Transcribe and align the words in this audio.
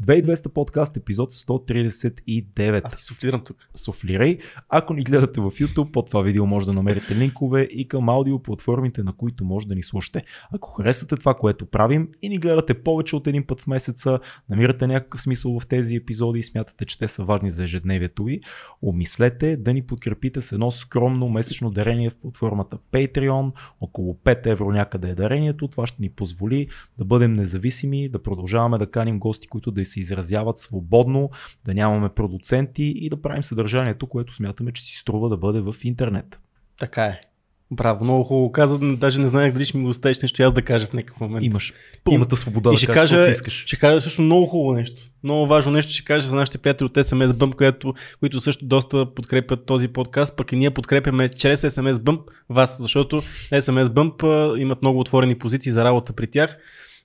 2200 0.00 0.48
подкаст, 0.48 0.96
епизод 0.96 1.34
139. 1.34 2.80
Аз 2.84 2.96
ти 2.96 3.02
суфлирам 3.02 3.44
тук. 3.44 3.68
Софлирай. 3.74 4.38
Ако 4.68 4.94
ни 4.94 5.02
гледате 5.02 5.40
в 5.40 5.50
YouTube, 5.50 5.92
под 5.92 6.06
това 6.06 6.22
видео 6.22 6.46
може 6.46 6.66
да 6.66 6.72
намерите 6.72 7.16
линкове 7.16 7.62
и 7.62 7.88
към 7.88 8.08
аудио 8.08 8.38
платформите, 8.38 9.02
на 9.02 9.12
които 9.12 9.44
може 9.44 9.68
да 9.68 9.74
ни 9.74 9.82
слушате. 9.82 10.24
Ако 10.52 10.70
харесвате 10.70 11.16
това, 11.16 11.34
което 11.34 11.66
правим 11.66 12.08
и 12.22 12.28
ни 12.28 12.38
гледате 12.38 12.74
повече 12.74 13.16
от 13.16 13.26
един 13.26 13.46
път 13.46 13.60
в 13.60 13.66
месеца, 13.66 14.18
намирате 14.48 14.86
някакъв 14.86 15.22
смисъл 15.22 15.60
в 15.60 15.66
тези 15.66 15.96
епизоди 15.96 16.38
и 16.38 16.42
смятате, 16.42 16.84
че 16.84 16.98
те 16.98 17.08
са 17.08 17.24
важни 17.24 17.50
за 17.50 17.64
ежедневието 17.64 18.24
ви, 18.24 18.40
обмислете 18.82 19.56
да 19.56 19.72
ни 19.72 19.82
подкрепите 19.82 20.40
с 20.40 20.52
едно 20.52 20.70
скромно 20.70 21.28
месечно 21.28 21.70
дарение 21.70 22.10
в 22.10 22.16
платформата 22.16 22.78
Patreon. 22.92 23.52
Около 23.80 24.14
5 24.24 24.46
евро 24.46 24.70
някъде 24.70 25.08
е 25.08 25.14
дарението. 25.14 25.68
Това 25.68 25.86
ще 25.86 26.02
ни 26.02 26.10
позволи 26.10 26.68
да 26.98 27.04
бъдем 27.04 27.32
независими, 27.32 28.08
да 28.08 28.22
продължаваме 28.22 28.78
да 28.78 28.90
каним 28.90 29.18
гости, 29.18 29.48
които 29.48 29.70
да 29.70 29.80
се 29.90 30.00
изразяват 30.00 30.58
свободно, 30.58 31.30
да 31.64 31.74
нямаме 31.74 32.08
продуценти 32.08 32.92
и 32.96 33.08
да 33.08 33.22
правим 33.22 33.42
съдържанието, 33.42 34.06
което 34.06 34.34
смятаме, 34.34 34.72
че 34.72 34.82
си 34.82 34.96
струва 34.96 35.28
да 35.28 35.36
бъде 35.36 35.60
в 35.60 35.74
интернет. 35.84 36.40
Така 36.78 37.04
е. 37.04 37.20
Браво, 37.72 38.04
много 38.04 38.24
хубаво 38.24 38.52
каза, 38.52 38.78
даже 38.78 39.20
не 39.20 39.28
знаех 39.28 39.52
дали 39.52 39.64
ще 39.64 39.78
ми 39.78 39.84
го 39.84 39.90
оставиш 39.90 40.20
нещо 40.22 40.42
аз 40.42 40.52
да 40.52 40.62
кажа 40.62 40.86
в 40.86 40.92
някакъв 40.92 41.20
момент. 41.20 41.44
Имаш 41.44 41.74
пълната 42.04 42.36
свобода 42.36 42.70
и 42.70 42.72
да 42.72 42.78
ще 42.78 42.86
кажеш 42.86 43.18
кажа, 43.18 43.30
искаш. 43.30 43.64
ще 43.66 43.76
кажа 43.76 44.00
също 44.00 44.22
много 44.22 44.46
хубаво 44.46 44.72
нещо. 44.72 45.02
Много 45.22 45.46
важно 45.46 45.72
нещо 45.72 45.92
ще 45.92 46.04
кажа 46.04 46.28
за 46.28 46.36
нашите 46.36 46.58
приятели 46.58 46.86
от 46.86 46.94
SMS 46.94 47.26
Bump, 47.26 47.54
което, 47.54 47.94
които 48.20 48.40
също 48.40 48.66
доста 48.66 49.14
подкрепят 49.14 49.66
този 49.66 49.88
подкаст, 49.88 50.36
пък 50.36 50.52
и 50.52 50.56
ние 50.56 50.70
подкрепяме 50.70 51.28
чрез 51.28 51.62
SMS 51.62 51.92
Bump 51.92 52.20
вас, 52.48 52.82
защото 52.82 53.22
SMS 53.52 53.84
Bump 53.84 54.56
имат 54.58 54.82
много 54.82 55.00
отворени 55.00 55.38
позиции 55.38 55.72
за 55.72 55.84
работа 55.84 56.12
при 56.12 56.26
тях. 56.26 56.58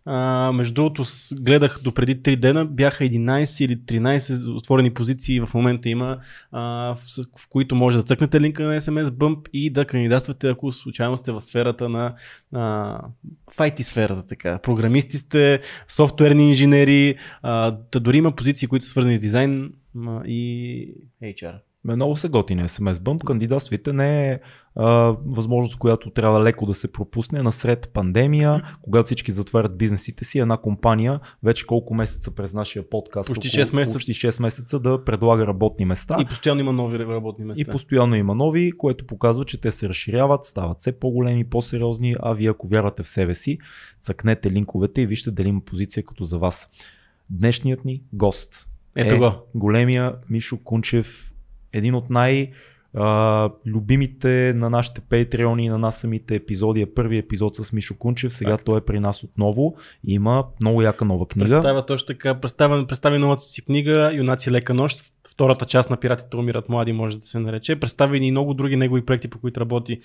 А, 0.07 0.51
между 0.51 0.73
другото, 0.73 1.03
гледах 1.41 1.79
до 1.83 1.91
преди 1.91 2.21
3 2.21 2.35
дена, 2.35 2.65
бяха 2.65 3.03
11 3.03 3.65
или 3.65 3.77
13 3.77 4.55
отворени 4.57 4.93
позиции 4.93 5.39
в 5.39 5.49
момента 5.53 5.89
има, 5.89 6.17
а, 6.51 6.61
в, 6.95 6.99
в 7.37 7.47
които 7.49 7.75
може 7.75 7.97
да 7.97 8.03
цъкнете 8.03 8.41
линка 8.41 8.63
на 8.63 8.81
SMS 8.81 9.05
Bump 9.05 9.49
и 9.53 9.69
да 9.69 9.85
кандидатствате, 9.85 10.49
ако 10.49 10.71
случайно 10.71 11.17
сте 11.17 11.31
в 11.31 11.41
сферата 11.41 11.89
на 11.89 12.15
а, 12.53 13.01
IT 13.57 13.81
сферата, 13.81 14.27
така. 14.27 14.59
Програмисти 14.59 15.17
сте, 15.17 15.61
софтуерни 15.87 16.49
инженери, 16.49 17.15
а, 17.41 17.77
да 17.91 17.99
дори 17.99 18.17
има 18.17 18.35
позиции, 18.35 18.67
които 18.67 18.85
са 18.85 18.91
свързани 18.91 19.17
с 19.17 19.19
дизайн 19.19 19.73
ма, 19.95 20.21
и 20.25 20.93
HR. 21.23 21.55
Много 21.85 22.17
са 22.17 22.29
готини 22.29 22.63
SMS 22.63 22.93
Bump. 22.93 23.23
Кандидатствите 23.23 23.93
не 23.93 24.31
е 24.31 24.39
а, 24.75 24.85
възможност, 25.25 25.77
която 25.77 26.09
трябва 26.09 26.43
леко 26.43 26.65
да 26.65 26.73
се 26.73 26.91
пропусне 26.91 27.41
насред 27.41 27.89
пандемия, 27.89 28.61
когато 28.81 29.05
всички 29.05 29.31
затварят 29.31 29.77
бизнесите 29.77 30.25
си. 30.25 30.39
Една 30.39 30.57
компания 30.57 31.19
вече 31.43 31.65
колко 31.65 31.93
месеца 31.93 32.31
през 32.31 32.53
нашия 32.53 32.89
подкаст, 32.89 33.27
Почти 33.27 33.47
около- 33.47 33.65
6 33.65 33.75
месеца. 33.75 33.95
почти 33.95 34.13
6 34.13 34.41
месеца 34.41 34.79
да 34.79 35.03
предлага 35.03 35.47
работни 35.47 35.85
места. 35.85 36.17
И 36.21 36.25
постоянно 36.25 36.61
има 36.61 36.73
нови 36.73 36.99
работни 36.99 37.45
места. 37.45 37.61
И 37.61 37.65
постоянно 37.65 38.15
има 38.15 38.35
нови, 38.35 38.71
което 38.71 39.07
показва, 39.07 39.45
че 39.45 39.61
те 39.61 39.71
се 39.71 39.89
разширяват, 39.89 40.45
стават 40.45 40.79
все 40.79 40.99
по-големи, 40.99 41.43
по-сериозни, 41.43 42.15
а 42.19 42.33
вие 42.33 42.49
ако 42.49 42.67
вярвате 42.67 43.03
в 43.03 43.07
себе 43.07 43.33
си, 43.33 43.57
цъкнете 44.01 44.51
линковете 44.51 45.01
и 45.01 45.05
вижте 45.07 45.31
дали 45.31 45.47
има 45.47 45.61
позиция 45.61 46.03
като 46.03 46.23
за 46.23 46.37
вас. 46.39 46.69
Днешният 47.29 47.85
ни 47.85 48.01
гост 48.13 48.67
Ето 48.95 49.15
е 49.15 49.17
го. 49.17 49.31
големия 49.55 50.15
Мишо 50.29 50.57
Кунчев, 50.57 51.31
един 51.75 51.95
от 51.95 52.09
най- 52.09 52.51
а, 52.97 53.49
любимите 53.65 54.53
на 54.55 54.69
нашите 54.69 55.01
патреони 55.01 55.65
и 55.65 55.69
на 55.69 55.77
нас 55.77 55.99
самите 55.99 56.35
епизоди 56.35 56.81
е 56.81 56.85
първи 56.85 57.17
епизод 57.17 57.55
с 57.55 57.71
Мишо 57.73 57.97
Кунчев. 57.97 58.33
Сега 58.33 58.51
Факт. 58.51 58.65
той 58.65 58.77
е 58.77 58.81
при 58.81 58.99
нас 58.99 59.23
отново 59.23 59.75
има 60.03 60.45
много 60.61 60.81
яка 60.81 61.05
нова 61.05 61.27
книга. 61.27 61.49
Представя 61.49 61.85
точно 61.85 62.07
така, 62.07 62.39
представя, 62.39 62.87
представи 62.87 63.17
новата 63.17 63.41
си 63.41 63.65
книга 63.65 64.11
Юнаци 64.13 64.51
лека 64.51 64.73
нощ, 64.73 65.14
втората 65.35 65.65
част 65.65 65.89
на 65.89 65.97
Пиратите 65.97 66.37
умират 66.37 66.69
млади 66.69 66.93
може 66.93 67.17
да 67.17 67.25
се 67.25 67.39
нарече. 67.39 67.75
Представи 67.75 68.17
и 68.17 68.31
много 68.31 68.53
други 68.53 68.75
негови 68.75 69.05
проекти, 69.05 69.27
по 69.27 69.39
които 69.39 69.59
работи 69.59 69.99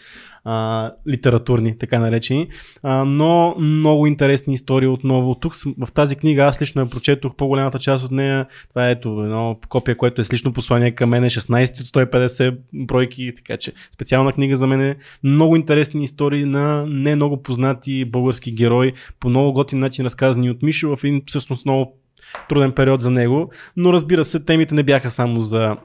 а, 0.44 0.90
литературни, 1.08 1.78
така 1.78 1.98
наречени. 1.98 2.48
А, 2.82 3.04
но 3.04 3.54
много 3.58 4.06
интересни 4.06 4.54
истории 4.54 4.88
отново. 4.88 5.34
Тук 5.34 5.54
в 5.78 5.92
тази 5.94 6.16
книга 6.16 6.44
аз 6.44 6.62
лично 6.62 6.82
я 6.82 6.90
прочетох 6.90 7.34
по-голямата 7.34 7.78
част 7.78 8.04
от 8.04 8.10
нея. 8.10 8.46
Това 8.68 8.88
е 8.88 8.92
ето 8.92 9.08
едно 9.08 9.58
копие, 9.68 9.94
което 9.94 10.20
е 10.20 10.24
с 10.24 10.32
лично 10.32 10.52
послание 10.52 10.90
към 10.90 11.10
мен, 11.10 11.24
16 11.24 11.80
от 11.80 12.10
150 12.12 12.58
бройки, 12.74 13.32
така 13.36 13.56
че 13.56 13.72
специална 13.94 14.32
книга 14.32 14.56
за 14.56 14.66
мен. 14.66 14.96
Много 15.22 15.56
интересни 15.56 16.04
истории 16.04 16.44
на 16.44 16.86
не 16.86 17.16
много 17.16 17.42
познати 17.42 18.04
български 18.04 18.52
герои, 18.52 18.92
по 19.20 19.28
много 19.28 19.52
готин 19.52 19.78
начин 19.78 20.04
разказани 20.04 20.50
от 20.50 20.62
Мишо 20.62 20.96
в 20.96 21.04
един 21.04 21.22
всъщност 21.26 21.66
много 21.66 21.99
труден 22.48 22.72
период 22.72 23.00
за 23.00 23.10
него. 23.10 23.50
Но 23.76 23.92
разбира 23.92 24.24
се, 24.24 24.44
темите 24.44 24.74
не 24.74 24.82
бяха 24.82 25.10
само 25.10 25.40
за 25.40 25.76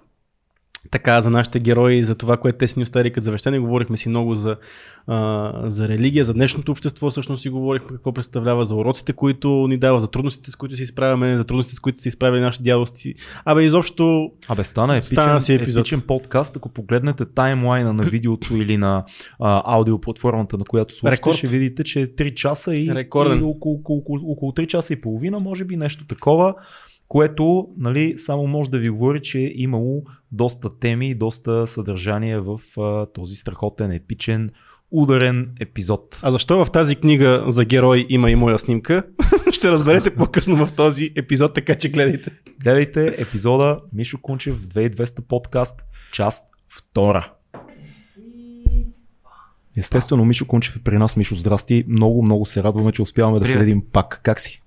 така 0.92 1.22
за 1.22 1.30
нашите 1.30 1.60
герои, 1.60 2.04
за 2.04 2.16
това, 2.16 2.38
което 2.38 2.58
те 2.58 2.68
си 2.68 2.80
ни 2.80 2.84
оставили 2.84 3.14
като 3.14 3.26
завещание. 3.26 3.60
Говорихме 3.60 3.98
си 3.98 4.10
много 4.10 4.36
за, 4.36 4.56
а, 5.08 5.54
за 5.66 5.88
религия, 5.88 6.26
за 6.26 6.34
днешното 6.34 6.72
общество, 6.72 7.10
всъщност 7.10 7.42
си 7.42 7.50
говорихме 7.50 7.90
какво 7.90 8.14
представлява, 8.14 8.66
за 8.66 8.76
уроците, 8.76 9.14
които 9.14 9.68
ни 9.68 9.78
дава, 9.78 10.00
за 10.00 10.08
трудностите, 10.08 10.52
с 10.52 10.56
които 10.56 10.76
се 10.76 10.84
изправяме, 10.84 11.38
за 11.38 11.44
трудностите, 11.44 11.76
с 11.76 11.80
които 11.80 12.00
се 12.00 12.10
изправили 12.10 12.42
нашите 12.42 12.64
дядовци. 12.64 13.16
Абе, 13.46 13.64
изобщо 13.64 14.32
Абе, 14.48 14.64
стана 14.64 14.98
епичен, 14.98 15.16
Стана 15.16 15.42
си 15.42 15.54
епизод. 15.54 15.82
епичен 15.82 16.02
подкаст. 16.02 16.56
Ако 16.58 16.70
погледнете 16.70 17.26
таймлайна 17.26 17.94
на 17.94 18.04
видеото 18.04 18.56
или 18.56 18.78
на 18.78 19.06
а, 19.40 19.76
аудиоплатформата, 19.78 20.58
на 20.58 20.64
която 20.64 20.96
слушате, 20.96 21.18
Рекорд. 21.18 21.38
ще 21.38 21.48
видите, 21.48 21.84
че 21.84 22.02
е 22.02 22.08
3 22.08 22.34
часа 22.34 22.76
и, 22.76 22.96
Рекорден. 22.96 23.40
и 23.40 23.44
около, 23.44 23.76
около, 23.76 24.00
около, 24.00 24.32
около 24.32 24.52
3 24.52 24.68
часа 24.68 24.94
и 24.94 25.02
половина, 25.02 25.40
може 25.40 25.64
би 25.64 25.78
нещо 25.78 26.06
такова, 26.08 26.54
което 27.08 27.68
нали, 27.78 28.18
само 28.18 28.48
може 28.48 28.70
да 28.70 28.80
ви 28.80 28.90
говори, 28.90 29.22
че 29.22 29.40
е 29.40 29.52
имало 29.56 30.04
доста 30.32 30.80
теми 30.80 31.10
и 31.10 31.16
доста 31.16 31.68
съдържание 31.68 32.40
в 32.40 32.60
а, 32.78 33.06
този 33.06 33.36
страхотен, 33.36 33.92
епичен, 33.92 34.50
ударен 34.92 35.50
епизод. 35.60 36.20
А 36.24 36.32
защо 36.32 36.66
в 36.66 36.72
тази 36.72 36.96
книга 36.96 37.44
за 37.48 37.66
герой 37.66 38.06
има 38.10 38.32
и 38.32 38.36
моя 38.36 38.60
снимка? 38.60 39.04
Ще 39.52 39.72
разберете 39.72 40.16
по-късно 40.16 40.66
в 40.66 40.74
този 40.74 41.12
епизод, 41.16 41.54
така 41.54 41.76
че 41.76 41.90
гледайте. 41.90 42.32
Гледайте 42.64 43.16
епизода 43.18 43.80
Мишо 43.94 44.22
Кунчев 44.22 44.68
2200 44.68 45.22
подкаст, 45.22 45.82
част 46.12 46.44
втора. 46.70 47.32
Естествено, 49.78 50.26
Мишо 50.26 50.48
Кунчев 50.48 50.76
е 50.76 50.80
при 50.80 50.98
нас. 50.98 51.18
Мишо, 51.18 51.36
здрасти. 51.36 51.84
Много, 51.88 52.22
много 52.22 52.46
се 52.46 52.64
радваме, 52.64 52.92
че 52.92 53.02
успяваме 53.02 53.40
да 53.40 53.46
се 53.46 53.60
видим 53.60 53.84
пак. 53.92 54.20
Как 54.24 54.40
си? 54.40 54.62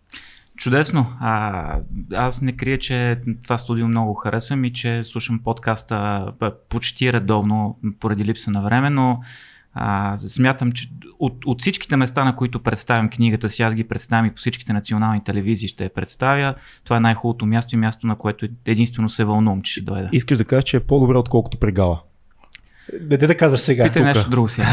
Чудесно. 0.58 1.06
А, 1.20 1.76
аз 2.12 2.42
не 2.42 2.52
крия, 2.52 2.78
че 2.78 3.18
това 3.44 3.58
студио 3.58 3.88
много 3.88 4.14
харесвам 4.14 4.64
и 4.64 4.72
че 4.72 5.04
слушам 5.04 5.40
подкаста 5.44 6.26
почти 6.68 7.12
редовно 7.12 7.78
поради 8.00 8.24
липса 8.24 8.50
на 8.50 8.62
време, 8.62 8.90
но 8.90 9.20
а, 9.74 10.18
смятам, 10.18 10.72
че 10.72 10.90
от, 11.18 11.44
от 11.46 11.60
всичките 11.60 11.96
места, 11.96 12.24
на 12.24 12.36
които 12.36 12.62
представям 12.62 13.10
книгата 13.10 13.48
си, 13.48 13.62
аз 13.62 13.74
ги 13.74 13.84
представям 13.84 14.26
и 14.26 14.30
по 14.30 14.36
всичките 14.36 14.72
национални 14.72 15.24
телевизии 15.24 15.68
ще 15.68 15.84
я 15.84 15.90
представя. 15.94 16.54
Това 16.84 16.96
е 16.96 17.00
най-хубавото 17.00 17.46
място 17.46 17.74
и 17.74 17.78
място, 17.78 18.06
на 18.06 18.16
което 18.16 18.48
единствено 18.66 19.08
се 19.08 19.24
вълнувам, 19.24 19.62
че 19.62 19.72
ще 19.72 19.80
дойда. 19.80 20.08
Искаш 20.12 20.38
да 20.38 20.44
кажеш, 20.44 20.64
че 20.64 20.76
е 20.76 20.80
по-добре, 20.80 21.18
отколкото 21.18 21.58
при 21.58 21.72
Гала. 21.72 22.00
Не 23.10 23.16
да 23.16 23.36
кажеш 23.36 23.60
сега. 23.60 23.84
Питай 23.84 24.02
тука. 24.02 24.08
нещо 24.08 24.30
друго 24.30 24.48
сега. 24.48 24.68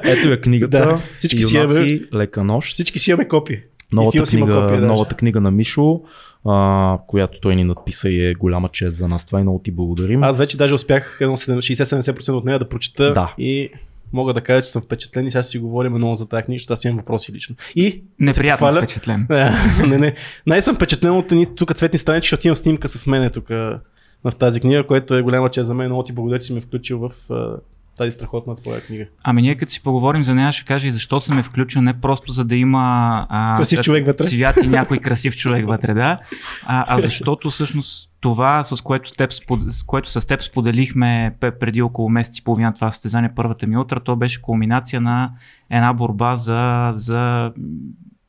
Ето 0.04 0.32
е 0.32 0.40
книгата. 0.40 0.78
Да, 0.78 0.96
всички 0.96 1.40
си 1.40 1.56
Юнаци, 1.56 2.08
лека 2.14 2.44
нощ. 2.44 2.74
Всички 2.74 2.98
си 2.98 3.10
имаме 3.10 3.28
копия. 3.28 3.62
Новата, 3.92 4.22
книга, 4.22 4.46
копия 4.54 4.70
даже. 4.70 4.86
новата 4.86 5.14
книга 5.14 5.40
на 5.40 5.50
Мишо, 5.50 6.00
а, 6.44 6.98
която 7.06 7.40
той 7.40 7.56
ни 7.56 7.64
надписа 7.64 8.08
и 8.08 8.26
е 8.26 8.34
голяма 8.34 8.68
чест 8.68 8.96
за 8.96 9.08
нас. 9.08 9.24
Това 9.24 9.40
и 9.40 9.42
много 9.42 9.58
ти 9.58 9.70
благодарим. 9.70 10.22
Аз 10.22 10.38
вече 10.38 10.56
даже 10.56 10.74
успях 10.74 11.18
едно 11.20 11.36
60-70% 11.36 12.28
от 12.30 12.44
нея 12.44 12.58
да 12.58 12.68
прочета 12.68 13.12
Да. 13.14 13.34
и 13.38 13.70
мога 14.12 14.32
да 14.32 14.40
кажа, 14.40 14.62
че 14.62 14.68
съм 14.68 14.82
впечатлен 14.82 15.26
и 15.26 15.30
сега 15.30 15.42
си 15.42 15.58
говорим 15.58 15.92
много 15.92 16.14
за 16.14 16.28
тази 16.28 16.42
книга, 16.42 16.58
защото 16.58 16.72
аз 16.72 16.84
имам 16.84 16.96
въпроси 16.96 17.32
лично. 17.32 17.56
И 17.76 18.02
Неприятно 18.20 18.66
се 18.66 18.70
похваля- 18.72 18.78
впечатлен. 18.78 19.26
не, 19.88 19.98
не. 19.98 20.14
Най 20.46 20.62
съм 20.62 20.74
впечатлен 20.74 21.10
от 21.10 21.32
едни 21.32 21.54
тук 21.54 21.74
цветни 21.74 21.98
страници, 21.98 22.24
защото 22.24 22.46
имам 22.46 22.56
снимка 22.56 22.88
с 22.88 23.06
мене 23.06 23.30
тук 23.30 23.48
в 24.24 24.32
тази 24.38 24.60
книга, 24.60 24.86
което 24.86 25.14
е 25.14 25.22
голяма 25.22 25.48
чест 25.48 25.66
за 25.66 25.74
мен. 25.74 25.86
Много 25.86 26.02
ти 26.02 26.12
благодаря, 26.12 26.40
че 26.40 26.46
си 26.46 26.52
ме 26.52 26.60
включил 26.60 26.98
в 26.98 27.10
тази 27.96 28.10
страхотна 28.10 28.56
твоя 28.56 28.80
книга. 28.80 29.06
Ами 29.22 29.42
ние 29.42 29.54
като 29.54 29.72
си 29.72 29.82
поговорим 29.82 30.24
за 30.24 30.34
нея, 30.34 30.52
ще 30.52 30.64
кажа 30.64 30.86
и 30.86 30.90
защо 30.90 31.20
съм 31.20 31.38
е 31.38 31.42
включил, 31.42 31.82
не 31.82 32.00
просто 32.00 32.32
за 32.32 32.44
да 32.44 32.56
има 32.56 33.26
а, 33.28 33.56
Красив 33.56 33.80
човек 33.80 34.06
вътре. 34.06 34.24
цвят 34.24 34.56
и 34.62 34.66
някой 34.66 34.98
красив 34.98 35.36
човек 35.36 35.66
вътре, 35.66 35.94
да, 35.94 36.18
а, 36.66 36.84
а 36.96 37.00
защото 37.00 37.50
всъщност 37.50 38.10
това, 38.20 38.62
с 38.62 38.82
което, 38.82 39.12
теб, 39.12 39.30
с 39.68 39.82
което 39.82 40.10
с 40.10 40.26
теб 40.26 40.42
споделихме 40.42 41.34
преди 41.40 41.82
около 41.82 42.08
месец 42.08 42.38
и 42.38 42.44
половина 42.44 42.74
това 42.74 42.90
състезание, 42.90 43.30
първата 43.36 43.66
ми 43.66 43.76
утра, 43.76 44.00
то 44.00 44.16
беше 44.16 44.42
кулминация 44.42 45.00
на 45.00 45.32
една 45.70 45.92
борба 45.92 46.34
за, 46.34 46.90
за 46.94 47.52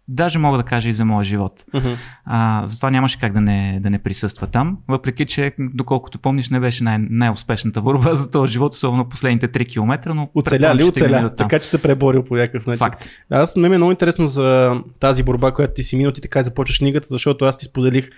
даже 0.07 0.39
мога 0.39 0.57
да 0.57 0.63
кажа 0.63 0.89
и 0.89 0.93
за 0.93 1.05
моя 1.05 1.23
живот. 1.23 1.65
Мгм. 1.73 1.87
А, 2.25 2.61
затова 2.65 2.91
нямаше 2.91 3.19
как 3.19 3.33
да 3.33 3.41
не, 3.41 3.79
да 3.81 3.89
не 3.89 3.99
присъства 3.99 4.47
там, 4.47 4.77
въпреки 4.87 5.25
че, 5.25 5.51
доколкото 5.59 6.19
помниш, 6.19 6.49
не 6.49 6.59
беше 6.59 6.83
най- 6.83 6.97
най-успешната 7.09 7.81
борба 7.81 8.15
за 8.15 8.31
този 8.31 8.53
живот, 8.53 8.73
особено 8.73 9.09
последните 9.09 9.47
3 9.47 9.69
км, 9.69 10.13
но 10.15 10.29
Оцеля 10.35 10.75
ли? 10.75 10.83
Оцеля. 10.83 11.35
Така 11.35 11.59
че 11.59 11.67
се 11.67 11.81
преборил 11.81 12.23
по 12.23 12.35
някакъв 12.35 12.67
начин. 12.67 12.77
Факт. 12.77 13.05
Аз 13.29 13.55
ме 13.55 13.67
е 13.67 13.77
много 13.77 13.91
интересно 13.91 14.27
за 14.27 14.75
тази 14.99 15.23
борба, 15.23 15.51
която 15.51 15.73
ти 15.73 15.83
си 15.83 15.97
минал, 15.97 16.11
ти 16.11 16.21
така 16.21 16.43
започваш 16.43 16.77
книгата, 16.77 17.07
защото 17.09 17.45
аз 17.45 17.57
ти 17.57 17.65
споделих 17.65 18.09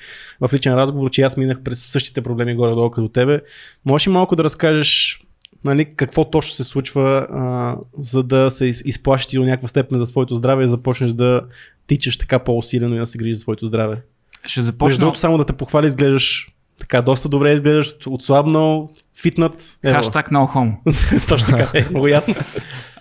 в 0.41 0.53
личен 0.53 0.74
разговор, 0.74 1.09
че 1.09 1.21
аз 1.21 1.38
минах 1.38 1.62
през 1.63 1.91
същите 1.91 2.21
проблеми 2.21 2.56
горе-долу 2.56 2.91
като 2.91 3.09
тебе. 3.09 3.41
Можеш 3.86 4.07
ли 4.07 4.12
малко 4.12 4.36
да 4.36 4.44
разкажеш 4.44 5.21
нали, 5.63 5.95
какво 5.95 6.29
точно 6.29 6.53
се 6.53 6.63
случва, 6.63 7.27
а, 7.31 7.75
за 7.97 8.23
да 8.23 8.51
се 8.51 8.65
из- 8.65 8.81
изплашиш 8.85 9.27
ти 9.27 9.38
до 9.38 9.44
някаква 9.44 9.67
степен 9.67 9.97
за 9.97 10.06
своето 10.06 10.35
здраве 10.35 10.63
и 10.63 10.67
започнеш 10.67 11.11
да 11.11 11.41
тичаш 11.88 12.17
така 12.17 12.39
по-усилено 12.39 12.95
и 12.95 13.00
да 13.00 13.06
се 13.06 13.17
грижиш 13.17 13.35
за 13.35 13.41
своето 13.41 13.65
здраве. 13.65 14.01
Ще 14.45 14.59
Между 14.59 14.65
започна 14.65 15.00
другото, 15.00 15.19
само 15.19 15.38
да 15.38 15.45
те 15.45 15.53
похвали, 15.53 15.85
изглеждаш 15.85 16.50
така 16.79 17.01
доста 17.01 17.29
добре, 17.29 17.53
изглеждаш 17.53 17.95
отслабнал, 18.07 18.89
фитнат. 19.21 19.77
Хаштаг 19.85 20.31
no 20.31 20.53
homo. 20.53 21.27
Точно 21.27 21.57
така, 21.57 21.71
е, 21.73 21.88
много 21.89 22.07
ясно. 22.07 22.35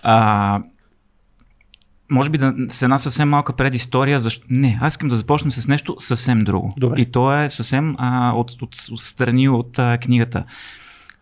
А, 0.03 0.61
може 2.09 2.29
би 2.29 2.37
да, 2.37 2.53
с 2.69 2.81
една 2.81 2.97
съвсем 2.97 3.29
малка 3.29 3.53
предистория. 3.53 4.19
Защо... 4.19 4.45
Не, 4.49 4.79
аз 4.81 4.93
искам 4.93 5.09
да 5.09 5.15
започнем 5.15 5.51
с 5.51 5.67
нещо 5.67 5.95
съвсем 5.97 6.39
друго. 6.39 6.73
Добре. 6.77 7.01
И 7.01 7.05
то 7.05 7.41
е 7.43 7.49
съвсем 7.49 7.95
а, 7.97 8.33
от, 8.35 8.51
от, 8.61 8.75
от 8.91 8.99
страни 8.99 9.49
от 9.49 9.79
а, 9.79 9.97
книгата. 9.97 10.43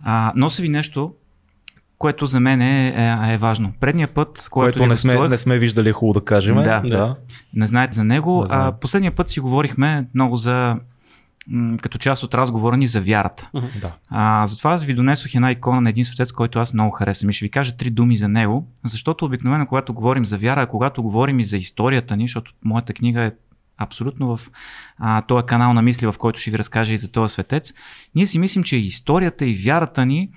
А, 0.04 0.34
нося 0.36 0.62
ви 0.62 0.70
нещо, 0.70 1.14
което 1.98 2.26
за 2.26 2.40
мен 2.40 2.62
е, 2.62 2.88
е, 2.88 3.34
е 3.34 3.38
важно. 3.38 3.74
Предния 3.80 4.08
път, 4.08 4.48
който 4.52 4.86
не 4.86 4.96
сме, 4.96 5.28
не 5.28 5.38
сме 5.38 5.58
виждали, 5.58 5.90
е 5.90 5.94
хубаво 5.94 6.20
да 6.20 6.26
кажем. 6.26 6.56
Да. 6.56 6.82
да. 6.86 7.16
не 7.54 7.68
знаете 7.68 7.96
за 7.96 8.04
него. 8.04 8.46
Не 8.50 8.56
а, 8.56 8.72
последния 8.72 9.12
път 9.12 9.30
си 9.30 9.40
говорихме 9.40 10.08
много 10.14 10.36
за 10.36 10.76
м, 11.48 11.78
като 11.78 11.98
част 11.98 12.24
от 12.24 12.36
разговора 12.36 12.78
ни 12.78 12.88
за 12.88 13.02
вярата. 13.02 13.50
да. 13.82 13.94
А, 14.10 14.46
затова 14.46 14.74
аз 14.74 14.84
ви 14.84 14.94
донесох 14.94 15.36
една 15.36 15.52
икона 15.52 15.82
на 15.82 15.90
един 15.90 16.06
светец, 16.06 16.32
който 16.32 16.60
аз 16.60 16.74
много 16.74 16.92
харесвам 16.92 17.30
и 17.30 17.34
ще 17.34 17.46
ви 17.46 17.52
кажа 17.52 17.78
три 17.78 17.90
думи 17.90 18.16
за 18.16 18.28
него, 18.28 18.68
защото 18.86 19.26
обикновено 19.26 19.68
когато 19.68 19.94
говорим 19.94 20.26
за 20.26 20.38
вяра, 20.38 20.62
а 20.62 20.68
когато 20.68 21.04
говорим 21.04 21.40
и 21.40 21.44
за 21.44 21.58
историята 21.58 22.18
ни, 22.18 22.24
защото 22.24 22.52
моята 22.64 22.94
книга 22.94 23.22
е 23.22 23.32
абсолютно 23.78 24.38
в 24.38 24.52
а, 24.98 25.22
този 25.22 25.46
канал 25.46 25.74
на 25.74 25.82
мисли, 25.82 26.08
в 26.08 26.16
който 26.18 26.40
ще 26.40 26.52
ви 26.52 26.58
разкажа 26.58 26.94
и 26.94 26.98
за 26.98 27.12
този 27.12 27.34
светец, 27.34 27.74
ние 28.16 28.28
си 28.28 28.40
мислим, 28.40 28.64
че 28.64 28.78
историята 28.78 29.46
и 29.46 29.56
вярата 29.56 30.06
ни 30.06 30.30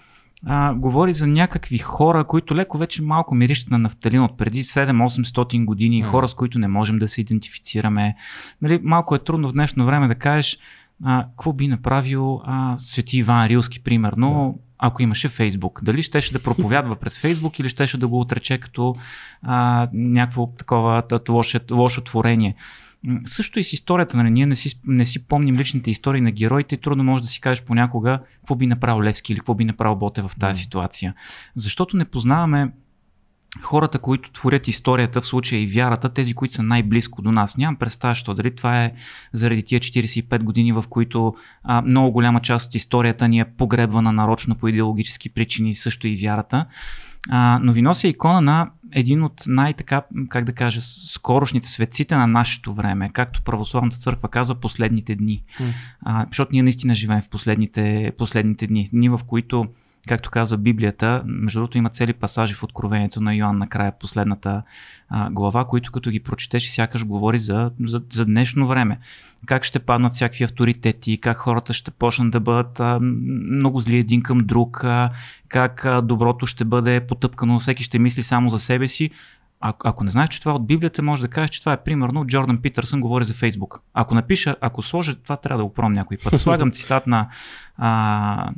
а, 0.47 0.75
говори 0.75 1.13
за 1.13 1.27
някакви 1.27 1.79
хора, 1.79 2.25
които 2.25 2.57
леко 2.57 2.79
вече 2.79 3.03
малко 3.03 3.35
мирищат 3.35 3.71
на 3.71 3.79
нафталин 3.79 4.23
от 4.23 4.39
преди 4.39 4.65
7-800 4.65 5.65
години, 5.65 6.01
Мгм. 6.01 6.11
хора 6.11 6.29
с 6.29 6.35
които 6.35 6.59
не 6.59 6.69
можем 6.69 6.99
да 6.99 7.09
се 7.09 7.21
идентифицираме. 7.21 8.15
Нали, 8.63 8.81
малко 8.83 9.15
е 9.15 9.19
трудно 9.19 9.49
в 9.49 9.53
днешно 9.53 9.87
време 9.87 10.09
да 10.09 10.15
кажеш 10.15 10.59
а, 11.05 11.27
какво 11.31 11.53
би 11.53 11.69
направил 11.69 12.41
а, 12.45 12.75
Свети 12.79 13.19
Иван 13.19 13.47
Рилски, 13.47 13.83
примерно, 13.83 14.59
ако 14.79 15.03
имаше 15.03 15.29
Фейсбук. 15.29 15.81
Дали 15.85 16.03
щеше 16.03 16.33
да 16.33 16.43
проповядва 16.43 16.97
през 17.01 17.19
Фейсбук 17.19 17.59
или 17.59 17.69
щеше 17.69 17.99
да 17.99 18.09
го 18.09 18.21
отрече 18.21 18.59
като 18.59 18.95
а, 19.43 19.89
някакво 19.93 20.47
такова 20.47 21.03
лошо, 21.29 21.59
лошо 21.71 22.01
творение. 22.01 22.55
Също 23.25 23.59
и 23.59 23.65
с 23.65 23.73
историята, 23.73 24.17
нали? 24.17 24.31
ние 24.31 24.47
не 24.47 24.57
си, 24.57 24.81
не 24.87 25.05
си 25.05 25.27
помним 25.27 25.57
личните 25.57 25.91
истории 25.91 26.21
на 26.21 26.31
героите 26.31 26.75
и 26.75 26.79
трудно 26.79 27.05
може 27.05 27.23
да 27.23 27.29
си 27.29 27.41
кажеш 27.41 27.65
понякога 27.65 28.21
какво 28.37 28.55
би 28.55 28.67
направил 28.67 29.03
Левски 29.03 29.33
или 29.33 29.39
какво 29.39 29.55
би 29.55 29.65
направил 29.65 29.97
Боте 29.97 30.23
в 30.23 30.31
тази 30.41 30.59
М. 30.59 30.63
ситуация. 30.63 31.15
Защото 31.57 31.97
не 31.97 32.05
познаваме 32.05 32.73
хората, 33.63 33.99
които 33.99 34.33
творят 34.33 34.69
историята, 34.69 35.21
в 35.21 35.27
случая 35.27 35.63
и 35.63 35.67
вярата, 35.67 36.09
тези, 36.09 36.35
които 36.35 36.55
са 36.55 36.63
най-близко 36.63 37.23
до 37.23 37.33
нас. 37.33 37.57
Нямам 37.57 37.77
представа, 37.77 38.15
що 38.15 38.35
дали 38.35 38.55
това 38.55 38.85
е 38.85 38.93
заради 39.33 39.63
тия 39.63 39.81
45 39.81 40.43
години, 40.43 40.73
в 40.73 40.85
които 40.91 41.35
а, 41.63 41.83
много 41.83 42.13
голяма 42.13 42.41
част 42.41 42.69
от 42.69 42.75
историята 42.75 43.29
ни 43.29 43.41
е 43.41 43.45
погребвана 43.45 44.13
нарочно 44.13 44.55
по 44.55 44.69
идеологически 44.69 45.29
причини, 45.29 45.75
също 45.75 46.09
и 46.09 46.17
вярата. 46.17 46.67
А, 47.29 47.59
но 47.63 47.73
ви 47.73 47.83
нося 47.83 48.09
икона 48.09 48.41
на 48.41 48.71
един 48.93 49.25
от 49.25 49.43
най-така, 49.47 50.03
как 50.29 50.45
да 50.45 50.53
кажа, 50.53 50.81
скорошните 50.81 51.69
светците 51.69 52.17
на 52.17 52.27
нашето 52.27 52.75
време, 52.75 53.11
както 53.13 53.43
православната 53.43 53.97
църква 53.97 54.29
казва, 54.29 54.55
последните 54.55 55.17
дни. 55.17 55.43
М. 55.61 55.67
А, 56.03 56.27
защото 56.29 56.53
ние 56.53 56.63
наистина 56.63 56.95
живеем 56.95 57.23
в 57.23 57.29
последните, 57.29 58.13
последните 58.19 58.67
дни. 58.67 58.89
Дни, 58.93 59.09
в 59.09 59.21
които 59.27 59.67
както 60.09 60.31
казва 60.31 60.59
Библията, 60.59 61.23
между 61.27 61.59
другото 61.59 61.79
има 61.79 61.91
цели 61.91 62.13
пасажи 62.13 62.55
в 62.55 62.63
Откровението 62.63 63.21
на 63.21 63.35
Йоанн 63.35 63.59
накрая, 63.59 63.93
последната 64.01 64.63
а, 65.09 65.31
глава, 65.31 65.65
които 65.65 65.93
като 65.93 66.11
ги 66.11 66.21
прочетеш 66.21 66.71
сякаш 66.71 67.07
говори 67.07 67.39
за, 67.39 67.71
за, 67.85 68.03
за 68.13 68.25
днешно 68.25 68.67
време. 68.67 68.99
Как 69.47 69.65
ще 69.65 69.79
паднат 69.79 70.13
всякакви 70.13 70.45
авторитети, 70.45 71.19
как 71.19 71.37
хората 71.37 71.73
ще 71.73 71.91
почнат 71.91 72.31
да 72.31 72.41
бъдат 72.41 72.81
а, 72.81 72.99
много 73.01 73.81
зли 73.81 73.97
един 73.97 74.23
към 74.23 74.39
друг, 74.39 74.85
а, 74.85 75.11
как 75.49 75.85
а, 75.85 76.03
доброто 76.03 76.47
ще 76.47 76.65
бъде 76.65 77.01
потъпкано, 77.01 77.59
всеки 77.59 77.83
ще 77.83 77.99
мисли 77.99 78.23
само 78.23 78.51
за 78.51 78.59
себе 78.59 78.89
си. 78.89 79.11
А, 79.61 79.73
ако 79.85 80.05
не 80.05 80.11
знаеш, 80.11 80.29
че 80.29 80.41
това 80.41 80.53
от 80.53 80.67
Библията, 80.67 81.03
може 81.03 81.23
да 81.23 81.29
кажеш, 81.29 81.51
че 81.51 81.61
това 81.61 81.73
е 81.73 81.83
примерно 81.83 82.27
Джордан 82.27 82.59
Питърсън 82.63 83.01
говори 83.01 83.25
за 83.25 83.35
Фейсбук. 83.35 83.81
Ако 83.95 84.15
напиша, 84.15 84.57
ако 84.61 84.83
сложа, 84.83 85.15
това 85.15 85.37
трябва 85.37 85.59
да 85.59 85.65
го 85.65 85.75
пробвам 85.75 85.93
някой 85.93 86.17
път. 86.17 86.37
Слагам 86.41 86.71
цитат 86.71 87.07
на 87.07 87.29
а, 87.77 88.51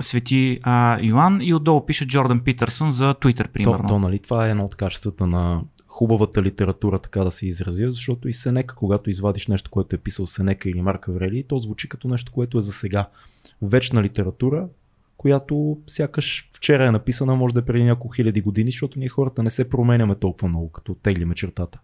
Свети 0.00 0.60
а, 0.62 0.98
Йоан 1.02 1.42
и 1.42 1.54
отдолу 1.54 1.86
пише 1.86 2.06
Джордан 2.06 2.40
Питърсън 2.40 2.90
за 2.90 3.14
Twitter, 3.14 3.46
То, 3.46 3.52
примерно. 3.52 3.88
то, 3.88 3.98
нали, 3.98 4.18
това 4.18 4.46
е 4.46 4.50
едно 4.50 4.64
от 4.64 4.74
качествата 4.74 5.26
на 5.26 5.62
хубавата 5.86 6.42
литература, 6.42 6.98
така 6.98 7.24
да 7.24 7.30
се 7.30 7.46
изразя, 7.46 7.90
защото 7.90 8.28
и 8.28 8.32
Сенека, 8.32 8.74
когато 8.74 9.10
извадиш 9.10 9.46
нещо, 9.46 9.70
което 9.70 9.96
е 9.96 9.98
писал 9.98 10.26
Сенека 10.26 10.68
или 10.68 10.82
Марк 10.82 11.08
Аврели, 11.08 11.44
то 11.48 11.58
звучи 11.58 11.88
като 11.88 12.08
нещо, 12.08 12.32
което 12.32 12.58
е 12.58 12.60
за 12.60 12.72
сега. 12.72 13.08
Вечна 13.62 14.02
литература, 14.02 14.68
която 15.16 15.78
сякаш 15.86 16.50
вчера 16.52 16.86
е 16.86 16.90
написана, 16.90 17.36
може 17.36 17.54
да 17.54 17.60
е 17.60 17.64
преди 17.64 17.84
няколко 17.84 18.14
хиляди 18.14 18.40
години, 18.40 18.70
защото 18.70 18.98
ние 18.98 19.08
хората 19.08 19.42
не 19.42 19.50
се 19.50 19.68
променяме 19.68 20.14
толкова 20.14 20.48
много, 20.48 20.72
като 20.72 20.94
теглиме 20.94 21.34
чертата. 21.34 21.80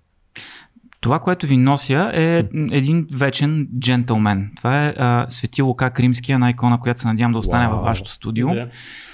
Това, 1.00 1.19
което 1.19 1.47
ви 1.47 1.56
нося 1.56 2.11
е 2.15 2.45
един 2.71 3.06
вечен 3.12 3.69
джентълмен. 3.79 4.50
Това 4.56 4.87
е 4.87 4.95
а, 4.99 5.27
Свети 5.29 5.62
Лука 5.62 5.91
Кримския, 5.91 6.35
една 6.35 6.50
икона, 6.50 6.81
която 6.81 7.00
се 7.00 7.09
надявам 7.09 7.33
да 7.33 7.39
остане 7.39 7.67
Уау. 7.67 7.75
във 7.77 7.85
вашето 7.85 8.11
студио. 8.11 8.49
Добре. 8.49 8.71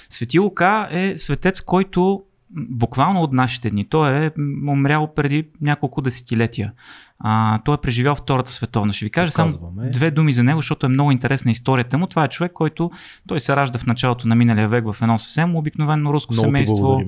Свети 0.09 0.39
Лука 0.39 0.87
е 0.91 1.17
светец, 1.17 1.61
който 1.61 2.23
буквално 2.49 3.21
от 3.21 3.33
нашите 3.33 3.69
дни. 3.69 3.85
Той 3.89 4.25
е 4.25 4.31
умрял 4.67 5.13
преди 5.15 5.47
няколко 5.61 6.01
десетилетия. 6.01 6.71
А, 7.19 7.59
той 7.59 7.75
е 7.75 7.77
преживял 7.77 8.15
Втората 8.15 8.51
световна. 8.51 8.93
Ще 8.93 9.05
ви 9.05 9.11
кажа 9.11 9.31
само 9.31 9.73
две 9.91 10.11
думи 10.11 10.33
за 10.33 10.43
него, 10.43 10.57
защото 10.57 10.85
е 10.85 10.89
много 10.89 11.11
интересна 11.11 11.51
историята 11.51 11.97
му. 11.97 12.07
Това 12.07 12.23
е 12.23 12.27
човек, 12.27 12.51
който 12.51 12.91
той 13.27 13.39
се 13.39 13.55
ражда 13.55 13.79
в 13.79 13.85
началото 13.85 14.27
на 14.27 14.35
миналия 14.35 14.69
век 14.69 14.85
в 14.91 15.01
едно 15.01 15.17
съвсем 15.17 15.55
обикновено 15.55 16.13
руско 16.13 16.33
Много 16.33 16.45
семейство. 16.45 17.01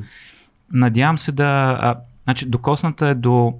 Надявам 0.73 1.17
се 1.17 1.31
да. 1.31 1.77
А, 1.81 1.95
значи, 2.23 2.49
докосната 2.49 3.07
е 3.07 3.15
до 3.15 3.53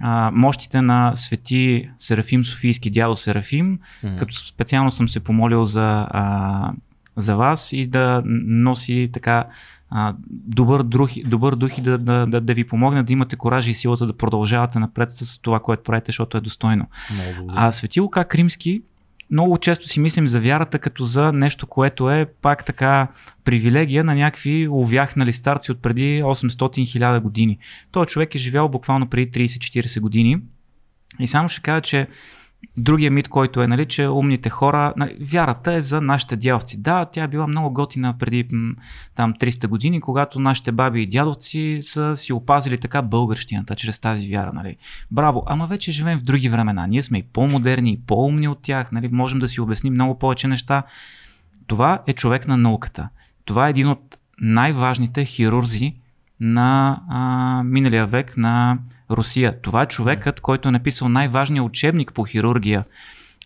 а, 0.00 0.30
мощите 0.34 0.82
на 0.82 1.16
свети 1.16 1.90
Серафим 1.98 2.44
Софийски, 2.44 2.90
дядо 2.90 3.16
Серафим, 3.16 3.78
М. 4.02 4.16
като 4.16 4.34
специално 4.34 4.90
съм 4.90 5.08
се 5.08 5.20
помолил 5.20 5.64
за, 5.64 6.06
а, 6.10 6.72
за 7.16 7.36
вас 7.36 7.72
и 7.72 7.86
да 7.86 8.22
носи 8.26 9.10
така 9.12 9.44
а, 9.90 10.14
добър, 10.30 10.82
дух, 10.82 11.10
добър 11.26 11.54
дух 11.54 11.78
и 11.78 11.80
да, 11.80 11.98
да, 11.98 12.26
да, 12.26 12.40
да 12.40 12.54
ви 12.54 12.64
помогне 12.64 13.02
да 13.02 13.12
имате 13.12 13.36
коража 13.36 13.70
и 13.70 13.74
силата 13.74 14.06
да 14.06 14.16
продължавате 14.16 14.78
напред 14.78 15.10
с 15.10 15.38
това, 15.38 15.60
което 15.60 15.82
правите, 15.82 16.08
защото 16.08 16.36
е 16.36 16.40
достойно. 16.40 16.86
Много. 17.14 17.52
А 17.54 17.72
Свети 17.72 18.00
Лука 18.00 18.24
Кримски, 18.24 18.82
много 19.30 19.58
често 19.58 19.88
си 19.88 20.00
мислим 20.00 20.28
за 20.28 20.40
вярата 20.40 20.78
като 20.78 21.04
за 21.04 21.32
нещо, 21.32 21.66
което 21.66 22.10
е 22.10 22.26
пак 22.42 22.64
така 22.64 23.08
привилегия 23.44 24.04
на 24.04 24.14
някакви 24.14 24.68
увяхнали 24.68 25.32
старци 25.32 25.72
от 25.72 25.82
преди 25.82 26.22
800-1000 26.22 27.20
години. 27.20 27.58
Той 27.90 28.06
човек 28.06 28.34
е 28.34 28.38
живял 28.38 28.68
буквално 28.68 29.06
преди 29.08 29.46
30-40 29.46 30.00
години 30.00 30.40
и 31.20 31.26
само 31.26 31.48
ще 31.48 31.62
кажа, 31.62 31.80
че 31.80 32.08
Другия 32.78 33.10
мит, 33.10 33.28
който 33.28 33.62
е, 33.62 33.66
нали, 33.66 33.84
че 33.84 34.08
умните 34.08 34.48
хора, 34.50 34.94
нали, 34.96 35.16
вярата 35.20 35.72
е 35.72 35.80
за 35.80 36.00
нашите 36.00 36.36
дядовци. 36.36 36.82
Да, 36.82 37.04
тя 37.04 37.22
е 37.22 37.28
била 37.28 37.46
много 37.46 37.74
готина 37.74 38.18
преди 38.18 38.48
там 39.14 39.34
300 39.34 39.66
години, 39.66 40.00
когато 40.00 40.40
нашите 40.40 40.72
баби 40.72 41.02
и 41.02 41.06
дядовци 41.06 41.78
са 41.80 42.16
си 42.16 42.32
опазили 42.32 42.78
така 42.78 43.02
българщината 43.02 43.74
чрез 43.74 44.00
тази 44.00 44.28
вяра. 44.28 44.52
Нали. 44.52 44.76
Браво, 45.10 45.42
ама 45.46 45.66
вече 45.66 45.92
живеем 45.92 46.18
в 46.18 46.22
други 46.22 46.48
времена. 46.48 46.86
Ние 46.86 47.02
сме 47.02 47.18
и 47.18 47.22
по-модерни, 47.22 47.92
и 47.92 48.00
по-умни 48.06 48.48
от 48.48 48.62
тях, 48.62 48.92
нали, 48.92 49.08
можем 49.08 49.38
да 49.38 49.48
си 49.48 49.60
обясним 49.60 49.92
много 49.92 50.18
повече 50.18 50.48
неща. 50.48 50.82
Това 51.66 52.02
е 52.06 52.12
човек 52.12 52.48
на 52.48 52.56
науката. 52.56 53.08
Това 53.44 53.66
е 53.66 53.70
един 53.70 53.88
от 53.88 54.18
най-важните 54.40 55.24
хирурзи 55.24 55.94
на 56.40 57.00
а, 57.08 57.62
миналия 57.62 58.06
век 58.06 58.36
на 58.36 58.78
Русия. 59.10 59.60
Това 59.62 59.82
е 59.82 59.86
човекът, 59.86 60.40
който 60.40 60.68
е 60.68 60.72
написал 60.72 61.08
най-важния 61.08 61.62
учебник 61.62 62.12
по 62.12 62.24
хирургия 62.24 62.84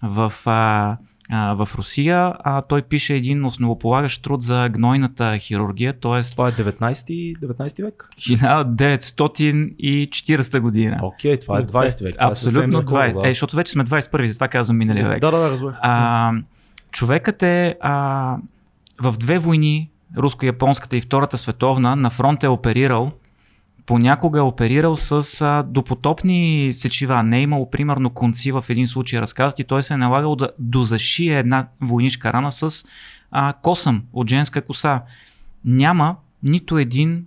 в 0.03 0.33
а, 0.47 0.97
а, 1.31 1.55
в 1.55 1.69
Русия. 1.75 2.35
А, 2.39 2.63
той 2.63 2.83
пише 2.83 3.15
един 3.15 3.45
основополагащ 3.45 4.23
труд 4.23 4.43
за 4.43 4.69
гнойната 4.73 5.39
хирургия, 5.39 5.93
т.е. 5.93 6.21
Това 6.21 6.49
е 6.49 6.53
19, 6.53 7.39
19 7.39 7.85
век? 7.85 8.11
1940 8.19 10.61
година. 10.61 11.01
Окей, 11.03 11.37
okay, 11.37 11.41
това 11.41 11.59
е 11.59 11.63
20 11.63 12.05
век. 12.05 12.15
Това 12.15 12.27
е 12.27 12.31
Абсолютно 12.31 12.63
е 12.63 12.67
20. 12.67 12.83
Скоро, 12.83 13.23
да. 13.23 13.29
Е, 13.29 13.31
защото 13.31 13.57
вече 13.57 13.73
сме 13.73 13.85
21, 13.85 14.27
затова 14.27 14.49
казвам 14.49 14.77
миналия 14.77 15.09
век. 15.09 15.21
Да, 15.21 15.31
да, 15.31 15.39
да, 15.39 15.51
разбрах. 15.51 15.77
А, 15.81 16.33
човекът 16.91 17.43
е 17.43 17.77
а, 17.81 18.37
в 19.03 19.15
две 19.19 19.39
войни, 19.39 19.91
руско-японската 20.17 20.97
и 20.97 21.01
Втората 21.01 21.39
световна, 21.39 21.97
на 21.97 22.11
фронт 22.11 22.45
е 22.45 22.49
оперирал. 22.49 23.13
Понякога 23.87 24.39
е 24.39 24.43
оперирал 24.43 24.97
с 24.97 25.41
а, 25.41 25.63
допотопни 25.63 26.73
сечива. 26.73 27.23
Не 27.23 27.39
е 27.39 27.43
имало, 27.43 27.71
примерно, 27.71 28.11
конци 28.11 28.53
в 28.53 28.65
един 28.69 28.87
случай 28.87 29.21
разказват 29.21 29.59
и 29.59 29.65
той 29.65 29.83
се 29.83 29.95
е 29.95 29.97
налагал 29.97 30.37
да 30.37 30.51
дозашие 30.59 31.39
една 31.39 31.67
войнишка 31.81 32.33
рана 32.33 32.53
с 32.53 32.85
а, 33.31 33.53
косъм 33.53 34.03
от 34.13 34.29
женска 34.29 34.63
коса. 34.63 35.03
Няма 35.65 36.17
нито 36.43 36.79
един 36.79 37.27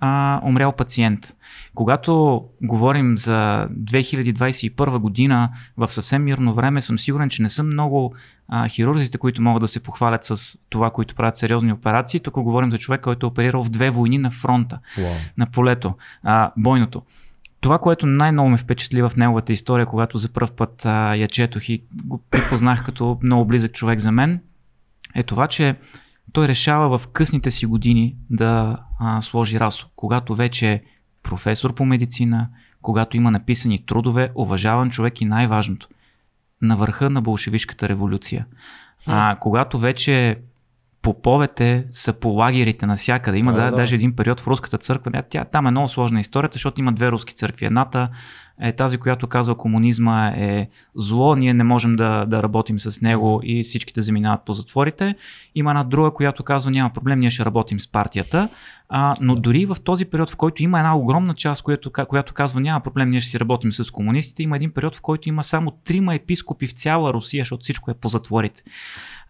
а, 0.00 0.40
умрял 0.44 0.72
пациент. 0.72 1.34
Когато 1.74 2.44
говорим 2.62 3.18
за 3.18 3.68
2021 3.70 4.98
година, 4.98 5.50
в 5.76 5.88
съвсем 5.88 6.24
мирно 6.24 6.54
време, 6.54 6.80
съм 6.80 6.98
сигурен, 6.98 7.28
че 7.28 7.42
не 7.42 7.48
са 7.48 7.62
много 7.62 8.14
а, 8.48 8.68
хирурзите, 8.68 9.18
които 9.18 9.42
могат 9.42 9.60
да 9.60 9.68
се 9.68 9.82
похвалят 9.82 10.24
с 10.24 10.58
това, 10.68 10.90
които 10.90 11.14
правят 11.14 11.36
сериозни 11.36 11.72
операции. 11.72 12.20
Тук 12.20 12.34
говорим 12.34 12.70
за 12.70 12.78
човек, 12.78 13.00
който 13.00 13.26
е 13.26 13.28
оперирал 13.28 13.64
в 13.64 13.70
две 13.70 13.90
войни 13.90 14.18
на 14.18 14.30
фронта, 14.30 14.78
Wow. 14.96 15.14
на 15.38 15.46
полето, 15.46 15.94
а, 16.22 16.52
бойното. 16.56 17.02
Това, 17.60 17.78
което 17.78 18.06
най-много 18.06 18.48
ме 18.50 18.56
впечатли 18.56 19.02
в 19.02 19.12
неговата 19.16 19.52
история, 19.52 19.86
когато 19.86 20.18
за 20.18 20.28
първ 20.28 20.48
път 20.56 20.86
а, 20.86 21.14
я 21.14 21.28
четох 21.28 21.68
и 21.68 21.82
го 22.04 22.20
припознах 22.30 22.84
като 22.84 23.18
много 23.22 23.44
близък 23.44 23.72
човек 23.72 23.98
за 23.98 24.12
мен, 24.12 24.40
е 25.14 25.22
това, 25.22 25.46
че 25.46 25.76
той 26.32 26.48
решава 26.48 26.98
в 26.98 27.06
късните 27.08 27.50
си 27.50 27.66
години 27.66 28.16
да 28.30 28.78
а, 28.98 29.20
сложи 29.20 29.60
расо. 29.60 29.86
Когато 29.96 30.34
вече 30.34 30.72
е 30.72 30.82
професор 31.22 31.74
по 31.74 31.84
медицина, 31.84 32.48
когато 32.82 33.16
има 33.16 33.30
написани 33.30 33.86
трудове, 33.86 34.30
уважаван 34.34 34.90
човек 34.90 35.20
и 35.20 35.24
най-важното, 35.24 35.88
на 36.62 36.76
върха 36.76 37.10
на 37.10 37.22
болшевишката 37.22 37.88
революция. 37.88 38.46
А, 39.06 39.36
когато 39.40 39.78
вече 39.78 40.38
поповете 41.02 41.86
са 41.90 42.12
по 42.12 42.28
лагерите 42.28 42.86
навсякъде. 42.86 43.38
Има 43.38 43.52
Да, 43.52 43.56
да, 43.56 43.64
да, 43.64 43.70
да, 43.70 43.70
да. 43.70 43.76
даже 43.76 43.94
един 43.94 44.16
период 44.16 44.40
в 44.40 44.46
руската 44.46 44.78
църква. 44.78 45.22
Тя, 45.30 45.44
там 45.44 45.66
е 45.66 45.70
много 45.70 45.88
сложна 45.88 46.20
историята, 46.20 46.54
защото 46.54 46.80
има 46.80 46.92
две 46.92 47.10
руски 47.10 47.34
църкви. 47.34 47.66
Едната 47.66 48.08
е 48.60 48.72
тази, 48.72 48.98
която 48.98 49.26
казва 49.26 49.54
комунизма 49.54 50.28
е 50.28 50.68
зло, 50.94 51.36
ние 51.36 51.54
не 51.54 51.64
можем 51.64 51.96
да, 51.96 52.24
да 52.26 52.42
работим 52.42 52.78
с 52.78 53.00
него 53.00 53.40
и 53.42 53.62
всички 53.62 53.92
да 53.92 54.02
заминават 54.02 54.44
по 54.44 54.52
затворите. 54.52 55.14
Има 55.54 55.70
една 55.70 55.84
друга, 55.84 56.10
която 56.10 56.44
казва 56.44 56.70
няма 56.70 56.90
проблем, 56.90 57.18
ние 57.18 57.30
ще 57.30 57.44
работим 57.44 57.80
с 57.80 57.88
партията. 57.88 58.48
А, 58.88 59.14
но 59.20 59.34
дори 59.34 59.66
в 59.66 59.76
този 59.84 60.04
период, 60.04 60.30
в 60.30 60.36
който 60.36 60.62
има 60.62 60.78
една 60.78 60.96
огромна 60.96 61.34
част, 61.34 61.62
която, 61.62 61.90
която 62.08 62.34
казва 62.34 62.60
няма 62.60 62.80
проблем, 62.80 63.10
ние 63.10 63.20
ще 63.20 63.30
си 63.30 63.40
работим 63.40 63.72
с 63.72 63.90
комунистите, 63.90 64.42
има 64.42 64.56
един 64.56 64.70
период, 64.70 64.96
в 64.96 65.00
който 65.00 65.28
има 65.28 65.44
само 65.44 65.70
трима 65.70 66.14
епископи 66.14 66.66
в 66.66 66.72
цяла 66.72 67.12
Русия, 67.12 67.40
защото 67.40 67.62
всичко 67.62 67.90
е 67.90 67.94
по 67.94 68.08
затворите. 68.08 68.62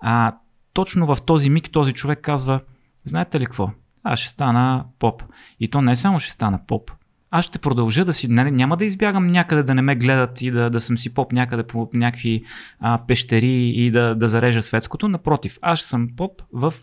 А, 0.00 0.32
точно 0.72 1.14
в 1.14 1.22
този 1.22 1.50
миг 1.50 1.70
този 1.70 1.92
човек 1.92 2.18
казва, 2.22 2.60
знаете 3.04 3.40
ли 3.40 3.44
какво? 3.44 3.70
Аз 4.04 4.18
ще 4.18 4.28
стана 4.28 4.84
поп. 4.98 5.22
И 5.60 5.68
то 5.68 5.82
не 5.82 5.96
само 5.96 6.20
ще 6.20 6.32
стана 6.32 6.60
поп. 6.66 6.90
Аз 7.30 7.44
ще 7.44 7.58
продължа 7.58 8.04
да 8.04 8.12
си, 8.12 8.28
нали, 8.28 8.50
няма 8.50 8.76
да 8.76 8.84
избягам 8.84 9.26
някъде 9.26 9.62
да 9.62 9.74
не 9.74 9.82
ме 9.82 9.96
гледат 9.96 10.42
и 10.42 10.50
да, 10.50 10.70
да 10.70 10.80
съм 10.80 10.98
си 10.98 11.14
поп 11.14 11.32
някъде 11.32 11.62
по 11.62 11.88
някакви 11.94 12.42
а, 12.80 12.98
пещери 13.06 13.68
и 13.68 13.90
да, 13.90 14.14
да 14.14 14.28
зарежа 14.28 14.62
светското. 14.62 15.08
Напротив, 15.08 15.58
аз 15.62 15.80
съм 15.80 16.08
поп 16.16 16.42
в 16.52 16.74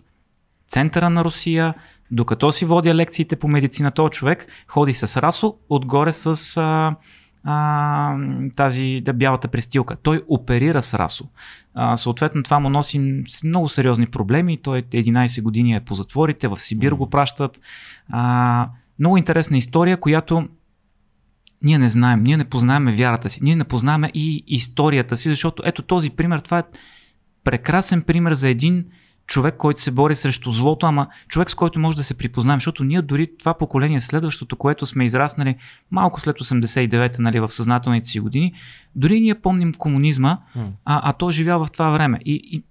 центъра 0.68 1.10
на 1.10 1.24
Русия, 1.24 1.74
докато 2.12 2.51
си 2.51 2.65
водя 2.65 2.96
лекциите 2.96 3.36
по 3.36 3.48
медицина, 3.48 3.92
този 3.92 4.12
човек 4.12 4.48
ходи 4.68 4.94
с 4.94 5.22
расо, 5.22 5.56
отгоре 5.70 6.12
с 6.12 6.58
а, 6.58 6.96
а, 7.45 8.17
тази 8.55 9.01
да, 9.05 9.13
бялата 9.13 9.47
престилка. 9.47 9.95
Той 9.95 10.23
оперира 10.27 10.81
с 10.81 10.93
расо. 10.93 11.25
А, 11.73 11.97
съответно 11.97 12.43
това 12.43 12.59
му 12.59 12.69
носи 12.69 13.23
много 13.43 13.69
сериозни 13.69 14.07
проблеми. 14.07 14.57
Той 14.61 14.81
11 14.81 15.41
години 15.41 15.75
е 15.75 15.79
по 15.79 15.95
затворите, 15.95 16.47
в 16.47 16.57
Сибир 16.57 16.91
го 16.91 17.09
пращат. 17.09 17.61
А, 18.09 18.69
много 18.99 19.17
интересна 19.17 19.57
история, 19.57 19.97
която 19.97 20.47
ние 21.63 21.77
не 21.77 21.89
знаем, 21.89 22.23
ние 22.23 22.37
не 22.37 22.49
познаваме 22.49 22.91
вярата 22.91 23.29
си, 23.29 23.39
ние 23.43 23.55
не 23.55 23.63
познаваме 23.63 24.11
и 24.13 24.43
историята 24.47 25.17
си, 25.17 25.29
защото 25.29 25.63
ето 25.65 25.81
този 25.81 26.09
пример, 26.09 26.39
това 26.39 26.59
е 26.59 26.63
прекрасен 27.43 28.01
пример 28.01 28.33
за 28.33 28.49
един 28.49 28.85
човек, 29.27 29.55
който 29.58 29.82
се 29.82 29.91
бори 29.91 30.15
срещу 30.15 30.51
злото, 30.51 30.86
ама 30.86 31.08
човек 31.27 31.50
с 31.50 31.55
който 31.55 31.79
може 31.79 31.98
да 31.98 32.03
се 32.03 32.13
припознаем, 32.13 32.58
защото 32.58 32.84
ние 32.84 33.01
дори 33.01 33.27
това 33.39 33.53
поколение, 33.53 34.01
следващото, 34.01 34.55
което 34.55 34.86
сме 34.86 35.05
израснали 35.05 35.55
малко 35.91 36.22
след 36.22 36.36
89-та, 36.36 37.22
нали, 37.22 37.39
в 37.39 37.50
съзнателните 37.50 38.08
си 38.08 38.20
години, 38.20 38.53
дори 38.96 39.20
ние 39.20 39.36
помним 39.36 39.74
комунизма, 39.74 40.38
а, 40.55 41.10
а 41.10 41.13
той 41.13 41.32
живява 41.32 41.65
в 41.65 41.72
това 41.72 41.89
време. 41.89 42.20
И, 42.25 42.41
и 42.51 42.63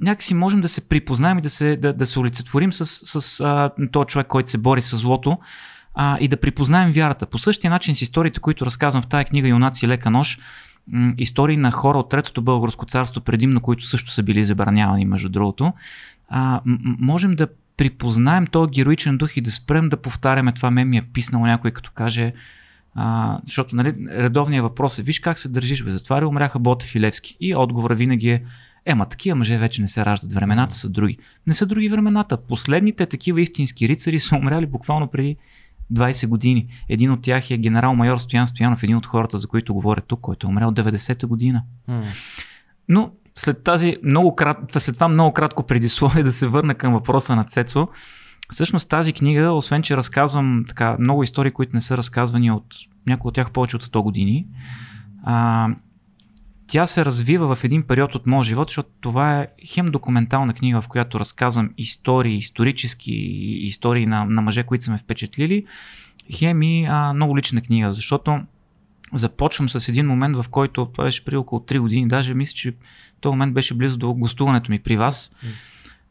някакси 0.00 0.34
можем 0.34 0.60
да 0.60 0.68
се 0.68 0.88
припознаем 0.88 1.38
и 1.38 1.42
да 1.42 1.50
се, 1.50 1.76
да, 1.76 1.92
да 1.92 2.06
се 2.06 2.18
олицетворим 2.18 2.72
с, 2.72 2.86
с 3.20 3.40
а, 3.40 3.70
този 3.92 4.06
човек, 4.06 4.26
който 4.26 4.50
се 4.50 4.58
бори 4.58 4.82
с 4.82 4.96
злото 4.96 5.38
а, 5.94 6.18
и 6.20 6.28
да 6.28 6.36
припознаем 6.36 6.92
вярата. 6.92 7.26
По 7.26 7.38
същия 7.38 7.70
начин 7.70 7.94
с 7.94 8.02
историите, 8.02 8.40
които 8.40 8.66
разказвам 8.66 9.02
в 9.02 9.06
тази 9.06 9.24
книга 9.24 9.48
Юнаци 9.48 9.88
лека 9.88 10.10
нож, 10.10 10.38
м, 10.92 11.14
истории 11.18 11.56
на 11.56 11.70
хора 11.72 11.98
от 11.98 12.08
Третото 12.08 12.42
българско 12.42 12.86
царство, 12.86 13.20
предимно 13.20 13.60
които 13.60 13.86
също 13.86 14.10
са 14.10 14.22
били 14.22 14.44
забранявани, 14.44 15.04
между 15.04 15.28
другото, 15.28 15.72
а, 16.28 16.60
м- 16.64 16.78
можем 16.82 17.36
да 17.36 17.48
припознаем 17.76 18.46
този 18.46 18.70
героичен 18.70 19.18
дух 19.18 19.36
и 19.36 19.40
да 19.40 19.50
спрем 19.50 19.88
да 19.88 19.96
повтаряме 19.96 20.52
това. 20.52 20.70
Ме 20.70 20.84
ми 20.84 20.96
е 20.96 21.02
писнало 21.02 21.46
някой, 21.46 21.70
като 21.70 21.90
каже, 21.94 22.32
а, 22.94 23.38
защото 23.46 23.76
нали, 23.76 23.94
редовният 24.10 24.62
въпрос 24.62 24.98
е, 24.98 25.02
виж 25.02 25.20
как 25.20 25.38
се 25.38 25.48
държиш, 25.48 25.84
бе, 25.84 25.90
затова 25.90 26.20
ли 26.20 26.24
умряха 26.24 26.58
Ботев 26.58 26.94
и 26.94 27.00
Левски? 27.00 27.36
И 27.40 27.54
отговора 27.54 27.94
винаги 27.94 28.30
е, 28.30 28.42
Ема, 28.86 29.06
такива 29.06 29.36
мъже 29.36 29.58
вече 29.58 29.82
не 29.82 29.88
се 29.88 30.04
раждат. 30.04 30.32
Времената 30.32 30.74
са 30.74 30.88
други. 30.88 31.18
Не 31.46 31.54
са 31.54 31.66
други 31.66 31.88
времената. 31.88 32.36
Последните 32.36 33.06
такива 33.06 33.40
истински 33.40 33.88
рицари 33.88 34.18
са 34.18 34.36
умряли 34.36 34.66
буквално 34.66 35.08
преди 35.08 35.36
20 35.94 36.26
години. 36.26 36.66
Един 36.88 37.10
от 37.10 37.22
тях 37.22 37.50
е 37.50 37.58
генерал-майор 37.58 38.18
Стоян 38.18 38.46
Стоянов, 38.46 38.82
един 38.82 38.96
от 38.96 39.06
хората, 39.06 39.38
за 39.38 39.48
които 39.48 39.74
говоря 39.74 40.00
тук, 40.00 40.20
който 40.20 40.46
е 40.46 40.50
умрял 40.50 40.70
90-та 40.70 41.26
година. 41.26 41.62
М. 41.88 42.04
Но 42.88 43.10
след, 43.36 43.64
тази 43.64 43.96
много 44.04 44.36
крат... 44.36 44.58
след 44.78 44.94
това 44.94 45.08
много 45.08 45.32
кратко 45.32 45.62
предисловие 45.62 46.22
да 46.22 46.32
се 46.32 46.48
върна 46.48 46.74
към 46.74 46.92
въпроса 46.92 47.36
на 47.36 47.44
Цецо, 47.44 47.88
всъщност 48.50 48.88
тази 48.88 49.12
книга, 49.12 49.52
освен 49.52 49.82
че 49.82 49.96
разказвам 49.96 50.64
така 50.68 50.96
много 50.98 51.22
истории, 51.22 51.52
които 51.52 51.76
не 51.76 51.80
са 51.80 51.96
разказвани 51.96 52.50
от 52.50 52.66
някои 53.06 53.28
от 53.28 53.34
тях 53.34 53.50
повече 53.50 53.76
от 53.76 53.84
100 53.84 54.02
години, 54.02 54.46
а, 55.24 55.68
тя 56.70 56.86
се 56.86 57.04
развива 57.04 57.54
в 57.56 57.64
един 57.64 57.82
период 57.82 58.14
от 58.14 58.26
моя 58.26 58.44
живот, 58.44 58.68
защото 58.68 58.88
това 59.00 59.40
е 59.40 59.48
хем 59.66 59.86
документална 59.86 60.54
книга, 60.54 60.80
в 60.80 60.88
която 60.88 61.20
разказвам 61.20 61.70
истории, 61.78 62.36
исторически 62.36 63.12
истории 63.66 64.06
на, 64.06 64.24
на 64.24 64.42
мъже, 64.42 64.62
които 64.62 64.84
са 64.84 64.90
ме 64.90 64.98
впечатлили, 64.98 65.64
хем 66.34 66.62
и 66.62 66.86
а, 66.86 67.12
много 67.12 67.38
лична 67.38 67.60
книга, 67.60 67.92
защото 67.92 68.40
започвам 69.12 69.68
с 69.68 69.88
един 69.88 70.06
момент, 70.06 70.36
в 70.36 70.44
който 70.50 70.86
това 70.86 71.04
беше 71.04 71.24
преди 71.24 71.36
около 71.36 71.60
3 71.60 71.78
години, 71.78 72.08
даже 72.08 72.34
мисля, 72.34 72.54
че 72.54 72.74
този 73.20 73.30
момент 73.30 73.54
беше 73.54 73.74
близо 73.74 73.98
до 73.98 74.14
гостуването 74.14 74.70
ми 74.70 74.78
при 74.78 74.96
вас, 74.96 75.32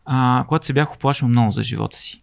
а, 0.05 0.45
когато 0.47 0.65
се 0.65 0.73
бях 0.73 0.93
оплашил 0.93 1.27
много 1.27 1.51
за 1.51 1.61
живота 1.61 1.97
си. 1.97 2.21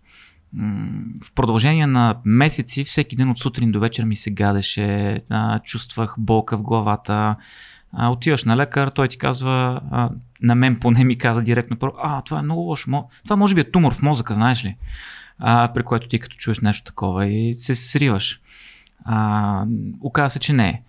В 1.22 1.32
продължение 1.34 1.86
на 1.86 2.16
месеци, 2.24 2.84
всеки 2.84 3.16
ден 3.16 3.30
от 3.30 3.38
сутрин 3.38 3.72
до 3.72 3.80
вечер 3.80 4.04
ми 4.04 4.16
се 4.16 4.30
гадеше, 4.30 5.20
а, 5.30 5.58
чувствах 5.58 6.14
болка 6.18 6.58
в 6.58 6.62
главата. 6.62 7.36
А, 7.98 8.08
отиваш 8.08 8.44
на 8.44 8.56
лекар, 8.56 8.88
той 8.88 9.08
ти 9.08 9.18
казва, 9.18 9.80
а, 9.90 10.10
на 10.42 10.54
мен 10.54 10.80
поне 10.80 11.04
ми 11.04 11.18
каза 11.18 11.42
директно 11.42 11.76
а, 12.02 12.22
това 12.22 12.38
е 12.38 12.42
много 12.42 12.60
лошо, 12.60 13.04
това 13.24 13.36
може 13.36 13.54
би 13.54 13.60
е 13.60 13.70
тумор 13.70 13.94
в 13.94 14.02
мозъка, 14.02 14.34
знаеш 14.34 14.64
ли? 14.64 14.76
А, 15.38 15.72
при 15.74 15.82
което 15.82 16.08
ти 16.08 16.18
като 16.18 16.36
чуеш 16.36 16.60
нещо 16.60 16.84
такова 16.84 17.26
и 17.26 17.54
се 17.54 17.74
сриваш. 17.74 18.40
А, 19.04 19.66
оказа 20.00 20.30
се, 20.32 20.38
че 20.38 20.52
не 20.52 20.68
е. 20.68 20.82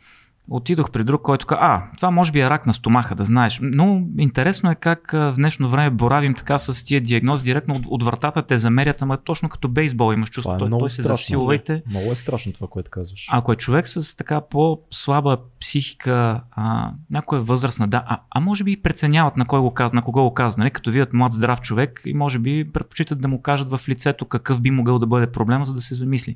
Отидох 0.50 0.92
при 0.92 1.04
друг, 1.04 1.22
който 1.22 1.46
каза, 1.46 1.60
а, 1.62 1.84
това 1.98 2.12
може 2.12 2.32
би 2.32 2.40
е 2.40 2.50
рак 2.50 2.66
на 2.66 2.74
стомаха, 2.74 3.16
да 3.16 3.24
знаеш. 3.24 3.60
Но 3.62 4.02
интересно 4.18 4.72
е 4.72 4.76
как 4.76 5.12
в 5.12 5.34
днешно 5.36 5.70
време 5.70 5.90
боравим 5.90 6.34
така 6.34 6.60
с 6.60 6.86
тия 6.86 7.02
диагнози, 7.02 7.44
директно 7.44 7.76
от, 7.76 7.84
от 7.88 8.04
вратата 8.04 8.42
те 8.42 8.58
замерят, 8.58 9.02
ама 9.02 9.18
точно 9.18 9.50
като 9.50 9.68
бейсбол 9.68 10.14
имаш 10.14 10.30
чувство, 10.30 10.56
е 10.56 10.58
той, 10.58 10.70
той 10.70 10.90
се 10.90 11.02
засилва 11.02 11.56
и 11.56 11.60
те... 11.60 11.84
Много 11.90 12.12
е 12.12 12.16
страшно 12.16 12.54
това, 12.54 12.68
което 12.68 12.92
казваш. 12.92 13.28
Ако 13.32 13.52
е 13.52 13.56
човек 13.56 13.88
с 13.88 14.16
така 14.16 14.42
по-слаба 14.42 15.38
психика, 15.60 16.42
а, 16.52 16.92
някоя 17.10 17.42
възрастна, 17.42 17.88
да, 17.88 18.04
а, 18.08 18.20
а 18.30 18.40
може 18.40 18.64
би 18.64 18.72
и 18.72 18.82
преценяват 18.82 19.38
на 19.38 19.46
кой 19.46 19.60
го 19.60 19.74
казва, 19.74 19.96
на 19.96 20.02
кого 20.02 20.24
го 20.24 20.34
казва, 20.34 20.60
нали? 20.60 20.72
като 20.72 20.92
видят 20.92 21.14
млад 21.14 21.32
здрав 21.32 21.62
човек 21.62 22.02
и 22.06 22.14
може 22.14 22.40
би 22.40 22.72
предпочитат 22.74 23.22
да 23.22 23.28
му 23.28 23.42
кажат 23.42 23.70
в 23.70 23.90
лицето 23.90 24.26
какъв 24.26 24.62
би 24.62 24.72
могъл 24.72 25.00
да 25.00 25.08
бъде 25.08 25.32
проблема, 25.32 25.66
за 25.66 25.74
да 25.74 25.82
се 25.82 25.96
замисли. 25.96 26.36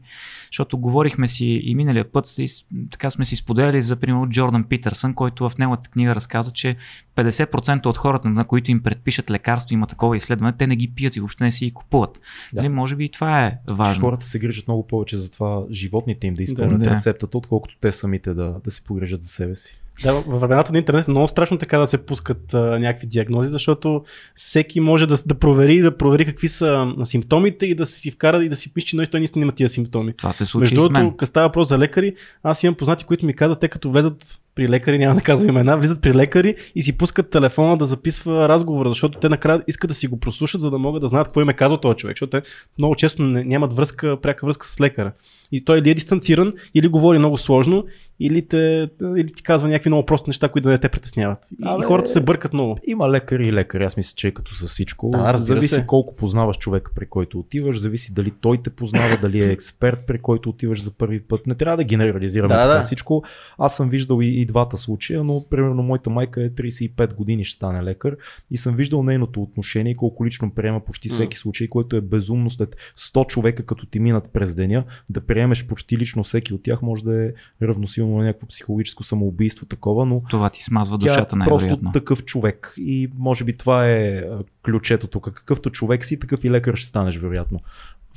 Защото 0.51 0.77
говорихме 0.77 1.27
си 1.27 1.45
и 1.45 1.75
миналия 1.75 2.11
път, 2.11 2.25
и, 2.37 2.45
така 2.91 3.09
сме 3.09 3.25
си 3.25 3.35
споделяли 3.35 3.81
за 3.81 3.95
примерно 4.01 4.29
Джордан 4.29 4.63
Питърсън, 4.63 5.13
който 5.13 5.50
в 5.50 5.58
неговата 5.58 5.89
книга 5.89 6.15
разказва, 6.15 6.51
че 6.51 6.75
50% 7.15 7.86
от 7.86 7.98
хората, 7.98 8.29
на 8.29 8.46
които 8.46 8.72
им 8.72 8.84
предпишат 8.84 9.31
лекарство, 9.31 9.74
има 9.74 9.88
такова 9.88 10.17
изследване, 10.17 10.53
те 10.58 10.67
не 10.67 10.75
ги 10.75 10.91
пият 10.96 11.15
и 11.15 11.20
въобще 11.20 11.43
не 11.43 11.51
си 11.51 11.65
ги 11.65 11.72
купуват. 11.72 12.22
Да. 12.53 12.62
Нали, 12.62 12.70
може 12.70 12.96
би 12.96 13.05
и 13.05 13.10
това 13.10 13.46
е 13.46 13.58
важно. 13.70 14.01
Хората 14.01 14.25
се 14.25 14.39
грижат 14.39 14.67
много 14.67 14.88
повече 14.88 15.17
за 15.17 15.31
това 15.31 15.63
животните 15.72 16.27
им 16.27 16.34
да 16.34 16.43
изпълнят 16.43 16.84
да. 16.84 16.89
рецептата, 16.89 17.38
отколкото 17.38 17.77
те 17.81 17.91
самите 17.91 18.34
да, 18.34 18.55
да 18.63 18.72
се 18.72 18.84
погрежат 18.84 19.22
за 19.22 19.29
себе 19.29 19.55
си. 19.55 19.80
Да, 20.03 20.13
във 20.13 20.41
времената 20.41 20.71
на 20.71 20.77
интернет 20.77 21.07
е 21.07 21.12
много 21.12 21.27
страшно 21.27 21.57
така 21.57 21.77
да 21.77 21.88
се 21.88 21.98
пускат 21.98 22.53
а, 22.53 22.79
някакви 22.79 23.07
диагнози, 23.07 23.51
защото 23.51 24.03
всеки 24.36 24.79
може 24.79 25.07
да, 25.07 25.17
да 25.25 25.36
провери, 25.36 25.79
да 25.79 25.98
провери 25.98 26.25
какви 26.25 26.48
са 26.48 26.93
симптомите 27.03 27.65
и 27.65 27.75
да 27.75 27.86
си 27.86 28.12
вкара 28.12 28.43
и 28.45 28.50
да 28.50 28.55
си 28.55 28.74
пише, 28.74 28.88
че 28.88 29.12
той 29.12 29.19
наистина 29.19 29.43
има 29.43 29.51
тия 29.51 29.69
симптоми. 29.69 30.13
Това 30.13 30.33
се 30.33 30.45
случи 30.45 30.75
Между 30.75 30.89
другото, 30.89 31.17
като 31.17 31.29
става 31.29 31.48
въпрос 31.48 31.67
за 31.67 31.77
лекари, 31.77 32.15
аз 32.43 32.63
имам 32.63 32.75
познати, 32.75 33.05
които 33.05 33.25
ми 33.25 33.36
казват, 33.36 33.60
те 33.60 33.67
като 33.67 33.91
влезат 33.91 34.39
при 34.55 34.69
лекари, 34.69 34.98
няма 34.98 35.15
да 35.15 35.21
казвам 35.21 35.50
имена, 35.50 35.77
влизат 35.77 36.01
при 36.01 36.13
лекари 36.13 36.55
и 36.75 36.83
си 36.83 36.98
пускат 36.98 37.29
телефона 37.29 37.77
да 37.77 37.86
записва 37.86 38.50
разговора, 38.50 38.89
защото 38.89 39.19
те 39.19 39.29
накрая 39.29 39.63
искат 39.67 39.88
да 39.88 39.93
си 39.93 40.07
го 40.07 40.19
прослушат, 40.19 40.62
за 40.62 40.71
да 40.71 40.77
могат 40.77 41.01
да 41.01 41.07
знаят 41.07 41.27
какво 41.27 41.41
им 41.41 41.50
е 41.50 41.53
казал 41.53 41.77
този 41.77 41.98
човек, 41.98 42.15
защото 42.15 42.41
те 42.41 42.50
много 42.77 42.95
често 42.95 43.24
не, 43.24 43.43
нямат 43.43 43.74
връзка, 43.74 44.21
пряка 44.21 44.45
връзка 44.45 44.65
с 44.65 44.81
лекара. 44.81 45.12
И 45.51 45.65
той 45.65 45.79
или 45.79 45.89
е 45.89 45.93
дистанциран, 45.93 46.53
или 46.74 46.88
говори 46.88 47.19
много 47.19 47.38
сложно, 47.38 47.86
или, 48.21 48.47
те, 48.47 48.89
или 49.17 49.33
ти 49.33 49.43
казва 49.43 49.69
някакви 49.69 49.89
много 49.89 50.05
прости 50.05 50.29
неща, 50.29 50.49
които 50.49 50.63
да 50.63 50.71
не 50.71 50.77
те 50.77 50.89
притесняват. 50.89 51.39
И, 51.51 51.63
Абе, 51.63 51.85
хората 51.85 52.09
се 52.09 52.21
бъркат 52.21 52.53
много. 52.53 52.77
Има 52.87 53.09
лекари 53.09 53.47
и 53.47 53.53
лекари. 53.53 53.83
Аз 53.83 53.97
мисля, 53.97 54.13
че 54.15 54.27
е 54.27 54.31
като 54.31 54.55
с 54.55 54.67
всичко. 54.67 55.09
Да, 55.09 55.37
зависи 55.37 55.67
се. 55.67 55.85
колко 55.85 56.15
познаваш 56.15 56.57
човека, 56.57 56.91
при 56.95 57.05
който 57.05 57.39
отиваш, 57.39 57.79
зависи 57.79 58.13
дали 58.13 58.31
той 58.41 58.57
те 58.63 58.69
познава, 58.69 59.17
дали 59.21 59.43
е 59.43 59.51
експерт, 59.51 59.99
при 60.07 60.19
който 60.19 60.49
отиваш 60.49 60.83
за 60.83 60.91
първи 60.91 61.21
път. 61.21 61.47
Не 61.47 61.55
трябва 61.55 61.77
да 61.77 61.83
генерализираме 61.83 62.55
да, 62.55 62.67
да. 62.67 62.81
всичко. 62.81 63.23
Аз 63.57 63.77
съм 63.77 63.89
виждал 63.89 64.21
и, 64.21 64.41
и 64.41 64.45
двата 64.45 64.77
случая, 64.77 65.23
но 65.23 65.45
примерно 65.49 65.83
моята 65.83 66.09
майка 66.09 66.43
е 66.43 66.49
35 66.49 67.15
години, 67.15 67.43
ще 67.43 67.55
стане 67.55 67.83
лекар 67.83 68.15
и 68.51 68.57
съм 68.57 68.75
виждал 68.75 69.03
нейното 69.03 69.41
отношение, 69.41 69.95
колко 69.95 70.25
лично 70.25 70.51
приема 70.51 70.79
почти 70.79 71.09
всеки 71.09 71.37
случай, 71.37 71.67
което 71.67 71.95
е 71.95 72.01
безумно 72.01 72.49
след 72.49 72.75
100 72.97 73.27
човека, 73.27 73.65
като 73.65 73.85
ти 73.85 73.99
минат 73.99 74.29
през 74.33 74.55
деня, 74.55 74.83
да 75.09 75.21
приемеш 75.21 75.67
почти 75.67 75.97
лично 75.97 76.23
всеки 76.23 76.53
от 76.53 76.63
тях 76.63 76.81
може 76.81 77.03
да 77.03 77.25
е 77.25 77.31
равносилно 77.61 78.10
на 78.17 78.25
някакво 78.25 78.47
психологическо 78.47 79.03
самоубийство 79.03 79.65
такова, 79.65 80.05
но 80.05 80.21
това 80.29 80.49
ти 80.49 80.63
смазва 80.63 80.97
душата 80.97 81.35
най 81.35 81.47
просто 81.47 81.77
такъв 81.93 82.25
човек 82.25 82.73
и 82.77 83.11
може 83.17 83.43
би 83.43 83.57
това 83.57 83.89
е 83.89 84.23
ключето 84.65 85.07
тук. 85.07 85.31
Какъвто 85.33 85.69
човек 85.69 86.05
си, 86.05 86.19
такъв 86.19 86.43
и 86.43 86.51
лекар 86.51 86.75
ще 86.75 86.87
станеш 86.87 87.17
вероятно. 87.17 87.59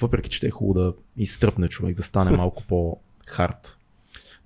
Въпреки, 0.00 0.30
че 0.30 0.46
е 0.46 0.50
хубаво 0.50 0.74
да 0.74 0.92
изтръпне 1.16 1.68
човек, 1.68 1.96
да 1.96 2.02
стане 2.02 2.30
малко 2.36 2.62
по-хард. 2.68 3.78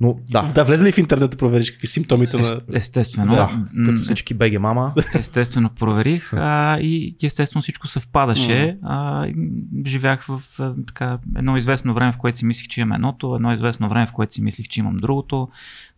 Но 0.00 0.16
да. 0.30 0.42
Да, 0.42 0.64
влезе 0.64 0.84
ли 0.84 0.92
в 0.92 0.98
интернет 0.98 1.30
да 1.30 1.36
провериш 1.36 1.70
какви 1.70 1.86
симптомите 1.86 2.36
на. 2.36 2.60
Естествено. 2.72 3.34
Да, 3.34 3.64
като 3.86 4.00
всички 4.00 4.34
беге 4.34 4.58
мама. 4.58 4.94
Естествено 5.14 5.70
проверих 5.70 6.32
а, 6.32 6.78
и 6.80 7.16
естествено 7.22 7.62
всичко 7.62 7.88
съвпадаше. 7.88 8.78
А, 8.82 9.26
живях 9.86 10.24
в 10.28 10.42
а, 10.58 10.74
така, 10.86 11.18
едно 11.36 11.56
известно 11.56 11.94
време, 11.94 12.12
в 12.12 12.16
което 12.16 12.38
си 12.38 12.44
мислих, 12.44 12.68
че 12.68 12.80
имам 12.80 12.92
едното, 12.92 13.34
едно 13.34 13.52
известно 13.52 13.88
време, 13.88 14.06
в 14.06 14.12
което 14.12 14.32
си 14.32 14.42
мислих, 14.42 14.68
че 14.68 14.80
имам 14.80 14.96
другото. 14.96 15.48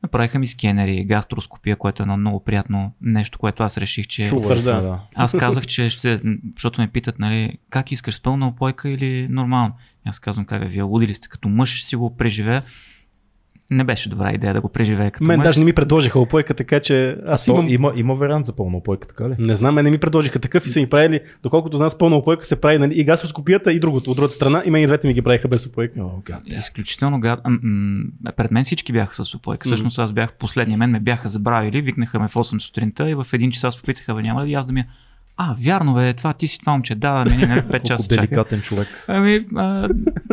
Направиха 0.02 0.38
ми 0.38 0.46
скенери, 0.46 1.04
гастроскопия, 1.04 1.76
което 1.76 2.02
е 2.02 2.04
едно 2.04 2.16
много 2.16 2.44
приятно 2.44 2.92
нещо, 3.00 3.38
което 3.38 3.62
аз 3.62 3.78
реших, 3.78 4.06
че. 4.06 4.28
Супер, 4.28 4.60
да. 4.60 5.00
Аз 5.14 5.36
казах, 5.36 5.66
че 5.66 5.88
ще. 5.88 6.20
Защото 6.54 6.80
ме 6.80 6.88
питат, 6.88 7.18
нали, 7.18 7.58
как 7.70 7.92
искаш 7.92 8.14
с 8.14 8.20
пълна 8.20 8.48
опойка 8.48 8.88
или 8.88 9.28
нормално. 9.30 9.74
Аз 10.04 10.18
казвам, 10.18 10.46
как 10.46 10.62
е, 10.62 10.68
вие 10.68 10.82
лудили 10.82 11.14
сте, 11.14 11.28
като 11.28 11.48
мъж 11.48 11.74
ще 11.74 11.88
си 11.88 11.96
го 11.96 12.16
преживея 12.16 12.62
не 13.70 13.84
беше 13.84 14.08
добра 14.08 14.32
идея 14.32 14.54
да 14.54 14.60
го 14.60 14.68
преживее 14.68 15.10
като 15.10 15.26
Мен 15.26 15.38
мъж. 15.38 15.46
даже 15.46 15.58
не 15.58 15.64
ми 15.64 15.72
предложиха 15.72 16.20
опойка, 16.20 16.54
така 16.54 16.80
че 16.80 17.16
аз 17.26 17.44
То, 17.44 17.52
имам... 17.52 17.68
Има, 17.68 17.92
има 17.96 18.14
вариант 18.14 18.46
за 18.46 18.56
пълна 18.56 18.76
опойка, 18.76 19.08
така 19.08 19.28
ли? 19.28 19.34
Не 19.38 19.54
знам, 19.54 19.74
мен 19.74 19.84
не 19.84 19.90
ми 19.90 19.98
предложиха 19.98 20.38
такъв 20.38 20.66
и 20.66 20.68
са 20.68 20.80
ми 20.80 20.88
правили, 20.88 21.20
доколкото 21.42 21.76
знам 21.76 21.90
с 21.90 21.98
пълна 21.98 22.16
опойка 22.16 22.44
се 22.44 22.60
прави 22.60 22.78
нали, 22.78 22.94
и 22.94 23.04
гастроскопията 23.04 23.72
и 23.72 23.80
другото 23.80 24.10
от 24.10 24.16
другата 24.16 24.34
страна 24.34 24.62
и 24.66 24.70
мен 24.70 24.82
и 24.82 24.86
двете 24.86 25.06
ми 25.06 25.14
ги 25.14 25.22
правиха 25.22 25.48
без 25.48 25.66
опойка. 25.66 26.00
Oh, 26.00 26.24
God, 26.24 26.42
yeah. 26.44 26.58
Изключително 26.58 27.20
гад. 27.20 27.40
Пред 28.36 28.50
мен 28.50 28.64
всички 28.64 28.92
бяха 28.92 29.24
с 29.24 29.34
опойка. 29.34 29.64
Всъщност 29.64 29.98
аз 29.98 30.12
бях 30.12 30.32
последния, 30.32 30.78
мен 30.78 30.90
ме 30.90 31.00
бяха 31.00 31.28
забравили, 31.28 31.80
викнаха 31.80 32.20
ме 32.20 32.28
в 32.28 32.34
8 32.34 32.58
сутринта 32.58 33.10
и 33.10 33.14
в 33.14 33.26
един 33.32 33.50
час 33.50 33.80
попитаха, 33.80 34.14
бе, 34.14 34.22
няма 34.22 34.46
ли 34.46 34.54
аз 34.54 34.66
да 34.66 34.72
ми 34.72 34.84
а, 35.42 35.54
вярно 35.58 35.94
бе, 35.94 36.14
това 36.14 36.32
ти 36.32 36.46
си 36.46 36.58
това 36.58 36.72
момче, 36.72 36.94
да, 36.94 37.24
да, 37.24 37.24
не, 37.24 37.62
5 37.62 37.82
часа 37.82 38.08
чака. 38.08 38.20
деликатен 38.20 38.60
човек. 38.60 39.04
Ами, 39.08 39.46
а, 39.56 39.88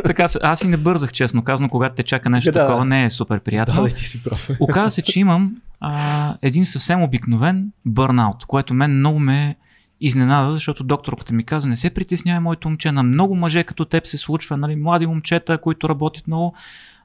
така, 0.05 0.25
аз 0.41 0.63
и 0.63 0.67
не 0.67 0.77
бързах, 0.77 1.11
честно 1.11 1.43
казано, 1.43 1.69
когато 1.69 1.95
те 1.95 2.03
чака 2.03 2.29
нещо 2.29 2.51
да, 2.51 2.65
такова, 2.65 2.85
не 2.85 3.05
е 3.05 3.09
супер 3.09 3.39
приятно. 3.39 3.83
Да, 3.83 3.89
ти 3.89 4.05
си 4.05 4.23
прав. 4.23 4.49
Оказва 4.59 4.91
се, 4.91 5.01
че 5.01 5.19
имам 5.19 5.55
а, 5.79 6.35
един 6.41 6.65
съвсем 6.65 7.03
обикновен 7.03 7.71
бърнаут, 7.85 8.45
което 8.45 8.73
мен 8.73 8.97
много 8.97 9.19
ме 9.19 9.55
изненада, 10.01 10.53
защото 10.53 10.83
докторката 10.83 11.33
ми 11.33 11.43
каза, 11.43 11.67
не 11.67 11.75
се 11.75 11.89
притеснявай, 11.89 12.39
моето 12.39 12.69
момче, 12.69 12.91
на 12.91 13.03
много 13.03 13.35
мъже 13.35 13.63
като 13.63 13.85
теб 13.85 14.07
се 14.07 14.17
случва, 14.17 14.57
нали, 14.57 14.75
млади 14.75 15.07
момчета, 15.07 15.57
които 15.57 15.89
работят 15.89 16.27
много. 16.27 16.55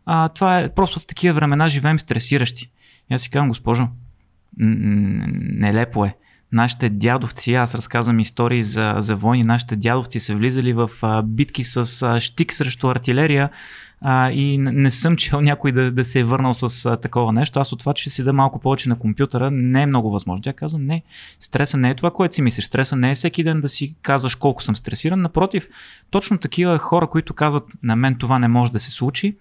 А, 0.07 0.29
това 0.29 0.61
е 0.61 0.69
просто 0.69 1.01
в 1.01 1.07
такива 1.07 1.35
времена 1.35 1.69
живеем 1.69 1.99
стресиращи. 1.99 2.71
И 3.11 3.15
аз 3.15 3.23
си 3.23 3.31
казвам, 3.31 3.49
госпожо, 3.49 3.89
нелепо 4.57 6.05
е 6.05 6.15
нашите 6.53 6.89
дядовци, 6.89 7.55
аз 7.55 7.75
разказвам 7.75 8.21
истории 8.21 8.63
за, 8.63 8.95
за 8.99 9.17
войни, 9.17 9.45
нашите 9.45 9.77
дядовци 9.77 10.21
са 10.21 10.35
влизали 10.35 10.73
в 10.73 10.91
а, 11.03 11.23
битки 11.23 11.65
с 11.65 12.03
а, 12.03 12.21
штик 12.21 12.53
срещу 12.53 12.89
артилерия 12.89 13.51
а, 14.01 14.31
и 14.31 14.59
не 14.59 14.91
съм 14.91 15.17
чел 15.17 15.41
някой 15.41 15.73
да, 15.73 15.93
да 15.93 16.05
се 16.05 16.21
е 16.21 16.25
върнал 16.25 16.55
с 16.55 16.87
а, 16.87 16.97
такова 16.97 17.33
нещо. 17.33 17.61
Аз 17.61 17.73
от 17.73 17.79
това, 17.79 17.95
че 17.95 18.11
си 18.11 18.25
да 18.25 18.33
малко 18.33 18.59
повече 18.59 18.89
на 18.89 18.99
компютъра, 18.99 19.51
не 19.51 19.83
е 19.83 19.87
много 19.87 20.11
възможно. 20.11 20.43
Тя 20.43 20.53
казва, 20.53 20.79
не, 20.79 21.03
стреса 21.41 21.77
не 21.77 21.91
е 21.91 21.95
това, 21.95 22.11
което 22.11 22.35
си 22.35 22.43
мислиш. 22.43 22.65
Стреса 22.65 22.97
не 22.97 23.11
е 23.11 23.15
всеки 23.15 23.45
ден 23.45 23.61
да 23.61 23.69
си 23.69 23.95
казваш 24.03 24.35
колко 24.35 24.63
съм 24.63 24.77
стресиран. 24.77 25.21
Напротив, 25.21 25.69
точно 26.11 26.39
такива 26.39 26.79
хора, 26.79 27.07
които 27.07 27.35
казват, 27.35 27.65
на 27.83 27.97
мен 27.97 28.15
това 28.15 28.39
не 28.39 28.49
може 28.49 28.73
да 28.73 28.81
се 28.81 28.91
случи, 28.91 29.37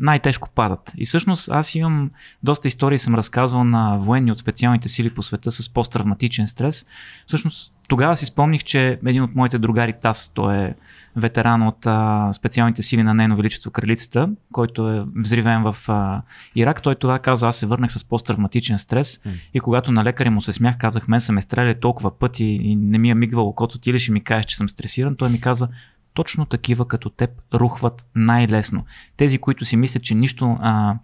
най-тежко 0.00 0.48
падат. 0.54 0.92
И 0.96 1.04
всъщност 1.04 1.48
аз 1.52 1.74
имам 1.74 2.10
доста 2.42 2.68
истории, 2.68 2.98
съм 2.98 3.14
разказвал 3.14 3.64
на 3.64 3.96
военни 3.98 4.32
от 4.32 4.38
специалните 4.38 4.88
сили 4.88 5.10
по 5.10 5.22
света 5.22 5.50
с 5.50 5.68
посттравматичен 5.68 6.46
стрес. 6.46 6.86
Всъщност 7.26 7.74
тогава 7.88 8.16
си 8.16 8.26
спомних, 8.26 8.64
че 8.64 8.98
един 9.06 9.22
от 9.22 9.34
моите 9.34 9.58
другари 9.58 9.94
Тас, 10.02 10.30
той 10.34 10.56
е 10.56 10.74
ветеран 11.16 11.62
от 11.62 11.86
а, 11.86 12.32
специалните 12.32 12.82
сили 12.82 13.02
на 13.02 13.14
Нейно 13.14 13.36
Величество 13.36 13.70
Кралицата, 13.70 14.28
който 14.52 14.90
е 14.90 15.04
взривен 15.16 15.62
в 15.62 15.76
а, 15.88 16.22
Ирак. 16.56 16.82
Той 16.82 16.94
тогава 16.94 17.18
каза, 17.18 17.48
аз 17.48 17.56
се 17.56 17.66
върнах 17.66 17.92
с 17.92 18.04
посттравматичен 18.04 18.78
стрес 18.78 19.18
mm. 19.18 19.30
и 19.54 19.60
когато 19.60 19.92
на 19.92 20.04
лекаря 20.04 20.30
му 20.30 20.40
се 20.40 20.52
смях, 20.52 20.78
казах, 20.78 21.08
мен 21.08 21.20
са 21.20 21.32
ме 21.32 21.40
стреляли 21.40 21.80
толкова 21.80 22.18
пъти 22.18 22.44
и 22.44 22.76
не 22.76 22.98
ми 22.98 23.10
е 23.10 23.14
мигвало 23.14 23.48
окото, 23.48 23.78
ти 23.78 23.92
ли 23.92 23.98
ще 23.98 24.12
ми 24.12 24.24
кажеш, 24.24 24.46
че 24.46 24.56
съм 24.56 24.68
стресиран. 24.68 25.16
Той 25.16 25.28
ми 25.28 25.40
каза, 25.40 25.68
точно 26.14 26.46
такива 26.46 26.88
като 26.88 27.10
теб 27.10 27.30
рухват 27.54 28.06
най-лесно. 28.14 28.84
Тези, 29.16 29.38
които 29.38 29.64
си 29.64 29.76
мислят, 29.76 30.02
че 30.02 30.14
нищо 30.14 30.56
а, 30.60 30.96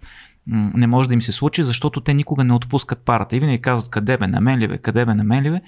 не 0.46 0.87
може 0.87 1.09
да 1.09 1.14
им 1.14 1.23
се 1.23 1.33
случи, 1.33 1.62
защото 1.62 2.01
те 2.01 2.14
никога 2.14 2.44
не 2.44 2.53
отпускат 2.53 3.05
парата. 3.05 3.37
И 3.37 3.40
винаги 3.40 3.62
казват 3.62 3.90
къде 3.90 4.16
бе, 4.16 4.27
на 4.27 4.40
мен 4.40 4.59
ли 4.59 4.68
бе, 4.68 4.79
къде 4.79 5.05
бе, 5.05 5.14
на 5.14 5.25
мен 5.25 5.42
ли 5.42 5.51
бе 5.51 5.61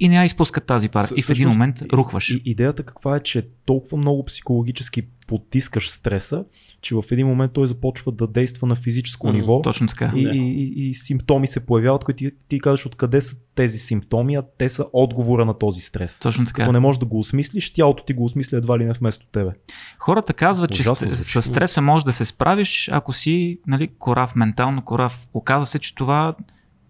и 0.00 0.08
не 0.08 0.16
я 0.16 0.24
изпускат 0.24 0.66
тази 0.66 0.88
пара. 0.88 1.06
С, 1.06 1.14
и 1.16 1.22
в 1.22 1.30
един 1.30 1.48
момент 1.48 1.82
рухваш. 1.92 2.30
И, 2.30 2.42
идеята 2.44 2.82
каква 2.82 3.16
е, 3.16 3.20
че 3.20 3.48
толкова 3.66 3.98
много 3.98 4.24
психологически 4.24 5.02
потискаш 5.26 5.90
стреса, 5.90 6.44
че 6.80 6.94
в 6.94 7.04
един 7.10 7.26
момент 7.26 7.52
той 7.52 7.66
започва 7.66 8.12
да 8.12 8.26
действа 8.26 8.66
на 8.66 8.74
физическо 8.74 9.26
mm, 9.26 9.32
ниво. 9.32 9.62
Точно 9.62 9.86
така. 9.86 10.12
И, 10.14 10.22
и, 10.22 10.62
и, 10.62 10.88
и 10.88 10.94
симптоми 10.94 11.46
се 11.46 11.66
появяват, 11.66 12.04
които 12.04 12.18
ти, 12.18 12.30
ти 12.48 12.60
казваш 12.60 12.86
откъде 12.86 13.20
са 13.20 13.36
тези 13.54 13.78
симптоми, 13.78 14.34
а 14.34 14.42
те 14.58 14.68
са 14.68 14.86
отговора 14.92 15.44
на 15.44 15.58
този 15.58 15.80
стрес. 15.80 16.20
Точно 16.20 16.46
така. 16.46 16.62
Ако 16.62 16.72
не 16.72 16.80
можеш 16.80 16.98
да 16.98 17.06
го 17.06 17.18
осмислиш, 17.18 17.72
тялото 17.72 18.04
ти 18.04 18.12
го 18.12 18.24
осмисля 18.24 18.58
едва 18.58 18.78
ли 18.78 18.84
не 18.84 18.92
вместо 18.92 19.26
тебе. 19.26 19.50
Хората 19.98 20.32
казват, 20.32 20.70
Ужасно 20.70 21.08
че 21.08 21.14
с 21.14 21.42
стреса 21.42 21.82
можеш 21.82 22.04
да 22.04 22.12
се 22.12 22.24
справиш, 22.24 22.88
ако 22.92 23.12
си 23.12 23.58
нали, 23.66 23.88
корав, 23.98 24.36
ментално 24.36 24.82
корав. 24.84 25.26
Оказва 25.34 25.66
се, 25.66 25.78
че 25.78 25.94
това 25.94 26.34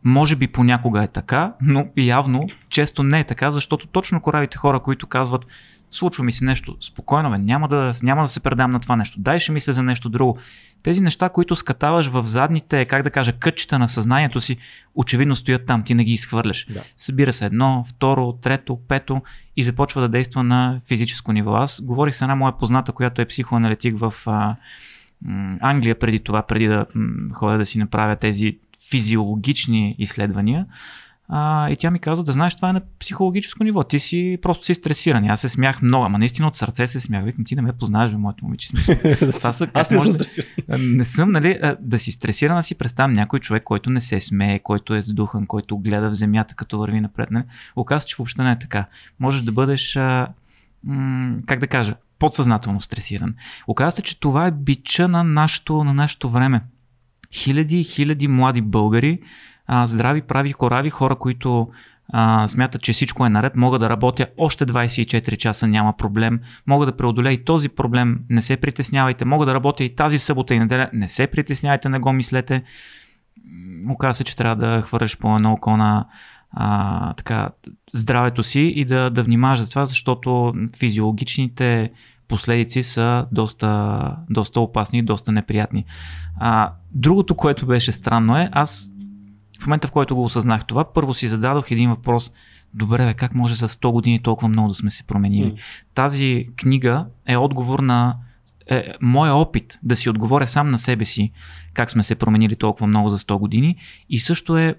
може 0.05 0.37
би 0.37 0.47
понякога 0.47 1.03
е 1.03 1.09
така, 1.09 1.53
но 1.63 1.87
явно 1.97 2.47
често 2.69 3.03
не 3.03 3.21
е 3.21 3.25
така, 3.25 3.51
защото 3.51 3.87
точно 3.87 4.21
коравите 4.21 4.59
хора, 4.59 4.81
които 4.81 5.07
казват 5.07 5.47
случва 5.91 6.25
ми 6.25 6.33
се 6.33 6.45
нещо, 6.45 6.77
спокойно 6.81 7.31
бе, 7.31 7.39
няма 7.39 7.69
да, 7.69 7.93
няма 8.03 8.23
да 8.23 8.29
се 8.29 8.41
предам 8.41 8.71
на 8.71 8.81
това 8.81 8.97
нещо, 8.97 9.21
дай 9.21 9.39
ще 9.39 9.53
мисля 9.53 9.73
за 9.73 9.83
нещо 9.83 10.09
друго. 10.09 10.39
Тези 10.83 11.01
неща, 11.01 11.29
които 11.29 11.57
скатаваш 11.57 12.07
в 12.07 12.27
задните, 12.27 12.85
как 12.85 13.03
да 13.03 13.11
кажа, 13.11 13.33
кътчета 13.33 13.79
на 13.79 13.89
съзнанието 13.89 14.41
си, 14.41 14.57
очевидно 14.95 15.37
стоят 15.37 15.67
там, 15.67 15.83
ти 15.83 15.95
не 15.95 16.05
ги 16.05 16.13
изхвърляш. 16.13 16.67
Да. 16.71 16.83
Събира 16.97 17.33
се 17.33 17.47
едно, 17.47 17.85
второ, 17.89 18.33
трето, 18.33 18.79
пето 18.89 19.23
и 19.57 19.63
започва 19.63 20.01
да 20.01 20.09
действа 20.09 20.43
на 20.43 20.81
физическо 20.89 21.33
ниво. 21.33 21.55
Аз 21.55 21.81
говорих 21.81 22.15
с 22.15 22.23
една 22.23 22.35
моя 22.35 22.59
позната, 22.59 22.93
която 22.93 23.23
е 23.23 23.27
психоаналитик 23.27 23.99
в 23.99 24.15
а, 24.27 24.57
Англия 25.61 25.99
преди 25.99 26.21
това, 26.21 26.43
преди 26.43 26.67
да 26.67 26.87
ходя 27.33 27.59
да 27.59 27.65
си 27.65 27.79
направя 27.79 28.17
тези 28.17 28.59
физиологични 28.91 29.97
изследвания. 29.99 30.67
А, 31.29 31.71
и 31.71 31.77
тя 31.77 31.91
ми 31.91 31.99
каза, 31.99 32.25
да 32.25 32.33
знаеш, 32.33 32.57
това 32.57 32.69
е 32.69 32.73
на 32.73 32.81
психологическо 33.01 33.65
ниво. 33.65 33.85
Ти 33.85 33.99
си 33.99 34.39
просто 34.43 34.65
си 34.65 34.75
стресиран. 34.75 35.25
Аз 35.25 35.41
се 35.41 35.49
смях 35.49 35.83
много, 35.83 36.05
ама 36.05 36.19
наистина 36.19 36.49
от 36.49 36.55
сърце 36.57 36.87
се 36.87 37.01
смях. 37.01 37.25
Викам, 37.25 37.45
ти 37.45 37.57
не 37.57 37.63
ме 37.63 37.73
познаваш, 37.73 38.11
бе, 38.11 38.17
моето 38.17 38.45
момиче. 38.45 38.69
Това 39.33 39.53
са, 39.53 39.69
Аз 39.75 39.91
не 39.91 40.01
съм 40.01 40.13
стресиран. 40.13 40.47
не 40.69 41.05
съм, 41.05 41.33
нали, 41.33 41.61
да 41.81 41.99
си 41.99 42.13
стресиран, 42.13 42.57
да 42.57 42.63
си 42.63 42.75
представям 42.75 43.13
някой 43.13 43.41
човек, 43.41 43.63
който 43.63 43.91
не 43.91 44.01
се 44.01 44.21
смее, 44.21 44.59
който 44.59 44.95
е 44.95 45.03
сдухан, 45.03 45.47
който 45.47 45.79
гледа 45.79 46.11
в 46.11 46.15
земята, 46.15 46.55
като 46.55 46.79
върви 46.79 47.01
напред. 47.01 47.31
Нали? 47.31 47.45
Оказва 47.77 48.07
че 48.07 48.17
въобще 48.19 48.43
не 48.43 48.53
е 48.53 48.59
така. 48.59 48.87
Можеш 49.21 49.43
да 49.43 49.53
бъдеш, 49.53 49.97
а, 49.97 50.29
м- 50.85 51.37
как 51.47 51.59
да 51.59 51.67
кажа, 51.67 51.95
подсъзнателно 52.19 52.81
стресиран. 52.81 53.35
Оказва 53.67 53.91
се, 53.91 54.03
че 54.03 54.21
това 54.21 54.47
е 54.47 54.51
бича 54.51 55.09
на 55.09 55.25
нашето, 55.25 55.85
на 55.85 55.95
нашето 55.95 56.31
време. 56.31 56.61
Хиляди 57.35 57.81
и 57.81 57.85
хиляди 57.85 58.29
млади 58.29 58.61
българи, 58.61 59.19
а, 59.67 59.87
здрави, 59.87 60.23
прави, 60.23 60.53
корави, 60.53 60.91
хора, 60.91 61.17
които 61.17 61.69
а, 62.09 62.49
смятат, 62.49 62.83
че 62.83 62.93
всичко 62.93 63.27
е 63.27 63.29
наред, 63.29 63.57
мога 63.57 63.79
да 63.79 63.91
работя 63.91 64.27
още 64.37 64.67
24 64.67 65.37
часа, 65.37 65.67
няма 65.67 65.97
проблем, 65.97 66.41
мога 66.67 66.87
да 66.87 66.97
преодолея 66.97 67.33
и 67.33 67.45
този 67.45 67.69
проблем, 67.69 68.21
не 68.31 68.43
се 68.43 68.57
притеснявайте, 68.57 69.25
мога 69.25 69.47
да 69.47 69.55
работя 69.55 69.85
и 69.85 69.95
тази 69.95 70.19
събота 70.19 70.55
и 70.55 70.59
неделя, 70.59 70.91
не 70.93 71.09
се 71.09 71.27
притеснявайте, 71.27 71.89
не 71.89 71.99
го 71.99 72.13
мислете. 72.13 72.63
Оказва 73.91 74.15
се, 74.15 74.25
че 74.25 74.37
трябва 74.37 74.57
да 74.57 74.83
хвърляш 74.83 75.19
по 75.19 75.37
едно 75.37 75.53
око 75.53 75.77
на 75.77 76.07
а, 76.51 77.13
така, 77.15 77.49
здравето 77.95 78.43
си 78.43 78.61
и 78.61 78.85
да, 78.85 79.11
да 79.11 79.23
внимаваш 79.23 79.61
за 79.61 79.71
това, 79.71 79.85
защото 79.85 80.55
физиологичните 80.79 81.91
последици 82.29 82.83
са 82.83 83.27
доста, 83.33 84.17
доста 84.31 84.61
опасни 84.61 84.99
и 84.99 85.03
доста 85.03 85.33
неприятни. 85.33 85.85
А, 86.41 86.73
другото, 86.91 87.35
което 87.35 87.67
беше 87.67 87.93
странно 87.93 88.39
е, 88.39 88.49
аз 88.53 88.91
в 89.61 89.67
момента, 89.67 89.89
в 89.89 89.93
който 89.93 90.17
го 90.17 90.25
осъзнах 90.25 90.65
това, 90.65 90.93
първо 90.93 91.15
си 91.15 91.29
зададох 91.29 91.71
един 91.71 91.91
въпрос. 91.91 92.33
Добре, 92.75 93.07
бе, 93.07 93.15
как 93.15 93.35
може 93.35 93.55
за 93.55 93.69
100 93.69 93.93
години 93.93 94.23
толкова 94.23 94.49
много 94.49 94.69
да 94.69 94.75
сме 94.75 94.91
се 94.91 95.07
променили? 95.07 95.51
М. 95.51 95.57
Тази 95.95 96.49
книга 96.57 97.07
е 97.27 97.37
отговор 97.37 97.79
на 97.79 98.17
е, 98.71 98.93
моя 99.01 99.35
опит 99.35 99.79
да 99.83 99.97
си 99.97 100.11
отговоря 100.11 100.47
сам 100.47 100.71
на 100.71 100.79
себе 100.79 101.05
си 101.05 101.33
как 101.75 101.91
сме 101.91 102.03
се 102.03 102.15
променили 102.15 102.57
толкова 102.57 102.87
много 102.87 103.11
за 103.11 103.19
100 103.19 103.39
години 103.39 103.77
и 104.11 104.19
също 104.19 104.59
е 104.59 104.75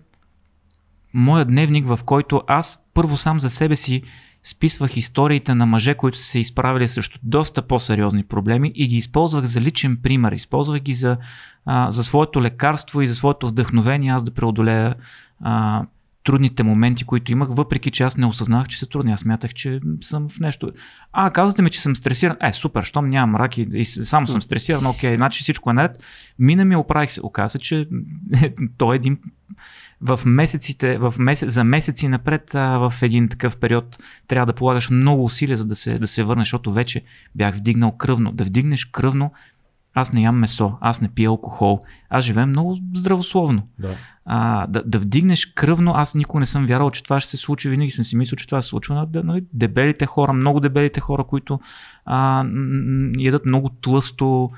моя 1.13 1.45
дневник, 1.45 1.87
в 1.87 1.99
който 2.05 2.41
аз 2.47 2.83
първо 2.93 3.17
сам 3.17 3.39
за 3.39 3.49
себе 3.49 3.75
си 3.75 4.01
списвах 4.45 4.97
историите 4.97 5.55
на 5.55 5.65
мъже, 5.65 5.93
които 5.93 6.17
са 6.17 6.23
се 6.23 6.39
изправили 6.39 6.87
срещу 6.87 7.19
доста 7.23 7.61
по-сериозни 7.61 8.23
проблеми 8.23 8.71
и 8.75 8.87
ги 8.87 8.95
използвах 8.95 9.45
за 9.45 9.61
личен 9.61 9.97
пример. 10.03 10.31
Използвах 10.31 10.79
ги 10.79 10.93
за, 10.93 11.17
а, 11.65 11.91
за 11.91 12.03
своето 12.03 12.41
лекарство 12.41 13.01
и 13.01 13.07
за 13.07 13.15
своето 13.15 13.47
вдъхновение 13.47 14.11
аз 14.11 14.23
да 14.23 14.31
преодолея 14.31 14.95
а, 15.41 15.85
трудните 16.23 16.63
моменти, 16.63 17.05
които 17.05 17.31
имах, 17.31 17.47
въпреки 17.51 17.91
че 17.91 18.03
аз 18.03 18.17
не 18.17 18.25
осъзнах, 18.25 18.67
че 18.67 18.79
са 18.79 18.85
трудни. 18.85 19.11
Аз 19.11 19.19
смятах, 19.19 19.53
че 19.53 19.79
съм 20.01 20.29
в 20.29 20.39
нещо. 20.39 20.71
А, 21.11 21.31
казвате 21.31 21.61
ми, 21.61 21.69
че 21.69 21.81
съм 21.81 21.95
стресиран. 21.95 22.37
Е, 22.41 22.51
супер, 22.51 22.83
щом 22.83 23.07
нямам 23.07 23.35
рак 23.41 23.57
и, 23.57 23.67
и 23.73 23.85
само 23.85 24.27
съм 24.27 24.41
стресиран, 24.41 24.85
окей, 24.85 25.15
значи 25.15 25.43
всичко 25.43 25.69
е 25.69 25.73
наред. 25.73 26.03
Мина 26.39 26.65
ми, 26.65 26.75
оправих 26.75 27.11
се. 27.11 27.21
Оказа 27.25 27.59
че 27.59 27.87
той 28.77 28.95
е 28.95 28.97
един 28.97 29.19
в 30.01 30.19
месеците, 30.25 30.97
в 30.97 31.13
месец, 31.19 31.53
за 31.53 31.63
месеци 31.63 32.07
напред 32.07 32.55
а, 32.55 32.77
в 32.77 32.93
един 33.01 33.29
такъв 33.29 33.57
период 33.57 33.97
трябва 34.27 34.45
да 34.45 34.53
полагаш 34.53 34.89
много 34.89 35.23
усилия, 35.23 35.57
за 35.57 35.65
да 35.65 35.75
се, 35.75 35.99
да 35.99 36.07
се 36.07 36.23
върнеш, 36.23 36.47
защото 36.47 36.73
вече 36.73 37.01
бях 37.35 37.55
вдигнал 37.55 37.91
кръвно. 37.91 38.31
Да 38.31 38.43
вдигнеш 38.43 38.85
кръвно, 38.85 39.31
аз 39.93 40.13
не 40.13 40.21
ям 40.21 40.39
месо, 40.39 40.73
аз 40.81 41.01
не 41.01 41.09
пия 41.09 41.29
алкохол, 41.29 41.83
аз 42.09 42.25
живеем 42.25 42.49
много 42.49 42.77
здравословно. 42.95 43.67
Да. 43.79 43.95
А, 44.25 44.67
да, 44.67 44.83
да 44.85 44.99
вдигнеш 44.99 45.45
кръвно, 45.45 45.91
аз 45.95 46.15
никога 46.15 46.39
не 46.39 46.45
съм 46.45 46.65
вярвал, 46.65 46.91
че 46.91 47.03
това 47.03 47.19
ще 47.19 47.29
се 47.29 47.37
случи, 47.37 47.69
винаги 47.69 47.91
съм 47.91 48.05
си 48.05 48.17
мислил, 48.17 48.35
че 48.35 48.47
това 48.47 48.61
се 48.61 48.69
случва 48.69 48.95
на 48.95 49.23
нали, 49.23 49.43
дебелите 49.53 50.05
хора, 50.05 50.33
много 50.33 50.59
дебелите 50.59 50.99
хора, 50.99 51.23
които 51.23 51.59
а, 52.05 52.43
м- 52.43 52.49
м- 52.53 53.11
ядат 53.17 53.45
много 53.45 53.69
тлъсто. 53.69 54.51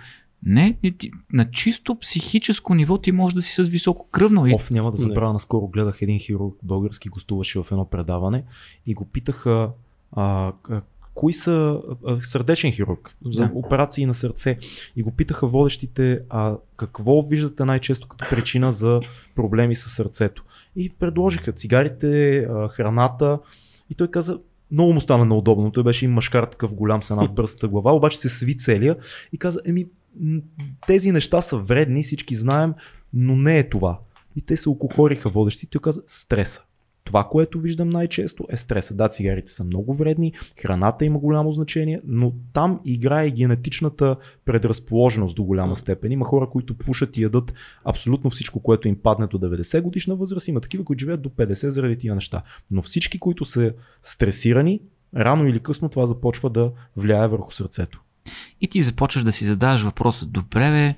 Не, 0.45 0.77
не, 0.83 0.91
ти- 0.91 1.11
на 1.33 1.51
чисто 1.51 1.99
психическо 1.99 2.75
ниво 2.75 2.97
ти 2.97 3.11
можеш 3.11 3.33
да 3.35 3.41
си 3.41 3.63
с 3.63 3.67
високо 3.67 4.07
кръвно. 4.07 4.45
Оф, 4.53 4.71
няма 4.71 4.91
да 4.91 4.97
забравя, 4.97 5.33
наскоро 5.33 5.67
гледах 5.67 6.01
един 6.01 6.19
хирург 6.19 6.55
български, 6.63 7.09
гостуваше 7.09 7.59
в 7.59 7.67
едно 7.71 7.85
предаване 7.85 8.43
и 8.85 8.93
го 8.93 9.05
питаха 9.05 9.69
а, 10.11 10.53
а, 10.69 10.81
кои 11.13 11.33
са 11.33 11.79
а, 12.05 12.21
сърдечен 12.21 12.71
хирург 12.71 13.15
за 13.25 13.41
Да. 13.41 13.51
операции 13.53 14.05
на 14.05 14.13
сърце 14.13 14.57
и 14.95 15.03
го 15.03 15.11
питаха 15.11 15.47
водещите 15.47 16.19
а, 16.29 16.57
какво 16.75 17.21
виждате 17.21 17.65
най-често 17.65 18.07
като 18.07 18.25
причина 18.29 18.71
за 18.71 19.01
проблеми 19.35 19.75
с 19.75 19.89
сърцето. 19.89 20.43
И 20.75 20.89
предложиха 20.89 21.51
цигарите, 21.51 22.37
а, 22.39 22.67
храната 22.67 23.39
и 23.89 23.95
той 23.95 24.07
каза 24.07 24.39
много 24.71 24.93
му 24.93 25.01
стана 25.01 25.25
неудобно. 25.25 25.71
Той 25.71 25.83
беше 25.83 26.05
и 26.05 26.07
мъжкар 26.07 26.43
такъв 26.43 26.75
голям 26.75 27.03
с 27.03 27.11
една 27.11 27.27
бързата 27.35 27.67
глава, 27.67 27.91
обаче 27.91 28.17
се 28.17 28.29
сви 28.29 28.57
целия 28.57 28.95
и 29.33 29.37
каза, 29.37 29.59
еми, 29.65 29.85
тези 30.87 31.11
неща 31.11 31.41
са 31.41 31.57
вредни, 31.57 32.03
всички 32.03 32.35
знаем, 32.35 32.73
но 33.13 33.35
не 33.35 33.59
е 33.59 33.69
това. 33.69 33.99
И 34.35 34.41
те 34.41 34.57
се 34.57 34.69
окохориха 34.69 35.29
водещи. 35.29 35.67
Той 35.67 35.81
каза 35.81 36.03
стреса. 36.07 36.61
Това, 37.07 37.23
което 37.23 37.59
виждам 37.59 37.89
най-често 37.89 38.45
е 38.49 38.57
стреса. 38.57 38.95
Да, 38.95 39.07
цигарите 39.07 39.51
са 39.51 39.63
много 39.63 39.93
вредни, 39.93 40.33
храната 40.61 41.05
има 41.05 41.19
голямо 41.19 41.51
значение, 41.51 42.01
но 42.05 42.33
там 42.53 42.79
играе 42.85 43.27
и 43.27 43.31
генетичната 43.31 44.15
предразположеност 44.45 45.35
до 45.35 45.43
голяма 45.43 45.75
степен. 45.75 46.11
Има 46.11 46.25
хора, 46.25 46.49
които 46.49 46.77
пушат 46.77 47.17
и 47.17 47.21
ядат 47.21 47.53
абсолютно 47.85 48.29
всичко, 48.29 48.59
което 48.59 48.87
им 48.87 48.95
падне 49.03 49.27
до 49.27 49.39
90 49.39 49.81
годишна 49.81 50.15
възраст. 50.15 50.47
Има 50.47 50.61
такива, 50.61 50.83
които 50.83 50.99
живеят 50.99 51.21
до 51.21 51.29
50 51.29 51.67
заради 51.67 51.97
тия 51.97 52.15
неща. 52.15 52.41
Но 52.71 52.81
всички, 52.81 53.19
които 53.19 53.45
са 53.45 53.73
стресирани, 54.01 54.81
рано 55.15 55.47
или 55.47 55.59
късно 55.59 55.89
това 55.89 56.05
започва 56.05 56.49
да 56.49 56.71
влияе 56.95 57.27
върху 57.27 57.51
сърцето. 57.51 58.01
И 58.61 58.67
ти 58.67 58.81
започваш 58.81 59.23
да 59.23 59.31
си 59.31 59.45
задаваш 59.45 59.81
въпроса, 59.81 60.25
добре 60.25 60.69
бе, 60.69 60.95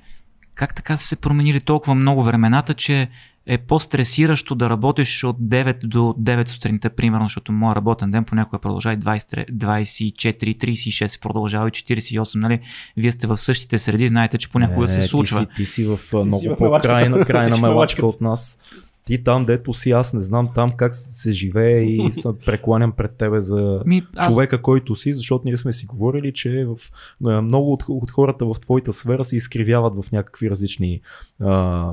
как 0.54 0.74
така 0.74 0.96
са 0.96 1.06
се 1.06 1.16
променили 1.16 1.60
толкова 1.60 1.94
много 1.94 2.22
времената, 2.22 2.74
че 2.74 3.08
е 3.46 3.58
по-стресиращо 3.58 4.54
да 4.54 4.70
работиш 4.70 5.24
от 5.24 5.36
9 5.36 5.86
до 5.86 5.98
9 5.98 6.48
сутринта, 6.48 6.90
примерно, 6.90 7.24
защото 7.24 7.52
моят 7.52 7.76
работен 7.76 8.10
ден 8.10 8.24
понякога 8.24 8.58
продължава 8.58 8.94
и 8.94 8.98
20, 8.98 9.50
24, 9.52 10.56
36, 10.56 11.06
се 11.06 11.20
продължава 11.20 11.68
и 11.68 11.70
48, 11.70 12.34
нали? 12.34 12.60
Вие 12.96 13.12
сте 13.12 13.26
в 13.26 13.36
същите 13.36 13.78
среди, 13.78 14.08
знаете, 14.08 14.38
че 14.38 14.50
понякога 14.50 14.88
се 14.88 15.02
случва. 15.02 15.46
Ти 15.46 15.52
си, 15.52 15.56
ти 15.56 15.64
си 15.64 15.84
в 15.84 16.00
много 16.24 16.56
по-крайна 16.58 17.24
крайна 17.24 17.56
мелачка 17.56 18.06
от 18.06 18.20
нас. 18.20 18.58
Ти 19.10 19.24
там, 19.24 19.44
дето 19.44 19.72
си, 19.72 19.90
аз 19.90 20.14
не 20.14 20.20
знам 20.20 20.48
там 20.54 20.68
как 20.76 20.94
се 20.94 21.32
живее 21.32 21.82
и 21.82 22.10
се 22.12 22.28
прекланям 22.46 22.92
пред 22.92 23.16
тебе 23.16 23.40
за 23.40 23.82
Ми, 23.86 24.02
аз, 24.16 24.34
човека, 24.34 24.62
който 24.62 24.94
си, 24.94 25.12
защото 25.12 25.42
ние 25.44 25.56
сме 25.56 25.72
си 25.72 25.86
говорили, 25.86 26.32
че 26.32 26.64
в, 26.64 26.76
а, 27.26 27.42
много 27.42 27.72
от, 27.72 27.84
от 27.88 28.10
хората 28.10 28.46
в 28.46 28.56
твоята 28.60 28.92
сфера 28.92 29.24
се 29.24 29.36
изкривяват 29.36 30.04
в 30.04 30.12
някакви 30.12 30.50
различни 30.50 31.00
а, 31.40 31.92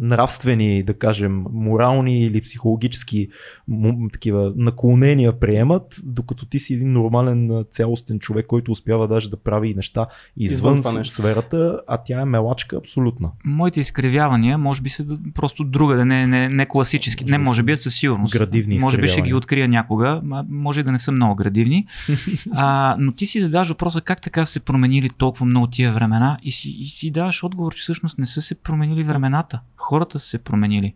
нравствени, 0.00 0.82
да 0.82 0.94
кажем, 0.94 1.44
морални 1.52 2.24
или 2.24 2.40
психологически 2.40 3.28
му, 3.68 4.08
такива 4.12 4.52
наклонения 4.56 5.40
приемат, 5.40 6.00
докато 6.04 6.46
ти 6.46 6.58
си 6.58 6.74
един 6.74 6.92
нормален 6.92 7.64
цялостен 7.70 8.18
човек, 8.18 8.46
който 8.46 8.72
успява 8.72 9.08
даже 9.08 9.30
да 9.30 9.36
прави 9.36 9.74
неща 9.74 10.06
извън, 10.36 10.78
Извън 10.78 11.04
сферата, 11.04 11.80
а 11.86 11.96
тя 11.96 12.20
е 12.20 12.24
мелачка 12.24 12.76
абсолютна. 12.76 13.30
моите 13.44 13.80
изкривявания, 13.80 14.58
може 14.58 14.82
би 14.82 14.88
са 14.88 15.06
просто 15.34 15.64
друга, 15.64 15.96
да 15.96 16.04
не, 16.04 16.26
не, 16.26 16.35
не 16.36 16.66
класически. 16.66 17.24
Може 17.24 17.38
Не, 17.38 17.38
може 17.38 17.62
би 17.62 17.72
е 17.72 17.76
със 17.76 17.94
сигурност. 17.94 18.32
градивни 18.32 18.78
Може 18.78 18.98
би 18.98 19.08
ще 19.08 19.22
ги 19.22 19.34
открия 19.34 19.68
някога, 19.68 20.20
може 20.48 20.80
и 20.80 20.82
да 20.82 20.92
не 20.92 20.98
са 20.98 21.12
много 21.12 21.34
градивни. 21.34 21.86
а, 22.52 22.96
но 22.98 23.12
ти 23.12 23.26
си 23.26 23.40
задаваш 23.40 23.68
въпроса 23.68 24.00
как 24.00 24.20
така 24.20 24.44
са 24.44 24.52
се 24.52 24.60
променили 24.60 25.10
толкова 25.10 25.46
много 25.46 25.66
тия 25.66 25.92
времена 25.92 26.38
и 26.42 26.52
си, 26.52 26.70
и 26.70 26.86
си 26.86 27.10
даваш 27.10 27.44
отговор, 27.44 27.74
че 27.74 27.82
всъщност 27.82 28.18
не 28.18 28.26
са 28.26 28.42
се 28.42 28.54
променили 28.54 29.02
времената. 29.02 29.60
Хората 29.76 30.18
са 30.18 30.28
се 30.28 30.38
променили. 30.38 30.94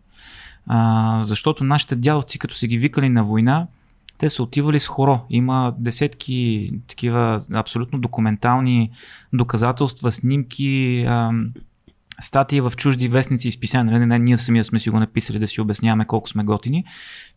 А, 0.67 1.21
защото 1.21 1.63
нашите 1.63 1.95
дядовци, 1.95 2.39
като 2.39 2.55
са 2.55 2.67
ги 2.67 2.77
викали 2.77 3.09
на 3.09 3.23
война, 3.23 3.67
те 4.17 4.29
са 4.29 4.43
отивали 4.43 4.79
с 4.79 4.87
хоро. 4.87 5.19
Има 5.29 5.73
десетки 5.77 6.71
такива 6.87 7.39
абсолютно 7.53 7.99
документални 7.99 8.91
доказателства, 9.33 10.11
снимки, 10.11 11.03
ам, 11.07 11.49
статии 12.21 12.61
в 12.61 12.73
чужди 12.77 13.07
вестници 13.07 13.47
и 13.47 13.51
списания. 13.51 13.99
Не, 13.99 14.05
не, 14.05 14.19
ние 14.19 14.37
самия 14.37 14.63
сме 14.63 14.79
си 14.79 14.89
го 14.89 14.99
написали 14.99 15.39
да 15.39 15.47
си 15.47 15.61
обясняваме 15.61 16.05
колко 16.05 16.29
сме 16.29 16.43
готини. 16.43 16.85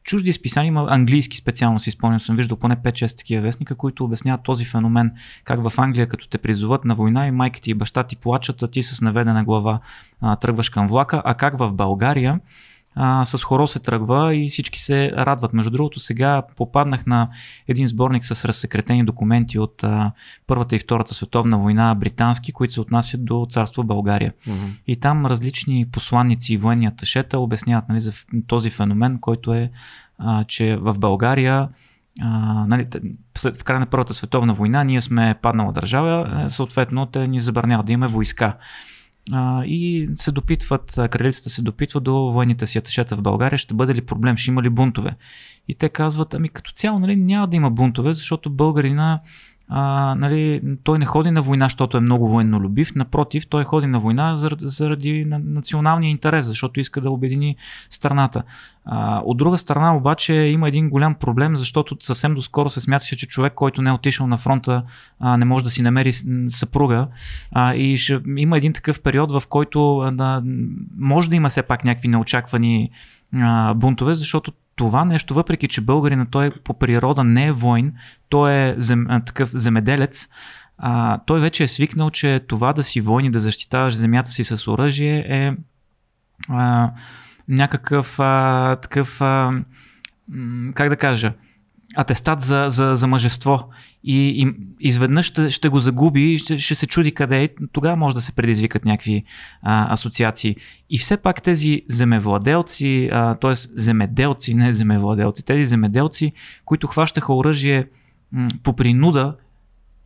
Чужди 0.05 0.33
списания 0.33 0.69
има 0.69 0.87
английски 0.91 1.37
специално 1.37 1.81
си 1.81 1.91
спомням, 1.91 2.21
съм 2.21 2.37
виждал 2.37 2.57
поне 2.57 2.77
5-6 2.77 3.19
такива 3.19 3.43
вестника, 3.43 3.75
които 3.75 4.05
обясняват 4.05 4.43
този 4.43 4.65
феномен. 4.65 5.13
Как 5.45 5.69
в 5.69 5.79
Англия, 5.79 6.07
като 6.07 6.29
те 6.29 6.39
призоват 6.39 6.85
на 6.85 6.95
война 6.95 7.27
и 7.27 7.31
майка 7.31 7.61
и 7.67 7.75
баща 7.75 8.03
ти 8.03 8.17
плачат, 8.17 8.63
а 8.63 8.69
ти 8.69 8.83
с 8.83 9.01
наведена 9.01 9.45
глава 9.45 9.81
а, 10.21 10.37
тръгваш 10.37 10.69
към 10.69 10.87
влака, 10.87 11.23
а 11.25 11.35
как 11.35 11.59
в 11.59 11.73
България 11.73 12.41
а, 12.95 13.25
с 13.25 13.43
хоро 13.43 13.69
се 13.69 13.81
тръгва 13.81 14.35
и 14.35 14.49
всички 14.49 14.81
се 14.81 15.13
радват. 15.13 15.53
Между 15.53 15.71
другото, 15.71 16.01
сега 16.01 16.43
попаднах 16.57 17.07
на 17.07 17.29
един 17.69 17.87
сборник 17.87 18.25
с 18.25 18.45
разсекретени 18.45 19.05
документи 19.05 19.59
от 19.59 19.85
а, 19.85 20.13
Първата 20.47 20.77
и 20.77 20.79
Втората 20.79 21.15
световна 21.15 21.59
война, 21.59 21.95
британски, 21.95 22.53
които 22.53 22.73
се 22.73 22.81
отнасят 22.81 23.25
до 23.25 23.47
царство 23.51 23.85
България. 23.85 24.33
Мгм. 24.47 24.67
И 24.87 24.97
там 24.97 25.27
различни 25.27 25.87
посланници 25.93 26.55
и 26.55 26.57
военни 26.57 26.87
аташета 26.87 27.39
обясняват 27.39 27.89
нали, 27.89 28.01
за 28.01 28.13
този 28.47 28.71
феномен, 28.71 29.19
който 29.19 29.55
е, 29.55 29.71
а, 30.19 30.45
че 30.45 30.77
в 30.77 30.99
България 30.99 31.69
а, 32.21 32.29
нали, 32.69 32.87
след, 33.39 33.57
в 33.57 33.65
края 33.65 33.81
на 33.81 33.87
Първата 33.87 34.15
световна 34.15 34.55
война 34.55 34.85
ние 34.85 35.01
сме 35.01 35.35
паднала 35.43 35.73
държава, 35.73 36.43
е, 36.45 36.49
съответно 36.49 37.07
те 37.07 37.27
ни 37.29 37.41
забраняват 37.41 37.87
да 37.87 37.93
имаме 37.93 38.13
войска. 38.13 38.57
А, 39.33 39.65
и 39.65 40.09
се 40.15 40.33
допитват, 40.33 40.93
кралицата 41.11 41.51
се 41.51 41.63
допитва 41.63 42.01
до 42.01 42.15
военните 42.15 42.67
си 42.67 42.79
аташета 42.79 43.17
в 43.17 43.23
България, 43.23 43.59
ще 43.59 43.75
бъде 43.75 43.95
ли 43.95 44.01
проблем, 44.01 44.37
ще 44.37 44.51
има 44.51 44.63
ли 44.63 44.71
бунтове. 44.71 45.17
И 45.69 45.75
те 45.75 45.89
казват, 45.89 46.35
ами 46.35 46.49
като 46.49 46.73
цяло 46.73 46.99
нали, 46.99 47.17
няма 47.17 47.49
да 47.49 47.57
има 47.57 47.71
бунтове, 47.71 48.13
защото 48.13 48.51
българина 48.51 49.21
а, 49.69 50.15
нали, 50.15 50.63
той 50.83 50.99
не 50.99 51.07
ходи 51.07 51.31
на 51.31 51.43
война, 51.43 51.65
защото 51.65 51.97
е 51.97 52.01
много 52.01 52.29
военнолюбив. 52.29 52.95
Напротив, 52.95 53.47
той 53.47 53.65
ходи 53.65 53.87
на 53.87 54.01
война 54.01 54.37
заради, 54.37 54.65
заради 54.67 55.25
на- 55.25 55.39
националния 55.39 56.11
интерес, 56.11 56.47
защото 56.47 56.81
иска 56.81 57.01
да 57.01 57.11
обедини 57.11 57.57
страната. 57.91 58.43
А, 58.85 59.23
от 59.25 59.37
друга 59.37 59.59
страна 59.59 59.97
обаче 59.97 60.35
има 60.35 60.69
един 60.69 60.91
голям 60.91 61.15
проблем, 61.15 61.57
защото 61.57 61.97
съвсем 62.01 62.35
доскоро 62.35 62.71
се 62.71 62.81
смяташе, 62.81 63.17
че 63.17 63.27
човек, 63.27 63.53
който 63.55 63.83
не 63.83 63.91
е 63.91 63.93
отишъл 63.93 64.27
на 64.27 64.37
фронта, 64.37 64.83
а, 65.21 65.37
не 65.37 65.45
може 65.45 65.65
да 65.65 65.71
си 65.71 65.83
намери 65.83 66.13
съпруга. 66.49 67.09
А, 67.53 67.75
и 67.75 67.97
ще, 67.97 68.21
има 68.37 68.57
един 68.57 68.73
такъв 68.73 69.01
период, 69.01 69.33
в 69.33 69.43
който 69.49 69.99
а, 69.99 70.43
може 70.99 71.31
да 71.31 71.37
има 71.37 71.49
все 71.49 71.63
пак 71.63 71.85
някакви 71.85 72.09
неочаквани 72.09 72.91
бунтове, 73.75 74.15
защото 74.15 74.53
това 74.77 75.05
нещо, 75.05 75.35
въпреки 75.35 75.69
че 75.69 75.81
българина 75.81 76.27
той 76.31 76.51
по 76.51 76.79
природа 76.79 77.25
не 77.25 77.47
е 77.47 77.53
войн, 77.53 77.93
той 78.29 78.53
е 78.53 78.75
зем, 78.79 79.07
такъв 79.27 79.51
земеделец, 79.53 80.29
а, 80.79 81.19
той 81.27 81.41
вече 81.41 81.63
е 81.63 81.69
свикнал, 81.69 82.11
че 82.11 82.41
това 82.49 82.73
да 82.73 82.83
си 82.83 83.01
войн 83.01 83.27
и 83.27 83.31
да 83.31 83.41
защитаваш 83.41 83.95
земята 83.95 84.31
си 84.31 84.45
с 84.45 84.69
оръжие 84.69 85.27
е 85.29 85.57
а, 86.49 86.91
някакъв 87.49 88.21
а, 88.21 88.77
такъв, 88.77 89.21
а, 89.21 89.53
как 90.75 90.89
да 90.89 90.97
кажа, 90.97 91.33
атестат 91.97 92.41
за, 92.41 92.67
за, 92.69 92.95
за 92.95 93.07
мъжество 93.07 93.69
и, 94.05 94.43
и 94.43 94.55
изведнъж 94.81 95.27
ще, 95.27 95.51
ще 95.51 95.69
го 95.69 95.81
загуби 95.81 96.33
и 96.33 96.39
ще, 96.39 96.59
ще 96.59 96.75
се 96.75 96.87
чуди 96.87 97.13
къде 97.13 97.43
е. 97.43 97.49
Тогава 97.73 97.97
може 97.97 98.15
да 98.15 98.21
се 98.21 98.33
предизвикат 98.33 98.85
някакви 98.85 99.25
а, 99.63 99.93
асоциации. 99.93 100.57
И 100.91 100.99
все 100.99 101.17
пак 101.17 101.43
тези 101.43 101.83
земевладелци, 101.89 103.09
т.е. 103.41 103.55
земеделци, 103.55 104.55
не 104.55 104.73
земевладелци, 104.73 105.45
тези 105.45 105.65
земеделци, 105.65 106.33
които 106.65 106.87
хващаха 106.87 107.35
оръжие 107.35 107.87
по 108.63 108.77
принуда 108.77 109.35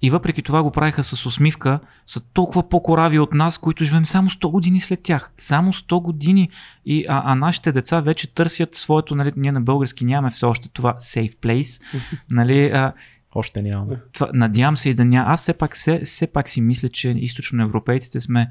и 0.02 0.10
въпреки 0.10 0.42
това 0.42 0.62
го 0.62 0.70
правиха 0.70 1.04
с 1.04 1.26
усмивка, 1.26 1.80
са 2.06 2.20
толкова 2.20 2.68
по-корави 2.68 3.18
от 3.18 3.34
нас, 3.34 3.58
които 3.58 3.84
живеем 3.84 4.06
само 4.06 4.30
100 4.30 4.50
години 4.50 4.80
след 4.80 5.02
тях. 5.02 5.30
Само 5.38 5.72
100 5.72 6.02
години. 6.02 6.48
И, 6.86 7.06
а, 7.08 7.22
а 7.32 7.34
нашите 7.34 7.72
деца 7.72 8.00
вече 8.00 8.34
търсят 8.34 8.74
своето, 8.74 9.14
нали, 9.14 9.32
ние 9.36 9.52
на 9.52 9.60
български 9.60 10.04
нямаме 10.04 10.30
все 10.30 10.46
още 10.46 10.68
това 10.68 10.94
safe 10.94 11.34
place. 11.34 11.82
нали, 12.30 12.66
а, 12.66 12.92
Още 13.34 13.62
нямаме. 13.62 13.96
това, 14.12 14.28
надявам 14.34 14.76
се 14.76 14.90
и 14.90 14.94
да 14.94 15.04
няма. 15.04 15.30
Аз 15.30 15.42
все 15.42 15.52
пак, 15.52 15.74
все, 15.74 16.00
все 16.04 16.26
пак 16.26 16.48
си 16.48 16.60
мисля, 16.60 16.88
че 16.88 17.08
източноевропейците 17.08 18.20
сме 18.20 18.50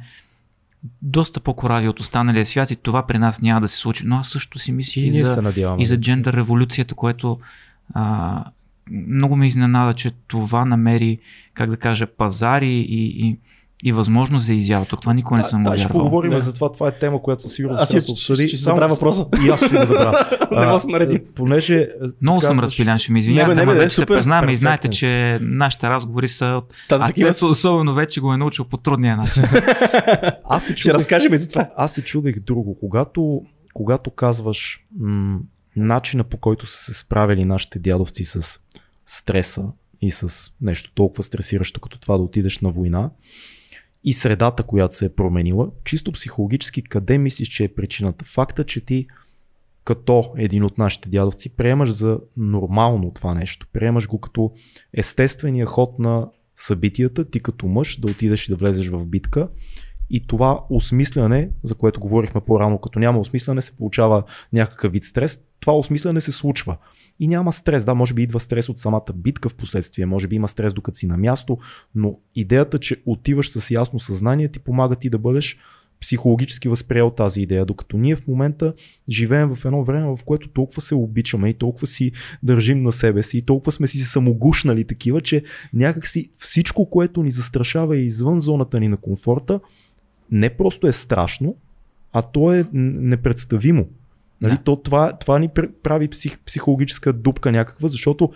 доста 1.02 1.40
по-корави 1.40 1.88
от 1.88 2.00
останалия 2.00 2.46
свят 2.46 2.72
и 2.72 2.76
това 2.76 3.08
при 3.08 3.18
нас 3.18 3.42
няма 3.42 3.62
да 3.62 3.68
се 3.68 3.78
случи. 3.78 4.04
Но 4.06 4.18
аз 4.18 4.30
също 4.30 4.60
си 4.60 4.72
мислих 4.72 5.06
И 5.06 5.08
и, 5.08 5.12
за, 5.12 5.54
се 5.54 5.76
и 5.78 5.86
за 5.86 5.98
джендър 5.98 6.34
революцията, 6.34 6.96
което 6.96 7.40
а, 7.94 8.44
много 8.92 9.36
ме 9.36 9.48
изненада, 9.48 9.94
че 9.94 10.12
това 10.28 10.66
намери, 10.66 11.20
как 11.54 11.70
да 11.70 11.78
кажа, 11.78 12.08
пазари 12.08 12.68
и, 12.70 13.28
и, 13.28 13.40
и 13.84 13.92
възможност 13.92 14.46
за 14.46 14.54
изява. 14.54 14.86
Тук 14.86 15.02
това 15.02 15.14
никога 15.14 15.38
не 15.38 15.44
съм 15.44 15.64
да, 15.64 15.70
го 15.72 15.78
ще 15.78 15.88
поговорим 15.88 16.32
Да. 16.32 16.40
за 16.40 16.54
това. 16.54 16.72
Това 16.72 16.88
е 16.88 16.92
тема, 16.92 17.22
която 17.22 17.42
със 17.42 17.54
сигурност 17.54 17.82
Аз 17.82 17.90
трябва 17.90 17.98
да 17.98 18.02
си- 18.02 18.06
се 18.06 18.12
обсъди. 18.12 18.48
ще 18.48 18.58
забравя 18.58 18.94
въпроса. 18.94 19.26
И 19.46 19.50
аз 19.50 19.66
ще 19.66 19.78
го 19.78 19.86
забравя. 19.86 20.26
Не 20.88 20.92
наредим. 20.92 21.22
А, 21.24 21.34
Понеже 21.36 21.88
Много 22.22 22.42
съм 22.42 22.60
разпилян, 22.60 22.98
ще 22.98 23.12
ми 23.12 23.14
Не, 23.14 23.20
извинявате, 23.20 23.56
не, 23.56 23.62
ама 23.62 23.74
бе, 23.74 23.80
вече 23.80 23.96
се 23.96 24.06
признаваме 24.06 24.52
и 24.52 24.56
знаете, 24.56 24.88
че 24.88 25.40
нашите 25.42 25.90
разговори 25.90 26.28
са 26.28 26.46
от... 26.46 26.74
Та, 26.90 26.96
А 26.96 27.06
такива 27.08 27.34
Цецо 27.34 27.48
особено 27.48 27.94
вече 27.94 28.22
го 28.22 28.34
е 28.34 28.38
научил 28.38 28.66
по 28.66 28.78
трудния 28.78 29.18
начин. 29.18 29.44
Аз 30.46 30.66
се 30.66 30.76
Ще 30.76 30.94
разкажем 30.94 31.34
и 31.34 31.38
за 31.38 31.50
това. 31.50 31.70
аз 31.78 31.94
се 31.94 32.02
чудех 32.02 32.40
друго. 32.40 32.78
Когато, 32.80 33.42
когато 33.74 34.12
казваш 34.12 34.80
м- 35.00 35.40
начина 35.76 36.24
по 36.24 36.38
който 36.38 36.66
са 36.66 36.84
се 36.84 36.94
справили 36.94 37.46
нашите 37.46 37.80
дядовци 37.80 38.24
с 38.24 38.60
стреса 39.08 39.66
и 40.02 40.12
с 40.12 40.52
нещо 40.62 40.92
толкова 40.94 41.24
стресиращо 41.24 41.82
като 41.82 42.00
това 42.00 42.18
да 42.18 42.24
отидеш 42.24 42.60
на 42.60 42.70
война 42.72 43.12
и 44.04 44.14
средата, 44.14 44.64
която 44.64 44.96
се 44.96 45.06
е 45.06 45.16
променила, 45.16 45.70
чисто 45.84 46.12
психологически 46.12 46.82
къде 46.82 47.18
мислиш, 47.18 47.48
че 47.48 47.64
е 47.64 47.74
причината? 47.74 48.26
Факта, 48.26 48.64
че 48.64 48.86
ти 48.86 49.08
като 49.84 50.34
един 50.38 50.64
от 50.64 50.78
нашите 50.78 51.10
дядовци 51.10 51.56
приемаш 51.56 51.90
за 51.90 52.20
нормално 52.38 53.12
това 53.14 53.36
нещо. 53.36 53.68
Приемаш 53.74 54.08
го 54.08 54.20
като 54.20 54.52
естествения 54.94 55.66
ход 55.66 56.00
на 56.00 56.30
събитията, 56.56 57.30
ти 57.30 57.40
като 57.40 57.68
мъж 57.68 58.00
да 58.00 58.12
отидеш 58.12 58.48
и 58.48 58.52
да 58.52 58.58
влезеш 58.58 58.88
в 58.88 59.06
битка 59.06 59.50
и 60.10 60.28
това 60.28 60.64
осмисляне, 60.70 61.50
за 61.64 61.76
което 61.76 62.00
говорихме 62.00 62.42
по-рано, 62.42 62.82
като 62.82 63.00
няма 63.00 63.20
осмисляне, 63.20 63.62
се 63.62 63.78
получава 63.78 64.24
някакъв 64.54 64.92
вид 64.92 65.04
стрес. 65.04 65.40
Това 65.68 65.78
осмисляне 65.78 66.22
се 66.22 66.32
случва. 66.32 66.78
И 67.20 67.28
няма 67.28 67.52
стрес. 67.52 67.86
Да, 67.86 67.96
може 67.96 68.14
би 68.14 68.24
идва 68.24 68.40
стрес 68.40 68.70
от 68.70 68.78
самата 68.78 69.14
битка 69.16 69.50
в 69.50 69.56
последствие, 69.56 70.06
може 70.06 70.28
би 70.28 70.36
има 70.36 70.48
стрес 70.48 70.74
докато 70.74 70.98
си 70.98 71.08
на 71.08 71.18
място, 71.18 71.58
но 71.96 72.20
идеята, 72.36 72.80
че 72.80 73.02
отиваш 73.06 73.50
с 73.50 73.72
ясно 73.72 74.00
съзнание, 74.00 74.48
ти 74.48 74.60
помага 74.60 74.96
ти 74.96 75.10
да 75.10 75.18
бъдеш 75.18 75.58
психологически 76.02 76.70
възприел 76.70 77.10
тази 77.10 77.42
идея, 77.42 77.66
докато 77.66 77.98
ние 77.98 78.16
в 78.16 78.28
момента 78.28 78.74
живеем 79.10 79.56
в 79.56 79.66
едно 79.66 79.84
време, 79.84 80.16
в 80.16 80.24
което 80.26 80.50
толкова 80.50 80.82
се 80.82 80.96
обичаме 80.96 81.50
и 81.50 81.54
толкова 81.54 81.88
си 81.88 82.12
държим 82.44 82.84
на 82.84 82.92
себе 82.92 83.24
си 83.24 83.38
и 83.38 83.42
толкова 83.42 83.72
сме 83.72 83.88
си 83.88 83.98
самогушнали 83.98 84.84
такива, 84.84 85.22
че 85.22 85.44
някакси 85.74 86.32
всичко, 86.38 86.90
което 86.90 87.24
ни 87.24 87.32
застрашава 87.32 87.98
е 87.98 88.02
извън 88.02 88.40
зоната 88.40 88.80
ни 88.80 88.88
на 88.88 88.98
комфорта, 88.98 89.60
не 90.32 90.50
просто 90.50 90.88
е 90.88 90.92
страшно, 90.92 91.56
а 92.14 92.22
то 92.22 92.54
е 92.54 92.66
непредставимо. 92.74 93.86
Нали? 94.42 94.54
Да. 94.54 94.64
То, 94.64 94.76
това, 94.76 95.14
това 95.14 95.40
ни 95.40 95.50
пр- 95.50 95.72
прави 95.84 96.08
псих, 96.08 96.40
психологическа 96.40 97.14
дупка 97.14 97.52
някаква, 97.52 97.88
защото 97.88 98.32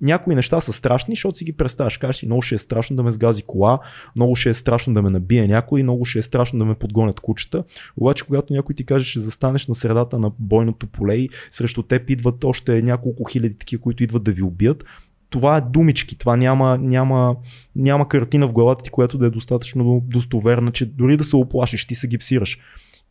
някои 0.00 0.34
неща 0.34 0.60
са 0.60 0.72
страшни, 0.72 1.14
защото 1.14 1.38
си 1.38 1.44
ги 1.44 1.52
представяш. 1.52 1.98
Кажеш 1.98 2.16
си, 2.16 2.26
много 2.26 2.42
ще 2.42 2.54
е 2.54 2.58
страшно 2.58 2.96
да 2.96 3.02
ме 3.02 3.10
сгази 3.10 3.42
кола, 3.42 3.78
много 4.16 4.36
ще 4.36 4.50
е 4.50 4.54
страшно 4.54 4.94
да 4.94 5.02
ме 5.02 5.10
набие 5.10 5.48
някой, 5.48 5.82
много 5.82 6.04
ще 6.04 6.18
е 6.18 6.22
страшно 6.22 6.58
да 6.58 6.64
ме 6.64 6.74
подгонят 6.74 7.20
кучета. 7.20 7.64
Обаче, 7.96 8.24
когато 8.24 8.52
някой 8.52 8.74
ти 8.74 8.84
каже, 8.84 9.04
ще 9.04 9.18
застанеш 9.18 9.66
на 9.66 9.74
средата 9.74 10.18
на 10.18 10.30
бойното 10.38 10.86
поле 10.86 11.14
и 11.14 11.28
срещу 11.50 11.82
теб 11.82 12.10
идват 12.10 12.44
още 12.44 12.82
няколко 12.82 13.24
хиляди 13.24 13.58
такива, 13.58 13.82
които 13.82 14.02
идват 14.02 14.24
да 14.24 14.32
ви 14.32 14.42
убият, 14.42 14.84
това 15.30 15.56
е 15.56 15.60
думички, 15.60 16.18
това 16.18 16.36
няма, 16.36 16.78
няма, 16.78 17.36
няма 17.76 18.08
картина 18.08 18.48
в 18.48 18.52
главата 18.52 18.82
ти, 18.82 18.90
която 18.90 19.18
да 19.18 19.26
е 19.26 19.30
достатъчно 19.30 20.02
достоверна, 20.06 20.72
че 20.72 20.86
дори 20.86 21.16
да 21.16 21.24
се 21.24 21.36
оплашиш, 21.36 21.86
ти 21.86 21.94
се 21.94 22.08
гипсираш. 22.08 22.58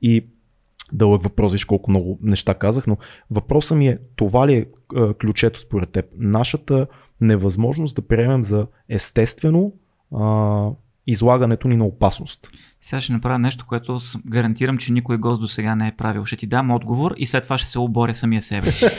И 0.01 0.27
дълъг 0.93 1.23
въпрос, 1.23 1.51
виж 1.51 1.65
колко 1.65 1.91
много 1.91 2.19
неща 2.21 2.53
казах, 2.53 2.87
но 2.87 2.97
въпросът 3.31 3.77
ми 3.77 3.87
е, 3.87 3.97
това 4.15 4.47
ли 4.47 4.53
е 4.53 4.65
ключето 5.19 5.59
според 5.59 5.89
теб? 5.89 6.05
Нашата 6.17 6.87
невъзможност 7.21 7.95
да 7.95 8.01
приемем 8.01 8.43
за 8.43 8.67
естествено 8.89 9.73
а, 10.15 10.69
излагането 11.07 11.67
ни 11.67 11.77
на 11.77 11.85
опасност. 11.85 12.47
Сега 12.81 12.99
ще 12.99 13.13
направя 13.13 13.39
нещо, 13.39 13.65
което 13.65 13.97
гарантирам, 14.25 14.77
че 14.77 14.93
никой 14.93 15.17
гост 15.17 15.41
до 15.41 15.47
сега 15.47 15.75
не 15.75 15.87
е 15.87 15.95
правил. 15.97 16.25
Ще 16.25 16.35
ти 16.35 16.47
дам 16.47 16.71
отговор 16.71 17.13
и 17.17 17.25
след 17.25 17.43
това 17.43 17.57
ще 17.57 17.69
се 17.69 17.79
оборя 17.79 18.15
самия 18.15 18.41
себе 18.41 18.71
си. 18.71 18.85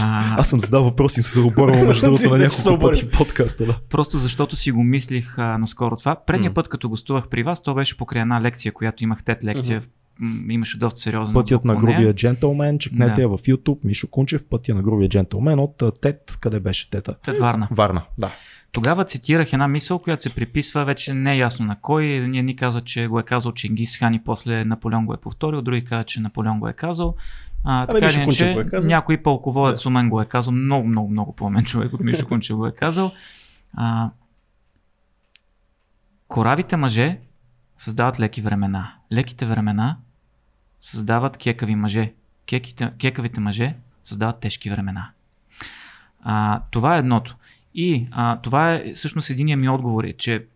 А, 0.00 0.40
Аз 0.40 0.50
съм 0.50 0.60
задал 0.60 0.84
въпроси 0.84 1.20
и 1.20 1.22
съм 1.22 1.42
се 1.42 1.48
оборвал 1.48 1.86
между 1.86 2.00
другото 2.06 2.28
на 2.28 2.38
няколко 2.38 2.80
пъти 2.80 3.02
в 3.02 3.10
подкаста. 3.10 3.66
Да. 3.66 3.78
Просто 3.90 4.18
защото 4.18 4.56
си 4.56 4.72
го 4.72 4.82
мислих 4.82 5.38
а, 5.38 5.58
наскоро 5.58 5.96
това. 5.96 6.16
Предния 6.26 6.50
М. 6.50 6.54
път, 6.54 6.68
като 6.68 6.88
гостувах 6.88 7.28
при 7.28 7.42
вас, 7.42 7.62
то 7.62 7.74
беше 7.74 7.96
покрай 7.96 8.22
една 8.22 8.40
лекция, 8.40 8.72
която 8.72 9.04
имах 9.04 9.24
тет 9.24 9.44
лекция. 9.44 9.80
М, 9.80 9.86
Имаше 10.48 10.78
доста 10.78 11.00
сериозен 11.00 11.34
Пътят 11.34 11.64
на 11.64 11.76
грубия 11.76 12.14
джентълмен, 12.14 12.78
чекнете 12.78 13.14
Да. 13.14 13.22
я 13.22 13.28
в 13.28 13.38
YouTube, 13.38 13.78
Мишо 13.84 14.10
Кунчев, 14.10 14.44
пътя 14.50 14.74
на 14.74 14.82
грубия 14.82 15.08
джентълмен 15.08 15.58
от 15.58 15.82
Тет, 16.00 16.38
къде 16.40 16.60
беше 16.60 16.90
Тета? 16.90 17.14
Тет 17.22 17.38
Варна. 17.38 17.68
Варна, 17.70 18.02
да. 18.18 18.30
Тогава 18.72 19.04
цитирах 19.04 19.52
една 19.52 19.68
мисъл, 19.68 19.98
която 19.98 20.22
се 20.22 20.34
приписва 20.34 20.84
вече 20.84 21.14
не 21.14 21.32
е 21.32 21.36
ясно 21.36 21.66
на 21.66 21.80
кой. 21.80 22.04
Ние 22.04 22.42
ни 22.42 22.56
каза, 22.56 22.80
че 22.80 23.06
го 23.06 23.18
е 23.18 23.22
казал 23.22 23.52
Чингис 23.52 23.98
Хан 23.98 24.14
и 24.14 24.24
после 24.24 24.64
Наполеон 24.64 25.06
го 25.06 25.14
е 25.14 25.20
повторил, 25.20 25.62
други 25.62 25.84
казват, 25.84 26.06
че 26.06 26.20
Наполеон 26.20 26.60
го 26.60 26.68
е 26.68 26.72
казал. 26.72 27.16
А, 27.64 27.82
Абе, 27.82 28.00
така 28.00 28.22
иначе, 28.22 28.54
го 28.54 28.60
е 28.60 28.80
някой 28.80 29.22
пълководец 29.22 29.82
Да. 29.82 29.88
у 29.88 29.92
мен 29.92 30.08
го 30.08 30.20
е 30.20 30.26
казал, 30.26 30.54
много, 30.54 30.88
много, 30.88 31.10
много 31.10 31.36
по-мен 31.36 31.64
човек 31.64 31.92
от 31.92 32.00
Мишо 32.00 32.28
Кунчев 32.28 32.56
го 32.56 32.66
е 32.66 32.72
казал. 32.72 33.12
А, 33.74 34.10
коравите 36.28 36.76
мъже 36.76 37.18
създават 37.76 38.20
леки 38.20 38.40
времена. 38.40 38.94
Леките 39.12 39.46
времена 39.46 39.96
създават 40.82 41.36
кекави 41.36 41.74
мъже. 41.74 42.12
кеките, 42.46 42.92
кекавите 42.98 43.40
мъже 43.40 43.74
създават 44.04 44.40
тежки 44.40 44.70
времена. 44.70 45.10
А, 46.22 46.60
това 46.70 46.96
е 46.96 46.98
едното. 46.98 47.36
И 47.74 48.08
а, 48.10 48.36
това 48.36 48.72
е 48.72 48.92
всъщност 48.94 49.30
единия 49.30 49.56
ми 49.56 49.68
отговор, 49.68 50.04
е, 50.04 50.12
че 50.12 50.46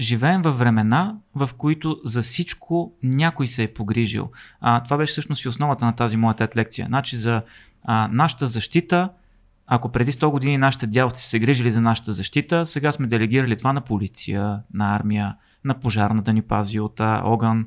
живеем 0.00 0.42
във 0.42 0.58
времена, 0.58 1.16
в 1.34 1.50
които 1.58 2.00
за 2.04 2.22
всичко 2.22 2.92
някой 3.02 3.46
се 3.46 3.62
е 3.62 3.74
погрижил. 3.74 4.30
А, 4.60 4.82
това 4.82 4.96
беше 4.96 5.10
всъщност 5.10 5.44
и 5.44 5.48
основата 5.48 5.84
на 5.84 5.96
тази 5.96 6.16
моя 6.16 6.36
тет 6.36 6.56
лекция. 6.56 6.86
Значи 6.86 7.16
за 7.16 7.42
а, 7.84 8.08
нашата 8.12 8.46
защита, 8.46 9.10
ако 9.66 9.92
преди 9.92 10.12
100 10.12 10.30
години 10.30 10.58
нашите 10.58 10.86
дяволци 10.86 11.28
се 11.28 11.38
грижили 11.38 11.72
за 11.72 11.80
нашата 11.80 12.12
защита, 12.12 12.66
сега 12.66 12.92
сме 12.92 13.06
делегирали 13.06 13.58
това 13.58 13.72
на 13.72 13.80
полиция, 13.80 14.60
на 14.74 14.94
армия, 14.94 15.36
на 15.64 15.80
пожарна 15.80 16.22
да 16.22 16.32
ни 16.32 16.42
пази 16.42 16.80
от 16.80 17.00
огън, 17.00 17.66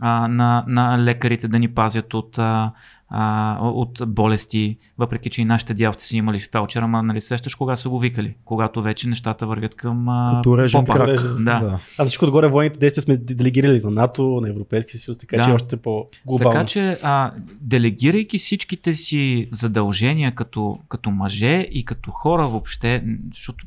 а, 0.00 0.28
на, 0.28 0.64
на 0.68 0.98
лекарите 0.98 1.48
да 1.48 1.58
ни 1.58 1.68
пазят 1.68 2.14
от, 2.14 2.38
а, 2.38 2.72
а, 3.10 3.58
от 3.60 4.02
болести, 4.06 4.76
въпреки 4.98 5.30
че 5.30 5.42
и 5.42 5.44
нашите 5.44 5.74
дяволци 5.74 6.06
са 6.06 6.16
имали 6.16 6.40
фелчера, 6.40 6.84
ама 6.84 7.02
нали 7.02 7.20
сещаш 7.20 7.54
кога 7.54 7.76
са 7.76 7.88
го 7.88 7.98
викали, 7.98 8.34
когато 8.44 8.82
вече 8.82 9.08
нещата 9.08 9.46
вървят 9.46 9.74
към 9.74 10.08
а, 10.08 10.32
Като 10.36 10.58
режем 10.58 10.84
попа. 10.84 10.98
крак. 10.98 11.20
Да. 11.20 11.60
да. 11.60 11.80
А 11.98 12.04
всичко 12.04 12.24
отгоре 12.24 12.48
военните 12.48 12.78
действия 12.78 13.02
сме 13.02 13.16
делегирали 13.16 13.80
на 13.84 13.90
НАТО, 13.90 14.40
на 14.42 14.48
Европейския 14.48 15.00
съюз, 15.00 15.18
така 15.18 15.36
Да. 15.36 15.44
че 15.44 15.50
още 15.50 15.76
по-глобално. 15.76 16.52
Така 16.52 16.66
че, 16.66 16.98
а, 17.02 17.32
делегирайки 17.60 18.38
всичките 18.38 18.94
си 18.94 19.48
задължения 19.52 20.34
като, 20.34 20.78
като 20.88 21.10
мъже 21.10 21.68
и 21.72 21.84
като 21.84 22.10
хора 22.10 22.48
въобще, 22.48 23.04
защото 23.34 23.64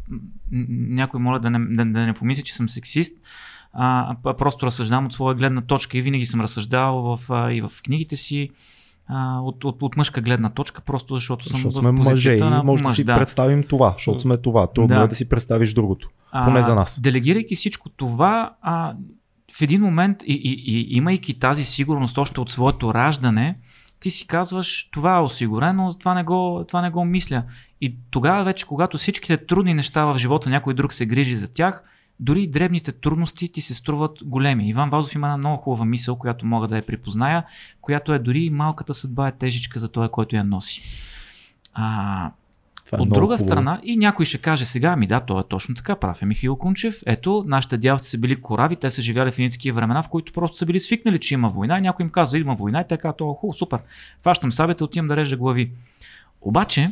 някой 0.80 1.20
моля 1.20 1.40
да 1.40 1.50
не, 1.50 1.60
да, 1.60 1.86
да 1.86 2.06
не 2.06 2.14
помисли, 2.14 2.44
че 2.44 2.56
съм 2.56 2.70
сексист, 2.70 3.18
а, 3.74 4.16
просто 4.38 4.66
разсъждавам 4.66 5.06
от 5.06 5.14
своя 5.14 5.36
гледна 5.36 5.62
точка 5.62 5.98
и 5.98 6.02
винаги 6.02 6.26
съм 6.26 6.42
разсъждавал 6.42 7.02
в, 7.02 7.20
а, 7.30 7.54
и 7.54 7.62
в 7.62 7.72
книгите 7.84 8.16
си 8.16 8.50
а, 9.08 9.40
от, 9.40 9.64
от, 9.64 9.82
от 9.82 9.98
мъжка 9.98 10.22
гледна 10.22 10.50
точка, 10.50 10.82
просто 10.82 11.14
защото 11.14 11.50
съм 11.50 11.56
Защото 11.56 11.76
в 11.76 11.80
сме 11.80 11.92
мъже 11.92 12.32
и 12.34 12.40
на 12.40 12.64
може 12.64 12.84
да 12.84 12.90
мъж. 12.90 12.96
си 12.96 13.04
да. 13.04 13.16
представим 13.16 13.64
това, 13.64 13.94
защото 13.98 14.20
сме 14.20 14.38
това. 14.38 14.68
Трудно 14.68 14.96
Да. 14.98 15.04
е 15.04 15.08
да 15.08 15.16
си 15.16 15.30
представиш 15.30 15.74
другото. 15.74 16.10
Поне 16.44 16.64
за 16.64 16.76
нас. 16.76 17.00
Делегирайки 17.02 17.56
всичко 17.56 17.90
това, 17.90 18.54
а, 18.62 18.94
в 19.58 19.62
един 19.62 19.82
момент 19.82 20.18
и, 20.26 20.34
и, 20.34 20.80
и 20.82 20.98
имайки 20.98 21.40
тази 21.40 21.64
сигурност 21.64 22.18
още 22.18 22.40
от 22.40 22.50
своето 22.50 22.94
раждане, 22.94 23.58
ти 24.00 24.12
си 24.12 24.28
казваш, 24.28 24.90
това 24.92 25.18
е 25.18 25.22
осигурено, 25.22 25.92
това 26.00 26.14
не, 26.14 26.24
го, 26.24 26.66
това 26.68 26.82
не 26.82 26.90
го 26.90 27.06
мисля. 27.06 27.44
И 27.82 27.96
тогава 28.12 28.44
вече, 28.44 28.66
когато 28.66 28.98
всичките 28.98 29.46
трудни 29.46 29.74
неща 29.74 30.06
в 30.06 30.18
живота 30.18 30.50
някой 30.50 30.74
друг 30.74 30.94
се 30.94 31.06
грижи 31.06 31.36
за 31.36 31.54
тях, 31.54 31.84
дори 32.22 32.48
дребните 32.48 32.92
трудности 32.92 33.48
ти 33.48 33.62
се 33.62 33.74
струват 33.74 34.18
големи. 34.24 34.70
Иван 34.70 34.90
Вазов 34.90 35.16
има 35.16 35.28
една 35.28 35.38
много 35.38 35.58
хубава 35.58 35.86
мисъл, 35.86 36.16
която 36.16 36.46
мога 36.46 36.68
да 36.68 36.76
я 36.76 36.86
припозная, 36.86 37.44
която 37.82 38.14
е 38.14 38.20
дори 38.20 38.50
малката 38.50 38.94
съдба 38.94 39.28
е 39.28 39.32
тежичка 39.32 39.80
за 39.80 39.90
този, 39.90 40.10
който 40.10 40.36
я 40.36 40.44
носи. 40.44 40.82
А, 41.74 42.32
Това 42.86 42.98
е 42.98 43.02
от 43.02 43.10
друга 43.10 43.38
хубаво. 43.38 43.38
страна, 43.38 43.80
и 43.84 43.98
някой 43.98 44.26
ще 44.26 44.38
каже 44.38 44.66
сега, 44.66 44.96
ми 44.96 45.08
да, 45.08 45.20
то 45.20 45.40
е 45.40 45.44
точно 45.50 45.76
така, 45.76 45.96
прав 45.96 46.22
е 46.22 46.26
Михаил 46.26 46.56
Кунчев. 46.56 47.02
Ето, 47.06 47.44
нашите 47.48 47.78
дявци 47.78 48.10
са 48.10 48.18
били 48.18 48.36
корави, 48.36 48.76
те 48.76 48.90
са 48.90 49.02
живяли 49.02 49.32
в 49.32 49.40
едни 49.40 49.52
такива 49.52 49.76
времена, 49.76 50.04
в 50.04 50.10
които 50.10 50.34
просто 50.34 50.58
са 50.58 50.66
били 50.66 50.80
свикнали, 50.80 51.20
че 51.20 51.34
има 51.34 51.50
война 51.50 51.78
и 51.78 51.82
някой 51.82 52.04
им 52.04 52.10
казва, 52.10 52.40
има 52.40 52.56
война 52.56 52.82
и 52.82 52.88
те 52.88 52.98
казват, 52.98 53.22
о, 53.22 53.34
хубаво, 53.34 53.58
супер, 53.58 53.80
фащам 54.22 54.52
сабята, 54.52 54.84
отивам 54.84 55.08
да 55.08 55.16
режа 55.16 55.38
глави. 55.38 55.72
Обаче, 56.42 56.92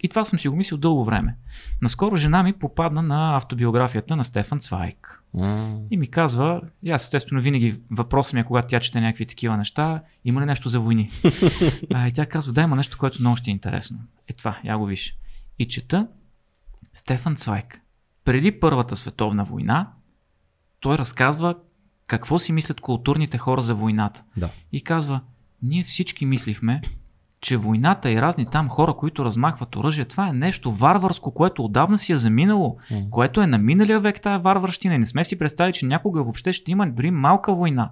и 0.00 0.08
това 0.08 0.24
съм 0.24 0.38
си 0.38 0.48
го 0.48 0.56
мислил 0.56 0.78
дълго 0.78 1.04
време. 1.04 1.36
Наскоро 1.82 2.16
жена 2.16 2.42
ми 2.42 2.52
попадна 2.52 3.02
на 3.02 3.36
автобиографията 3.36 4.16
на 4.16 4.24
Стефан 4.24 4.58
Цвайк. 4.58 5.22
М. 5.34 5.78
И 5.90 5.96
ми 5.96 6.10
казва, 6.10 6.60
и 6.82 6.90
аз 6.90 7.04
естествено 7.04 7.42
винаги 7.42 7.80
въпросът 7.90 8.32
ми 8.32 8.40
е, 8.40 8.44
когато 8.44 8.68
тя 8.68 8.80
чете 8.80 9.00
някакви 9.00 9.26
такива 9.26 9.56
неща, 9.56 10.02
има 10.24 10.40
ли 10.40 10.46
нещо 10.46 10.68
за 10.68 10.80
войни? 10.80 11.10
а, 11.94 12.08
и 12.08 12.12
тя 12.12 12.26
казва, 12.26 12.52
да, 12.52 12.62
има 12.62 12.76
нещо, 12.76 12.98
което 12.98 13.20
много 13.20 13.36
ще 13.36 13.50
е 13.50 13.52
интересно. 13.52 13.98
Е 14.28 14.32
това, 14.32 14.58
я 14.64 14.78
го 14.78 14.86
виж. 14.86 15.16
И 15.58 15.68
чета 15.68 16.06
Стефан 16.94 17.36
Цвайк. 17.36 17.80
Преди 18.24 18.60
Първата 18.60 18.96
световна 18.96 19.44
война, 19.44 19.92
той 20.80 20.98
разказва 20.98 21.54
какво 22.06 22.38
си 22.38 22.52
мислят 22.52 22.80
културните 22.80 23.38
хора 23.38 23.60
за 23.60 23.74
войната. 23.74 24.22
Да. 24.36 24.50
И 24.72 24.80
казва, 24.80 25.20
ние 25.62 25.82
всички 25.82 26.26
мислихме, 26.26 26.82
че 27.44 27.56
войната 27.56 28.10
и 28.10 28.22
разни 28.22 28.46
там 28.46 28.68
хора, 28.68 28.94
които 28.94 29.24
размахват 29.24 29.76
оръжие, 29.76 30.04
това 30.04 30.28
е 30.28 30.32
нещо 30.32 30.70
варварско, 30.70 31.34
което 31.34 31.64
отдавна 31.64 31.98
си 31.98 32.12
е 32.12 32.16
заминало, 32.16 32.76
М. 32.90 33.02
което 33.10 33.40
е 33.40 33.46
на 33.46 33.58
миналия 33.58 34.00
век 34.00 34.20
тая 34.20 34.38
варварщина 34.38 34.98
не 34.98 35.06
сме 35.06 35.24
си 35.24 35.38
представили, 35.38 35.72
че 35.72 35.86
някога 35.86 36.22
въобще 36.22 36.52
ще 36.52 36.70
има 36.70 36.86
дори 36.86 37.10
малка 37.10 37.54
война. 37.54 37.90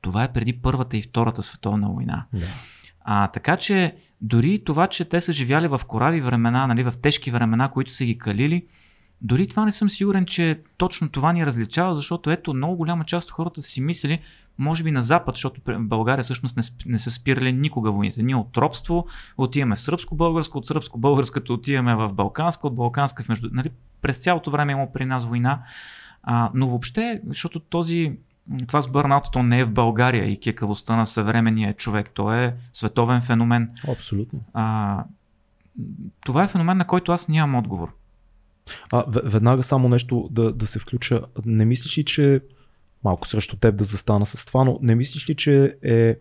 Това 0.00 0.24
е 0.24 0.32
преди 0.32 0.52
Първата 0.52 0.96
и 0.96 1.02
Втората 1.02 1.42
световна 1.42 1.88
война. 1.88 2.24
Да. 2.32 2.46
А, 3.04 3.28
така 3.28 3.56
че 3.56 3.94
дори 4.20 4.64
това, 4.64 4.86
че 4.86 5.04
те 5.04 5.20
са 5.20 5.32
живяли 5.32 5.68
в 5.68 5.80
корави 5.86 6.20
времена, 6.20 6.66
нали, 6.66 6.82
в 6.82 6.92
тежки 7.02 7.30
времена, 7.30 7.68
които 7.68 7.92
са 7.92 8.04
ги 8.04 8.18
калили, 8.18 8.66
дори 9.22 9.46
това 9.46 9.64
не 9.64 9.72
съм 9.72 9.90
сигурен, 9.90 10.26
че 10.26 10.60
точно 10.76 11.08
това 11.08 11.32
ни 11.32 11.46
различава, 11.46 11.94
защото 11.94 12.30
ето 12.30 12.54
много 12.54 12.76
голяма 12.76 13.04
част 13.04 13.28
от 13.28 13.32
хората 13.32 13.62
си 13.62 13.80
мислили, 13.80 14.20
може 14.58 14.84
би 14.84 14.90
на 14.90 15.02
Запад, 15.02 15.34
защото 15.34 15.60
в 15.66 15.78
България 15.78 16.22
всъщност 16.22 16.56
не, 16.56 16.62
не 16.86 16.98
са 16.98 17.10
спирали 17.10 17.52
никога 17.52 17.92
войните. 17.92 18.22
Ние 18.22 18.34
от 18.34 18.56
робство 18.56 19.06
отиваме 19.38 19.76
в 19.76 19.80
сръбско-българско, 19.80 20.58
от 20.58 20.66
сръбско-българското 20.66 21.50
отиваме 21.50 21.94
в 21.94 22.12
балканска, 22.12 22.66
от 22.66 22.74
балканска 22.74 23.22
в 23.22 23.28
между... 23.28 23.48
Нали, 23.52 23.70
през 24.02 24.18
цялото 24.18 24.50
време 24.50 24.72
има 24.72 24.92
при 24.92 25.04
нас 25.04 25.24
война. 25.24 25.62
А, 26.22 26.50
но 26.54 26.68
въобще, 26.68 27.20
защото 27.26 27.60
този, 27.60 28.12
това 28.66 28.80
с 28.80 28.88
бърнаутото 28.88 29.30
то 29.30 29.42
не 29.42 29.58
е 29.58 29.64
в 29.64 29.72
България 29.72 30.24
и 30.24 30.40
кекавостта 30.40 30.96
на 30.96 31.06
съвременния 31.06 31.74
човек, 31.74 32.10
то 32.14 32.32
е 32.32 32.54
световен 32.72 33.22
феномен. 33.22 33.70
Абсолютно. 33.88 34.40
А, 34.54 35.04
това 36.24 36.44
е 36.44 36.48
феномен, 36.48 36.76
на 36.76 36.86
който 36.86 37.12
аз 37.12 37.28
нямам 37.28 37.54
отговор. 37.54 37.99
А, 38.92 39.04
веднага 39.24 39.62
само 39.62 39.88
нещо 39.88 40.28
да, 40.30 40.52
да 40.52 40.66
се 40.66 40.78
включа. 40.78 41.20
Не 41.46 41.64
мислиш 41.64 41.98
ли, 41.98 42.04
че 42.04 42.40
малко 43.04 43.28
срещу 43.28 43.56
теб 43.56 43.76
да 43.76 43.84
застана 43.84 44.26
с 44.26 44.46
това, 44.46 44.64
но 44.64 44.78
не 44.82 44.94
мислиш 44.94 45.30
ли, 45.30 45.34
че 45.34 45.76
е 45.82 46.16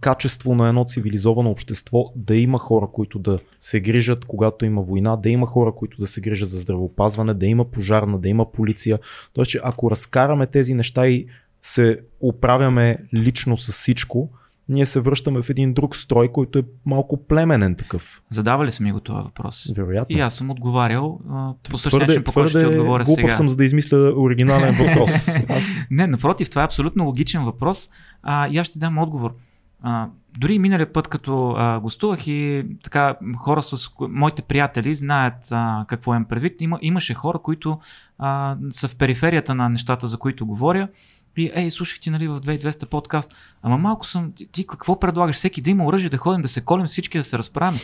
качество 0.00 0.54
на 0.54 0.68
едно 0.68 0.84
цивилизовано 0.84 1.50
общество 1.50 2.12
да 2.16 2.36
има 2.36 2.58
хора, 2.58 2.86
които 2.92 3.18
да 3.18 3.38
се 3.58 3.80
грижат, 3.80 4.24
когато 4.24 4.64
има 4.64 4.82
война, 4.82 5.16
да 5.16 5.30
има 5.30 5.46
хора, 5.46 5.72
които 5.72 6.00
да 6.00 6.06
се 6.06 6.20
грижат 6.20 6.50
за 6.50 6.58
здравеопазване, 6.58 7.34
да 7.34 7.46
има 7.46 7.64
пожарна, 7.64 8.18
да 8.18 8.28
има 8.28 8.52
полиция. 8.52 8.98
Тоест, 9.32 9.50
че 9.50 9.60
ако 9.62 9.90
разкараме 9.90 10.46
тези 10.46 10.74
неща 10.74 11.08
и 11.08 11.26
се 11.60 12.00
оправяме 12.20 12.98
лично 13.14 13.56
с 13.56 13.72
всичко, 13.72 14.30
ние 14.68 14.86
се 14.86 15.00
връщаме 15.00 15.42
в 15.42 15.50
един 15.50 15.74
друг 15.74 15.96
строй, 15.96 16.28
който 16.28 16.58
е 16.58 16.62
малко 16.86 17.26
племенен 17.26 17.74
такъв. 17.74 18.22
Задавали 18.28 18.70
са 18.70 18.82
ми 18.82 18.92
го 18.92 19.00
това 19.00 19.20
въпрос. 19.20 19.72
Вероятно. 19.76 20.16
И 20.16 20.20
аз 20.20 20.34
съм 20.34 20.50
отговарял 20.50 21.20
а, 21.30 21.52
по 21.70 21.78
същия 21.78 22.06
начин, 22.06 22.24
по 22.24 22.32
който 22.32 22.50
ще 22.50 22.66
отговоря 22.66 23.04
сега. 23.04 23.32
съм, 23.32 23.48
за 23.48 23.56
да 23.56 23.64
измисля 23.64 24.12
оригинален 24.16 24.74
въпрос. 24.74 25.28
Аз 25.48 25.86
Не, 25.90 26.06
напротив, 26.06 26.50
това 26.50 26.62
е 26.62 26.64
абсолютно 26.64 27.04
логичен 27.04 27.44
въпрос. 27.44 27.90
А, 28.22 28.48
и 28.48 28.58
аз 28.58 28.66
ще 28.66 28.78
дам 28.78 28.98
отговор. 28.98 29.34
А, 29.82 30.08
дори 30.38 30.58
миналия 30.58 30.92
път, 30.92 31.08
като 31.08 31.50
а, 31.50 31.80
гостувах 31.80 32.26
и 32.26 32.64
така 32.82 33.16
хора 33.38 33.62
с 33.62 33.90
моите 34.00 34.42
приятели 34.42 34.94
знаят 34.94 35.48
а, 35.50 35.84
какво 35.88 36.14
имам 36.14 36.24
предвид, 36.24 36.60
има, 36.60 36.78
имаше 36.82 37.14
хора, 37.14 37.38
които 37.38 37.78
а, 38.18 38.56
са 38.70 38.88
в 38.88 38.96
периферията 38.96 39.54
на 39.54 39.68
нещата, 39.68 40.06
за 40.06 40.18
които 40.18 40.46
говоря. 40.46 40.88
И, 41.36 41.50
ей, 41.54 41.70
слушах 41.70 42.00
ти 42.00 42.10
нали, 42.10 42.28
в 42.28 42.40
2200 42.40 42.86
подкаст, 42.86 43.34
ама 43.62 43.78
малко 43.78 44.06
съм, 44.06 44.32
ти, 44.32 44.46
ти 44.46 44.66
какво 44.66 45.00
предлагаш? 45.00 45.36
Всеки 45.36 45.62
да 45.62 45.70
има 45.70 45.86
оръжие, 45.86 46.10
да 46.10 46.16
ходим, 46.16 46.42
да 46.42 46.48
се 46.48 46.60
колим, 46.60 46.86
всички 46.86 47.18
да 47.18 47.24
се 47.24 47.38
разправяме. 47.38 47.78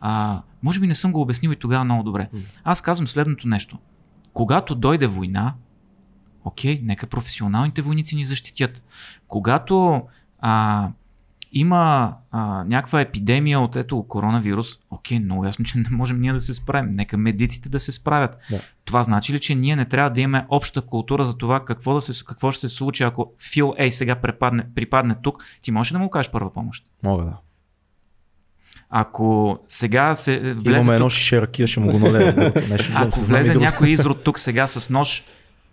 А, 0.00 0.42
може 0.62 0.80
би 0.80 0.86
не 0.86 0.94
съм 0.94 1.12
го 1.12 1.20
обяснил 1.20 1.50
и 1.50 1.56
тогава 1.56 1.84
много 1.84 2.02
добре. 2.02 2.28
Аз 2.64 2.82
казвам 2.82 3.08
следното 3.08 3.48
нещо. 3.48 3.78
Когато 4.32 4.74
дойде 4.74 5.06
война, 5.06 5.54
окей, 6.44 6.80
нека 6.84 7.06
професионалните 7.06 7.82
войници 7.82 8.16
ни 8.16 8.24
защитят. 8.24 8.82
Когато 9.28 10.02
а, 10.40 10.88
има 11.58 12.14
а, 12.30 12.64
някаква 12.64 13.00
епидемия 13.00 13.60
от 13.60 13.76
ето 13.76 14.04
коронавирус, 14.08 14.78
окей, 14.90 15.20
много 15.20 15.44
ясно, 15.44 15.64
че 15.64 15.78
не 15.78 15.88
можем 15.90 16.20
ние 16.20 16.32
да 16.32 16.40
се 16.40 16.54
справим. 16.54 16.94
Нека 16.94 17.16
медиците 17.16 17.68
да 17.68 17.80
се 17.80 17.92
справят. 17.92 18.38
Да. 18.50 18.60
Това 18.84 19.02
значи 19.02 19.32
ли, 19.32 19.40
че 19.40 19.54
ние 19.54 19.76
не 19.76 19.84
трябва 19.84 20.10
да 20.10 20.20
имаме 20.20 20.46
обща 20.48 20.82
култура 20.82 21.24
за 21.24 21.38
това 21.38 21.64
какво, 21.64 21.94
да 21.94 22.00
се, 22.00 22.24
какво 22.24 22.50
ще 22.52 22.68
се 22.68 22.76
случи, 22.76 23.02
ако 23.02 23.32
Фил 23.52 23.74
Ей 23.78 23.90
сега 23.90 24.14
припадне, 24.14 24.66
припадне 24.74 25.16
тук, 25.22 25.44
ти 25.62 25.70
можеш 25.70 25.92
ли 25.92 25.94
да 25.94 25.98
му 25.98 26.10
кажеш 26.10 26.30
първа 26.30 26.52
помощ. 26.52 26.84
мога 27.02 27.24
да. 27.24 27.36
Ако 28.90 29.58
сега 29.66 30.14
се 30.14 30.52
влезе 30.52 30.78
Имаме 30.78 30.94
едно 30.94 31.06
тук, 31.06 31.12
шише 31.12 31.40
ракия, 31.40 31.66
ще 31.66 31.80
му 31.80 31.92
го 31.92 31.98
налея. 31.98 32.52
Ако 32.94 33.20
влезе 33.20 33.54
някой 33.54 33.88
изрод 33.88 34.24
тук 34.24 34.38
сега 34.38 34.66
с 34.66 34.90
нож, 34.90 35.24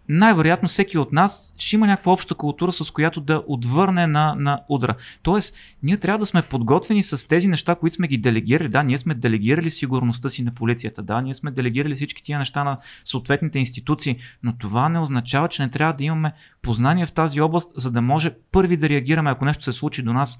най-вероятно 0.09 0.67
всеки 0.67 0.97
от 0.97 1.13
нас 1.13 1.53
ще 1.57 1.75
има 1.75 1.87
някаква 1.87 2.13
обща 2.13 2.35
култура, 2.35 2.71
с 2.71 2.91
която 2.91 3.21
да 3.21 3.43
отвърне 3.47 4.07
на, 4.07 4.35
на 4.35 4.61
удара. 4.69 4.95
Тоест, 5.21 5.55
ние 5.83 5.97
трябва 5.97 6.17
да 6.17 6.25
сме 6.25 6.41
подготвени 6.41 7.03
с 7.03 7.27
тези 7.27 7.47
неща, 7.47 7.75
които 7.75 7.95
сме 7.95 8.07
ги 8.07 8.17
делегирали. 8.17 8.69
Да, 8.69 8.83
ние 8.83 8.97
сме 8.97 9.13
делегирали 9.13 9.71
сигурността 9.71 10.29
си 10.29 10.43
на 10.43 10.51
полицията. 10.53 11.03
Да, 11.03 11.21
ние 11.21 11.33
сме 11.33 11.51
делегирали 11.51 11.95
всички 11.95 12.23
тия 12.23 12.39
неща 12.39 12.63
на 12.63 12.77
съответните 13.05 13.59
институции, 13.59 14.17
но 14.43 14.57
това 14.57 14.89
не 14.89 14.99
означава, 14.99 15.47
че 15.47 15.61
не 15.61 15.69
трябва 15.69 15.93
да 15.93 16.03
имаме 16.03 16.33
познание 16.61 17.05
в 17.05 17.11
тази 17.11 17.41
област, 17.41 17.71
за 17.75 17.91
да 17.91 18.01
може 18.01 18.31
първи 18.51 18.77
да 18.77 18.89
реагираме, 18.89 19.29
ако 19.29 19.45
нещо 19.45 19.63
се 19.63 19.71
случи 19.71 20.01
до 20.01 20.13
нас. 20.13 20.39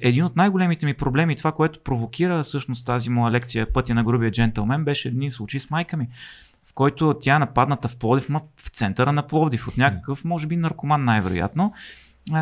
Един 0.00 0.24
от 0.24 0.36
най-големите 0.36 0.86
ми 0.86 0.94
проблеми, 0.94 1.36
това, 1.36 1.52
което 1.52 1.80
провокира 1.80 2.42
всъщност 2.42 2.86
тази 2.86 3.10
моя 3.10 3.32
лекция 3.32 3.72
Пътя 3.72 3.94
на 3.94 4.04
грубия 4.04 4.30
джентълмен, 4.30 4.84
беше 4.84 5.08
един 5.08 5.30
случай 5.30 5.60
с 5.60 5.70
майка 5.70 5.96
ми 5.96 6.08
в 6.64 6.74
който 6.74 7.14
тя 7.20 7.36
е 7.36 7.38
нападната 7.38 7.88
в 7.88 7.96
Пловдив, 7.96 8.28
ма 8.28 8.40
в 8.56 8.68
центъра 8.68 9.12
на 9.12 9.26
Пловдив, 9.26 9.68
от 9.68 9.76
някакъв, 9.76 10.24
може 10.24 10.46
би, 10.46 10.56
наркоман 10.56 11.04
най-вероятно, 11.04 11.72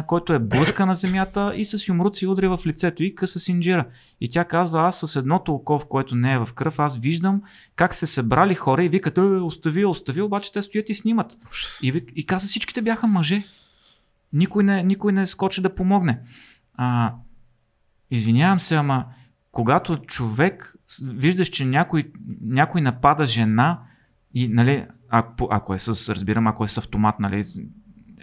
който 0.07 0.33
е 0.33 0.39
блъска 0.39 0.87
на 0.87 0.95
земята 0.95 1.53
и 1.57 1.65
с 1.65 1.89
юмруци 1.89 2.19
си 2.19 2.27
удря 2.27 2.57
в 2.57 2.67
лицето 2.67 3.03
и 3.03 3.15
къса 3.15 3.41
синджира. 3.41 3.87
И 4.21 4.31
тя 4.31 4.45
казва, 4.45 4.87
аз 4.87 5.01
с 5.01 5.17
едното 5.17 5.55
око, 5.55 5.79
в 5.79 5.87
което 5.89 6.15
не 6.15 6.33
е 6.33 6.39
в 6.39 6.49
кръв, 6.55 6.79
аз 6.79 6.99
виждам 6.99 7.43
как 7.77 7.95
се 7.95 8.07
събрали 8.07 8.55
хора 8.55 8.85
и 8.85 8.89
викат, 8.89 9.19
е, 9.19 9.21
остави, 9.21 9.85
остави, 9.85 10.23
обаче 10.23 10.53
те 10.53 10.63
стоят 10.63 10.89
и 10.89 10.95
снимат. 10.95 11.39
И, 11.83 12.05
и 12.17 12.27
каза, 12.27 12.47
всичките 12.47 12.83
бяха 12.83 13.07
мъже. 13.07 13.43
Никой 14.33 14.65
не, 14.65 14.83
никой 14.83 15.13
не 15.13 15.27
скочи 15.27 15.63
да 15.63 15.75
помогне. 15.75 16.21
А, 16.75 17.15
извинявам 18.11 18.61
се, 18.61 18.77
ама 18.77 19.05
когато 19.53 19.97
човек, 19.97 20.75
виждаш, 21.03 21.49
че 21.49 21.65
някой, 21.65 22.13
някой 22.41 22.81
напада 22.81 23.25
жена, 23.25 23.81
и, 24.35 24.49
нали, 24.49 24.87
ако, 25.11 25.49
ако 25.51 25.75
е 25.75 25.79
с, 25.79 26.15
разбирам, 26.15 26.47
ако 26.47 26.65
е 26.65 26.69
с 26.69 26.79
автомат, 26.79 27.21
нали, 27.21 27.45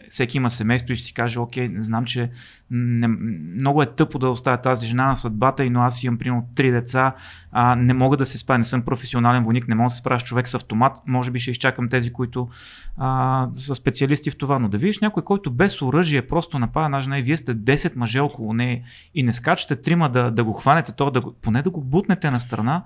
всеки 0.10 0.38
има 0.38 0.49
семейство 0.49 0.93
и 0.93 0.95
ще 0.95 1.05
си 1.05 1.14
каже, 1.14 1.39
окей, 1.39 1.72
знам, 1.80 2.05
че 2.05 2.30
не, 2.72 3.07
много 3.07 3.82
е 3.82 3.86
тъпо 3.86 4.20
да 4.20 4.30
оставя 4.30 4.62
тази 4.62 4.86
жена 4.86 5.07
на 5.07 5.16
съдбата, 5.16 5.66
и 5.66 5.70
но 5.70 5.82
аз 5.82 6.03
имам 6.03 6.18
примерно 6.18 6.47
три 6.55 6.72
деца, 6.72 7.16
а, 7.51 7.76
не 7.76 7.93
мога 7.93 8.18
да 8.18 8.26
се 8.26 8.38
справя, 8.38 8.57
не 8.57 8.64
съм 8.64 8.82
професионален 8.82 9.43
войник, 9.43 9.68
не 9.68 9.76
мога 9.76 9.86
да 9.86 9.93
се 9.93 9.97
справя 9.97 10.20
с 10.20 10.24
човек 10.24 10.47
с 10.47 10.55
автомат, 10.55 10.97
може 11.07 11.32
би 11.32 11.39
ще 11.39 11.51
изчакам 11.51 11.89
тези, 11.89 12.14
които 12.14 12.49
а, 12.97 13.47
са 13.53 13.76
специалисти 13.76 14.32
в 14.32 14.38
това, 14.38 14.60
но 14.60 14.70
да 14.70 14.78
видиш 14.78 14.99
някой, 14.99 15.24
който 15.24 15.51
без 15.51 15.82
оръжие 15.82 16.28
просто 16.28 16.60
напада 16.60 16.86
една 16.86 17.01
жена 17.01 17.20
и 17.20 17.22
вие 17.22 17.38
сте 17.38 17.55
10 17.55 17.95
мъже 17.95 18.20
около 18.20 18.53
нея 18.53 18.82
и 19.16 19.24
не 19.24 19.34
скачате 19.34 19.76
трима 19.76 20.10
да, 20.10 20.32
да 20.32 20.43
го 20.43 20.53
хванете, 20.53 20.91
то 20.91 21.12
да 21.12 21.22
поне 21.41 21.62
да 21.62 21.70
го 21.70 21.82
бутнете 21.82 22.32
на 22.32 22.39
страна, 22.39 22.84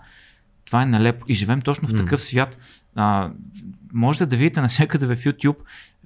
това 0.66 0.82
е 0.82 0.86
налепо. 0.86 1.26
И 1.28 1.36
живеем 1.36 1.61
точно 1.61 1.88
в 1.88 1.95
такъв 1.95 2.22
свят. 2.22 2.57
А, 2.95 3.32
можете 3.93 4.26
да 4.26 4.36
видите 4.36 4.61
навсякъде 4.61 5.05
в 5.05 5.16
YouTube 5.16 5.57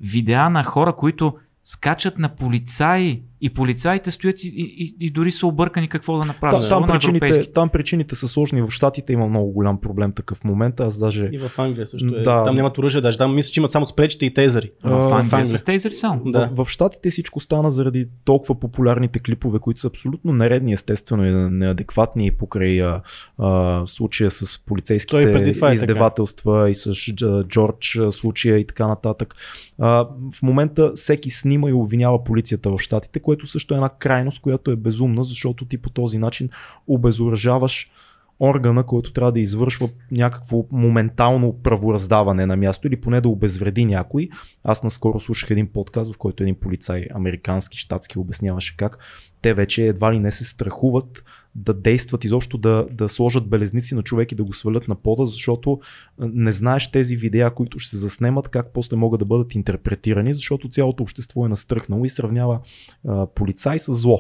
видеа 0.02 0.50
на 0.50 0.64
хора, 0.64 0.96
които 0.96 1.38
скачат 1.64 2.18
на 2.18 2.30
полицаи 2.30 3.22
и 3.42 3.54
полицаите 3.54 4.12
стоят 4.12 4.44
и, 4.44 4.48
и, 4.48 4.96
и 5.00 5.12
дори 5.12 5.32
са 5.32 5.48
объркани 5.48 5.90
какво 5.90 6.18
да 6.18 6.26
направят. 6.26 6.62
Да, 6.62 6.70
там, 6.70 6.88
причините, 6.88 7.52
там 7.52 7.70
причините 7.70 8.16
са 8.16 8.28
сложни. 8.28 8.62
В 8.62 8.72
Штатите 8.72 9.14
има 9.14 9.28
много 9.28 9.52
голям 9.52 9.82
проблем 9.82 10.12
такъв 10.12 10.44
момент. 10.44 10.80
Аз 10.80 11.00
даже... 11.00 11.30
И 11.32 11.38
в 11.40 11.60
Англия 11.60 11.88
също 11.88 12.08
е. 12.08 12.22
Да. 12.22 12.44
Там 12.44 12.56
нямат 12.56 12.78
оръжие, 12.78 13.02
даже 13.02 13.18
там 13.18 13.36
мисля, 13.36 13.52
че 13.52 13.60
имат 13.60 13.72
само 13.72 13.88
спречите 13.88 14.26
и 14.26 14.34
тезери. 14.34 14.72
В 14.84 14.88
Англия, 14.88 15.24
в 15.24 15.34
Англия. 15.34 15.46
с 15.46 15.64
тезери 15.64 15.94
само. 15.94 16.32
Да. 16.32 16.50
В, 16.54 16.66
в 16.66 16.70
Штатите 16.70 17.10
всичко 17.10 17.40
стана 17.40 17.72
заради 17.72 18.08
толкова 18.26 18.60
популярните 18.60 19.20
клипове, 19.20 19.60
които 19.60 19.80
са 19.80 19.88
абсолютно 19.88 20.34
нередни, 20.34 20.74
естествено 20.74 21.26
и 21.26 21.32
неадекватни 21.32 22.32
покрай 22.32 22.82
а, 22.82 23.02
а, 23.38 23.84
случая 23.86 24.32
с 24.32 24.60
полицейските 24.66 25.54
е 25.70 25.74
издевателства 25.74 26.70
и 26.70 26.74
с 26.74 26.94
Джордж 27.48 28.00
случая 28.10 28.58
и 28.58 28.68
така 28.68 28.88
нататък. 28.88 29.36
А, 29.80 30.08
в 30.34 30.42
момента 30.42 30.92
всеки 30.96 31.30
снима 31.30 31.70
и 31.70 31.74
обвинява 31.74 32.24
полицията 32.24 32.70
в 32.70 32.80
Штатите, 32.80 33.20
което 33.28 33.48
също 33.48 33.74
е 33.74 33.78
една 33.78 33.90
крайност, 33.90 34.42
която 34.42 34.72
е 34.72 34.76
безумна, 34.76 35.24
защото 35.24 35.66
ти 35.66 35.78
по 35.78 35.90
този 35.90 36.18
начин 36.18 36.50
обезоръжаваш 36.88 37.92
органа, 38.40 38.86
който 38.86 39.14
трябва 39.14 39.32
да 39.32 39.40
извършва 39.40 39.90
някакво 40.12 40.66
моментално 40.72 41.54
правораздаване 41.64 42.46
на 42.46 42.56
място 42.56 42.88
или 42.88 43.02
поне 43.02 43.22
да 43.22 43.30
обезвреди 43.30 43.86
някой. 43.86 44.30
Аз 44.64 44.84
наскоро 44.84 45.20
слушах 45.20 45.50
един 45.50 45.68
подкаст, 45.68 46.14
в 46.14 46.18
който 46.18 46.44
един 46.44 46.56
полицай, 46.56 47.06
американски, 47.14 47.78
щатски, 47.78 48.20
обясняваше 48.20 48.78
как 48.78 48.98
те 49.42 49.54
вече 49.54 49.88
едва 49.88 50.14
ли 50.14 50.20
не 50.20 50.32
се 50.32 50.44
страхуват 50.44 51.24
да 51.58 51.74
действат, 51.74 52.24
изобщо 52.24 52.58
да, 52.58 52.88
да 52.92 53.10
сложат 53.10 53.48
белезници 53.48 53.96
на 53.96 54.04
човек 54.04 54.32
и 54.32 54.36
да 54.36 54.44
го 54.44 54.54
свалят 54.54 54.88
на 54.88 54.96
пода, 54.96 55.26
защото 55.26 55.80
не 56.20 56.52
знаеш 56.52 56.92
тези 56.92 57.16
видеа, 57.16 57.52
които 57.52 57.80
ще 57.80 57.90
се 57.90 57.98
заснемат, 57.98 58.50
как 58.50 58.74
после 58.74 58.98
могат 58.98 59.20
да 59.20 59.26
бъдат 59.26 59.56
интерпретирани, 59.56 60.34
защото 60.34 60.70
цялото 60.70 61.04
общество 61.04 61.46
е 61.46 61.50
настръхнало 61.50 62.06
и 62.06 62.10
сравнява 62.10 62.60
а, 63.08 63.28
полицай 63.28 63.80
с 63.80 63.94
зло 63.94 64.18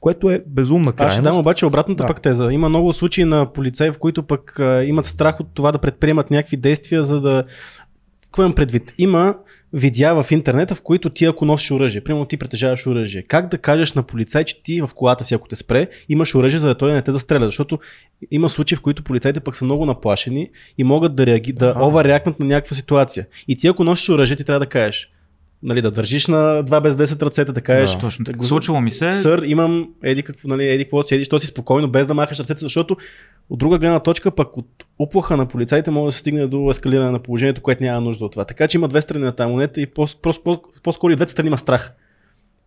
което 0.00 0.30
е 0.30 0.44
безумна 0.46 0.92
крайност. 0.92 1.12
Аз 1.12 1.14
ще 1.14 1.22
дам 1.22 1.38
обаче 1.38 1.66
обратната 1.66 2.02
да. 2.02 2.06
пък 2.06 2.20
теза. 2.20 2.52
Има 2.52 2.68
много 2.68 2.92
случаи 2.92 3.24
на 3.24 3.52
полицаи, 3.52 3.90
в 3.90 3.98
които 3.98 4.22
пък 4.22 4.60
а, 4.60 4.84
имат 4.84 5.04
страх 5.04 5.40
от 5.40 5.46
това 5.54 5.72
да 5.72 5.78
предприемат 5.78 6.30
някакви 6.30 6.56
действия, 6.56 7.04
за 7.04 7.20
да... 7.20 7.44
Какво 8.24 8.42
имам 8.42 8.54
предвид? 8.54 8.94
Има 8.98 9.34
видеа 9.74 10.22
в 10.22 10.32
интернета, 10.32 10.74
в 10.74 10.82
които 10.82 11.10
ти 11.10 11.24
ако 11.24 11.44
носиш 11.44 11.70
оръжие, 11.70 12.00
примерно 12.00 12.26
ти 12.26 12.36
притежаваш 12.36 12.86
оръжие, 12.86 13.22
как 13.22 13.48
да 13.48 13.58
кажеш 13.58 13.92
на 13.92 14.02
полицай, 14.02 14.44
че 14.44 14.62
ти 14.62 14.80
в 14.80 14.90
колата 14.94 15.24
си, 15.24 15.34
ако 15.34 15.48
те 15.48 15.56
спре, 15.56 15.88
имаш 16.08 16.34
оръжие, 16.34 16.58
за 16.58 16.68
да 16.68 16.74
той 16.74 16.92
не 16.92 17.02
те 17.02 17.12
застреля, 17.12 17.44
защото 17.44 17.78
има 18.30 18.48
случаи, 18.48 18.76
в 18.76 18.80
които 18.80 19.04
полицайите 19.04 19.40
пък 19.40 19.56
са 19.56 19.64
много 19.64 19.86
наплашени 19.86 20.50
и 20.78 20.84
могат 20.84 21.14
да, 21.14 21.26
реаги, 21.26 21.52
да 21.52 21.74
овареакнат 21.80 22.40
на 22.40 22.46
някаква 22.46 22.76
ситуация. 22.76 23.26
И 23.48 23.56
ти 23.56 23.66
ако 23.66 23.84
носиш 23.84 24.08
оръжие, 24.08 24.36
ти 24.36 24.44
трябва 24.44 24.60
да 24.60 24.66
кажеш, 24.66 25.10
нали, 25.64 25.82
да 25.82 25.90
държиш 25.90 26.26
на 26.26 26.64
2 26.64 26.80
без 26.80 26.94
10 26.94 27.22
ръцете, 27.22 27.52
да 27.52 27.60
кажеш. 27.60 27.90
Да, 27.94 27.98
точно 27.98 28.24
така. 28.24 28.42
Случвало 28.42 28.80
ми 28.80 28.90
се. 28.90 29.10
Сър, 29.10 29.42
имам 29.46 29.88
еди 30.02 30.22
какво, 30.22 30.48
нали, 30.48 30.68
еди 30.68 30.84
какво 30.84 31.02
седиш, 31.02 31.28
то 31.28 31.38
си 31.38 31.46
спокойно, 31.46 31.88
без 31.88 32.06
да 32.06 32.14
махаш 32.14 32.40
ръцете, 32.40 32.60
защото 32.60 32.96
от 33.50 33.58
друга 33.58 33.78
гледна 33.78 34.00
точка, 34.00 34.30
пък 34.30 34.56
от 34.56 34.84
уплаха 34.98 35.36
на 35.36 35.46
полицайите 35.46 35.90
може 35.90 36.06
да 36.06 36.12
се 36.12 36.18
стигне 36.18 36.46
до 36.46 36.70
ескалиране 36.70 37.10
на 37.10 37.18
положението, 37.18 37.62
което 37.62 37.82
няма 37.82 38.00
нужда 38.00 38.24
от 38.24 38.32
това. 38.32 38.44
Така 38.44 38.68
че 38.68 38.78
има 38.78 38.88
две 38.88 39.02
страни 39.02 39.24
на 39.24 39.32
тази 39.32 39.50
монета 39.50 39.80
и 39.80 39.86
по-скоро 40.82 41.12
и 41.12 41.16
двете 41.16 41.32
страни 41.32 41.46
има 41.46 41.58
страх. 41.58 41.92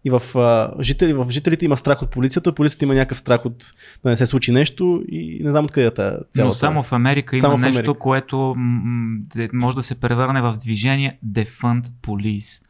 И 0.08 0.10
в, 0.10 0.22
а, 0.36 0.72
жители, 0.82 1.14
в 1.14 1.28
жителите 1.30 1.66
има 1.66 1.78
страх 1.78 2.02
от 2.02 2.10
полицията, 2.12 2.56
полицията 2.56 2.86
има 2.86 2.94
някакъв 2.94 3.20
страх 3.20 3.46
от 3.46 3.74
да 4.04 4.10
не 4.10 4.18
се 4.18 4.26
случи 4.26 4.52
нещо 4.52 5.04
и 5.08 5.40
не 5.44 5.52
знам 5.52 5.66
откъде 5.66 5.88
е 5.88 5.92
цялата. 5.92 6.26
Но 6.38 6.52
само 6.52 6.84
в 6.84 6.92
Америка 6.92 7.36
има 7.36 7.42
само 7.42 7.58
нещо, 7.58 7.80
Америка. 7.80 8.00
което 8.00 8.54
м- 8.58 9.20
може 9.54 9.76
да 9.76 9.84
се 9.84 10.00
превърне 10.00 10.42
в 10.42 10.56
движение 10.60 11.20
Defund 11.28 11.88
Police. 12.04 12.62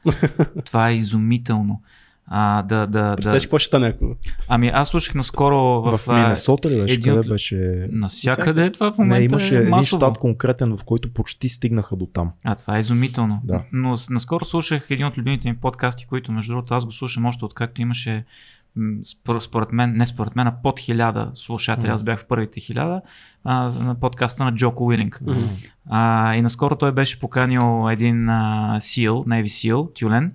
Това 0.65 0.89
е 0.89 0.95
изумително. 0.95 1.81
А, 2.29 2.61
да, 2.61 2.87
да, 2.87 3.15
Представиш 3.15 3.41
да... 3.41 3.45
какво 3.45 3.57
ще 3.57 3.67
стане 3.67 3.87
ако... 3.87 4.15
Ами 4.47 4.67
аз 4.67 4.89
слушах 4.89 5.15
наскоро 5.15 5.81
в... 5.81 5.97
В 5.97 6.07
Миннесота 6.07 6.69
ли 6.69 6.81
беше? 6.81 6.93
Един... 6.93 7.15
Къде 7.15 7.29
беше? 7.29 7.87
Навсякъде 7.91 8.71
това 8.71 8.91
в 8.91 8.97
момента 8.97 9.19
Не, 9.19 9.25
имаше 9.25 9.57
е 9.57 9.61
един 9.61 9.81
щат 9.81 10.17
конкретен, 10.17 10.77
в 10.77 10.83
който 10.83 11.13
почти 11.13 11.49
стигнаха 11.49 11.95
до 11.95 12.05
там. 12.05 12.31
А, 12.43 12.55
това 12.55 12.75
е 12.75 12.79
изумително. 12.79 13.41
Да. 13.43 13.61
Но 13.73 13.95
наскоро 14.09 14.45
слушах 14.45 14.91
един 14.91 15.05
от 15.05 15.17
любимите 15.17 15.49
ми 15.49 15.57
подкасти, 15.57 16.05
които 16.05 16.31
между 16.31 16.53
другото 16.53 16.73
аз 16.73 16.85
го 16.85 16.91
слушам 16.91 17.25
още 17.25 17.45
откакто 17.45 17.81
имаше 17.81 18.25
според 19.39 19.71
мен, 19.71 19.93
не 19.97 20.05
според 20.05 20.35
мен, 20.35 20.47
а 20.47 20.53
под 20.63 20.79
хиляда 20.79 21.31
слушатели, 21.35 21.87
mm-hmm. 21.87 21.93
аз 21.93 22.03
бях 22.03 22.19
в 22.19 22.25
първите 22.25 22.59
хиляда, 22.59 23.01
на 23.45 23.95
подкаста 24.01 24.43
на 24.43 24.55
Джоко 24.55 24.85
Уилинг. 24.85 25.21
Mm-hmm. 25.23 25.71
А, 25.89 26.35
и 26.35 26.41
наскоро 26.41 26.75
той 26.75 26.91
беше 26.91 27.19
поканил 27.19 27.91
един 27.91 28.29
а, 28.29 28.77
сил, 28.79 29.25
Navy 29.27 29.45
SEAL, 29.45 29.99
тюлен, 29.99 30.33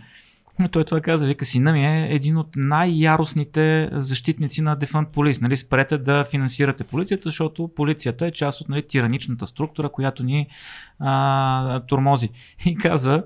той 0.69 0.85
това 0.85 1.01
каза, 1.01 1.27
вика, 1.27 1.45
сина 1.45 1.73
ми 1.73 1.87
е 1.87 2.09
един 2.11 2.37
от 2.37 2.49
най-яростните 2.57 3.89
защитници 3.93 4.63
на 4.63 4.77
Defund 4.77 5.07
Police. 5.07 5.43
Нали, 5.43 5.57
спрете 5.57 5.99
да 5.99 6.25
финансирате 6.25 6.85
полицията, 6.85 7.23
защото 7.25 7.71
полицията 7.77 8.27
е 8.27 8.31
част 8.31 8.61
от 8.61 8.69
нали, 8.69 8.83
тираничната 8.83 9.47
структура, 9.47 9.89
която 9.89 10.23
ни 10.23 10.47
а, 10.99 11.81
турмози. 11.81 12.31
И 12.67 12.77
казва, 12.77 13.23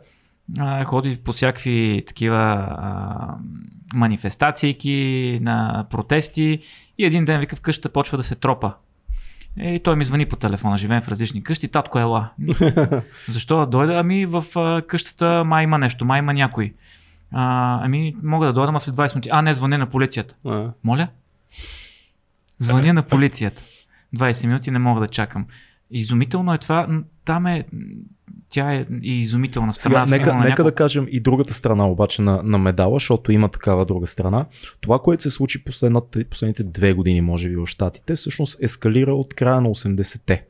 а, 0.58 0.84
ходи 0.84 1.18
по 1.24 1.32
всякакви 1.32 2.04
такива 2.06 2.36
а, 2.36 3.34
манифестации 3.94 5.38
на 5.42 5.86
протести 5.90 6.60
и 6.98 7.06
един 7.06 7.24
ден 7.24 7.40
вика 7.40 7.56
в 7.56 7.60
къщата 7.60 7.88
почва 7.88 8.16
да 8.16 8.24
се 8.24 8.34
тропа. 8.34 8.72
И 9.60 9.80
той 9.80 9.96
ми 9.96 10.04
звъни 10.04 10.26
по 10.26 10.36
телефона, 10.36 10.76
живеем 10.76 11.02
в 11.02 11.08
различни 11.08 11.42
къщи, 11.42 11.68
татко 11.68 11.98
ела. 11.98 12.28
Защо 13.28 13.58
да 13.58 13.66
дойде? 13.66 13.94
Ами 13.94 14.26
в 14.26 14.44
къщата 14.86 15.44
май 15.44 15.64
има 15.64 15.78
нещо, 15.78 16.04
май 16.04 16.18
има 16.18 16.34
някой. 16.34 16.74
А, 17.32 17.80
ами, 17.84 18.16
мога 18.22 18.46
да 18.46 18.52
дойда, 18.52 18.68
ама 18.68 18.80
след 18.80 18.94
20 18.94 19.14
минути. 19.14 19.28
А, 19.32 19.42
не, 19.42 19.54
звъня 19.54 19.78
на 19.78 19.86
полицията. 19.86 20.34
А. 20.44 20.70
Моля? 20.84 21.08
Звъня 22.58 22.92
на 22.92 23.02
полицията. 23.02 23.62
20 24.16 24.46
минути 24.46 24.70
не 24.70 24.78
мога 24.78 25.00
да 25.00 25.08
чакам. 25.08 25.46
Изумително 25.90 26.54
е 26.54 26.58
това. 26.58 26.88
Там 27.24 27.46
е. 27.46 27.64
Тя 28.48 28.74
е 28.74 28.86
и 29.02 29.18
изумителна 29.18 29.74
страна. 29.74 30.06
Сега, 30.06 30.18
нека, 30.18 30.34
нека 30.34 30.48
няколко... 30.48 30.70
да 30.70 30.74
кажем 30.74 31.06
и 31.10 31.20
другата 31.20 31.54
страна 31.54 31.88
обаче 31.88 32.22
на, 32.22 32.42
на 32.42 32.58
медала, 32.58 32.94
защото 32.94 33.32
има 33.32 33.48
такава 33.48 33.84
друга 33.84 34.06
страна. 34.06 34.46
Това, 34.80 34.98
което 34.98 35.22
се 35.22 35.30
случи 35.30 35.64
последните 35.64 36.64
две 36.64 36.92
години, 36.92 37.20
може 37.20 37.48
би, 37.48 37.56
в 37.56 37.66
Штатите, 37.66 38.14
всъщност 38.14 38.62
ескалира 38.62 39.14
от 39.14 39.34
края 39.34 39.60
на 39.60 39.68
80-те 39.68 40.44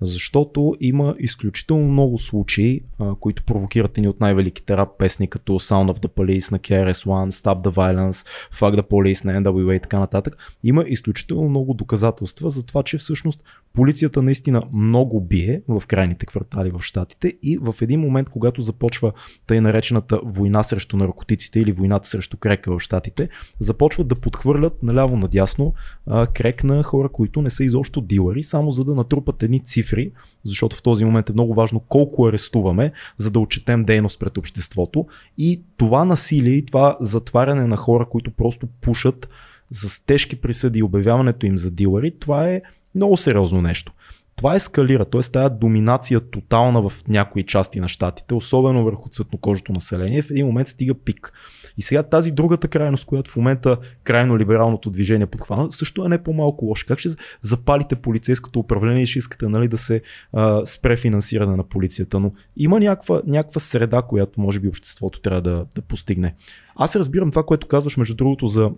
Защото 0.00 0.74
има 0.80 1.14
изключително 1.18 1.88
много 1.88 2.18
случаи, 2.18 2.80
а, 2.98 3.14
които 3.14 3.42
провокират 3.42 3.96
ни 3.96 4.08
от 4.08 4.20
най-великите 4.20 4.76
рап 4.76 4.88
песни, 4.98 5.26
като 5.26 5.52
Sound 5.52 5.92
of 5.92 5.98
the 5.98 6.08
Police 6.08 6.52
на 6.52 6.58
KRS-One, 6.58 7.30
Stop 7.30 7.68
the 7.68 7.70
Violence, 7.70 8.26
Fuck 8.52 8.80
the 8.80 8.82
Police 8.82 9.24
на 9.24 9.42
NWA 9.42 9.76
и 9.76 9.80
така 9.80 9.98
нататък. 9.98 10.36
Има 10.64 10.84
изключително 10.86 11.48
много 11.48 11.74
доказателства 11.74 12.50
за 12.50 12.66
това, 12.66 12.82
че 12.82 12.98
всъщност 12.98 13.42
полицията 13.72 14.22
наистина 14.22 14.62
много 14.72 15.20
бие 15.20 15.62
в 15.68 15.82
крайните 15.86 16.26
квартали 16.26 16.70
в 16.70 16.82
Штатите 16.82 17.34
и 17.42 17.58
в 17.58 17.74
един 17.80 18.00
момент, 18.00 18.28
когато 18.28 18.60
започва 18.60 19.12
тъй 19.46 19.60
наречената 19.60 20.20
война 20.24 20.62
срещу 20.62 20.96
наркотиците 20.96 21.60
или 21.60 21.72
войната 21.72 22.08
срещу 22.08 22.36
крека 22.36 22.72
в 22.72 22.80
Штатите, 22.80 23.28
започват 23.58 24.08
да 24.08 24.14
подхвърлят 24.14 24.82
наляво 24.82 25.16
надясно 25.16 25.74
а, 26.06 26.26
крек 26.26 26.64
на 26.64 26.82
хора, 26.82 27.08
които 27.08 27.42
не 27.42 27.50
са 27.50 27.64
изобщо 27.64 28.00
дилъри, 28.00 28.42
само 28.42 28.70
за 28.70 28.84
да 28.84 28.94
натрупат 28.94 29.41
едни 29.42 29.60
цифри, 29.60 30.10
защото 30.44 30.76
в 30.76 30.82
този 30.82 31.04
момент 31.04 31.30
е 31.30 31.32
много 31.32 31.54
важно 31.54 31.80
колко 31.80 32.26
арестуваме, 32.26 32.92
за 33.16 33.30
да 33.30 33.40
отчетем 33.40 33.84
дейност 33.84 34.18
пред 34.18 34.38
обществото. 34.38 35.06
И 35.38 35.62
това 35.76 36.04
насилие 36.04 36.54
и 36.54 36.66
това 36.66 36.96
затваряне 37.00 37.66
на 37.66 37.76
хора, 37.76 38.06
които 38.10 38.30
просто 38.30 38.66
пушат 38.66 39.28
с 39.70 40.06
тежки 40.06 40.36
присъди 40.36 40.78
и 40.78 40.82
обявяването 40.82 41.46
им 41.46 41.58
за 41.58 41.70
дилъри, 41.70 42.18
това 42.18 42.48
е 42.48 42.62
много 42.94 43.16
сериозно 43.16 43.62
нещо. 43.62 43.92
Това 44.36 44.54
ескалира, 44.54 45.04
т.е. 45.04 45.20
тази 45.20 45.54
доминация 45.54 46.20
тотална 46.20 46.88
в 46.88 46.92
някои 47.08 47.42
части 47.42 47.80
на 47.80 47.88
щатите, 47.88 48.34
особено 48.34 48.84
върху 48.84 49.08
цветнокожото 49.08 49.72
население, 49.72 50.22
в 50.22 50.30
един 50.30 50.46
момент 50.46 50.68
стига 50.68 50.94
пик. 50.94 51.32
И 51.78 51.82
сега 51.82 52.02
тази 52.02 52.30
другата 52.30 52.68
крайност, 52.68 53.04
която 53.04 53.30
в 53.30 53.36
момента 53.36 53.76
крайно 54.04 54.38
либералното 54.38 54.90
движение 54.90 55.26
подхвана, 55.26 55.72
също 55.72 56.04
е 56.04 56.08
не 56.08 56.22
по-малко 56.22 56.64
лоша. 56.64 56.86
Как 56.86 56.98
ще 56.98 57.08
запалите 57.42 57.96
полицейското 57.96 58.58
управление 58.58 59.02
и 59.02 59.06
ще 59.06 59.18
искате 59.18 59.48
нали, 59.48 59.68
да 59.68 59.76
се 59.76 60.02
а, 60.32 60.66
спре 60.66 60.96
финансиране 60.96 61.56
на 61.56 61.64
полицията, 61.64 62.20
но 62.20 62.32
има 62.56 62.80
някаква, 62.80 63.22
някаква 63.26 63.60
среда, 63.60 64.02
която 64.02 64.40
може 64.40 64.60
би 64.60 64.68
обществото 64.68 65.20
трябва 65.20 65.42
да, 65.42 65.66
да 65.74 65.82
постигне. 65.82 66.34
Аз 66.76 66.96
разбирам 66.96 67.30
това, 67.30 67.42
което 67.42 67.66
казваш 67.68 67.96
между 67.96 68.14
другото 68.14 68.46
за 68.46 68.70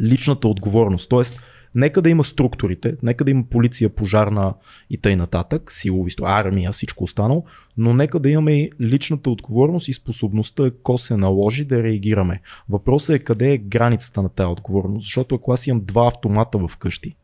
личната 0.00 0.48
отговорност. 0.48 1.08
Тоест, 1.08 1.40
Нека 1.74 2.02
да 2.02 2.10
има 2.10 2.24
структурите, 2.24 2.96
нека 3.02 3.24
да 3.24 3.30
има 3.30 3.44
полиция, 3.50 3.88
пожарна 3.88 4.54
и 4.90 4.98
тъй 4.98 5.16
нататък, 5.16 5.72
силови, 5.72 6.12
армия, 6.22 6.72
всичко 6.72 7.04
останало, 7.04 7.44
но 7.76 7.94
нека 7.94 8.20
да 8.20 8.30
имаме 8.30 8.52
и 8.52 8.70
личната 8.80 9.30
отговорност 9.30 9.88
и 9.88 9.92
способността, 9.92 10.66
ако 10.66 10.98
се 10.98 11.16
наложи, 11.16 11.64
да 11.64 11.82
реагираме. 11.82 12.40
Въпросът 12.68 13.16
е 13.16 13.18
къде 13.18 13.52
е 13.52 13.58
границата 13.58 14.22
на 14.22 14.28
тази 14.28 14.46
отговорност, 14.46 15.04
защото 15.04 15.34
ако 15.34 15.52
аз 15.52 15.66
имам 15.66 15.84
два 15.84 16.06
автомата 16.06 16.58
в 16.58 16.76
къщи, 16.76 17.16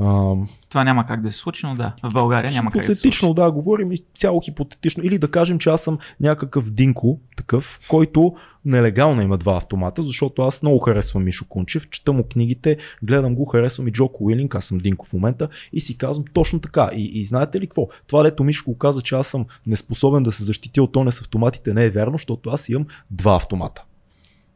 а, 0.00 0.34
Това 0.68 0.84
няма 0.84 1.06
как 1.06 1.22
да 1.22 1.30
се 1.30 1.38
случи, 1.38 1.66
но 1.66 1.74
да. 1.74 1.92
В 2.02 2.12
България 2.12 2.52
няма 2.52 2.70
как 2.70 2.86
да 2.86 2.94
се 2.94 3.00
случи. 3.00 3.34
да, 3.34 3.50
говорим 3.50 3.92
и 3.92 3.98
цяло 4.14 4.40
хипотетично. 4.40 5.04
Или 5.04 5.18
да 5.18 5.30
кажем, 5.30 5.58
че 5.58 5.70
аз 5.70 5.82
съм 5.82 5.98
някакъв 6.20 6.70
Динко, 6.70 7.18
такъв, 7.36 7.80
който 7.88 8.34
нелегално 8.64 9.22
има 9.22 9.38
два 9.38 9.56
автомата, 9.56 10.02
защото 10.02 10.42
аз 10.42 10.62
много 10.62 10.78
харесвам 10.78 11.24
Мишо 11.24 11.48
Кунчев, 11.48 11.88
чета 11.90 12.12
му 12.12 12.22
книгите, 12.22 12.76
гледам 13.02 13.34
го, 13.34 13.44
харесвам 13.44 13.88
и 13.88 13.92
Джоко 13.92 14.24
Уилинг, 14.24 14.54
аз 14.54 14.64
съм 14.64 14.78
Динко 14.78 15.06
в 15.06 15.12
момента 15.12 15.48
и 15.72 15.80
си 15.80 15.98
казвам 15.98 16.24
точно 16.32 16.60
така. 16.60 16.90
И, 16.94 17.20
и 17.20 17.24
знаете 17.24 17.60
ли 17.60 17.66
какво? 17.66 17.88
Това 18.06 18.24
лето 18.24 18.44
Мишо 18.44 18.64
го 18.64 18.78
каза, 18.78 19.02
че 19.02 19.14
аз 19.14 19.26
съм 19.26 19.46
неспособен 19.66 20.22
да 20.22 20.32
се 20.32 20.44
защитя 20.44 20.82
от 20.82 20.92
тоне 20.92 21.12
с 21.12 21.20
автоматите, 21.20 21.74
не 21.74 21.84
е 21.84 21.90
вярно, 21.90 22.12
защото 22.12 22.50
аз 22.50 22.68
имам 22.68 22.86
два 23.10 23.36
автомата 23.36 23.84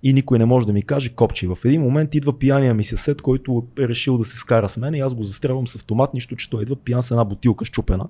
и 0.03 0.13
никой 0.13 0.39
не 0.39 0.45
може 0.45 0.67
да 0.67 0.73
ми 0.73 0.83
каже 0.83 1.09
копче. 1.09 1.49
В 1.49 1.59
един 1.65 1.83
момент 1.83 2.15
идва 2.15 2.39
пияния 2.39 2.75
ми 2.75 2.85
съсед, 2.85 3.23
който 3.23 3.67
е 3.79 3.89
решил 3.89 4.19
да 4.19 4.25
се 4.25 4.37
скара 4.37 4.69
с 4.69 4.77
мен 4.77 4.95
и 4.95 5.01
аз 5.01 5.15
го 5.15 5.23
застрелвам 5.23 5.67
с 5.67 5.75
автомат, 5.75 6.15
нищо, 6.15 6.37
че 6.37 6.51
той 6.51 6.63
идва 6.63 6.77
пиян 6.77 7.03
с 7.03 7.11
една 7.11 7.25
бутилка 7.25 7.65
щупена. 7.65 8.09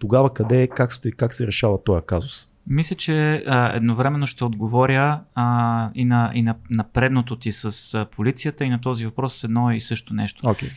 Тогава 0.00 0.34
къде 0.34 0.62
е, 0.62 0.66
как, 0.66 0.90
как 1.16 1.34
се 1.34 1.46
решава 1.46 1.82
този 1.82 2.02
казус? 2.06 2.48
Мисля, 2.66 2.96
че 2.96 3.44
а, 3.46 3.76
едновременно 3.76 4.26
ще 4.26 4.44
отговоря 4.44 5.20
а, 5.34 5.90
и, 5.94 6.04
на, 6.04 6.30
и 6.34 6.42
на, 6.42 6.54
на 6.70 6.84
предното 6.84 7.36
ти 7.36 7.52
с 7.52 7.94
а, 7.94 8.04
полицията 8.04 8.64
и 8.64 8.68
на 8.68 8.80
този 8.80 9.04
въпрос 9.04 9.34
с 9.34 9.44
едно 9.44 9.70
и 9.70 9.80
също 9.80 10.14
нещо. 10.14 10.42
Okay. 10.42 10.70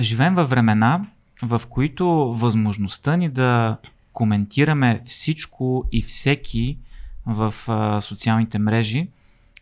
Живеем 0.00 0.34
във 0.34 0.50
времена, 0.50 1.06
в 1.42 1.62
които 1.68 2.06
възможността 2.34 3.16
ни 3.16 3.28
да 3.28 3.76
коментираме 4.12 5.00
всичко 5.04 5.84
и 5.92 6.02
всеки 6.02 6.78
в 7.26 7.54
а, 7.68 8.00
социалните 8.00 8.58
мрежи 8.58 9.08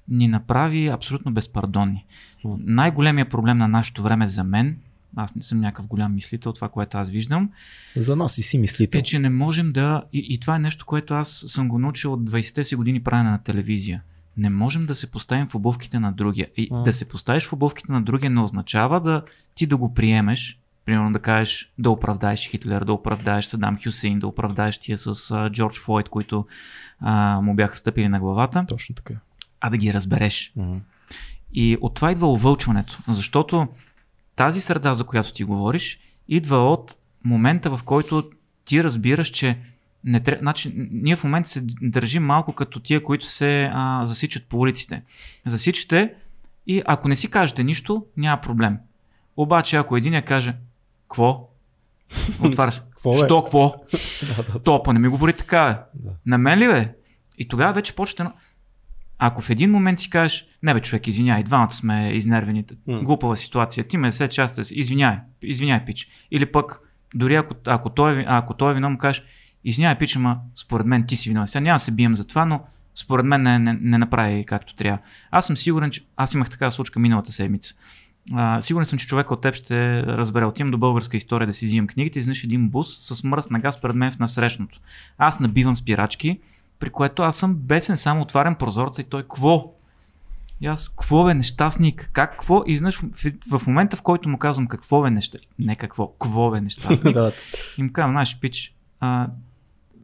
ни 0.08 0.28
направи 0.28 0.86
абсолютно 0.86 1.32
безпардонни. 1.32 2.04
Най-големият 2.58 3.30
проблем 3.30 3.58
на 3.58 3.68
нашето 3.68 4.02
време 4.02 4.26
за 4.26 4.44
мен, 4.44 4.76
аз 5.16 5.34
не 5.34 5.42
съм 5.42 5.60
някакъв 5.60 5.86
голям 5.86 6.14
мислител, 6.14 6.52
това, 6.52 6.68
което 6.68 6.98
аз 6.98 7.10
виждам. 7.10 7.50
За 7.96 8.16
нас 8.16 8.38
и 8.38 8.42
си 8.42 8.58
мислител. 8.58 8.98
Е, 8.98 9.02
че 9.02 9.18
не 9.18 9.30
можем 9.30 9.72
да. 9.72 10.02
И, 10.12 10.26
и 10.28 10.38
това 10.38 10.56
е 10.56 10.58
нещо, 10.58 10.86
което 10.86 11.14
аз 11.14 11.44
съм 11.46 11.68
го 11.68 11.78
научил 11.78 12.12
от 12.12 12.30
20-те 12.30 12.64
си 12.64 12.76
години 12.76 13.02
правене 13.02 13.30
на 13.30 13.38
телевизия. 13.38 14.02
Не 14.36 14.50
можем 14.50 14.86
да 14.86 14.94
се 14.94 15.10
поставим 15.10 15.48
в 15.48 15.54
обувките 15.54 15.98
на 15.98 16.12
другия. 16.12 16.48
И 16.56 16.68
а. 16.72 16.82
да 16.82 16.92
се 16.92 17.08
поставиш 17.08 17.46
в 17.46 17.52
обувките 17.52 17.92
на 17.92 18.02
другия 18.02 18.30
не 18.30 18.40
означава 18.40 19.00
да 19.00 19.22
ти 19.54 19.66
да 19.66 19.76
го 19.76 19.94
приемеш, 19.94 20.58
примерно 20.84 21.12
да 21.12 21.18
кажеш 21.18 21.72
да 21.78 21.90
оправдаеш 21.90 22.48
Хитлер, 22.48 22.84
да 22.84 22.92
оправдаеш 22.92 23.44
Садам 23.44 23.78
Хюсейн, 23.84 24.18
да 24.18 24.26
оправдаеш 24.26 24.78
тия 24.78 24.98
с 24.98 25.30
а, 25.30 25.50
Джордж 25.50 25.78
Флойд, 25.78 26.08
които 26.08 26.46
а, 27.00 27.40
му 27.40 27.54
бяха 27.54 27.76
стъпили 27.76 28.08
на 28.08 28.20
главата. 28.20 28.64
Точно 28.68 28.94
така 28.94 29.14
а 29.64 29.70
да 29.70 29.76
ги 29.76 29.92
разбереш. 29.92 30.52
Mm-hmm. 30.58 30.78
И 31.52 31.78
от 31.80 31.94
това 31.94 32.12
идва 32.12 32.32
овълчването, 32.32 32.98
защото 33.08 33.68
тази 34.36 34.60
среда, 34.60 34.94
за 34.94 35.04
която 35.04 35.32
ти 35.32 35.44
говориш, 35.44 35.98
идва 36.28 36.72
от 36.72 36.96
момента, 37.24 37.76
в 37.76 37.82
който 37.84 38.30
ти 38.64 38.84
разбираш, 38.84 39.28
че 39.28 39.58
не 40.04 40.20
тря... 40.20 40.38
значи, 40.40 40.72
ние 40.76 41.16
в 41.16 41.24
момента 41.24 41.48
се 41.48 41.60
държим 41.82 42.24
малко 42.24 42.52
като 42.52 42.80
тия, 42.80 43.02
които 43.02 43.26
се 43.26 43.70
а, 43.72 44.04
засичат 44.04 44.46
по 44.46 44.58
улиците. 44.58 45.02
Засичате 45.46 46.14
и 46.66 46.82
ако 46.86 47.08
не 47.08 47.16
си 47.16 47.30
кажете 47.30 47.64
нищо, 47.64 48.06
няма 48.16 48.40
проблем. 48.40 48.78
Обаче, 49.36 49.76
ако 49.76 49.96
един 49.96 50.14
я 50.14 50.22
каже, 50.22 50.56
какво? 51.02 51.48
Отваряш. 52.40 52.82
Що, 53.24 53.42
какво? 53.42 53.74
То, 54.64 54.82
па 54.82 54.92
не 54.92 54.98
ми 54.98 55.08
говори 55.08 55.32
така, 55.32 55.86
бе. 55.94 56.10
На 56.26 56.38
мен 56.38 56.58
ли, 56.58 56.66
бе? 56.66 56.94
И 57.38 57.48
тогава 57.48 57.72
вече 57.72 57.94
почвате... 57.94 58.32
Ако 59.18 59.42
в 59.42 59.50
един 59.50 59.70
момент 59.70 59.98
си 59.98 60.10
кажеш, 60.10 60.46
не 60.62 60.74
бе 60.74 60.80
човек, 60.80 61.06
извиняй, 61.06 61.42
двамата 61.42 61.70
сме 61.70 62.10
изнервени, 62.12 62.64
mm. 62.64 63.02
глупава 63.02 63.36
ситуация, 63.36 63.84
ти 63.84 63.96
ме 63.96 64.12
се 64.12 64.28
част, 64.28 64.70
извиняй, 64.70 65.16
извиняй, 65.42 65.84
пич. 65.84 66.08
Или 66.30 66.46
пък, 66.46 66.80
дори 67.14 67.34
ако, 67.34 67.54
ако, 67.66 67.90
той, 67.90 68.24
ако 68.28 68.54
той 68.54 68.76
е 68.76 68.80
му 68.80 68.98
кажеш, 68.98 69.22
извиняй, 69.64 69.98
пич, 69.98 70.16
ама 70.16 70.38
според 70.54 70.86
мен 70.86 71.04
ти 71.06 71.16
си 71.16 71.28
виновен. 71.28 71.46
Сега 71.46 71.60
няма 71.60 71.74
да 71.74 71.84
се 71.84 71.92
бием 71.92 72.14
за 72.14 72.26
това, 72.26 72.44
но 72.44 72.60
според 72.94 73.26
мен 73.26 73.42
не, 73.42 73.58
не, 73.58 73.78
не 73.80 73.98
направи 73.98 74.44
както 74.44 74.74
трябва. 74.74 74.98
Аз 75.30 75.46
съм 75.46 75.56
сигурен, 75.56 75.90
че 75.90 76.04
аз 76.16 76.34
имах 76.34 76.50
такава 76.50 76.72
случка 76.72 77.00
миналата 77.00 77.32
седмица. 77.32 77.74
А, 78.32 78.60
сигурен 78.60 78.86
съм, 78.86 78.98
че 78.98 79.06
човек 79.06 79.30
от 79.30 79.40
теб 79.40 79.54
ще 79.54 80.02
разбере. 80.02 80.44
Отивам 80.44 80.70
до 80.70 80.78
българска 80.78 81.16
история 81.16 81.46
да 81.46 81.52
си 81.52 81.66
взимам 81.66 81.86
книгите, 81.86 82.18
изнеш 82.18 82.44
един 82.44 82.68
бус 82.68 82.98
с 83.00 83.24
мръс 83.24 83.50
на 83.50 83.58
газ 83.58 83.80
пред 83.80 83.96
мен 83.96 84.10
в 84.10 84.18
насрещното. 84.18 84.80
Аз 85.18 85.40
набивам 85.40 85.76
спирачки, 85.76 86.38
при 86.84 86.90
което 86.90 87.22
аз 87.22 87.36
съм 87.36 87.54
бесен, 87.54 87.96
само 87.96 88.22
отварям 88.22 88.54
прозорца 88.54 89.02
и 89.02 89.04
той 89.04 89.22
кво? 89.28 89.74
И 90.60 90.66
аз, 90.66 90.88
какво 90.88 91.24
бе 91.24 91.34
нещастник? 91.34 92.10
Как, 92.12 92.30
какво? 92.30 92.62
И 92.66 92.78
знаеш, 92.78 92.96
в, 92.96 93.58
в 93.58 93.66
момента, 93.66 93.96
в 93.96 94.02
който 94.02 94.28
му 94.28 94.38
казвам 94.38 94.66
какво 94.66 95.02
бе 95.02 95.10
нещастник, 95.10 95.50
не 95.58 95.76
какво, 95.76 96.08
какво 96.08 96.50
бе 96.50 96.60
нещастник, 96.60 97.16
им 97.78 97.92
казвам, 97.92 98.12
знаеш, 98.12 98.38
пич, 98.40 98.74
а, 99.00 99.28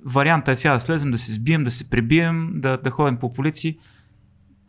варианта 0.05 0.51
е 0.51 0.57
сега 0.57 0.75
да 0.75 0.81
слезем, 0.81 1.11
да 1.11 1.19
се 1.19 1.33
сбием, 1.33 1.65
да 1.65 1.71
се 1.71 1.91
пребием, 1.91 2.51
да, 2.55 2.77
да 2.77 2.91
ходим 2.91 3.19
по 3.19 3.33
полиции 3.33 3.79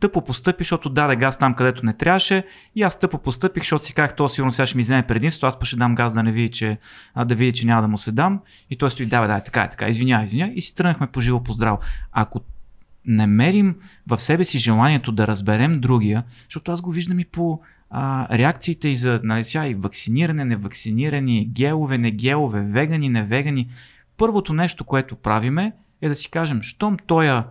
тъпо 0.02 0.24
постъпи, 0.24 0.64
защото 0.64 0.88
даде 0.88 1.16
газ 1.16 1.38
там, 1.38 1.54
където 1.54 1.86
не 1.86 1.92
трябваше. 1.92 2.44
И 2.74 2.82
аз 2.82 2.98
тъпо 2.98 3.18
постъпих, 3.18 3.62
защото 3.62 3.84
си 3.84 3.94
казах, 3.94 4.16
то 4.16 4.28
сигурно 4.28 4.52
сега 4.52 4.66
ще 4.66 4.76
ми 4.76 4.82
вземе 4.82 5.06
предимство, 5.06 5.46
аз 5.46 5.58
па 5.58 5.66
ще 5.66 5.76
дам 5.76 5.94
газ 5.94 6.14
да 6.14 6.22
не 6.22 6.32
види, 6.32 6.48
че, 6.48 6.78
а, 7.14 7.24
да 7.24 7.34
види, 7.34 7.52
че 7.52 7.66
няма 7.66 7.82
да 7.82 7.88
му 7.88 7.98
се 7.98 8.12
дам. 8.12 8.40
И 8.70 8.76
той 8.76 8.90
стои, 8.90 9.06
да, 9.06 9.26
да, 9.26 9.40
така 9.40 9.62
е, 9.62 9.68
така, 9.68 9.88
извинявай, 9.88 10.24
извинявай. 10.24 10.54
И 10.54 10.60
си 10.60 10.74
тръгнахме 10.74 11.06
по 11.06 11.20
живо 11.20 11.42
по 11.42 11.52
здраво. 11.52 11.78
Ако 12.12 12.40
не 13.06 13.26
мерим 13.26 13.76
в 14.06 14.18
себе 14.18 14.44
си 14.44 14.58
желанието 14.58 15.12
да 15.12 15.26
разберем 15.26 15.80
другия, 15.80 16.24
защото 16.44 16.72
аз 16.72 16.80
го 16.80 16.90
виждам 16.90 17.18
и 17.18 17.24
по 17.24 17.60
а, 17.90 18.38
реакциите 18.38 18.88
и 18.88 18.96
за 18.96 19.20
нали, 19.24 19.44
сега, 19.44 19.66
и 19.66 19.74
вакциниране, 19.74 20.44
невакцинирани, 20.44 21.46
гелове, 21.46 21.98
не 21.98 22.10
гелове, 22.10 22.60
вегани, 22.60 23.08
не 23.08 23.22
вегани. 23.24 23.68
Първото 24.16 24.52
нещо, 24.52 24.84
което 24.84 25.16
правиме 25.16 25.72
е 26.00 26.08
да 26.08 26.14
си 26.14 26.30
кажем, 26.30 26.62
щом 26.62 26.96
тоя 27.06 27.44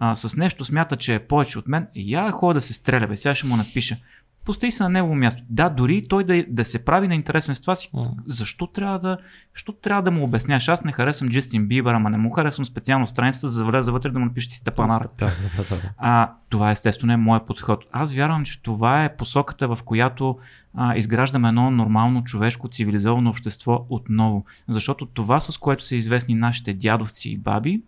а, 0.00 0.16
с 0.16 0.36
нещо 0.36 0.64
смята, 0.64 0.96
че 0.96 1.14
е 1.14 1.26
повече 1.26 1.58
от 1.58 1.68
мен, 1.68 1.86
я 1.96 2.30
ходя 2.30 2.54
да 2.54 2.60
се 2.60 2.72
стреля, 2.72 3.06
бе, 3.06 3.16
сега 3.16 3.34
ще 3.34 3.46
му 3.46 3.56
напиша. 3.56 3.96
Постави 4.44 4.70
се 4.70 4.82
на 4.82 4.88
негово 4.88 5.14
място. 5.14 5.42
Да, 5.50 5.68
дори 5.68 6.08
той 6.08 6.24
да, 6.24 6.44
да 6.48 6.64
се 6.64 6.84
прави 6.84 7.08
на 7.08 7.14
интересен 7.14 7.54
с 7.54 7.60
това 7.60 7.74
си, 7.74 7.90
защо 8.26 8.66
трябва 8.66 8.98
да, 8.98 9.18
защо 9.54 9.72
трябва 9.72 10.02
да 10.02 10.10
му 10.10 10.24
обясняваш? 10.24 10.68
Аз 10.68 10.84
не 10.84 10.92
харесвам 10.92 11.30
Джастин 11.30 11.66
Бибър, 11.66 11.94
ама 11.94 12.10
не 12.10 12.18
му 12.18 12.30
харесвам 12.30 12.64
специално 12.64 13.06
страницата, 13.06 13.48
за 13.48 13.64
да 13.64 13.70
влеза 13.70 13.92
вътре 13.92 14.10
да 14.10 14.18
му 14.18 14.24
напишете 14.24 14.54
си 14.54 14.64
тъпанар. 14.64 15.08
Да, 15.18 15.26
да, 15.26 15.62
да, 15.62 15.76
да. 15.76 15.90
А, 15.98 16.32
това 16.48 16.70
естествено 16.70 17.12
е 17.12 17.16
моят 17.16 17.46
подход. 17.46 17.84
Аз 17.92 18.12
вярвам, 18.12 18.44
че 18.44 18.62
това 18.62 19.04
е 19.04 19.16
посоката, 19.16 19.68
в 19.68 19.78
която 19.84 20.38
а, 20.74 20.96
изграждаме 20.96 21.48
едно 21.48 21.70
нормално, 21.70 22.24
човешко, 22.24 22.68
цивилизовано 22.68 23.30
общество 23.30 23.86
отново. 23.88 24.44
Защото 24.68 25.06
това, 25.06 25.40
с 25.40 25.58
което 25.58 25.84
са 25.84 25.96
известни 25.96 26.34
нашите 26.34 26.74
дядовци 26.74 27.30
и 27.30 27.36
баби, 27.36 27.82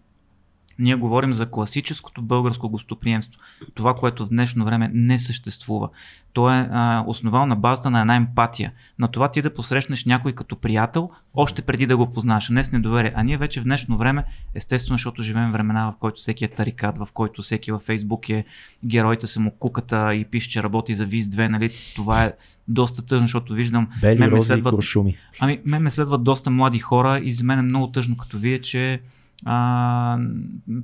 ние 0.79 0.95
говорим 0.95 1.33
за 1.33 1.47
класическото 1.47 2.23
българско 2.23 2.69
гостоприемство. 2.69 3.41
Това, 3.75 3.95
което 3.95 4.27
в 4.27 4.29
днешно 4.29 4.65
време 4.65 4.91
не 4.95 5.19
съществува. 5.19 5.89
То 6.33 6.51
е 6.51 6.69
а, 6.73 7.05
основано 7.07 7.47
на 7.47 7.57
базата 7.57 7.91
на 7.91 8.01
една 8.01 8.17
емпатия. 8.17 8.73
На 8.99 9.09
това 9.09 9.31
ти 9.31 9.43
да 9.43 9.55
посрещнеш 9.55 10.05
някой 10.05 10.33
като 10.33 10.57
приятел, 10.57 11.11
още 11.35 11.63
преди 11.63 11.87
да 11.87 11.97
го 11.97 12.13
познаш, 12.13 12.49
не 12.49 12.65
с 12.65 12.73
недоверие. 12.73 13.13
А 13.17 13.23
ние 13.23 13.37
вече 13.37 13.61
в 13.61 13.65
днешно 13.65 13.97
време, 13.97 14.25
естествено, 14.55 14.95
защото 14.95 15.23
живеем 15.23 15.53
времена, 15.53 15.87
в 15.87 15.99
който 16.01 16.17
всеки 16.17 16.45
е 16.45 16.49
тарикат, 16.49 16.99
в 16.99 17.09
който 17.15 17.43
всеки 17.43 17.73
във 17.73 17.83
Фейсбук 17.83 18.29
е 18.29 18.45
героите 18.85 19.27
са 19.27 19.41
му 19.41 19.51
куката 19.51 20.15
и 20.15 20.25
пише, 20.25 20.51
че 20.51 20.63
работи 20.63 20.95
за 20.95 21.05
ВИЗ 21.07 21.27
2, 21.27 21.49
нали? 21.49 21.71
Това 21.97 22.25
е 22.25 22.33
доста 22.69 23.07
тъжно, 23.07 23.25
защото 23.25 23.55
виждам 23.55 23.89
Бели 24.01 24.19
ме 24.19 24.31
рози 24.31 24.53
и 24.53 24.57
следват- 24.57 24.75
куршуми. 24.75 25.17
Ами, 25.41 25.61
мен 25.65 25.83
ме 25.83 25.91
следват 25.91 26.25
доста 26.25 26.51
млади 26.51 26.79
хора 26.79 27.19
и 27.19 27.31
за 27.31 27.45
мен 27.45 27.59
е 27.59 27.63
много 27.63 27.87
тъжно, 27.87 28.17
като 28.17 28.39
вие, 28.39 28.61
че 28.61 29.01
а, 29.45 30.19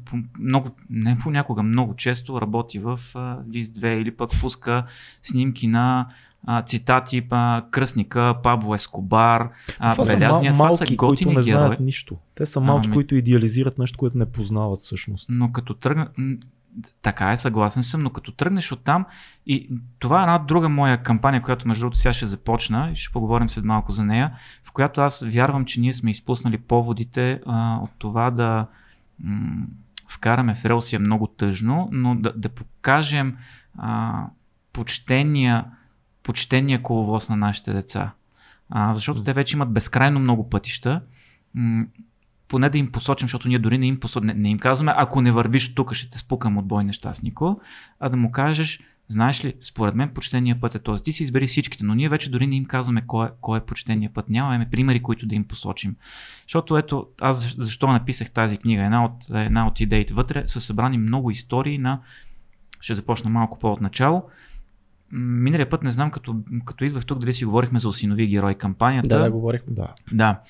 по, 0.04 0.16
много, 0.38 0.70
не 0.90 1.18
понякога, 1.18 1.62
много 1.62 1.94
често 1.96 2.40
работи 2.40 2.78
в 2.78 3.00
а, 3.14 3.38
ВИЗ-2 3.50 3.86
или 3.86 4.10
пък 4.10 4.30
пуска 4.40 4.84
снимки 5.22 5.66
на 5.66 6.08
а, 6.46 6.62
цитати 6.62 7.20
па, 7.20 7.62
Кръсника, 7.70 8.34
Пабло 8.42 8.74
Ескобар, 8.74 9.48
а, 9.78 9.92
Това 9.92 10.04
са 10.04 10.12
Белязния. 10.14 10.52
мал, 10.52 10.56
Това 10.56 10.66
малки, 10.68 10.86
са 10.86 10.96
които 10.96 11.24
не 11.24 11.34
герои. 11.34 11.42
знаят 11.44 11.80
нищо. 11.80 12.16
Те 12.34 12.46
са 12.46 12.60
малки, 12.60 12.86
Ами- 12.86 12.94
които 12.94 13.14
идеализират 13.14 13.78
нещо, 13.78 13.98
което 13.98 14.18
не 14.18 14.26
познават 14.26 14.78
всъщност. 14.78 15.26
Но 15.28 15.52
като 15.52 15.74
тръгна... 15.74 16.08
Така 17.02 17.32
е, 17.32 17.36
съгласен 17.36 17.82
съм, 17.82 18.02
но 18.02 18.10
като 18.10 18.32
тръгнеш 18.32 18.72
от 18.72 18.84
там 18.84 19.06
и 19.46 19.68
това 19.98 20.20
е 20.20 20.22
една 20.22 20.38
друга 20.38 20.68
моя 20.68 21.02
кампания, 21.02 21.42
която 21.42 21.68
между 21.68 21.82
другото 21.82 21.98
сега 21.98 22.12
ще 22.12 22.26
започна 22.26 22.90
и 22.92 22.96
ще 22.96 23.12
поговорим 23.12 23.50
след 23.50 23.64
малко 23.64 23.92
за 23.92 24.04
нея, 24.04 24.32
в 24.64 24.72
която 24.72 25.00
аз 25.00 25.24
вярвам, 25.26 25.64
че 25.64 25.80
ние 25.80 25.94
сме 25.94 26.10
изпуснали 26.10 26.58
поводите 26.58 27.40
а, 27.46 27.78
от 27.82 27.90
това 27.98 28.30
да 28.30 28.66
м- 29.20 29.66
вкараме 30.08 30.54
в 30.54 30.64
релси 30.64 30.98
много 30.98 31.26
тъжно, 31.26 31.88
но 31.92 32.14
да, 32.14 32.32
да 32.36 32.48
покажем 32.48 33.36
а, 33.78 34.24
почтения, 34.72 35.64
почтения 36.22 36.82
коловоз 36.82 37.28
на 37.28 37.36
нашите 37.36 37.72
деца. 37.72 38.12
А, 38.70 38.94
защото 38.94 39.22
те 39.22 39.32
вече 39.32 39.56
имат 39.56 39.72
безкрайно 39.72 40.20
много 40.20 40.50
пътища. 40.50 41.02
Поне 42.50 42.68
да 42.68 42.78
им 42.78 42.92
посочим, 42.92 43.28
защото 43.28 43.48
ние 43.48 43.58
дори 43.58 43.78
не 43.78 43.86
им, 43.86 44.00
посо... 44.00 44.20
не, 44.20 44.34
не 44.34 44.48
им 44.48 44.58
казваме, 44.58 44.92
ако 44.96 45.22
не 45.22 45.32
вървиш 45.32 45.74
тук, 45.74 45.94
ще 45.94 46.10
те 46.10 46.18
спукам 46.18 46.58
от 46.58 46.66
бой 46.66 46.84
нещастнико, 46.84 47.60
а 48.00 48.08
да 48.08 48.16
му 48.16 48.30
кажеш, 48.30 48.80
знаеш 49.08 49.44
ли, 49.44 49.54
според 49.60 49.94
мен 49.94 50.08
почтения 50.14 50.60
път 50.60 50.74
е 50.74 50.78
този. 50.78 51.02
Ти 51.02 51.12
си 51.12 51.22
избери 51.22 51.46
всичките, 51.46 51.84
но 51.84 51.94
ние 51.94 52.08
вече 52.08 52.30
дори 52.30 52.46
не 52.46 52.56
им 52.56 52.64
казваме 52.64 53.02
кой 53.06 53.26
е, 53.26 53.30
кой 53.40 53.58
е 53.58 53.60
почтения 53.60 54.10
път. 54.14 54.28
Нямаме 54.28 54.68
примери, 54.70 55.02
които 55.02 55.26
да 55.26 55.34
им 55.34 55.44
посочим. 55.44 55.96
Защото 56.42 56.76
ето, 56.76 57.06
аз 57.20 57.54
защо 57.58 57.86
написах 57.86 58.30
тази 58.30 58.58
книга, 58.58 58.82
една 58.82 59.04
от, 59.04 59.12
една 59.34 59.66
от 59.66 59.80
идеите 59.80 60.14
вътре 60.14 60.46
са 60.46 60.60
събрани 60.60 60.98
много 60.98 61.30
истории 61.30 61.78
на, 61.78 62.00
ще 62.80 62.94
започна 62.94 63.30
малко 63.30 63.58
по-от 63.58 63.80
начало, 63.80 64.22
Миналия 65.12 65.70
път 65.70 65.82
не 65.82 65.90
знам, 65.90 66.10
като, 66.10 66.36
като 66.64 66.84
идвах 66.84 67.06
тук, 67.06 67.18
дали 67.18 67.32
си 67.32 67.44
говорихме 67.44 67.78
за 67.78 67.88
осинови 67.88 68.26
герой 68.26 68.54
кампанията. 68.54 69.08
Да, 69.08 69.18
да, 69.18 69.30
говорих. 69.30 69.62
Да. 69.68 69.94
да. 70.12 70.40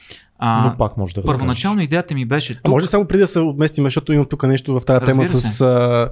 А, 0.43 0.65
Но 0.65 0.77
пак 0.79 0.97
може 0.97 1.15
да 1.15 1.21
разкажеш. 1.21 1.35
първоначално 1.35 1.83
идеята 1.83 2.15
ми 2.15 2.25
беше 2.25 2.55
тук. 2.55 2.61
А 2.65 2.69
може 2.69 2.83
ли 2.83 2.87
само 2.87 3.05
преди 3.05 3.21
да 3.21 3.27
се 3.27 3.41
отместим, 3.41 3.85
защото 3.85 4.13
имам 4.13 4.27
тук 4.27 4.43
нещо 4.43 4.75
в 4.75 4.85
тази 4.85 5.05
тема 5.05 5.23
Разбира 5.23 5.41
с 5.41 5.49
се. 5.49 5.65
а, 5.65 6.09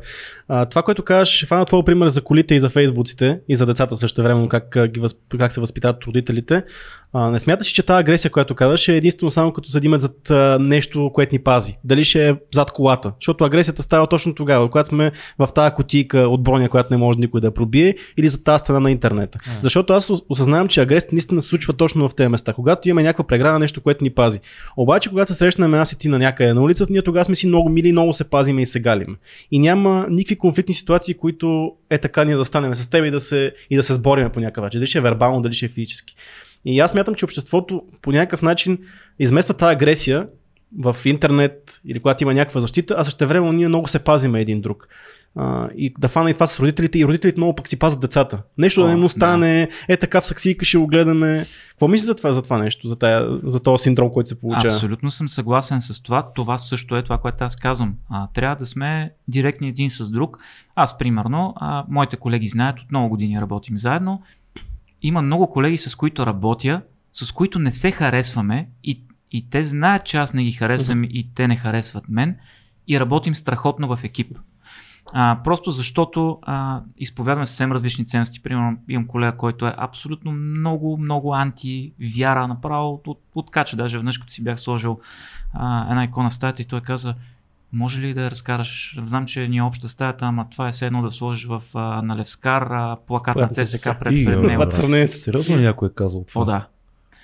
а, 0.48 0.66
това, 0.66 0.82
което 0.82 1.02
казваш, 1.02 1.28
ще 1.28 1.46
фана 1.46 1.64
твой 1.64 1.84
пример 1.84 2.08
за 2.08 2.22
колите 2.22 2.54
и 2.54 2.60
за 2.60 2.70
фейсбуците 2.70 3.40
и 3.48 3.56
за 3.56 3.66
децата 3.66 3.96
също 3.96 4.22
време, 4.22 4.48
как, 4.48 4.78
ги 4.86 5.00
въз, 5.00 5.14
как 5.38 5.52
се 5.52 5.60
възпитават 5.60 6.04
родителите. 6.04 6.62
А, 7.12 7.30
не 7.30 7.40
смяташ, 7.40 7.66
че 7.66 7.82
тази 7.82 8.00
агресия, 8.00 8.30
която 8.30 8.54
казваш, 8.54 8.88
е 8.88 8.96
единствено 8.96 9.30
само 9.30 9.52
като 9.52 9.68
седиме 9.68 9.98
зад 9.98 10.30
а, 10.30 10.58
нещо, 10.60 11.10
което 11.14 11.34
ни 11.34 11.38
пази. 11.38 11.78
Дали 11.84 12.04
ще 12.04 12.28
е 12.28 12.34
зад 12.54 12.70
колата. 12.70 13.12
Защото 13.20 13.44
агресията 13.44 13.82
става 13.82 14.06
точно 14.06 14.34
тогава, 14.34 14.70
когато 14.70 14.88
сме 14.88 15.12
в 15.38 15.48
тази 15.54 15.74
котийка 15.74 16.18
от 16.18 16.42
броня, 16.42 16.68
която 16.68 16.88
не 16.90 16.96
може 16.96 17.18
никой 17.18 17.40
да 17.40 17.54
пробие, 17.54 17.94
или 18.16 18.28
за 18.28 18.42
тази 18.42 18.60
стена 18.60 18.80
на 18.80 18.90
интернета. 18.90 19.38
А. 19.46 19.50
Защото 19.62 19.92
аз 19.92 20.08
ос- 20.08 20.24
осъзнавам, 20.28 20.68
че 20.68 20.80
агресията 20.80 21.14
наистина 21.14 21.42
се 21.42 21.48
случва 21.48 21.72
точно 21.72 22.08
в 22.08 22.14
тези 22.14 22.28
места. 22.28 22.52
Когато 22.52 22.88
имаме 22.88 23.02
някаква 23.02 23.26
преграда, 23.26 23.58
нещо, 23.58 23.80
което 23.80 24.04
ни 24.04 24.10
пази. 24.18 24.40
Обаче, 24.76 25.08
когато 25.08 25.32
се 25.32 25.38
срещнем 25.38 25.74
аз 25.74 25.92
и 25.92 25.98
ти 25.98 26.08
на 26.08 26.18
някъде 26.18 26.54
на 26.54 26.62
улицата, 26.62 26.92
ние 26.92 27.02
тогава 27.02 27.24
сме 27.24 27.34
си 27.34 27.46
много 27.46 27.68
мили, 27.68 27.92
много 27.92 28.12
се 28.12 28.24
пазиме 28.24 28.62
и 28.62 28.66
се 28.66 28.80
галиме. 28.80 29.16
И 29.50 29.58
няма 29.58 30.06
никакви 30.10 30.36
конфликтни 30.36 30.74
ситуации, 30.74 31.14
които 31.14 31.72
е 31.90 31.98
така 31.98 32.24
ние 32.24 32.36
да 32.36 32.44
станем 32.44 32.74
с 32.74 32.90
теб 32.90 33.04
и 33.04 33.10
да 33.10 33.20
се, 33.20 33.52
и 33.70 33.76
да 33.76 33.82
се 33.82 33.94
сбориме 33.94 34.32
по 34.32 34.40
някакъв 34.40 34.62
начин. 34.62 34.80
Дали 34.80 34.86
ще 34.86 34.98
е 34.98 35.00
вербално, 35.00 35.42
дали 35.42 35.54
ще 35.54 35.66
е 35.66 35.68
физически. 35.68 36.16
И 36.64 36.80
аз 36.80 36.94
мятам, 36.94 37.14
че 37.14 37.24
обществото 37.24 37.82
по 38.02 38.12
някакъв 38.12 38.42
начин 38.42 38.78
измества 39.18 39.54
тази 39.54 39.72
агресия 39.72 40.26
в 40.78 40.96
интернет 41.04 41.80
или 41.84 42.00
когато 42.00 42.24
има 42.24 42.34
някаква 42.34 42.60
защита, 42.60 42.94
а 42.98 43.04
също 43.04 43.26
време 43.26 43.52
ние 43.52 43.68
много 43.68 43.88
се 43.88 43.98
пазиме 43.98 44.40
един 44.40 44.60
друг. 44.60 44.88
А, 45.36 45.68
и 45.76 45.94
да 45.98 46.08
фана 46.08 46.30
и 46.30 46.34
това 46.34 46.46
с 46.46 46.60
родителите, 46.60 46.98
и 46.98 47.04
родителите 47.04 47.40
много 47.40 47.54
пък 47.54 47.68
си 47.68 47.78
пазят 47.78 48.00
децата. 48.00 48.42
Нещо 48.58 48.80
О, 48.80 48.84
да 48.84 48.90
не 48.90 48.96
му 48.96 49.02
да. 49.02 49.08
стане, 49.08 49.68
е 49.88 49.96
така 49.96 50.20
в 50.20 50.26
саксийка 50.26 50.64
ще 50.64 50.78
го 50.78 50.86
гледаме. 50.86 51.46
Какво 51.70 51.88
мислиш 51.88 52.06
за 52.06 52.14
това, 52.14 52.32
за 52.32 52.42
това 52.42 52.58
нещо, 52.58 52.88
за, 52.88 52.96
тая, 52.96 53.40
за 53.44 53.60
този 53.60 53.82
синдром, 53.82 54.10
който 54.12 54.28
се 54.28 54.40
получава? 54.40 54.74
Абсолютно 54.74 55.10
съм 55.10 55.28
съгласен 55.28 55.80
с 55.80 56.02
това. 56.02 56.32
Това 56.34 56.58
също 56.58 56.96
е 56.96 57.02
това, 57.02 57.18
което 57.18 57.44
аз 57.44 57.56
казвам. 57.56 57.94
А, 58.10 58.26
трябва 58.34 58.56
да 58.56 58.66
сме 58.66 59.12
директни 59.28 59.68
един 59.68 59.90
с 59.90 60.10
друг. 60.10 60.38
Аз, 60.74 60.98
примерно, 60.98 61.54
а, 61.56 61.84
моите 61.88 62.16
колеги 62.16 62.48
знаят, 62.48 62.80
от 62.80 62.90
много 62.90 63.08
години 63.08 63.40
работим 63.40 63.78
заедно. 63.78 64.22
Има 65.02 65.22
много 65.22 65.50
колеги, 65.50 65.78
с 65.78 65.94
които 65.94 66.26
работя, 66.26 66.82
с 67.12 67.32
които 67.32 67.58
не 67.58 67.70
се 67.70 67.90
харесваме 67.90 68.68
и, 68.84 69.02
и 69.32 69.50
те 69.50 69.64
знаят, 69.64 70.04
че 70.04 70.16
аз 70.16 70.32
не 70.32 70.44
ги 70.44 70.52
харесвам 70.52 71.04
и 71.04 71.30
те 71.34 71.48
не 71.48 71.56
харесват 71.56 72.04
мен 72.08 72.36
и 72.88 73.00
работим 73.00 73.34
страхотно 73.34 73.96
в 73.96 74.04
екип. 74.04 74.38
А, 75.12 75.38
просто 75.44 75.70
защото 75.70 76.38
а, 76.42 76.80
изповядваме 76.98 77.46
съвсем 77.46 77.72
различни 77.72 78.06
ценности. 78.06 78.40
Примерно 78.40 78.76
имам 78.88 79.06
колега, 79.06 79.36
който 79.36 79.66
е 79.66 79.74
абсолютно 79.76 80.32
много, 80.32 80.96
много 80.96 81.34
анти-вяра, 81.34 82.46
направо 82.46 82.90
от, 82.90 83.06
от, 83.06 83.20
откача. 83.34 83.76
Даже 83.76 83.98
веднъж, 83.98 84.18
като 84.18 84.32
си 84.32 84.44
бях 84.44 84.60
сложил 84.60 84.98
а, 85.54 85.82
една 85.82 86.04
икона 86.04 86.30
в 86.30 86.34
стаята 86.34 86.62
и 86.62 86.66
той 86.66 86.80
каза, 86.80 87.14
може 87.72 88.00
ли 88.00 88.14
да 88.14 88.22
я 88.22 88.30
разкараш? 88.30 88.98
Знам, 89.04 89.26
че 89.26 89.48
ни 89.48 89.56
е 89.56 89.62
обща 89.62 89.88
стаята, 89.88 90.24
ама 90.24 90.46
това 90.50 90.68
е 90.68 90.72
все 90.72 90.86
едно 90.86 91.02
да 91.02 91.10
сложиш 91.10 91.44
в 91.46 91.62
а, 91.74 92.02
на 92.02 92.16
Левскар 92.16 92.62
а, 92.62 92.96
плакат 92.98 93.36
на 93.36 93.40
Плакат 93.40 93.54
с- 93.56 93.72
ЦСК 93.72 93.98
пред, 94.00 94.24
пред 94.24 94.42
него. 94.42 94.70
сравнението. 94.70 95.12
Сериозно 95.14 95.56
някой 95.56 95.88
е 95.88 95.92
казал 95.92 96.24
това? 96.24 96.42
О, 96.42 96.44
да. 96.44 96.66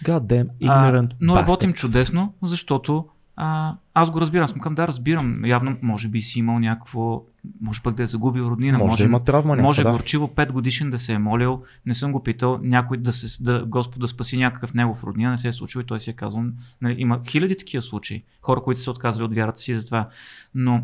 God 0.05 0.20
damn, 0.20 0.49
А, 0.62 0.66
ignorant 0.66 1.11
но 1.20 1.35
bastard. 1.35 1.39
работим 1.39 1.72
чудесно, 1.72 2.32
защото 2.43 3.05
а, 3.37 3.74
аз 3.95 4.11
го 4.11 4.20
разбирам. 4.20 4.45
Аз 4.45 4.55
му 4.55 4.61
казвам, 4.61 4.74
да, 4.74 4.89
разбирам. 4.89 5.45
Явно, 5.45 5.76
може 5.82 6.09
би 6.09 6.22
си 6.22 6.39
имал 6.39 6.59
някакво, 6.59 7.22
може 7.61 7.82
пък 7.82 7.95
да 7.95 8.03
е 8.03 8.07
загубил 8.07 8.43
роднина. 8.43 8.78
Може, 8.78 8.97
да 8.97 9.05
има 9.05 9.24
травма 9.24 9.57
може 9.57 9.80
някаква, 9.80 9.93
да. 9.93 9.99
горчиво 9.99 10.28
5 10.28 10.53
годишен 10.53 10.91
да 10.91 10.99
се 10.99 11.12
е 11.12 11.18
молил, 11.18 11.62
не 11.87 11.95
съм 11.95 12.12
го 12.12 12.22
питал, 12.22 12.59
някой 12.62 12.97
да 12.97 13.12
се, 13.12 13.43
да, 13.43 13.64
Господ 13.66 14.01
да 14.01 14.09
спаси 14.09 14.37
някакъв 14.37 14.74
негов 14.74 15.05
роднина, 15.05 15.30
не 15.30 15.39
се 15.39 15.49
е 15.49 15.53
случило 15.53 15.82
и 15.82 15.87
той 15.87 16.01
си 16.01 16.11
е 16.11 16.12
казал, 16.12 16.45
нали, 16.82 16.95
има 16.99 17.20
хиляди 17.28 17.57
такива 17.57 17.82
случаи, 17.82 18.22
хора, 18.43 18.62
които 18.62 18.80
са 18.80 18.91
отказали 18.91 19.24
от 19.24 19.35
вярата 19.35 19.59
си 19.59 19.74
за 19.74 19.87
това. 19.87 20.09
Но 20.55 20.82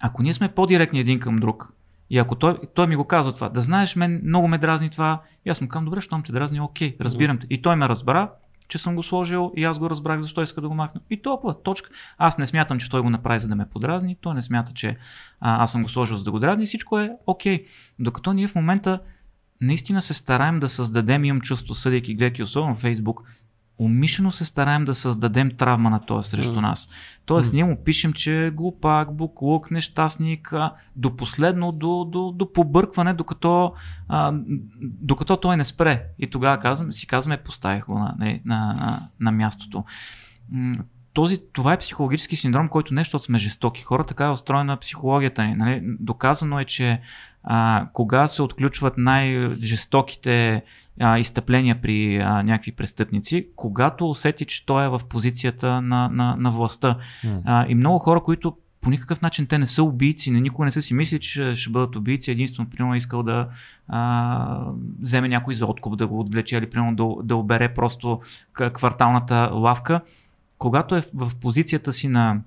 ако 0.00 0.22
ние 0.22 0.34
сме 0.34 0.48
по-директни 0.48 1.00
един 1.00 1.20
към 1.20 1.36
друг, 1.36 1.72
и 2.10 2.18
ако 2.18 2.34
той, 2.34 2.58
той 2.74 2.86
ми 2.86 2.96
го 2.96 3.04
казва 3.04 3.32
това, 3.32 3.48
да 3.48 3.60
знаеш, 3.60 3.96
мен 3.96 4.20
много 4.24 4.48
ме 4.48 4.58
дразни 4.58 4.90
това, 4.90 5.22
и 5.46 5.50
аз 5.50 5.60
му 5.60 5.68
казвам, 5.68 5.84
добре, 5.84 6.00
щом 6.00 6.22
те 6.22 6.32
дразни, 6.32 6.60
окей, 6.60 6.96
разбирам 7.00 7.38
те. 7.38 7.46
И 7.50 7.62
той 7.62 7.76
ме 7.76 7.88
разбра, 7.88 8.30
че 8.74 8.78
съм 8.78 8.96
го 8.96 9.02
сложил 9.02 9.52
и 9.56 9.64
аз 9.64 9.78
го 9.78 9.90
разбрах 9.90 10.20
защо 10.20 10.42
иска 10.42 10.60
да 10.60 10.68
го 10.68 10.74
махна. 10.74 11.00
И 11.10 11.22
толкова, 11.22 11.62
точка. 11.62 11.90
Аз 12.18 12.38
не 12.38 12.46
смятам, 12.46 12.78
че 12.78 12.90
той 12.90 13.00
го 13.00 13.10
направи 13.10 13.40
за 13.40 13.48
да 13.48 13.56
ме 13.56 13.68
подразни, 13.68 14.16
той 14.20 14.34
не 14.34 14.42
смята, 14.42 14.72
че 14.72 14.96
а, 15.40 15.62
аз 15.62 15.72
съм 15.72 15.82
го 15.82 15.88
сложил 15.88 16.16
за 16.16 16.24
да 16.24 16.30
го 16.30 16.38
дразни, 16.38 16.66
всичко 16.66 16.98
е 16.98 17.10
окей. 17.26 17.64
Докато 17.98 18.32
ние 18.32 18.48
в 18.48 18.54
момента 18.54 19.00
наистина 19.60 20.02
се 20.02 20.14
стараем 20.14 20.60
да 20.60 20.68
създадем, 20.68 21.24
имам 21.24 21.40
чувство, 21.40 21.74
съдейки, 21.74 22.14
гледайки 22.14 22.42
особено 22.42 22.76
в 22.76 22.80
Фейсбук, 22.80 23.22
умишлено 23.78 24.32
се 24.32 24.44
стараем 24.44 24.84
да 24.84 24.94
създадем 24.94 25.50
травма 25.50 25.90
на 25.90 26.00
този 26.00 26.30
срещу 26.30 26.60
нас. 26.60 26.88
Тоест, 27.24 27.52
ние 27.52 27.64
му 27.64 27.84
пишем, 27.84 28.12
че 28.12 28.46
е 28.46 28.50
глупак, 28.50 29.16
буклук, 29.16 29.70
нещастник, 29.70 30.54
до 30.96 31.16
последно, 31.16 31.72
до, 31.72 32.04
до, 32.04 32.32
до 32.32 32.52
побъркване, 32.52 33.14
докато, 33.14 33.74
а, 34.08 34.32
докато 34.80 35.36
той 35.36 35.56
не 35.56 35.64
спре. 35.64 36.04
И 36.18 36.26
тогава 36.26 36.58
казвам, 36.58 36.92
си 36.92 37.06
казваме, 37.06 37.36
поставих 37.36 37.86
го 37.86 37.98
на, 37.98 38.14
нали, 38.18 38.42
на, 38.44 38.56
на, 38.56 39.08
на 39.20 39.32
мястото. 39.32 39.84
Този, 41.12 41.38
това 41.52 41.72
е 41.72 41.78
психологически 41.78 42.36
синдром, 42.36 42.68
който 42.68 42.94
нещо 42.94 43.18
сме 43.18 43.38
жестоки 43.38 43.82
хора, 43.82 44.04
така 44.04 44.26
е 44.26 44.30
устроена 44.30 44.76
психологията 44.76 45.46
ни. 45.46 45.54
Нали? 45.54 45.80
Доказано 46.00 46.60
е, 46.60 46.64
че 46.64 47.00
а, 47.42 47.86
кога 47.92 48.28
се 48.28 48.42
отключват 48.42 48.94
най-жестоките 48.96 50.62
а, 51.00 51.18
изтъпления 51.18 51.80
при 51.82 52.16
а, 52.18 52.42
някакви 52.42 52.72
престъпници, 52.72 53.48
когато 53.56 54.10
усети, 54.10 54.44
че 54.44 54.66
той 54.66 54.84
е 54.84 54.88
в 54.88 55.00
позицията 55.08 55.82
на, 55.82 56.08
на, 56.08 56.36
на 56.36 56.50
властта. 56.50 56.98
Mm. 57.24 57.40
А, 57.44 57.66
и 57.68 57.74
много 57.74 57.98
хора, 57.98 58.20
които 58.20 58.56
по 58.80 58.90
никакъв 58.90 59.22
начин 59.22 59.46
те 59.46 59.58
не 59.58 59.66
са 59.66 59.82
убийци, 59.82 60.30
не 60.30 60.40
никога 60.40 60.64
не 60.64 60.70
са 60.70 60.82
си 60.82 60.94
мисли, 60.94 61.20
че 61.20 61.54
ще, 61.54 61.70
бъдат 61.70 61.96
убийци. 61.96 62.30
Единствено, 62.30 62.70
примерно, 62.70 62.94
искал 62.94 63.22
да 63.22 63.48
а, 63.88 64.66
вземе 65.00 65.28
някой 65.28 65.54
за 65.54 65.66
откуп, 65.66 65.96
да 65.96 66.06
го 66.06 66.20
отвлече 66.20 66.56
или 66.56 66.70
примерно 66.70 66.96
да, 66.96 67.22
да 67.22 67.36
обере 67.36 67.74
просто 67.74 68.20
кварталната 68.72 69.50
лавка. 69.52 70.00
Когато 70.58 70.96
е 70.96 71.02
в 71.14 71.32
позицията 71.40 71.92
си 71.92 72.08
на 72.08 72.40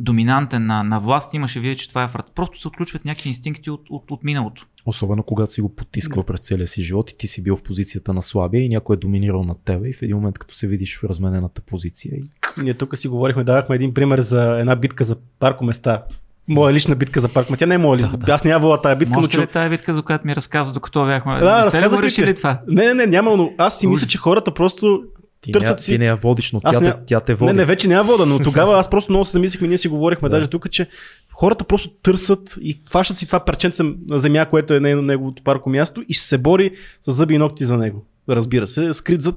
доминантен 0.00 0.66
на, 0.66 0.82
на 0.82 1.00
власт, 1.00 1.34
имаше 1.34 1.60
вие, 1.60 1.76
че 1.76 1.88
това 1.88 2.04
е 2.04 2.06
врат. 2.06 2.32
Просто 2.34 2.60
се 2.60 2.68
отключват 2.68 3.04
някакви 3.04 3.28
инстинкти 3.28 3.70
от, 3.70 3.82
от, 3.90 4.10
от 4.10 4.24
миналото. 4.24 4.66
Особено 4.86 5.22
когато 5.22 5.52
си 5.52 5.60
го 5.60 5.76
потискал 5.76 6.22
да. 6.22 6.26
през 6.26 6.40
целия 6.40 6.66
си 6.66 6.82
живот 6.82 7.10
и 7.10 7.16
ти 7.16 7.26
си 7.26 7.42
бил 7.42 7.56
в 7.56 7.62
позицията 7.62 8.12
на 8.12 8.22
слабия 8.22 8.64
и 8.64 8.68
някой 8.68 8.96
е 8.96 8.96
доминирал 8.96 9.42
над 9.42 9.58
тебе 9.64 9.88
и 9.88 9.92
в 9.92 10.02
един 10.02 10.16
момент 10.16 10.38
като 10.38 10.54
се 10.54 10.66
видиш 10.66 10.98
в 10.98 11.04
разменената 11.04 11.60
позиция. 11.60 12.16
И... 12.16 12.24
Ние 12.62 12.74
тук 12.74 12.96
си 12.96 13.08
говорихме, 13.08 13.44
давахме 13.44 13.76
един 13.76 13.94
пример 13.94 14.20
за 14.20 14.58
една 14.60 14.76
битка 14.76 15.04
за 15.04 15.16
паркоместа. 15.38 16.02
Моя 16.48 16.74
лична 16.74 16.94
битка 16.94 17.20
за 17.20 17.28
парк. 17.28 17.48
Тя 17.58 17.66
не 17.66 17.74
е 17.74 17.78
моя 17.78 17.98
лична. 17.98 18.10
Да, 18.10 18.26
да. 18.26 18.32
Аз 18.32 18.44
не 18.44 18.50
я 18.50 18.80
тази 18.82 18.98
битка. 18.98 19.14
Може 19.14 19.28
но, 19.36 19.42
ли 19.42 19.46
тази 19.46 19.70
битка, 19.70 19.94
за 19.94 20.02
която 20.02 20.26
ми 20.26 20.36
разказа, 20.36 20.72
докато 20.72 21.04
бяхме? 21.04 21.38
Да, 21.38 21.64
разказах 21.64 22.18
ли 22.18 22.34
това? 22.34 22.60
Не, 22.68 22.86
не, 22.86 22.94
не, 22.94 23.06
няма, 23.06 23.36
но 23.36 23.52
аз 23.58 23.78
си 23.78 23.86
мисля, 23.86 24.06
че 24.06 24.18
хората 24.18 24.54
просто 24.54 25.02
ти 25.40 25.52
търсят 25.52 25.76
не, 25.76 25.82
си... 25.82 25.92
Ти 25.92 25.98
не 25.98 26.04
я 26.04 26.16
водиш, 26.16 26.52
но 26.52 26.60
тя, 26.60 26.80
не... 26.80 26.94
тя 27.06 27.20
те 27.20 27.34
води. 27.34 27.52
Не, 27.52 27.56
не, 27.56 27.64
вече 27.64 27.88
не 27.88 27.94
я 27.94 28.02
вода, 28.02 28.26
но 28.26 28.38
тогава 28.44 28.78
аз 28.78 28.90
просто 28.90 29.12
много 29.12 29.24
се 29.24 29.32
замислихме, 29.32 29.68
ние 29.68 29.78
си 29.78 29.88
говорихме 29.88 30.28
да. 30.28 30.36
даже 30.36 30.50
тук, 30.50 30.70
че 30.70 30.88
хората 31.34 31.64
просто 31.64 31.90
търсят 31.90 32.58
и 32.60 32.80
хващат 32.88 33.18
си 33.18 33.26
това 33.26 33.44
парченце 33.44 33.82
на 34.08 34.18
земя, 34.18 34.46
което 34.46 34.74
е 34.74 34.80
неговото 34.80 35.42
парко 35.42 35.70
място 35.70 36.02
и 36.08 36.14
ще 36.14 36.24
се 36.24 36.38
бори 36.38 36.70
с 37.00 37.12
зъби 37.12 37.34
и 37.34 37.38
ногти 37.38 37.64
за 37.64 37.78
него. 37.78 38.06
Разбира 38.28 38.66
се, 38.66 38.94
скрит 38.94 39.20
зад 39.20 39.36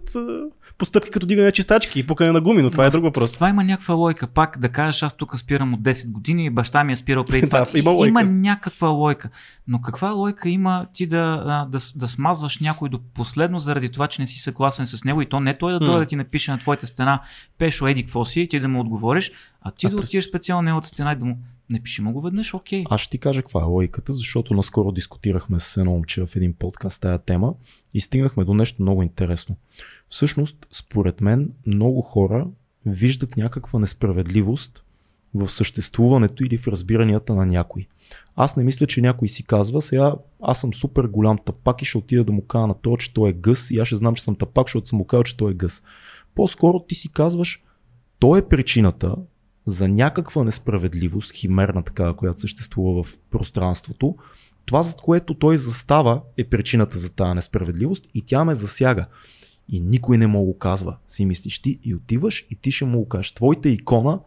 постъпки 0.77 1.11
като 1.11 1.25
дигане 1.25 1.51
чистачки 1.51 1.99
и 1.99 2.07
пукане 2.07 2.31
на 2.31 2.41
гуми, 2.41 2.61
но 2.61 2.71
това 2.71 2.85
е 2.85 2.89
друг 2.89 3.03
въпрос. 3.03 3.33
Това 3.33 3.49
има 3.49 3.63
някаква 3.63 3.93
лойка. 3.93 4.27
Пак 4.27 4.57
да 4.59 4.69
кажеш, 4.69 5.03
аз 5.03 5.13
тук 5.13 5.37
спирам 5.37 5.73
от 5.73 5.81
10 5.81 6.11
години 6.11 6.45
и 6.45 6.49
баща 6.49 6.83
ми 6.83 6.93
е 6.93 6.95
спирал 6.95 7.23
преди 7.23 7.45
това. 7.49 7.65
да, 7.71 7.79
има, 7.79 7.91
лойка. 7.91 8.09
има 8.09 8.23
някаква 8.23 8.87
лойка. 8.87 9.29
Но 9.67 9.81
каква 9.81 10.11
лойка 10.11 10.49
има 10.49 10.85
ти 10.93 11.05
да, 11.05 11.43
да, 11.45 11.67
да, 11.69 11.79
да 11.95 12.07
смазваш 12.07 12.59
някой 12.59 12.89
до 12.89 12.99
последно 13.13 13.59
заради 13.59 13.89
това, 13.89 14.07
че 14.07 14.21
не 14.21 14.27
си 14.27 14.39
съгласен 14.39 14.85
с 14.85 15.03
него 15.03 15.21
и 15.21 15.25
то 15.25 15.39
не 15.39 15.57
той 15.57 15.73
да 15.73 15.79
дойде 15.79 15.99
да 15.99 16.05
ти 16.05 16.15
напише 16.15 16.51
на 16.51 16.57
твоята 16.57 16.87
стена 16.87 17.21
Пешо 17.57 17.87
Еди 17.87 18.03
какво 18.03 18.25
си 18.25 18.41
и 18.41 18.47
ти 18.47 18.59
да 18.59 18.67
му 18.67 18.79
отговориш, 18.79 19.31
а 19.61 19.71
ти 19.71 19.87
а 19.87 19.89
да 19.89 19.97
през... 19.97 20.09
отидеш 20.09 20.25
специално 20.25 20.61
неговата 20.61 20.87
стена 20.87 21.11
и 21.11 21.15
да 21.15 21.25
му 21.25 21.37
напиши 21.69 22.01
му 22.01 22.13
го 22.13 22.21
веднъж, 22.21 22.53
окей. 22.53 22.83
Аз 22.89 23.01
ще 23.01 23.11
ти 23.11 23.17
кажа 23.17 23.41
каква 23.41 23.61
е 23.61 23.65
логиката, 23.65 24.13
защото 24.13 24.53
наскоро 24.53 24.91
дискутирахме 24.91 25.59
с 25.59 25.77
едно 25.77 25.91
момче 25.91 26.25
в 26.25 26.35
един 26.35 26.53
подкаст 26.53 27.01
тая 27.01 27.19
тема 27.19 27.53
и 27.93 28.01
стигнахме 28.01 28.43
до 28.43 28.53
нещо 28.53 28.81
много 28.81 29.03
интересно. 29.03 29.55
Всъщност, 30.13 30.67
според 30.71 31.21
мен, 31.21 31.49
много 31.65 32.01
хора 32.01 32.47
виждат 32.85 33.37
някаква 33.37 33.79
несправедливост 33.79 34.83
в 35.33 35.49
съществуването 35.49 36.43
или 36.43 36.57
в 36.57 36.67
разбиранията 36.67 37.35
на 37.35 37.45
някой. 37.45 37.87
Аз 38.35 38.55
не 38.55 38.63
мисля, 38.63 38.85
че 38.85 39.01
някой 39.01 39.27
си 39.27 39.43
казва, 39.43 39.81
сега 39.81 40.13
аз 40.41 40.61
съм 40.61 40.73
супер 40.73 41.03
голям 41.03 41.37
тапак 41.45 41.81
и 41.81 41.85
ще 41.85 41.97
отида 41.97 42.23
да 42.23 42.31
му 42.31 42.45
кажа 42.45 42.67
на 42.67 42.73
това, 42.73 42.97
че 42.97 43.13
той 43.13 43.29
е 43.29 43.33
гъс 43.33 43.71
и 43.71 43.79
аз 43.79 43.87
ще 43.87 43.95
знам, 43.95 44.15
че 44.15 44.23
съм 44.23 44.35
тапак, 44.35 44.67
защото 44.67 44.87
съм 44.87 44.97
му 44.97 45.05
казал, 45.05 45.23
че 45.23 45.37
той 45.37 45.51
е 45.51 45.55
гъс. 45.55 45.83
По-скоро 46.35 46.79
ти 46.79 46.95
си 46.95 47.11
казваш, 47.11 47.63
той 48.19 48.39
е 48.39 48.47
причината 48.47 49.15
за 49.65 49.87
някаква 49.87 50.43
несправедливост, 50.43 51.31
химерна 51.31 51.83
такава, 51.83 52.15
която 52.15 52.39
съществува 52.39 53.03
в 53.03 53.17
пространството. 53.31 54.15
Това, 54.65 54.83
за 54.83 54.95
което 54.95 55.33
той 55.33 55.57
застава, 55.57 56.21
е 56.37 56.43
причината 56.43 56.97
за 56.97 57.09
тази 57.09 57.35
несправедливост 57.35 58.07
и 58.13 58.21
тя 58.21 58.45
ме 58.45 58.55
засяга 58.55 59.05
и 59.69 59.79
никой 59.79 60.17
не 60.17 60.27
му 60.27 60.43
го 60.43 60.57
казва. 60.57 60.97
Си 61.07 61.25
мислиш 61.25 61.59
ти 61.59 61.79
и 61.83 61.95
отиваш 61.95 62.45
и 62.49 62.55
ти 62.55 62.71
ще 62.71 62.85
му 62.85 62.99
го 62.99 63.07
кажеш. 63.07 63.31
Твоята 63.31 63.69
икона, 63.69 64.19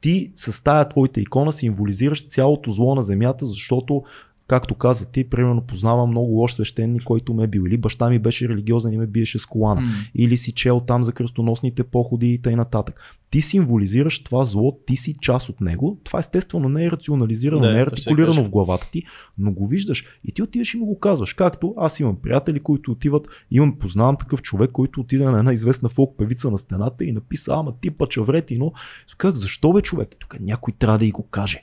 ти 0.00 0.32
с 0.34 0.64
тая 0.64 0.88
твоята 0.88 1.20
икона 1.20 1.52
символизираш 1.52 2.28
цялото 2.28 2.70
зло 2.70 2.94
на 2.94 3.02
земята, 3.02 3.46
защото 3.46 4.02
както 4.46 4.74
каза 4.74 5.10
ти, 5.10 5.30
примерно 5.30 5.62
познавам 5.62 6.10
много 6.10 6.32
лош 6.32 6.52
свещеник, 6.52 7.02
който 7.02 7.34
ме 7.34 7.44
е 7.44 7.46
бил. 7.46 7.62
Или 7.66 7.76
баща 7.76 8.10
ми 8.10 8.18
беше 8.18 8.48
религиозен 8.48 8.92
и 8.92 8.98
ме 8.98 9.06
биеше 9.06 9.38
с 9.38 9.46
колана. 9.46 9.80
Mm. 9.80 10.10
Или 10.14 10.36
си 10.36 10.52
чел 10.52 10.80
там 10.80 11.04
за 11.04 11.12
кръстоносните 11.12 11.82
походи 11.82 12.28
и 12.32 12.38
т.н. 12.38 12.84
Ти 13.30 13.42
символизираш 13.42 14.22
това 14.22 14.44
зло, 14.44 14.78
ти 14.86 14.96
си 14.96 15.14
част 15.20 15.48
от 15.48 15.60
него. 15.60 15.98
Това 16.04 16.18
естествено 16.18 16.68
не 16.68 16.84
е 16.84 16.90
рационализирано, 16.90 17.62
да, 17.62 17.72
не 17.72 17.78
е 17.78 17.82
артикулирано 17.82 18.44
в 18.44 18.50
главата 18.50 18.90
ти, 18.92 19.02
но 19.38 19.52
го 19.52 19.66
виждаш 19.66 20.04
и 20.24 20.32
ти 20.32 20.42
отиваш 20.42 20.74
и 20.74 20.76
му 20.76 20.86
го 20.86 20.98
казваш. 20.98 21.34
Както 21.34 21.74
аз 21.76 22.00
имам 22.00 22.16
приятели, 22.16 22.60
които 22.60 22.90
отиват, 22.90 23.28
имам, 23.50 23.78
познавам 23.78 24.16
такъв 24.16 24.42
човек, 24.42 24.70
който 24.70 25.00
отиде 25.00 25.24
на 25.24 25.38
една 25.38 25.52
известна 25.52 25.88
фолк 25.88 26.18
певица 26.18 26.50
на 26.50 26.58
стената 26.58 27.04
и 27.04 27.12
написа, 27.12 27.52
ама 27.54 27.72
ти 27.80 27.90
пачаврети, 27.90 28.58
но 28.58 28.72
как, 29.16 29.36
защо 29.36 29.72
бе 29.72 29.80
човек? 29.80 30.08
Тук 30.18 30.40
някой 30.40 30.74
трябва 30.78 30.98
да 30.98 31.06
и 31.06 31.10
го 31.10 31.22
каже. 31.22 31.62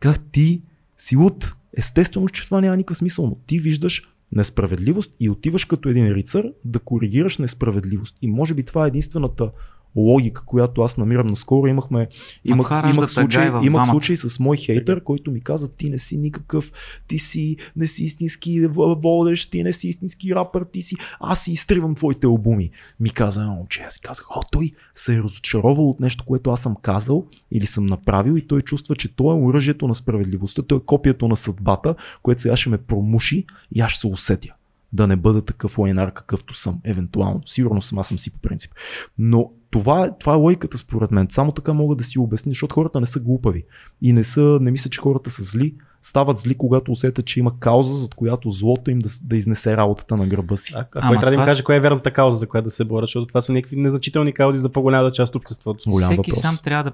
Как 0.00 0.20
ти 0.32 0.62
си 0.96 1.16
от 1.16 1.54
Естествено, 1.76 2.28
че 2.28 2.44
това 2.44 2.60
няма 2.60 2.76
никакъв 2.76 2.96
смисъл, 2.96 3.26
но 3.26 3.34
ти 3.46 3.58
виждаш 3.58 4.02
несправедливост 4.32 5.14
и 5.20 5.30
отиваш 5.30 5.64
като 5.64 5.88
един 5.88 6.12
рицар 6.12 6.44
да 6.64 6.78
коригираш 6.78 7.38
несправедливост. 7.38 8.16
И 8.22 8.28
може 8.28 8.54
би 8.54 8.62
това 8.62 8.84
е 8.84 8.88
единствената 8.88 9.50
логика, 9.96 10.42
която 10.46 10.82
аз 10.82 10.96
намирам 10.96 11.26
наскоро. 11.26 11.66
Имахме, 11.66 12.08
имах, 12.44 12.70
имах, 12.94 13.10
случай, 13.10 13.50
имах 13.62 13.88
случай 13.88 14.16
с 14.16 14.40
мой 14.40 14.56
хейтър, 14.56 15.04
който 15.04 15.30
ми 15.30 15.40
каза, 15.40 15.72
ти 15.76 15.90
не 15.90 15.98
си 15.98 16.16
никакъв, 16.16 16.72
ти 17.08 17.18
си 17.18 17.56
не 17.76 17.86
си 17.86 18.04
истински 18.04 18.66
водещ, 18.76 19.50
ти 19.50 19.62
не 19.62 19.72
си 19.72 19.88
истински 19.88 20.34
рапър, 20.34 20.64
ти 20.72 20.82
си, 20.82 20.96
аз 21.20 21.44
си 21.44 21.52
изтривам 21.52 21.94
твоите 21.94 22.26
албуми. 22.26 22.70
Ми 23.00 23.10
каза 23.10 23.40
едно 23.40 23.54
момче, 23.54 23.82
аз 23.82 23.94
си 23.94 24.00
казах, 24.00 24.36
о, 24.36 24.42
той 24.52 24.72
се 24.94 25.14
е 25.14 25.22
разочаровал 25.22 25.90
от 25.90 26.00
нещо, 26.00 26.24
което 26.24 26.50
аз 26.50 26.60
съм 26.60 26.76
казал 26.82 27.26
или 27.52 27.66
съм 27.66 27.86
направил 27.86 28.36
и 28.36 28.46
той 28.46 28.60
чувства, 28.60 28.96
че 28.96 29.16
той 29.16 29.36
е 29.36 29.40
оръжието 29.40 29.88
на 29.88 29.94
справедливостта, 29.94 30.62
той 30.62 30.78
е 30.78 30.84
копието 30.86 31.28
на 31.28 31.36
съдбата, 31.36 31.94
което 32.22 32.42
сега 32.42 32.56
ще 32.56 32.70
ме 32.70 32.78
промуши 32.78 33.44
и 33.74 33.80
аз 33.80 33.90
ще 33.90 34.00
се 34.00 34.06
усетя 34.06 34.54
да 34.92 35.06
не 35.06 35.16
бъда 35.16 35.44
такъв 35.44 35.78
лайнар, 35.78 36.12
какъвто 36.12 36.54
съм, 36.54 36.80
евентуално. 36.84 37.40
Сигурно 37.46 37.82
съм, 37.82 37.98
аз 37.98 38.08
съм 38.08 38.18
си 38.18 38.30
по 38.30 38.38
принцип. 38.38 38.72
Но 39.18 39.50
това, 39.70 40.06
е, 40.06 40.10
това 40.18 40.32
е 40.32 40.36
логиката 40.36 40.78
според 40.78 41.10
мен. 41.10 41.26
Само 41.30 41.52
така 41.52 41.72
мога 41.72 41.96
да 41.96 42.04
си 42.04 42.18
обясня, 42.18 42.50
защото 42.50 42.74
хората 42.74 43.00
не 43.00 43.06
са 43.06 43.20
глупави. 43.20 43.64
И 44.02 44.12
не, 44.12 44.24
са, 44.24 44.58
не 44.60 44.70
мисля, 44.70 44.90
че 44.90 45.00
хората 45.00 45.30
са 45.30 45.42
зли. 45.42 45.74
Стават 46.02 46.38
зли, 46.38 46.54
когато 46.54 46.92
усетят, 46.92 47.26
че 47.26 47.40
има 47.40 47.58
кауза, 47.58 47.94
за 47.94 48.08
която 48.16 48.50
злото 48.50 48.90
им 48.90 48.98
да, 48.98 49.08
да 49.22 49.36
изнесе 49.36 49.76
работата 49.76 50.16
на 50.16 50.26
гърба 50.26 50.56
си. 50.56 50.72
А, 50.76 50.86
а 50.94 51.08
кой 51.08 51.18
трябва 51.18 51.36
да 51.36 51.42
им 51.42 51.46
каже, 51.46 51.62
коя 51.62 51.76
е 51.76 51.80
вярната 51.80 52.10
кауза, 52.10 52.38
за 52.38 52.46
която 52.46 52.64
да 52.64 52.70
се 52.70 52.84
борят, 52.84 53.06
защото 53.06 53.26
това 53.26 53.40
са 53.40 53.52
някакви 53.52 53.76
незначителни 53.76 54.32
каузи 54.32 54.58
за 54.58 54.68
по-голямата 54.68 55.14
част 55.14 55.34
от 55.34 55.42
обществото. 55.42 55.90
Голям 55.90 56.06
Всеки 56.06 56.30
въпрос. 56.30 56.40
сам 56.40 56.58
трябва 56.64 56.84
да. 56.84 56.92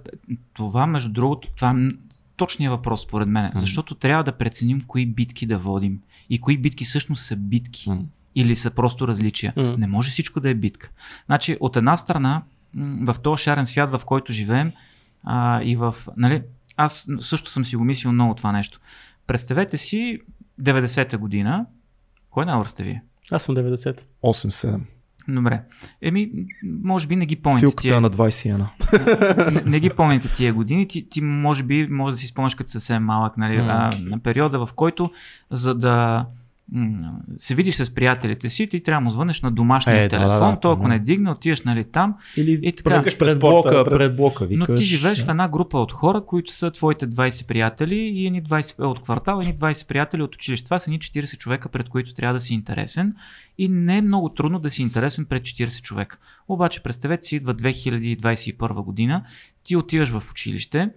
Това, 0.54 0.86
между 0.86 1.12
другото, 1.12 1.48
това 1.56 1.74
е 2.36 2.38
точният 2.38 2.70
въпрос, 2.70 3.02
според 3.02 3.28
мен. 3.28 3.50
Mm. 3.50 3.58
Защото 3.58 3.94
трябва 3.94 4.24
да 4.24 4.32
преценим 4.32 4.80
кои 4.86 5.06
битки 5.06 5.46
да 5.46 5.58
водим 5.58 6.00
и 6.30 6.40
кои 6.40 6.58
битки 6.58 6.84
всъщност 6.84 7.24
са 7.24 7.36
битки. 7.36 7.90
Mm. 7.90 8.04
Или 8.34 8.56
са 8.56 8.70
просто 8.70 9.08
различия. 9.08 9.52
Mm. 9.56 9.76
Не 9.76 9.86
може 9.86 10.10
всичко 10.10 10.40
да 10.40 10.50
е 10.50 10.54
битка. 10.54 10.90
Значи, 11.26 11.56
от 11.60 11.76
една 11.76 11.96
страна, 11.96 12.42
в 12.76 13.16
този 13.22 13.42
шарен 13.42 13.66
свят, 13.66 13.90
в 13.90 14.02
който 14.04 14.32
живеем, 14.32 14.72
а, 15.24 15.62
и 15.62 15.76
в. 15.76 15.94
Нали, 16.16 16.42
аз 16.76 17.08
също 17.20 17.50
съм 17.50 17.64
си 17.64 17.76
го 17.76 17.84
мислил 17.84 18.12
много 18.12 18.34
това 18.34 18.52
нещо. 18.52 18.80
Представете 19.26 19.76
си 19.76 20.20
90-та 20.60 21.18
година. 21.18 21.66
Кой 22.30 22.46
на 22.46 22.64
сте 22.64 22.82
вие? 22.82 23.02
Аз 23.30 23.42
съм 23.42 23.56
90. 23.56 24.00
8-7. 24.24 24.80
Добре. 25.28 25.62
Еми, 26.02 26.30
може 26.82 27.06
би 27.06 27.16
не 27.16 27.26
ги 27.26 27.36
помните. 27.36 27.60
Филката 27.60 27.82
тия... 27.82 28.00
на 28.00 28.10
21. 28.10 29.64
не, 29.64 29.70
не 29.70 29.80
ги 29.80 29.90
помните 29.90 30.28
тия 30.28 30.54
години. 30.54 30.88
Ти, 30.88 31.08
ти 31.08 31.20
може 31.20 31.62
би 31.62 31.88
може 31.90 32.14
да 32.14 32.18
си 32.18 32.26
спомняш 32.26 32.54
като 32.54 32.70
съвсем 32.70 33.04
малък, 33.04 33.36
нали, 33.36 33.58
mm. 33.58 33.68
а, 33.68 33.90
на 34.08 34.18
периода, 34.18 34.66
в 34.66 34.72
който 34.74 35.10
за 35.50 35.74
да 35.74 36.26
се 37.36 37.54
видиш 37.54 37.74
с 37.74 37.94
приятелите 37.94 38.48
си, 38.48 38.66
ти 38.66 38.80
трябва 38.80 39.00
да 39.00 39.04
му 39.04 39.10
звънеш 39.10 39.42
на 39.42 39.50
домашния 39.50 40.02
е, 40.02 40.08
телефон, 40.08 40.38
да, 40.38 40.50
да, 40.50 40.60
той 40.60 40.72
ако 40.72 40.88
не 40.88 40.98
дигне, 40.98 41.30
отиваш 41.30 41.62
нали, 41.62 41.84
там 41.84 42.14
Или 42.36 42.60
и 42.62 42.72
така. 42.72 43.02
пред, 43.02 43.18
пред 43.18 43.38
блока, 43.38 43.84
пред 43.84 44.16
блока 44.16 44.46
викаш, 44.46 44.68
Но 44.68 44.74
ти 44.74 44.82
живееш 44.82 45.18
да. 45.18 45.24
в 45.24 45.28
една 45.28 45.48
група 45.48 45.78
от 45.78 45.92
хора, 45.92 46.20
които 46.26 46.52
са 46.52 46.70
твоите 46.70 47.08
20 47.08 47.46
приятели 47.46 47.96
и 47.96 48.26
едни 48.26 48.42
20 48.42 48.84
от 48.84 49.02
квартал, 49.02 49.42
и 49.42 49.54
20 49.54 49.88
приятели 49.88 50.22
от 50.22 50.34
училище. 50.34 50.64
Това 50.64 50.78
са 50.78 50.90
ни 50.90 50.98
40 50.98 51.38
човека, 51.38 51.68
пред 51.68 51.88
които 51.88 52.14
трябва 52.14 52.34
да 52.34 52.40
си 52.40 52.54
интересен 52.54 53.14
и 53.58 53.68
не 53.68 53.98
е 53.98 54.02
много 54.02 54.28
трудно 54.28 54.58
да 54.58 54.70
си 54.70 54.82
интересен 54.82 55.24
пред 55.24 55.42
40 55.42 55.82
човека. 55.82 56.18
Обаче 56.48 56.82
представете 56.82 57.24
си, 57.26 57.36
идва 57.36 57.54
2021 57.54 58.84
година, 58.84 59.24
ти 59.64 59.76
отиваш 59.76 60.08
в 60.08 60.30
училище, 60.30 60.90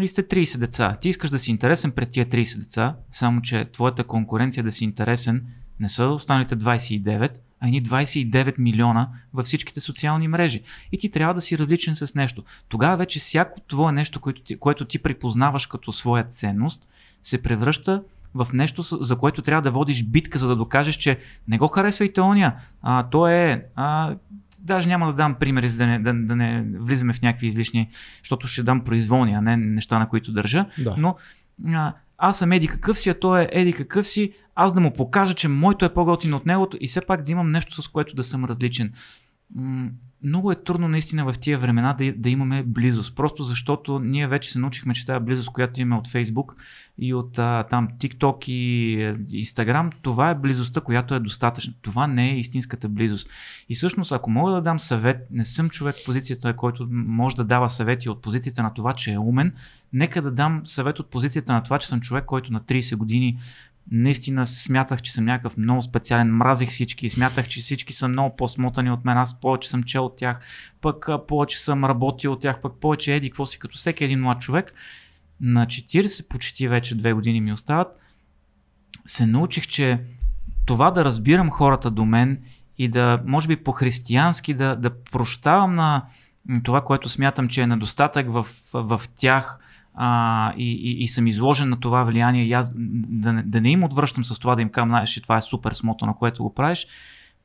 и 0.00 0.08
сте 0.08 0.22
30 0.22 0.58
деца. 0.58 0.96
Ти 1.00 1.08
искаш 1.08 1.30
да 1.30 1.38
си 1.38 1.50
интересен 1.50 1.90
пред 1.90 2.10
тия 2.10 2.26
30 2.26 2.58
деца, 2.58 2.96
само 3.10 3.42
че 3.42 3.64
твоята 3.72 4.04
конкуренция 4.04 4.64
да 4.64 4.72
си 4.72 4.84
интересен 4.84 5.46
не 5.80 5.88
са 5.88 6.06
останалите 6.06 6.56
29, 6.56 7.38
а 7.60 7.66
едни 7.66 7.82
29 7.82 8.58
милиона 8.58 9.08
във 9.34 9.46
всичките 9.46 9.80
социални 9.80 10.28
мрежи. 10.28 10.62
И 10.92 10.98
ти 10.98 11.10
трябва 11.10 11.34
да 11.34 11.40
си 11.40 11.58
различен 11.58 11.94
с 11.94 12.14
нещо. 12.14 12.44
Тогава 12.68 12.96
вече 12.96 13.18
всяко 13.18 13.60
твое 13.60 13.92
нещо, 13.92 14.20
което 14.20 14.42
ти, 14.42 14.58
което 14.58 14.84
ти 14.84 14.98
припознаваш 14.98 15.66
като 15.66 15.92
своя 15.92 16.24
ценност, 16.24 16.86
се 17.22 17.42
превръща 17.42 18.02
в 18.34 18.48
нещо, 18.52 18.82
за 18.82 19.16
което 19.16 19.42
трябва 19.42 19.62
да 19.62 19.70
водиш 19.70 20.04
битка, 20.04 20.38
за 20.38 20.48
да 20.48 20.56
докажеш, 20.56 20.94
че 20.94 21.18
не 21.48 21.58
го 21.58 21.68
харесвайте 21.68 22.20
ония. 22.20 22.54
А, 22.82 23.02
то 23.02 23.28
е. 23.28 23.64
А, 23.74 24.16
даже 24.60 24.88
няма 24.88 25.06
да 25.06 25.12
дам 25.12 25.34
примери, 25.34 25.68
за 25.68 25.76
да 25.76 25.86
не, 25.86 25.98
да, 25.98 26.14
да 26.14 26.36
не 26.36 26.64
влизаме 26.78 27.12
в 27.12 27.22
някакви 27.22 27.46
излишни, 27.46 27.88
защото 28.22 28.46
ще 28.46 28.62
дам 28.62 28.84
произволни, 28.84 29.32
а 29.32 29.40
не 29.40 29.56
неща, 29.56 29.98
на 29.98 30.08
които 30.08 30.32
държа. 30.32 30.66
Да. 30.78 30.94
Но 30.98 31.16
а, 31.66 31.94
аз 32.18 32.38
съм 32.38 32.52
еди 32.52 32.68
какъв 32.68 32.98
си, 32.98 33.10
а 33.10 33.14
той 33.14 33.42
е 33.42 33.48
еди 33.52 33.72
какъв 33.72 34.06
си, 34.06 34.32
аз 34.54 34.72
да 34.72 34.80
му 34.80 34.92
покажа, 34.92 35.34
че 35.34 35.48
моето 35.48 35.84
е 35.84 35.94
по-готино 35.94 36.36
от 36.36 36.46
негото 36.46 36.76
и 36.80 36.88
все 36.88 37.00
пак 37.00 37.22
да 37.22 37.32
имам 37.32 37.50
нещо, 37.50 37.82
с 37.82 37.88
което 37.88 38.14
да 38.14 38.22
съм 38.22 38.44
различен. 38.44 38.92
Много 40.24 40.52
е 40.52 40.62
трудно 40.62 40.88
наистина 40.88 41.32
в 41.32 41.38
тия 41.38 41.58
времена 41.58 41.92
да, 41.92 42.12
да 42.16 42.30
имаме 42.30 42.62
близост. 42.62 43.16
Просто 43.16 43.42
защото 43.42 43.98
ние 43.98 44.26
вече 44.26 44.52
се 44.52 44.58
научихме, 44.58 44.94
че 44.94 45.06
тази 45.06 45.24
близост, 45.24 45.50
която 45.50 45.80
имаме 45.80 46.00
от 46.00 46.08
Facebook 46.08 46.54
и 46.98 47.14
от 47.14 47.38
а, 47.38 47.62
там 47.70 47.88
TikTok 48.00 48.48
и 48.48 48.94
е, 49.02 49.14
Instagram, 49.16 49.92
това 50.02 50.30
е 50.30 50.34
близостта, 50.34 50.80
която 50.80 51.14
е 51.14 51.20
достатъчна. 51.20 51.74
Това 51.82 52.06
не 52.06 52.30
е 52.30 52.38
истинската 52.38 52.88
близост. 52.88 53.28
И 53.68 53.74
всъщност, 53.74 54.12
ако 54.12 54.30
мога 54.30 54.52
да 54.52 54.62
дам 54.62 54.80
съвет, 54.80 55.26
не 55.30 55.44
съм 55.44 55.70
човек 55.70 55.96
в 55.96 56.04
позицията, 56.04 56.56
който 56.56 56.88
може 56.90 57.36
да 57.36 57.44
дава 57.44 57.68
съвети 57.68 58.08
от 58.08 58.22
позицията 58.22 58.62
на 58.62 58.74
това, 58.74 58.92
че 58.92 59.12
е 59.12 59.18
умен, 59.18 59.52
нека 59.92 60.22
да 60.22 60.30
дам 60.30 60.62
съвет 60.64 60.98
от 60.98 61.10
позицията 61.10 61.52
на 61.52 61.62
това, 61.62 61.78
че 61.78 61.88
съм 61.88 62.00
човек, 62.00 62.24
който 62.24 62.52
на 62.52 62.60
30 62.60 62.96
години 62.96 63.38
наистина 63.90 64.46
смятах, 64.46 65.02
че 65.02 65.12
съм 65.12 65.24
някакъв 65.24 65.56
много 65.56 65.82
специален, 65.82 66.36
мразих 66.36 66.70
всички, 66.70 67.08
смятах, 67.08 67.48
че 67.48 67.60
всички 67.60 67.92
са 67.92 68.08
много 68.08 68.36
по-смотани 68.36 68.90
от 68.90 69.04
мен, 69.04 69.18
аз 69.18 69.40
повече 69.40 69.70
съм 69.70 69.82
чел 69.82 70.04
от 70.04 70.16
тях, 70.16 70.40
пък 70.80 71.08
повече 71.28 71.60
съм 71.60 71.84
работил 71.84 72.32
от 72.32 72.40
тях, 72.40 72.60
пък 72.60 72.72
повече 72.80 73.14
еди, 73.14 73.30
какво 73.30 73.46
си, 73.46 73.58
като 73.58 73.78
всеки 73.78 74.04
един 74.04 74.20
млад 74.20 74.40
човек. 74.40 74.74
На 75.40 75.66
40, 75.66 76.28
почти 76.28 76.68
вече 76.68 76.94
две 76.94 77.12
години 77.12 77.40
ми 77.40 77.52
остават, 77.52 77.88
се 79.06 79.26
научих, 79.26 79.66
че 79.66 80.00
това 80.66 80.90
да 80.90 81.04
разбирам 81.04 81.50
хората 81.50 81.90
до 81.90 82.04
мен 82.04 82.42
и 82.78 82.88
да, 82.88 83.22
може 83.26 83.48
би 83.48 83.56
по-християнски, 83.56 84.54
да, 84.54 84.76
да 84.76 85.02
прощавам 85.02 85.74
на 85.74 86.06
това, 86.62 86.84
което 86.84 87.08
смятам, 87.08 87.48
че 87.48 87.62
е 87.62 87.66
недостатък 87.66 88.32
в, 88.32 88.46
в 88.72 89.00
тях, 89.16 89.58
а, 89.94 90.52
и, 90.56 90.72
и, 90.72 91.02
и 91.02 91.08
съм 91.08 91.26
изложен 91.26 91.68
на 91.68 91.80
това 91.80 92.04
влияние 92.04 92.44
и 92.44 92.52
аз 92.52 92.72
да, 92.76 93.32
не, 93.32 93.42
да 93.42 93.60
не 93.60 93.70
им 93.70 93.84
отвръщам 93.84 94.24
с 94.24 94.38
това 94.38 94.54
да 94.54 94.62
им 94.62 94.68
кажа, 94.68 94.86
знаеш, 94.86 95.20
това 95.22 95.36
е 95.36 95.42
супер 95.42 95.72
смото, 95.72 96.06
на 96.06 96.14
което 96.14 96.42
го 96.42 96.54
правиш, 96.54 96.86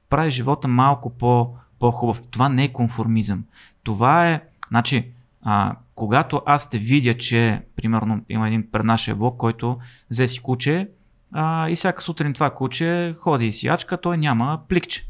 прави 0.10 0.30
живота 0.30 0.68
малко 0.68 1.10
по, 1.18 1.50
по-хубав. 1.80 2.22
Това 2.32 2.50
не 2.50 2.64
е 2.64 2.74
конформизъм. 2.74 3.44
Това 3.84 4.30
е, 4.30 4.42
значи, 4.68 5.12
а, 5.44 5.76
когато 5.96 6.42
аз 6.46 6.70
те 6.70 6.78
видя, 6.78 7.14
че, 7.14 7.62
примерно, 7.76 8.22
има 8.30 8.48
един 8.48 8.72
пред 8.72 8.84
нашия 8.86 9.16
блок, 9.16 9.38
който 9.38 9.78
взе 10.12 10.28
си 10.28 10.40
куче 10.40 10.90
а, 11.32 11.70
и 11.70 11.76
всяка 11.76 12.02
сутрин 12.02 12.34
това 12.34 12.50
куче 12.50 13.16
ходи 13.20 13.48
и 13.48 13.54
си 13.54 13.68
ячка, 13.68 14.02
той 14.02 14.18
няма 14.18 14.60
пликче. 14.68 15.06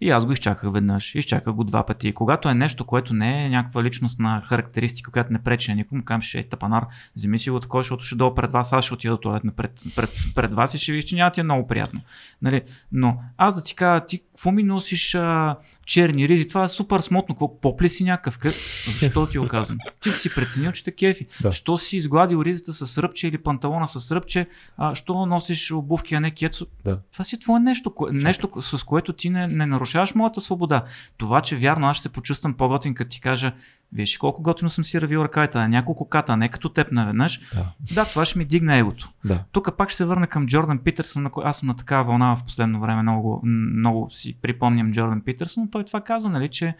И 0.00 0.10
аз 0.10 0.26
го 0.26 0.32
изчаках 0.32 0.72
веднъж, 0.72 1.14
изчаках 1.14 1.54
го 1.54 1.64
два 1.64 1.86
пъти. 1.86 2.08
И 2.08 2.12
когато 2.12 2.48
е 2.48 2.54
нещо, 2.54 2.84
което 2.84 3.14
не 3.14 3.44
е 3.44 3.48
някаква 3.48 3.82
личностна 3.82 4.42
характеристика, 4.46 5.10
която 5.10 5.32
не 5.32 5.42
пречи 5.42 5.70
на 5.70 5.76
никому, 5.76 6.04
кам 6.04 6.22
ще 6.22 6.38
е 6.38 6.48
тапанар, 6.48 6.86
вземи 7.16 7.38
си 7.38 7.50
го 7.50 7.60
такова, 7.60 7.82
защото 7.82 8.04
ще 8.04 8.14
долу 8.14 8.34
пред 8.34 8.52
вас, 8.52 8.72
аз 8.72 8.84
ще 8.84 8.94
отида 8.94 9.20
туалет 9.20 9.42
пред, 9.56 9.82
пред, 9.96 10.10
пред, 10.34 10.52
вас 10.52 10.74
и 10.74 10.78
ще 10.78 10.92
ви, 10.92 11.02
че 11.02 11.14
няма 11.14 11.30
ти 11.30 11.40
е 11.40 11.42
много 11.42 11.66
приятно. 11.66 12.00
Нали? 12.42 12.62
Но 12.92 13.18
аз 13.36 13.54
да 13.54 13.62
ти 13.62 13.74
кажа, 13.74 14.06
ти 14.06 14.18
какво 14.18 14.52
ми 14.52 14.62
носиш 14.62 15.14
а, 15.14 15.56
черни 15.86 16.28
ризи, 16.28 16.48
това 16.48 16.64
е 16.64 16.68
супер 16.68 17.00
смотно, 17.00 17.34
какво 17.34 17.60
попли 17.60 17.88
си 17.88 18.04
някакъв, 18.04 18.38
кър... 18.38 18.52
защо 18.88 19.26
ти 19.26 19.38
го 19.38 19.46
казвам? 19.48 19.78
Ти 20.00 20.12
си 20.12 20.34
преценил, 20.34 20.72
че 20.72 20.84
те 20.84 20.92
кефи. 20.92 21.26
Да. 21.40 21.52
Що 21.52 21.78
си 21.78 21.96
изгладил 21.96 22.42
ризата 22.42 22.72
с 22.72 22.98
ръбче 22.98 23.28
или 23.28 23.38
панталона 23.38 23.88
с 23.88 24.12
ръбче, 24.12 24.46
а, 24.76 24.94
що 24.94 25.26
носиш 25.26 25.72
обувки, 25.72 26.14
а 26.14 26.20
не 26.20 26.30
кецо? 26.30 26.66
Да. 26.84 26.98
Това 27.12 27.24
си 27.24 27.40
твое 27.40 27.60
нещо, 27.60 27.94
кое... 27.94 28.12
нещо 28.12 28.50
с 28.60 28.84
което 28.84 29.12
ти 29.12 29.30
не, 29.30 29.46
не 29.46 29.66
нарушаваш 29.66 30.14
моята 30.14 30.40
свобода. 30.40 30.84
Това, 31.16 31.40
че 31.40 31.56
вярно, 31.56 31.86
аз 31.86 31.96
ще 31.96 32.02
се 32.02 32.08
почувствам 32.08 32.54
по-готин, 32.54 32.94
като 32.94 33.10
ти 33.10 33.20
кажа, 33.20 33.52
Виж 33.96 34.18
колко 34.18 34.42
готино 34.42 34.70
съм 34.70 34.84
си 34.84 35.00
равил 35.00 35.18
ръката 35.18 35.58
на 35.58 35.68
няколко 35.68 36.08
ката, 36.08 36.36
не 36.36 36.48
като 36.48 36.68
теб 36.68 36.92
наведнъж. 36.92 37.40
Да. 37.54 37.72
да, 37.94 38.04
това 38.04 38.24
ще 38.24 38.38
ми 38.38 38.44
дигне 38.44 38.78
егото. 38.78 39.10
Да. 39.24 39.44
Тук 39.52 39.76
пак 39.76 39.88
ще 39.88 39.96
се 39.96 40.04
върна 40.04 40.26
към 40.26 40.46
Джордан 40.46 40.78
Питърсън, 40.78 41.22
на 41.22 41.30
кой 41.30 41.44
аз 41.46 41.58
съм 41.58 41.66
на 41.66 41.76
такава 41.76 42.04
вълна 42.04 42.36
в 42.36 42.44
последно 42.44 42.80
време, 42.80 43.02
много, 43.02 43.40
много 43.44 44.10
си 44.10 44.36
припомням 44.42 44.92
Джордан 44.92 45.20
Питърсън, 45.20 45.62
но 45.62 45.70
той 45.70 45.84
това 45.84 46.00
казва, 46.00 46.30
нали, 46.30 46.48
че 46.48 46.74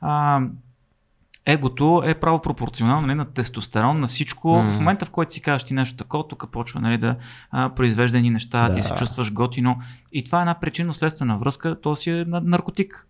а, 0.00 0.40
егото 1.46 2.02
е 2.06 2.14
право 2.14 2.42
пропорционално 2.42 3.06
нали, 3.06 3.16
на 3.16 3.24
тестостерон, 3.24 4.00
на 4.00 4.06
всичко. 4.06 4.48
Mm. 4.48 4.70
В 4.70 4.78
момента, 4.78 5.06
в 5.06 5.10
който 5.10 5.32
си 5.32 5.42
кажеш 5.42 5.64
ти 5.64 5.74
нещо 5.74 5.96
такова, 5.96 6.28
тук 6.28 6.50
почва 6.52 6.80
нали, 6.80 6.98
да 6.98 7.16
а, 7.50 7.68
произвежда 7.68 8.20
ни 8.20 8.30
неща, 8.30 8.68
да. 8.68 8.74
ти 8.74 8.80
се 8.80 8.94
чувстваш 8.94 9.32
готино. 9.32 9.80
И 10.12 10.24
това 10.24 10.38
е 10.38 10.42
една 10.42 10.54
причинно-следствена 10.60 11.38
връзка, 11.38 11.80
то 11.80 11.96
си 11.96 12.10
е 12.10 12.24
наркотик 12.28 13.06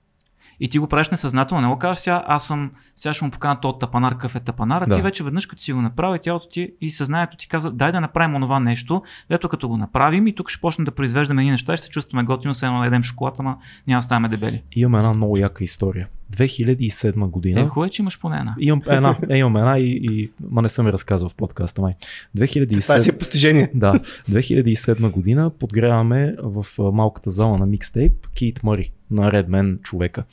и 0.62 0.68
ти 0.68 0.78
го 0.78 0.86
правиш 0.86 1.08
несъзнателно, 1.08 1.68
не 1.68 1.74
го 1.74 1.78
кажеш 1.78 1.98
сега, 1.98 2.24
аз 2.26 2.46
съм, 2.46 2.70
сега 2.96 3.12
ще 3.12 3.24
му 3.24 3.30
покана 3.30 3.60
този 3.60 3.78
тапанар, 3.80 4.12
какъв 4.12 4.36
е 4.36 4.40
тапанар, 4.40 4.82
а 4.82 4.86
да. 4.86 4.96
ти 4.96 5.02
вече 5.02 5.24
веднъж 5.24 5.46
като 5.46 5.62
си 5.62 5.72
го 5.72 5.82
направи, 5.82 6.18
тялото 6.18 6.48
ти 6.48 6.72
и 6.80 6.90
съзнанието 6.90 7.36
ти 7.36 7.48
казва, 7.48 7.70
дай 7.70 7.92
да 7.92 8.00
направим 8.00 8.34
онова 8.34 8.60
нещо, 8.60 9.02
ето 9.30 9.48
като 9.48 9.68
го 9.68 9.76
направим 9.76 10.26
и 10.26 10.34
тук 10.34 10.50
ще 10.50 10.60
почнем 10.60 10.84
да 10.84 10.90
произвеждаме 10.90 11.42
едни 11.42 11.50
неща 11.50 11.74
и 11.74 11.76
ще 11.76 11.84
се 11.84 11.90
чувстваме 11.90 12.24
готино, 12.24 12.54
се 12.54 12.66
едно 12.66 12.84
едем 12.84 13.02
шоколад, 13.02 13.34
ама 13.38 13.56
няма 13.86 13.98
да 13.98 14.02
ставаме 14.02 14.28
дебели. 14.28 14.62
Имаме 14.72 14.98
една 14.98 15.12
много 15.12 15.36
яка 15.36 15.64
история. 15.64 16.08
2007 16.36 17.30
година. 17.30 17.60
Е, 17.60 17.66
хубаво, 17.66 17.90
че 17.90 18.02
имаш 18.02 18.20
поне 18.20 18.36
една. 18.36 18.54
Имам 18.58 18.82
една, 18.88 19.18
е, 19.30 19.36
имам 19.36 19.56
една 19.56 19.78
и, 19.78 20.00
и 20.02 20.30
ма 20.50 20.62
не 20.62 20.68
съм 20.68 20.86
я 20.86 20.92
разказал 20.92 21.28
в 21.28 21.34
подкаста 21.34 21.82
май. 21.82 21.94
2007, 22.36 22.80
Това 22.82 22.98
си 22.98 23.10
е 23.10 23.18
постижение. 23.18 23.70
Да, 23.82 23.94
2007 24.30 25.10
година 25.10 25.50
подгряваме 25.50 26.36
в 26.42 26.66
малката 26.92 27.30
зала 27.30 27.58
на 27.58 27.66
микстейп 27.66 28.28
Кит 28.34 28.62
Мари 28.62 28.92
на 29.10 29.32
Redman 29.32 29.82
човека, 29.82 30.24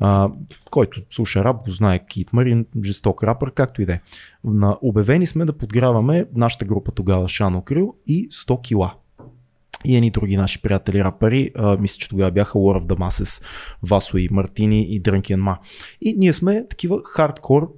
а, 0.00 0.30
който 0.70 1.02
слуша 1.10 1.44
рап, 1.44 1.64
го 1.64 1.70
знае 1.70 2.06
Кит 2.06 2.32
Мари, 2.32 2.64
жесток 2.84 3.22
рапър, 3.22 3.50
както 3.54 3.82
и 3.82 3.86
да 3.86 3.92
е. 3.92 4.00
Обявени 4.82 5.26
сме 5.26 5.44
да 5.44 5.52
подгряваме 5.52 6.26
нашата 6.34 6.64
група 6.64 6.92
тогава 6.92 7.28
Шано 7.28 7.62
Крил 7.62 7.94
и 8.06 8.28
100 8.28 8.62
кила 8.62 8.94
и 9.84 9.96
едни 9.96 10.10
други 10.10 10.36
наши 10.36 10.62
приятели 10.62 11.04
рапъри. 11.04 11.50
А, 11.54 11.76
мисля, 11.76 11.98
че 11.98 12.08
тогава 12.08 12.30
бяха 12.30 12.58
the 12.58 12.98
Masses, 12.98 13.44
Васо 13.82 14.18
и 14.18 14.28
Мартини 14.30 14.82
и 14.82 15.02
Drunken 15.02 15.36
Ма. 15.36 15.58
И 16.00 16.14
ние 16.18 16.32
сме 16.32 16.66
такива 16.68 17.00
хардкор 17.04 17.68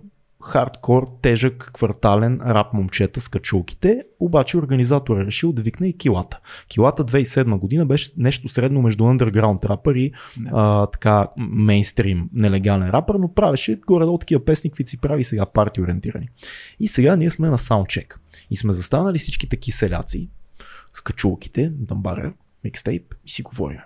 хардкор, 0.45 1.09
тежък, 1.23 1.71
квартален 1.75 2.41
рап 2.47 2.73
момчета 2.73 3.21
с 3.21 3.29
качулките, 3.29 4.03
обаче 4.21 4.59
организатор 4.59 5.19
е 5.21 5.27
решил 5.27 5.53
да 5.53 5.63
викне 5.63 5.89
и 5.89 5.97
килата. 5.97 6.41
Килата 6.69 7.05
2007 7.05 7.59
година 7.59 7.87
беше 7.87 8.11
нещо 8.17 8.49
средно 8.49 8.83
между 8.83 9.05
underground 9.05 9.65
рапър 9.65 9.95
и 9.95 10.13
а, 10.53 10.87
така 10.87 11.29
мейнстрим 11.37 12.29
нелегален 12.33 12.91
рапър, 12.91 13.15
но 13.15 13.35
правеше 13.35 13.81
горе-долу 13.87 14.19
такива 14.19 14.45
песни, 14.45 14.71
каквито 14.71 14.91
си 14.91 15.01
прави 15.01 15.25
сега 15.25 15.47
парти 15.47 15.81
ориентирани. 15.81 16.29
И 16.81 16.89
сега 16.89 17.17
ние 17.17 17.31
сме 17.31 17.49
на 17.49 17.59
саундчек. 17.59 18.21
И 18.51 18.57
сме 18.57 18.73
застанали 18.73 19.19
всичките 19.19 19.57
киселяци, 19.57 20.29
с 20.95 21.01
качулките, 21.01 21.73
дамбара, 21.75 22.33
микстейп 22.65 23.15
и 23.25 23.31
си 23.31 23.43
говорим. 23.43 23.79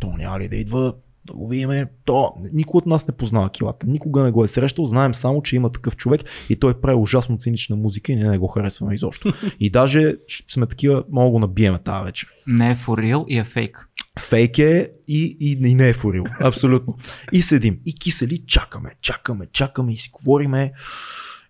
То 0.00 0.12
няма 0.16 0.40
ли 0.40 0.48
да 0.48 0.56
идва 0.56 0.94
да 1.24 1.32
го 1.32 1.48
видим. 1.48 1.86
То, 2.04 2.32
никой 2.52 2.78
от 2.78 2.86
нас 2.86 3.08
не 3.08 3.16
познава 3.16 3.50
килата. 3.50 3.86
Никога 3.86 4.22
не 4.22 4.30
го 4.30 4.44
е 4.44 4.46
срещал. 4.46 4.84
Знаем 4.84 5.14
само, 5.14 5.42
че 5.42 5.56
има 5.56 5.72
такъв 5.72 5.96
човек 5.96 6.20
и 6.48 6.56
той 6.56 6.80
прави 6.80 6.96
ужасно 6.96 7.38
цинична 7.38 7.76
музика 7.76 8.12
и 8.12 8.16
ние 8.16 8.30
не 8.30 8.38
го 8.38 8.46
харесваме 8.46 8.94
изобщо. 8.94 9.32
И 9.60 9.70
даже 9.70 10.16
сме 10.50 10.66
такива, 10.66 11.04
мога 11.10 11.30
го 11.30 11.38
набиеме 11.38 11.78
тази 11.78 12.04
вечер. 12.04 12.28
Не 12.46 12.70
е 12.70 12.76
real 12.76 13.26
и 13.26 13.38
е 13.38 13.44
фейк. 13.44 13.88
Фейк 14.20 14.58
е 14.58 14.90
и, 15.08 15.36
и, 15.40 15.68
и 15.68 15.74
не 15.74 15.88
е 15.88 15.94
real. 15.94 16.36
Абсолютно. 16.40 16.96
И 17.32 17.42
седим. 17.42 17.78
И 17.86 17.94
кисели, 17.94 18.44
чакаме, 18.46 18.90
чакаме, 19.00 19.46
чакаме 19.52 19.92
и 19.92 19.96
си 19.96 20.10
говориме. 20.12 20.72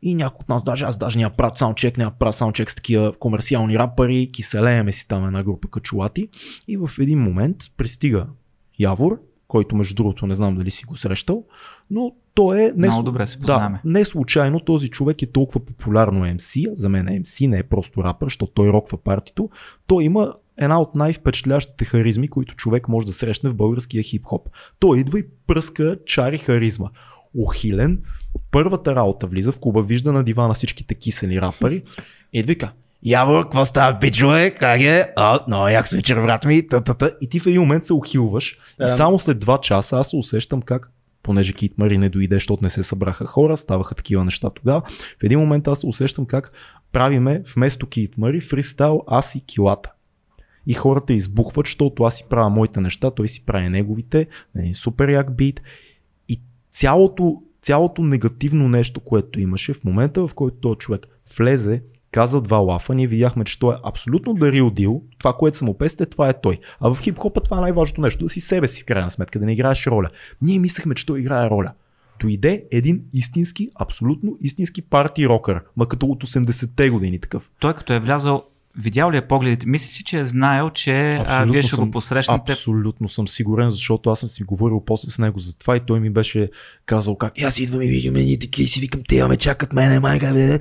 И 0.02 0.14
някой 0.14 0.38
от 0.42 0.48
нас, 0.48 0.64
даже 0.64 0.84
аз 0.84 0.96
даже 0.96 1.18
няма 1.18 1.34
правят 1.36 1.58
саундчек, 1.58 1.98
няма 1.98 2.10
правят 2.10 2.34
саундчек 2.34 2.70
с 2.70 2.74
такива 2.74 3.12
комерциални 3.18 3.78
рапъри, 3.78 4.30
киселееме 4.32 4.92
си 4.92 5.08
там 5.08 5.26
една 5.26 5.42
група 5.42 5.68
качулати. 5.68 6.28
И 6.68 6.76
в 6.76 6.90
един 7.00 7.18
момент 7.18 7.56
пристига 7.76 8.26
Явор, 8.78 9.20
който 9.48 9.76
между 9.76 9.94
другото 9.94 10.26
не 10.26 10.34
знам 10.34 10.56
дали 10.56 10.70
си 10.70 10.84
го 10.84 10.96
срещал, 10.96 11.44
но 11.90 12.12
той 12.34 12.62
е 12.62 12.72
не, 12.76 12.86
Много 12.86 13.02
добре 13.02 13.26
се 13.26 13.38
да, 13.38 13.80
не 13.84 14.04
случайно 14.04 14.60
този 14.60 14.88
човек 14.88 15.22
е 15.22 15.26
толкова 15.26 15.64
популярно 15.64 16.24
MC, 16.24 16.74
за 16.74 16.88
мен 16.88 17.08
е 17.08 17.20
MC, 17.20 17.46
не 17.46 17.58
е 17.58 17.62
просто 17.62 18.04
рапър, 18.04 18.26
защото 18.26 18.52
той 18.52 18.68
роква 18.68 18.98
партито. 18.98 19.50
Той 19.86 20.04
има 20.04 20.34
една 20.56 20.80
от 20.80 20.94
най-впечатляващите 20.94 21.84
харизми, 21.84 22.28
които 22.28 22.56
човек 22.56 22.88
може 22.88 23.06
да 23.06 23.12
срещне 23.12 23.50
в 23.50 23.54
българския 23.54 24.02
хип-хоп. 24.02 24.48
Той 24.78 24.98
идва 24.98 25.18
и 25.18 25.24
пръска 25.46 25.96
чари 26.06 26.38
харизма 26.38 26.88
ухилен. 27.34 28.02
Първата 28.50 28.94
работа 28.94 29.26
влиза 29.26 29.52
в 29.52 29.58
клуба, 29.58 29.82
вижда 29.82 30.12
на 30.12 30.24
дивана 30.24 30.54
всичките 30.54 30.94
кисели 30.94 31.40
рапъри 31.40 31.82
и 32.32 32.42
вика, 32.42 32.72
Яво, 33.04 33.42
какво 33.42 33.64
става, 33.64 33.98
пичове? 33.98 34.50
Как 34.50 34.80
е? 34.80 35.12
А, 35.16 35.40
но 35.48 35.68
як 35.68 35.88
се 35.88 35.96
вечер, 35.96 36.16
брат 36.16 36.44
ми. 36.44 36.68
Та-та-та. 36.68 37.10
И 37.20 37.28
ти 37.28 37.40
в 37.40 37.46
един 37.46 37.60
момент 37.60 37.86
се 37.86 37.92
ухилваш. 37.92 38.58
Да. 38.78 38.84
И 38.84 38.88
само 38.88 39.18
след 39.18 39.38
два 39.38 39.58
часа 39.58 39.96
аз 39.96 40.10
се 40.10 40.16
усещам 40.16 40.62
как 40.62 40.90
понеже 41.22 41.52
Кит 41.52 41.78
Мари 41.78 41.98
не 41.98 42.08
дойде, 42.08 42.34
защото 42.36 42.64
не 42.64 42.70
се 42.70 42.82
събраха 42.82 43.26
хора, 43.26 43.56
ставаха 43.56 43.94
такива 43.94 44.24
неща 44.24 44.50
тогава. 44.50 44.82
В 45.20 45.24
един 45.24 45.38
момент 45.38 45.68
аз 45.68 45.78
се 45.78 45.86
усещам 45.86 46.26
как 46.26 46.52
правиме 46.92 47.42
вместо 47.56 47.86
Кит 47.86 48.18
Мари 48.18 48.40
фристайл 48.40 49.02
аз 49.06 49.34
и 49.34 49.40
килата. 49.40 49.92
И 50.66 50.74
хората 50.74 51.12
избухват, 51.12 51.66
защото 51.66 52.04
аз 52.04 52.16
си 52.16 52.24
правя 52.30 52.50
моите 52.50 52.80
неща, 52.80 53.10
той 53.10 53.28
си 53.28 53.46
прави 53.46 53.68
неговите, 53.68 54.26
един 54.56 54.74
супер 54.74 55.08
як 55.08 55.36
бит. 55.36 55.62
Цялото, 56.72 57.42
цялото 57.62 58.02
негативно 58.02 58.68
нещо, 58.68 59.00
което 59.00 59.40
имаше 59.40 59.72
в 59.72 59.84
момента, 59.84 60.26
в 60.26 60.34
който 60.34 60.56
този 60.56 60.78
човек 60.78 61.06
влезе, 61.38 61.82
каза 62.12 62.40
два 62.40 62.56
лафа, 62.56 62.94
ние 62.94 63.06
видяхме, 63.06 63.44
че 63.44 63.58
той 63.58 63.74
е 63.74 63.78
абсолютно 63.84 64.34
да 64.34 64.46
real 64.46 64.70
deal, 64.70 65.00
това, 65.18 65.32
което 65.32 65.58
са 65.58 65.64
му 65.64 65.78
песте, 65.78 66.06
това 66.06 66.28
е 66.28 66.40
той. 66.40 66.58
А 66.80 66.94
в 66.94 67.00
хип-хопа 67.00 67.40
това 67.40 67.58
е 67.58 67.60
най-важното 67.60 68.00
нещо, 68.00 68.24
да 68.24 68.28
си 68.28 68.40
себе 68.40 68.66
си 68.66 68.82
в 68.82 68.86
крайна 68.86 69.10
сметка, 69.10 69.38
да 69.38 69.46
не 69.46 69.52
играеш 69.52 69.86
роля. 69.86 70.08
Ние 70.42 70.58
мислехме, 70.58 70.94
че 70.94 71.06
той 71.06 71.20
играе 71.20 71.50
роля. 71.50 71.72
Дойде 72.20 72.64
един 72.70 73.02
истински, 73.12 73.70
абсолютно 73.74 74.36
истински 74.40 74.82
парти 74.82 75.28
рокър, 75.28 75.60
ма 75.76 75.88
като 75.88 76.06
от 76.06 76.24
80-те 76.24 76.90
години 76.90 77.20
такъв. 77.20 77.50
Той 77.58 77.74
като 77.74 77.92
е 77.92 78.00
влязал, 78.00 78.44
видял 78.78 79.10
ли 79.10 79.16
е 79.16 79.28
погледите? 79.28 79.66
Мислиш 79.66 79.90
си, 79.90 80.04
че 80.04 80.18
е 80.18 80.24
знаел, 80.24 80.70
че 80.70 81.10
а, 81.26 81.44
вие 81.44 81.62
ще 81.62 81.76
го 81.76 81.90
посрещнете? 81.90 82.52
Абсолютно 82.52 83.08
съм 83.08 83.28
сигурен, 83.28 83.70
защото 83.70 84.10
аз 84.10 84.20
съм 84.20 84.28
си 84.28 84.42
говорил 84.42 84.82
после 84.86 85.10
с 85.10 85.18
него 85.18 85.38
за 85.38 85.56
това 85.56 85.76
и 85.76 85.80
той 85.80 86.00
ми 86.00 86.10
беше 86.10 86.50
казал 86.86 87.16
как 87.16 87.40
«И 87.40 87.44
аз 87.44 87.58
идвам 87.58 87.82
и 87.82 87.86
видим 87.86 88.16
едни 88.16 88.38
такива 88.38 88.64
и 88.64 88.68
си 88.68 88.80
викам, 88.80 89.00
те 89.08 89.28
ме 89.28 89.36
чакат 89.36 89.72
мене, 89.72 90.00
майка, 90.00 90.32
бе. 90.32 90.58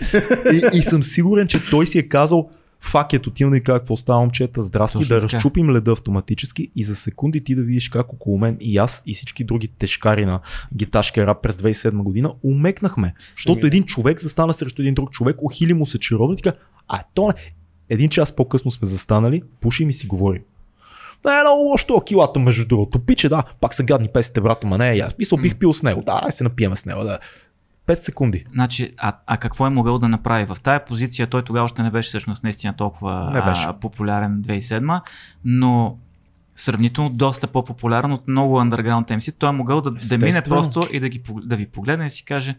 и, 0.53 0.77
и, 0.77 0.81
съм 0.81 1.03
сигурен, 1.03 1.47
че 1.47 1.69
той 1.69 1.87
си 1.87 1.99
е 1.99 2.03
казал 2.03 2.49
Фак 2.83 3.13
ето 3.13 3.29
отивам 3.29 3.51
да 3.51 3.57
ви 3.57 3.63
кажа 3.63 3.79
какво 3.79 3.95
става 3.95 4.19
момчета, 4.19 4.61
здрасти, 4.61 4.97
Точно 4.97 5.15
да 5.15 5.21
така. 5.21 5.33
разчупим 5.35 5.69
леда 5.69 5.91
автоматически 5.91 6.67
и 6.75 6.83
за 6.83 6.95
секунди 6.95 7.43
ти 7.43 7.55
да 7.55 7.63
видиш 7.63 7.89
как 7.89 8.13
около 8.13 8.37
мен 8.37 8.57
и 8.59 8.77
аз 8.77 9.03
и 9.05 9.13
всички 9.13 9.43
други 9.43 9.67
тежкари 9.67 10.25
на 10.25 10.39
гиташкия 10.75 11.27
рап 11.27 11.41
през 11.41 11.55
2007 11.55 12.03
година 12.03 12.33
умекнахме. 12.43 13.13
Защото 13.35 13.61
да. 13.61 13.67
един 13.67 13.83
човек 13.83 14.21
застана 14.21 14.53
срещу 14.53 14.81
един 14.81 14.93
друг 14.93 15.11
човек, 15.11 15.35
ухили 15.41 15.73
му 15.73 15.85
се 15.85 15.99
чаровно 15.99 16.33
и 16.33 16.37
така, 16.37 16.57
а 16.87 17.03
то 17.13 17.27
не. 17.27 17.33
Един 17.91 18.09
час 18.09 18.31
по-късно 18.31 18.71
сме 18.71 18.87
застанали, 18.87 19.41
пушим 19.59 19.89
и 19.89 19.93
си 19.93 20.07
говорим. 20.07 20.41
Не 21.25 21.31
е 21.31 21.43
много 21.43 21.61
лошо, 21.61 22.01
килата 22.01 22.39
между 22.39 22.67
другото. 22.67 22.99
Пиче, 22.99 23.29
да, 23.29 23.43
пак 23.61 23.73
са 23.73 23.83
гадни 23.83 24.07
песите, 24.07 24.41
брата, 24.41 24.67
ма 24.67 24.77
не 24.77 24.89
е 24.89 24.95
я. 24.95 25.09
Мисля, 25.19 25.37
бих 25.37 25.55
пил 25.55 25.73
с 25.73 25.83
него. 25.83 26.01
Да, 26.05 26.21
дай 26.21 26.31
се 26.31 26.43
напиеме 26.43 26.75
с 26.75 26.85
него. 26.85 27.03
Да. 27.03 27.19
5 27.87 27.99
секунди. 27.99 28.45
Значи, 28.53 28.93
а, 28.97 29.15
а 29.25 29.37
какво 29.37 29.67
е 29.67 29.69
могъл 29.69 29.99
да 29.99 30.07
направи? 30.07 30.45
В 30.45 30.57
тая 30.63 30.85
позиция 30.85 31.27
той 31.27 31.43
тогава 31.43 31.65
още 31.65 31.83
не 31.83 31.91
беше 31.91 32.07
всъщност 32.07 32.43
наистина 32.43 32.73
толкова 32.73 33.31
Не 33.33 33.41
беше. 33.41 33.65
А, 33.67 33.73
популярен 33.73 34.41
2007, 34.41 35.01
но 35.45 35.97
сравнително 36.55 37.09
доста 37.09 37.47
по-популярен 37.47 38.11
от 38.11 38.27
много 38.27 38.57
underground 38.57 39.17
MC. 39.17 39.35
Той 39.37 39.49
е 39.49 39.51
могъл 39.51 39.81
да, 39.81 39.91
да 39.91 40.17
мине 40.17 40.41
просто 40.41 40.81
и 40.91 40.99
да, 40.99 41.09
ги, 41.09 41.21
да 41.43 41.55
ви 41.55 41.65
погледне 41.65 42.05
и 42.05 42.09
си 42.09 42.25
каже 42.25 42.55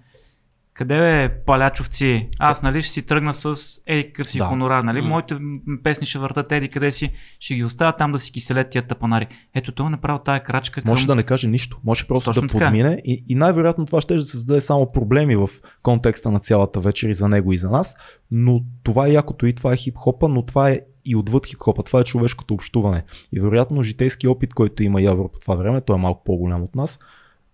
къде 0.74 0.98
бе, 0.98 1.28
палячовци? 1.46 2.28
Аз, 2.38 2.62
нали, 2.62 2.82
ще 2.82 2.92
си 2.92 3.02
тръгна 3.02 3.32
с 3.32 3.54
еди 3.86 4.06
какъв 4.06 4.26
си 4.26 4.38
Да. 4.38 4.44
хонорар, 4.44 4.82
нали? 4.82 5.00
Моите 5.00 5.36
песни 5.82 6.06
ще 6.06 6.18
въртат 6.18 6.52
еди 6.52 6.68
къде 6.68 6.92
си, 6.92 7.10
ще 7.40 7.54
ги 7.54 7.64
оставя 7.64 7.96
там 7.96 8.12
да 8.12 8.18
си 8.18 8.32
киселят 8.32 8.70
тия 8.70 8.86
тапанари. 8.86 9.26
Ето, 9.54 9.72
той 9.72 9.86
е 9.86 9.90
направил 9.90 10.18
тая 10.18 10.42
крачка 10.42 10.82
към... 10.82 10.90
Може 10.90 11.06
да 11.06 11.14
не 11.14 11.22
каже 11.22 11.48
нищо. 11.48 11.80
Може 11.84 12.06
просто 12.06 12.30
Точно 12.30 12.42
да 12.42 12.48
така. 12.48 12.64
подмине 12.64 13.02
и, 13.04 13.24
и 13.28 13.34
най-вероятно 13.34 13.86
това 13.86 14.00
ще 14.00 14.14
да 14.14 14.22
създаде 14.22 14.60
само 14.60 14.92
проблеми 14.92 15.36
в 15.36 15.50
контекста 15.82 16.30
на 16.30 16.40
цялата 16.40 16.80
вечер 16.80 17.08
и 17.08 17.14
за 17.14 17.28
него 17.28 17.52
и 17.52 17.58
за 17.58 17.70
нас. 17.70 17.96
Но 18.30 18.60
това 18.82 19.06
е 19.06 19.12
якото 19.12 19.46
и 19.46 19.52
това 19.52 19.72
е 19.72 19.76
хип-хопа, 19.76 20.28
но 20.28 20.42
това 20.42 20.70
е 20.70 20.80
и 21.04 21.16
отвъд 21.16 21.46
хип-хопа. 21.46 21.82
Това 21.82 22.00
е 22.00 22.04
човешкото 22.04 22.54
общуване. 22.54 23.04
И 23.32 23.40
вероятно 23.40 23.82
житейски 23.82 24.28
опит, 24.28 24.54
който 24.54 24.82
има 24.82 25.02
Явор 25.02 25.32
по 25.32 25.38
това 25.38 25.54
време, 25.54 25.80
той 25.80 25.96
е 25.96 26.00
малко 26.00 26.24
по-голям 26.24 26.62
от 26.62 26.74
нас, 26.74 26.98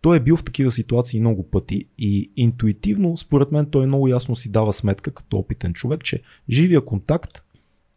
той 0.00 0.16
е 0.16 0.20
бил 0.20 0.36
в 0.36 0.44
такива 0.44 0.70
ситуации 0.70 1.20
много 1.20 1.50
пъти 1.50 1.84
и 1.98 2.32
интуитивно, 2.36 3.16
според 3.16 3.52
мен, 3.52 3.70
той 3.70 3.86
много 3.86 4.08
ясно 4.08 4.36
си 4.36 4.50
дава 4.50 4.72
сметка 4.72 5.14
като 5.14 5.36
опитен 5.36 5.74
човек, 5.74 6.04
че 6.04 6.22
живия 6.50 6.84
контакт 6.84 7.42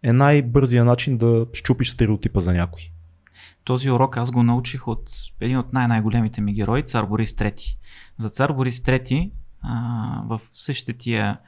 е 0.03 0.13
най-бързия 0.13 0.85
начин 0.85 1.17
да 1.17 1.45
щупиш 1.53 1.89
стереотипа 1.89 2.39
за 2.39 2.53
някой. 2.53 2.81
Този 3.63 3.91
урок 3.91 4.17
аз 4.17 4.31
го 4.31 4.43
научих 4.43 4.87
от 4.87 5.11
един 5.41 5.57
от 5.57 5.73
най-най-големите 5.73 6.41
ми 6.41 6.53
герои, 6.53 6.83
цар 6.83 7.05
Борис 7.05 7.33
III. 7.33 7.77
За 8.17 8.29
цар 8.29 8.51
Борис 8.51 8.79
III 8.79 9.31
а, 9.61 10.23
в 10.27 10.41
същите 10.51 10.93
тия 10.93 11.39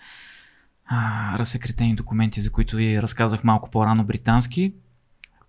а, 0.86 1.38
разсекретени 1.40 1.96
документи, 1.96 2.42
за 2.42 2.52
които 2.52 2.76
ви 2.76 3.02
разказах 3.02 3.44
малко 3.44 3.70
по-рано 3.70 4.04
британски, 4.04 4.74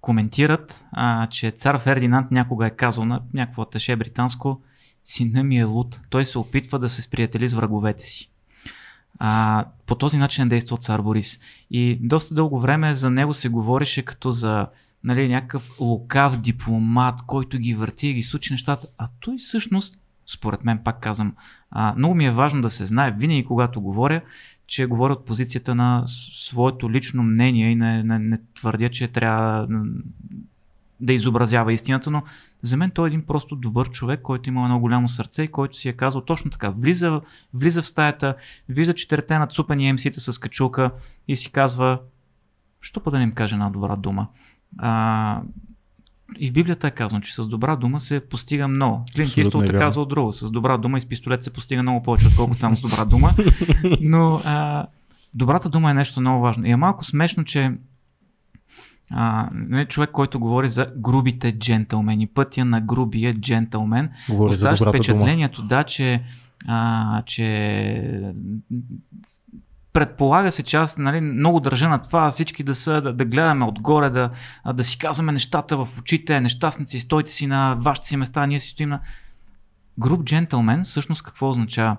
коментират, 0.00 0.84
а, 0.92 1.26
че 1.26 1.50
цар 1.50 1.78
Фердинанд 1.78 2.30
някога 2.30 2.66
е 2.66 2.70
казал 2.70 3.04
на 3.04 3.22
някакво 3.34 3.62
аташе 3.62 3.96
британско, 3.96 4.60
сина 5.04 5.44
ми 5.44 5.58
е 5.58 5.64
луд, 5.64 6.00
той 6.10 6.24
се 6.24 6.38
опитва 6.38 6.78
да 6.78 6.88
се 6.88 7.02
сприятели 7.02 7.48
с 7.48 7.54
враговете 7.54 8.04
си. 8.04 8.30
А, 9.18 9.64
по 9.86 9.94
този 9.94 10.18
начин 10.18 10.44
е 10.44 10.48
действал 10.48 10.78
цар 10.78 11.00
Борис. 11.00 11.40
И 11.70 11.98
доста 12.02 12.34
дълго 12.34 12.60
време 12.60 12.94
за 12.94 13.10
него 13.10 13.34
се 13.34 13.48
говореше 13.48 14.02
като 14.02 14.30
за 14.30 14.66
нали, 15.04 15.28
някакъв 15.28 15.80
лукав 15.80 16.36
дипломат, 16.36 17.22
който 17.26 17.58
ги 17.58 17.74
върти 17.74 18.08
и 18.08 18.14
ги 18.14 18.22
случи 18.22 18.52
нещата. 18.52 18.86
А 18.98 19.06
той 19.20 19.36
всъщност, 19.38 19.98
според 20.26 20.64
мен, 20.64 20.80
пак 20.84 21.00
казвам, 21.00 21.34
а, 21.70 21.94
много 21.96 22.14
ми 22.14 22.26
е 22.26 22.30
важно 22.30 22.62
да 22.62 22.70
се 22.70 22.86
знае, 22.86 23.14
винаги 23.18 23.44
когато 23.44 23.80
говоря, 23.80 24.20
че 24.66 24.86
говоря 24.86 25.12
от 25.12 25.26
позицията 25.26 25.74
на 25.74 26.04
своето 26.06 26.90
лично 26.90 27.22
мнение 27.22 27.70
и 27.70 27.76
не, 27.76 28.02
не, 28.02 28.18
не 28.18 28.40
твърдя, 28.54 28.88
че 28.88 29.08
трябва 29.08 29.68
да 31.00 31.12
изобразява 31.12 31.72
истината, 31.72 32.10
но 32.10 32.22
за 32.64 32.76
мен 32.76 32.90
той 32.90 33.06
е 33.06 33.10
един 33.10 33.22
просто 33.22 33.56
добър 33.56 33.90
човек, 33.90 34.20
който 34.22 34.48
има 34.48 34.62
едно 34.64 34.80
голямо 34.80 35.08
сърце 35.08 35.42
и 35.42 35.48
който 35.48 35.78
си 35.78 35.88
е 35.88 35.92
казал 35.92 36.20
точно 36.20 36.50
така. 36.50 36.70
Влиза, 36.70 37.20
влиза 37.54 37.82
в 37.82 37.86
стаята, 37.86 38.34
вижда 38.68 38.94
четирите 38.94 39.38
нацупени 39.38 39.92
МС-та 39.92 40.20
с 40.20 40.38
качулка 40.38 40.90
и 41.28 41.36
си 41.36 41.52
казва, 41.52 41.98
що 42.80 43.00
па 43.00 43.10
да 43.10 43.18
не 43.18 43.24
им 43.24 43.32
каже 43.32 43.54
една 43.54 43.70
добра 43.70 43.96
дума. 43.96 44.28
А, 44.78 45.42
и 46.38 46.50
в 46.50 46.52
Библията 46.52 46.86
е 46.86 46.90
казано, 46.90 47.20
че 47.20 47.34
с 47.34 47.46
добра 47.46 47.76
дума 47.76 48.00
се 48.00 48.20
постига 48.20 48.68
много. 48.68 49.04
Клинт 49.14 49.36
Иствуд 49.36 49.64
е 49.64 49.76
е 49.76 49.78
казал 49.78 50.04
друго. 50.04 50.32
С 50.32 50.50
добра 50.50 50.76
дума 50.76 50.98
и 50.98 51.00
с 51.00 51.08
пистолет 51.08 51.42
се 51.42 51.52
постига 51.52 51.82
много 51.82 52.02
повече, 52.02 52.26
отколкото 52.26 52.60
само 52.60 52.76
с 52.76 52.80
добра 52.80 53.04
дума. 53.04 53.30
Но 54.00 54.40
а, 54.44 54.86
добрата 55.34 55.68
дума 55.68 55.90
е 55.90 55.94
нещо 55.94 56.20
много 56.20 56.42
важно. 56.42 56.66
И 56.66 56.70
е 56.70 56.76
малко 56.76 57.04
смешно, 57.04 57.44
че 57.44 57.72
а, 59.10 59.48
не 59.52 59.84
човек, 59.84 60.10
който 60.10 60.40
говори 60.40 60.68
за 60.68 60.86
грубите 60.96 61.58
джентълмени, 61.58 62.26
пътя 62.26 62.64
на 62.64 62.80
грубия 62.80 63.34
джентълмен, 63.34 64.10
Говори 64.28 64.50
оставаш 64.50 64.78
добрата 64.78 64.98
дума. 64.98 65.04
впечатлението, 65.04 65.62
да, 65.62 65.84
че, 65.84 66.22
а, 66.66 67.22
че 67.22 68.22
предполага 69.92 70.52
се, 70.52 70.62
че 70.62 70.76
аз 70.76 70.98
нали, 70.98 71.20
много 71.20 71.60
държа 71.60 71.88
на 71.88 72.02
това 72.02 72.30
всички 72.30 72.62
да 72.62 72.74
са, 72.74 73.00
да, 73.00 73.12
да 73.12 73.24
гледаме 73.24 73.64
отгоре, 73.64 74.10
да, 74.10 74.30
да 74.74 74.84
си 74.84 74.98
казваме 74.98 75.32
нещата 75.32 75.76
в 75.76 75.88
очите, 75.98 76.40
нещастници, 76.40 77.00
стойте 77.00 77.32
си 77.32 77.46
на 77.46 77.76
вашите 77.80 78.08
си 78.08 78.16
места, 78.16 78.46
ние 78.46 78.60
си 78.60 78.68
стоим 78.68 78.88
на... 78.88 79.00
Груп 79.98 80.24
джентълмен, 80.24 80.82
всъщност 80.82 81.22
какво 81.22 81.50
означава? 81.50 81.96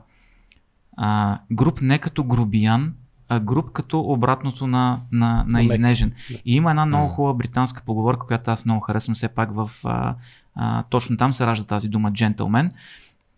А, 0.97 1.39
груп 1.51 1.81
не 1.81 1.99
като 1.99 2.23
грубиян, 2.23 2.93
а 3.29 3.39
груп 3.39 3.71
като 3.71 3.99
обратното 3.99 4.67
на, 4.67 5.01
на, 5.11 5.45
на 5.47 5.63
изнежен. 5.63 6.13
И 6.45 6.55
има 6.55 6.69
една 6.69 6.85
много 6.85 7.07
хубава 7.07 7.33
британска 7.33 7.83
поговорка, 7.85 8.27
която 8.27 8.51
аз 8.51 8.65
много 8.65 8.81
харесвам 8.81 9.15
все 9.15 9.27
пак 9.27 9.55
в... 9.55 9.71
А, 9.83 10.15
а, 10.55 10.83
точно 10.83 11.17
там 11.17 11.33
се 11.33 11.45
ражда 11.45 11.65
тази 11.65 11.89
дума 11.89 12.13
джентълмен. 12.13 12.71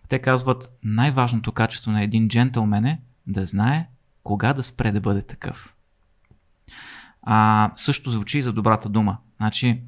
Те 0.10 0.20
казват, 0.20 0.78
най-важното 0.84 1.52
качество 1.52 1.92
на 1.92 2.04
един 2.04 2.28
джентълмен 2.28 2.86
е 2.86 3.02
да 3.28 3.46
знае 3.46 3.88
кога 4.24 4.54
да 4.54 4.64
спре 4.64 4.92
да 4.92 5.02
бъде 5.02 5.22
такъв. 5.22 5.74
А, 7.22 7.72
също 7.76 8.12
звучи 8.12 8.38
и 8.38 8.42
за 8.42 8.54
добрата 8.54 8.90
дума. 8.90 9.18
Значи, 9.38 9.82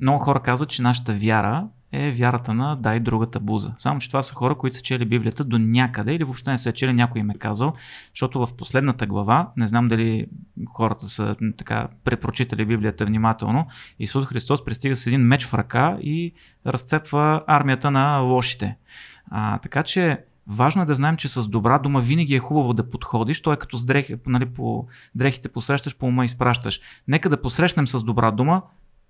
много 0.00 0.18
хора 0.18 0.42
казват, 0.42 0.68
че 0.68 0.82
нашата 0.82 1.14
вяра 1.14 1.66
е 1.92 2.10
вярата 2.10 2.54
на 2.54 2.76
дай 2.76 3.00
другата 3.00 3.40
буза. 3.40 3.74
Само, 3.78 4.00
че 4.00 4.08
това 4.08 4.22
са 4.22 4.34
хора, 4.34 4.54
които 4.54 4.76
са 4.76 4.82
чели 4.82 5.04
Библията 5.04 5.44
до 5.44 5.58
някъде 5.58 6.14
или 6.14 6.24
въобще 6.24 6.50
не 6.50 6.58
са 6.58 6.72
чели, 6.72 6.92
някой 6.92 7.20
им 7.20 7.30
е 7.30 7.34
казал, 7.34 7.74
защото 8.14 8.46
в 8.46 8.56
последната 8.56 9.06
глава, 9.06 9.50
не 9.56 9.66
знам 9.66 9.88
дали 9.88 10.26
хората 10.74 11.08
са 11.08 11.36
така 11.56 11.88
препрочитали 12.04 12.64
Библията 12.64 13.06
внимателно, 13.06 13.66
Исус 13.98 14.26
Христос 14.26 14.64
пристига 14.64 14.96
с 14.96 15.06
един 15.06 15.20
меч 15.20 15.46
в 15.46 15.54
ръка 15.54 15.98
и 16.00 16.32
разцепва 16.66 17.42
армията 17.46 17.90
на 17.90 18.18
лошите. 18.18 18.76
А, 19.30 19.58
така 19.58 19.82
че 19.82 20.20
важно 20.46 20.82
е 20.82 20.84
да 20.84 20.94
знаем, 20.94 21.16
че 21.16 21.28
с 21.28 21.48
добра 21.48 21.78
дума 21.78 22.00
винаги 22.00 22.34
е 22.34 22.38
хубаво 22.38 22.72
да 22.72 22.90
подходиш. 22.90 23.40
Той 23.42 23.54
е 23.54 23.58
като 23.58 23.76
с 23.76 23.84
дрехи, 23.84 24.16
нали, 24.26 24.46
по 24.46 24.86
дрехите 25.14 25.48
посрещаш, 25.48 25.96
по 25.96 26.06
ума 26.06 26.24
изпращаш. 26.24 26.80
Нека 27.08 27.28
да 27.28 27.42
посрещнем 27.42 27.88
с 27.88 28.02
добра 28.02 28.30
дума, 28.30 28.62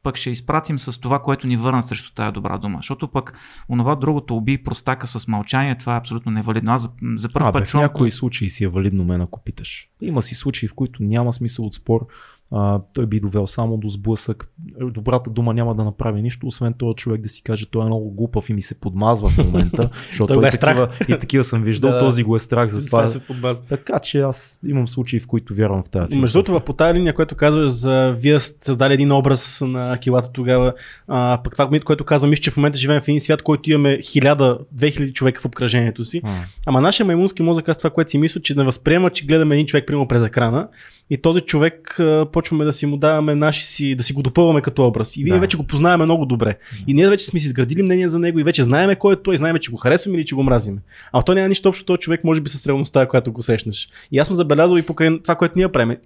пък 0.08 0.16
ще 0.16 0.30
изпратим 0.30 0.78
с 0.78 1.00
това, 1.00 1.18
което 1.22 1.46
ни 1.46 1.56
върна 1.56 1.82
срещу 1.82 2.12
тая 2.14 2.32
добра 2.32 2.58
дума. 2.58 2.78
Защото 2.78 3.08
пък 3.08 3.38
онова 3.68 3.94
другото 3.94 4.36
уби 4.36 4.62
простака 4.62 5.06
с 5.06 5.28
мълчание, 5.28 5.78
това 5.78 5.94
е 5.94 5.98
абсолютно 5.98 6.32
невалидно. 6.32 6.72
Аз 6.72 6.82
за, 6.82 6.90
за 7.14 7.32
първ 7.32 7.52
път 7.52 7.68
в 7.68 7.74
някои 7.74 8.10
случаи 8.10 8.50
си 8.50 8.64
е 8.64 8.68
валидно 8.68 9.04
мен, 9.04 9.20
ако 9.20 9.42
питаш. 9.42 9.88
Има 10.00 10.22
си 10.22 10.34
случаи, 10.34 10.68
в 10.68 10.74
които 10.74 11.02
няма 11.02 11.32
смисъл 11.32 11.64
от 11.64 11.74
спор. 11.74 12.06
А, 12.50 12.80
той 12.94 13.06
би 13.06 13.20
довел 13.20 13.46
само 13.46 13.76
до 13.76 13.88
сблъсък. 13.88 14.48
Добрата 14.80 15.30
дума 15.30 15.54
няма 15.54 15.74
да 15.74 15.84
направи 15.84 16.22
нищо, 16.22 16.46
освен 16.46 16.74
този 16.78 16.94
човек 16.96 17.20
да 17.20 17.28
си 17.28 17.42
каже, 17.42 17.66
той 17.70 17.82
е 17.82 17.86
много 17.86 18.10
глупав 18.10 18.50
и 18.50 18.52
ми 18.52 18.62
се 18.62 18.80
подмазва 18.80 19.28
в 19.28 19.38
момента, 19.38 19.90
защото 20.08 20.34
Той 20.34 20.46
е 20.46 20.50
такива, 20.50 20.88
и 21.08 21.18
такива 21.18 21.44
съм 21.44 21.62
виждал, 21.62 21.90
Да, 21.92 21.98
този 21.98 22.22
го 22.22 22.36
е 22.36 22.38
страх 22.38 22.68
за 22.68 22.86
това. 22.86 23.06
се 23.06 23.20
подбавя. 23.20 23.58
Така 23.68 23.98
че 23.98 24.20
аз 24.20 24.58
имам 24.66 24.88
случаи, 24.88 25.20
в 25.20 25.26
които 25.26 25.54
вярвам 25.54 25.82
в 25.82 25.90
тази 25.90 26.18
Между 26.18 26.42
другото, 26.42 26.64
по 26.64 26.72
тази 26.72 26.98
линия, 26.98 27.14
което 27.14 27.34
казваш 27.34 27.70
за 27.70 28.16
вие 28.18 28.40
сте 28.40 28.64
създали 28.64 28.94
един 28.94 29.12
образ 29.12 29.60
на 29.66 29.98
килата 29.98 30.30
тогава, 30.32 30.72
а, 31.08 31.40
пък 31.44 31.52
това, 31.52 31.70
което 31.84 32.04
казвам, 32.04 32.30
мисля, 32.30 32.42
че 32.42 32.50
в 32.50 32.56
момента 32.56 32.78
живеем 32.78 33.00
в 33.00 33.08
един 33.08 33.20
свят, 33.20 33.42
който 33.42 33.70
имаме 33.70 33.98
1000-2000 33.98 35.12
човека 35.12 35.40
в 35.40 35.44
обкръжението 35.44 36.04
си. 36.04 36.20
А, 36.24 36.34
Ама 36.66 36.80
нашия 36.80 37.06
маймунски 37.06 37.42
мозък, 37.42 37.68
аз 37.68 37.76
това, 37.76 37.90
което 37.90 38.10
си 38.10 38.18
мисля, 38.18 38.40
че 38.40 38.54
не 38.54 38.64
възприема, 38.64 39.10
че 39.10 39.26
гледаме 39.26 39.54
един 39.54 39.66
човек, 39.66 39.86
прямо 39.86 40.08
през 40.08 40.22
екрана 40.22 40.68
и 41.10 41.22
този 41.22 41.40
човек 41.40 41.96
почваме 42.38 42.64
да 42.64 42.72
си 42.72 42.86
му 42.86 42.96
даваме 42.96 43.34
наши 43.34 43.64
си, 43.64 43.94
да 43.94 44.02
си 44.02 44.12
го 44.12 44.22
допълваме 44.22 44.60
като 44.60 44.86
образ. 44.86 45.16
И 45.16 45.24
вие 45.24 45.32
Да. 45.32 45.40
вече 45.40 45.56
го 45.56 45.62
познаваме 45.62 46.04
много 46.04 46.26
добре. 46.26 46.58
И 46.86 46.94
ние 46.94 47.08
вече 47.08 47.24
сме 47.26 47.40
си 47.40 47.46
изградили 47.46 47.82
мнение 47.82 48.08
за 48.08 48.18
него 48.18 48.38
и 48.38 48.42
вече 48.42 48.62
знаеме 48.62 48.96
кой 48.96 49.14
е 49.14 49.16
той, 49.16 49.36
знаеме, 49.36 49.58
че 49.58 49.70
го 49.70 49.76
харесваме 49.76 50.18
или 50.18 50.26
че 50.26 50.34
го 50.34 50.42
мразиме. 50.42 50.78
А 51.12 51.22
той 51.22 51.34
няма 51.34 51.48
нищо 51.48 51.68
общо 51.68 51.84
този 51.84 51.98
човек, 51.98 52.24
може 52.24 52.40
би 52.40 52.50
с 52.50 52.66
реалността, 52.66 53.08
която 53.08 53.32
го 53.32 53.42
срещнеш. 53.42 53.88
И 54.12 54.18
аз 54.18 54.26
съм 54.26 54.36
забелязал 54.36 54.76
и 54.76 54.82
покрай 54.82 55.22
това, 55.22 55.34
което 55.34 55.54
ние 55.56 55.68
правим. 55.68 55.96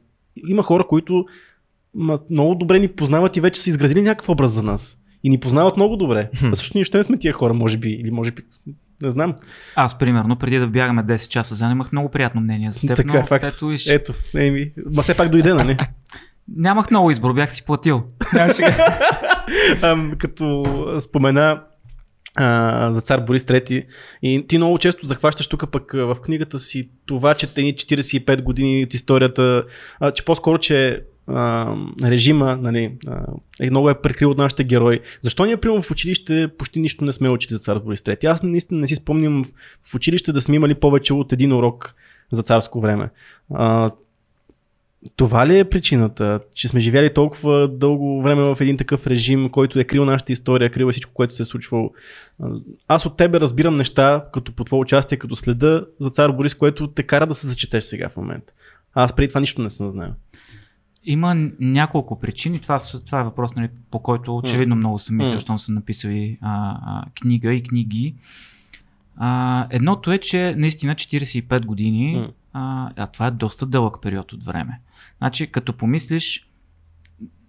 Има 0.48 0.62
хора, 0.62 0.84
които 0.88 1.26
ма, 1.94 2.18
много 2.30 2.54
добре 2.54 2.78
ни 2.78 2.88
познават 2.88 3.36
и 3.36 3.40
вече 3.40 3.60
са 3.60 3.70
изградили 3.70 4.02
някакъв 4.02 4.28
образ 4.28 4.52
за 4.52 4.62
нас. 4.62 4.98
И 5.24 5.30
ни 5.30 5.38
познават 5.40 5.76
много 5.76 5.96
добре. 5.96 6.30
А 6.42 6.56
също 6.56 6.78
ние 6.78 6.84
ще 6.84 6.98
не 6.98 7.04
сме 7.04 7.18
тия 7.18 7.32
хора, 7.32 7.54
може 7.54 7.76
би. 7.76 7.88
Или 7.90 8.10
може 8.10 8.30
би. 8.30 8.42
Не 9.02 9.10
знам. 9.10 9.34
Аз, 9.76 9.98
примерно, 9.98 10.36
преди 10.36 10.58
да 10.58 10.66
бягаме 10.66 11.04
10 11.04 11.28
часа 11.28 11.54
за 11.54 11.70
имах 11.70 11.92
много 11.92 12.08
приятно 12.08 12.40
мнение 12.40 12.70
за 12.70 12.80
теб, 12.80 12.96
така, 12.96 13.18
но 13.18 13.26
факт. 13.26 13.44
ето 13.44 13.66
виж, 13.66 13.86
Ето, 13.86 14.12
еми. 14.36 14.70
Ма 14.94 15.02
все 15.02 15.16
пак 15.16 15.28
дойде, 15.28 15.54
нали? 15.54 15.78
нямах 16.56 16.90
много 16.90 17.10
избор, 17.10 17.34
бях 17.34 17.52
си 17.52 17.64
платил. 17.64 18.02
Ам, 19.82 20.12
като 20.18 20.64
спомена 21.00 21.62
а, 22.36 22.92
за 22.92 23.00
цар 23.00 23.20
Борис 23.20 23.44
III 23.44 23.86
и 24.22 24.46
ти 24.48 24.58
много 24.58 24.78
често 24.78 25.06
захващаш 25.06 25.46
тук 25.46 25.70
пък 25.72 25.92
в 25.92 26.16
книгата 26.22 26.58
си 26.58 26.90
това, 27.06 27.34
че 27.34 27.54
те 27.54 27.62
ни 27.62 27.74
45 27.74 28.42
години 28.42 28.84
от 28.84 28.94
историята, 28.94 29.64
а, 30.00 30.10
че 30.10 30.24
по-скоро, 30.24 30.58
че 30.58 31.04
режима 32.04 32.58
нали, 32.62 32.92
а, 33.06 33.24
е 33.60 33.70
много 33.70 33.90
е 33.90 34.00
прикрил 34.00 34.30
от 34.30 34.38
нашите 34.38 34.64
герои. 34.64 35.00
Защо 35.22 35.44
ние, 35.44 35.56
примерно, 35.56 35.82
в 35.82 35.90
училище 35.90 36.48
почти 36.58 36.80
нищо 36.80 37.04
не 37.04 37.12
сме 37.12 37.28
учили 37.28 37.54
за 37.54 37.58
цар 37.58 37.78
Борис 37.78 38.00
III? 38.00 38.24
Аз 38.24 38.42
наистина 38.42 38.80
не 38.80 38.88
си 38.88 38.94
спомням 38.94 39.44
в, 39.84 39.94
училище 39.94 40.32
да 40.32 40.42
сме 40.42 40.56
имали 40.56 40.74
повече 40.74 41.14
от 41.14 41.32
един 41.32 41.52
урок 41.52 41.94
за 42.32 42.42
царско 42.42 42.80
време. 42.80 43.10
А, 43.54 43.90
това 45.16 45.46
ли 45.46 45.58
е 45.58 45.64
причината, 45.64 46.40
че 46.54 46.68
сме 46.68 46.80
живяли 46.80 47.14
толкова 47.14 47.68
дълго 47.68 48.22
време 48.22 48.42
в 48.42 48.56
един 48.60 48.76
такъв 48.76 49.06
режим, 49.06 49.48
който 49.50 49.78
е 49.78 49.84
крил 49.84 50.04
нашата 50.04 50.32
история, 50.32 50.70
крил 50.70 50.86
е 50.86 50.92
всичко, 50.92 51.12
което 51.14 51.34
се 51.34 51.42
е 51.42 51.46
случвало? 51.46 51.90
Аз 52.88 53.06
от 53.06 53.16
тебе 53.16 53.40
разбирам 53.40 53.76
неща, 53.76 54.24
като 54.32 54.52
по 54.52 54.64
твое 54.64 54.80
участие, 54.80 55.18
като 55.18 55.36
следа 55.36 55.84
за 56.00 56.10
цар 56.10 56.30
Борис, 56.30 56.54
което 56.54 56.86
те 56.86 57.02
кара 57.02 57.26
да 57.26 57.34
се 57.34 57.46
зачетеш 57.46 57.84
сега 57.84 58.08
в 58.08 58.16
момента. 58.16 58.52
Аз 58.94 59.12
преди 59.12 59.28
това 59.28 59.40
нищо 59.40 59.62
не 59.62 59.70
съм 59.70 59.90
знаел. 59.90 60.12
Има 61.04 61.34
няколко 61.60 62.20
причини. 62.20 62.60
Това, 62.60 62.78
това 63.06 63.20
е 63.20 63.24
въпрос, 63.24 63.54
нали, 63.54 63.68
по 63.90 63.98
който 63.98 64.36
очевидно 64.36 64.76
много 64.76 64.98
съм 64.98 65.16
мислил, 65.16 65.36
защото 65.36 65.58
съм 65.58 65.74
написал 65.74 66.08
и 66.08 66.38
а, 66.40 66.78
а, 66.86 67.04
книга 67.20 67.52
и 67.52 67.62
книги. 67.62 68.14
А, 69.16 69.66
едното 69.70 70.12
е, 70.12 70.18
че 70.18 70.54
наистина 70.58 70.94
45 70.94 71.66
години, 71.66 72.32
а, 72.52 72.90
а 72.96 73.06
това 73.06 73.26
е 73.26 73.30
доста 73.30 73.66
дълъг 73.66 73.96
период 74.02 74.32
от 74.32 74.44
време. 74.44 74.80
Значи, 75.18 75.46
като 75.46 75.72
помислиш, 75.72 76.48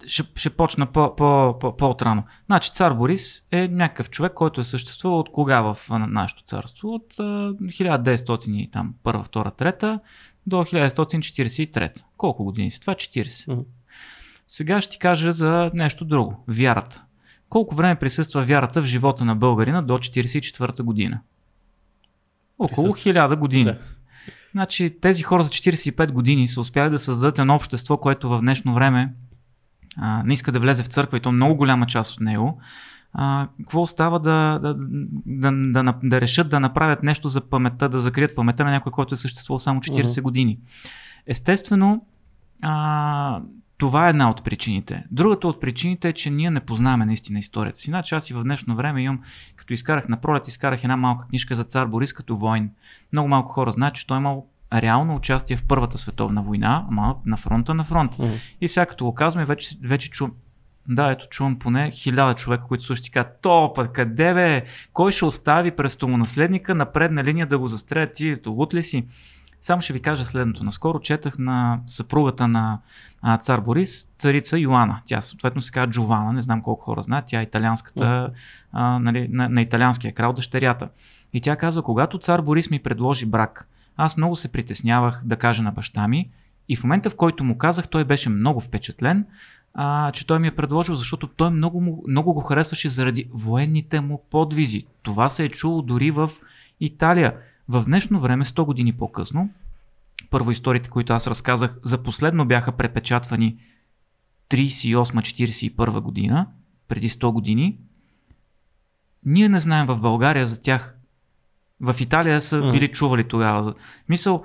ще, 0.08 0.24
ще 0.36 0.50
почна 0.50 0.86
по, 0.86 1.16
по, 1.16 1.60
по, 1.60 1.78
по-отрано. 1.78 2.24
Значи, 2.46 2.72
цар 2.72 2.94
Борис 2.94 3.44
е 3.52 3.68
някакъв 3.68 4.10
човек, 4.10 4.34
който 4.34 4.62
е 4.62 4.64
съществувал 4.64 5.20
от 5.20 5.32
кога 5.32 5.62
в 5.62 5.78
нашето 5.90 6.44
царство? 6.44 6.94
От 6.94 7.14
а, 7.20 7.24
1900 7.24 8.52
и 8.52 8.72
там, 8.72 8.94
първа, 9.04 9.24
втора, 9.24 9.52
трета 9.52 10.00
до 10.48 10.56
1943. 10.56 12.04
Колко 12.18 12.44
години 12.44 12.72
си? 12.72 12.82
Това 12.82 12.96
40. 12.96 13.52
Мгм. 13.52 13.62
Сега 14.48 14.82
ще 14.82 14.92
ти 14.92 15.00
кажа 15.00 15.32
за 15.32 15.72
нещо 15.74 16.06
друго. 16.06 16.44
Вярата. 16.48 17.02
Колко 17.50 17.76
време 17.76 17.96
присъства 17.96 18.42
вярата 18.42 18.82
в 18.82 18.86
живота 18.86 19.26
на 19.26 19.36
българина 19.36 19.82
до 19.82 19.98
44-та 19.98 20.84
година? 20.84 21.20
Около 22.60 22.94
Присъства. 22.94 23.14
1000 23.14 23.36
години. 23.36 23.64
Да. 23.64 23.80
Значи 24.52 24.98
тези 25.02 25.24
хора 25.24 25.44
за 25.44 25.50
45 25.50 26.12
години 26.12 26.48
са 26.48 26.62
успяли 26.62 26.90
да 26.90 27.00
създадат 27.00 27.40
едно 27.40 27.56
общество, 27.56 27.98
което 27.98 28.30
в 28.30 28.40
днешно 28.40 28.74
време 28.74 29.14
а, 29.98 30.24
не 30.24 30.34
иска 30.34 30.52
да 30.52 30.60
влезе 30.60 30.84
в 30.84 30.88
църква 30.88 31.18
и 31.18 31.22
то 31.22 31.32
много 31.32 31.56
голяма 31.56 31.88
част 31.88 32.12
от 32.14 32.20
него. 32.20 32.62
А, 33.14 33.48
какво 33.58 33.82
остава 33.82 34.20
да, 34.20 34.60
да, 34.62 34.76
да, 35.26 35.52
да, 35.52 35.94
да, 36.04 36.22
решат 36.22 36.50
да 36.50 36.60
направят 36.60 37.04
нещо 37.04 37.28
за 37.28 37.42
паметта, 37.42 37.90
да 37.90 38.00
закрият 38.00 38.36
паметта 38.36 38.66
на 38.66 38.72
някой, 38.72 38.92
който 38.92 39.14
е 39.14 39.18
съществувал 39.18 39.60
само 39.60 39.80
40 39.80 40.20
Мгм. 40.20 40.24
години. 40.24 40.60
Естествено, 41.28 42.06
а, 42.62 43.42
това 43.78 44.08
е 44.08 44.10
една 44.10 44.30
от 44.30 44.44
причините. 44.44 45.04
Другата 45.12 45.48
от 45.48 45.62
причините 45.62 46.10
е, 46.10 46.14
че 46.14 46.30
ние 46.30 46.52
не 46.52 46.60
познаваме 46.60 47.06
наистина 47.06 47.40
историята 47.40 47.80
си. 47.80 47.90
Значи 47.90 48.16
аз 48.16 48.30
и 48.30 48.34
в 48.34 48.44
днешно 48.44 48.76
време 48.76 49.04
имам, 49.04 49.20
като 49.56 49.74
изкарах 49.74 50.10
на 50.10 50.18
пролет, 50.18 50.48
изкарах 50.48 50.84
една 50.84 50.98
малка 50.98 51.28
книжка 51.28 51.56
за 51.56 51.64
цар 51.64 51.86
Борис 51.86 52.14
като 52.14 52.38
войн. 52.38 52.70
Много 53.14 53.28
малко 53.28 53.52
хора 53.52 53.72
знаят, 53.72 53.94
че 53.96 54.08
той 54.08 54.18
е 54.18 54.20
имал 54.20 54.46
реално 54.74 55.16
участие 55.16 55.58
в 55.58 55.64
Първата 55.64 55.98
световна 55.98 56.42
война, 56.42 56.86
ама 56.90 57.16
на 57.26 57.38
фронта 57.38 57.74
на 57.74 57.84
фронт. 57.84 58.20
Мгм. 58.20 58.32
И 58.62 58.68
сега 58.68 58.86
като 58.86 59.06
го 59.06 59.16
казваме, 59.16 59.46
вече, 59.46 59.78
вече 59.84 60.10
чувам, 60.10 60.34
да, 60.88 61.12
ето 61.12 61.28
чувам 61.30 61.60
поне 61.60 61.92
хиляда 61.92 62.36
човека, 62.36 62.64
които 62.68 62.84
слушат 62.84 63.08
и 63.08 63.12
казват, 63.12 63.40
то 63.42 63.74
път 63.76 63.92
къде 63.92 64.34
бе, 64.34 64.64
кой 64.94 65.12
ще 65.12 65.26
остави 65.26 65.72
престолонаследника 65.72 66.76
на 66.76 66.92
предна 66.92 67.24
линия 67.24 67.48
да 67.48 67.60
го 67.60 67.68
застрелят 67.68 68.14
ти, 68.14 68.38
лут 68.48 68.74
ли 68.74 68.84
си? 68.84 69.08
Само 69.62 69.82
ще 69.82 69.94
ви 69.94 70.00
кажа 70.00 70.26
следното. 70.26 70.64
Наскоро 70.64 71.00
четах 71.00 71.38
на 71.38 71.80
съпругата 71.88 72.48
на 72.48 72.80
а, 73.22 73.38
цар 73.38 73.60
Борис, 73.60 74.08
царица 74.18 74.60
Йоана. 74.60 75.02
Тя 75.06 75.22
съответно 75.22 75.62
се 75.62 75.72
казва 75.72 75.92
Джована, 75.92 76.34
не 76.34 76.42
знам 76.42 76.62
колко 76.62 76.84
хора 76.84 77.02
знаят. 77.02 77.26
Тя 77.28 77.40
е 77.40 77.44
италианската, 77.44 78.32
а, 78.72 79.00
нали, 79.00 79.28
на, 79.32 79.50
на 79.50 79.62
италианския 79.62 80.14
крал, 80.14 80.34
дъщерята. 80.34 80.90
И 81.34 81.42
тя 81.42 81.56
казва, 81.56 81.84
когато 81.84 82.18
цар 82.18 82.42
Борис 82.42 82.70
ми 82.70 82.80
предложи 82.80 83.26
брак, 83.26 83.68
аз 83.98 84.18
много 84.18 84.36
се 84.36 84.52
притеснявах 84.52 85.22
да 85.26 85.36
кажа 85.36 85.64
на 85.64 85.72
баща 85.72 86.08
ми 86.08 86.30
и 86.70 86.76
в 86.76 86.84
момента 86.84 87.10
в 87.10 87.16
който 87.16 87.44
му 87.44 87.58
казах, 87.58 87.88
той 87.88 88.06
беше 88.06 88.30
много 88.30 88.60
впечатлен, 88.60 89.26
а, 89.74 90.12
че 90.12 90.28
той 90.28 90.40
ми 90.40 90.48
е 90.48 90.56
предложил, 90.56 90.96
защото 90.96 91.28
той 91.28 91.50
много, 91.50 92.04
много 92.08 92.34
го 92.34 92.42
харесваше 92.42 92.90
заради 92.90 93.30
военните 93.34 94.02
му 94.02 94.22
подвизи. 94.32 94.86
Това 95.02 95.30
се 95.30 95.46
е 95.46 95.50
чуло 95.50 95.82
дори 95.82 96.12
в 96.12 96.32
Италия. 96.80 97.36
В 97.70 97.84
днешно 97.86 98.20
време, 98.20 98.46
100 98.46 98.66
години 98.66 98.94
по-късно, 98.94 99.50
първо 100.30 100.52
историите, 100.52 100.90
които 100.90 101.14
аз 101.14 101.28
разказах, 101.28 101.80
за 101.84 102.04
последно 102.04 102.46
бяха 102.46 102.72
препечатвани 102.72 103.58
38-41 104.50 106.00
година, 106.00 106.48
преди 106.88 107.10
100 107.10 107.32
години. 107.32 107.78
Ние 109.26 109.50
не 109.50 109.60
знаем 109.60 109.88
в 109.88 110.02
България 110.02 110.48
за 110.48 110.62
тях. 110.62 110.98
В 111.80 111.96
Италия 112.02 112.42
са 112.42 112.72
били 112.72 112.88
чували 112.88 113.28
тогава. 113.28 113.74
Мисъл, 114.10 114.44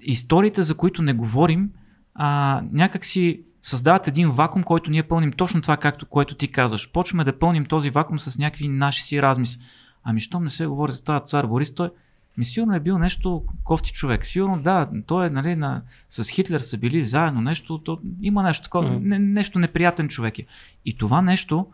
историите, 0.00 0.62
за 0.62 0.76
които 0.76 1.02
не 1.02 1.12
говорим, 1.12 1.70
а, 2.14 2.62
някак 2.72 3.04
си 3.04 3.42
създават 3.66 4.08
един 4.08 4.30
вакуум, 4.30 4.62
който 4.62 4.90
ние 4.90 5.02
пълним 5.02 5.32
точно 5.32 5.62
това, 5.62 5.76
както 5.76 6.06
което 6.06 6.34
ти 6.34 6.52
казваш. 6.52 6.92
Почваме 6.92 7.24
да 7.24 7.38
пълним 7.38 7.66
този 7.66 7.90
вакуум 7.90 8.18
с 8.18 8.38
някакви 8.38 8.68
наши 8.68 9.02
си 9.02 9.22
размисли. 9.22 9.62
Ами, 10.04 10.20
щом 10.20 10.44
не 10.44 10.50
се 10.50 10.66
говори 10.66 10.92
за 10.92 11.04
този 11.04 11.24
цар 11.24 11.46
Борис, 11.46 11.74
той 11.74 11.90
ми 12.38 12.44
сигурно 12.44 12.74
е 12.74 12.80
бил 12.80 12.98
нещо 12.98 13.44
кофти 13.64 13.92
човек. 13.92 14.26
Сигурно 14.26 14.62
да, 14.62 14.90
той 15.06 15.26
е 15.26 15.30
нали, 15.30 15.56
на, 15.56 15.82
с 16.08 16.30
Хитлер 16.30 16.60
са 16.60 16.78
били 16.78 17.04
заедно, 17.04 17.40
нещо, 17.40 17.78
то, 17.78 17.98
има 18.22 18.42
нещо 18.42 18.64
такова, 18.64 18.90
Мгм. 18.90 19.08
не, 19.08 19.18
нещо 19.18 19.58
неприятен 19.58 20.08
човек 20.08 20.38
е. 20.38 20.46
И 20.84 20.96
това 20.96 21.22
нещо, 21.22 21.66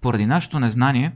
поради 0.00 0.26
нашето 0.26 0.60
незнание, 0.60 1.12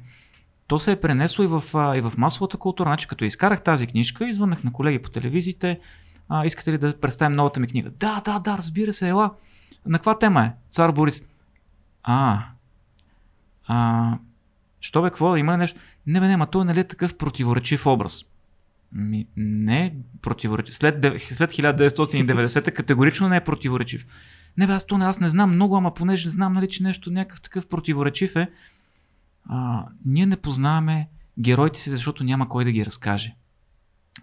то 0.67 0.79
се 0.79 0.93
е 0.93 1.01
пренесло 1.01 1.45
и 1.45 1.47
в, 1.47 1.63
и 1.97 2.01
в 2.01 2.13
масовата 2.17 2.57
култура. 2.57 2.89
Значи, 2.89 3.09
като 3.09 3.25
изкарах 3.25 3.63
тази 3.63 3.87
книжка, 3.87 4.29
извъннах 4.29 4.65
на 4.65 4.73
колеги 4.73 4.99
по 4.99 5.11
телевизиите, 5.11 5.81
а, 6.29 6.47
искате 6.47 6.73
ли 6.73 6.79
да 6.79 7.01
представим 7.01 7.37
новата 7.37 7.61
ми 7.61 7.67
книга? 7.67 7.91
Да, 7.91 8.23
да, 8.25 8.39
да, 8.39 8.59
разбира 8.59 8.93
се, 8.93 9.09
ела. 9.09 9.31
На 9.87 9.99
каква 9.99 10.19
тема 10.19 10.45
е? 10.45 10.53
Цар 10.69 10.93
Борис. 10.93 11.25
А, 12.03 12.45
а, 13.67 14.19
що 14.81 15.03
бе, 15.03 15.09
какво? 15.09 15.37
Има 15.37 15.53
ли 15.53 15.57
нещо? 15.57 15.81
Не 16.07 16.21
бе, 16.21 16.29
не, 16.29 16.37
ма 16.37 16.47
той 16.47 16.65
нали 16.65 16.81
е 16.81 16.85
такъв 16.85 17.17
противоречив 17.17 17.87
образ? 17.87 18.25
Ми, 18.93 19.27
не 19.37 19.85
е 19.85 19.93
противоречив. 20.23 20.75
След, 20.75 21.05
след 21.21 21.53
1990 21.53 22.73
категорично 22.73 23.29
не 23.29 23.37
е 23.37 23.45
противоречив. 23.45 24.07
Не 24.59 24.67
бе, 24.67 24.73
аз 24.73 24.87
то 24.87 24.99
не, 24.99 25.05
аз 25.05 25.21
не 25.21 25.29
знам 25.29 25.55
много, 25.55 25.77
ама 25.77 25.95
понеже 25.95 26.31
знам, 26.31 26.53
нали, 26.53 26.69
че 26.69 26.83
нещо 26.83 27.11
някакъв 27.11 27.41
такъв 27.41 27.67
противоречив 27.67 28.37
е. 28.37 28.51
А, 29.49 29.85
ние 30.05 30.27
не 30.27 30.37
познаваме 30.37 31.09
героите 31.39 31.81
си, 31.81 31.91
защото 31.91 32.25
няма 32.25 32.49
кой 32.49 32.65
да 32.65 32.73
ги 32.73 32.87
разкаже. 32.87 33.35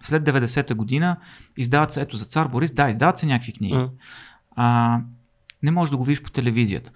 След 0.02 0.24
90-та 0.24 0.76
година 0.76 1.18
издават 1.58 1.94
се, 1.94 2.02
ето 2.02 2.18
за 2.18 2.26
цар 2.26 2.48
Борис, 2.48 2.72
да, 2.72 2.90
издават 2.90 3.18
се 3.18 3.26
някакви 3.26 3.54
книги. 3.54 3.88
А, 4.56 5.00
не 5.64 5.72
можеш 5.72 5.92
да 5.92 5.98
го 5.98 6.04
видиш 6.04 6.24
по 6.24 6.32
телевизията. 6.32 6.92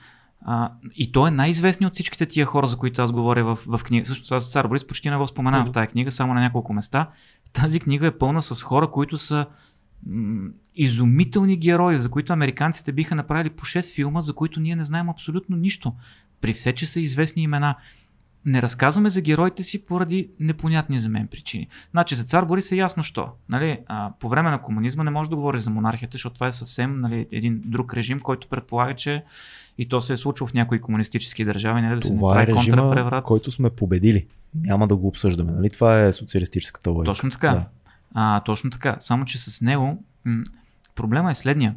А, 0.48 0.72
и 0.96 1.12
той 1.12 1.28
е 1.28 1.32
най-известният 1.32 1.90
от 1.90 1.94
всичките 1.94 2.26
тия 2.26 2.46
хора, 2.46 2.68
за 2.68 2.78
които 2.78 3.02
аз 3.02 3.12
говоря 3.12 3.44
в, 3.44 3.60
в 3.68 3.84
книга. 3.84 4.06
Също 4.06 4.36
аз 4.36 4.52
цар 4.52 4.68
Борис 4.68 4.88
почти 4.88 5.10
не 5.10 5.18
го 5.18 5.28
споменавам 5.28 5.64
Мгм. 5.64 5.72
в 5.72 5.74
тази 5.74 5.88
книга, 5.88 6.12
само 6.12 6.34
на 6.34 6.40
няколко 6.42 6.74
места. 6.74 7.10
Тази 7.54 7.80
книга 7.80 8.08
е 8.08 8.18
пълна 8.18 8.42
с 8.42 8.64
хора, 8.64 8.92
които 8.92 9.18
са 9.18 9.46
м- 10.08 10.50
изумителни 10.76 11.58
герои, 11.58 12.00
за 12.00 12.10
които 12.10 12.34
американците 12.34 12.92
биха 12.92 13.16
направили 13.16 13.50
по 13.50 13.66
6 13.66 13.94
филма, 13.96 14.22
за 14.22 14.34
които 14.34 14.60
ние 14.60 14.76
не 14.76 14.84
знаем 14.84 15.10
абсолютно 15.10 15.56
нищо. 15.58 15.94
При 16.42 16.54
все, 16.54 16.74
че 16.74 16.86
са 16.86 17.00
известни 17.00 17.44
имена. 17.44 17.76
Не 18.46 18.62
разказваме 18.62 19.10
за 19.10 19.22
героите 19.22 19.64
си 19.64 19.86
поради 19.86 20.30
непонятни 20.40 21.00
за 21.00 21.10
мен 21.10 21.28
причини. 21.28 21.68
Значи 21.92 22.16
за 22.16 22.24
цар 22.24 22.46
Борис 22.46 22.72
е 22.72 22.76
ясно 22.76 23.04
що. 23.04 23.28
Нали, 23.50 23.80
а, 23.88 24.12
по 24.20 24.30
време 24.30 24.50
на 24.52 24.62
комунизма 24.62 25.04
не 25.04 25.12
може 25.12 25.30
да 25.30 25.36
говориш 25.36 25.62
за 25.62 25.70
монархията, 25.70 26.12
защото 26.12 26.34
това 26.34 26.48
е 26.48 26.52
съвсем 26.52 27.02
нали, 27.02 27.28
един 27.32 27.62
друг 27.66 27.94
режим, 27.94 28.20
който 28.20 28.48
предполага, 28.48 28.96
че 28.96 29.24
и 29.78 29.90
то 29.90 30.02
се 30.02 30.14
е 30.14 30.18
случило 30.18 30.48
в 30.48 30.54
някои 30.54 30.82
комунистически 30.82 31.46
държави, 31.46 31.82
нали, 31.82 31.96
да 31.96 32.02
се 32.02 32.14
е 32.14 32.16
направи 32.16 32.48
режима, 32.48 32.78
контрапреврат. 32.78 33.24
който 33.24 33.52
сме 33.52 33.70
победили. 33.70 34.26
Няма 34.56 34.88
да 34.88 34.96
го 34.96 35.08
обсъждаме. 35.08 35.52
Нали? 35.52 35.70
Това 35.70 36.04
е 36.04 36.12
социалистическата 36.12 36.92
логика. 36.92 37.12
Точно 37.12 37.30
така. 37.30 37.50
Да. 37.52 37.66
А, 38.14 38.40
точно 38.40 38.70
така. 38.70 38.96
Само, 39.00 39.26
че 39.26 39.38
с 39.38 39.62
него 39.62 40.04
м- 40.26 40.44
проблема 40.96 41.32
е 41.32 41.36
следния. 41.36 41.76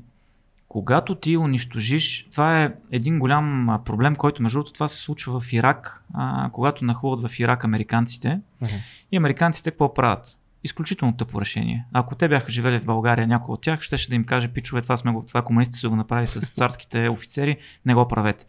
Когато 0.69 1.15
ти 1.15 1.37
унищожиш, 1.37 2.29
това 2.31 2.63
е 2.63 2.73
един 2.91 3.19
голям 3.19 3.79
проблем, 3.85 4.17
който 4.17 4.43
между 4.43 4.59
другото 4.59 4.73
това 4.73 4.89
се 4.89 4.99
случва 4.99 5.41
в 5.41 5.53
Ирак, 5.53 6.05
а, 6.15 6.51
когато 6.53 6.85
нахлуват 6.85 7.31
в 7.31 7.41
Ирак 7.41 7.65
американците. 7.65 8.41
Мгм. 8.61 8.75
И 9.13 9.17
американците 9.17 9.71
какво 9.71 9.95
правят? 9.95 10.39
Изключително 10.65 11.17
тъпо 11.17 11.41
решение. 11.41 11.87
Ако 11.93 12.15
те 12.15 12.29
бяха 12.29 12.51
живели 12.51 12.79
в 12.79 12.85
България, 12.85 13.27
някой 13.27 13.53
от 13.53 13.61
тях 13.61 13.81
щеше 13.83 14.09
да 14.09 14.15
им 14.15 14.25
каже, 14.25 14.49
пичове, 14.49 14.83
това, 14.83 14.97
сме 14.97 15.13
го, 15.13 15.25
това 15.29 15.43
комунистите 15.43 15.79
са 15.79 15.89
го 15.89 15.97
направили 15.97 16.27
с 16.27 16.51
царските 16.55 17.09
офицери, 17.13 17.57
не 17.87 17.95
го 17.95 18.09
правете. 18.09 18.47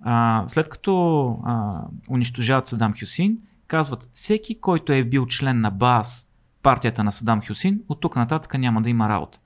А, 0.00 0.44
след 0.46 0.68
като 0.68 1.28
а, 1.44 1.82
унищожават 2.10 2.66
Садам 2.66 2.94
Хюсин, 3.00 3.38
казват, 3.66 4.08
всеки, 4.12 4.60
който 4.60 4.92
е 4.92 5.04
бил 5.04 5.26
член 5.26 5.60
на 5.60 5.70
БАС, 5.70 6.26
партията 6.62 7.04
на 7.04 7.12
Садам 7.12 7.42
Хюсин, 7.46 7.80
от 7.88 8.00
тук 8.00 8.16
нататък 8.16 8.58
няма 8.58 8.82
да 8.82 8.90
има 8.90 9.08
работа. 9.08 9.38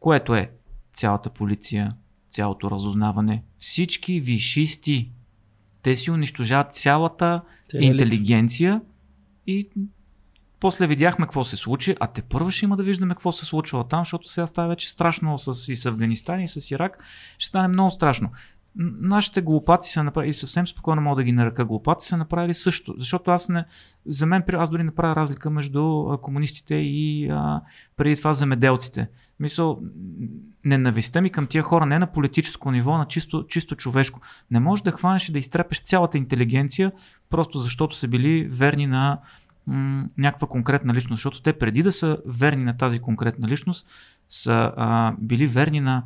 Което 0.00 0.34
е 0.34 0.50
цялата 0.92 1.30
полиция, 1.30 1.92
цялото 2.28 2.70
разузнаване, 2.70 3.42
всички 3.58 4.20
вишисти. 4.20 5.10
Те 5.82 5.96
си 5.96 6.10
унищожават 6.10 6.74
цялата 6.74 7.42
Целият 7.70 7.84
елит. 7.84 8.00
интелигенция 8.00 8.80
и 9.46 9.68
после 10.60 10.86
видяхме 10.86 11.26
какво 11.26 11.44
се 11.44 11.56
случи, 11.56 11.96
а 12.00 12.06
те 12.06 12.22
първо 12.22 12.50
ще 12.50 12.64
има 12.64 12.76
да 12.76 12.82
виждаме 12.82 13.14
какво 13.14 13.32
се 13.32 13.46
случва 13.46 13.88
там, 13.88 14.00
защото 14.00 14.28
сега 14.28 14.46
става 14.46 14.68
вече 14.68 14.90
страшно 14.90 15.38
с, 15.38 15.72
и 15.72 15.76
с 15.76 15.86
Афганистан, 15.86 16.40
и 16.40 16.48
с 16.48 16.70
Ирак. 16.70 17.04
Ще 17.38 17.48
стане 17.48 17.68
много 17.68 17.90
страшно. 17.90 18.30
Нашите 18.76 19.42
глупаци 19.42 19.92
са 19.92 20.04
направили, 20.04 20.30
и 20.30 20.32
съвсем 20.32 20.68
спокойно 20.68 21.02
мога 21.02 21.16
да 21.16 21.22
ги 21.22 21.32
нарека 21.32 21.64
глупаци, 21.64 22.08
са 22.08 22.16
направили 22.16 22.54
също. 22.54 22.94
Защото 22.98 23.30
аз 23.30 23.48
не, 23.48 23.64
за 24.06 24.26
мен, 24.26 24.42
аз 24.52 24.70
дори 24.70 24.84
не 24.84 24.94
правя 24.94 25.16
разлика 25.16 25.50
между 25.50 26.04
комунистите 26.22 26.74
и 26.74 27.28
а, 27.30 27.60
преди 27.96 28.16
това 28.16 28.32
земеделците. 28.32 29.08
Мисъл, 29.40 29.80
н- 29.82 30.28
ненавистта 30.64 31.20
ми 31.20 31.30
към 31.30 31.46
тия 31.46 31.62
хора 31.62 31.86
не 31.86 31.98
на 31.98 32.06
политическо 32.06 32.70
ниво, 32.70 32.98
на 32.98 33.06
чисто, 33.06 33.46
чисто 33.46 33.76
човешко. 33.76 34.20
Не 34.50 34.60
можеш 34.60 34.82
да 34.82 34.92
хванеш 34.92 35.28
и 35.28 35.32
да 35.32 35.38
изтрепеш 35.38 35.80
цялата 35.80 36.18
интелигенция, 36.18 36.92
просто 37.30 37.58
защото 37.58 37.96
са 37.96 38.08
били 38.08 38.48
верни 38.48 38.86
на 38.86 39.18
м- 39.66 40.04
някаква 40.18 40.48
конкретна 40.48 40.94
личност, 40.94 41.18
защото 41.18 41.42
те 41.42 41.52
преди 41.52 41.82
да 41.82 41.92
са 41.92 42.18
верни 42.26 42.64
на 42.64 42.76
тази 42.76 42.98
конкретна 42.98 43.48
личност, 43.48 43.86
са 44.28 44.72
а, 44.76 45.14
били 45.18 45.46
верни 45.46 45.80
на 45.80 46.02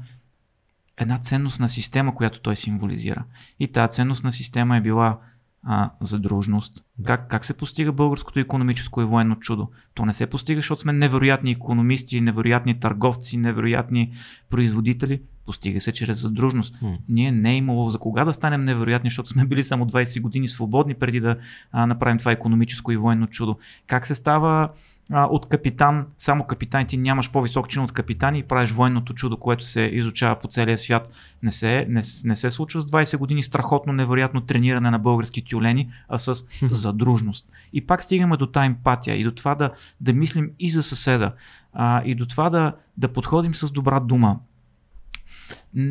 една 0.97 1.19
ценностна 1.19 1.69
система, 1.69 2.15
която 2.15 2.41
той 2.41 2.57
символизира. 2.57 3.25
И 3.61 3.69
тази 3.69 3.93
ценностна 3.93 4.33
система 4.33 4.77
е 4.77 4.81
била 4.81 5.19
а, 5.67 5.91
задружност. 6.01 6.85
Как, 7.05 7.29
как 7.29 7.45
се 7.45 7.57
постига 7.57 7.93
българското 7.93 8.39
економическо 8.39 9.03
и 9.03 9.05
военно 9.05 9.37
чудо? 9.37 9.69
То 9.95 10.07
не 10.07 10.13
се 10.13 10.27
постига, 10.27 10.59
защото 10.59 10.81
сме 10.81 10.93
невероятни 10.93 11.51
економисти, 11.51 12.21
невероятни 12.21 12.81
търговци, 12.81 13.37
невероятни 13.37 14.13
производители. 14.51 15.23
Постига 15.47 15.81
се 15.81 15.93
чрез 15.93 16.23
задружност. 16.23 16.83
М. 16.83 16.99
Ние 17.09 17.33
не 17.33 17.53
е 17.53 17.57
имало 17.57 17.91
за 17.91 17.99
кога 17.99 18.25
да 18.25 18.33
станем 18.33 18.65
невероятни, 18.65 19.11
защото 19.11 19.29
сме 19.29 19.45
били 19.45 19.63
само 19.63 19.87
20 19.87 20.21
години 20.21 20.49
свободни 20.49 20.95
преди 20.95 21.21
да 21.21 21.37
а, 21.73 21.87
направим 21.87 22.19
това 22.19 22.33
економическо 22.33 22.93
и 22.93 22.97
военно 22.97 23.27
чудо. 23.27 23.59
Как 23.87 24.07
се 24.07 24.15
става 24.15 24.69
а, 25.13 25.25
от 25.25 25.49
капитан, 25.49 26.07
само 26.19 26.45
капитан, 26.45 26.87
ти 26.87 26.97
нямаш 26.97 27.31
по-висок 27.31 27.69
чин 27.69 27.83
от 27.83 27.93
капитан 27.93 28.35
и 28.35 28.43
правиш 28.43 28.71
военното 28.71 29.15
чудо, 29.15 29.37
което 29.37 29.65
се 29.65 29.81
изучава 29.81 30.39
по 30.39 30.49
целия 30.49 30.79
свят. 30.79 31.11
Не 31.43 31.51
се, 31.51 31.87
не, 31.89 32.01
не 32.25 32.37
се 32.37 32.51
случва 32.51 32.81
с 32.81 32.87
20 32.87 33.17
години 33.17 33.43
страхотно, 33.43 33.93
невероятно 33.93 34.41
трениране 34.41 34.91
на 34.91 34.99
български 34.99 35.45
тюлени, 35.45 35.91
а 36.09 36.19
с 36.19 36.35
задружност. 36.71 37.47
И 37.73 37.87
пак 37.87 38.03
стигаме 38.03 38.37
до 38.37 38.47
тази 38.47 38.67
емпатия 38.67 39.17
и 39.17 39.25
до 39.25 39.33
това 39.33 39.55
да, 39.55 39.71
да 40.01 40.13
мислим 40.13 40.51
и 40.59 40.71
за 40.71 40.83
съседа, 40.83 41.33
а, 41.73 42.03
и 42.05 42.15
до 42.15 42.27
това 42.27 42.51
да, 42.51 42.73
да 42.97 43.09
подходим 43.09 43.55
с 43.55 43.71
добра 43.71 44.01
дума. 44.01 44.39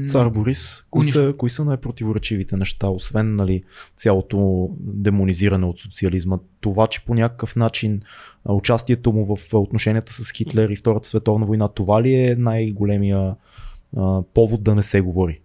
Цар 0.08 0.30
Борис, 0.30 0.86
кои, 0.90 1.06
са, 1.06 1.34
кои 1.38 1.50
са 1.50 1.66
най-противоречивите 1.66 2.58
неща, 2.58 2.88
освен 2.88 3.36
нали, 3.36 3.64
цялото 3.96 4.70
демонизиране 4.80 5.66
от 5.66 5.80
социализма? 5.80 6.38
Това, 6.62 6.88
че 6.88 7.06
по 7.06 7.14
някакъв 7.14 7.56
начин 7.56 8.02
участието 8.46 9.12
му 9.12 9.36
в 9.36 9.54
отношенията 9.54 10.14
с 10.14 10.32
Хитлер 10.32 10.70
и 10.70 10.76
Втората 10.76 11.08
световна 11.08 11.46
война, 11.46 11.68
това 11.68 12.02
ли 12.02 12.16
е 12.16 12.36
най-големия 12.36 13.36
а, 13.98 14.22
повод 14.34 14.64
да 14.64 14.76
не 14.76 14.84
се 14.84 15.02
говори? 15.02 15.40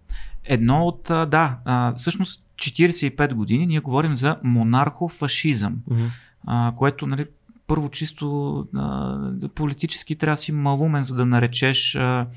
Едно 0.45 0.85
от, 0.85 1.03
да, 1.03 1.57
а, 1.65 1.93
всъщност 1.93 2.43
45 2.55 3.33
години 3.33 3.67
ние 3.67 3.79
говорим 3.79 4.15
за 4.15 4.37
монархофашизъм, 4.43 5.75
а, 6.45 6.73
което, 6.77 7.07
нали, 7.07 7.25
първо 7.67 7.89
чисто 7.89 8.57
а, 8.75 9.49
политически 9.55 10.15
трябва 10.15 10.33
да 10.33 10.37
си 10.37 10.51
малумен, 10.51 11.03
за 11.03 11.15
да 11.15 11.25
наречеш 11.25 11.95
а, 11.95 12.27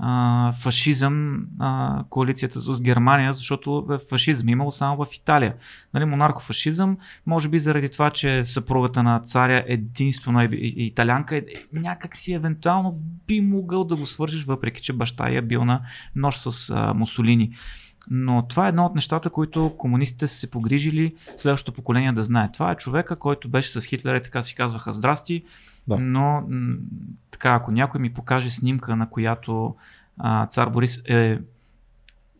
а, 0.00 0.52
фашизъм 0.52 1.46
а, 1.58 2.04
коалицията 2.10 2.60
с 2.60 2.82
Германия, 2.82 3.32
защото 3.32 3.86
е 3.92 4.08
фашизъм 4.08 4.48
имало 4.48 4.70
само 4.70 5.04
в 5.04 5.14
Италия. 5.14 5.54
Нали, 5.94 6.04
монархофашизъм, 6.04 6.96
може 7.26 7.48
би 7.48 7.58
заради 7.58 7.88
това, 7.88 8.10
че 8.10 8.44
съпругата 8.44 9.02
на 9.02 9.20
царя 9.20 9.64
единствено 9.66 10.40
е 10.40 10.48
италянка, 10.60 11.36
е, 11.36 11.42
някак 11.72 12.16
си 12.16 12.32
евентуално 12.32 12.98
би 13.26 13.40
могъл 13.40 13.84
да 13.84 13.96
го 13.96 14.06
свържиш, 14.06 14.44
въпреки 14.44 14.82
че 14.82 14.92
баща 14.92 15.30
й 15.30 15.36
е 15.36 15.42
бил 15.42 15.64
на 15.64 15.80
нож 16.16 16.36
с 16.36 16.70
а, 16.70 16.94
Мусолини. 16.94 17.50
Но 18.10 18.46
това 18.48 18.66
е 18.66 18.68
едно 18.68 18.84
от 18.84 18.94
нещата, 18.94 19.30
които 19.30 19.74
комунистите 19.78 20.26
са 20.26 20.36
се 20.36 20.50
погрижили 20.50 21.14
следващото 21.36 21.72
поколение 21.72 22.12
да 22.12 22.22
знае. 22.22 22.52
Това 22.52 22.70
е 22.70 22.76
човека, 22.76 23.16
който 23.16 23.48
беше 23.48 23.80
с 23.80 23.86
Хитлер 23.86 24.14
и 24.14 24.22
така 24.22 24.42
си 24.42 24.54
казваха 24.54 24.92
здрасти, 24.92 25.44
Да. 25.88 25.98
но 25.98 26.42
така, 27.30 27.54
ако 27.54 27.70
някой 27.70 28.00
ми 28.00 28.12
покаже 28.12 28.50
снимка, 28.50 28.96
на 28.96 29.10
която 29.10 29.74
а, 30.18 30.46
цар 30.46 30.68
Борис 30.68 31.02
е 31.08 31.38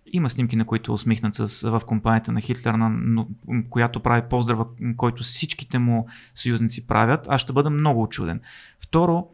има 0.06 0.30
снимки, 0.30 0.56
на 0.56 0.64
които 0.64 0.92
е 0.92 0.94
усмихнат 0.94 1.34
с, 1.34 1.70
в 1.70 1.82
компанията 1.86 2.32
на 2.32 2.40
Хитлер, 2.40 2.74
на, 2.74 2.88
но, 2.88 3.28
която 3.70 4.00
прави 4.00 4.22
поздрава, 4.30 4.66
който 4.96 5.22
всичките 5.22 5.78
му 5.78 6.06
съюзници 6.34 6.86
правят, 6.86 7.26
аз 7.28 7.40
ще 7.40 7.52
бъда 7.52 7.70
много 7.70 8.02
очуден. 8.02 8.40
Второ, 8.80 9.26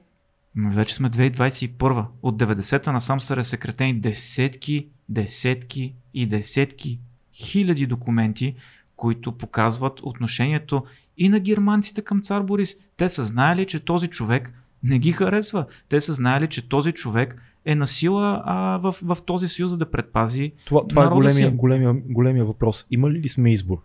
вече 0.56 0.94
сме 0.94 1.10
2021. 1.10 2.06
От 2.22 2.42
90-та 2.42 2.92
насам 2.92 3.20
са 3.20 3.36
разсекретени 3.36 4.00
десетки, 4.00 4.88
десетки 5.08 5.94
и 6.14 6.26
десетки 6.26 7.00
хиляди 7.34 7.86
документи, 7.86 8.54
които 9.00 9.32
показват 9.32 10.00
отношението 10.02 10.82
и 11.18 11.28
на 11.28 11.40
германците 11.40 12.02
към 12.02 12.20
цар 12.22 12.40
Борис. 12.42 12.76
Те 12.96 13.08
са 13.08 13.24
знаели, 13.24 13.66
че 13.66 13.80
този 13.80 14.08
човек 14.08 14.52
не 14.82 14.98
ги 14.98 15.12
харесва. 15.12 15.66
Те 15.88 16.00
са 16.00 16.12
знаели, 16.12 16.46
че 16.46 16.68
този 16.68 16.92
човек 16.92 17.42
е 17.64 17.74
на 17.74 17.86
сила 17.86 18.42
а, 18.44 18.78
в, 18.78 18.94
в 19.02 19.16
този 19.26 19.48
съюз, 19.48 19.70
за 19.70 19.78
да 19.78 19.90
предпази. 19.90 20.52
Това, 20.66 20.86
това 20.88 21.04
е 21.04 21.08
големия, 21.08 21.50
си. 21.50 21.56
големия, 21.56 21.94
големия 22.08 22.44
въпрос. 22.44 22.86
Има 22.90 23.10
ли 23.10 23.28
сме 23.28 23.52
избор? 23.52 23.78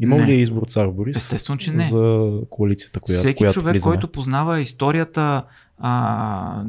Има 0.00 0.16
Не. 0.16 0.26
ли 0.26 0.32
е 0.32 0.40
избор 0.40 0.62
цар 0.62 0.88
Борис 0.88 1.16
Естествено, 1.16 1.58
че 1.58 1.72
не. 1.72 1.84
за 1.84 2.32
коалицията, 2.50 3.00
която, 3.00 3.18
Всеки 3.18 3.36
която 3.38 3.54
човек, 3.54 3.72
влизаме? 3.72 3.94
който 3.94 4.08
познава 4.08 4.60
историята 4.60 5.44
а, 5.78 6.64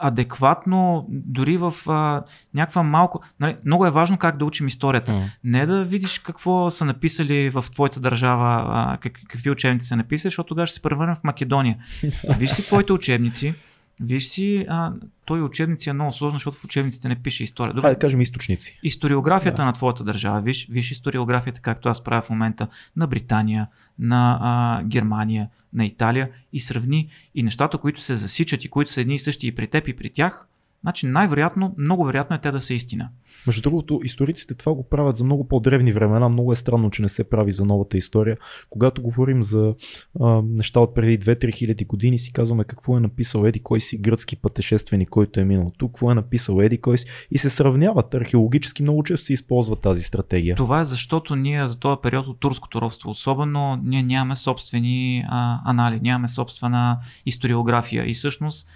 адекватно, 0.00 1.06
дори 1.08 1.56
в 1.56 1.74
а, 1.86 2.22
някаква 2.54 2.82
малко. 2.82 3.22
Нали, 3.40 3.56
много 3.64 3.86
е 3.86 3.90
важно 3.90 4.18
как 4.18 4.36
да 4.36 4.44
учим 4.44 4.66
историята. 4.66 5.12
М. 5.12 5.24
Не 5.44 5.66
да 5.66 5.84
видиш 5.84 6.18
какво 6.18 6.70
са 6.70 6.84
написали 6.84 7.50
в 7.50 7.64
твоята 7.72 8.00
държава, 8.00 8.64
а, 8.68 8.96
как, 8.96 9.12
какви 9.28 9.50
учебници 9.50 9.86
са 9.86 9.96
написали, 9.96 10.30
защото 10.30 10.48
тогава 10.48 10.66
ще 10.66 10.74
се 10.74 10.82
превърнем 10.82 11.14
в 11.14 11.24
Македония. 11.24 11.76
Виж 12.38 12.50
си 12.50 12.66
твоите 12.66 12.92
учебници 12.92 13.54
Виж 14.00 14.26
си, 14.26 14.66
а, 14.68 14.92
той 15.24 15.42
учебници 15.42 15.90
е 15.90 15.92
много 15.92 16.12
сложно, 16.12 16.36
защото 16.36 16.56
в 16.56 16.64
учебниците 16.64 17.08
не 17.08 17.14
пише 17.22 17.42
история. 17.42 17.74
Добре, 17.74 17.88
да 17.88 17.98
кажем 17.98 18.20
източници. 18.20 18.78
историографията 18.82 19.62
Да. 19.62 19.64
на 19.64 19.72
твоята 19.72 20.04
държава, 20.04 20.40
виж, 20.40 20.66
виж 20.70 20.90
историографията, 20.90 21.60
както 21.60 21.88
аз 21.88 22.04
правя 22.04 22.22
в 22.22 22.30
момента, 22.30 22.68
на 22.96 23.06
Британия, 23.06 23.66
на 23.98 24.38
а, 24.40 24.82
Германия, 24.84 25.48
на 25.72 25.86
Италия 25.86 26.30
и 26.52 26.60
сравни 26.60 27.08
и 27.34 27.42
нещата, 27.42 27.78
които 27.78 28.00
се 28.00 28.16
засичат 28.16 28.64
и 28.64 28.68
които 28.68 28.92
са 28.92 29.00
едни 29.00 29.14
и 29.14 29.18
същи 29.18 29.46
и 29.46 29.54
при 29.54 29.66
теб 29.66 29.88
и 29.88 29.96
при 29.96 30.10
тях, 30.10 30.46
значи 30.86 31.06
най-вероятно, 31.06 31.74
много 31.78 32.04
вероятно 32.04 32.36
е 32.36 32.40
те 32.40 32.50
да 32.50 32.60
са 32.60 32.74
истина. 32.74 33.08
Между 33.46 33.62
другото, 33.62 34.00
историците 34.04 34.54
това 34.54 34.74
го 34.74 34.88
правят 34.88 35.16
за 35.16 35.24
много 35.24 35.48
по-древни 35.48 35.92
времена. 35.92 36.28
Много 36.28 36.52
е 36.52 36.56
странно, 36.56 36.90
че 36.90 37.02
не 37.02 37.08
се 37.08 37.30
прави 37.30 37.52
за 37.52 37.64
новата 37.64 37.96
история. 37.96 38.36
Когато 38.70 39.02
говорим 39.02 39.42
за 39.42 39.74
а, 40.20 40.42
неща 40.44 40.80
от 40.80 40.94
преди 40.94 41.18
2-3 41.18 41.54
хиляди 41.54 41.84
години, 41.84 42.18
си 42.18 42.32
казваме 42.32 42.64
какво 42.64 42.96
е 42.96 43.00
написал 43.00 43.44
Еди 43.44 43.60
кой 43.60 43.80
си 43.80 43.96
гръцки 43.96 44.36
пътешественик, 44.36 45.08
който 45.08 45.40
е 45.40 45.44
минал 45.44 45.72
тук, 45.78 45.92
какво 45.92 46.10
е 46.10 46.14
написал 46.14 46.60
Еди 46.60 46.78
кой 46.78 46.98
си 46.98 47.06
и 47.30 47.38
се 47.38 47.50
сравняват. 47.50 48.14
Археологически 48.14 48.82
много 48.82 49.02
често 49.02 49.26
се 49.26 49.32
използва 49.32 49.76
тази 49.76 50.02
стратегия. 50.02 50.56
Това 50.56 50.80
е 50.80 50.84
защото 50.84 51.36
ние 51.36 51.68
за 51.68 51.78
този 51.78 52.00
период 52.02 52.26
от 52.26 52.40
турското 52.40 52.80
робство, 52.80 53.10
особено 53.10 53.80
ние 53.84 54.02
нямаме 54.02 54.36
собствени 54.36 55.24
а, 55.28 55.60
анали, 55.70 56.00
нямаме 56.02 56.28
собствена 56.28 56.98
историография 57.26 58.10
и 58.10 58.14
всъщност 58.14 58.66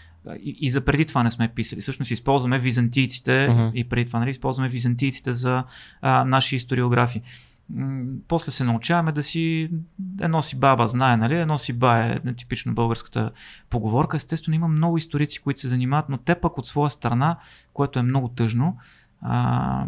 и, 0.40 0.56
и 0.60 0.70
за 0.70 0.84
преди 0.84 1.04
това 1.04 1.22
не 1.22 1.30
сме 1.30 1.48
писали. 1.48 1.80
Всъщност 1.80 2.10
използваме 2.10 2.58
византийците 2.58 3.48
Мгм. 3.50 3.68
и 3.74 3.88
преди 3.88 4.06
това 4.06 4.18
нали, 4.18 4.30
използваме 4.30 4.68
византийците 4.68 5.32
за 5.32 5.64
а, 6.02 6.24
наши 6.24 6.56
историографии. 6.56 7.22
М, 7.74 8.04
После 8.28 8.52
се 8.52 8.64
научаваме 8.64 9.12
да 9.12 9.22
си 9.22 9.70
едно 10.20 10.42
си 10.42 10.58
баба 10.58 10.88
знае, 10.88 11.16
нали? 11.16 11.34
едно 11.34 11.58
си 11.58 11.72
ба 11.72 11.98
е 11.98 12.34
типично 12.36 12.74
българската 12.74 13.30
поговорка. 13.70 14.16
Естествено 14.16 14.56
има 14.56 14.68
много 14.68 14.96
историци, 14.96 15.40
които 15.40 15.60
се 15.60 15.68
занимават, 15.68 16.08
но 16.08 16.18
те 16.18 16.34
пък 16.34 16.58
от 16.58 16.66
своя 16.66 16.90
страна, 16.90 17.36
което 17.72 17.98
е 17.98 18.02
много 18.02 18.28
тъжно, 18.28 18.76
а, 19.22 19.84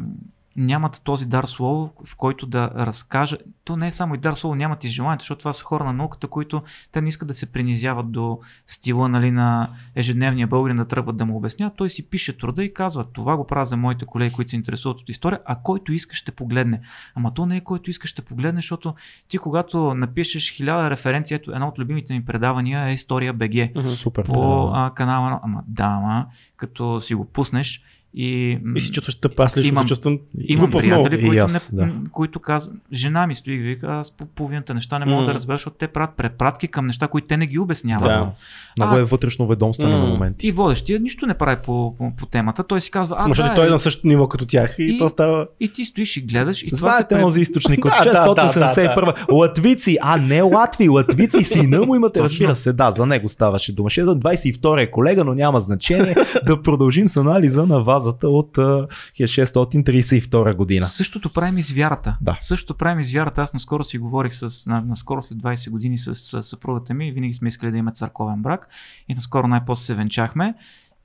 нямат 0.57 1.01
този 1.05 1.27
дар 1.27 1.45
слово, 1.45 1.93
в 2.05 2.17
който 2.17 2.47
да 2.47 2.71
разкаже. 2.77 3.37
То 3.65 3.77
не 3.77 3.87
е 3.87 3.91
само 3.91 4.15
и 4.15 4.19
дар 4.19 4.35
слово, 4.35 4.55
нямат 4.55 4.85
и 4.85 4.89
желанието, 4.89 5.23
защото 5.23 5.39
това 5.39 5.53
са 5.53 5.65
хора 5.65 5.85
на 5.85 5.93
науката, 5.93 6.27
които 6.27 6.63
те 6.93 7.01
не 7.01 7.09
искат 7.09 7.29
да 7.29 7.35
се 7.35 7.53
принизяват 7.53 8.13
до 8.13 8.41
стила 8.67 9.09
нали, 9.09 9.31
на 9.31 9.71
ежедневния 9.95 10.47
българин 10.47 10.77
да 10.77 10.89
тръгват 10.89 11.17
да 11.17 11.27
му 11.27 11.37
обясняват. 11.37 11.77
Той 11.77 11.91
си 11.91 12.11
пише 12.11 12.39
труда 12.39 12.65
и 12.65 12.75
казва, 12.75 13.05
това 13.05 13.37
го 13.37 13.47
правя 13.47 13.65
за 13.65 13.77
моите 13.77 14.05
колеги, 14.05 14.35
които 14.35 14.51
се 14.51 14.57
интересуват 14.57 15.01
от 15.01 15.09
история, 15.09 15.41
а 15.45 15.57
който 15.57 15.93
иска 15.93 16.17
ще 16.17 16.33
погледне. 16.33 16.81
Ама 17.15 17.35
то 17.35 17.47
не 17.47 17.57
е 17.57 17.61
който 17.61 17.91
иска 17.91 18.07
ще 18.07 18.23
погледне, 18.23 18.59
защото 18.59 18.95
ти 19.29 19.39
когато 19.39 19.95
напишеш 19.95 20.53
хиляда 20.53 20.91
референции, 20.91 21.35
ето 21.35 21.53
едно 21.53 21.69
от 21.69 21.79
любимите 21.79 22.13
ми 22.13 22.25
предавания 22.25 22.89
е 22.89 22.93
История 22.93 23.33
БГ 23.33 23.53
Супер. 23.89 24.25
по 24.25 24.71
а, 24.75 24.93
канала, 24.95 25.31
на- 25.31 25.41
ама 25.43 25.63
да, 25.67 25.85
ама, 25.85 26.27
като 26.57 27.01
си 27.01 27.15
го 27.15 27.25
пуснеш 27.25 27.83
и, 28.15 28.59
И 28.77 28.81
си 28.81 28.93
чувстваш 28.93 29.15
тъп, 29.15 29.41
аз 29.41 29.57
лично 29.57 29.69
Имам- 29.69 29.83
се 29.83 29.89
чувствам 29.89 30.19
Имам 30.41 30.61
глупав 30.61 30.87
много. 30.87 31.03
приятели, 31.03 31.25
И 31.25 31.29
които, 31.29 31.45
аз, 31.45 31.73
не, 31.73 31.79
да. 31.79 31.93
които 32.11 32.41
казват, 32.41 32.75
жена 32.93 33.27
ми 33.27 33.35
стои 33.35 33.55
и 33.55 33.59
вика, 33.59 33.87
аз 33.89 34.11
по 34.11 34.27
половината 34.27 34.75
неща 34.75 34.99
не 34.99 35.05
мога 35.05 35.21
М. 35.21 35.27
да 35.27 35.35
разбера, 35.35 35.55
защото 35.55 35.77
те 35.77 35.89
правят 35.89 36.11
препратки 36.13 36.69
към 36.69 36.87
неща, 36.87 37.09
които 37.09 37.27
те 37.27 37.37
не 37.37 37.47
ги 37.47 37.59
обясняват. 37.59 38.05
Да. 38.05 38.31
Много 38.77 38.95
А- 38.95 38.99
е 38.99 39.05
вътрешно 39.05 39.47
ведомствено 39.47 39.93
М. 39.93 39.99
на 39.99 40.07
моменти. 40.07 40.49
И 40.49 40.53
водещия 40.53 41.01
нищо 41.01 41.27
не 41.27 41.35
прави 41.35 41.57
по, 41.57 41.73
по, 41.99 42.13
по 42.13 42.27
темата. 42.27 42.65
Той 42.65 42.81
си 42.81 42.91
казва, 42.91 43.17
а, 43.19 43.29
защото 43.29 43.49
да, 43.49 43.55
той 43.55 43.67
е 43.67 43.71
на 43.71 43.79
същото 43.79 44.07
ниво 44.07 44.29
като 44.29 44.47
тях 44.47 44.77
и, 44.79 44.85
И- 44.85 44.99
то 44.99 45.09
става... 45.09 45.47
и 45.61 45.69
ти 45.69 45.85
стоиш 45.85 46.17
и 46.17 46.21
гледаш. 46.23 46.63
И 46.63 46.67
това 46.67 46.77
се 46.79 46.81
Знаете 46.81 47.09
пред- 47.09 47.21
този 47.21 47.41
източник 47.41 47.85
от 47.85 47.93
Да, 48.05 48.11
да, 48.25 48.35
да, 48.35 48.43
681. 48.43 49.33
Латвици, 49.33 49.99
а 50.03 50.17
не 50.19 50.43
Латви, 50.43 50.89
Латвици 50.89 51.45
сина 51.45 51.83
му 51.87 51.95
имате. 51.95 52.21
Разбира 52.21 52.55
се, 52.55 52.73
да, 52.73 52.91
за 52.91 53.07
него 53.07 53.29
ставаше 53.29 53.75
дума. 53.75 53.91
622 53.91 54.53
е 54.79 54.91
колега, 54.91 55.25
но 55.25 55.35
няма 55.35 55.61
значение. 55.61 56.15
да 56.47 56.63
продължим 56.63 57.09
с 57.09 57.17
анализа 57.17 57.67
на 57.67 57.83
вазата 58.03 58.29
от 58.29 58.59
а, 58.59 58.87
1632 59.21 60.55
година. 60.55 60.87
Същото 60.87 61.33
правим 61.33 61.59
и 61.59 61.63
с 61.63 61.71
вярата. 61.71 62.17
Да. 62.21 62.37
Същото 62.41 62.75
правим 62.75 63.01
и 63.01 63.05
с 63.05 63.13
вярата. 63.13 63.43
Аз 63.43 63.55
наскоро 63.55 63.85
си 63.85 63.99
говорих 63.99 64.35
с, 64.35 64.67
на, 64.67 64.81
наскоро 64.81 65.23
след 65.23 65.39
20 65.39 65.71
години 65.71 65.99
с, 65.99 66.15
с 66.15 66.43
съпругата 66.43 66.95
ми. 66.95 67.13
Винаги 67.13 67.33
сме 67.33 67.49
искали 67.49 67.71
да 67.71 67.79
има 67.79 67.93
църковен 67.93 68.43
брак. 68.43 68.69
И 69.09 69.15
наскоро 69.15 69.49
най-после 69.49 69.85
се 69.85 69.95
венчахме. 69.95 70.55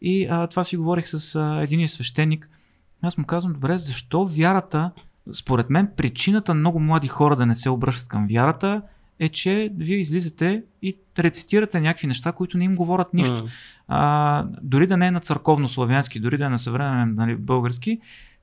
И 0.02 0.28
а, 0.30 0.48
това 0.48 0.64
си 0.64 0.78
говорих 0.78 1.08
с 1.08 1.36
а, 1.36 1.62
един 1.62 1.88
свещеник. 1.88 2.50
Аз 3.02 3.18
му 3.18 3.26
казвам, 3.26 3.54
добре, 3.54 3.78
защо 3.78 4.26
вярата, 4.26 4.92
според 5.32 5.70
мен 5.70 5.90
причината 5.98 6.54
много 6.54 6.80
млади 6.80 7.08
хора 7.08 7.36
да 7.36 7.46
не 7.46 7.56
се 7.56 7.70
обръщат 7.70 8.08
към 8.08 8.28
вярата 8.30 8.82
е, 9.20 9.30
че 9.30 9.70
вие 9.78 9.98
излизате 9.98 10.64
и 10.82 10.98
рецитирате 11.20 11.82
някакви 11.82 12.08
неща, 12.08 12.32
които 12.32 12.58
не 12.58 12.64
им 12.64 12.76
говорят 12.76 13.14
нищо. 13.14 13.44
М. 13.44 13.50
а, 13.88 14.46
дори 14.62 14.88
да 14.88 14.98
не 14.98 15.08
е 15.08 15.12
на 15.12 15.20
църковно-славянски, 15.20 16.22
дори 16.22 16.38
да 16.38 16.46
е 16.46 16.50
на 16.50 16.60
съвременен 16.60 17.16
нали, 17.16 17.36
български, 17.36 18.00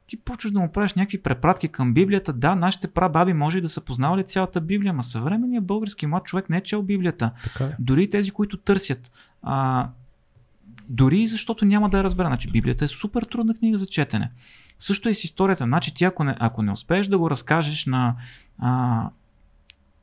ти 0.06 0.16
почваш 0.16 0.52
да 0.52 0.60
му 0.60 0.72
правиш 0.72 0.94
някакви 0.94 1.22
препратки 1.22 1.68
към 1.68 1.94
Библията. 1.94 2.32
Да, 2.32 2.54
нашите 2.54 2.88
прабаби 2.88 3.32
може 3.32 3.58
и 3.58 3.60
да 3.60 3.68
са 3.68 3.80
познавали 3.80 4.24
цялата 4.24 4.60
Библия, 4.60 4.90
ама 4.90 5.02
съвременният 5.02 5.64
български 5.64 6.06
млад 6.06 6.24
човек 6.24 6.50
не 6.50 6.56
е 6.56 6.60
чел 6.60 6.82
Библията. 6.82 7.30
Така 7.44 7.64
е. 7.64 7.76
Дори 7.78 8.10
тези, 8.10 8.30
които 8.30 8.56
търсят. 8.56 9.10
А, 9.42 9.88
дори 10.88 11.20
и 11.20 11.26
защото 11.26 11.64
няма 11.64 11.88
да 11.88 11.96
я 11.96 12.04
разбера. 12.04 12.26
Значи 12.26 12.50
Библията 12.50 12.84
е 12.84 12.88
супер 12.88 13.22
трудна 13.22 13.54
книга 13.54 13.78
за 13.78 13.86
четене. 13.86 14.30
Също 14.78 15.08
и 15.08 15.14
с 15.14 15.24
историята. 15.24 15.64
Значи 15.64 15.94
ти 15.94 16.04
ако 16.04 16.24
не, 16.24 16.36
ако 16.38 16.62
не 16.62 16.72
успееш 16.72 17.06
да 17.06 17.18
го 17.18 17.30
разкажеш 17.30 17.86
на 17.86 18.16
а, 18.58 19.08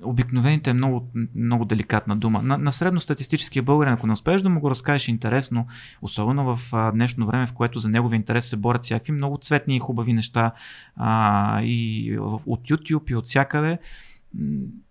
обикновените 0.03 0.69
е 0.69 0.73
много, 0.73 1.07
много 1.35 1.65
деликатна 1.65 2.15
дума. 2.15 2.41
На, 2.41 2.57
на 2.57 2.71
средностатистическия 2.71 3.63
българин, 3.63 3.93
ако 3.93 4.07
не 4.07 4.13
успееш 4.13 4.41
да 4.41 4.49
му 4.49 4.59
го 4.59 4.69
разкажеш 4.69 5.07
интересно, 5.07 5.67
особено 6.01 6.55
в 6.55 6.73
а, 6.73 6.91
днешно 6.91 7.25
време, 7.25 7.47
в 7.47 7.53
което 7.53 7.79
за 7.79 7.89
неговия 7.89 8.17
интерес 8.17 8.49
се 8.49 8.57
борят 8.57 8.81
всякакви 8.81 9.11
много 9.11 9.37
цветни 9.37 9.75
и 9.75 9.79
хубави 9.79 10.13
неща 10.13 10.51
а, 10.95 11.61
и 11.61 12.17
от 12.45 12.61
YouTube 12.61 13.11
и 13.11 13.15
от 13.15 13.25
всякъде, 13.25 13.79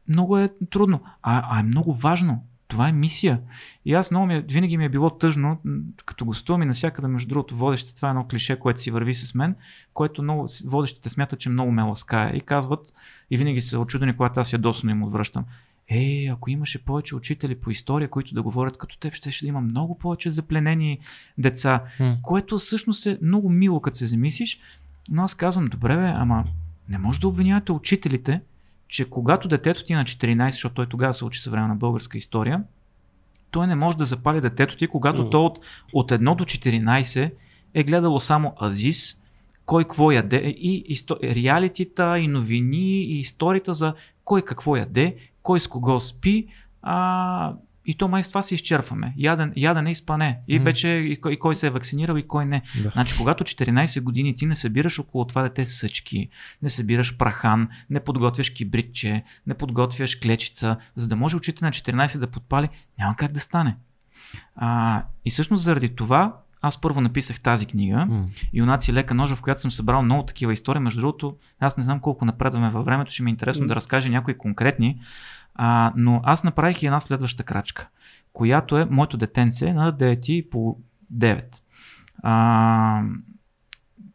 много 0.09 0.39
е 0.39 0.51
трудно. 0.71 1.01
А, 1.23 1.57
а 1.57 1.61
е 1.61 1.63
много 1.63 1.93
важно. 1.93 2.45
Това 2.71 2.89
е 2.89 2.93
мисия. 2.93 3.41
И 3.85 3.95
аз 3.95 4.11
много 4.11 4.27
ми, 4.27 4.35
е- 4.35 4.45
винаги 4.51 4.77
ми 4.77 4.85
е 4.85 4.89
било 4.89 5.11
тъжно, 5.11 5.59
като 6.07 6.25
гостувам 6.25 6.63
и 6.63 6.67
навсякъде, 6.67 7.09
между 7.09 7.29
другото, 7.29 7.57
водещите, 7.57 7.95
това 7.95 8.09
е 8.09 8.11
едно 8.11 8.27
клише, 8.31 8.59
което 8.59 8.81
си 8.81 8.91
върви 8.91 9.15
с 9.15 9.35
мен, 9.35 9.55
което 9.95 10.23
много, 10.23 10.47
водещите 10.67 11.09
смятат, 11.09 11.41
че 11.41 11.51
много 11.51 11.73
ме 11.73 11.83
ласкае 11.83 12.33
и 12.35 12.41
казват, 12.41 12.93
и 13.31 13.37
винаги 13.37 13.61
са 13.61 13.79
очудени, 13.81 14.17
когато 14.17 14.41
аз 14.41 14.53
ядосно 14.53 14.91
им 14.91 15.03
отвръщам. 15.03 15.45
Е, 15.89 16.27
ако 16.33 16.51
имаше 16.51 16.85
повече 16.85 17.17
учители 17.17 17.55
по 17.55 17.71
история, 17.71 18.09
които 18.09 18.35
да 18.35 18.43
говорят 18.43 18.79
като 18.79 18.99
теб, 18.99 19.15
ще, 19.15 19.31
ще 19.31 19.47
има 19.47 19.61
много 19.61 19.99
повече 19.99 20.31
запленени 20.31 20.99
деца, 21.39 21.85
М. 22.01 22.17
което 22.23 22.59
всъщност 22.59 23.07
е 23.07 23.19
много 23.23 23.51
мило, 23.51 23.81
като 23.81 23.97
се 23.97 24.07
замислиш, 24.07 24.61
но 25.11 25.23
аз 25.23 25.35
казвам, 25.35 25.67
добре 25.67 25.97
бе, 25.97 26.13
ама 26.17 26.45
не 26.89 26.99
може 26.99 27.21
да 27.21 27.29
обвинявате 27.29 27.73
учителите, 27.73 28.41
че 28.91 29.11
когато 29.11 29.49
детето 29.49 29.85
ти 29.85 29.93
е 29.93 29.97
на 29.97 30.05
14, 30.05 30.51
защото 30.51 30.75
той 30.75 30.87
тогава 30.87 31.15
се 31.15 31.25
учи 31.25 31.41
съвременна 31.41 31.77
българска 31.77 32.19
история, 32.19 32.63
той 33.51 33.67
не 33.67 33.75
може 33.75 33.97
да 33.97 34.05
запали 34.05 34.41
детето 34.41 34.77
ти, 34.77 34.87
когато 34.87 35.21
Мгм. 35.21 35.31
то 35.31 35.47
от, 35.47 35.59
от 35.93 36.11
1 36.11 36.37
до 36.37 36.45
14 36.45 37.33
е 37.75 37.83
гледало 37.83 38.21
само 38.21 38.55
Азис, 38.63 39.19
кой 39.67 39.85
какво 39.85 40.11
яде 40.13 40.37
и 40.37 40.85
исто... 40.87 41.19
реалитита, 41.23 42.19
и 42.19 42.29
новини, 42.29 43.05
и 43.05 43.19
историята 43.19 43.75
за 43.75 43.95
кой 44.25 44.43
какво 44.43 44.77
яде, 44.77 45.17
кой 45.43 45.61
с 45.61 45.67
кого 45.67 46.01
спи, 46.01 46.47
а, 46.83 47.55
и 47.87 47.95
то 47.95 48.09
май 48.09 48.25
с 48.25 48.29
това 48.29 48.43
се 48.43 48.55
изчерпваме. 48.55 49.15
Яден, 49.17 49.53
ядене 49.57 49.91
и 49.91 49.95
спане. 49.95 50.39
И 50.49 50.55
Мгм. 50.55 50.65
вече 50.65 50.89
и 50.89 51.17
кой, 51.17 51.33
и 51.33 51.39
кой 51.39 51.55
се 51.55 51.67
е 51.67 51.71
вакцинирал 51.71 52.17
и 52.17 52.23
кой 52.29 52.47
не. 52.47 52.63
Да. 52.83 52.91
Значи, 52.91 53.15
когато 53.19 53.45
14 53.45 54.01
години 54.03 54.37
ти 54.37 54.47
не 54.47 54.55
събираш 54.55 54.99
около 54.99 55.25
това 55.25 55.43
дете 55.43 55.67
съчки, 55.67 56.29
не 56.63 56.69
събираш 56.69 57.17
прахан, 57.17 57.69
не 57.91 58.01
подготвяш 58.01 58.51
кибритче, 58.51 59.23
не 59.47 59.55
подготвяш 59.55 60.17
клечица, 60.17 60.77
за 60.95 61.09
да 61.09 61.17
може 61.17 61.37
учителя 61.37 61.67
на 61.67 61.73
14 61.73 62.19
да 62.19 62.27
подпали, 62.27 62.69
няма 62.99 63.17
как 63.17 63.33
да 63.33 63.41
стане. 63.41 63.77
А, 64.57 65.03
и 65.25 65.31
всъщност 65.31 65.65
заради 65.65 65.89
това 65.89 66.35
аз 66.63 66.81
първо 66.81 67.01
написах 67.01 67.41
тази 67.41 67.67
книга, 67.67 68.07
М. 68.07 68.29
Юнаци 68.53 68.93
лека 68.93 69.15
ножа, 69.15 69.37
в 69.37 69.43
която 69.43 69.61
съм 69.61 69.71
събрал 69.71 70.03
много 70.03 70.23
такива 70.27 70.53
истории. 70.53 70.81
Между 70.81 71.01
другото, 71.01 71.37
аз 71.61 71.77
не 71.77 71.83
знам 71.83 72.01
колко 72.01 72.25
напредваме 72.25 72.71
във 72.71 72.85
времето, 72.85 73.13
ще 73.13 73.23
ми 73.23 73.31
е 73.31 73.33
интересно 73.33 73.63
М. 73.63 73.69
да 73.69 73.75
разкажа 73.75 74.09
някои 74.09 74.39
конкретни, 74.39 75.01
а, 75.63 75.93
но 75.97 76.21
аз 76.25 76.45
направих 76.45 76.83
и 76.83 76.87
една 76.87 77.01
следваща 77.01 77.43
крачка, 77.43 77.89
която 78.33 78.79
е 78.79 78.85
моето 78.91 79.17
детенце 79.17 79.73
на 79.73 79.93
9 79.93 80.31
и 80.31 80.51
по 80.51 80.77
9. 81.15 81.45
А, 82.23 83.03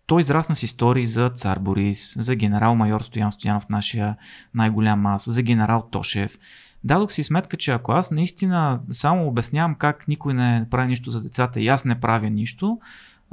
той 0.06 0.20
израсна 0.20 0.56
с 0.56 0.64
истории 0.64 1.06
за 1.06 1.30
цар 1.30 1.60
Борис, 1.60 2.16
за 2.20 2.36
генерал-майор 2.36 3.02
Стоян 3.02 3.32
Стоянов, 3.32 3.70
нашия 3.70 4.18
най-голям 4.54 5.06
ас, 5.06 5.30
за 5.30 5.42
генерал 5.42 5.88
Тошев. 5.92 6.38
Дадох 6.84 7.12
си 7.12 7.24
сметка, 7.24 7.58
че 7.58 7.72
ако 7.72 7.92
аз 7.92 8.12
наистина 8.12 8.80
само 8.92 9.28
обяснявам 9.28 9.76
как 9.76 10.08
никой 10.08 10.34
не 10.34 10.68
прави 10.72 10.88
нищо 10.88 11.10
за 11.10 11.24
децата 11.24 11.60
и 11.60 11.68
аз 11.68 11.86
не 11.86 12.00
правя 12.00 12.30
нищо, 12.30 12.80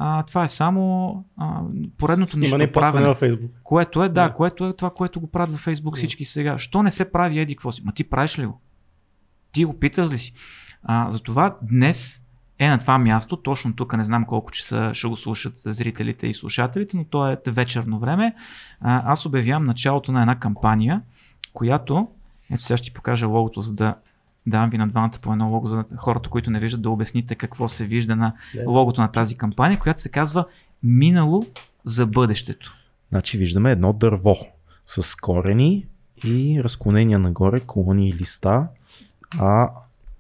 а, 0.04 0.22
това 0.22 0.44
е 0.44 0.48
само 0.48 1.14
а, 1.36 1.60
поредното 1.98 2.38
нищо 2.38 2.62
и 2.62 2.72
правене. 2.72 3.06
във 3.06 3.18
Фейсбук. 3.18 3.50
Което 3.64 4.02
е, 4.02 4.08
да, 4.08 4.14
Да. 4.28 4.32
което 4.34 4.66
е 4.66 4.72
това, 4.72 4.90
което 4.90 5.20
го 5.20 5.26
правят 5.26 5.50
във 5.50 5.60
Фейсбук 5.60 5.94
Да. 5.94 5.98
всички 5.98 6.24
сега. 6.24 6.58
Що 6.58 6.82
не 6.82 6.90
се 6.90 7.12
прави 7.12 7.38
еди 7.38 7.54
какво 7.54 7.72
си? 7.72 7.82
Ма 7.84 7.92
ти 7.92 8.04
правиш 8.04 8.38
ли 8.38 8.46
го? 8.46 8.60
Ти 9.52 9.64
го 9.64 9.78
питаш 9.78 10.10
ли 10.10 10.18
си? 10.18 10.34
А, 10.82 11.10
затова 11.10 11.56
днес 11.62 12.22
е 12.58 12.68
на 12.68 12.78
това 12.78 12.98
място, 12.98 13.36
точно 13.36 13.76
тук, 13.76 13.96
не 13.96 14.04
знам 14.04 14.24
колко 14.24 14.50
часа 14.50 14.90
ще 14.94 15.08
го 15.08 15.16
слушат 15.16 15.52
зрителите 15.56 16.26
и 16.26 16.34
слушателите, 16.34 16.96
но 16.96 17.04
то 17.04 17.28
е 17.28 17.38
вечерно 17.46 17.98
време. 17.98 18.34
А, 18.80 19.12
аз 19.12 19.26
обявявам 19.26 19.64
началото 19.66 20.12
на 20.12 20.20
една 20.20 20.38
кампания, 20.38 21.02
която, 21.52 22.08
ето 22.50 22.64
сега 22.64 22.76
ще 22.76 22.84
ти 22.84 22.94
покажа 22.94 23.26
логото, 23.26 23.60
за 23.60 23.74
да 23.74 23.94
давам 24.47 24.70
ви 24.70 24.78
на 24.78 24.89
двамата 24.89 25.12
по 25.23 25.32
едно 25.32 25.48
лого 25.48 25.66
за 25.66 25.85
хората, 25.97 26.28
които 26.28 26.51
не 26.51 26.60
виждат, 26.60 26.82
да 26.82 26.90
обясните 26.90 27.35
какво 27.35 27.69
се 27.69 27.85
вижда 27.85 28.16
на 28.16 28.32
логото 28.66 29.01
на 29.01 29.09
тази 29.09 29.36
кампания, 29.36 29.78
която 29.78 30.01
се 30.01 30.09
казва 30.09 30.44
Минало 30.82 31.43
за 31.85 32.06
бъдещето. 32.06 32.74
Значи 33.10 33.39
виждаме 33.39 33.70
едно 33.70 33.93
дърво 33.93 34.35
с 34.86 35.16
корени 35.16 35.86
и 36.24 36.60
разклонения 36.64 37.19
нагоре, 37.19 37.60
колони 37.60 38.09
и 38.09 38.12
листа, 38.12 38.69
а 39.39 39.70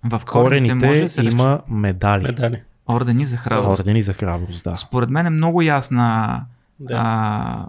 В 0.04 0.22
корените, 0.26 0.74
може 0.74 0.86
корените 0.86 1.02
да 1.04 1.08
се 1.10 1.22
има 1.22 1.60
медали. 1.68 2.22
Медали. 2.22 2.62
ордени 2.88 3.24
за 3.24 3.36
храброст. 3.36 3.80
Ордени 3.80 4.02
за 4.02 4.12
храброст, 4.12 4.64
да. 4.64 4.76
Според 4.76 5.10
мен 5.10 5.26
е 5.26 5.30
много 5.30 5.62
ясна 5.62 6.40
Да. 6.80 6.94
а, 6.94 7.66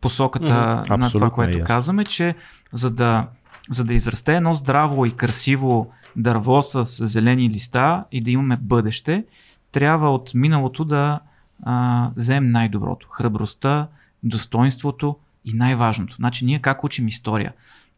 посоката 0.00 0.82
Мгм. 0.82 1.00
на 1.00 1.10
това, 1.10 1.26
е 1.26 1.30
което 1.30 1.58
ясно. 1.58 1.66
казваме, 1.66 2.04
че 2.04 2.34
за 2.72 2.90
да, 2.90 3.28
за 3.70 3.84
да 3.84 3.94
израсте 3.94 4.36
едно 4.36 4.54
здраво 4.54 5.06
и 5.06 5.16
красиво 5.16 5.90
дърво 6.16 6.62
с 6.62 7.06
зелени 7.06 7.50
листа 7.50 8.04
и 8.12 8.20
да 8.20 8.30
имаме 8.30 8.56
бъдеще, 8.56 9.24
трябва 9.72 10.14
от 10.14 10.30
миналото 10.34 10.84
да 10.84 11.20
а, 11.62 12.10
вземем 12.16 12.50
най-доброто. 12.50 13.08
Храбростта, 13.10 13.88
достоинството 14.22 15.16
и 15.44 15.52
най-важното. 15.52 16.16
Значи 16.16 16.44
ние 16.44 16.58
как 16.58 16.84
учим 16.84 17.08
история? 17.08 17.52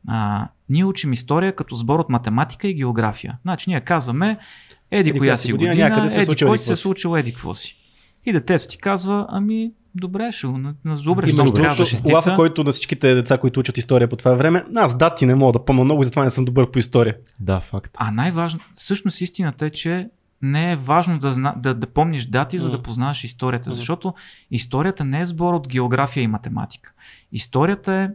А, 0.09 0.49
ние 0.69 0.85
учим 0.85 1.13
история 1.13 1.57
като 1.57 1.75
сбор 1.75 2.01
от 2.01 2.09
математика 2.09 2.69
и 2.69 2.75
география. 2.75 3.39
Значи 3.43 3.71
ние 3.71 3.81
казваме 3.81 4.39
еди 4.91 5.19
коя 5.19 5.37
си 5.37 5.53
година, 5.53 5.75
се 6.11 6.19
е 6.19 6.23
еди 6.23 6.37
кой 6.37 6.49
еди 6.49 6.59
си 6.59 6.67
се 6.67 6.73
е 6.73 6.77
случило 6.77 7.17
еди 7.17 7.33
какво 7.33 7.55
си. 7.55 7.77
И 8.27 8.33
детето 8.33 8.69
ти 8.69 8.79
казва, 8.79 9.27
ами 9.29 9.73
добре, 9.95 10.33
ще 10.33 10.47
на- 10.47 10.75
назубреш, 10.85 11.31
И 11.31 11.33
щом 11.33 11.45
между 11.45 11.57
трябва 11.57 11.87
шестица. 11.87 12.15
лафа, 12.15 12.35
който 12.37 12.65
на 12.65 12.73
всичките 12.73 13.15
деца, 13.15 13.39
които 13.39 13.61
учат 13.61 13.79
история 13.79 14.09
по 14.09 14.17
това 14.17 14.35
време, 14.35 14.65
аз 14.77 14.97
дати 14.97 15.27
не 15.27 15.35
мога 15.35 15.53
да 15.53 15.65
помня 15.65 15.85
много 15.85 16.03
и 16.03 16.05
затова 16.05 16.25
не 16.25 16.31
съм 16.31 16.45
добър 16.45 16.71
по 16.71 16.79
история. 16.79 17.17
Да, 17.41 17.61
факт. 17.61 17.91
А 17.97 18.11
най-важно, 18.11 18.61
всъщност 18.75 19.21
истината 19.21 19.67
е, 19.67 19.71
че 19.71 20.09
не 20.43 20.73
е 20.73 20.77
важно 20.77 21.19
да, 21.19 21.33
зна, 21.33 21.55
да, 21.57 21.75
да 21.75 21.87
помниш 21.87 22.27
дати, 22.27 22.59
за 22.59 22.71
да 22.71 22.83
познаваш 22.83 23.25
историята, 23.25 23.71
защото 23.71 24.15
историята 24.51 25.05
не 25.05 25.21
е 25.21 25.25
сбор 25.25 25.55
от 25.55 25.69
география 25.69 26.23
и 26.23 26.27
математика. 26.27 26.93
Историята 27.33 27.93
е 27.93 28.09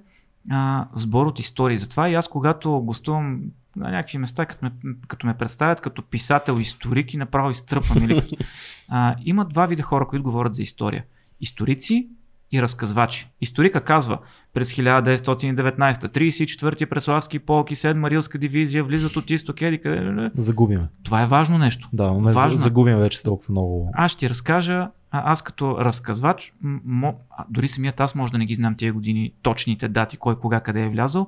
а, 0.50 0.88
сбор 0.96 1.26
от 1.26 1.40
истории. 1.40 1.78
Затова 1.78 2.10
и 2.10 2.14
аз, 2.14 2.28
когато 2.28 2.72
гостувам 2.72 3.40
на 3.76 3.92
някакви 3.92 4.18
места, 4.18 4.46
като 4.46 4.66
ме, 4.66 4.72
като 5.08 5.28
ме 5.28 5.34
представят 5.34 5.82
като 5.82 6.02
писател, 6.02 6.58
историк 6.60 7.14
и 7.14 7.18
направо 7.18 7.50
изтръпвам. 7.50 8.04
Или 8.04 8.22
като, 8.22 8.36
а, 8.90 9.16
има 9.26 9.46
два 9.46 9.66
вида 9.66 9.84
хора, 9.84 10.08
които 10.08 10.24
говорят 10.24 10.54
за 10.54 10.62
история. 10.64 11.04
Историци 11.44 12.08
и 12.52 12.62
разказвачи. 12.62 13.30
Историка 13.42 13.82
казва, 13.82 14.18
през 14.54 14.74
1919, 14.74 15.94
34-ти 15.94 16.86
Преславски 16.86 17.40
полк 17.40 17.72
и 17.72 17.76
7 17.76 18.10
Рилска 18.10 18.38
дивизия 18.38 18.84
влизат 18.84 19.16
от 19.16 19.30
изток, 19.30 19.62
еди 19.62 19.82
къде. 19.82 20.32
Загубиме. 20.36 20.88
Това 21.04 21.22
е 21.24 21.28
важно 21.28 21.58
нещо. 21.58 21.90
Да, 21.94 22.12
не 22.12 22.32
Важно 22.32 22.54
е. 22.54 22.58
загубим 22.58 22.98
вече 22.98 23.24
толкова 23.24 23.52
много. 23.52 23.92
Аз 23.94 24.12
ще 24.12 24.30
разкажа, 24.30 24.90
а, 25.12 25.32
аз 25.32 25.42
като 25.42 25.78
разказвач, 25.78 26.54
мо, 26.86 27.20
а, 27.38 27.46
дори 27.50 27.68
самият 27.68 28.00
аз 28.00 28.16
може 28.16 28.32
да 28.32 28.38
не 28.38 28.46
ги 28.46 28.56
знам 28.56 28.76
тия 28.76 28.94
години, 28.94 29.34
точните 29.42 29.88
дати, 29.88 30.18
кой 30.18 30.40
кога 30.40 30.60
къде 30.60 30.82
е 30.84 30.90
влязъл, 30.90 31.28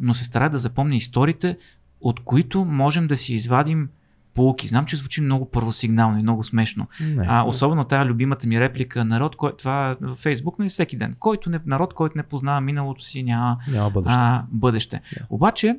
но 0.00 0.14
се 0.14 0.24
старая 0.24 0.50
да 0.50 0.58
запомня 0.58 0.96
историите, 0.96 1.56
от 2.00 2.20
които 2.20 2.64
можем 2.64 3.06
да 3.06 3.16
си 3.16 3.34
извадим 3.34 3.88
полуки. 4.34 4.68
Знам, 4.68 4.86
че 4.86 4.96
звучи 4.96 5.20
много 5.20 5.50
първосигнално 5.50 6.18
и 6.18 6.22
много 6.22 6.44
смешно. 6.44 6.86
Не. 7.00 7.26
А, 7.28 7.42
особено 7.42 7.84
тая 7.84 8.04
любимата 8.04 8.46
ми 8.46 8.60
реплика, 8.60 9.04
народ, 9.04 9.36
кой, 9.36 9.56
това 9.56 9.90
е 9.90 9.96
във 10.00 10.18
Фейсбук, 10.18 10.58
нали 10.58 10.68
всеки 10.68 10.96
ден. 10.96 11.16
Който 11.18 11.50
не, 11.50 11.60
народ, 11.66 11.94
който 11.94 12.12
не 12.16 12.22
познава 12.22 12.60
миналото 12.60 13.04
си, 13.04 13.22
няма 13.22 13.58
Няма 13.68 13.90
бъдеще. 13.90 14.18
а, 14.20 14.44
бъдеще. 14.50 15.00
Да. 15.18 15.26
Обаче, 15.30 15.78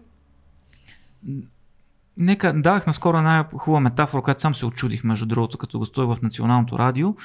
нека 2.18 2.54
дадах 2.54 2.88
наскоро 2.88 3.18
една 3.18 3.46
хубава 3.58 3.80
метафора, 3.80 4.22
която 4.22 4.42
сам 4.42 4.56
се 4.56 4.66
очудих, 4.66 5.04
между 5.04 5.26
другото, 5.26 5.58
като 5.58 5.80
гостувах 5.80 6.18
в 6.18 6.22
Националното 6.22 6.80
радио, 6.80 7.16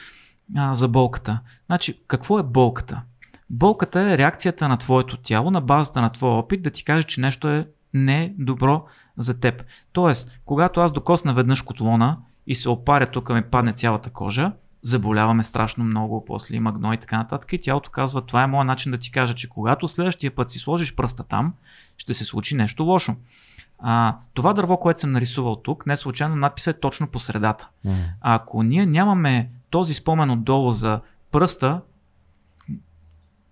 а, 0.57 0.75
за 0.75 0.89
болката. 0.89 1.41
Значи, 1.67 1.99
какво 2.07 2.39
е 2.39 2.43
болката? 2.43 3.03
Болката 3.51 4.01
е 4.01 4.19
реакцията 4.19 4.69
на 4.69 4.77
твоето 4.77 5.17
тяло 5.17 5.51
на 5.51 5.61
базата 5.61 6.03
на 6.03 6.11
твоя 6.11 6.35
опит 6.35 6.63
да 6.63 6.71
ти 6.71 6.85
каже, 6.85 7.03
че 7.03 7.21
нещо 7.21 7.49
е 7.49 7.67
не 7.95 8.35
добро 8.39 8.85
за 9.19 9.41
теб. 9.41 9.65
Тоест, 9.93 10.41
когато 10.45 10.81
аз 10.81 10.93
докосна 10.93 11.35
веднъж 11.35 11.63
котлона 11.63 12.17
и 12.47 12.55
се 12.55 12.69
опаря 12.69 13.07
тук 13.07 13.31
ми 13.31 13.43
падне 13.43 13.73
цялата 13.73 14.11
кожа, 14.11 14.53
заболяваме 14.83 15.45
страшно 15.45 15.85
много, 15.85 16.25
после 16.25 16.57
има 16.57 16.73
гной 16.73 16.95
и 16.95 16.99
така 16.99 17.19
нататък 17.19 17.53
и 17.53 17.61
тялото 17.61 17.91
казва, 17.91 18.23
това 18.23 18.43
е 18.43 18.47
моят 18.47 18.67
начин 18.67 18.93
да 18.93 18.99
ти 18.99 19.11
кажа, 19.11 19.35
че 19.35 19.49
когато 19.49 19.89
следващия 19.89 20.35
път 20.35 20.51
си 20.51 20.59
сложиш 20.59 20.95
пръста 20.95 21.25
там, 21.25 21.55
ще 21.97 22.15
се 22.15 22.25
случи 22.25 22.55
нещо 22.55 22.85
лошо. 22.85 23.15
А, 23.79 24.17
това 24.35 24.53
дърво, 24.53 24.77
което 24.77 25.01
съм 25.01 25.13
нарисувал 25.13 25.57
тук, 25.57 25.87
не 25.87 25.97
случайно 25.97 26.37
надписът 26.37 26.77
е 26.77 26.81
точно 26.81 27.07
по 27.07 27.21
средата. 27.21 27.69
М. 27.85 27.93
А 28.21 28.35
ако 28.35 28.63
ние 28.63 28.87
нямаме 28.87 29.51
този 29.71 29.95
спомен 29.95 30.31
отдолу 30.31 30.71
за 30.71 31.01
пръста, 31.33 31.81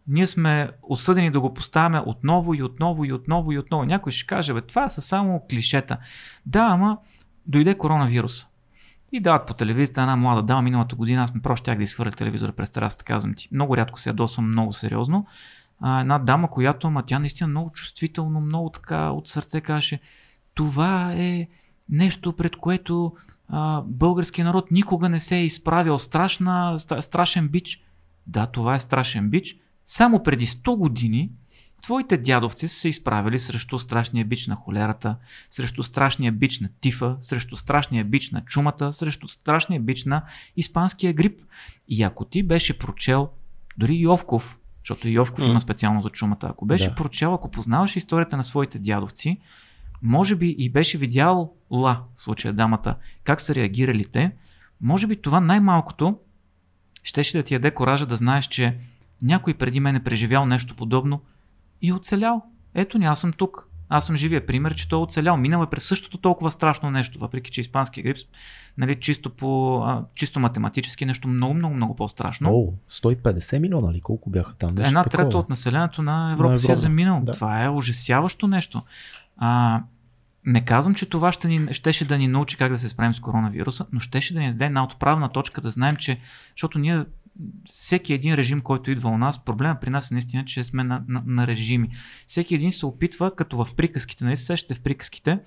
ние 0.08 0.26
сме 0.26 0.70
осъдени 0.82 1.30
да 1.30 1.40
го 1.40 1.54
поставяме 1.54 2.02
отново 2.06 2.54
и 2.54 2.62
отново 2.62 3.04
и 3.04 3.12
отново 3.12 3.52
и 3.52 3.58
отново. 3.58 3.84
Някой 3.84 4.12
ще 4.12 4.26
каже, 4.26 4.54
бе, 4.54 4.60
това 4.60 4.88
са 4.88 5.00
само 5.00 5.42
клишета. 5.50 5.98
Да, 6.46 6.62
ама 6.62 6.98
дойде 7.46 7.78
коронавирус. 7.78 8.46
И 9.12 9.20
дават 9.20 9.46
по 9.46 9.54
телевизията 9.54 10.00
една 10.00 10.16
млада 10.16 10.42
дама 10.42 10.62
миналата 10.62 10.96
година, 10.96 11.22
аз 11.22 11.34
направо 11.34 11.56
щях 11.56 11.76
да 11.76 11.84
изхвърля 11.84 12.10
телевизора 12.10 12.52
през 12.52 12.70
терасата, 12.70 13.04
казвам 13.04 13.34
ти. 13.34 13.48
Много 13.52 13.76
рядко 13.76 14.00
се 14.00 14.08
ядосвам 14.08 14.48
много 14.48 14.72
сериозно. 14.72 15.26
А, 15.80 16.00
една 16.00 16.18
дама, 16.18 16.50
която, 16.50 16.86
ама 16.86 17.02
тя 17.06 17.18
наистина 17.18 17.48
много 17.48 17.70
чувствително, 17.70 18.40
много 18.40 18.70
така 18.70 19.10
от 19.10 19.28
сърце 19.28 19.60
каже, 19.60 20.00
това 20.54 21.12
е 21.12 21.48
нещо, 21.88 22.32
пред 22.32 22.56
което 22.56 23.12
а, 23.48 23.80
българския 23.80 24.44
народ 24.44 24.70
никога 24.70 25.08
не 25.08 25.20
се 25.20 25.36
е 25.36 25.44
изправил. 25.44 25.98
Страшна, 25.98 26.78
страшен 27.00 27.48
бич. 27.48 27.82
Да, 28.26 28.46
това 28.46 28.74
е 28.74 28.80
страшен 28.80 29.30
бич. 29.30 29.56
Само 29.86 30.22
преди 30.22 30.46
100 30.46 30.76
години 30.76 31.30
твоите 31.82 32.16
дядовци 32.16 32.68
са 32.68 32.74
се 32.80 32.88
изправили 32.88 33.38
срещу 33.38 33.78
страшния 33.78 34.24
бич 34.24 34.46
на 34.46 34.54
холерата, 34.54 35.16
срещу 35.50 35.82
страшния 35.82 36.32
бич 36.32 36.60
на 36.60 36.68
тифа, 36.80 37.16
срещу 37.20 37.56
страшния 37.56 38.04
бич 38.04 38.30
на 38.30 38.44
чумата, 38.44 38.92
срещу 38.92 39.28
страшния 39.28 39.80
бич 39.80 40.04
на 40.04 40.22
испанския 40.56 41.12
грип. 41.12 41.40
И 41.88 42.02
ако 42.02 42.24
ти 42.24 42.42
беше 42.42 42.78
прочел, 42.78 43.28
дори 43.78 43.94
Йовков, 43.94 44.58
защото 44.84 45.08
Йовков 45.08 45.44
М. 45.44 45.50
има 45.50 45.60
специално 45.60 46.02
за 46.02 46.10
чумата, 46.10 46.38
ако 46.42 46.66
беше 46.66 46.88
Да. 46.88 46.94
прочел, 46.94 47.34
ако 47.34 47.50
познаваш 47.50 47.96
историята 47.96 48.36
на 48.36 48.44
своите 48.44 48.78
дядовци, 48.78 49.40
може 50.02 50.36
би 50.36 50.54
и 50.58 50.70
беше 50.70 50.98
видял 50.98 51.52
Ла, 51.70 52.02
в 52.14 52.20
случая 52.20 52.54
дамата, 52.54 52.96
как 53.24 53.40
са 53.40 53.54
реагирали 53.54 54.04
те, 54.04 54.32
може 54.80 55.06
би 55.06 55.16
това 55.16 55.40
най-малкото 55.40 56.18
щеше 57.02 57.36
да 57.36 57.42
ти 57.42 57.54
яде 57.54 57.70
коража 57.70 58.06
да 58.06 58.16
знаеш, 58.16 58.46
че 58.46 58.78
някой 59.22 59.54
преди 59.54 59.80
мен 59.80 59.96
е 59.96 60.04
преживял 60.04 60.46
нещо 60.46 60.74
подобно 60.74 61.20
и 61.82 61.88
е 61.88 61.94
оцелял. 61.94 62.42
Ето 62.74 62.98
ни, 62.98 63.06
аз 63.06 63.20
съм 63.20 63.32
тук. 63.32 63.68
Аз 63.88 64.06
съм 64.06 64.16
живия 64.16 64.46
пример, 64.46 64.74
че 64.74 64.88
той 64.88 64.98
е 64.98 65.02
оцелял. 65.02 65.36
Минал 65.36 65.62
е 65.62 65.70
през 65.70 65.84
същото 65.84 66.18
толкова 66.18 66.50
страшно 66.50 66.90
нещо, 66.90 67.18
въпреки 67.18 67.50
че 67.50 67.60
испанския 67.60 68.04
грип, 68.04 68.16
нали, 68.78 69.00
чисто, 69.00 69.30
по, 69.30 69.78
а, 69.78 70.04
чисто 70.14 70.40
математически 70.40 71.04
е 71.04 71.06
нещо 71.06 71.28
много, 71.28 71.54
много, 71.54 71.74
много 71.74 71.96
по-страшно. 71.96 72.50
О, 72.52 72.72
150 72.90 73.58
милиона 73.58 73.92
ли? 73.92 74.00
Колко 74.00 74.30
бяха 74.30 74.54
там? 74.54 74.74
Нещо 74.74 74.88
Една 74.88 75.02
такова. 75.02 75.24
трета 75.24 75.38
от 75.38 75.48
населението 75.48 76.02
на 76.02 76.32
Европа, 76.32 76.52
На 76.52 76.58
си 76.58 76.66
е 76.66 76.68
Европа, 76.68 76.80
заминал. 76.80 77.20
да. 77.24 77.32
Това 77.32 77.64
е 77.64 77.68
ужасяващо 77.68 78.46
нещо. 78.46 78.82
А, 79.36 79.82
не 80.44 80.64
казвам, 80.64 80.94
че 80.94 81.08
това 81.08 81.32
ще 81.32 81.48
ни, 81.48 81.72
щеше 81.74 82.04
да 82.04 82.18
ни 82.18 82.28
научи 82.28 82.56
как 82.56 82.72
да 82.72 82.78
се 82.78 82.88
справим 82.88 83.14
с 83.14 83.20
коронавируса, 83.20 83.86
но 83.92 84.00
щеше 84.00 84.34
да 84.34 84.40
ни 84.40 84.52
даде 84.52 84.64
една 84.64 84.84
отправна 84.84 85.28
точка 85.28 85.60
да 85.60 85.70
знаем, 85.70 85.96
че, 85.96 86.20
защото 86.56 86.78
ние 86.78 87.04
всеки 87.64 88.14
един 88.14 88.34
режим, 88.34 88.60
който 88.60 88.90
идва 88.90 89.10
у 89.10 89.18
нас, 89.18 89.44
проблема 89.44 89.76
при 89.80 89.90
нас 89.90 90.10
е 90.10 90.14
наистина, 90.14 90.44
че 90.44 90.64
сме 90.64 90.84
на, 90.84 91.02
на, 91.08 91.22
на 91.26 91.46
режими. 91.46 91.88
Всеки 92.26 92.54
един 92.54 92.72
се 92.72 92.86
опитва, 92.86 93.34
като 93.34 93.64
в 93.64 93.74
приказките, 93.76 94.24
нали 94.24 94.36
се 94.36 94.44
сещате 94.44 94.74
в 94.74 94.80
приказките, 94.80 95.38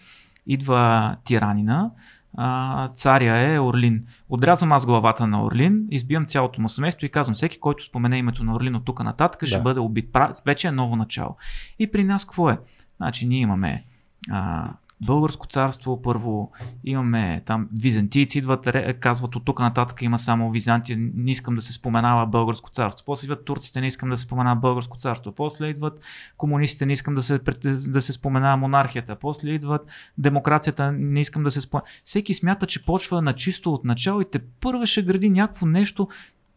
идва 0.48 1.16
тиранина, 1.24 1.92
а, 2.38 2.88
царя 2.88 3.54
е 3.54 3.60
Орлин. 3.60 4.06
Отрязвам 4.30 4.72
аз 4.72 4.86
главата 4.86 5.28
на 5.28 5.44
Орлин, 5.44 5.88
избивам 5.92 6.26
цялото 6.26 6.62
му 6.62 6.70
семейство 6.70 7.06
и 7.06 7.10
казвам, 7.10 7.34
всеки, 7.34 7.60
който 7.60 7.86
спомене 7.86 8.18
името 8.18 8.44
на 8.44 8.56
Орлин 8.56 8.76
от 8.76 8.86
тук 8.86 9.04
нататък, 9.04 9.46
ще 9.46 9.58
Да. 9.58 9.64
бъде 9.64 9.80
убит. 9.80 10.18
Вече 10.46 10.68
е 10.68 10.72
ново 10.72 10.96
начало. 10.96 11.36
И 11.80 11.92
при 11.92 12.04
нас 12.04 12.26
какво 12.26 12.50
е? 12.50 12.60
Значи 12.98 13.28
ние 13.28 13.40
имаме 13.42 13.84
а, 14.30 14.70
българско 15.02 15.48
царство, 15.48 16.02
първо 16.02 16.52
имаме 16.84 17.42
там 17.46 17.70
византийци 17.82 18.38
идват, 18.38 18.68
казват 19.00 19.36
от 19.36 19.46
тук 19.46 19.60
нататък 19.60 20.02
има 20.02 20.20
само 20.20 20.52
Византия, 20.52 20.98
не 21.00 21.32
искам 21.32 21.56
да 21.56 21.62
се 21.62 21.74
споменава 21.74 22.26
българско 22.26 22.70
царство. 22.70 23.06
После 23.06 23.26
идват 23.26 23.46
турците, 23.46 23.82
не 23.82 23.88
искам 23.88 24.10
да 24.10 24.18
се 24.18 24.24
споменава 24.24 24.56
българско 24.56 24.98
царство. 24.98 25.32
После 25.32 25.68
идват 25.68 26.04
комунистите, 26.38 26.86
не 26.86 26.94
искам 26.94 27.16
да 27.16 27.22
се, 27.22 27.40
да 27.88 28.02
се 28.02 28.14
споменава 28.14 28.58
монархията. 28.58 29.16
После 29.16 29.50
идват 29.50 29.82
демокрацията, 30.18 30.92
не 30.92 31.20
искам 31.20 31.44
да 31.44 31.52
се 31.52 31.62
споменава. 31.62 31.88
Всеки 32.04 32.34
смята, 32.34 32.68
че 32.68 32.86
почва 32.86 33.22
на 33.22 33.34
чисто 33.34 33.74
от 33.74 33.86
начало 33.86 34.22
и 34.22 34.26
те 34.32 34.40
първо 34.40 34.86
ще 34.86 35.02
гради 35.02 35.30
някакво 35.30 35.66
нещо, 35.66 36.08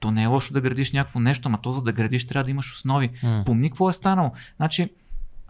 то 0.01 0.11
не 0.11 0.23
е 0.23 0.27
лошо 0.27 0.53
да 0.53 0.61
градиш 0.61 0.93
някакво 0.93 1.21
нещо, 1.21 1.49
ама 1.49 1.59
то 1.63 1.73
за 1.73 1.83
да 1.83 1.93
градиш 1.93 2.27
трябва 2.27 2.45
да 2.45 2.51
имаш 2.51 2.73
основи. 2.73 3.11
Mm. 3.23 3.45
Помни 3.45 3.71
какво 3.71 3.89
е 3.89 3.93
станало. 3.93 4.33
Значи, 4.57 4.91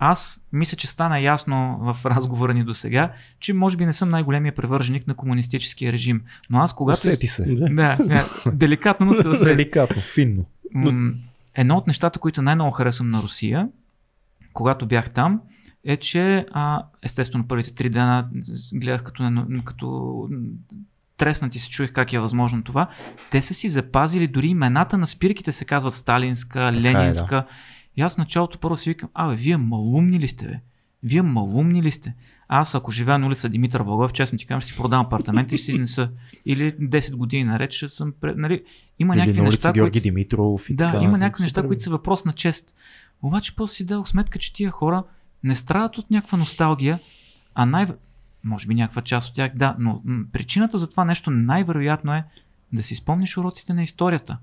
аз 0.05 0.41
мисля, 0.53 0.77
че 0.77 0.87
стана 0.87 1.21
ясно 1.21 1.79
в 1.81 1.97
разговора 2.05 2.55
ни 2.55 2.65
до 2.65 2.75
сега, 2.75 3.13
че 3.41 3.53
може 3.53 3.77
би 3.77 3.87
не 3.87 3.93
съм 3.93 4.09
най-големия 4.09 4.55
превърженик 4.55 5.07
на 5.07 5.15
комунистическия 5.15 5.93
режим. 5.93 6.23
Но 6.51 6.59
аз 6.59 6.73
когато... 6.73 6.99
Усети 6.99 7.27
се. 7.27 7.45
Да, 7.55 7.97
да 8.01 8.27
деликатно, 8.53 9.07
но 9.07 9.15
се 9.15 9.29
усети. 9.29 9.49
деликатно, 9.49 10.03
финно. 10.03 10.45
Едно 11.55 11.77
от 11.77 11.87
нещата, 11.87 12.19
които 12.19 12.43
най-много 12.43 12.71
харесвам 12.71 13.11
на 13.11 13.23
Русия, 13.23 13.69
когато 14.53 14.87
бях 14.87 15.11
там, 15.11 15.41
е, 15.85 15.97
че 15.97 16.47
а, 16.53 16.83
естествено 17.03 17.49
първите 17.49 17.75
три 17.75 17.91
дена 17.91 18.29
гледах 18.73 19.03
като, 19.03 19.45
като 19.65 20.29
треснати 21.17 21.59
се 21.59 21.69
чуих 21.69 21.93
как 21.93 22.13
е 22.13 22.19
възможно 22.19 22.63
това. 22.63 22.89
Те 23.31 23.43
са 23.43 23.55
си 23.55 23.69
запазили 23.69 24.27
дори 24.27 24.47
имената 24.47 24.99
на 24.99 25.07
спирките 25.07 25.53
се 25.53 25.65
казват 25.65 25.93
Сталинска, 25.93 26.73
така 26.75 26.81
Ленинска. 26.81 27.37
Е, 27.37 27.39
да. 27.39 27.47
И 27.97 28.03
аз 28.03 28.15
в 28.15 28.19
началото 28.19 28.59
първо 28.59 28.77
си 28.77 28.91
викам, 28.91 29.09
абе, 29.15 29.37
вие 29.37 29.57
малумни 29.57 30.21
ли 30.21 30.29
сте, 30.29 30.47
бе? 30.47 30.61
Вие 31.03 31.23
малумни 31.23 31.83
ли 31.83 31.91
сте? 31.91 32.15
Аз, 32.49 32.75
ако 32.75 32.91
живея 32.91 33.19
на 33.19 33.27
улица 33.27 33.49
Димитър 33.49 33.83
Благов, 33.83 34.13
честно 34.13 34.39
ти 34.39 34.47
казвам, 34.47 34.61
ще 34.61 34.73
си 34.73 34.77
продавам 34.77 35.07
апартамент 35.07 35.53
и 35.53 35.57
ще 35.57 35.65
си 35.65 35.71
изнеса. 35.71 36.11
Или 36.47 36.73
10 36.73 37.15
години 37.17 37.45
наред 37.45 37.73
ще 37.73 37.89
съм. 37.89 38.15
Нали, 38.23 38.65
има 38.99 39.15
Или 39.15 39.21
някакви 39.21 39.41
на 39.41 39.45
неща. 39.45 39.73
Георги 39.73 39.91
които... 39.91 40.03
Димитров 40.03 40.71
и 40.71 40.75
да, 40.75 40.87
така, 40.87 41.05
има 41.05 41.19
някакви 41.19 41.43
неща, 41.43 41.67
които 41.67 41.83
са 41.83 41.91
въпрос 41.91 42.25
на 42.25 42.33
чест. 42.33 42.75
Обаче 43.23 43.57
после 43.57 43.75
си 43.75 43.85
дадох 43.85 44.09
сметка, 44.09 44.39
че 44.39 44.53
тия 44.53 44.71
хора 44.71 45.05
не 45.45 45.57
страдат 45.57 45.99
от 45.99 46.11
някаква 46.11 46.39
носталгия, 46.39 47.01
а 47.55 47.67
най- 47.67 47.87
може 48.45 48.67
би 48.67 48.75
някаква 48.75 49.03
част 49.03 49.29
от 49.29 49.35
тях, 49.35 49.53
да, 49.55 49.77
но 49.79 50.03
причината 50.33 50.79
за 50.79 50.91
това 50.91 51.05
нещо 51.05 51.31
най-вероятно 51.31 52.15
е 52.15 52.25
да 52.73 52.83
си 52.83 52.95
спомниш 52.95 53.37
уроците 53.37 53.73
на 53.73 53.83
историята. 53.83 54.39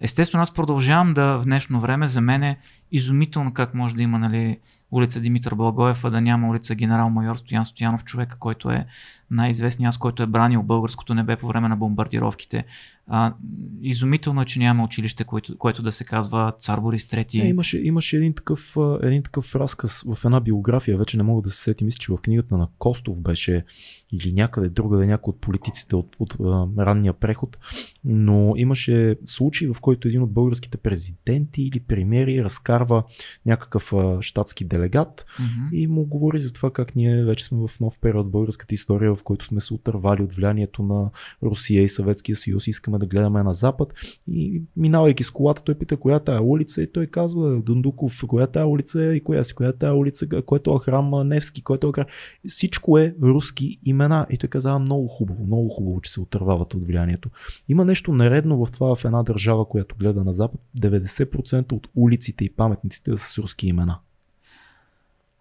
Естествено, 0.00 0.42
аз 0.42 0.54
продължавам 0.54 1.14
да 1.14 1.38
в 1.38 1.44
днешно 1.44 1.80
време 1.80 2.06
за 2.06 2.20
мен 2.20 2.42
е 2.42 2.58
изумително 2.92 3.54
как 3.54 3.74
може 3.74 3.94
да 3.94 4.02
има 4.02 4.18
нали, 4.18 4.58
улица 4.92 5.20
Димитър 5.20 5.54
Благоев, 5.54 6.04
а 6.04 6.10
да 6.10 6.20
няма 6.20 6.48
улица 6.48 6.74
генерал-майор 6.74 7.36
Стоян 7.36 7.64
Стоянов, 7.64 8.04
човека, 8.04 8.36
който 8.38 8.70
е 8.70 8.86
най-известният, 9.30 9.88
аз, 9.88 9.98
който 9.98 10.22
е 10.22 10.26
бранил 10.26 10.62
българското 10.62 11.14
небе 11.14 11.36
по 11.36 11.46
време 11.46 11.68
на 11.68 11.76
бомбардировките. 11.76 12.64
А, 13.06 13.34
изумително 13.82 14.42
е, 14.42 14.44
че 14.44 14.58
няма 14.58 14.84
училище, 14.84 15.24
което, 15.24 15.58
което 15.58 15.82
да 15.82 15.92
се 15.92 16.04
казва 16.04 16.52
Цар 16.58 16.80
Борис 16.80 17.06
Трети. 17.06 17.40
Е, 17.40 17.46
имаше, 17.46 17.78
имаше 17.78 18.16
един, 18.16 18.34
такъв, 18.34 18.76
един 19.02 19.22
такъв 19.22 19.54
разказ 19.54 20.02
в 20.14 20.24
една 20.24 20.40
биография, 20.40 20.98
вече 20.98 21.16
не 21.16 21.22
мога 21.22 21.42
да 21.42 21.50
се 21.50 21.62
сети, 21.62 21.84
мисля, 21.84 21.98
че 21.98 22.12
в 22.12 22.16
книгата 22.16 22.56
на 22.56 22.68
Костов 22.78 23.20
беше 23.20 23.64
или 24.12 24.32
някъде 24.32 24.68
другаде, 24.68 25.06
някой 25.06 25.30
от 25.32 25.40
политиците 25.40 25.96
от, 25.96 26.16
от, 26.18 26.34
от 26.38 26.78
ранния 26.78 27.12
преход, 27.12 27.58
но 28.04 28.52
имаше 28.56 29.16
случай, 29.24 29.68
в 29.68 29.80
който 29.80 30.08
един 30.08 30.22
от 30.22 30.32
българските 30.32 30.78
президенти 30.78 31.62
или 31.62 31.80
премиери 31.80 32.44
разкарва 32.44 33.04
някакъв 33.46 33.92
щатски 34.20 34.64
делегат 34.64 34.81
mm-hmm. 34.88 35.72
и 35.72 35.86
му 35.86 36.04
говори 36.04 36.38
за 36.38 36.52
това 36.52 36.70
как 36.70 36.96
ние 36.96 37.24
вече 37.24 37.44
сме 37.44 37.58
в 37.68 37.80
нов 37.80 37.98
период 37.98 38.26
в 38.26 38.30
българската 38.30 38.74
история, 38.74 39.14
в 39.14 39.22
който 39.22 39.44
сме 39.44 39.60
се 39.60 39.74
отървали 39.74 40.22
от 40.22 40.32
влиянието 40.32 40.82
на 40.82 41.10
Русия 41.42 41.82
и 41.82 41.88
Съветския 41.88 42.36
съюз, 42.36 42.66
искаме 42.66 42.98
да 42.98 43.06
гледаме 43.06 43.42
на 43.42 43.52
запад 43.52 43.94
и 44.28 44.62
минавайки 44.76 45.24
с 45.24 45.30
колата, 45.30 45.62
той 45.62 45.74
пита 45.74 45.96
коя 45.96 46.18
тая 46.18 46.42
улица 46.42 46.82
и 46.82 46.92
той 46.92 47.06
казва 47.06 47.60
Дундуков, 47.60 48.22
коя 48.26 48.46
тая 48.46 48.66
улица 48.66 49.04
е 49.04 49.12
и 49.12 49.20
коя 49.20 49.44
си, 49.44 49.54
коя 49.54 49.72
тая 49.72 49.94
улица, 49.94 50.26
който 50.42 50.70
е 50.74 50.84
храм 50.84 51.28
Невски, 51.28 51.62
който 51.62 51.88
е 51.88 51.92
храм. 51.92 52.06
Всичко 52.48 52.98
е 52.98 53.14
руски 53.22 53.78
имена 53.84 54.26
и 54.30 54.38
той 54.38 54.48
казва 54.48 54.78
много 54.78 55.08
хубаво, 55.08 55.44
много 55.44 55.68
хубаво, 55.68 56.00
че 56.00 56.12
се 56.12 56.20
отървават 56.20 56.74
от 56.74 56.84
влиянието. 56.84 57.30
Има 57.68 57.84
нещо 57.84 58.12
нередно 58.12 58.66
в 58.66 58.70
това 58.70 58.94
в 58.94 59.04
една 59.04 59.22
държава, 59.22 59.68
която 59.68 59.96
гледа 59.96 60.24
на 60.24 60.32
запад, 60.32 60.60
90% 60.78 61.72
от 61.72 61.88
улиците 61.94 62.44
и 62.44 62.50
паметниците 62.50 63.10
да 63.10 63.18
са 63.18 63.28
с 63.28 63.38
руски 63.38 63.66
имена. 63.66 63.98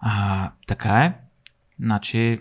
А, 0.02 0.52
така 0.68 1.04
е. 1.04 1.14
Значи, 1.80 2.40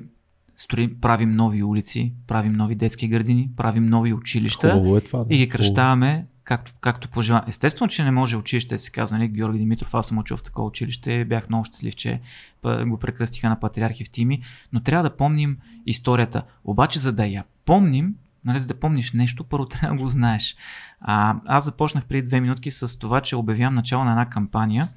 строим, 0.57 0.97
правим 1.01 1.31
нови 1.31 1.62
улици, 1.62 2.12
правим 2.27 2.53
нови 2.53 2.74
детски 2.74 3.09
градини, 3.09 3.51
правим 3.57 3.87
нови 3.87 4.12
училища 4.12 4.82
е 4.97 5.01
това, 5.01 5.24
да. 5.24 5.35
и 5.35 5.39
ги 5.39 5.49
кръщаваме 5.49 6.27
както, 6.45 6.73
както 6.81 7.09
пожелаваме. 7.09 7.49
Естествено, 7.49 7.89
че 7.89 8.05
не 8.05 8.11
може 8.11 8.37
училище 8.37 8.74
да 8.74 8.78
се 8.78 8.91
казва, 8.91 9.19
нали, 9.19 9.28
Георги 9.28 9.59
Димитров, 9.59 9.95
аз 9.95 10.07
съм 10.07 10.19
учил 10.19 10.37
в 10.37 10.43
такова 10.43 10.69
училище, 10.69 11.24
бях 11.24 11.49
много 11.49 11.65
щастлив, 11.65 11.97
че 11.97 12.20
го 12.87 12.99
прекръстиха 12.99 13.49
на 13.49 13.61
патриархи 13.61 14.05
в 14.05 14.11
Тими, 14.11 14.43
но 14.73 14.81
трябва 14.81 15.11
да 15.11 15.16
помним 15.16 15.59
историята. 15.87 16.43
Обаче, 16.65 16.99
за 16.99 17.12
да 17.12 17.27
я 17.27 17.45
помним, 17.65 18.15
нали, 18.45 18.61
за 18.61 18.66
да 18.66 18.74
помниш 18.74 19.12
нещо, 19.12 19.45
първо 19.45 19.66
трябва 19.69 19.97
да 19.97 20.03
го 20.03 20.09
знаеш. 20.09 20.57
А, 21.01 21.37
аз 21.47 21.65
започнах 21.65 22.05
преди 22.05 22.27
две 22.27 22.41
минутки 22.41 22.70
с 22.70 22.99
това, 22.99 23.20
че 23.20 23.37
обявявам 23.37 23.74
начало 23.74 24.05
на 24.05 24.11
една 24.11 24.27
кампания. 24.27 24.89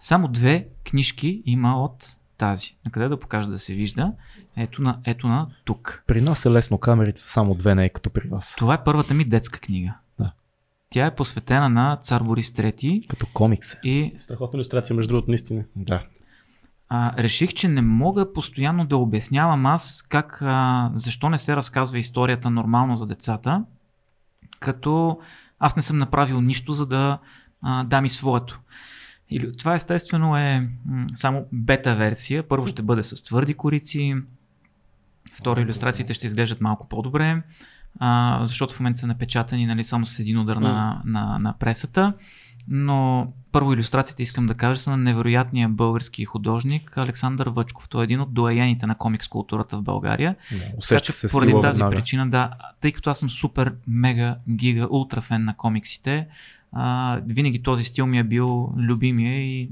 Само 0.00 0.28
две 0.28 0.68
книжки 0.84 1.42
има 1.46 1.82
от 1.82 2.16
тази. 2.38 2.76
На 2.84 2.90
къде 2.90 3.08
да 3.08 3.20
покажа 3.20 3.50
да 3.50 3.58
се 3.58 3.74
вижда? 3.74 4.12
Ето 4.56 4.82
на, 4.82 4.98
ето 5.04 5.28
на 5.28 5.46
тук. 5.64 6.04
При 6.06 6.20
нас 6.20 6.46
е 6.46 6.50
лесно 6.50 6.78
камерите, 6.78 7.20
само 7.20 7.54
две 7.54 7.74
не 7.74 7.84
е 7.84 7.88
като 7.88 8.10
при 8.10 8.28
вас. 8.28 8.56
Това 8.58 8.74
е 8.74 8.84
първата 8.84 9.14
ми 9.14 9.24
детска 9.24 9.60
книга. 9.60 9.94
Да. 10.18 10.32
Тя 10.90 11.06
е 11.06 11.14
посветена 11.14 11.68
на 11.68 11.96
цар 11.96 12.22
Борис 12.22 12.50
III. 12.50 13.08
Като 13.08 13.26
комикс. 13.34 13.74
Е. 13.74 13.78
И... 13.84 14.14
Страхотна 14.18 14.56
иллюстрация, 14.56 14.96
между 14.96 15.12
другото, 15.12 15.30
наистина. 15.30 15.64
Да. 15.76 16.02
А, 16.88 17.22
реших, 17.22 17.54
че 17.54 17.68
не 17.68 17.82
мога 17.82 18.32
постоянно 18.32 18.86
да 18.86 18.96
обяснявам 18.96 19.66
аз 19.66 20.04
как, 20.08 20.38
а, 20.42 20.90
защо 20.94 21.28
не 21.28 21.38
се 21.38 21.56
разказва 21.56 21.98
историята 21.98 22.50
нормално 22.50 22.96
за 22.96 23.06
децата, 23.06 23.64
като 24.60 25.20
аз 25.58 25.76
не 25.76 25.82
съм 25.82 25.98
направил 25.98 26.40
нищо, 26.40 26.72
за 26.72 26.86
да 26.86 27.18
а, 27.62 27.84
дам 27.84 28.04
и 28.04 28.08
своето. 28.08 28.60
Или, 29.30 29.56
това 29.56 29.74
естествено 29.74 30.36
е 30.36 30.68
само 31.14 31.46
бета 31.52 31.96
версия. 31.96 32.48
Първо 32.48 32.66
ще 32.66 32.82
бъде 32.82 33.02
с 33.02 33.22
твърди 33.24 33.54
корици, 33.54 34.16
второ 35.34 35.60
иллюстрациите 35.60 36.14
ще 36.14 36.26
изглеждат 36.26 36.60
малко 36.60 36.88
по-добре, 36.88 37.42
а, 37.98 38.40
защото 38.44 38.74
в 38.74 38.80
момента 38.80 38.98
са 38.98 39.06
напечатани 39.06 39.66
нали, 39.66 39.84
само 39.84 40.06
с 40.06 40.18
един 40.18 40.38
удар 40.38 40.56
на, 40.56 41.02
на, 41.04 41.38
на 41.38 41.54
пресата. 41.58 42.12
Но 42.68 43.32
първо 43.52 43.72
иллюстрациите 43.72 44.22
искам 44.22 44.46
да 44.46 44.54
кажа 44.54 44.80
са 44.80 44.90
на 44.90 44.96
невероятния 44.96 45.68
български 45.68 46.24
художник 46.24 46.96
Александър 46.96 47.46
Въчков. 47.46 47.88
Той 47.88 48.02
е 48.02 48.04
един 48.04 48.20
от 48.20 48.34
доаяните 48.34 48.86
на 48.86 48.94
комикс 48.94 49.28
културата 49.28 49.76
в 49.76 49.82
България. 49.82 50.36
Да, 50.52 50.58
така 50.88 51.00
че 51.00 51.12
се 51.12 51.30
поради 51.30 51.52
тази 51.60 51.78
веднага. 51.78 51.96
причина, 51.96 52.30
да, 52.30 52.50
тъй 52.80 52.92
като 52.92 53.10
аз 53.10 53.18
съм 53.18 53.30
супер, 53.30 53.74
мега, 53.88 54.36
гига, 54.48 54.86
ултра 54.90 55.20
фен 55.20 55.44
на 55.44 55.56
комиксите, 55.56 56.26
а, 56.72 57.20
винаги 57.26 57.62
този 57.62 57.84
стил 57.84 58.06
ми 58.06 58.18
е 58.18 58.24
бил 58.24 58.72
любимия 58.76 59.40
и 59.40 59.70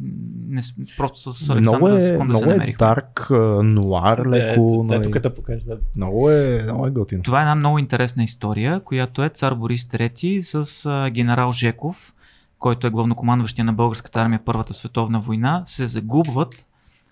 не, 0.49 0.61
просто 0.97 1.33
с 1.33 1.51
Александър 1.51 1.61
много 1.61 1.89
е, 1.89 1.99
за 1.99 2.07
секунда 2.07 2.25
много 2.25 2.39
се 2.39 2.47
намерих. 2.47 2.75
Е 2.75 2.79
дарк, 2.79 3.31
нуар, 3.63 4.27
леко. 4.27 4.85
Да, 4.89 5.03
тук 5.03 5.19
да 5.19 5.35
покажа. 5.35 5.65
Да. 5.67 5.79
Много 5.97 6.31
е, 6.31 6.63
много 6.63 6.87
е 6.87 6.91
готино. 6.91 7.23
Това 7.23 7.39
е 7.39 7.43
една 7.43 7.55
много 7.55 7.79
интересна 7.79 8.25
история, 8.25 8.81
която 8.81 9.25
е 9.25 9.29
цар 9.29 9.55
Борис 9.55 9.85
III 9.85 10.41
с 10.41 10.87
а, 10.87 11.11
генерал 11.11 11.53
Жеков, 11.53 12.15
който 12.59 12.87
е 12.87 12.91
главнокомандващия 12.91 13.65
на 13.65 13.73
българската 13.73 14.21
армия 14.21 14.41
Първата 14.45 14.75
световна 14.75 15.21
война, 15.21 15.63
се 15.65 15.87
загубват 15.87 16.67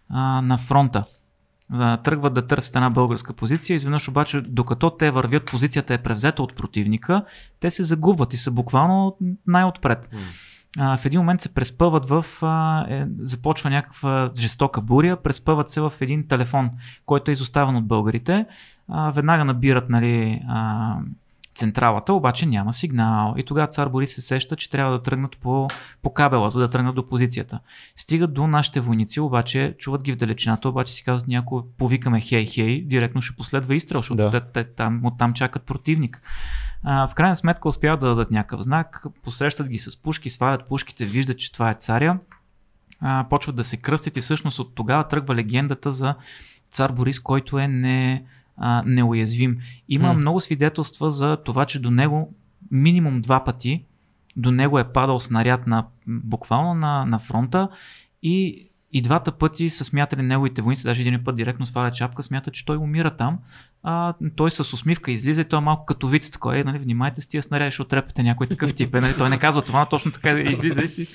а, 0.08 0.42
на 0.42 0.58
фронта. 0.58 1.04
Тръгват 2.04 2.34
да 2.34 2.46
търсят 2.46 2.76
една 2.76 2.90
българска 2.90 3.32
позиция, 3.32 3.74
изведнъж 3.74 4.08
обаче, 4.08 4.40
докато 4.40 4.90
те 4.90 5.10
вървят, 5.10 5.46
позицията 5.46 5.94
е 5.94 6.02
превзета 6.02 6.42
от 6.42 6.56
противника, 6.56 7.24
те 7.60 7.70
се 7.70 7.82
загубват 7.82 8.32
и 8.32 8.36
са 8.36 8.50
буквално 8.50 9.16
най-отпред. 9.46 10.08
Mm. 10.12 10.18
А, 10.78 10.96
в 10.96 11.06
един 11.06 11.20
момент 11.20 11.40
се 11.40 11.54
преспъват 11.54 12.08
в, 12.08 12.24
а, 12.42 12.86
е, 12.88 13.06
започва 13.18 13.70
някаква 13.70 14.30
жестока 14.36 14.80
буря, 14.80 15.22
преспъват 15.22 15.70
се 15.70 15.80
в 15.80 15.92
един 16.00 16.28
телефон, 16.28 16.70
който 17.06 17.30
е 17.30 17.32
изоставен 17.32 17.76
от 17.76 17.86
българите. 17.86 18.46
А, 18.88 19.10
веднага 19.10 19.44
набират 19.44 19.88
нали, 19.88 20.42
а, 20.48 20.96
централата, 21.56 22.12
обаче 22.12 22.46
няма 22.46 22.72
сигнал. 22.72 23.34
И 23.36 23.42
тогава 23.42 23.66
цар 23.66 23.88
Борис 23.88 24.14
се 24.14 24.20
сеща, 24.20 24.56
че 24.56 24.70
трябва 24.70 24.92
да 24.92 25.02
тръгнат 25.02 25.36
по, 25.36 25.68
по 26.02 26.12
кабела, 26.12 26.50
за 26.50 26.60
да 26.60 26.70
тръгнат 26.70 26.94
до 26.94 27.08
позицията. 27.08 27.60
Стигат 27.96 28.34
до 28.34 28.46
нашите 28.46 28.80
войници, 28.80 29.20
обаче 29.20 29.74
чуват 29.78 30.02
ги 30.02 30.12
в 30.12 30.16
далечината, 30.16 30.68
обаче 30.68 30.92
си 30.92 31.04
казват 31.04 31.28
някой, 31.28 31.62
повикаме 31.78 32.20
хей, 32.20 32.46
хей, 32.46 32.82
директно 32.82 33.22
ще 33.22 33.36
последва 33.36 33.74
изстрел, 33.74 33.98
защото 33.98 34.16
да. 34.16 34.30
те, 34.30 34.40
те, 34.40 34.64
там, 34.64 35.00
оттам 35.04 35.32
чакат 35.32 35.62
противник. 35.62 36.22
А, 36.82 37.08
в 37.08 37.14
крайна 37.14 37.36
сметка 37.36 37.68
успяват 37.68 38.00
да 38.00 38.06
дадат 38.06 38.30
някакъв 38.30 38.60
знак, 38.60 39.04
посрещат 39.24 39.68
ги 39.68 39.78
с 39.78 40.02
пушки, 40.02 40.30
свалят 40.30 40.68
пушките, 40.68 41.04
виждат, 41.04 41.38
че 41.38 41.52
това 41.52 41.70
е 41.70 41.74
царя 41.74 42.18
а, 43.00 43.26
почват 43.30 43.56
да 43.56 43.64
се 43.64 43.76
кръстят 43.76 44.16
и 44.16 44.20
всъщност 44.20 44.58
от 44.58 44.74
тогава 44.74 45.08
тръгва 45.08 45.34
легендата 45.34 45.92
за 45.92 46.14
цар 46.70 46.92
Борис, 46.92 47.20
който 47.20 47.58
е 47.58 47.68
не, 47.68 48.24
а, 48.56 48.82
неуязвим. 48.86 49.58
Има 49.88 50.08
М. 50.08 50.18
много 50.18 50.40
свидетелства 50.40 51.10
за 51.10 51.36
това, 51.36 51.64
че 51.64 51.78
до 51.78 51.90
него 51.90 52.34
минимум 52.70 53.20
два 53.20 53.44
пъти 53.44 53.84
до 54.36 54.50
него 54.50 54.78
е 54.78 54.92
падал 54.92 55.20
снаряд 55.20 55.66
на, 55.66 55.86
буквално 56.06 56.74
на, 56.74 57.04
на 57.04 57.18
фронта 57.18 57.68
и, 58.22 58.66
и 58.92 59.02
двата 59.02 59.32
пъти 59.32 59.68
са 59.68 59.84
смятали 59.84 60.22
неговите 60.22 60.62
войници, 60.62 60.82
даже 60.82 61.02
един 61.02 61.24
път 61.24 61.36
директно 61.36 61.66
сваля 61.66 61.90
чапка, 61.90 62.22
смята, 62.22 62.50
че 62.50 62.64
той 62.64 62.76
умира 62.76 63.10
там. 63.10 63.38
А, 63.82 64.14
той 64.36 64.50
с 64.50 64.60
усмивка 64.60 65.12
излиза 65.12 65.40
и 65.40 65.44
той 65.44 65.58
е 65.58 65.62
малко 65.62 65.86
като 65.86 66.08
виц, 66.08 66.30
такой, 66.30 66.58
е, 66.58 66.64
нали, 66.64 66.78
внимайте 66.78 67.20
с 67.20 67.26
тия 67.26 67.42
снаряди, 67.42 67.70
ще 67.70 67.82
отрепете 67.82 68.22
някой 68.22 68.46
такъв 68.46 68.74
тип. 68.74 68.94
Е, 68.94 69.00
нали, 69.00 69.14
той 69.18 69.30
не 69.30 69.38
казва 69.38 69.62
това, 69.62 69.80
но 69.80 69.86
точно 69.86 70.12
така 70.12 70.40
излиза 70.40 70.82
и 70.82 70.88
си 70.88 71.08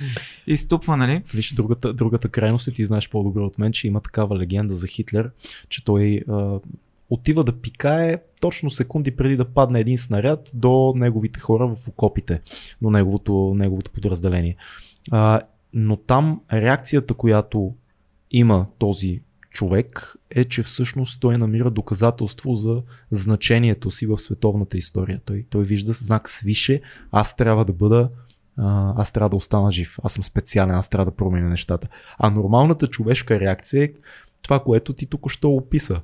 и 0.47 0.57
ступва, 0.57 0.97
нали? 0.97 1.23
Виж, 1.33 1.53
другата, 1.53 1.93
другата 1.93 2.29
крайност 2.29 2.67
е, 2.67 2.71
ти 2.71 2.85
знаеш 2.85 3.09
по-добре 3.09 3.41
от 3.41 3.59
мен, 3.59 3.71
че 3.71 3.87
има 3.87 4.01
такава 4.01 4.37
легенда 4.37 4.73
за 4.73 4.87
Хитлер, 4.87 5.31
че 5.69 5.83
той 5.83 6.21
а, 6.29 6.59
отива 7.11 7.43
да 7.43 7.61
пикае 7.61 8.17
точно 8.41 8.69
секунди 8.69 9.15
преди 9.15 9.37
да 9.37 9.45
падне 9.45 9.79
един 9.79 9.97
снаряд 9.97 10.51
до 10.53 10.93
неговите 10.95 11.39
хора 11.39 11.75
в 11.75 11.87
окопите, 11.87 12.41
до 12.81 12.89
неговото, 12.89 13.53
неговото 13.55 13.91
подразделение. 13.91 14.55
А, 15.11 15.41
но 15.73 15.97
там 15.97 16.41
реакцията, 16.53 17.13
която 17.13 17.73
има 18.31 18.65
този 18.79 19.21
човек 19.49 20.15
е, 20.29 20.43
че 20.43 20.63
всъщност 20.63 21.21
той 21.21 21.37
намира 21.37 21.71
доказателство 21.71 22.55
за 22.55 22.81
значението 23.11 23.91
си 23.91 24.05
в 24.05 24.17
световната 24.17 24.77
история. 24.77 25.21
Той, 25.25 25.45
той 25.49 25.63
вижда 25.63 25.93
знак 25.93 26.29
свише, 26.29 26.81
аз 27.11 27.35
трябва 27.35 27.65
да 27.65 27.73
бъда 27.73 28.09
аз 28.97 29.11
трябва 29.11 29.29
да 29.29 29.35
остана 29.35 29.71
жив, 29.71 29.99
аз 30.03 30.13
съм 30.13 30.23
специален, 30.23 30.75
аз 30.75 30.89
трябва 30.89 31.05
да 31.05 31.15
променя 31.15 31.49
нещата. 31.49 31.87
А 32.17 32.29
нормалната 32.29 32.87
човешка 32.87 33.39
реакция 33.39 33.83
е 33.83 33.91
това, 34.41 34.59
което 34.59 34.93
ти 34.93 35.05
тук 35.05 35.31
що 35.31 35.49
описа. 35.49 36.01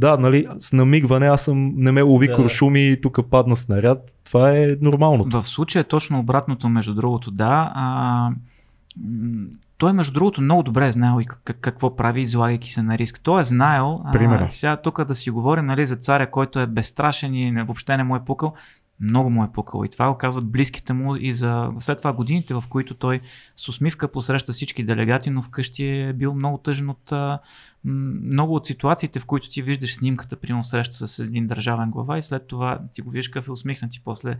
Да, 0.00 0.16
нали, 0.16 0.46
с 0.58 0.72
намигване 0.72 1.26
аз 1.26 1.44
съм, 1.44 1.72
не 1.76 1.92
ме 1.92 2.02
лови 2.02 2.26
Да, 2.26 2.34
куршуми 2.34 2.88
и 2.88 3.00
тук 3.00 3.18
падна 3.30 3.56
снаряд. 3.56 4.14
Това 4.24 4.50
е 4.50 4.76
нормалното. 4.80 5.42
В 5.42 5.48
случая 5.48 5.80
е 5.80 5.84
точно 5.84 6.18
обратното, 6.18 6.68
между 6.68 6.94
другото, 6.94 7.30
да. 7.30 7.72
А, 7.74 8.30
той, 9.78 9.92
между 9.92 10.12
другото, 10.12 10.40
много 10.40 10.62
добре 10.62 10.86
е 10.86 10.92
знаел 10.92 11.20
и 11.20 11.24
как- 11.24 11.58
какво 11.60 11.96
прави, 11.96 12.20
излагайки 12.20 12.72
се 12.72 12.82
на 12.82 12.98
риск. 12.98 13.20
Той 13.22 13.40
е 13.40 13.44
знаел, 13.44 14.00
а, 14.04 14.48
сега 14.48 14.76
тук 14.76 15.04
да 15.04 15.14
си 15.14 15.30
говорим 15.30 15.66
нали, 15.66 15.86
за 15.86 15.96
царя, 15.96 16.30
който 16.30 16.60
е 16.60 16.66
безстрашен 16.66 17.34
и 17.34 17.62
въобще 17.62 17.96
не 17.96 18.04
му 18.04 18.16
е 18.16 18.24
пукал, 18.24 18.54
много 19.00 19.30
му 19.30 19.44
е 19.44 19.52
пукал. 19.52 19.84
И 19.84 19.88
това 19.88 20.08
го 20.08 20.18
казват 20.18 20.50
близките 20.50 20.92
му 20.92 21.16
и 21.16 21.32
за 21.32 21.72
след 21.78 21.98
това 21.98 22.12
годините, 22.12 22.54
в 22.54 22.64
които 22.68 22.94
той 22.94 23.20
с 23.56 23.68
усмивка 23.68 24.08
посреща 24.08 24.52
всички 24.52 24.84
делегати, 24.84 25.30
но 25.30 25.42
вкъщи 25.42 25.86
е 25.86 26.12
бил 26.12 26.34
много 26.34 26.58
тъжен 26.58 26.90
от 26.90 27.12
много 27.84 28.54
от 28.54 28.66
ситуациите, 28.66 29.20
в 29.20 29.26
които 29.26 29.50
ти 29.50 29.62
виждаш 29.62 29.94
снимката, 29.94 30.36
примерно 30.36 30.64
среща 30.64 31.06
с 31.06 31.18
един 31.18 31.46
държавен 31.46 31.90
глава 31.90 32.18
и 32.18 32.22
след 32.22 32.46
това 32.46 32.78
ти 32.94 33.02
го 33.02 33.10
виждаш 33.10 33.28
какъв 33.28 33.48
е 33.48 33.52
усмихнат 33.52 33.94
и 33.94 34.00
после 34.04 34.36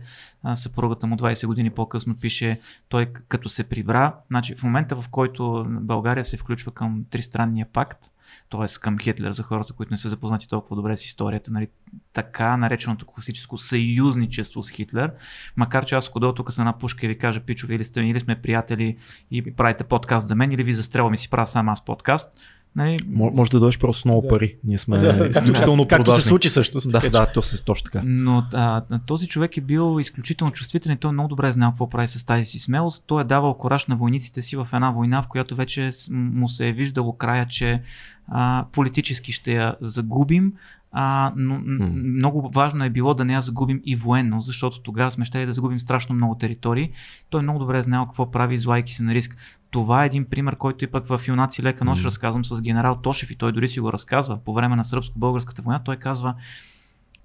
съпругата 0.53 1.07
му 1.07 1.15
20 1.15 1.47
години 1.47 1.69
по-късно 1.69 2.15
пише 2.15 2.59
той 2.89 3.05
като 3.27 3.49
се 3.49 3.63
прибра. 3.63 4.15
Значи 4.27 4.55
в 4.55 4.63
момента 4.63 5.01
в 5.01 5.09
който 5.09 5.65
България 5.69 6.25
се 6.25 6.37
включва 6.37 6.71
към 6.71 7.05
тристранния 7.09 7.67
пакт, 7.73 8.10
т.е. 8.49 8.65
към 8.81 8.99
Хитлер 8.99 9.31
за 9.31 9.43
хората, 9.43 9.73
които 9.73 9.93
не 9.93 9.97
са 9.97 10.09
запознати 10.09 10.49
толкова 10.49 10.75
добре 10.75 10.97
с 10.97 11.05
историята, 11.05 11.51
нали, 11.51 11.67
така 12.13 12.57
нареченото 12.57 13.05
класическо 13.05 13.57
съюзничество 13.57 14.63
с 14.63 14.69
Хитлер, 14.69 15.11
макар 15.55 15.85
че 15.85 15.95
аз 15.95 16.07
ако 16.07 16.33
тук 16.33 16.51
с 16.51 16.59
една 16.59 16.77
пушка 16.77 17.05
и 17.05 17.09
ви 17.09 17.17
кажа, 17.17 17.41
пичове, 17.41 17.75
или, 17.75 17.83
сте, 17.83 18.01
или 18.01 18.19
сме 18.19 18.41
приятели 18.41 18.97
и 19.31 19.55
правите 19.55 19.83
подкаст 19.83 20.27
за 20.27 20.35
мен, 20.35 20.51
или 20.51 20.63
ви 20.63 20.73
застрелвам 20.73 21.13
и 21.13 21.17
си 21.17 21.29
правя 21.29 21.45
сам 21.45 21.69
аз 21.69 21.85
подкаст, 21.85 22.33
нали, 22.75 22.99
Мо- 22.99 23.31
Може 23.31 23.51
да 23.51 23.59
дойдеш 23.59 23.79
просто 23.79 24.01
с 24.01 24.05
много 24.05 24.21
Да. 24.21 24.27
пари. 24.27 24.55
Ние 24.63 24.77
сме 24.77 24.97
Да. 24.99 25.27
изключително 25.27 25.83
Както 25.83 26.03
продажни. 26.03 26.21
се 26.21 26.27
случи 26.27 26.49
всъщност. 26.49 26.87
Да, 26.87 26.91
така 26.91 27.05
че- 27.05 27.09
да, 27.11 27.25
то 27.25 27.41
се 27.41 27.63
точно 27.63 27.83
така. 27.85 28.01
Но 28.05 28.43
а, 28.53 28.81
този 28.99 29.27
човек 29.27 29.57
е 29.57 29.61
бил 29.61 29.97
изключително 29.99 30.53
чувствителен 30.53 30.95
и 30.95 30.99
той 30.99 31.11
много 31.11 31.29
добре 31.29 31.47
е 31.47 31.51
знал 31.51 31.71
какво 31.71 31.89
прави 31.89 32.07
с 32.07 32.25
тази 32.25 32.43
си 32.43 32.59
смелост. 32.59 33.03
Той 33.07 33.21
е 33.21 33.25
давал 33.25 33.53
кораж 33.53 33.85
на 33.85 33.95
войниците 33.95 34.41
си 34.41 34.55
в 34.55 34.67
една 34.73 34.91
война, 34.91 35.21
в 35.21 35.27
която 35.27 35.55
вече 35.55 35.89
му 36.11 36.49
се 36.49 36.67
е 36.67 36.73
виждало 36.73 37.13
края, 37.13 37.45
че 37.45 37.81
а, 38.27 38.65
политически 38.71 39.31
ще 39.31 39.53
я 39.53 39.75
загубим. 39.81 40.53
А, 40.91 41.33
но 41.35 41.53
М. 41.65 41.89
много 41.93 42.49
важно 42.49 42.83
е 42.83 42.89
било 42.89 43.13
да 43.13 43.25
не 43.25 43.33
я 43.33 43.41
загубим 43.41 43.81
и 43.85 43.95
военно, 43.95 44.41
защото 44.41 44.81
тогава 44.81 45.11
сме 45.11 45.25
ще 45.25 45.45
да 45.45 45.51
загубим 45.51 45.79
страшно 45.79 46.15
много 46.15 46.35
територии. 46.35 46.91
Той 47.29 47.41
много 47.41 47.59
добре 47.59 47.77
е 47.77 47.83
знал 47.83 48.05
какво 48.05 48.31
прави, 48.31 48.53
излайки 48.53 48.93
се 48.93 49.03
на 49.03 49.13
риск. 49.13 49.37
Това 49.69 50.03
е 50.03 50.05
един 50.05 50.25
пример, 50.25 50.55
който 50.55 50.83
и 50.83 50.87
пък 50.87 51.07
в 51.07 51.21
Юнаци 51.27 51.63
лека 51.63 51.85
нощ 51.85 52.03
М. 52.03 52.05
разказвам 52.07 52.45
с 52.45 52.61
генерал 52.61 52.95
Тошев 52.95 53.31
и 53.31 53.35
той 53.35 53.51
дори 53.51 53.67
си 53.67 53.79
го 53.79 53.93
разказва 53.93 54.37
по 54.45 54.53
време 54.53 54.75
на 54.75 54.83
сръбско-българската 54.83 55.61
война. 55.61 55.79
Той 55.79 55.95
казва, 55.95 56.35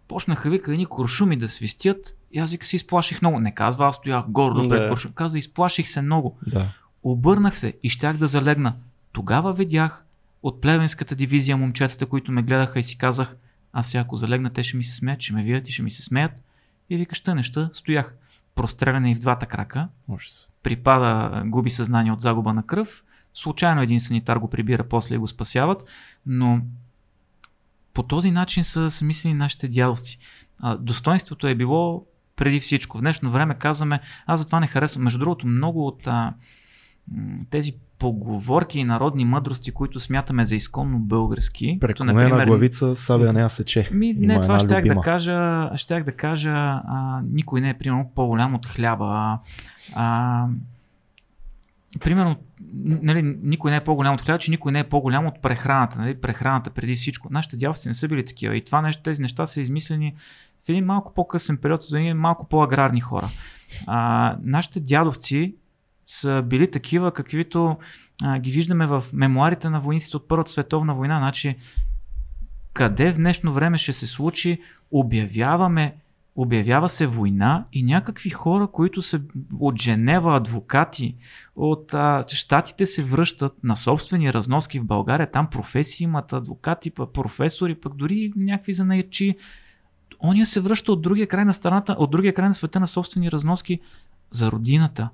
почнаха 0.08 0.50
вика 0.50 0.72
едни 0.72 0.86
куршуми 0.86 1.36
да 1.36 1.48
свистят 1.48 2.16
и 2.32 2.38
аз 2.38 2.50
вика 2.50 2.66
се 2.66 2.76
изплаших 2.76 3.22
много. 3.22 3.40
Не 3.40 3.54
казва, 3.54 3.86
аз 3.86 3.94
стоях 3.94 4.24
гордо 4.28 4.68
пред 4.68 4.82
Да. 4.82 4.88
куршум. 4.88 5.12
Казва, 5.12 5.38
изплаших 5.38 5.88
се 5.88 6.02
много. 6.02 6.36
Да. 6.46 6.72
Обърнах 7.02 7.58
се 7.58 7.74
и 7.82 7.88
щях 7.88 8.16
да 8.16 8.26
залегна. 8.26 8.74
Тогава 9.12 9.52
видях 9.52 10.04
от 10.42 10.60
плевенската 10.60 11.14
дивизия 11.14 11.56
момчетата, 11.56 12.06
които 12.06 12.32
ме 12.32 12.42
гледаха 12.42 12.78
и 12.78 12.82
си 12.82 12.98
казах, 12.98 13.36
аз 13.78 13.88
сега 13.88 14.00
ако 14.00 14.16
залегна, 14.16 14.50
те 14.50 14.64
ще 14.64 14.76
ми 14.76 14.84
се 14.84 14.96
смеят, 14.96 15.20
ще 15.20 15.32
ме 15.32 15.42
видят 15.42 15.68
и 15.68 15.72
ще 15.72 15.82
ми 15.82 15.90
се 15.90 16.02
смеят. 16.02 16.42
И 16.90 16.96
вика, 16.96 17.14
ще 17.14 17.34
неща, 17.34 17.70
стоях. 17.72 18.14
Простреляне 18.54 19.10
и 19.10 19.14
в 19.14 19.18
двата 19.18 19.46
крака, 19.46 19.88
се. 20.18 20.48
припада, 20.62 21.42
губи 21.46 21.70
съзнание 21.70 22.12
от 22.12 22.20
загуба 22.20 22.52
на 22.54 22.66
кръв. 22.66 23.04
Случайно 23.34 23.82
един 23.82 24.00
санитар 24.00 24.36
го 24.36 24.50
прибира, 24.50 24.88
после 24.88 25.18
го 25.18 25.28
спасяват, 25.28 25.84
но 26.26 26.60
по 27.94 28.02
този 28.02 28.30
начин 28.30 28.64
са, 28.64 28.90
са 28.90 29.04
мислени 29.04 29.34
нашите 29.34 29.68
дядовци. 29.68 30.18
А, 30.58 30.76
достоинството 30.76 31.46
е 31.46 31.54
било 31.54 32.06
преди 32.36 32.60
всичко. 32.60 32.98
В 32.98 33.00
днешно 33.00 33.30
време 33.30 33.54
казваме, 33.54 34.00
аз 34.26 34.40
затова 34.40 34.60
не 34.60 34.66
харесвам. 34.66 35.04
Между 35.04 35.18
другото, 35.18 35.46
много 35.46 35.86
от 35.86 36.06
а, 36.06 36.34
тези 37.50 37.74
поговорки 37.98 38.80
и 38.80 38.84
народни 38.84 39.24
мъдрости, 39.24 39.70
които 39.70 40.00
смятаме 40.00 40.44
за 40.44 40.56
изконно 40.56 40.98
български, 40.98 41.78
като 41.80 42.04
Преклонена 42.04 42.46
главица, 42.46 42.96
сабя 42.96 43.32
не 43.32 43.48
сече. 43.48 43.88
ми, 43.92 44.08
Има 44.08 44.26
не, 44.26 44.40
това 44.40 44.54
една 44.54 44.58
щях 44.58 44.82
да 44.82 44.88
любима. 44.88 45.02
кажа, 45.02 45.70
щях 45.76 46.04
да 46.04 46.12
кажа, 46.12 46.50
а, 46.52 47.20
никой 47.32 47.60
не 47.60 47.70
е 47.70 47.74
примерно 47.74 48.10
по-голям 48.14 48.54
от 48.54 48.66
хляба. 48.66 49.38
А, 49.94 50.46
примерно, 52.00 52.36
нали, 52.84 53.36
никой 53.42 53.70
не 53.70 53.76
е 53.76 53.84
по-голям 53.84 54.14
от 54.14 54.22
хляба, 54.22 54.38
че 54.38 54.50
никой 54.50 54.72
не 54.72 54.78
е 54.78 54.84
по-голям 54.84 55.26
от 55.26 55.42
прехраната. 55.42 55.98
Нали? 55.98 56.14
Прехраната 56.14 56.70
преди 56.70 56.94
всичко. 56.94 57.28
Нашите 57.30 57.56
дядовци 57.56 57.88
не 57.88 57.94
са 57.94 58.08
били 58.08 58.24
такива. 58.24 58.56
И 58.56 58.64
това 58.64 58.82
нещо, 58.82 59.02
тези 59.02 59.22
неща 59.22 59.46
са 59.46 59.60
измислени 59.60 60.14
в 60.66 60.68
един 60.68 60.84
малко 60.84 61.14
по-късен 61.14 61.56
период, 61.56 61.84
от 61.84 61.92
едни 61.92 62.14
малко 62.14 62.48
по-аграрни 62.48 63.00
хора. 63.00 63.28
А, 63.86 64.36
нашите 64.42 64.80
дядовци 64.80 65.54
са 66.06 66.42
били 66.46 66.70
такива, 66.70 67.12
каквито 67.12 67.76
а, 68.22 68.38
ги 68.38 68.50
виждаме 68.50 68.86
в 68.86 69.04
мемуарите 69.12 69.70
на 69.70 69.80
войниците 69.80 70.16
от 70.16 70.28
Първата 70.28 70.50
световна 70.50 70.94
война. 70.94 71.18
Значи, 71.18 71.56
къде 72.72 73.12
в 73.12 73.16
днешно 73.16 73.52
време 73.52 73.78
ще 73.78 73.92
се 73.92 74.06
случи, 74.06 74.60
обявяваме, 74.90 75.94
обявява 76.36 76.88
се 76.88 77.06
война 77.06 77.64
и 77.72 77.82
някакви 77.82 78.30
хора, 78.30 78.66
които 78.66 79.02
са 79.02 79.20
от 79.60 79.82
Женева, 79.82 80.36
адвокати, 80.36 81.16
от 81.56 81.94
а, 81.94 82.24
щатите 82.28 82.86
се 82.86 83.02
връщат 83.02 83.64
на 83.64 83.76
собствени 83.76 84.32
разноски 84.32 84.78
в 84.80 84.84
България, 84.84 85.30
там 85.30 85.50
професии 85.50 86.04
имат, 86.04 86.32
адвокати, 86.32 86.90
пък 86.90 87.12
професори, 87.12 87.74
пък 87.74 87.94
дори 87.94 88.32
някакви 88.36 88.72
занаячи. 88.72 89.36
Ония 90.24 90.46
се 90.46 90.60
връща 90.60 90.92
от 90.92 91.02
другия 91.02 91.26
край 91.26 91.44
на 91.44 91.54
страната, 91.54 91.96
от 91.98 92.10
другия 92.10 92.34
край 92.34 92.48
на 92.48 92.54
света 92.54 92.80
на 92.80 92.86
собствени 92.86 93.32
разноски 93.32 93.80
за 94.30 94.50
родината. 94.50 95.08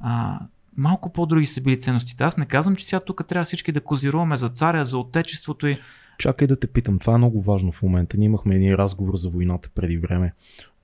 А, 0.00 0.40
малко 0.76 1.12
по-други 1.12 1.46
са 1.46 1.60
били 1.60 1.80
ценностите. 1.80 2.24
Аз 2.24 2.36
не 2.36 2.46
казвам, 2.46 2.76
че 2.76 2.86
сега 2.86 3.00
тук 3.00 3.22
трябва 3.28 3.44
всички 3.44 3.72
да 3.72 3.80
козируваме 3.80 4.36
за 4.36 4.48
царя, 4.48 4.84
за 4.84 4.98
отечеството 4.98 5.66
и 5.66 5.76
Чакай 6.18 6.46
да 6.46 6.60
те 6.60 6.66
питам, 6.66 6.98
това 6.98 7.14
е 7.14 7.18
много 7.18 7.42
важно 7.42 7.72
в 7.72 7.82
момента. 7.82 8.16
Ние 8.18 8.26
имахме 8.26 8.54
един 8.54 8.74
разговор 8.74 9.16
за 9.16 9.28
войната 9.28 9.68
преди 9.74 9.98
време. 9.98 10.34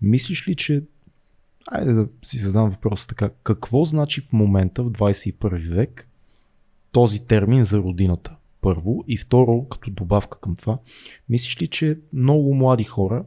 Мислиш 0.03 0.49
ли, 0.49 0.55
че... 0.55 0.83
Айде 1.67 1.93
да 1.93 2.09
си 2.23 2.39
задам 2.39 2.71
въпроса 2.71 3.07
така. 3.07 3.31
Какво 3.43 3.85
значи 3.85 4.21
в 4.21 4.33
момента, 4.33 4.83
в 4.83 4.91
21 4.91 5.75
век, 5.75 6.09
този 6.93 7.27
термин 7.27 7.65
за 7.65 7.79
родината? 7.79 8.37
Първо. 8.61 9.05
И 9.09 9.17
второ, 9.17 9.65
като 9.69 9.91
добавка 9.91 10.41
към 10.41 10.57
това, 10.57 10.79
мислиш 11.29 11.63
ли, 11.63 11.67
че 11.67 11.99
много 12.13 12.55
млади 12.55 12.85
хора 12.85 13.25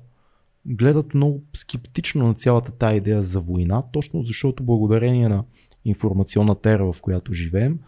гледат 0.66 1.14
много 1.14 1.44
скептично 1.54 2.28
на 2.28 2.34
цялата 2.34 2.72
тая 2.72 2.96
идея 2.96 3.24
за 3.24 3.40
война, 3.40 3.84
точно 3.92 4.24
защото 4.24 4.64
благодарение 4.64 5.30
на 5.30 5.44
информационната 5.90 6.72
ера, 6.72 6.94
в 6.94 7.02
която 7.02 7.34
живеем, 7.34 7.80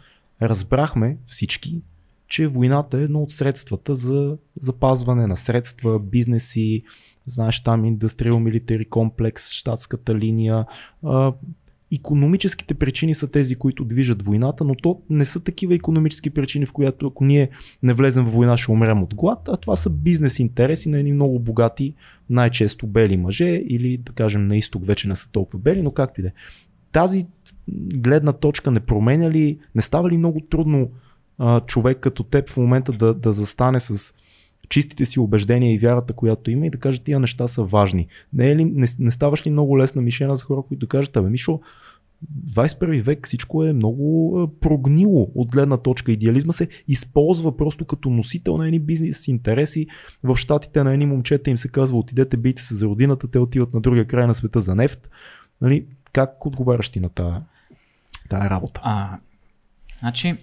разбрахме 0.41 1.17
всички, 1.25 1.81
че 2.27 2.47
войната 2.47 2.99
е 2.99 3.03
едно 3.03 3.23
от 3.23 3.31
средствата 3.31 3.95
за 3.95 4.37
запазване 4.59 5.27
на 5.27 5.37
средства, 5.37 5.99
бизнеси, 5.99 6.83
знаеш 7.25 7.63
там 7.63 7.83
Industrial 7.83 8.61
Military 8.61 8.89
Complex, 8.89 9.51
щатската 9.51 10.15
линия, 10.15 10.65
а, 11.03 11.33
економическите 11.95 12.73
причини 12.73 13.15
са 13.15 13.27
тези, 13.27 13.55
които 13.55 13.85
движат 13.85 14.25
войната, 14.25 14.63
но 14.63 14.75
то 14.75 15.01
не 15.09 15.25
са 15.25 15.39
такива 15.39 15.75
економически 15.75 16.29
причини, 16.29 16.65
в 16.65 16.73
която 16.73 17.07
ако 17.07 17.25
ние 17.25 17.49
не 17.83 17.93
влезем 17.93 18.25
в 18.25 18.31
война, 18.31 18.57
ще 18.57 18.71
умрем 18.71 19.03
от 19.03 19.15
глад, 19.15 19.47
а 19.47 19.57
това 19.57 19.75
са 19.75 19.89
бизнес 19.89 20.39
интереси 20.39 20.89
на 20.89 20.99
едни 20.99 21.13
много 21.13 21.39
богати, 21.39 21.93
най-често 22.29 22.87
бели 22.87 23.17
мъже 23.17 23.45
или 23.45 23.97
да 23.97 24.11
кажем 24.11 24.47
на 24.47 24.57
изток 24.57 24.85
вече 24.85 25.07
не 25.07 25.15
са 25.15 25.31
толкова 25.31 25.59
бели, 25.59 25.81
но 25.81 25.91
както 25.91 26.21
и 26.21 26.23
да 26.23 26.27
е. 26.27 26.33
Тази 26.91 27.27
гледна 27.93 28.33
точка 28.33 28.71
не 28.71 28.79
променя 28.79 29.29
ли, 29.29 29.59
не 29.75 29.81
става 29.81 30.09
ли 30.09 30.17
много 30.17 30.39
трудно 30.39 30.89
а, 31.37 31.59
човек 31.59 31.97
като 31.99 32.23
теб 32.23 32.49
в 32.49 32.57
момента 32.57 32.91
да, 32.91 33.13
да 33.13 33.33
застане 33.33 33.79
с 33.79 34.15
чистите 34.69 35.05
си 35.05 35.19
убеждения 35.19 35.73
и 35.73 35.79
вярата, 35.79 36.13
която 36.13 36.51
има 36.51 36.65
и 36.65 36.69
да 36.69 36.77
каже 36.77 37.03
тия 37.03 37.19
неща 37.19 37.47
са 37.47 37.63
важни. 37.63 38.07
Не, 38.33 38.51
е 38.51 38.55
ли, 38.55 38.65
не, 38.65 38.87
не 38.99 39.11
ставаш 39.11 39.45
ли 39.45 39.51
много 39.51 39.77
лесна 39.77 40.01
мишена 40.01 40.35
за 40.35 40.43
хора, 40.45 40.61
които 40.67 40.87
кажат, 40.87 41.17
абе 41.17 41.29
Мишо, 41.29 41.59
21 42.51 43.01
век 43.01 43.25
всичко 43.25 43.63
е 43.63 43.73
много 43.73 44.51
прогнило 44.61 45.31
от 45.35 45.51
гледна 45.51 45.77
точка. 45.77 46.11
Идеализма 46.11 46.53
се 46.53 46.67
използва 46.87 47.57
просто 47.57 47.85
като 47.85 48.09
носител 48.09 48.57
на 48.57 48.65
едни 48.65 48.79
бизнес 48.79 49.27
интереси. 49.27 49.87
В 50.23 50.35
щатите 50.35 50.83
на 50.83 50.93
едни 50.93 51.05
момчета 51.05 51.49
им 51.49 51.57
се 51.57 51.67
казва 51.67 51.97
отидете 51.97 52.37
бийте 52.37 52.61
се 52.61 52.75
за 52.75 52.85
родината, 52.85 53.27
те 53.27 53.39
отиват 53.39 53.73
на 53.73 53.81
другия 53.81 54.05
край 54.05 54.27
на 54.27 54.33
света 54.33 54.59
за 54.59 54.75
нефт. 54.75 55.09
Нали? 55.61 55.85
Как 56.13 56.45
отговаряш 56.45 56.89
ти 56.89 56.99
на 56.99 57.09
тая 57.09 58.49
работа? 58.49 58.81
А, 58.83 59.17
значи, 59.99 60.37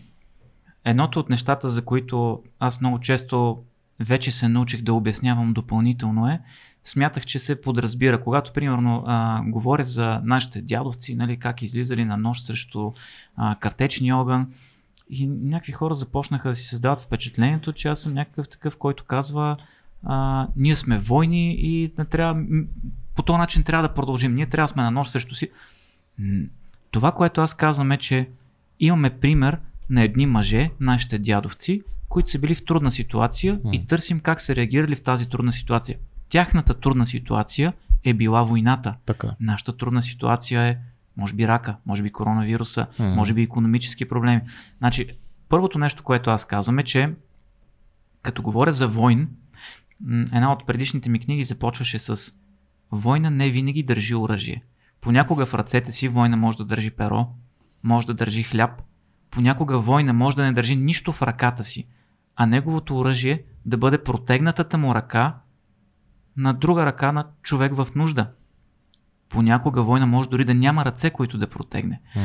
едното 0.84 1.20
от 1.20 1.30
нещата, 1.30 1.68
за 1.68 1.84
които 1.84 2.42
аз 2.58 2.80
много 2.80 3.00
често 3.00 3.62
вече 4.00 4.30
се 4.30 4.48
научих 4.48 4.82
да 4.82 4.94
обяснявам 4.94 5.52
допълнително 5.52 6.28
е, 6.28 6.40
смятах, 6.84 7.26
че 7.26 7.38
се 7.38 7.60
подразбира. 7.60 8.22
Когато, 8.22 8.52
примерно, 8.52 9.04
а, 9.06 9.42
говоря 9.46 9.84
за 9.84 10.20
нашите 10.24 10.62
дядовци, 10.62 11.14
нали, 11.14 11.36
как 11.36 11.62
излизали 11.62 12.04
на 12.04 12.16
нощ 12.16 12.44
срещу 12.44 12.92
а, 13.36 13.56
картечни 13.60 14.12
огън, 14.12 14.52
и 15.10 15.26
някакви 15.26 15.72
хора 15.72 15.94
започнаха 15.94 16.48
да 16.48 16.54
си 16.54 16.68
създават 16.68 17.00
впечатлението, 17.00 17.72
че 17.72 17.88
аз 17.88 18.00
съм 18.00 18.14
някакъв 18.14 18.48
такъв, 18.48 18.76
който 18.76 19.04
казва, 19.04 19.56
а, 20.04 20.48
ние 20.56 20.76
сме 20.76 20.98
войни 20.98 21.54
и 21.54 21.92
не 21.98 22.04
трябва, 22.04 22.42
по 23.16 23.22
този 23.22 23.38
начин 23.38 23.62
трябва 23.62 23.88
да 23.88 23.94
продължим. 23.94 24.34
Ние 24.34 24.46
трябва 24.46 24.64
да 24.64 24.68
сме 24.68 24.82
на 24.82 24.90
нощ 24.90 25.12
срещу 25.12 25.34
си. 25.34 25.50
Това, 26.90 27.12
което 27.12 27.40
аз 27.40 27.54
казвам 27.54 27.92
е, 27.92 27.98
че 27.98 28.28
имаме 28.80 29.10
пример 29.10 29.58
на 29.90 30.02
едни 30.02 30.26
мъже, 30.26 30.70
нашите 30.80 31.18
дядовци, 31.18 31.82
които 32.08 32.28
са 32.28 32.38
били 32.38 32.54
в 32.54 32.64
трудна 32.64 32.90
ситуация 32.90 33.58
mm. 33.58 33.72
и 33.72 33.86
търсим 33.86 34.20
как 34.20 34.40
са 34.40 34.56
реагирали 34.56 34.96
в 34.96 35.02
тази 35.02 35.28
трудна 35.28 35.52
ситуация. 35.52 35.98
Тяхната 36.28 36.74
трудна 36.74 37.06
ситуация 37.06 37.72
е 38.04 38.14
била 38.14 38.42
войната. 38.42 38.94
Така. 39.06 39.34
Нашата 39.40 39.76
трудна 39.76 40.02
ситуация 40.02 40.62
е, 40.62 40.76
може 41.16 41.34
би 41.34 41.48
рака, 41.48 41.76
може 41.86 42.02
би 42.02 42.12
коронавируса, 42.12 42.86
mm. 42.98 43.14
може 43.14 43.34
би 43.34 43.42
економически 43.42 44.08
проблеми. 44.08 44.40
Значи, 44.78 45.06
първото 45.48 45.78
нещо, 45.78 46.02
което 46.02 46.30
аз 46.30 46.44
казвам 46.44 46.78
е, 46.78 46.82
че 46.82 47.12
като 48.22 48.42
говоря 48.42 48.72
за 48.72 48.88
войн, 48.88 49.28
една 50.08 50.52
от 50.52 50.66
предишните 50.66 51.08
ми 51.08 51.20
книги 51.20 51.44
започваше 51.44 51.98
с 51.98 52.32
Война 52.92 53.30
не 53.30 53.50
винаги 53.50 53.82
държи 53.82 54.14
оръжие. 54.14 54.62
Понякога 55.00 55.46
в 55.46 55.54
ръцете 55.54 55.92
си 55.92 56.08
война 56.08 56.36
може 56.36 56.58
да 56.58 56.64
държи 56.64 56.90
перо, 56.90 57.26
може 57.82 58.06
да 58.06 58.14
държи 58.14 58.42
хляб, 58.42 58.82
понякога 59.30 59.78
война 59.78 60.12
може 60.12 60.36
да 60.36 60.44
не 60.44 60.52
държи 60.52 60.76
нищо 60.76 61.12
в 61.12 61.22
ръката 61.22 61.64
си, 61.64 61.86
а 62.36 62.46
неговото 62.46 62.98
оръжие 62.98 63.42
да 63.66 63.76
бъде 63.76 64.04
протегнатата 64.04 64.78
му 64.78 64.94
ръка 64.94 65.36
на 66.36 66.54
друга 66.54 66.86
ръка 66.86 67.12
на 67.12 67.26
човек 67.42 67.74
в 67.74 67.88
нужда. 67.94 68.30
Понякога 69.28 69.82
война 69.82 70.06
може 70.06 70.28
дори 70.28 70.44
да 70.44 70.54
няма 70.54 70.84
ръце, 70.84 71.10
които 71.10 71.38
да 71.38 71.46
протегне. 71.46 72.00
Mm. 72.16 72.20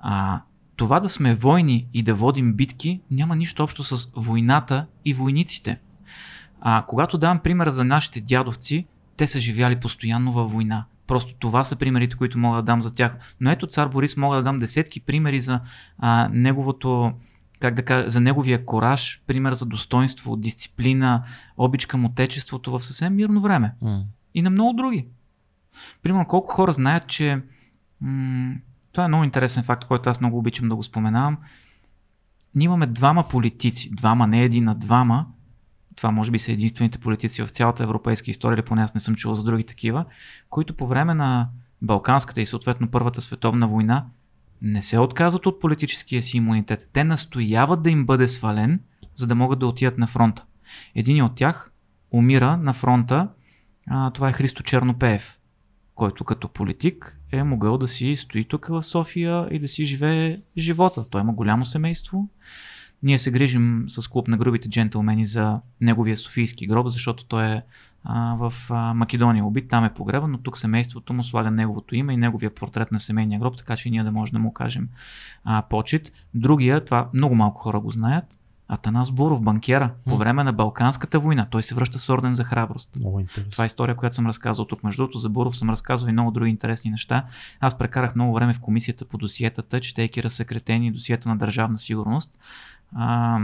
А, 0.00 0.42
това 0.76 1.00
да 1.00 1.08
сме 1.08 1.34
войни 1.34 1.88
и 1.94 2.02
да 2.02 2.14
водим 2.14 2.52
битки 2.52 3.00
няма 3.10 3.36
нищо 3.36 3.62
общо 3.62 3.84
с 3.84 4.12
войната 4.16 4.86
и 5.04 5.14
войниците. 5.14 5.80
А, 6.60 6.84
когато 6.88 7.18
давам 7.18 7.38
пример 7.38 7.68
за 7.68 7.84
нашите 7.84 8.20
дядовци, 8.20 8.86
те 9.16 9.26
са 9.26 9.40
живяли 9.40 9.80
постоянно 9.80 10.32
във 10.32 10.52
война. 10.52 10.84
Просто 11.06 11.34
това 11.34 11.64
са 11.64 11.76
примерите, 11.76 12.16
които 12.16 12.38
мога 12.38 12.56
да 12.56 12.62
дам 12.62 12.82
за 12.82 12.94
тях. 12.94 13.34
Но 13.40 13.50
ето 13.50 13.66
цар 13.66 13.88
Борис 13.88 14.16
мога 14.16 14.36
да 14.36 14.42
дам 14.42 14.58
десетки 14.58 15.00
примери 15.00 15.38
за 15.38 15.60
а, 15.98 16.28
неговото 16.32 17.12
как 17.62 17.74
да 17.74 17.84
кажа, 17.84 18.10
за 18.10 18.20
неговия 18.20 18.64
кораж, 18.64 19.22
пример 19.26 19.52
за 19.52 19.66
достоинство, 19.66 20.36
дисциплина, 20.36 21.24
обич 21.56 21.86
към 21.86 22.04
отечеството 22.04 22.72
в 22.72 22.80
съвсем 22.84 23.14
мирно 23.14 23.40
време. 23.40 23.74
Mm. 23.82 24.02
И 24.34 24.42
на 24.42 24.50
много 24.50 24.72
други. 24.72 25.06
Примерно, 26.02 26.26
колко 26.26 26.54
хора 26.54 26.72
знаят, 26.72 27.06
че 27.06 27.42
м- 28.00 28.54
това 28.92 29.04
е 29.04 29.08
много 29.08 29.24
интересен 29.24 29.62
факт, 29.62 29.84
който 29.84 30.10
аз 30.10 30.20
много 30.20 30.38
обичам 30.38 30.68
да 30.68 30.76
го 30.76 30.82
споменавам. 30.82 31.38
Ние 32.54 32.64
имаме 32.64 32.86
двама 32.86 33.28
политици, 33.28 33.90
двама, 33.94 34.26
не 34.26 34.42
един, 34.42 34.68
а 34.68 34.74
двама. 34.74 35.26
Това 35.96 36.10
може 36.10 36.30
би 36.30 36.38
са 36.38 36.52
единствените 36.52 36.98
политици 36.98 37.42
в 37.42 37.48
цялата 37.48 37.82
европейска 37.82 38.30
история, 38.30 38.54
или 38.54 38.62
поне 38.62 38.82
аз 38.82 38.94
не 38.94 39.00
съм 39.00 39.14
чувал 39.14 39.36
за 39.36 39.44
други 39.44 39.64
такива, 39.64 40.04
които 40.50 40.74
по 40.74 40.86
време 40.86 41.14
на 41.14 41.48
Балканската 41.82 42.40
и 42.40 42.46
съответно 42.46 42.88
Първата 42.88 43.20
световна 43.20 43.68
война 43.68 44.06
не 44.62 44.82
се 44.82 44.98
отказват 44.98 45.46
от 45.46 45.60
политическия 45.60 46.22
си 46.22 46.36
имунитет. 46.36 46.88
Те 46.92 47.04
настояват 47.04 47.82
да 47.82 47.90
им 47.90 48.06
бъде 48.06 48.26
свален, 48.26 48.80
за 49.14 49.26
да 49.26 49.34
могат 49.34 49.58
да 49.58 49.66
отидат 49.66 49.98
на 49.98 50.06
фронта. 50.06 50.44
Един 50.94 51.24
от 51.24 51.34
тях 51.34 51.72
умира 52.10 52.56
на 52.56 52.72
фронта, 52.72 53.28
а, 53.86 54.10
това 54.10 54.28
е 54.28 54.32
Христо 54.32 54.62
Чернопеев, 54.62 55.38
който 55.94 56.24
като 56.24 56.48
политик 56.48 57.18
е 57.32 57.42
могъл 57.42 57.78
да 57.78 57.88
си 57.88 58.16
стои 58.16 58.44
тук 58.44 58.66
в 58.66 58.82
София 58.82 59.48
и 59.50 59.58
да 59.58 59.68
си 59.68 59.84
живее 59.84 60.40
живота. 60.58 61.04
Той 61.10 61.20
има 61.20 61.32
голямо 61.32 61.64
семейство, 61.64 62.28
ние 63.02 63.18
се 63.18 63.30
грижим 63.30 63.84
с 63.88 64.08
клуб 64.08 64.28
на 64.28 64.36
грубите 64.36 64.68
джентълмени 64.68 65.24
за 65.24 65.60
неговия 65.80 66.16
Софийски 66.16 66.66
гроб, 66.66 66.88
защото 66.88 67.24
той 67.24 67.44
е 67.44 67.62
а, 68.04 68.34
в 68.34 68.54
а, 68.70 68.94
Македония 68.94 69.44
убит, 69.44 69.68
там 69.68 69.84
е 69.84 69.94
погребан, 69.94 70.30
но 70.30 70.38
тук 70.38 70.58
семейството 70.58 71.12
му 71.12 71.22
слага 71.22 71.50
неговото 71.50 71.94
име 71.94 72.12
и 72.12 72.16
неговия 72.16 72.54
портрет 72.54 72.92
на 72.92 73.00
семейния 73.00 73.40
гроб, 73.40 73.56
така 73.56 73.76
че 73.76 73.90
ние 73.90 74.02
да 74.02 74.12
можем 74.12 74.32
да 74.32 74.38
му 74.38 74.52
кажем 74.52 74.88
а, 75.44 75.62
почет. 75.62 76.12
Другия, 76.34 76.84
това 76.84 77.08
много 77.14 77.34
малко 77.34 77.60
хора 77.60 77.80
го 77.80 77.90
знаят, 77.90 78.36
Атанас 78.68 79.10
Буров, 79.10 79.42
банкера, 79.42 79.90
по 80.04 80.16
време 80.16 80.44
на 80.44 80.52
Балканската 80.52 81.18
война. 81.18 81.46
Той 81.50 81.62
се 81.62 81.74
връща 81.74 81.98
с 81.98 82.08
орден 82.08 82.32
за 82.32 82.44
храброст. 82.44 82.96
Много 82.96 83.20
интересно. 83.20 83.50
Това 83.50 83.64
е 83.64 83.66
история, 83.66 83.96
която 83.96 84.16
съм 84.16 84.26
разказал 84.26 84.64
тук. 84.64 84.84
Между 84.84 85.02
другото, 85.02 85.18
за 85.18 85.28
Буров 85.28 85.56
съм 85.56 85.70
разказал 85.70 86.08
и 86.08 86.12
много 86.12 86.30
други 86.30 86.50
интересни 86.50 86.90
неща. 86.90 87.24
Аз 87.60 87.78
прекарах 87.78 88.14
много 88.14 88.34
време 88.34 88.54
в 88.54 88.60
комисията 88.60 89.04
по 89.04 89.18
досиетата, 89.18 89.80
четейки 89.80 90.22
разсекретени 90.22 90.92
досиета 90.92 91.28
на 91.28 91.36
държавна 91.36 91.78
сигурност 91.78 92.38
а, 92.94 93.40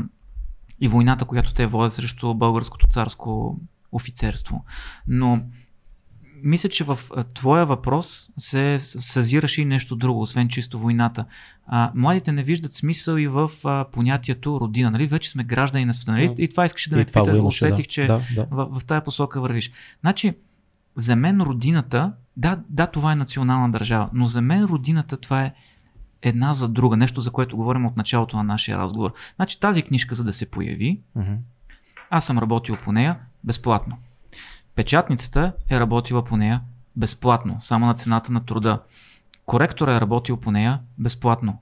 и 0.81 0.89
войната, 0.89 1.25
която 1.25 1.55
те 1.55 1.67
водят 1.67 1.93
срещу 1.93 2.35
българското 2.35 2.87
царско 2.87 3.61
офицерство. 3.93 4.65
Но 5.07 5.41
мисля, 6.43 6.69
че 6.69 6.85
в 6.85 6.99
твоя 7.35 7.67
въпрос 7.67 8.31
се 8.37 8.77
съзираше 8.79 9.63
и 9.63 9.65
нещо 9.65 9.97
друго, 9.97 10.21
освен 10.21 10.49
чисто 10.49 10.79
войната. 10.79 11.25
А, 11.67 11.93
младите 11.95 12.33
не 12.33 12.43
виждат 12.43 12.73
смисъл 12.73 13.17
и 13.17 13.29
в 13.29 13.51
а, 13.65 13.85
понятието 13.93 14.61
родина. 14.61 14.91
Нали? 14.91 15.07
Вече 15.07 15.31
сме 15.31 15.45
граждани 15.45 15.85
на 15.85 15.95
света. 15.95 16.13
Нали? 16.13 16.35
И 16.39 16.49
това 16.49 16.65
искаше 16.65 16.91
да 16.91 16.97
ме 16.97 17.05
пита. 17.05 17.43
Усетих, 17.43 17.85
да. 17.85 17.91
че 17.91 18.07
да, 18.07 18.21
да. 18.35 18.47
В, 18.51 18.81
в 18.81 18.85
тая 18.85 19.05
посока 19.05 19.41
вървиш. 19.41 19.71
Значи, 20.01 20.35
за 20.97 21.17
мен 21.17 21.41
родината, 21.41 22.13
да, 22.37 22.61
да, 22.69 22.87
това 22.87 23.13
е 23.13 23.17
национална 23.17 23.71
държава, 23.71 24.11
но 24.13 24.27
за 24.27 24.41
мен 24.41 24.65
родината 24.65 25.17
това 25.17 25.43
е 25.43 25.55
една 26.23 26.53
за 26.53 26.69
друга, 26.69 26.97
нещо 26.97 27.21
за 27.21 27.31
което 27.31 27.57
говорим 27.57 27.87
от 27.87 27.97
началото 27.97 28.37
на 28.37 28.43
нашия 28.43 28.79
разговор. 28.79 29.13
Значи 29.37 29.61
тази 29.61 29.83
книжка, 29.83 30.15
за 30.15 30.25
да 30.25 30.33
се 30.33 30.51
появи, 30.51 31.01
uh-huh. 31.19 31.37
аз 32.11 32.25
съм 32.25 32.39
работил 32.39 32.75
по 32.85 32.93
нея 32.93 33.19
безплатно. 33.45 33.97
Печатницата 34.75 35.53
е 35.71 35.81
работила 35.81 36.25
по 36.25 36.37
нея 36.37 36.61
безплатно, 36.97 37.57
само 37.61 37.87
на 37.87 37.95
цената 37.95 38.33
на 38.33 38.45
труда. 38.45 38.83
Коректора 39.47 39.97
е 39.97 40.01
работил 40.01 40.37
по 40.37 40.51
нея 40.51 40.81
безплатно. 40.99 41.59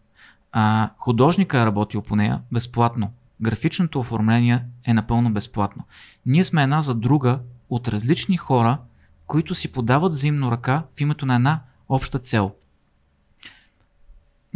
А, 0.52 0.90
художника 0.98 1.58
е 1.58 1.66
работил 1.66 2.02
по 2.02 2.16
нея 2.16 2.40
безплатно. 2.52 3.12
Графичното 3.40 4.00
оформление 4.00 4.64
е 4.84 4.94
напълно 4.94 5.32
безплатно. 5.32 5.84
Ние 6.26 6.44
сме 6.44 6.62
една 6.62 6.80
за 6.80 6.94
друга 6.94 7.40
от 7.70 7.88
различни 7.88 8.36
хора, 8.36 8.78
които 9.26 9.54
си 9.54 9.72
подават 9.72 10.12
взаимно 10.12 10.50
ръка 10.50 10.82
в 10.96 11.00
името 11.00 11.26
на 11.26 11.34
една 11.34 11.60
обща 11.88 12.18
цел– 12.18 12.52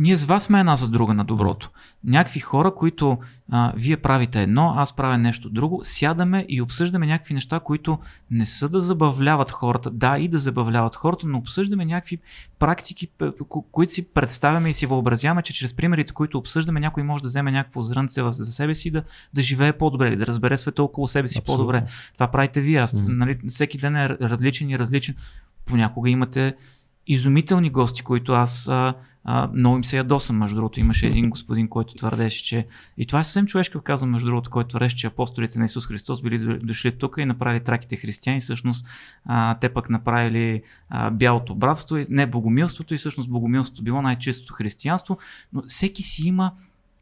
ние 0.01 0.17
с 0.17 0.25
вас 0.25 0.45
сме 0.45 0.61
една 0.61 0.77
за 0.77 0.89
друга 0.89 1.15
на 1.15 1.25
доброто. 1.25 1.71
Някакви 2.05 2.41
хора, 2.41 2.75
които 2.75 3.19
а, 3.51 3.73
вие 3.77 3.97
правите 3.97 4.43
едно, 4.43 4.75
аз 4.77 4.97
правя 4.97 5.19
нещо 5.19 5.51
друго, 5.51 5.81
сядаме 5.85 6.47
и 6.49 6.63
обсъждаме 6.63 7.07
някакви 7.07 7.35
неща, 7.35 7.61
които 7.61 7.99
не 8.31 8.47
са 8.47 8.69
да 8.69 8.81
забавляват 8.81 9.51
хората, 9.51 9.91
да 9.91 10.19
и 10.19 10.29
да 10.29 10.39
забавляват 10.39 10.95
хората, 10.95 11.27
но 11.27 11.39
обсъждаме 11.39 11.85
някакви 11.85 12.19
практики, 12.59 13.09
които 13.73 13.93
си 13.93 14.09
представяме 14.09 14.71
и 14.71 14.75
си 14.75 14.87
въобразяваме, 14.87 15.43
че 15.43 15.55
чрез 15.55 15.75
примерите, 15.75 16.13
които 16.13 16.39
обсъждаме, 16.39 16.81
някой 16.81 17.03
може 17.03 17.23
да 17.23 17.29
вземе 17.29 17.53
някакво 17.53 17.83
зрънце 17.83 18.23
за 18.31 18.53
себе 18.53 18.75
си 18.75 18.89
и 18.89 18.91
да, 18.91 19.03
да 19.35 19.43
живее 19.43 19.73
по-добре 19.73 20.09
или 20.09 20.17
да 20.17 20.27
разбере 20.27 20.57
света 20.57 20.83
около 20.83 21.09
себе 21.09 21.29
си 21.29 21.39
Абсолютно. 21.39 21.65
по-добре. 21.65 21.87
Това 22.15 22.27
правите 22.27 22.61
вие. 22.61 22.79
Аз, 22.79 22.93
mm. 22.93 23.09
нали, 23.09 23.39
всеки 23.49 23.79
ден 23.79 23.97
е 23.97 24.09
различен 24.09 24.71
и 24.71 24.79
различен. 24.79 25.15
Понякога 25.67 26.11
имате 26.11 26.55
изумителни 27.07 27.71
гости, 27.71 28.03
които 28.03 28.33
аз 28.33 28.69
а, 28.69 28.95
а, 29.25 29.51
много 29.55 29.77
им 29.77 29.85
се 29.85 29.97
ядосам, 29.97 30.37
между 30.37 30.57
другото. 30.57 30.81
Имаше 30.81 31.07
един 31.07 31.31
господин, 31.31 31.69
който 31.69 31.95
твърдеше, 31.95 32.45
че. 32.45 32.67
И 32.99 33.07
това 33.07 33.21
е 33.21 33.25
съвсем 33.25 33.47
човешко 33.47 33.81
казвам, 33.81 34.11
между 34.11 34.27
другото, 34.27 34.51
който 34.51 34.69
твърдеше, 34.69 34.97
че 34.97 35.07
апостолите 35.07 35.59
на 35.59 35.65
Исус 35.65 35.87
Христос 35.87 36.23
били 36.23 36.59
дошли 36.59 36.99
тук 36.99 37.15
и 37.19 37.25
направили 37.25 37.65
траките 37.65 37.97
християни. 37.97 38.41
Всъщност, 38.41 38.87
а, 39.25 39.59
те 39.59 39.69
пък 39.69 39.91
направили 39.91 40.63
а, 40.89 41.11
бялото 41.11 41.55
братство, 41.55 41.97
не 42.09 42.27
богомилството, 42.27 42.95
и 42.95 42.99
всъщност 42.99 43.31
богомилството 43.31 43.83
било 43.83 44.03
най-чистото 44.03 44.55
християнство. 44.55 45.19
Но 45.53 45.63
всеки 45.67 46.03
си 46.03 46.29
има 46.29 46.53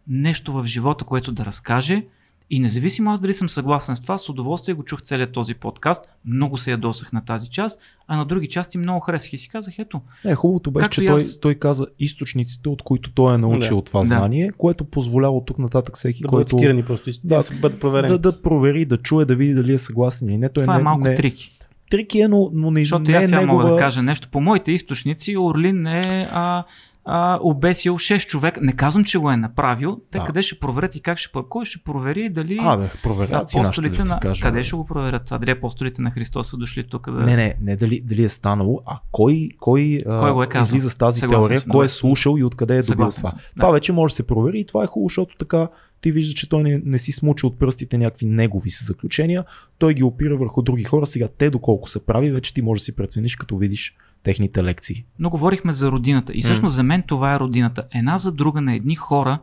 нещо 0.09 0.53
в 0.53 0.65
живота, 0.65 1.05
което 1.05 1.33
да 1.33 1.45
разкаже 1.45 2.05
и 2.51 2.61
независимо 2.61 3.11
аз 3.13 3.21
дали 3.21 3.35
съм 3.35 3.49
съгласен 3.49 3.97
с 3.97 4.01
това, 4.01 4.19
с 4.19 4.29
удоволствие 4.29 4.75
го 4.75 4.83
чух 4.83 5.03
целият 5.03 5.33
този 5.33 5.55
подкаст. 5.55 6.09
Много 6.25 6.59
се 6.59 6.71
ядосах 6.71 7.13
на 7.13 7.25
тази 7.25 7.49
част, 7.51 7.81
а 8.07 8.17
на 8.17 8.25
други 8.25 8.49
части 8.49 8.79
много 8.79 9.01
харесах 9.01 9.33
и 9.33 9.39
си 9.39 9.49
казах, 9.49 9.79
ето. 9.79 10.01
Е, 10.25 10.35
хубавото 10.35 10.71
беше, 10.71 10.91
че 10.91 11.05
аз... 11.05 11.41
той, 11.41 11.41
той 11.41 11.55
каза 11.55 11.87
източниците, 11.99 12.69
от 12.69 12.83
които 12.83 13.13
той 13.13 13.35
е 13.35 13.39
научил 13.39 13.77
да. 13.77 13.85
това 13.85 14.05
знание, 14.05 14.51
което 14.59 14.85
позволява 14.85 15.37
от 15.37 15.47
тук 15.47 15.59
нататък 15.59 15.97
всеки, 15.97 16.23
да 16.23 16.29
който... 16.29 16.57
Да 16.57 16.85
просто, 16.85 17.11
да, 17.25 17.43
да, 17.43 17.61
бъдат 17.61 17.81
проверени. 17.81 18.09
Да, 18.09 18.19
да 18.19 18.43
провери, 18.43 18.85
да 18.85 18.97
чуе, 18.97 19.25
да 19.25 19.37
види 19.37 19.55
дали 19.55 19.73
е 19.73 19.79
съгласен 19.79 20.29
или 20.29 20.39
не. 20.39 20.49
Той 20.49 20.63
това 20.63 20.75
не, 20.75 20.81
е 20.81 20.83
малко 20.83 21.05
не... 21.05 21.15
трики 21.15 21.59
трики 21.91 22.21
е, 22.21 22.29
но, 22.29 22.51
но 22.55 22.71
не, 22.71 22.81
Защото 22.81 23.11
не 23.11 23.17
аз 23.17 23.27
сега 23.29 23.41
негова... 23.41 23.63
мога 23.63 23.73
да 23.73 23.79
кажа 23.79 24.03
нещо. 24.03 24.29
По 24.33 24.41
моите 24.41 24.73
източници 24.73 25.37
Орлин 25.37 25.87
е 25.87 26.29
а, 26.33 26.65
а, 27.11 27.39
обесил 27.43 27.95
6 27.95 28.27
човека. 28.27 28.61
Не 28.61 28.73
казвам, 28.73 29.05
че 29.05 29.19
го 29.19 29.31
е 29.31 29.37
направил. 29.37 30.01
Те 30.11 30.19
да. 30.19 30.25
къде 30.25 30.43
ще 30.43 30.59
проверят 30.59 30.97
и 30.97 31.01
как 31.01 31.19
ще 31.19 31.31
Кой 31.49 31.65
ще 31.65 31.79
провери 31.79 32.29
дали 32.29 32.59
а, 32.61 32.77
бе, 32.77 32.91
проверят 33.03 33.55
апостолите 33.55 34.05
на... 34.05 34.21
Кажа, 34.21 34.43
къде 34.43 34.63
ще 34.63 34.77
го 34.77 34.87
проверят 34.87 35.25
това? 35.25 35.39
Дали 35.39 35.51
апостолите 35.51 36.03
на 36.03 36.11
Христос 36.11 36.51
са 36.51 36.57
дошли 36.57 36.89
тук 36.89 37.11
да... 37.11 37.19
Не, 37.19 37.37
не, 37.37 37.55
не 37.61 37.77
дали, 37.77 38.01
дали 38.05 38.25
е 38.25 38.29
станало, 38.29 38.81
а 38.87 38.99
кой, 39.13 39.49
кой, 39.61 40.03
кой 40.07 40.33
го 40.33 40.43
е 40.43 40.47
казал? 40.47 40.77
излиза 40.77 40.91
с 40.91 40.95
тази 40.97 41.21
Съгласен 41.21 41.43
теория, 41.43 41.61
съм, 41.61 41.71
кой 41.71 41.85
е 41.85 41.89
слушал 41.89 42.37
и 42.39 42.45
откъде 42.45 42.77
е 42.77 42.83
добил 42.83 43.09
това. 43.09 43.29
Съм, 43.31 43.39
това 43.57 43.71
вече 43.71 43.93
може 43.93 44.13
да 44.13 44.17
се 44.17 44.27
провери 44.27 44.61
и 44.61 44.67
това 44.67 44.85
е 44.85 44.87
хубаво, 44.87 45.09
защото 45.09 45.37
така 45.39 45.69
ти 46.01 46.13
виждаш, 46.13 46.35
че 46.35 46.49
той 46.49 46.63
не, 46.63 46.83
не 46.85 46.99
си 46.99 47.13
смучи 47.13 47.47
от 47.47 47.59
пръстите 47.59 47.99
някакви 47.99 48.27
негови 48.27 48.71
са 48.71 48.85
заключения, 48.85 49.45
той 49.79 49.95
ги 49.95 50.03
опира 50.03 50.37
върху 50.37 50.63
други 50.63 50.85
хора. 50.85 51.07
Сега 51.07 51.29
те 51.39 51.51
доколко 51.51 51.89
са 51.89 52.01
прави, 52.01 52.31
вече 52.31 52.55
ти 52.55 52.63
можеш 52.63 52.81
да 52.81 52.85
си 52.85 52.97
прецениш, 52.97 53.37
като 53.37 53.57
видиш 53.57 53.97
техните 54.23 54.65
лекции. 54.65 55.05
Но 55.19 55.31
говорихме 55.31 55.73
за 55.73 55.91
родината. 55.91 56.33
И 56.35 56.43
всъщност 56.43 56.73
mm. 56.73 56.77
за 56.77 56.83
мен 56.83 57.03
това 57.03 57.35
е 57.35 57.41
родината. 57.41 57.83
Една 57.95 58.19
за 58.19 58.33
друга 58.33 58.61
на 58.61 58.75
едни 58.75 58.95
хора, 58.95 59.39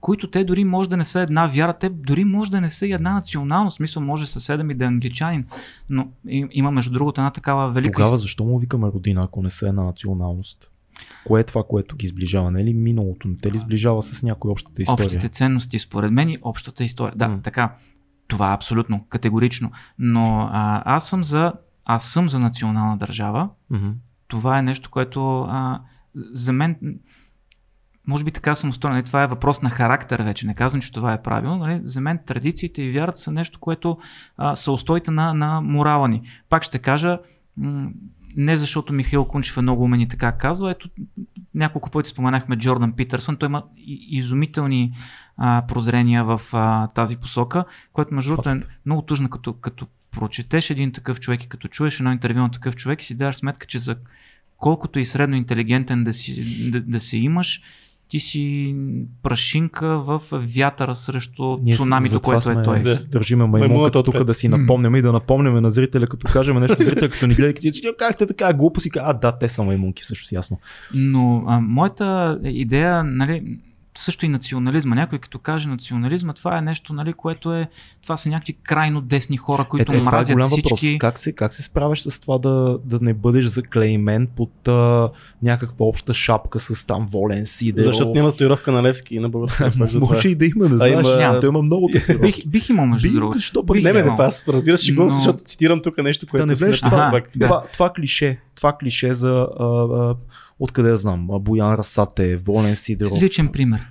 които 0.00 0.30
те 0.30 0.44
дори 0.44 0.64
може 0.64 0.88
да 0.88 0.96
не 0.96 1.04
са 1.04 1.20
една 1.20 1.46
вяра, 1.46 1.72
те 1.72 1.88
дори 1.88 2.24
може 2.24 2.50
да 2.50 2.60
не 2.60 2.70
са 2.70 2.86
и 2.86 2.92
една 2.92 3.12
националност. 3.12 3.76
Смисъл, 3.76 4.02
може 4.02 4.26
съседа 4.26 4.64
ми 4.64 4.74
да 4.74 4.84
е 4.84 4.88
англичанин, 4.88 5.46
но 5.90 6.08
има 6.50 6.70
между 6.70 6.92
другото 6.92 7.20
една 7.20 7.30
такава 7.30 7.70
велика... 7.70 7.92
Тогава 7.92 8.18
защо 8.18 8.44
му 8.44 8.58
викаме 8.58 8.88
родина, 8.88 9.22
ако 9.24 9.42
не 9.42 9.50
са 9.50 9.68
една 9.68 9.82
националност? 9.82 10.70
Кое 11.24 11.40
е 11.40 11.44
това, 11.44 11.62
което 11.68 11.96
ги 11.96 12.06
сближава? 12.06 12.50
Не 12.50 12.60
е 12.60 12.64
ли 12.64 12.74
миналото? 12.74 13.28
Не 13.28 13.36
те 13.36 13.52
ли 13.52 13.58
сближава 13.58 14.02
с 14.02 14.22
някои 14.22 14.50
общата 14.50 14.82
история? 14.82 15.04
Общите 15.04 15.28
ценности, 15.28 15.78
според 15.78 16.12
мен 16.12 16.28
и 16.28 16.38
общата 16.42 16.84
история. 16.84 17.14
Да, 17.16 17.28
mm. 17.28 17.42
така. 17.42 17.74
Това 18.28 18.50
е 18.50 18.54
абсолютно, 18.54 19.04
категорично. 19.08 19.70
Но 19.98 20.48
а, 20.52 20.82
аз 20.94 21.08
съм 21.08 21.24
за 21.24 21.52
аз 21.84 22.04
съм 22.04 22.28
за 22.28 22.38
национална 22.38 22.96
държава. 22.96 23.48
Mm-hmm. 23.72 23.92
Това 24.34 24.58
е 24.58 24.62
нещо, 24.62 24.90
което 24.90 25.40
а, 25.40 25.80
за 26.14 26.52
мен 26.52 26.98
може 28.06 28.24
би 28.24 28.30
така 28.30 28.54
съм 28.54 28.70
устроен. 28.70 28.94
Нали, 28.94 29.04
това 29.04 29.22
е 29.22 29.26
въпрос 29.26 29.62
на 29.62 29.70
характер 29.70 30.20
вече. 30.20 30.46
Не 30.46 30.54
казвам, 30.54 30.82
че 30.82 30.92
това 30.92 31.12
е 31.12 31.22
правилно. 31.22 31.56
Нали? 31.56 31.80
За 31.82 32.00
мен 32.00 32.18
традициите 32.26 32.82
и 32.82 32.92
вярата 32.92 33.18
са 33.18 33.32
нещо, 33.32 33.60
което 33.60 33.98
а, 34.36 34.56
са 34.56 34.72
устоите 34.72 35.10
на, 35.10 35.34
на 35.34 35.60
морала 35.60 36.08
ни. 36.08 36.22
Пак 36.48 36.62
ще 36.62 36.78
кажа, 36.78 37.18
м- 37.56 37.90
не 38.36 38.56
защото 38.56 38.92
Михаил 38.92 39.24
Кунчев 39.24 39.56
е 39.56 39.62
много 39.62 39.84
умен 39.84 40.00
и 40.00 40.08
така 40.08 40.32
казва. 40.32 40.70
Ето, 40.70 40.88
няколко 41.54 41.90
пъти 41.90 42.08
споменахме 42.08 42.56
Джордан 42.56 42.92
Питърсън. 42.92 43.36
Той 43.36 43.46
има 43.46 43.62
изумителни 44.10 44.92
а, 45.36 45.64
прозрения 45.68 46.24
в 46.24 46.40
а, 46.52 46.88
тази 46.88 47.16
посока, 47.16 47.64
което 47.92 48.14
между 48.14 48.30
другото 48.30 48.48
е 48.48 48.60
много 48.86 49.02
тъжно, 49.02 49.30
като, 49.30 49.52
като 49.52 49.86
прочетеш 50.14 50.70
един 50.70 50.92
такъв 50.92 51.20
човек 51.20 51.44
и 51.44 51.48
като 51.48 51.68
чуеш 51.68 52.00
едно 52.00 52.12
интервю 52.12 52.38
на 52.40 52.50
такъв 52.50 52.76
човек 52.76 53.02
и 53.02 53.04
си 53.04 53.14
даваш 53.14 53.36
сметка, 53.36 53.66
че 53.66 53.78
за 53.78 53.96
колкото 54.56 54.98
и 54.98 55.04
средно 55.04 55.36
интелигентен 55.36 56.04
да, 56.04 56.12
си, 56.12 56.70
да, 56.70 56.80
да 56.80 57.00
се 57.00 57.16
имаш, 57.16 57.60
ти 58.08 58.20
си 58.20 58.74
прашинка 59.22 59.98
в 59.98 60.22
вятъра 60.32 60.94
срещу 60.94 61.58
Ние 61.62 61.76
цунамито, 61.76 62.20
което 62.20 62.50
е 62.50 62.62
той. 62.62 62.82
Да. 62.82 63.06
Държиме 63.06 63.46
маймунката 63.46 64.02
тук 64.02 64.24
да 64.24 64.34
си 64.34 64.48
напомняме 64.48 64.98
и 64.98 65.02
да 65.02 65.12
напомняме 65.12 65.60
на 65.60 65.70
зрителя, 65.70 66.06
като 66.06 66.32
кажем 66.32 66.60
нещо, 66.60 66.84
зрителя 66.84 67.08
като 67.08 67.26
ни 67.26 67.34
гледа, 67.34 67.72
че 67.72 67.92
как 67.98 68.18
те 68.18 68.26
така 68.26 68.52
глупост 68.52 68.86
и 68.86 68.90
а 68.96 69.12
да, 69.12 69.38
те 69.38 69.48
са 69.48 69.62
маймунки, 69.62 70.02
всъщност 70.02 70.32
ясно. 70.32 70.60
Но 70.94 71.44
а, 71.46 71.60
моята 71.60 72.38
идея, 72.44 73.04
нали, 73.04 73.58
също 73.96 74.26
и 74.26 74.28
национализма. 74.28 74.94
Някой 74.94 75.18
като 75.18 75.38
каже 75.38 75.68
национализма, 75.68 76.32
това 76.32 76.58
е 76.58 76.60
нещо, 76.60 76.92
нали, 76.92 77.12
което 77.12 77.54
е, 77.54 77.68
това 78.02 78.16
са 78.16 78.28
някакви 78.28 78.52
крайно 78.52 79.00
десни 79.00 79.36
хора, 79.36 79.64
които 79.64 79.92
е, 79.92 79.96
е, 79.96 80.00
мразят 80.00 80.10
това 80.10 80.32
е 80.32 80.34
голям 80.34 80.48
всички. 80.48 80.86
Въпрос. 80.86 80.98
Как 80.98 81.18
се, 81.18 81.32
как 81.32 81.52
се 81.52 81.62
справяш 81.62 82.02
с 82.02 82.20
това 82.20 82.38
да, 82.38 82.78
да 82.84 82.98
не 83.02 83.14
бъдеш 83.14 83.44
заклеймен 83.44 84.28
под 84.36 84.68
а, 84.68 85.10
някаква 85.42 85.86
обща 85.86 86.14
шапка 86.14 86.58
с 86.58 86.86
там 86.86 87.06
волен 87.10 87.46
Сидеров? 87.46 87.86
Защото 87.86 88.12
няма 88.14 88.30
татуировка 88.30 88.72
на 88.72 88.82
Левски 88.82 89.14
и 89.16 89.18
на 89.18 89.28
българска. 89.28 89.72
Може 89.94 90.28
и 90.28 90.34
да 90.34 90.46
има, 90.46 90.68
не 90.68 90.76
знаеш. 90.76 90.92
Има... 90.92 91.16
Няма. 91.16 91.40
Той 91.40 91.48
има 91.48 91.62
много 91.62 91.90
бих, 92.20 92.46
бих 92.46 92.68
имал 92.68 92.86
между 92.86 93.12
другото. 93.12 93.40
Що 93.40 93.66
пък 93.66 93.76
не, 93.82 93.92
не, 93.92 94.02
не, 94.02 94.14
аз 94.18 94.48
разбира 94.48 94.78
се, 94.78 94.84
че 94.84 94.94
го, 94.94 95.08
защото 95.08 95.44
цитирам 95.44 95.82
тук 95.82 95.98
нещо, 95.98 96.26
което 96.26 96.46
да 96.46 96.52
не 96.52 96.54
влезеш 96.54 96.80
това, 96.80 97.22
това, 97.40 97.62
това, 97.72 97.92
клише, 97.92 98.38
това 98.54 98.76
клише 98.80 99.14
за 99.14 99.48
а, 99.58 99.64
а, 99.64 100.14
откъде 100.58 100.88
я 100.88 100.96
знам, 100.96 101.26
Боян 101.40 101.74
Расате, 101.74 102.36
Волен 102.36 102.76
Сидеров. 102.76 103.22
Личен 103.22 103.48
пример. 103.48 103.88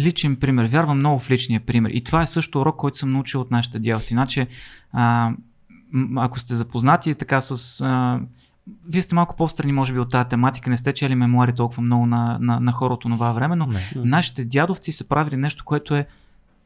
Личен 0.00 0.36
пример. 0.36 0.64
Вярвам 0.64 0.98
много 0.98 1.20
в 1.20 1.30
личния 1.30 1.60
пример. 1.60 1.90
И 1.90 2.04
това 2.04 2.22
е 2.22 2.26
също 2.26 2.60
урок, 2.60 2.76
който 2.76 2.98
съм 2.98 3.10
научил 3.10 3.40
от 3.40 3.50
нашите 3.50 3.78
дялци. 3.78 4.14
Значи, 4.14 4.46
а, 4.92 5.32
ако 6.16 6.38
сте 6.38 6.54
запознати 6.54 7.14
така 7.14 7.40
с... 7.40 7.80
А, 7.80 8.20
вие 8.88 9.02
сте 9.02 9.14
малко 9.14 9.36
по-страни, 9.36 9.72
може 9.72 9.92
би, 9.92 9.98
от 9.98 10.10
тази 10.10 10.28
тематика, 10.28 10.70
не 10.70 10.76
сте 10.76 10.92
чели 10.92 11.14
мемуари 11.14 11.54
толкова 11.54 11.82
много 11.82 12.06
на, 12.06 12.38
на, 12.40 12.60
на 12.60 12.72
хора 12.72 12.94
от 12.94 13.00
това 13.00 13.32
време, 13.32 13.56
но 13.56 13.66
не. 13.66 13.80
нашите 13.96 14.44
дядовци 14.44 14.92
са 14.92 15.08
правили 15.08 15.36
нещо, 15.36 15.64
което 15.64 15.94
е 15.94 16.06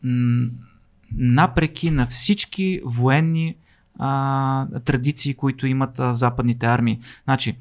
м- 0.03 0.49
напреки 1.17 1.91
на 1.91 2.07
всички 2.07 2.81
военни 2.85 3.57
а, 3.99 4.67
традиции, 4.85 5.35
които 5.35 5.67
имат 5.67 5.99
а, 5.99 6.15
западните 6.15 6.67
армии. 6.67 6.99
Значи, 7.25 7.57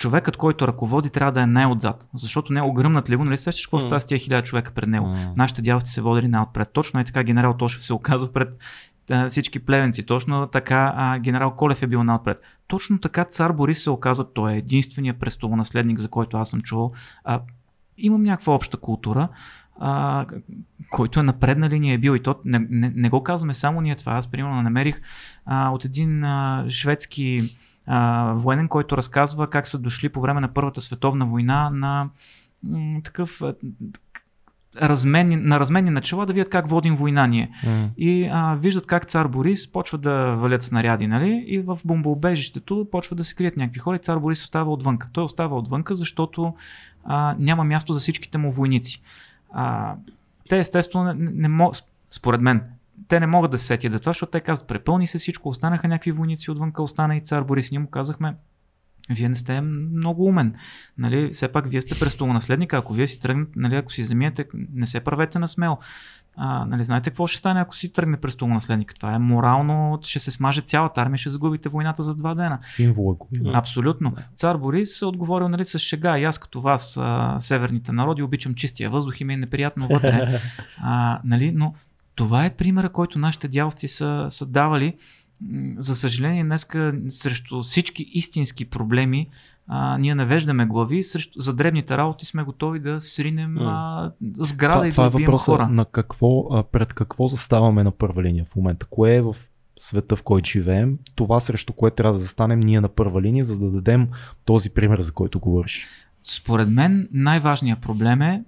човекът, 0.00 0.36
който 0.36 0.68
ръководи, 0.68 1.10
трябва 1.10 1.32
да 1.32 1.42
е 1.42 1.46
най-отзад. 1.46 2.08
Защото 2.14 2.52
не 2.52 2.62
огръмнат 2.62 3.10
ли 3.10 3.16
го, 3.16 3.24
нали 3.24 3.36
сещаш 3.36 3.66
какво 3.66 3.78
mm. 3.78 3.80
става 3.80 4.00
с 4.00 4.06
тия 4.06 4.18
хиляда 4.18 4.42
човека 4.42 4.72
пред 4.74 4.88
него. 4.88 5.06
Mm. 5.06 5.36
Нашите 5.36 5.62
дяволци 5.62 5.92
се 5.92 6.00
водили 6.00 6.28
най-отпред. 6.28 6.72
Точно 6.72 7.00
е 7.00 7.04
така 7.04 7.22
генерал 7.22 7.56
Тошев 7.56 7.82
се 7.82 7.92
оказва 7.92 8.32
пред 8.32 8.48
а, 9.10 9.28
всички 9.28 9.58
плевенци. 9.58 10.06
Точно 10.06 10.46
така 10.46 10.92
а, 10.96 11.18
генерал 11.18 11.50
Колев 11.50 11.82
е 11.82 11.86
бил 11.86 12.04
най-отпред. 12.04 12.42
Точно 12.66 12.98
така 12.98 13.24
цар 13.24 13.52
Борис 13.52 13.82
се 13.82 13.90
оказа, 13.90 14.32
той 14.32 14.52
е 14.52 14.56
единствения 14.56 15.18
престолонаследник, 15.18 15.98
за 15.98 16.08
който 16.08 16.36
аз 16.36 16.50
съм 16.50 16.60
чувал. 16.60 16.92
А, 17.24 17.40
имам 17.98 18.22
някаква 18.22 18.54
обща 18.54 18.76
култура, 18.76 19.28
а, 19.80 20.26
който 20.90 21.20
е 21.20 21.22
на 21.22 21.32
предна 21.32 21.68
линия 21.68 21.94
е 21.94 21.98
бил 21.98 22.16
и 22.16 22.22
то 22.22 22.34
не, 22.44 22.66
не, 22.70 22.92
не 22.96 23.08
го 23.08 23.22
казваме 23.22 23.54
само 23.54 23.80
ние 23.80 23.94
това. 23.94 24.12
Аз 24.12 24.26
примерно 24.26 24.62
намерих 24.62 25.00
а, 25.46 25.70
от 25.70 25.84
един 25.84 26.24
а, 26.24 26.64
шведски 26.68 27.56
а, 27.86 28.32
военен, 28.36 28.68
който 28.68 28.96
разказва 28.96 29.50
как 29.50 29.66
са 29.66 29.78
дошли 29.78 30.08
по 30.08 30.20
време 30.20 30.40
на 30.40 30.48
Първата 30.48 30.80
световна 30.80 31.26
война 31.26 31.70
на 31.70 32.08
м- 32.62 33.00
такъв 33.04 33.42
разменни, 34.76 35.36
на 35.36 35.60
разменни 35.60 35.90
начала 35.90 36.26
да 36.26 36.32
видят 36.32 36.48
как 36.48 36.68
водим 36.68 36.94
война 36.94 37.26
ние. 37.26 37.50
Mm. 37.64 37.88
И 37.96 38.28
а, 38.32 38.54
виждат 38.54 38.86
как 38.86 39.06
цар 39.06 39.26
Борис 39.26 39.72
почва 39.72 39.98
да 39.98 40.36
валят 40.36 40.62
снаряди, 40.62 41.06
нали? 41.06 41.44
И 41.46 41.58
в 41.58 41.78
бомбоубежището 41.84 42.86
почва 42.90 43.16
да 43.16 43.24
се 43.24 43.34
крият 43.34 43.56
някакви 43.56 43.78
хора 43.78 43.96
и 43.96 43.98
цар 43.98 44.18
Борис 44.18 44.42
остава 44.42 44.70
отвънка. 44.70 45.08
Той 45.12 45.24
остава 45.24 45.56
отвънка, 45.56 45.94
защото 45.94 46.54
а, 47.04 47.34
няма 47.38 47.64
място 47.64 47.92
за 47.92 48.00
всичките 48.00 48.38
му 48.38 48.50
войници. 48.50 49.02
А, 49.52 49.94
те 50.48 50.58
естествено 50.58 51.04
не, 51.04 51.14
не, 51.14 51.30
не 51.30 51.48
могат, 51.48 51.84
според 52.10 52.40
мен, 52.40 52.62
те 53.08 53.20
не 53.20 53.26
могат 53.26 53.50
да 53.50 53.58
се 53.58 53.66
сетят 53.66 53.92
за 53.92 54.00
това, 54.00 54.10
защото 54.10 54.30
те 54.30 54.40
казват, 54.40 54.68
препълни 54.68 55.06
се 55.06 55.18
всичко, 55.18 55.48
останаха 55.48 55.88
някакви 55.88 56.12
войници 56.12 56.50
отвънка, 56.50 56.82
остана 56.82 57.16
и 57.16 57.20
цар 57.20 57.42
Борис. 57.42 57.70
Ние 57.70 57.80
му 57.80 57.90
казахме, 57.90 58.34
вие 59.10 59.28
не 59.28 59.34
сте 59.34 59.60
много 59.60 60.24
умен. 60.24 60.54
Нали, 60.98 61.30
все 61.32 61.48
пак 61.48 61.70
вие 61.70 61.80
сте 61.80 61.98
престолонаследника, 61.98 62.76
ако 62.76 62.92
вие 62.92 63.06
си 63.06 63.20
тръгнете, 63.20 63.52
нали, 63.56 63.76
ако 63.76 63.92
си 63.92 64.02
замиете, 64.02 64.44
не 64.74 64.86
се 64.86 65.00
правете 65.00 65.38
на 65.38 65.48
смел. 65.48 65.78
А, 66.36 66.64
нали, 66.64 66.84
знаете 66.84 67.10
какво 67.10 67.26
ще 67.26 67.38
стане, 67.38 67.60
ако 67.60 67.76
си 67.76 67.92
тръгне 67.92 68.16
престолонаследник? 68.16 68.94
Това 68.94 69.14
е 69.14 69.18
морално, 69.18 69.98
ще 70.02 70.18
се 70.18 70.30
смаже 70.30 70.60
цялата 70.60 71.00
армия, 71.00 71.18
ще 71.18 71.30
загубите 71.30 71.68
войната 71.68 72.02
за 72.02 72.14
два 72.14 72.34
дена. 72.34 72.58
Символа 72.60 73.14
го 73.14 73.28
Абсолютно. 73.54 74.14
Цар 74.34 74.56
Борис 74.56 75.02
е 75.02 75.06
отговорил 75.06 75.48
нали, 75.48 75.64
с 75.64 75.78
шега. 75.78 76.18
И 76.18 76.24
аз 76.24 76.38
като 76.38 76.60
вас, 76.60 76.98
а, 77.00 77.36
северните 77.38 77.92
народи, 77.92 78.22
обичам 78.22 78.54
чистия 78.54 78.90
въздух 78.90 79.20
и 79.20 79.24
ми 79.24 79.34
е 79.34 79.36
неприятно 79.36 79.88
вътре. 79.88 80.40
А, 80.82 81.20
нали, 81.24 81.52
но 81.52 81.74
това 82.14 82.44
е 82.44 82.54
примера, 82.56 82.88
който 82.88 83.18
нашите 83.18 83.48
дяволци 83.48 83.88
са, 83.88 84.26
са 84.28 84.46
давали. 84.46 84.94
За 85.78 85.94
съжаление, 85.94 86.44
днеска 86.44 86.94
срещу 87.08 87.62
всички 87.62 88.06
истински 88.12 88.64
проблеми 88.64 89.28
а, 89.72 89.98
ние 89.98 90.14
навеждаме 90.14 90.66
глави, 90.66 91.02
срещу, 91.02 91.40
за 91.40 91.54
дребните 91.54 91.96
работи 91.96 92.26
сме 92.26 92.42
готови 92.42 92.80
да 92.80 93.00
сринем 93.00 93.58
а, 93.58 94.12
сграда 94.38 94.74
това, 94.74 94.86
и 94.86 94.90
това 94.90 95.02
да 95.02 95.06
е 95.06 95.08
убием 95.08 95.26
въпроса 95.26 95.52
хора. 95.52 95.68
на 95.68 95.84
какво, 95.84 96.46
а, 96.50 96.62
пред 96.62 96.94
какво 96.94 97.26
заставаме 97.26 97.84
на 97.84 97.90
първа 97.90 98.22
линия 98.22 98.44
в 98.44 98.56
момента. 98.56 98.86
Кое 98.86 99.14
е 99.14 99.22
в 99.22 99.36
света, 99.76 100.16
в 100.16 100.22
който 100.22 100.50
живеем, 100.50 100.98
това 101.14 101.40
срещу 101.40 101.72
което 101.72 101.96
трябва 101.96 102.12
да 102.12 102.18
застанем 102.18 102.60
ние 102.60 102.80
на 102.80 102.88
първа 102.88 103.22
линия, 103.22 103.44
за 103.44 103.58
да 103.58 103.70
дадем 103.70 104.08
този 104.44 104.70
пример, 104.70 105.00
за 105.00 105.12
който 105.12 105.40
говориш. 105.40 105.86
Според 106.24 106.68
мен 106.68 107.08
най-важният 107.12 107.80
проблем 107.80 108.22
е, 108.22 108.44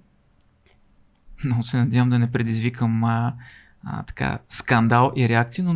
много 1.45 1.63
се 1.63 1.77
надявам 1.77 2.09
да 2.09 2.19
не 2.19 2.31
предизвикам 2.31 3.03
а, 3.03 3.33
а, 3.83 4.03
така, 4.03 4.39
скандал 4.49 5.11
и 5.15 5.29
реакции, 5.29 5.63
но 5.63 5.75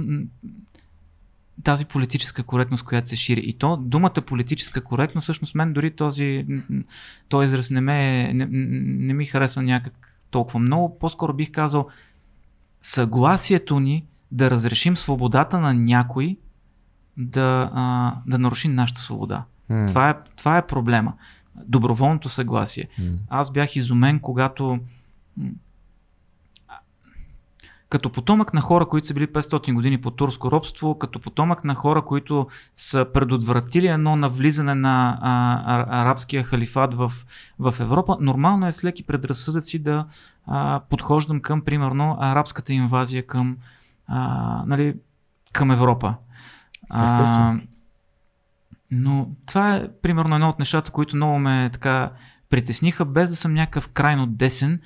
тази 1.64 1.85
политическа 1.85 2.44
коректност, 2.44 2.84
която 2.84 3.07
се 3.07 3.15
шири. 3.15 3.41
И 3.44 3.53
то 3.53 3.77
думата 3.77 4.14
политическа 4.27 4.84
коректност, 4.84 5.26
всъщност 5.26 5.56
мен 5.56 5.73
дори 5.73 5.91
този, 5.91 6.45
този 7.30 7.45
израз 7.45 7.72
не, 7.72 7.81
ме, 7.81 8.31
не, 8.34 8.48
не 8.52 9.14
ми 9.14 9.26
харесва 9.26 9.61
някак 9.61 10.23
толкова 10.31 10.60
много. 10.60 10.99
По-скоро 10.99 11.34
бих 11.34 11.52
казал 11.52 11.88
съгласието 12.81 13.80
ни 13.80 14.06
да 14.31 14.49
разрешим 14.49 14.98
свободата 14.98 15.60
на 15.60 15.73
някой 15.73 16.38
да, 17.18 17.72
а, 17.73 18.15
да 18.27 18.39
наруши 18.39 18.68
нашата 18.68 19.02
свобода. 19.02 19.44
Това 19.88 20.10
е, 20.10 20.15
това 20.35 20.57
е 20.57 20.68
проблема. 20.68 21.14
Доброволното 21.65 22.30
съгласие. 22.30 22.88
Аз 23.30 23.52
бях 23.52 23.76
изумен, 23.76 24.19
когато 24.19 24.80
като 27.89 28.11
потомък 28.11 28.53
на 28.53 28.61
хора, 28.61 28.85
които 28.85 29.07
са 29.07 29.14
били 29.14 29.27
500 29.27 29.73
години 29.73 30.01
по 30.01 30.11
турско 30.11 30.51
робство, 30.51 30.99
като 30.99 31.19
потомък 31.19 31.64
на 31.64 31.76
хора, 31.76 32.01
които 32.01 32.47
са 32.76 33.05
предотвратили 33.14 33.88
едно 33.88 34.15
навлизане 34.15 34.76
на 34.76 35.19
а, 35.22 35.61
а, 35.65 36.01
арабския 36.01 36.43
халифат 36.43 36.93
в, 36.93 37.11
в 37.59 37.76
Европа, 37.80 38.18
нормално 38.19 38.68
е 38.68 38.72
с 38.72 38.84
леки 38.84 39.03
предразсъдъци 39.03 39.84
да 39.84 40.05
а, 40.47 40.81
подхождам 40.89 41.41
към, 41.41 41.61
примерно, 41.61 42.18
арабската 42.19 42.73
инвазия 42.73 43.27
към, 43.27 43.57
а, 44.07 44.64
нали, 44.65 44.95
към 45.53 45.72
Европа. 45.72 46.15
Естествено. 47.03 47.61
но 48.91 49.30
това 49.45 49.76
е 49.76 49.88
примерно 50.01 50.35
едно 50.35 50.49
от 50.49 50.59
нещата, 50.59 50.91
които 50.91 51.15
много 51.15 51.39
ме 51.39 51.69
така 51.73 52.11
притесниха, 52.49 53.05
без 53.05 53.30
да 53.30 53.35
съм 53.35 53.53
някакъв 53.53 53.88
крайно 53.88 54.27
десен. 54.27 54.81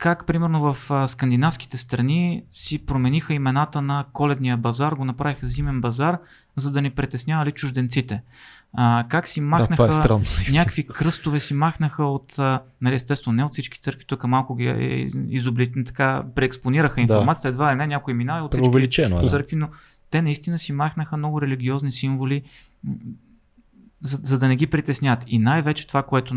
Как 0.00 0.26
примерно 0.26 0.72
в 0.72 0.90
а, 0.90 1.06
скандинавските 1.06 1.76
страни 1.76 2.42
си 2.50 2.78
промениха 2.78 3.34
имената 3.34 3.82
на 3.82 4.04
коледния 4.12 4.56
базар, 4.56 4.92
го 4.92 5.04
направиха 5.04 5.46
зимен 5.46 5.80
базар, 5.80 6.18
за 6.56 6.72
да 6.72 6.82
не 6.82 6.90
притеснявали 6.90 7.52
чужденците. 7.52 8.22
А, 8.72 9.04
как 9.08 9.28
си 9.28 9.40
Да, 9.40 9.46
махнаха 9.46 9.72
това 9.72 9.86
е 9.86 9.90
странно. 9.90 10.24
някакви 10.52 10.86
кръстове 10.86 11.40
си 11.40 11.54
махнаха 11.54 12.04
от, 12.04 12.38
а, 12.38 12.62
нали, 12.80 12.94
естествено 12.94 13.36
не 13.36 13.44
от 13.44 13.52
всички 13.52 13.80
църкви, 13.80 14.04
тук 14.04 14.24
малко 14.24 14.54
ги 14.54 14.66
е, 14.66 15.10
изоблит, 15.28 15.72
така 15.86 16.22
преекспонираха 16.34 17.00
информацията, 17.00 17.48
едва 17.48 17.72
ли 17.72 17.76
не 17.76 17.86
някой 17.86 18.14
минава 18.14 18.38
и 18.38 18.42
от 18.42 18.52
всички 18.52 19.02
е. 19.02 19.08
Да. 19.08 19.26
църкви, 19.26 19.56
но 19.56 19.68
те 20.10 20.22
наистина 20.22 20.58
си 20.58 20.72
махнаха 20.72 21.16
много 21.16 21.42
религиозни 21.42 21.90
символи, 21.90 22.42
за, 24.02 24.18
за 24.22 24.38
да 24.38 24.48
не 24.48 24.56
ги 24.56 24.66
притеснят. 24.66 25.24
И 25.26 25.38
най-вече 25.38 25.86
това, 25.86 26.02
което 26.02 26.34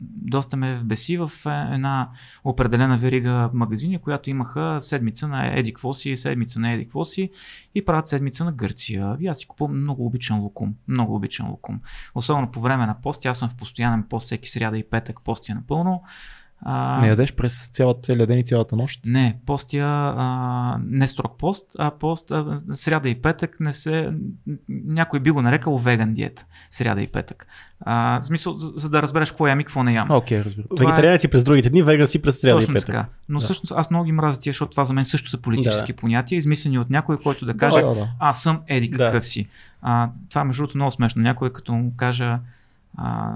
доста 0.00 0.56
ме 0.56 0.78
вбеси 0.78 1.16
в 1.16 1.32
е, 1.46 1.74
една 1.74 2.10
определена 2.44 2.96
верига 2.96 3.50
магазини, 3.54 3.98
която 3.98 4.30
имаха 4.30 4.76
седмица 4.80 5.28
на 5.28 5.58
Еди 5.58 5.74
Квоси, 5.74 6.16
седмица 6.16 6.60
на 6.60 6.72
Еди 6.72 6.88
Квоси 6.88 7.30
и 7.74 7.84
правят 7.84 8.08
седмица 8.08 8.44
на 8.44 8.52
Гърция. 8.52 9.16
И 9.20 9.26
аз 9.26 9.38
си 9.38 9.46
купувам 9.46 9.80
много 9.80 10.06
обичан 10.06 10.40
лукум. 10.40 10.74
Много 10.88 11.14
обичан 11.14 11.50
лукум. 11.50 11.80
Особено 12.14 12.50
по 12.50 12.60
време 12.60 12.86
на 12.86 13.00
пост. 13.00 13.26
Аз 13.26 13.38
съм 13.38 13.48
в 13.48 13.56
постоянен 13.56 14.02
пост 14.02 14.24
всеки 14.24 14.48
сряда 14.48 14.78
и 14.78 14.84
петък 14.90 15.24
постия 15.24 15.54
напълно. 15.54 16.02
А, 16.62 17.00
Не 17.00 17.08
ядеш 17.08 17.34
през 17.34 17.68
цялата, 17.68 18.00
целия 18.02 18.26
ден 18.26 18.38
и 18.38 18.44
цялата 18.44 18.76
нощ. 18.76 19.00
не, 19.06 19.38
постия 19.46 19.86
а, 19.86 20.78
не 20.80 21.08
строг 21.08 21.38
пост, 21.38 21.70
а 21.78 21.90
пост 21.90 22.30
а, 22.30 22.60
сряда 22.72 23.08
и 23.08 23.14
петък 23.14 23.56
не 23.60 23.72
се... 23.72 24.12
Някой 24.68 25.20
би 25.20 25.30
го 25.30 25.42
нарекал 25.42 25.78
веган 25.78 26.14
диета. 26.14 26.44
Сряда 26.70 27.02
и 27.02 27.06
петък. 27.06 27.46
А, 27.80 28.20
в 28.20 28.24
смисъл, 28.24 28.52
за, 28.54 28.72
за 28.74 28.90
да 28.90 29.02
разбереш 29.02 29.30
какво 29.30 29.46
ям 29.46 29.60
и 29.60 29.64
какво 29.64 29.82
не 29.82 29.92
ям. 29.92 30.10
Окей, 30.10 30.44
разбира. 30.44 30.66
Това 30.68 30.82
е- 30.82 30.86
Вегетарианец 30.86 31.20
си 31.20 31.28
през 31.28 31.44
другите 31.44 31.70
дни, 31.70 31.82
веган 31.82 32.06
си 32.06 32.22
през 32.22 32.40
сряда 32.40 32.56
и 32.56 32.60
Точно 32.60 32.74
петък. 32.74 32.86
така. 32.86 33.06
Но 33.28 33.38
Да. 33.38 33.44
всъщност 33.44 33.72
аз 33.76 33.90
много 33.90 34.04
ги 34.04 34.12
мразя 34.12 34.40
тия, 34.40 34.50
защото 34.52 34.70
това 34.70 34.84
за 34.84 34.94
мен 34.94 35.04
също 35.04 35.30
са 35.30 35.38
политически 35.38 35.92
Да. 35.92 35.96
понятия, 35.96 36.36
измислени 36.36 36.78
от 36.78 36.90
някой, 36.90 37.18
който 37.18 37.46
да 37.46 37.56
каже, 37.56 37.80
да, 37.80 37.94
да. 37.94 38.08
аз 38.18 38.42
съм 38.42 38.60
еди 38.66 38.88
Да. 38.88 38.96
какъв 38.98 39.26
си. 39.26 39.48
А, 39.82 40.10
това 40.30 40.44
между 40.44 40.62
другото 40.62 40.78
много 40.78 40.90
смешно. 40.90 41.22
Някой 41.22 41.52
като 41.52 41.72
му 41.74 41.92
кажа, 41.96 42.38
а, 42.96 43.32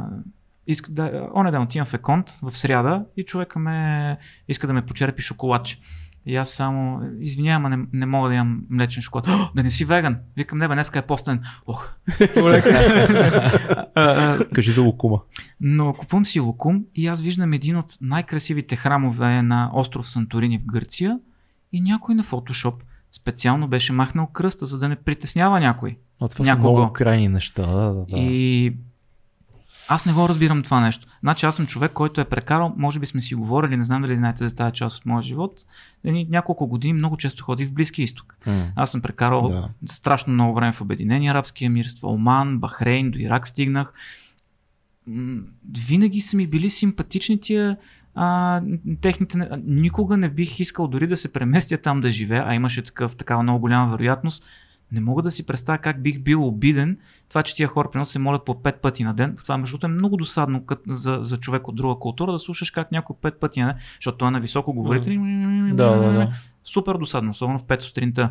иска 0.66 0.92
да, 0.92 1.28
оне 1.34 1.50
ден 1.50 1.62
отивам 1.62 1.86
в 1.86 1.94
Еконт 1.94 2.30
в 2.42 2.56
сряда 2.56 3.04
и 3.16 3.24
човека 3.24 3.58
ме 3.58 4.18
иска 4.48 4.66
да 4.66 4.72
ме 4.72 4.86
почерпи 4.86 5.22
шоколадче. 5.22 5.78
И 6.26 6.36
аз 6.36 6.50
само, 6.50 7.00
извинявам, 7.20 7.70
не, 7.70 7.86
не 7.92 8.06
мога 8.06 8.28
да 8.28 8.34
ям 8.34 8.62
млечен 8.70 9.02
шоколад. 9.02 9.28
«О, 9.28 9.50
да 9.54 9.62
не 9.62 9.70
си 9.70 9.84
веган. 9.84 10.16
Викам, 10.36 10.58
не 10.58 10.68
бе, 10.68 10.74
днеска 10.74 10.98
е 10.98 11.02
постен. 11.02 11.42
Ох. 11.66 11.88
Кажи 14.54 14.70
за 14.70 14.82
лукума. 14.82 15.20
но 15.60 15.94
купувам 15.94 16.26
си 16.26 16.40
лукум 16.40 16.84
и 16.94 17.06
аз 17.06 17.20
виждам 17.20 17.52
един 17.52 17.76
от 17.76 17.98
най-красивите 18.00 18.76
храмове 18.76 19.42
на 19.42 19.70
остров 19.74 20.08
Санторини 20.08 20.58
в 20.58 20.64
Гърция 20.64 21.18
и 21.72 21.80
някой 21.80 22.14
на 22.14 22.22
фотошоп 22.22 22.74
специално 23.12 23.68
беше 23.68 23.92
махнал 23.92 24.26
кръста, 24.26 24.66
за 24.66 24.78
да 24.78 24.88
не 24.88 24.96
притеснява 24.96 25.60
някой. 25.60 25.96
А 26.20 26.28
това 26.28 26.44
Някого. 26.44 26.68
са 26.68 26.72
много 26.72 26.92
крайни 26.92 27.28
неща. 27.28 27.66
Да, 27.66 27.94
да. 27.94 28.04
И 28.18 28.74
аз 29.94 30.06
не 30.06 30.12
го 30.12 30.28
разбирам 30.28 30.62
това 30.62 30.80
нещо. 30.80 31.06
Значи 31.20 31.46
аз 31.46 31.56
съм 31.56 31.66
човек, 31.66 31.92
който 31.92 32.20
е 32.20 32.24
прекарал, 32.24 32.74
може 32.76 33.00
би 33.00 33.06
сме 33.06 33.20
си 33.20 33.34
говорили, 33.34 33.76
не 33.76 33.84
знам 33.84 34.02
дали 34.02 34.16
знаете 34.16 34.48
за 34.48 34.56
тази 34.56 34.72
част 34.72 34.98
от 34.98 35.06
моя 35.06 35.22
живот, 35.22 35.60
няколко 36.04 36.66
години 36.66 36.92
много 36.92 37.16
често 37.16 37.44
ходих 37.44 37.68
в 37.68 37.72
Близки 37.72 38.02
изток. 38.02 38.36
Аз 38.76 38.90
съм 38.90 39.00
прекарал 39.00 39.48
Да. 39.48 39.68
страшно 39.86 40.32
много 40.32 40.54
време 40.54 40.72
в 40.72 40.80
Обединени 40.80 41.28
арабски 41.28 41.64
емирства, 41.64 42.08
Оман, 42.08 42.58
Бахрейн, 42.58 43.10
до 43.10 43.18
Ирак 43.18 43.46
стигнах. 43.46 43.92
Винаги 45.88 46.20
са 46.20 46.36
ми 46.36 46.46
били 46.46 46.70
симпатични 46.70 47.40
тия 47.40 47.76
а, 48.14 48.60
техните... 49.00 49.48
Никога 49.64 50.16
не 50.16 50.28
бих 50.28 50.60
искал 50.60 50.88
дори 50.88 51.06
да 51.06 51.16
се 51.16 51.32
преместя 51.32 51.78
там 51.78 52.00
да 52.00 52.10
живея, 52.10 52.44
а 52.46 52.54
имаше 52.54 52.82
такъв, 52.82 53.16
такава 53.16 53.42
много 53.42 53.60
голяма 53.60 53.90
вероятност. 53.90 54.44
Не 54.92 55.00
мога 55.00 55.22
да 55.22 55.30
си 55.30 55.46
представя 55.46 55.78
как 55.78 56.02
бих 56.02 56.20
бил 56.20 56.46
обиден 56.46 56.98
това, 57.28 57.42
че 57.42 57.54
тия 57.54 57.68
хора 57.68 57.90
примерно 57.90 58.06
се 58.06 58.18
молят 58.18 58.44
по 58.44 58.62
пет 58.62 58.80
пъти 58.80 59.04
на 59.04 59.14
ден. 59.14 59.36
Това 59.36 59.58
между 59.58 59.72
другото 59.72 59.86
е 59.86 59.94
много 59.94 60.16
досадно 60.16 60.66
кът, 60.66 60.80
за, 60.88 61.18
за 61.22 61.38
човек 61.38 61.68
от 61.68 61.76
друга 61.76 62.00
култура 62.00 62.32
да 62.32 62.38
слушаш 62.38 62.70
как 62.70 62.92
някой 62.92 63.16
пет 63.22 63.40
пъти 63.40 63.60
на 63.60 63.66
ден, 63.66 63.76
защото 63.94 64.18
той 64.18 64.28
е 64.28 64.30
на 64.30 64.40
високо 64.40 64.72
говорител. 64.72 65.14
Да, 65.74 65.96
да, 65.96 66.12
да. 66.12 66.32
Супер 66.64 66.94
досадно, 66.94 67.30
особено 67.30 67.58
в 67.58 67.64
5 67.64 67.80
сутринта. 67.80 68.30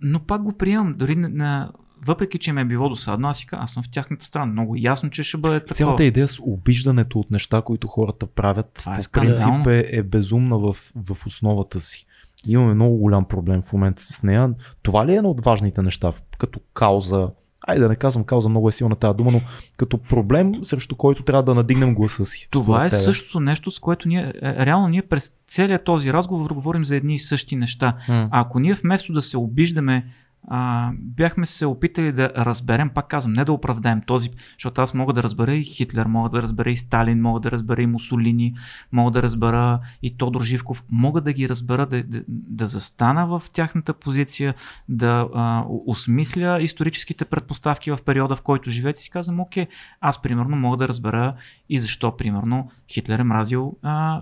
Но 0.00 0.20
пак 0.20 0.42
го 0.42 0.52
приемам, 0.52 0.94
дори 0.94 1.16
на, 1.16 1.28
на, 1.28 1.70
въпреки, 2.06 2.38
че 2.38 2.52
ме 2.52 2.60
е 2.60 2.64
било 2.64 2.88
досадно, 2.88 3.28
аз 3.28 3.38
си 3.38 3.46
казвам, 3.46 3.64
аз 3.64 3.72
съм 3.72 3.82
в 3.82 3.90
тяхната 3.90 4.24
страна. 4.24 4.52
Много 4.52 4.74
ясно, 4.78 5.10
че 5.10 5.22
ще 5.22 5.38
бъде 5.38 5.60
такова. 5.60 5.74
Цялата 5.74 6.04
идея 6.04 6.28
с 6.28 6.40
обиждането 6.42 7.18
от 7.18 7.30
неща, 7.30 7.62
които 7.62 7.88
хората 7.88 8.26
правят, 8.26 8.70
Това 8.74 8.92
е 8.92 8.96
по 8.96 9.02
скандално. 9.02 9.64
принцип 9.64 9.92
е, 9.92 9.98
е 9.98 10.02
безумна 10.02 10.58
в, 10.58 10.76
в 10.94 11.26
основата 11.26 11.80
си. 11.80 12.06
Имаме 12.48 12.74
много 12.74 12.96
голям 12.96 13.24
проблем 13.24 13.62
в 13.62 13.72
момента 13.72 14.02
с 14.02 14.22
нея. 14.22 14.54
Това 14.82 15.06
ли 15.06 15.12
е 15.12 15.16
едно 15.16 15.30
от 15.30 15.44
важните 15.44 15.82
неща 15.82 16.12
като 16.38 16.60
кауза? 16.74 17.28
Айде 17.66 17.80
да 17.80 17.88
не 17.88 17.96
казвам 17.96 18.24
кауза, 18.24 18.48
много 18.48 18.68
е 18.68 18.72
силна 18.72 18.96
тази 18.96 19.16
дума, 19.16 19.30
но 19.30 19.40
като 19.76 19.98
проблем, 19.98 20.52
срещу 20.62 20.96
който 20.96 21.22
трябва 21.22 21.42
да 21.42 21.54
надигнем 21.54 21.94
гласа 21.94 22.24
си. 22.24 22.48
Това 22.50 22.86
е 22.86 22.88
тебе. 22.88 23.02
същото 23.02 23.40
нещо, 23.40 23.70
с 23.70 23.78
което 23.78 24.08
ние, 24.08 24.32
е, 24.42 24.66
реално 24.66 24.88
ние 24.88 25.02
през 25.02 25.32
целият 25.46 25.84
този 25.84 26.12
разговор 26.12 26.50
говорим 26.50 26.84
за 26.84 26.96
едни 26.96 27.14
и 27.14 27.18
същи 27.18 27.56
неща. 27.56 27.96
М. 28.08 28.28
А 28.32 28.40
ако 28.40 28.58
ние 28.58 28.74
вместо 28.74 29.12
да 29.12 29.22
се 29.22 29.38
обиждаме, 29.38 30.06
а, 30.48 30.90
бяхме 30.94 31.46
се 31.46 31.66
опитали 31.66 32.12
да 32.12 32.32
разберем, 32.36 32.90
пак 32.94 33.08
казвам, 33.08 33.32
не 33.32 33.44
да 33.44 33.52
оправдаем 33.52 34.02
този, 34.06 34.30
защото 34.52 34.80
аз 34.80 34.94
мога 34.94 35.12
да 35.12 35.22
разбера 35.22 35.54
и 35.54 35.64
Хитлер, 35.64 36.06
мога 36.06 36.28
да 36.28 36.42
разбера 36.42 36.70
и 36.70 36.76
Сталин, 36.76 37.20
мога 37.20 37.40
да 37.40 37.50
разбера 37.50 37.82
и 37.82 37.86
Мусолини, 37.86 38.54
мога 38.92 39.10
да 39.10 39.22
разбера 39.22 39.80
и 40.02 40.16
Тодор 40.16 40.42
Живков, 40.42 40.84
мога 40.90 41.20
да 41.20 41.32
ги 41.32 41.48
разбера, 41.48 41.86
да, 41.86 42.02
да, 42.02 42.22
да 42.28 42.66
застана 42.66 43.26
в 43.26 43.42
тяхната 43.52 43.94
позиция, 43.94 44.54
да 44.88 45.28
а, 45.34 45.64
осмисля 45.86 46.58
историческите 46.62 47.24
предпоставки 47.24 47.90
в 47.90 47.98
периода, 48.04 48.36
в 48.36 48.42
който 48.42 48.70
живеете 48.70 48.98
и 48.98 49.00
си 49.00 49.10
казвам, 49.10 49.40
окей, 49.40 49.66
аз 50.00 50.22
примерно 50.22 50.56
мога 50.56 50.76
да 50.76 50.88
разбера 50.88 51.34
и 51.68 51.78
защо 51.78 52.16
примерно 52.16 52.70
Хитлер 52.88 53.18
е 53.18 53.24
мразил 53.24 53.76
а, 53.82 54.20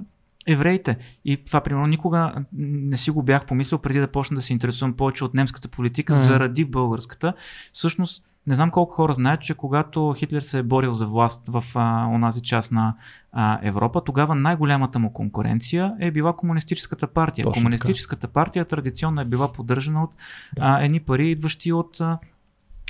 евреите. 0.49 0.97
И 1.25 1.45
това, 1.45 1.61
примерно, 1.61 1.87
никога 1.87 2.35
не 2.53 2.97
си 2.97 3.11
го 3.11 3.23
бях 3.23 3.47
помислил 3.47 3.79
преди 3.79 4.01
да 4.01 4.09
почна 4.09 4.35
да 4.35 4.43
се 4.43 4.53
интересувам 4.53 4.93
повече 4.93 5.25
от 5.25 5.35
немската 5.35 5.69
политика, 5.69 6.13
Мгм. 6.13 6.23
заради 6.23 6.65
българската. 6.65 7.33
Всъщност, 7.73 8.25
не 8.47 8.55
знам 8.55 8.71
колко 8.71 8.95
хора 8.95 9.15
знаят, 9.15 9.41
че 9.41 9.55
когато 9.55 10.15
Хитлер 10.19 10.41
се 10.41 10.59
е 10.59 10.63
борил 10.63 10.93
за 10.93 11.07
власт 11.07 11.49
в 11.49 11.65
а, 11.75 12.07
онази 12.07 12.43
част 12.43 12.73
на 12.73 12.95
а, 13.33 13.59
Европа, 13.63 14.05
тогава 14.05 14.35
най-голямата 14.35 14.99
му 14.99 15.13
конкуренция 15.13 15.95
е 16.01 16.11
била 16.11 16.33
комунистическата 16.33 17.07
партия. 17.07 17.43
Точно 17.43 17.61
Комунистическата 17.63 18.29
партия 18.29 18.65
традиционно 18.65 19.21
е 19.21 19.25
била 19.25 19.53
поддържана 19.53 20.03
от 20.05 20.11
Да. 20.57 20.63
а, 20.65 20.85
едни 20.85 21.01
пари, 21.01 21.31
идващи 21.31 21.73
от 21.73 22.01
а, 22.01 22.19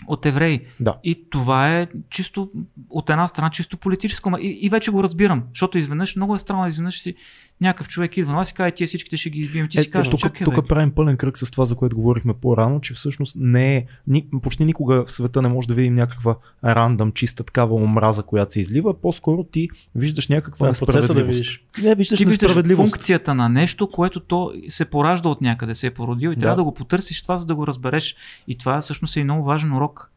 от 0.07 0.27
евреи. 0.27 0.61
Да. 0.81 0.95
И 1.05 1.31
това 1.31 1.77
е 1.77 1.87
чисто, 2.11 2.51
от 2.91 3.11
една 3.11 3.29
страна, 3.29 3.51
чисто 3.51 3.77
политическо. 3.77 4.31
И, 4.41 4.59
и 4.63 4.69
вече 4.69 4.91
го 4.91 5.03
разбирам, 5.03 5.43
защото 5.49 5.79
изведнъж, 5.79 6.17
много 6.17 6.35
е 6.35 6.39
странно, 6.39 6.69
изведнъж 6.69 7.01
си 7.01 7.15
някакъв 7.61 7.89
човек 7.89 8.17
идва 8.17 8.33
на 8.33 8.39
вас 8.39 8.51
и 8.51 8.55
казва, 8.55 8.71
тия 8.71 8.87
всичките 8.87 9.17
ще 9.17 9.31
ги 9.31 9.39
избием. 9.41 9.69
Ти 9.69 9.79
си 9.79 9.89
Е, 9.89 9.91
кажеш, 9.91 10.11
тук, 10.11 10.21
чакай, 10.21 10.45
тук 10.45 10.55
бе. 10.55 10.69
правим 10.69 10.91
пълен 10.91 11.17
кръг 11.17 11.39
с 11.39 11.51
това, 11.51 11.65
за 11.65 11.75
което 11.75 11.97
говорихме 11.97 12.35
по-рано, 12.35 12.81
че 12.81 12.95
всъщност 12.95 13.37
не 13.39 13.77
е, 13.77 13.87
ни, 14.07 14.27
почти 14.43 14.65
никога 14.65 15.05
в 15.05 15.13
света 15.13 15.43
не 15.43 15.49
може 15.49 15.69
да 15.69 15.75
видим 15.75 15.95
някаква 15.95 16.37
рандъм, 16.65 17.13
чиста 17.13 17.45
такава 17.45 17.75
омраза, 17.75 18.23
която 18.23 18.53
се 18.53 18.61
излива. 18.61 18.95
По-скоро 18.95 19.45
ти 19.45 19.69
виждаш 19.95 20.29
някаква 20.29 20.65
да 20.65 20.71
несправедливост. 20.71 21.27
видиш. 21.29 21.65
Не, 21.83 21.95
виждаш 21.95 22.19
ти 22.19 22.25
виждаш 22.25 22.43
несправедливост. 22.43 22.93
функцията 22.93 23.35
на 23.35 23.49
нещо, 23.49 23.91
което 23.91 24.21
то 24.21 24.53
се 24.69 24.85
поражда 24.85 25.29
от 25.29 25.41
някъде, 25.41 25.75
се 25.75 25.87
е 25.87 25.91
породил 25.91 26.29
и 26.29 26.35
Да. 26.35 26.41
трябва 26.41 26.57
да 26.57 26.65
го 26.65 26.75
потърсиш 26.75 27.23
това, 27.23 27.37
за 27.37 27.47
да 27.47 27.55
го 27.55 27.67
разбереш. 27.67 28.17
И 28.49 28.59
това 28.59 28.81
всъщност 28.81 29.17
е 29.17 29.21
и 29.21 29.25
много 29.25 29.45
важен 29.45 29.73
урок 29.73 30.11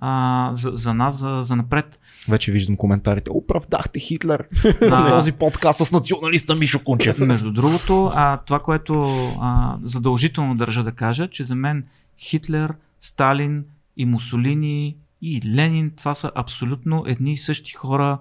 а, 0.00 0.50
за, 0.52 0.70
за 0.74 0.94
нас, 0.94 1.18
за, 1.18 1.38
за 1.40 1.56
напред. 1.56 2.00
Вече 2.28 2.52
виждам 2.52 2.76
коментарите. 2.76 3.30
Оправдахте 3.30 3.98
Хитлер 3.98 4.44
в 4.80 5.08
този 5.08 5.32
подкаст 5.32 5.86
с 5.86 5.92
националиста 5.92 6.54
Мишо 6.54 6.84
Кунчев. 6.84 7.18
Между 7.18 7.50
другото, 7.50 8.12
а, 8.14 8.36
това, 8.36 8.58
което 8.58 9.02
а, 9.40 9.78
задължително 9.84 10.54
държа 10.54 10.84
да 10.84 10.92
кажа, 10.92 11.28
че 11.28 11.44
за 11.44 11.54
мен 11.54 11.84
Хитлер, 12.18 12.74
Сталин 13.00 13.64
и 13.96 14.04
Мусолини 14.04 14.96
и 15.22 15.42
Ленин, 15.54 15.92
това 15.96 16.14
са 16.14 16.30
абсолютно 16.34 17.04
едни 17.06 17.32
и 17.32 17.36
същи 17.36 17.72
хора, 17.72 18.18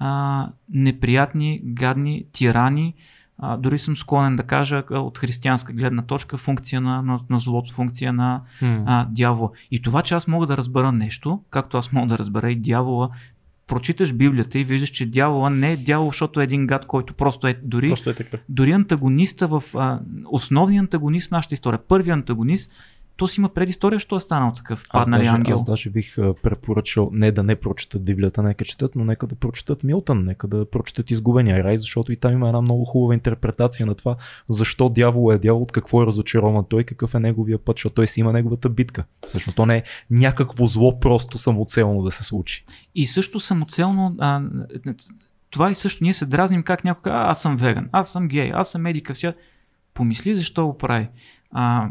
а, 0.00 0.48
неприятни, 0.72 1.60
гадни, 1.64 2.24
тирани. 2.32 2.94
А, 3.42 3.56
дори 3.56 3.78
съм 3.78 3.96
склонен 3.96 4.36
да 4.36 4.42
кажа 4.42 4.82
от 4.90 5.18
християнска 5.18 5.72
гледна 5.72 6.02
точка 6.02 6.36
функция 6.36 6.80
на, 6.80 7.02
на, 7.02 7.18
на 7.30 7.38
злото, 7.38 7.72
функция 7.72 8.12
на 8.12 8.40
а, 8.62 9.06
дявола. 9.10 9.50
И 9.70 9.82
това, 9.82 10.02
че 10.02 10.14
аз 10.14 10.26
мога 10.26 10.46
да 10.46 10.56
разбера 10.56 10.92
нещо, 10.92 11.40
както 11.50 11.76
аз 11.78 11.92
мога 11.92 12.06
да 12.06 12.18
разбера 12.18 12.50
и 12.50 12.56
дявола, 12.56 13.10
прочиташ 13.66 14.12
Библията 14.12 14.58
и 14.58 14.64
виждаш, 14.64 14.90
че 14.90 15.06
дявола 15.06 15.50
не 15.50 15.72
е 15.72 15.76
дявол, 15.76 16.10
защото 16.10 16.40
е 16.40 16.44
един 16.44 16.66
гад, 16.66 16.86
който 16.86 17.14
просто 17.14 17.46
е 17.46 17.60
дори 17.62 17.88
Просто 17.88 18.10
е 18.10 18.14
така. 18.14 18.38
дори 18.48 18.72
антагониста 18.72 19.48
в 19.48 19.62
а, 19.74 20.00
основния 20.30 20.80
антагонист 20.80 21.28
в 21.28 21.30
нашата 21.30 21.54
история, 21.54 21.78
първият 21.88 22.16
антагонист, 22.16 22.70
то 23.20 23.28
си 23.28 23.40
има 23.40 23.48
предистория, 23.48 23.98
що 23.98 24.16
е 24.16 24.20
станал 24.20 24.52
такъв 24.52 24.84
Аз 24.88 25.04
паднали 25.04 25.20
даже, 25.20 25.30
ангел. 25.34 25.54
аз 25.54 25.64
даже 25.64 25.90
бих 25.90 26.16
препоръчал 26.16 27.10
не 27.12 27.32
да 27.32 27.42
не 27.42 27.56
прочетат 27.56 28.04
Библията, 28.04 28.42
нека 28.42 28.64
четат, 28.64 28.96
но 28.96 29.04
нека 29.04 29.26
да 29.26 29.34
прочетат 29.34 29.84
Милтън, 29.84 30.24
нека 30.24 30.48
да 30.48 30.70
прочетат 30.70 31.10
Изгубения 31.10 31.64
рай, 31.64 31.76
защото 31.76 32.12
и 32.12 32.16
там 32.16 32.32
има 32.32 32.46
една 32.48 32.60
много 32.60 32.84
хубава 32.84 33.14
интерпретация 33.14 33.86
на 33.86 33.94
това, 33.94 34.16
защо 34.48 34.88
дявол 34.88 35.32
е 35.32 35.38
дявол, 35.38 35.62
от 35.62 35.72
какво 35.72 36.02
е 36.02 36.06
разочарован 36.06 36.64
той, 36.70 36.84
какъв 36.84 37.14
е 37.14 37.20
неговия 37.20 37.58
път, 37.58 37.76
защото 37.76 37.94
той 37.94 38.06
си 38.06 38.20
има 38.20 38.32
неговата 38.32 38.68
битка. 38.68 39.04
Всъщност 39.26 39.56
то 39.56 39.66
не 39.66 39.76
е 39.76 39.82
някакво 40.10 40.66
зло 40.66 41.00
просто 41.00 41.38
самоцелно 41.38 42.02
да 42.02 42.10
се 42.10 42.24
случи. 42.24 42.64
И 42.94 43.06
също 43.06 43.40
самоцелно, 43.40 44.16
а, 44.18 44.42
това 45.50 45.70
и 45.70 45.74
също, 45.74 46.04
ние 46.04 46.14
се 46.14 46.26
дразним 46.26 46.62
как 46.62 46.84
някой 46.84 47.02
казва, 47.02 47.18
«А, 47.18 47.30
аз 47.30 47.42
съм 47.42 47.56
веган, 47.56 47.88
аз 47.92 48.12
съм 48.12 48.28
гей, 48.28 48.50
аз 48.54 48.70
съм 48.70 48.82
медика, 48.82 49.14
вся. 49.14 49.34
Помисли 49.94 50.34
защо 50.34 50.66
го 50.66 50.78
прави. 50.78 51.08
А, 51.50 51.88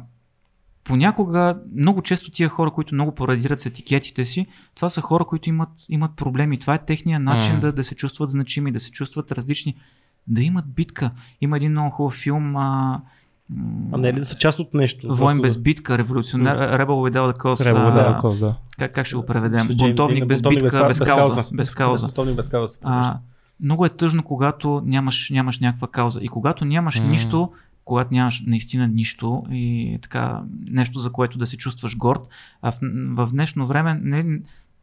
понякога, 0.89 1.57
много 1.75 2.01
често 2.01 2.31
тия 2.31 2.49
хора, 2.49 2.71
които 2.71 2.95
много 2.95 3.15
парадират 3.15 3.59
с 3.59 3.65
етикетите 3.65 4.25
си, 4.25 4.47
това 4.75 4.89
са 4.89 5.01
хора, 5.01 5.25
които 5.25 5.49
имат, 5.49 5.69
имат 5.89 6.11
проблеми. 6.15 6.57
Това 6.57 6.73
е 6.73 6.85
техния 6.85 7.19
начин 7.19 7.53
М. 7.55 7.59
да, 7.59 7.71
да 7.71 7.83
се 7.83 7.95
чувстват 7.95 8.29
значими, 8.29 8.71
да 8.71 8.79
се 8.79 8.91
чувстват 8.91 9.31
различни, 9.31 9.75
да 10.27 10.41
имат 10.41 10.65
битка. 10.67 11.11
Има 11.41 11.57
един 11.57 11.71
много 11.71 11.89
хубав 11.89 12.13
филм, 12.13 12.55
а, 12.55 13.01
А 13.91 13.97
не 13.97 14.09
е 14.09 14.13
ли 14.13 14.19
да 14.19 14.25
са 14.25 14.35
част 14.35 14.59
от 14.59 14.73
нещо? 14.73 15.07
Войн 15.07 15.17
Просто 15.29 15.41
без 15.41 15.55
да- 15.55 15.61
битка, 15.61 15.97
революционер, 15.97 16.57
Rebel 16.57 16.85
Without 16.87 17.33
a 17.33 17.37
Cause. 17.37 17.63
Трябва 17.63 17.81
а, 17.81 17.91
да, 17.91 18.19
да, 18.21 18.39
да. 18.39 18.55
как, 18.77 18.93
как 18.95 19.05
ще 19.05 19.15
го 19.15 19.25
преведем? 19.25 19.67
Бунтовник 19.67 20.27
без 20.27 20.41
бунтовник 20.41 20.63
битка, 20.63 20.79
па- 20.81 20.87
без 20.87 20.99
кауза. 20.99 21.49
Без 21.53 21.75
кауза. 21.75 22.05
Бунтовник 22.07 22.35
без 22.35 22.47
кауза. 22.47 22.79
А, 22.83 23.17
много 23.59 23.85
е 23.85 23.89
тъжно, 23.89 24.23
когато 24.23 24.81
нямаш, 24.85 25.29
нямаш 25.29 25.59
някаква 25.59 25.87
кауза. 25.87 26.19
И 26.23 26.27
когато 26.27 26.65
нямаш 26.65 26.99
М. 26.99 27.07
нищо, 27.07 27.51
когато 27.89 28.13
нямаш 28.13 28.43
наистина 28.47 28.87
нищо 28.87 29.43
и 29.51 29.97
така 30.01 30.41
нещо, 30.65 30.99
за 30.99 31.11
което 31.11 31.37
да 31.37 31.45
се 31.45 31.57
чувстваш 31.57 31.97
горд, 31.97 32.21
а 32.61 32.71
в, 32.71 32.79
в 33.15 33.29
днешно 33.31 33.67
време 33.67 33.99
не, 34.03 34.39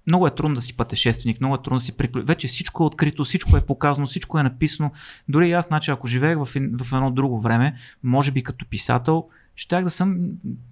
много 0.07 0.27
е 0.27 0.35
трудно 0.35 0.55
да 0.55 0.63
си 0.63 0.77
пътешественик, 0.77 1.41
много 1.41 1.55
е 1.55 1.63
трудно 1.63 1.77
да 1.77 1.85
си 1.85 1.97
приклю... 1.97 2.23
Вече 2.25 2.49
всичко 2.49 2.83
е 2.83 2.87
открито, 2.87 3.25
всичко 3.25 3.57
е 3.57 3.67
показано, 3.67 4.07
всичко 4.07 4.39
е 4.39 4.43
написано. 4.43 4.91
Дори 5.29 5.49
и 5.49 5.53
аз, 5.53 5.67
значи, 5.67 5.91
ако 5.91 6.07
живеех 6.07 6.39
в, 6.39 6.47
в 6.79 6.93
едно 6.93 7.11
друго 7.11 7.41
време, 7.41 7.75
може 8.03 8.31
би 8.31 8.43
като 8.43 8.67
писател, 8.67 9.25
щях 9.57 9.85
да 9.85 9.91
съм 9.91 10.17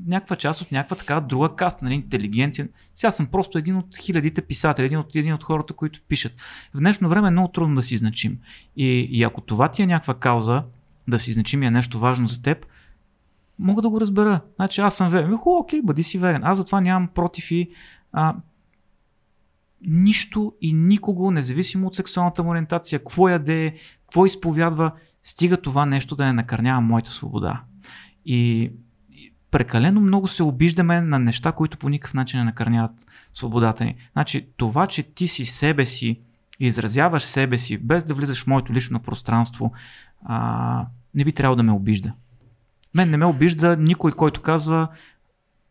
някаква 0.06 0.36
част 0.36 0.60
от 0.60 0.72
някаква 0.72 0.96
така 0.96 1.20
друга 1.20 1.56
каста, 1.56 1.84
нали, 1.84 1.94
интелигенция. 1.94 2.68
Сега 2.94 3.10
съм 3.10 3.26
просто 3.26 3.58
един 3.58 3.76
от 3.76 3.98
хилядите 3.98 4.42
писатели, 4.42 4.86
един 4.86 4.98
от, 4.98 5.16
един 5.16 5.34
от 5.34 5.42
хората, 5.42 5.74
които 5.74 6.00
пишат. 6.08 6.32
В 6.74 6.78
днешно 6.78 7.08
време 7.08 7.28
е 7.28 7.30
много 7.30 7.48
трудно 7.48 7.74
да 7.74 7.82
си 7.82 7.96
значим. 7.96 8.38
И, 8.76 9.08
и 9.10 9.22
ако 9.22 9.40
това 9.40 9.68
ти 9.68 9.82
е 9.82 9.86
някаква 9.86 10.14
кауза, 10.14 10.62
да 11.08 11.18
си 11.18 11.32
значим 11.32 11.62
и 11.62 11.66
е 11.66 11.70
нещо 11.70 11.98
важно 11.98 12.26
за 12.26 12.42
теб, 12.42 12.66
мога 13.58 13.82
да 13.82 13.88
го 13.88 14.00
разбера. 14.00 14.40
Значи 14.56 14.80
аз 14.80 14.96
съм. 14.96 15.12
Ми, 15.12 15.36
Хубаво, 15.36 15.58
окей, 15.58 15.82
бъди 15.82 16.02
си 16.02 16.18
веган. 16.18 16.44
Аз 16.44 16.58
затова 16.58 16.80
нямам 16.80 17.08
против 17.08 17.50
и 17.50 17.70
а, 18.12 18.34
нищо 19.86 20.52
и 20.60 20.72
никого, 20.72 21.30
независимо 21.30 21.86
от 21.86 21.94
сексуалната 21.94 22.42
му 22.42 22.50
ориентация, 22.50 22.98
какво 22.98 23.28
яде, 23.28 23.74
какво 24.00 24.26
изповядва, 24.26 24.92
стига 25.22 25.56
това 25.56 25.86
нещо 25.86 26.16
да 26.16 26.24
не 26.24 26.32
накърнява 26.32 26.80
моята 26.80 27.10
свобода. 27.10 27.62
И 28.24 28.72
прекалено 29.50 30.00
много 30.00 30.28
се 30.28 30.42
обиждаме 30.42 31.00
на 31.00 31.18
неща, 31.18 31.52
които 31.52 31.78
по 31.78 31.88
никакъв 31.88 32.14
начин 32.14 32.38
не 32.38 32.44
накърняват 32.44 33.06
свободата 33.34 33.84
ни. 33.84 33.96
Значи 34.12 34.48
това, 34.56 34.86
че 34.86 35.02
ти 35.02 35.28
си 35.28 35.44
себе 35.44 35.84
си, 35.84 36.20
изразяваш 36.60 37.22
себе 37.22 37.58
си, 37.58 37.78
без 37.78 38.04
да 38.04 38.14
влизаш 38.14 38.42
в 38.42 38.46
моето 38.46 38.72
лично 38.72 39.00
пространство, 39.00 39.72
а, 40.24 40.86
не 41.14 41.24
би 41.24 41.32
трябвало 41.32 41.56
да 41.56 41.62
ме 41.62 41.72
обижда. 41.72 42.12
Мен 42.94 43.10
не 43.10 43.16
ме 43.16 43.24
обижда 43.24 43.76
никой, 43.76 44.12
който 44.12 44.42
казва, 44.42 44.88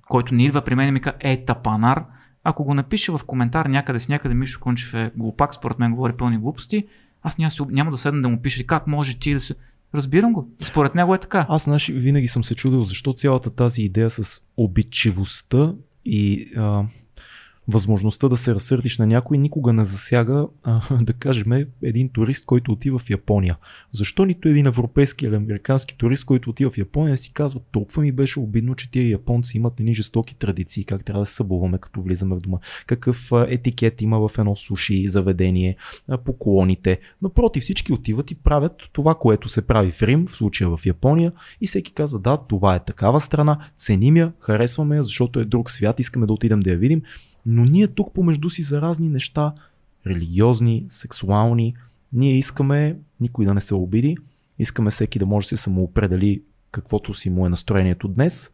който 0.08 0.36
не 0.36 0.46
идва 0.46 0.62
при 0.62 0.76
мен 0.76 0.90
и 0.90 0.92
ми 0.92 1.02
казва, 1.02 1.18
е, 1.22 1.46
тапанар. 1.46 2.06
Ако 2.44 2.64
го 2.64 2.74
напише 2.74 3.12
в 3.12 3.22
коментар 3.28 3.66
някъде 3.66 4.00
с 4.00 4.10
някъде 4.10 4.36
Мишо 4.36 4.60
Кунчев 4.60 4.94
е 4.94 5.12
глупак, 5.16 5.54
според 5.54 5.80
мен 5.80 5.92
говори 5.92 6.14
пълни 6.18 6.38
глупости, 6.38 6.88
аз 7.22 7.38
няма, 7.38 7.52
няма 7.70 7.92
да 7.92 7.98
седна 7.98 8.22
да 8.22 8.30
му 8.30 8.42
пише 8.42 8.68
как 8.68 8.88
може 8.88 9.20
ти 9.20 9.34
да 9.34 9.40
се... 9.40 9.56
Разбирам 9.96 10.34
го. 10.34 10.50
Според 10.62 10.96
него 10.96 11.16
е 11.16 11.18
така. 11.18 11.46
Аз 11.50 11.64
знаеш, 11.64 11.88
винаги 11.88 12.28
съм 12.28 12.44
се 12.44 12.56
чудил 12.56 12.84
защо 12.84 13.14
цялата 13.14 13.50
тази 13.50 13.82
идея 13.82 14.10
с 14.10 14.42
обидчивостта 14.58 15.74
и 16.06 16.54
а, 16.58 16.84
възможността 17.68 18.30
да 18.30 18.38
се 18.38 18.56
разсърдиш 18.56 18.98
на 18.98 19.08
някой 19.08 19.38
никога 19.38 19.74
не 19.74 19.84
засяга, 19.84 20.48
а, 20.64 20.82
да 21.02 21.14
кажем, 21.14 21.68
един 21.84 22.10
турист, 22.10 22.46
който 22.46 22.72
отива 22.72 23.00
в 23.00 23.10
Япония. 23.10 23.58
Защо 23.92 24.26
нито 24.26 24.48
един 24.48 24.66
европейски 24.66 25.26
или 25.26 25.36
американски 25.36 25.98
турист, 25.98 26.26
който 26.26 26.50
отива 26.50 26.72
в 26.72 26.78
Япония, 26.78 27.18
си 27.18 27.34
казва, 27.34 27.60
толкова 27.72 28.02
ми 28.02 28.12
беше 28.12 28.40
обидно, 28.40 28.76
че 28.76 28.92
тия 28.92 29.10
японци 29.10 29.58
имат 29.58 29.80
едни 29.80 29.94
жестоки 29.94 30.36
традиции, 30.36 30.84
как 30.84 31.06
трябва 31.06 31.22
да 31.22 31.26
се 31.26 31.36
събуваме, 31.36 31.78
като 31.78 32.02
влизаме 32.02 32.36
в 32.36 32.40
дома, 32.40 32.58
какъв 32.86 33.32
етикет 33.48 34.02
има 34.02 34.28
в 34.28 34.38
едно 34.38 34.56
суши 34.56 35.08
заведение, 35.08 35.76
поклоните. 36.26 37.00
Напротив, 37.22 37.64
всички 37.64 37.94
отиват 37.94 38.32
и 38.32 38.36
правят 38.36 38.90
това, 38.94 39.16
което 39.16 39.48
се 39.48 39.62
прави 39.62 39.92
в 39.92 40.04
Рим, 40.04 40.28
в 40.28 40.36
случая 40.36 40.78
в 40.78 40.86
Япония, 40.86 41.32
и 41.62 41.68
всеки 41.68 41.94
казва, 41.94 42.20
да, 42.20 42.38
това 42.38 42.76
е 42.76 42.84
такава 42.84 43.20
страна, 43.20 43.60
ценим 43.78 44.18
я, 44.18 44.32
харесваме 44.40 44.96
я, 44.96 45.04
защото 45.04 45.40
е 45.40 45.46
друг 45.46 45.72
свят, 45.72 46.00
искаме 46.00 46.26
да 46.26 46.34
отидем 46.34 46.60
да 46.60 46.70
я 46.70 46.78
видим, 46.78 47.02
но 47.46 47.64
ние 47.64 47.88
тук 47.88 48.14
помежду 48.14 48.50
си 48.50 48.62
за 48.62 48.82
разни 48.82 49.10
неща, 49.10 49.54
религиозни, 50.08 50.86
сексуални, 50.90 51.76
ние 52.14 52.38
искаме 52.38 52.98
никой 53.20 53.46
да 53.46 53.54
не 53.54 53.62
се 53.62 53.76
обиди, 53.76 54.18
искаме 54.60 54.90
всеки 54.90 55.20
да 55.20 55.26
може 55.26 55.46
да 55.46 55.50
се 55.50 55.64
самоопредели 55.64 56.44
каквото 56.72 57.14
си 57.14 57.30
му 57.30 57.46
е 57.46 57.50
настроението 57.50 58.08
днес 58.08 58.52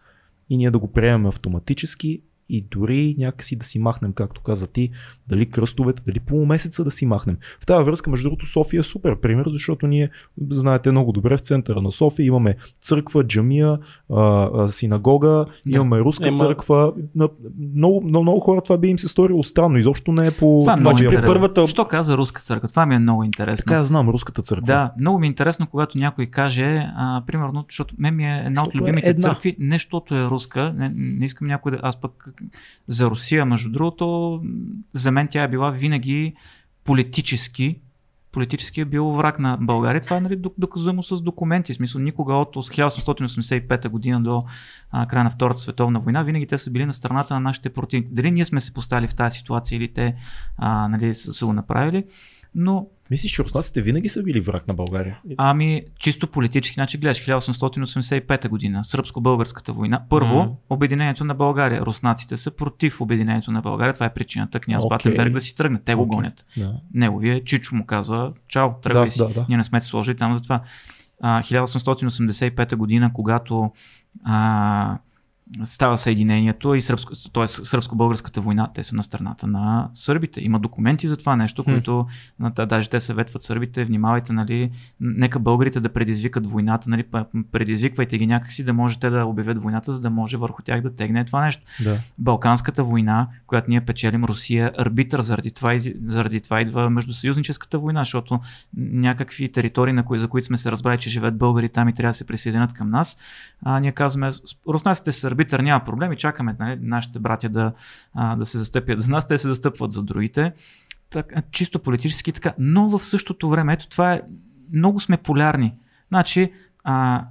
и 0.50 0.58
ние 0.58 0.72
да 0.72 0.80
го 0.80 0.92
приемем 0.92 1.26
автоматически 1.26 2.22
и 2.50 2.68
дори 2.72 3.16
някакси 3.18 3.56
да 3.56 3.66
си 3.66 3.80
махнем, 3.80 4.14
както 4.14 4.42
каза 4.42 4.68
ти, 4.68 4.90
дали 5.28 5.46
кръстовете, 5.46 6.02
дали 6.06 6.20
полумесеца 6.20 6.84
да 6.84 6.92
си 6.92 7.06
махнем. 7.06 7.38
В 7.60 7.66
тази 7.66 7.84
връзка, 7.84 8.10
между 8.10 8.24
другото, 8.24 8.46
София 8.46 8.80
е 8.80 8.84
супер 8.84 9.16
пример, 9.16 9.46
защото 9.48 9.88
ние, 9.88 10.10
знаете 10.42 10.92
много 10.92 11.12
добре, 11.12 11.38
в 11.38 11.42
центъра 11.42 11.82
на 11.82 11.92
София 11.92 12.26
имаме 12.26 12.56
църква, 12.82 13.24
джамия, 13.24 13.78
а, 14.10 14.50
а, 14.56 14.68
синагога, 14.68 15.28
Да. 15.28 15.76
имаме 15.76 16.00
руска 16.00 16.28
Ема- 16.28 16.36
църква. 16.36 16.94
На, 17.16 17.30
много, 17.76 18.02
много, 18.02 18.22
много 18.22 18.40
хора 18.40 18.62
това 18.62 18.78
би 18.78 18.88
им 18.88 19.00
се 19.00 19.08
сторило 19.08 19.44
странно, 19.44 19.78
изобщо 19.78 20.12
не 20.12 20.28
е 20.28 20.32
по... 20.32 20.60
Това 20.60 20.74
е 20.74 20.76
много 20.76 20.98
Значи 20.98 21.16
при 21.16 21.26
първата- 21.26 21.68
Що 21.68 21.86
каза 21.86 22.18
руска 22.18 22.42
църква? 22.42 22.68
Това 22.68 22.86
ми 22.86 22.96
е 22.96 23.00
много 23.00 23.24
интересно. 23.24 23.64
Така 23.64 23.84
знам, 23.84 24.10
руската 24.10 24.42
църква. 24.42 24.66
Да, 24.66 24.92
много 25.00 25.20
ми 25.20 25.28
е 25.28 25.30
интересно, 25.30 25.68
когато 25.68 25.98
някой 25.98 26.26
каже, 26.26 26.64
а, 26.96 27.24
примерно, 27.28 27.66
защото 27.70 27.96
мен 27.98 28.16
ми 28.16 28.26
е 28.26 28.38
една 28.38 28.50
от 28.52 28.56
Защото 28.56 28.78
е 28.78 28.82
любимите 28.82 29.10
една. 29.10 29.22
църкви, 29.24 29.56
не 29.60 29.76
защото 29.76 30.16
е 30.16 30.26
руска, 30.26 30.74
не, 30.74 30.92
не 30.96 31.26
искам 31.26 31.48
някой 31.48 31.72
да... 31.72 31.80
Аз 31.82 32.02
пък 32.02 32.30
за 32.88 33.10
Русия, 33.10 33.46
между 33.46 33.70
другото, 33.70 34.42
за 34.94 35.12
мен 35.12 35.28
тя 35.28 35.44
е 35.44 35.48
била 35.48 35.72
винаги 35.72 36.34
политически 36.84 37.80
политически 38.32 38.82
е 38.82 38.86
бил 38.86 39.06
враг 39.06 39.40
на 39.40 39.58
България. 39.62 40.02
Това 40.02 40.18
е 40.18 40.22
нали, 40.22 40.42
доказуемо 40.58 41.04
с 41.04 41.22
документи. 41.22 41.74
В 41.74 41.76
смисъл, 41.76 42.02
никога 42.02 42.34
от 42.34 42.56
1885 42.56 43.90
година 43.90 44.22
до 44.22 44.46
а, 44.92 45.08
края 45.08 45.24
на 45.24 45.30
Втората 45.30 45.60
световна 45.60 46.00
война, 46.00 46.24
винаги 46.24 46.48
те 46.48 46.58
са 46.58 46.72
били 46.72 46.86
на 46.86 46.94
страната 46.94 47.34
на 47.34 47.40
нашите 47.40 47.70
противници. 47.70 48.14
Дали 48.14 48.32
ние 48.32 48.46
сме 48.46 48.62
се 48.62 48.74
поставили 48.74 49.08
в 49.08 49.16
тази 49.16 49.38
ситуация 49.38 49.78
или 49.78 49.94
те 49.94 50.16
а, 50.58 50.88
нали, 50.88 51.14
са, 51.14 51.34
са 51.34 51.46
го 51.46 51.54
направили, 51.54 52.06
но 52.56 52.88
Мислиш, 53.12 53.32
че 53.32 53.44
руснаците 53.44 53.82
винаги 53.82 54.10
са 54.10 54.24
били 54.24 54.40
враг 54.40 54.68
на 54.68 54.74
България? 54.74 55.20
Ами, 55.38 55.82
чисто 56.00 56.28
политически, 56.28 56.74
значи 56.74 56.98
гледаш 56.98 57.26
1885 57.26 58.50
година, 58.50 58.84
сръбско-българската 58.84 59.74
война. 59.74 60.02
Първо, 60.10 60.36
mm. 60.36 60.52
обединението 60.70 61.24
на 61.24 61.34
България. 61.34 61.82
Руснаците 61.82 62.38
са 62.38 62.52
против 62.52 63.02
обединението 63.02 63.52
на 63.52 63.62
България. 63.62 63.94
Това 63.94 64.06
е 64.06 64.14
причината 64.14 64.60
княз 64.60 64.84
okay. 64.84 64.90
Батенберг 64.90 65.34
да 65.34 65.42
си 65.42 65.56
тръгне. 65.56 65.80
Те 65.86 65.96
го 65.96 66.04
okay. 66.04 66.08
гонят. 66.08 66.46
Да. 66.58 66.74
Неговия 66.94 67.44
Чичо 67.44 67.76
му 67.76 67.86
казва, 67.86 68.34
чао, 68.48 68.70
тръгвай 68.82 69.06
да, 69.06 69.12
си. 69.12 69.20
Да, 69.20 69.30
да. 69.30 69.46
Ние 69.50 69.58
не 69.58 69.64
сме 69.64 69.82
се 69.82 69.88
сложили 69.88 70.18
там 70.18 70.38
за 70.38 70.44
това. 70.44 70.62
А, 71.22 71.42
1885 71.42 72.76
година, 72.76 73.12
когато 73.14 73.72
а, 74.24 74.98
става 75.64 75.98
съединението 75.98 76.76
и 76.76 76.82
сръбско, 76.82 77.14
т.е. 77.34 77.48
сръбско-българската 77.48 78.42
война, 78.42 78.70
те 78.74 78.84
са 78.84 78.96
на 78.96 79.04
страната 79.04 79.48
на 79.48 79.90
сърбите. 79.94 80.42
Има 80.42 80.60
документи 80.60 81.08
за 81.08 81.18
това 81.18 81.36
нещо, 81.36 81.64
които 81.64 82.06
hmm. 82.42 82.66
даже 82.66 82.90
те 82.90 83.00
съветват 83.00 83.42
сърбите, 83.42 83.86
внимавайте, 83.86 84.34
нали, 84.34 84.72
нека 85.00 85.40
българите 85.40 85.80
да 85.80 85.90
предизвикат 85.90 86.52
войната, 86.52 86.90
нали, 86.90 87.04
предизвиквайте 87.52 88.18
ги 88.18 88.28
някакси 88.28 88.64
да 88.64 88.74
можете 88.74 89.10
да 89.10 89.26
обявят 89.26 89.64
войната, 89.64 89.94
за 89.94 90.02
да 90.02 90.10
може 90.10 90.38
върху 90.38 90.62
тях 90.62 90.82
да 90.82 90.96
тегне 90.96 91.26
това 91.26 91.46
нещо. 91.46 91.64
Да. 91.84 91.98
Балканската 92.18 92.84
война, 92.84 93.28
която 93.48 93.70
ние 93.70 93.82
печелим, 93.82 94.24
Русия 94.24 94.72
арбитър, 94.78 95.22
заради 95.22 95.52
това, 95.52 95.76
заради 96.06 96.42
това 96.42 96.62
идва 96.62 96.90
междусъюзническата 96.90 97.80
война, 97.80 98.02
защото 98.02 98.40
някакви 98.78 99.52
територии, 99.52 99.94
на 99.94 100.06
кои, 100.06 100.20
за 100.20 100.28
които 100.28 100.46
сме 100.46 100.58
се 100.58 100.72
разбрали, 100.72 101.00
че 101.00 101.10
живеят 101.10 101.38
българи 101.38 101.70
там 101.70 101.90
и 101.90 101.94
трябва 101.94 102.10
да 102.10 102.14
се 102.14 102.28
присъединят 102.28 102.74
към 102.74 102.90
нас, 102.90 103.18
а, 103.64 103.80
ние 103.80 103.92
казваме, 103.92 104.32
руснаците 104.68 105.12
са 105.12 105.32
арбитър 105.40 105.60
няма 105.60 105.84
проблем 105.84 106.14
и 106.14 106.18
чакаме 106.18 106.56
нали, 106.60 106.78
нашите 106.82 107.20
братя 107.20 107.50
да, 107.50 107.74
а, 108.14 108.36
да 108.36 108.46
се 108.46 108.58
застъпят 108.58 109.00
за 109.00 109.12
нас, 109.12 109.28
те 109.28 109.38
се 109.38 109.48
застъпват 109.48 109.92
за 109.92 110.04
другите. 110.04 110.54
Так, 111.10 111.34
чисто 111.52 111.80
политически 111.80 112.32
така. 112.32 112.54
Но 112.60 112.90
в 112.90 113.06
същото 113.06 113.50
време, 113.50 113.74
ето 113.74 113.88
това 113.88 114.14
е, 114.14 114.22
много 114.74 115.00
сме 115.00 115.18
полярни. 115.18 115.74
Значи, 116.08 116.54
а, 116.84 117.26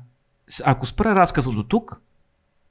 ако 0.65 0.87
спра 0.87 1.15
разказа 1.15 1.51
до 1.51 1.63
тук, 1.63 2.01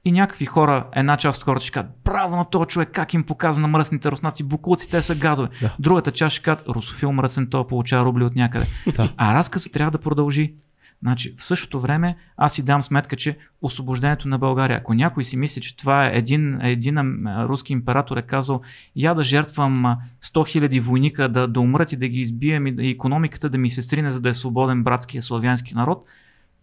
и 0.04 0.12
някакви 0.12 0.46
хора, 0.46 0.86
една 0.94 1.16
част 1.16 1.38
от 1.38 1.44
хората 1.44 1.64
ще 1.64 1.72
кажат, 1.72 1.90
браво 2.04 2.36
на 2.36 2.44
този 2.44 2.66
човек, 2.66 2.88
как 2.92 3.14
им 3.14 3.24
показа 3.24 3.60
на 3.60 3.68
мръсните 3.68 4.10
руснаци, 4.10 4.44
буклуци, 4.44 4.90
те 4.90 5.02
са 5.02 5.14
гадове. 5.14 5.48
Да. 5.60 5.76
Другата 5.78 6.12
част 6.12 6.36
ще 6.36 6.42
кажат, 6.42 6.68
русофил 6.68 7.12
мръсен, 7.12 7.46
той 7.50 7.66
получава 7.66 8.04
рубли 8.04 8.24
от 8.24 8.36
някъде. 8.36 8.66
Да. 8.96 9.12
А 9.16 9.34
разказът 9.34 9.72
трябва 9.72 9.90
да 9.90 9.98
продължи. 9.98 10.54
Значи, 11.02 11.34
в 11.36 11.44
същото 11.44 11.80
време 11.80 12.16
аз 12.36 12.54
си 12.54 12.64
дам 12.64 12.82
сметка, 12.82 13.16
че 13.16 13.38
освобождението 13.62 14.28
на 14.28 14.38
България, 14.38 14.78
ако 14.78 14.94
някой 14.94 15.24
си 15.24 15.36
мисли, 15.36 15.60
че 15.60 15.76
това 15.76 16.06
е 16.06 16.10
един, 16.14 16.60
един 16.60 16.98
руски 17.26 17.72
император 17.72 18.16
е 18.16 18.22
казал, 18.22 18.60
я 18.96 19.14
да 19.14 19.22
жертвам 19.22 19.76
100 19.76 19.98
000 20.22 20.80
войника 20.80 21.28
да, 21.28 21.48
да 21.48 21.60
умрат 21.60 21.92
и 21.92 21.96
да 21.96 22.08
ги 22.08 22.20
избием 22.20 22.66
и, 22.66 22.74
и 22.78 22.90
економиката 22.90 23.50
да 23.50 23.58
ми 23.58 23.70
се 23.70 23.82
стрине, 23.82 24.10
за 24.10 24.20
да 24.20 24.28
е 24.28 24.34
свободен 24.34 24.84
братския 24.84 25.22
славянски 25.22 25.74
народ, 25.74 26.04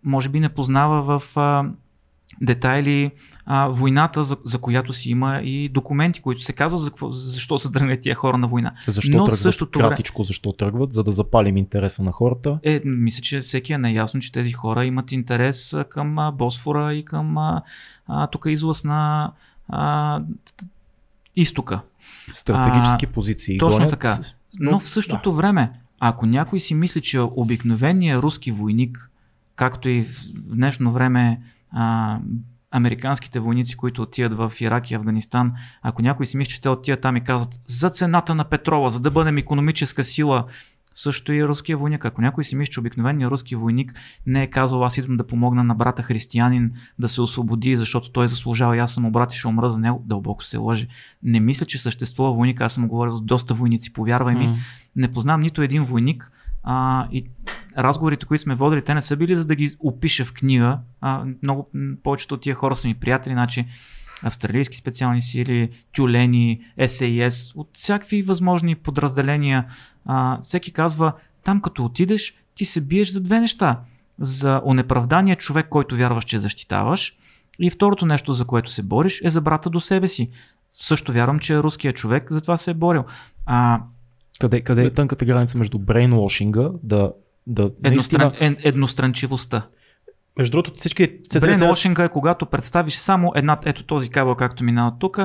може 0.03 0.30
би 0.30 0.40
не 0.40 0.49
познава 0.49 1.20
в 1.20 1.38
детайли 2.41 3.11
а, 3.45 3.68
войната, 3.68 4.23
за, 4.23 4.38
за 4.43 4.57
която 4.57 4.93
си 4.93 5.10
има 5.10 5.41
и 5.43 5.69
документи, 5.69 6.22
които 6.22 6.41
се 6.41 6.53
казват 6.53 6.81
за, 6.81 6.91
защо 7.11 7.60
са 7.60 7.72
тръгнали 7.72 7.99
тия 7.99 8.15
хора 8.15 8.38
на 8.38 8.47
война. 8.47 8.73
Защо 8.88 9.18
Но 9.18 9.23
тръгват? 9.23 9.39
Същото 9.39 9.80
Кратичко, 9.80 10.23
защо 10.23 10.53
тръгват? 10.53 10.93
За 10.93 11.03
да 11.03 11.11
запалим 11.11 11.57
интереса 11.57 12.03
на 12.03 12.11
хората? 12.11 12.60
Е, 12.64 12.81
мисля, 12.85 13.22
че 13.22 13.39
всеки 13.39 13.73
е 13.73 13.77
наясно, 13.77 14.19
че 14.19 14.31
тези 14.31 14.52
хора 14.52 14.85
имат 14.85 15.11
интерес 15.11 15.76
към 15.89 16.19
а, 16.19 16.31
Босфора 16.31 16.93
и 16.93 17.06
към 17.06 17.38
а, 17.38 17.61
а, 18.07 18.27
тук 18.27 18.45
излъз 18.47 18.84
на 18.84 19.31
а, 19.69 20.22
изтока. 21.35 21.80
Стратегически 22.31 23.06
а, 23.06 23.11
позиции. 23.11 23.57
Точно 23.57 23.77
гонят, 23.77 23.89
така. 23.89 24.19
Но 24.60 24.80
в 24.80 24.88
същото 24.88 25.31
да. 25.31 25.38
време, 25.38 25.72
ако 25.99 26.26
някой 26.26 26.60
си 26.60 26.73
мисли, 26.73 27.02
че 27.02 27.19
обикновеният 27.19 28.23
руски 28.23 28.52
войник, 28.52 29.11
както 29.56 29.89
и 29.89 30.03
в 30.03 30.22
днешно 30.34 30.91
време 30.91 31.41
а, 31.71 32.19
американските 32.71 33.39
войници, 33.39 33.77
които 33.77 34.01
отиват 34.01 34.33
в 34.33 34.53
Ирак 34.61 34.91
и 34.91 34.95
Афганистан, 34.95 35.53
ако 35.81 36.01
някой 36.01 36.25
си 36.25 36.37
мисли, 36.37 36.51
че 36.51 36.61
те 36.61 36.69
отиват 36.69 37.01
там 37.01 37.17
и 37.17 37.23
казват 37.23 37.59
за 37.67 37.89
цената 37.89 38.35
на 38.35 38.43
петрола, 38.43 38.89
за 38.89 38.99
да 38.99 39.11
бъдем 39.11 39.37
економическа 39.37 40.03
сила, 40.03 40.45
също 40.95 41.33
и 41.33 41.45
руския 41.45 41.77
войник. 41.77 42.05
Ако 42.05 42.21
някой 42.21 42.43
си 42.43 42.55
мисли, 42.55 42.71
че 42.71 42.79
обикновеният 42.79 43.31
руски 43.31 43.55
войник 43.55 43.93
не 44.25 44.43
е 44.43 44.47
казал, 44.47 44.85
аз 44.85 44.97
идвам 44.97 45.17
да 45.17 45.27
помогна 45.27 45.63
на 45.63 45.75
брата 45.75 46.03
християнин 46.03 46.71
да 46.99 47.07
се 47.07 47.21
освободи, 47.21 47.75
защото 47.75 48.11
той 48.11 48.27
заслужава 48.27 48.77
и 48.77 48.79
аз 48.79 48.93
съм 48.93 49.11
брат 49.11 49.33
и 49.33 49.37
ще 49.37 49.47
умра 49.47 49.69
за 49.69 49.79
него, 49.79 50.03
дълбоко 50.05 50.43
се 50.43 50.57
лъже. 50.57 50.87
Не 51.23 51.39
мисля, 51.39 51.65
че 51.65 51.81
съществува 51.81 52.31
войник. 52.31 52.61
Аз 52.61 52.73
съм 52.73 52.87
говорил 52.87 53.15
с 53.15 53.21
доста 53.21 53.53
войници, 53.53 53.93
повярвай 53.93 54.35
ми. 54.35 54.47
Mm. 54.47 54.55
Не 54.95 55.13
познавам 55.13 55.41
нито 55.41 55.61
един 55.61 55.83
войник, 55.83 56.31
а, 56.67 57.07
и 57.11 57.25
разговорите, 57.77 58.25
които 58.25 58.41
сме 58.41 58.55
водили, 58.55 58.81
те 58.81 58.93
не 58.93 59.01
са 59.01 59.17
били 59.17 59.35
за 59.35 59.45
да 59.45 59.55
ги 59.55 59.69
опиша 59.79 60.25
в 60.25 60.33
книга. 60.33 60.79
А, 61.01 61.25
много, 61.43 61.69
повечето 62.03 62.35
от 62.35 62.41
тия 62.41 62.55
хора 62.55 62.75
са 62.75 62.87
ми 62.87 62.93
приятели, 62.93 63.33
значи 63.33 63.65
австралийски 64.23 64.77
специални 64.77 65.21
сили, 65.21 65.69
тюлени, 65.95 66.61
САС, 66.87 67.51
от 67.55 67.69
всякакви 67.73 68.21
възможни 68.21 68.75
подразделения. 68.75 69.65
А, 70.05 70.39
всеки 70.41 70.71
казва, 70.71 71.13
там 71.43 71.61
като 71.61 71.85
отидеш, 71.85 72.33
ти 72.55 72.65
се 72.65 72.81
биеш 72.81 73.11
за 73.11 73.21
две 73.21 73.39
неща. 73.39 73.79
За 74.19 74.61
онеправдания 74.65 75.35
човек, 75.35 75.67
който 75.69 75.95
вярваш, 75.95 76.25
че 76.25 76.37
защитаваш. 76.37 77.17
И 77.59 77.69
второто 77.69 78.05
нещо, 78.05 78.33
за 78.33 78.45
което 78.45 78.71
се 78.71 78.83
бориш, 78.83 79.21
е 79.23 79.29
за 79.29 79.41
брата 79.41 79.69
до 79.69 79.81
себе 79.81 80.07
си. 80.07 80.29
Също 80.71 81.13
вярвам, 81.13 81.39
че 81.39 81.57
руският 81.57 81.95
човек 81.95 82.27
за 82.29 82.41
това 82.41 82.57
се 82.57 82.71
е 82.71 82.73
борил. 82.73 83.03
А, 83.45 83.81
къде, 84.40 84.62
къде 84.62 84.86
е 84.86 84.90
тънката 84.90 85.26
граница 85.26 85.57
между 85.57 85.80
брейнвошинга, 85.80 86.70
да, 86.84 87.14
да 87.48 87.72
Едностран, 87.84 88.32
наистина... 88.40 88.56
едностранчивостта. 88.64 89.68
Между 90.38 90.52
другото, 90.52 90.74
всички... 90.76 91.20
Брейнвошинга 91.40 92.03
е 92.03 92.10
когато 92.10 92.45
представиш 92.45 92.95
само 92.95 93.32
една, 93.36 93.60
ето 93.66 93.84
този 93.84 94.10
кабел, 94.10 94.36
както 94.36 94.64
минава 94.64 94.94
тук. 94.99 95.20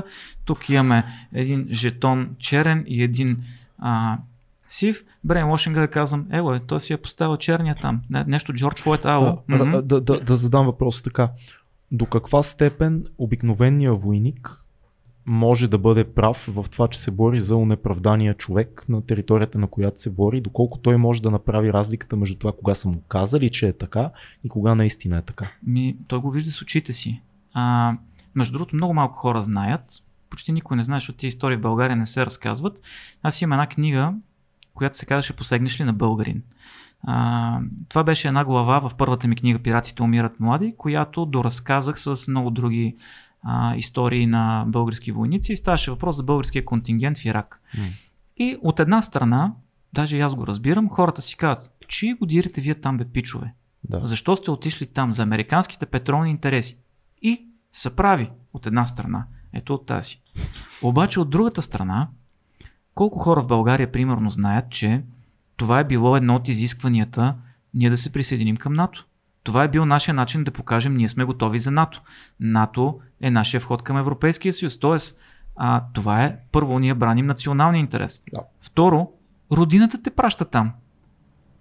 Тук 0.45 0.70
имаме 0.70 1.05
един 1.35 1.69
жетон 1.70 2.28
черен 2.39 2.85
и 2.87 3.03
един 3.03 3.39
а, 3.78 4.19
сив. 4.69 5.05
Брейнвошинга 5.24 5.82
е 5.82 5.89
казвам, 5.89 6.27
ево, 6.32 6.55
е, 6.55 6.61
той 6.61 6.81
си 6.81 6.93
е 6.93 6.97
поставил 6.97 7.37
черния 7.37 7.77
там. 7.82 8.01
Не, 8.11 8.24
нещо 8.24 8.53
Джордж 8.53 8.82
Флойд 8.82 9.05
Ало. 9.05 9.39
Да, 9.49 9.82
да, 9.82 10.01
да, 10.01 10.20
да 10.20 10.37
задам 10.37 10.66
въпроса 10.66 11.03
така. 11.03 11.28
До 11.93 12.07
каква 12.07 12.43
степен 12.43 13.07
обикновения 13.19 13.95
войник 13.95 14.65
може 15.26 15.68
да 15.68 15.78
бъде 15.78 16.05
прав 16.05 16.48
в 16.48 16.66
това, 16.70 16.88
че 16.88 17.01
се 17.01 17.10
бори 17.10 17.40
за 17.40 17.56
унеправдания 17.56 18.34
човек 18.34 18.84
на 18.88 19.06
територията, 19.06 19.59
на 19.59 19.66
която 19.66 20.01
се 20.01 20.10
бори, 20.10 20.40
доколко 20.40 20.78
той 20.78 20.97
може 20.97 21.22
да 21.22 21.30
направи 21.30 21.72
разликата 21.72 22.16
между 22.16 22.38
това, 22.38 22.52
кога 22.52 22.74
са 22.74 22.88
му 22.88 23.02
казали, 23.09 23.51
че 23.51 23.68
е 23.68 23.72
така 23.72 24.10
и 24.44 24.48
кога 24.48 24.74
наистина 24.74 25.18
е 25.18 25.22
така. 25.22 25.52
Ми, 25.66 25.97
той 26.06 26.18
го 26.18 26.30
вижда 26.30 26.51
с 26.51 26.62
очите 26.62 26.92
си. 26.92 27.20
А, 27.55 27.94
между 28.34 28.52
другото, 28.52 28.76
много 28.76 28.94
малко 28.94 29.18
хора 29.18 29.42
знаят, 29.42 29.82
почти 30.30 30.52
никой 30.52 30.76
не 30.76 30.84
знае, 30.84 30.97
защото 30.97 31.18
тези 31.18 31.28
истории 31.28 31.56
в 31.56 31.60
България 31.60 31.97
не 31.97 32.06
се 32.06 32.26
разказват. 32.26 32.80
Аз 33.22 33.42
имам 33.42 33.52
една 33.52 33.66
книга, 33.66 34.14
която 34.74 34.97
се 34.97 35.06
казваше 35.06 35.36
Посегнеш 35.36 35.80
ли 35.80 35.84
на 35.84 35.92
българин. 35.92 36.42
А, 37.02 37.60
това 37.88 38.05
беше 38.05 38.28
една 38.28 38.44
глава 38.44 38.88
в 38.88 38.94
първата 38.94 39.28
ми 39.28 39.36
книга 39.36 39.59
Пиратите 39.59 40.02
умират 40.02 40.40
млади, 40.40 40.74
която 40.78 41.26
доразказах 41.26 42.01
с 42.01 42.28
много 42.28 42.51
други 42.51 42.97
а, 43.42 43.76
истории 43.76 44.26
на 44.26 44.64
български 44.68 45.12
войници 45.12 45.52
и 45.52 45.56
ставаше 45.56 45.90
въпрос 45.90 46.16
за 46.16 46.22
българския 46.22 46.64
контингент 46.64 47.18
в 47.18 47.24
Ирак. 47.24 47.62
Mm. 47.76 47.90
И 48.36 48.56
от 48.62 48.80
една 48.80 49.02
страна, 49.02 49.52
даже 49.92 50.16
и 50.16 50.20
аз 50.20 50.34
го 50.34 50.46
разбирам, 50.46 50.88
хората 50.88 51.22
си 51.22 51.36
казват, 51.36 51.70
чи 51.88 52.14
го 52.14 52.26
дирите 52.26 52.60
вие 52.60 52.74
там 52.74 52.98
бе 52.98 53.04
пичове? 53.04 53.54
Да. 53.84 54.06
Защо 54.06 54.36
сте 54.36 54.50
отишли 54.50 54.86
там? 54.86 55.12
За 55.12 55.22
американските 55.22 55.86
петролни 55.86 56.30
интереси. 56.30 56.78
И 57.22 57.46
са 57.72 57.96
прави 57.96 58.30
от 58.52 58.66
една 58.66 58.86
страна. 58.86 59.26
Ето 59.52 59.74
от 59.74 59.86
тази. 59.86 60.18
Обаче 60.82 61.20
от 61.20 61.30
другата 61.30 61.62
страна, 61.62 62.08
колко 62.94 63.18
хора 63.18 63.42
в 63.42 63.46
България 63.46 63.92
примерно 63.92 64.30
знаят, 64.30 64.70
че 64.70 65.02
това 65.56 65.80
е 65.80 65.84
било 65.84 66.16
едно 66.16 66.34
от 66.34 66.48
изискванията 66.48 67.34
ние 67.74 67.90
да 67.90 67.96
се 67.96 68.12
присъединим 68.12 68.56
към 68.56 68.72
НАТО. 68.72 69.06
Това 69.42 69.64
е 69.64 69.68
бил 69.68 69.86
нашия 69.86 70.14
начин 70.14 70.44
да 70.44 70.50
покажем, 70.50 70.96
ние 70.96 71.08
сме 71.08 71.24
готови 71.24 71.58
за 71.58 71.70
НАТО. 71.70 72.02
НАТО 72.40 73.00
е 73.20 73.30
нашия 73.30 73.60
вход 73.60 73.82
към 73.82 73.98
Европейския 73.98 74.52
съюз. 74.52 74.78
Тоест, 74.78 75.18
а, 75.56 75.84
това 75.92 76.24
е 76.24 76.36
първо, 76.52 76.78
ние 76.78 76.94
браним 76.94 77.26
националния 77.26 77.80
интерес. 77.80 78.22
Да. 78.34 78.40
Второ, 78.60 79.08
родината 79.52 80.02
те 80.02 80.10
праща 80.10 80.44
там. 80.44 80.72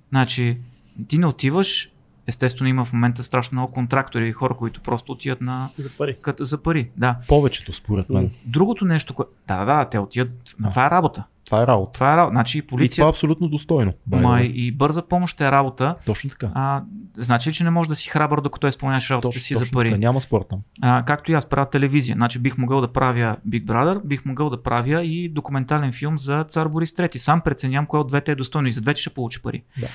Значи, 0.09 0.61
ти 1.07 1.17
не 1.17 1.25
отиваш 1.25 1.91
естествено 2.29 2.69
има 2.69 2.85
в 2.85 2.93
момента 2.93 3.23
страшно 3.23 3.55
много 3.55 3.73
контрактори 3.73 4.27
и 4.27 4.31
хора, 4.31 4.53
които 4.53 4.81
просто 4.81 5.11
отиват 5.11 5.41
на... 5.41 5.69
За 5.77 5.89
пари. 5.97 6.17
Като, 6.21 6.43
за 6.43 6.63
пари, 6.63 6.89
да. 6.97 7.15
Повечето, 7.27 7.73
според 7.73 8.09
мен. 8.09 8.31
Другото 8.45 8.85
нещо, 8.85 9.13
кое... 9.13 9.25
да, 9.47 9.65
да, 9.65 9.85
те 9.89 9.99
отиват, 9.99 10.29
А. 10.63 10.69
това 10.69 10.85
е 10.85 10.89
работа. 10.89 11.23
Това 11.45 11.63
е 11.63 11.67
работа. 11.67 11.91
Това 11.91 12.13
е 12.13 12.17
работа. 12.17 12.31
Значи 12.33 12.57
и 12.57 12.59
И 12.59 12.61
това 12.61 12.77
полиция, 12.77 13.05
е 13.05 13.09
абсолютно 13.09 13.47
достойно. 13.47 13.93
ма 14.11 14.41
и 14.41 14.71
бърза 14.71 15.01
помощ 15.07 15.41
е 15.41 15.51
работа. 15.51 15.95
Точно 16.05 16.29
така. 16.29 16.49
А, 16.53 16.83
значи 17.17 17.53
че 17.53 17.63
не 17.63 17.69
можеш 17.69 17.87
да 17.89 17.95
си 17.95 18.09
храбър, 18.09 18.41
докато 18.41 18.67
изпълняваш 18.67 19.09
работата 19.09 19.29
Точно, 19.29 19.41
си 19.41 19.55
за 19.55 19.59
точно 19.59 19.77
пари? 19.77 19.89
Така. 19.89 19.99
Няма 19.99 20.21
спор 20.21 20.45
там. 20.49 20.59
А, 20.81 21.03
както 21.05 21.31
и 21.31 21.35
аз 21.35 21.45
правя 21.45 21.69
телевизия. 21.69 22.15
Значи 22.15 22.39
бих 22.39 22.57
могъл 22.57 22.81
да 22.81 22.93
правя 22.93 23.37
Big 23.49 23.65
Brother, 23.65 24.05
бих 24.05 24.25
могъл 24.25 24.49
да 24.49 24.63
правя 24.63 25.03
и 25.03 25.29
документален 25.29 25.93
филм 25.93 26.19
за 26.19 26.43
цар 26.43 26.67
Борис 26.67 26.91
III. 26.91 27.17
Сам 27.17 27.41
преценявам 27.41 27.85
кое 27.85 27.99
от 27.99 28.07
двете 28.07 28.31
е 28.31 28.35
достойно 28.35 28.67
и 28.67 28.71
за 28.71 28.81
двете 28.81 29.01
ще 29.01 29.09
получи 29.09 29.41
пари. 29.41 29.63
Да. 29.79 29.87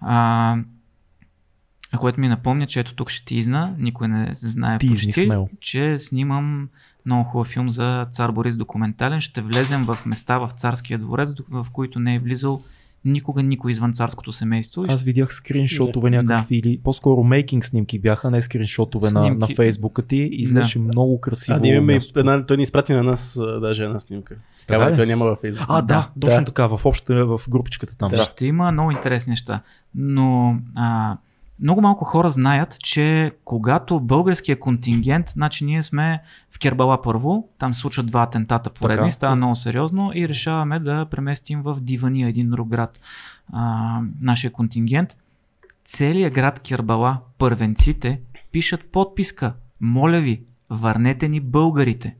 А, 0.00 0.56
което 1.96 2.20
ми 2.20 2.28
напомня, 2.28 2.66
че 2.66 2.80
ето 2.80 2.94
тук 2.94 3.10
ще 3.10 3.24
тизна, 3.24 3.74
никой 3.78 4.08
не 4.08 4.30
знае 4.34 4.78
Тизни 4.78 4.94
почти, 4.96 5.12
смело. 5.20 5.48
че 5.60 5.98
снимам 5.98 6.68
много 7.06 7.24
хубав 7.24 7.46
филм 7.46 7.70
за 7.70 8.06
цар 8.10 8.30
Борис 8.30 8.56
документален. 8.56 9.20
Ще 9.20 9.40
влезем 9.40 9.84
в 9.84 10.06
места 10.06 10.38
в 10.38 10.50
царския 10.50 10.98
дворец, 10.98 11.30
в 11.50 11.66
които 11.72 11.98
не 12.00 12.14
е 12.14 12.18
влизал 12.18 12.62
никога 13.04 13.42
никой 13.42 13.70
извън 13.72 13.92
царското 13.92 14.32
семейство. 14.32 14.84
Аз 14.88 15.02
видях 15.02 15.32
скриншотове 15.32 16.10
Да. 16.10 16.22
някакви 16.22 16.56
или 16.56 16.78
по-скоро 16.78 17.24
мейкинг 17.24 17.64
снимки 17.64 17.98
бяха, 17.98 18.30
не 18.30 18.42
скриншотове 18.42 19.04
на, 19.04 19.20
Снимки. 19.20 19.38
на 19.38 19.46
фейсбука 19.46 20.02
ти. 20.02 20.28
Изглеждаше 20.32 20.78
много 20.78 21.20
красиво. 21.20 21.56
А, 21.58 21.60
ние 21.60 21.74
имаме 21.74 21.98
една, 22.16 22.46
той 22.46 22.56
ни 22.56 22.62
изпрати 22.62 22.92
на 22.92 23.02
нас 23.02 23.40
даже 23.60 23.84
една 23.84 24.00
снимка. 24.00 24.36
Така 24.68 24.90
ли? 24.90 24.96
той 24.96 25.06
няма 25.06 25.24
във 25.24 25.38
Фейсбук. 25.38 25.66
А, 25.68 25.82
да, 25.82 25.86
Да. 25.86 26.10
точно 26.20 26.38
Да. 26.38 26.44
така, 26.44 26.66
в 26.66 26.80
общата, 26.84 27.26
в 27.26 27.40
групичката 27.48 27.96
там. 27.98 28.10
Да. 28.10 28.16
Да. 28.16 28.22
Ще 28.22 28.46
има 28.46 28.72
много 28.72 28.90
интересни 28.90 29.30
неща. 29.30 29.60
Но 29.94 30.56
а, 30.74 31.16
много 31.60 31.80
малко 31.80 32.04
хора 32.04 32.30
знаят, 32.30 32.78
че 32.78 33.32
когато 33.44 34.00
българския 34.00 34.58
контингент, 34.58 35.28
значи 35.28 35.64
ние 35.64 35.82
сме 35.82 36.22
в 36.50 36.58
Кербала 36.58 37.02
първо, 37.02 37.48
там 37.58 37.74
се 37.74 37.80
случват 37.80 38.06
два 38.06 38.22
атентата 38.22 38.70
поредни, 38.70 39.12
става 39.12 39.36
много 39.36 39.56
сериозно 39.56 40.12
и 40.14 40.28
решаваме 40.28 40.78
да 40.78 41.06
преместим 41.10 41.62
в 41.62 41.78
Дивания, 41.80 42.28
един 42.28 42.50
друг 42.50 42.68
град, 42.68 43.00
а, 43.52 44.00
нашия 44.20 44.52
контингент. 44.52 45.16
Целият 45.84 46.34
град 46.34 46.60
Кербала, 46.60 47.18
първенците, 47.38 48.20
пишат 48.52 48.84
подписка. 48.84 49.54
Моля 49.80 50.20
ви, 50.20 50.42
върнете 50.70 51.28
ни 51.28 51.40
българите. 51.40 52.16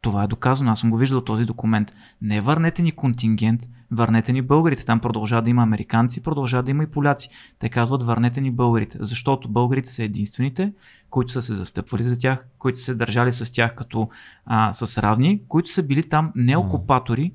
Това 0.00 0.24
е 0.24 0.26
доказано, 0.26 0.70
аз 0.70 0.78
съм 0.78 0.90
го 0.90 0.96
виждал 0.96 1.20
този 1.20 1.44
документ. 1.44 1.92
Не 2.22 2.40
върнете 2.40 2.82
ни 2.82 2.92
контингент, 2.92 3.68
върнете 3.90 4.32
ни 4.32 4.42
българите. 4.42 4.84
Там 4.84 5.00
продължава 5.00 5.42
да 5.42 5.50
има 5.50 5.62
американци, 5.62 6.22
продължава 6.22 6.62
да 6.62 6.70
има 6.70 6.82
и 6.82 6.86
поляци. 6.86 7.28
Те 7.58 7.68
казват 7.68 8.02
върнете 8.02 8.40
ни 8.40 8.50
българите, 8.50 8.98
защото 9.00 9.48
българите 9.48 9.90
са 9.90 10.04
единствените, 10.04 10.72
които 11.10 11.32
са 11.32 11.42
се 11.42 11.54
застъпвали 11.54 12.02
за 12.02 12.20
тях, 12.20 12.46
които 12.58 12.78
са 12.78 12.84
се 12.84 12.94
държали 12.94 13.32
с 13.32 13.52
тях 13.52 13.74
като 13.74 14.08
а, 14.46 14.72
с 14.72 14.98
равни, 15.02 15.42
които 15.48 15.70
са 15.70 15.82
били 15.82 16.02
там 16.02 16.32
не 16.34 16.56
окупатори, 16.56 17.32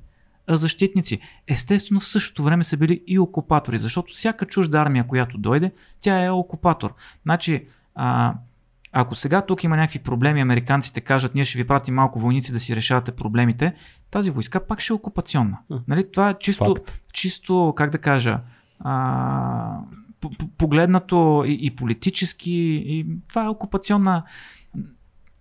а 0.48 0.58
защитници. 0.58 1.20
Естествено 1.48 2.00
в 2.00 2.08
същото 2.08 2.44
време 2.44 2.64
са 2.64 2.78
били 2.78 3.04
и 3.08 3.20
окупатори, 3.20 3.80
защото 3.80 4.14
всяка 4.14 4.46
чужда 4.46 4.78
армия, 4.78 5.08
която 5.08 5.38
дойде, 5.38 5.72
тя 6.02 6.24
е 6.24 6.30
окупатор. 6.30 6.94
Значи, 7.24 7.66
а, 7.96 8.34
ако 8.98 9.16
сега 9.16 9.42
тук 9.42 9.64
има 9.64 9.78
някакви 9.78 10.00
проблеми, 10.00 10.42
американците 10.42 11.02
кажат, 11.02 11.36
ние 11.36 11.46
ще 11.46 11.58
ви 11.58 11.68
пратим 11.68 11.96
малко 11.96 12.20
войници 12.20 12.54
да 12.54 12.60
си 12.60 12.76
решавате 12.76 13.12
проблемите, 13.12 13.74
тази 14.12 14.32
войска 14.32 14.68
пак 14.68 14.80
ще 14.80 14.94
е 14.94 14.96
окупационна. 14.96 15.58
Нали? 15.88 16.12
Това 16.12 16.30
е 16.30 16.34
чисто, 16.40 16.66
Факт. 16.66 17.02
чисто, 17.14 17.74
как 17.78 17.90
да 17.90 17.98
кажа, 17.98 18.40
а, 18.80 19.80
погледнато 20.58 21.44
и, 21.48 21.58
и 21.62 21.76
политически, 21.76 22.54
и 22.86 23.06
това 23.30 23.46
е 23.46 23.50
окупационна. 23.50 24.24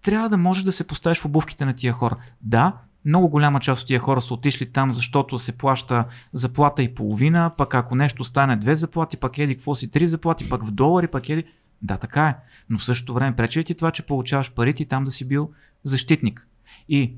Трябва 0.02 0.28
да 0.28 0.36
можеш 0.36 0.64
да 0.64 0.72
се 0.72 0.86
поставиш 0.86 1.18
в 1.18 1.24
обувките 1.24 1.64
на 1.64 1.72
тия 1.72 1.92
хора. 1.92 2.16
Да, 2.40 2.72
много 3.04 3.28
голяма 3.28 3.60
част 3.60 3.82
от 3.82 3.88
тия 3.88 4.00
хора 4.00 4.20
са 4.20 4.34
отишли 4.34 4.72
там, 4.72 4.92
защото 4.92 5.38
се 5.38 5.58
плаща 5.58 6.04
заплата 6.32 6.82
и 6.82 6.94
половина, 6.94 7.50
пък 7.58 7.74
ако 7.74 7.94
нещо 7.94 8.24
стане 8.24 8.56
две 8.56 8.76
заплати, 8.76 9.16
пък 9.16 9.38
еди 9.38 9.54
какво 9.54 9.74
си 9.74 9.90
три 9.90 10.06
заплати, 10.06 10.48
пък 10.48 10.66
в 10.66 10.70
долари, 10.70 11.08
пък 11.08 11.28
еди... 11.28 11.44
Да, 11.84 11.96
така 11.96 12.28
е. 12.28 12.36
Но 12.70 12.78
в 12.78 12.84
същото 12.84 13.14
време 13.14 13.36
пречи 13.36 13.58
ли 13.58 13.64
ти 13.64 13.74
това, 13.74 13.90
че 13.90 14.06
получаваш 14.06 14.52
парите 14.52 14.82
и 14.82 14.86
там 14.86 15.04
да 15.04 15.10
си 15.10 15.28
бил 15.28 15.50
защитник. 15.84 16.46
И 16.88 17.12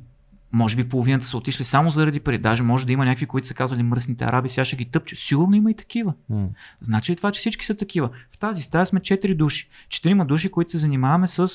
може 0.52 0.76
би 0.76 0.88
половината 0.88 1.26
са 1.26 1.36
отишли 1.36 1.64
само 1.64 1.90
заради 1.90 2.20
пари. 2.20 2.38
Даже 2.38 2.62
може 2.62 2.86
да 2.86 2.92
има 2.92 3.04
някакви, 3.04 3.26
които 3.26 3.46
са 3.46 3.54
казали 3.54 3.82
мръсните 3.82 4.24
араби, 4.24 4.48
сега 4.48 4.64
ще 4.64 4.76
ги 4.76 4.84
тъпче. 4.84 5.16
Сигурно 5.16 5.54
има 5.56 5.70
и 5.70 5.74
такива. 5.74 6.14
М. 6.28 6.48
Значи 6.80 7.12
ли 7.12 7.16
това, 7.16 7.32
че 7.32 7.38
всички 7.38 7.66
са 7.66 7.76
такива? 7.76 8.10
В 8.30 8.38
тази 8.38 8.62
стая 8.62 8.86
сме 8.86 9.00
4 9.00 9.34
души. 9.34 9.68
Четирима 9.88 10.26
души, 10.26 10.50
които 10.50 10.70
се 10.70 10.78
занимаваме 10.78 11.28
с 11.28 11.48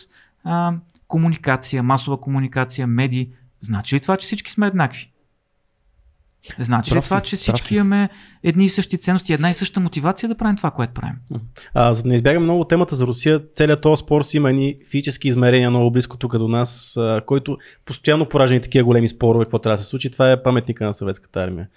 а, 0.43 0.73
комуникация, 1.07 1.83
масова 1.83 2.21
комуникация, 2.21 2.87
медии. 2.87 3.29
Значи 3.61 3.95
ли 3.95 3.99
това, 3.99 4.17
че 4.17 4.25
всички 4.25 4.51
сме 4.51 4.67
еднакви? 4.67 5.10
Значи 6.59 6.95
ли 6.95 7.01
това, 7.01 7.21
че 7.21 7.35
всички 7.35 7.67
си. 7.67 7.75
имаме 7.75 8.09
едни 8.43 8.65
и 8.65 8.69
същи 8.69 8.97
ценности, 8.97 9.33
една 9.33 9.49
и 9.49 9.53
съща 9.53 9.79
мотивация 9.79 10.29
да 10.29 10.35
правим 10.35 10.57
това, 10.57 10.71
което 10.71 10.93
правим? 10.93 11.15
А, 11.73 11.93
за 11.93 12.03
да 12.03 12.09
не 12.09 12.15
избягаме 12.15 12.43
много 12.43 12.65
темата 12.65 12.95
за 12.95 13.07
Русия, 13.07 13.41
целият 13.53 13.81
този 13.81 13.99
спор 13.99 14.23
си 14.23 14.37
има 14.37 14.49
едни 14.49 14.75
физически 14.91 15.27
измерения 15.27 15.69
много 15.69 15.91
близко 15.91 16.17
тук 16.17 16.37
до 16.37 16.47
нас, 16.47 16.97
а, 16.97 17.21
който 17.25 17.57
постоянно 17.85 18.29
поражда 18.29 18.55
и 18.55 18.61
такива 18.61 18.85
големи 18.85 19.07
спорове, 19.07 19.45
какво 19.45 19.59
трябва 19.59 19.77
да 19.77 19.83
се 19.83 19.89
случи. 19.89 20.11
Това 20.11 20.31
е 20.31 20.43
паметника 20.43 20.85
на 20.85 20.93
съветската 20.93 21.43
армия. 21.43 21.67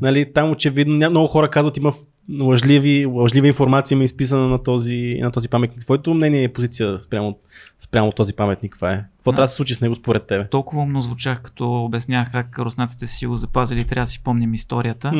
Нали, 0.00 0.32
там 0.32 0.50
очевидно 0.50 1.10
много 1.10 1.26
хора 1.26 1.50
казват 1.50 1.76
има 1.76 1.92
лъжливи, 2.40 3.06
лъжлива 3.06 3.46
информация 3.48 3.96
има 3.96 4.04
изписана 4.04 4.48
на 4.48 4.62
този, 4.62 5.18
на 5.20 5.30
този 5.30 5.48
паметник. 5.48 5.80
Твоето 5.80 6.14
мнение 6.14 6.42
и 6.42 6.48
позиция 6.48 6.98
спрямо, 6.98 7.38
спрямо 7.80 8.12
този 8.12 8.34
паметник, 8.34 8.74
това 8.74 8.92
е? 8.92 9.04
Какво 9.16 9.30
А. 9.30 9.34
трябва 9.34 9.44
да 9.44 9.48
се 9.48 9.54
случи 9.54 9.74
с 9.74 9.80
него 9.80 9.94
според 9.96 10.26
тебе? 10.26 10.48
Толкова 10.48 10.82
умно 10.82 11.00
звучах, 11.00 11.42
като 11.42 11.84
обяснях 11.84 12.32
как 12.32 12.58
руснаците 12.58 13.06
си 13.06 13.26
го 13.26 13.36
запазили 13.36 13.80
и 13.80 13.84
трябва 13.84 14.02
да 14.02 14.06
си 14.06 14.22
помним 14.24 14.54
историята. 14.54 15.12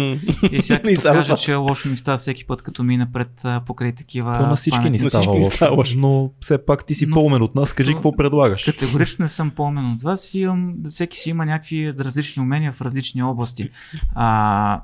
И 0.52 0.60
сега 0.62 0.80
И 0.90 0.94
като 0.96 1.12
кажа, 1.12 1.36
че 1.36 1.54
лошо 1.54 1.88
ми 1.88 1.96
става 1.96 2.16
всеки 2.16 2.46
път, 2.46 2.62
като 2.62 2.82
мина 2.82 3.08
пред 3.12 3.44
покрай 3.66 3.92
такива. 3.92 4.32
То 4.38 4.46
на 4.46 4.56
всички 4.56 4.78
ни 4.78 4.82
паметници. 4.82 5.04
На 5.04 5.10
става 5.10 5.22
всички 5.22 5.38
ни 5.38 5.44
лошо, 5.44 5.56
става 5.56 5.76
лошо. 5.76 5.98
но 5.98 6.30
все 6.40 6.64
пак 6.64 6.86
ти 6.86 6.94
си 6.94 7.06
Но- 7.06 7.14
по-умен 7.14 7.42
от 7.42 7.54
нас, 7.54 7.72
кажи 7.72 7.92
какво 7.92 8.16
предлагаш. 8.16 8.64
Категорично 8.64 9.22
не 9.22 9.28
съм 9.28 9.50
по-умен 9.50 9.92
от 9.92 10.02
вас. 10.02 10.34
Имам, 10.34 10.74
всеки 10.88 11.18
си 11.18 11.30
има 11.30 11.46
някакви 11.46 11.94
различни 11.98 12.42
умения 12.42 12.72
в 12.72 12.80
различни 12.80 13.22
области. 13.22 13.70
А, 14.14 14.80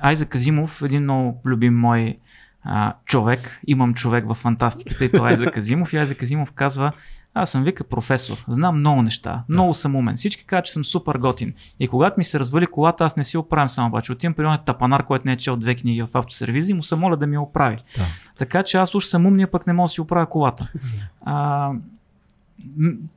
Айзек 0.00 0.34
Азимов, 0.34 0.82
един 0.82 1.02
много 1.02 1.40
любим 1.44 1.78
мой 1.78 2.18
а, 2.64 2.94
човек, 3.04 3.60
имам 3.66 3.94
човек 3.94 4.28
в 4.28 4.34
фантастиката 4.34 5.04
и 5.04 5.12
това 5.12 5.28
е 5.28 5.30
Айзек 5.30 5.56
Азимов. 5.56 5.92
И 5.92 5.96
Айзек 5.96 6.22
Азимов 6.22 6.52
казва, 6.52 6.92
аз 7.34 7.50
съм 7.50 7.64
вика 7.64 7.84
професор, 7.84 8.44
знам 8.48 8.78
много 8.78 9.02
неща, 9.02 9.42
много 9.48 9.74
съм 9.74 9.96
умен, 9.96 10.16
всички 10.16 10.44
казват, 10.44 10.64
че 10.64 10.72
съм 10.72 10.84
супер 10.84 11.14
готин. 11.14 11.54
И 11.80 11.88
когато 11.88 12.14
ми 12.18 12.24
се 12.24 12.38
развали 12.38 12.66
колата, 12.66 13.04
аз 13.04 13.16
не 13.16 13.24
си 13.24 13.36
оправям 13.36 13.68
само 13.68 13.88
обаче. 13.88 14.12
Отивам 14.12 14.34
при 14.34 14.58
тапанар, 14.66 15.06
който 15.06 15.26
не 15.26 15.32
е 15.32 15.36
чел 15.36 15.56
две 15.56 15.74
книги 15.74 16.02
в 16.02 16.08
автосервиза 16.14 16.70
и 16.70 16.74
му 16.74 16.82
се 16.82 16.96
моля 16.96 17.16
да 17.16 17.26
ми 17.26 17.34
я 17.34 17.40
оправи. 17.40 17.76
Да. 17.76 18.04
Така 18.38 18.62
че 18.62 18.76
аз 18.76 18.94
уж 18.94 19.04
съм 19.04 19.26
умния, 19.26 19.50
пък 19.50 19.66
не 19.66 19.72
мога 19.72 19.84
да 19.84 19.92
си 19.92 20.00
оправя 20.00 20.26
колата. 20.26 20.72
А, 21.24 21.70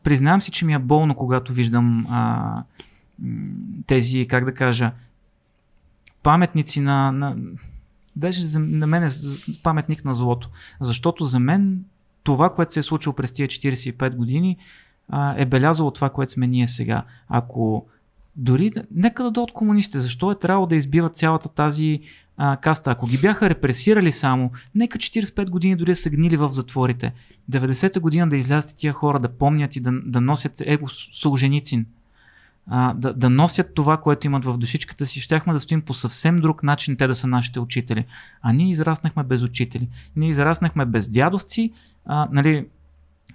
признавам 0.03 0.41
си, 0.41 0.51
че 0.51 0.65
ми 0.65 0.73
е 0.73 0.79
болно, 0.79 1.15
когато 1.15 1.53
виждам 1.53 2.07
а, 2.09 2.63
тези, 3.87 4.27
как 4.27 4.45
да 4.45 4.53
кажа, 4.53 4.91
паметници 6.27 6.81
на, 6.81 7.11
на 7.11 7.35
даже 8.15 8.43
за, 8.43 8.59
на 8.59 8.87
мен 8.87 9.03
е 9.03 9.09
паметник 9.63 10.05
на 10.05 10.13
злото. 10.13 10.49
Защото 10.79 11.25
за 11.25 11.39
мен 11.39 11.83
това, 12.23 12.49
което 12.49 12.73
се 12.73 12.79
е 12.79 12.83
случило 12.83 13.15
през 13.15 13.31
тия 13.31 13.47
45 13.47 14.15
години, 14.15 14.57
а, 15.09 15.35
е 15.37 15.45
белязало 15.45 15.91
това, 15.91 16.09
което 16.09 16.31
сме 16.31 16.47
ние 16.47 16.67
сега. 16.67 17.03
Ако 17.29 17.87
дори, 18.35 18.71
нека 18.91 19.23
да 19.23 19.31
дойдат 19.31 19.53
комунистите, 19.53 19.99
защо 19.99 20.31
е 20.31 20.39
трябвало 20.39 20.67
да 20.67 20.75
избиват 20.75 21.15
цялата 21.15 21.49
тази 21.49 21.99
а, 22.37 22.57
каста? 22.57 22.91
Ако 22.91 23.07
ги 23.07 23.17
бяха 23.17 23.49
репресирали 23.49 24.11
само, 24.11 24.51
нека 24.75 24.97
45 24.99 25.49
години 25.49 25.75
дори 25.75 25.95
са 25.95 26.09
гнили 26.09 26.37
в 26.37 26.51
затворите. 26.51 27.13
90-та 27.51 27.99
година 27.99 28.29
да 28.29 28.37
излязат 28.37 28.75
тия 28.75 28.93
хора, 28.93 29.19
да 29.19 29.29
помнят 29.29 29.75
и 29.75 29.79
да, 29.79 29.91
да 30.05 30.21
носят 30.21 30.61
его 30.65 30.87
Солженицин. 30.89 31.85
А, 32.69 32.93
да, 32.93 33.13
да 33.13 33.29
носят 33.29 33.75
това, 33.75 33.97
което 33.97 34.27
имат 34.27 34.45
в 34.45 34.57
душичката 34.57 35.05
си, 35.05 35.21
щяхме 35.21 35.53
да 35.53 35.59
стоим 35.59 35.81
по 35.81 35.93
съвсем 35.93 36.39
друг 36.39 36.63
начин 36.63 36.97
те 36.97 37.07
да 37.07 37.15
са 37.15 37.27
нашите 37.27 37.59
учители. 37.59 38.05
А 38.41 38.53
ние 38.53 38.69
израснахме 38.69 39.23
без 39.23 39.41
учители. 39.41 39.89
Ние 40.15 40.29
израснахме 40.29 40.85
без 40.85 41.09
дядовци, 41.09 41.71
а, 42.05 42.27
нали, 42.31 42.65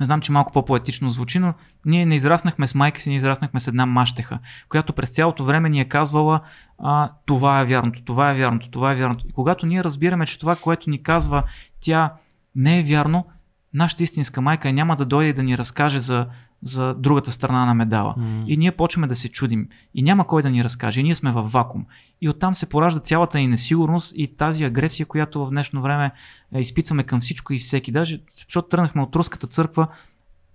знам, 0.01 0.21
че 0.21 0.33
малко 0.33 0.53
по-поетично 0.53 1.11
звучи, 1.11 1.39
но 1.39 1.55
ние 1.87 2.07
не 2.07 2.15
израснахме 2.15 2.67
с 2.67 2.75
майка 2.75 3.01
си, 3.01 3.09
ние 3.09 3.17
израснахме 3.17 3.61
с 3.61 3.69
една 3.69 3.87
мащеха, 3.87 4.39
която 4.69 4.93
през 4.93 5.11
цялото 5.11 5.45
време 5.45 5.69
ни 5.69 5.81
е 5.81 5.89
казвала 5.89 6.41
а, 6.79 7.11
това 7.27 7.61
е 7.61 7.65
вярното, 7.65 8.03
това 8.03 8.31
е 8.31 8.35
вярното, 8.35 8.71
това 8.71 8.93
е 8.93 8.97
вярното. 8.97 9.25
И 9.29 9.33
когато 9.33 9.67
ние 9.67 9.85
разбираме, 9.85 10.27
че 10.27 10.39
това, 10.39 10.57
което 10.57 10.91
ни 10.91 11.03
казва 11.03 11.43
тя 11.81 12.13
не 12.55 12.79
е 12.79 12.83
вярно, 12.83 13.27
нашата 13.75 14.03
истинска 14.03 14.41
майка 14.41 14.73
няма 14.73 14.97
да 14.97 15.05
дойде 15.05 15.33
да 15.33 15.43
ни 15.43 15.59
разкаже 15.59 16.01
за, 16.01 16.27
за 16.63 16.95
другата 16.95 17.31
страна 17.31 17.67
на 17.67 17.75
медала. 17.75 18.15
М. 18.17 18.45
И 18.47 18.57
ние 18.57 18.73
почваме 18.73 19.07
да 19.07 19.15
се 19.15 19.29
чудим. 19.29 19.69
И 19.95 20.03
няма 20.03 20.27
кой 20.27 20.43
да 20.43 20.51
ни 20.51 20.65
разкаже. 20.65 21.01
И 21.01 21.03
ние 21.03 21.15
сме 21.15 21.33
в 21.33 21.43
вакуум. 21.43 21.87
И 22.21 22.29
оттам 22.29 22.55
се 22.55 22.69
поражда 22.69 23.01
цялата 23.01 23.39
ни 23.39 23.47
несигурност 23.47 24.13
и 24.17 24.27
тази 24.37 24.65
агресия, 24.65 25.07
която 25.07 25.47
в 25.47 25.51
днешно 25.51 25.83
време 25.83 26.13
е, 26.55 26.61
изпитваме 26.61 27.03
към 27.03 27.21
всичко 27.21 27.53
и 27.53 27.59
всеки. 27.59 27.93
Даже, 27.93 28.21
защото 28.35 28.69
тръгнахме 28.69 29.03
от 29.03 29.17
руската 29.17 29.47
църква, 29.47 29.87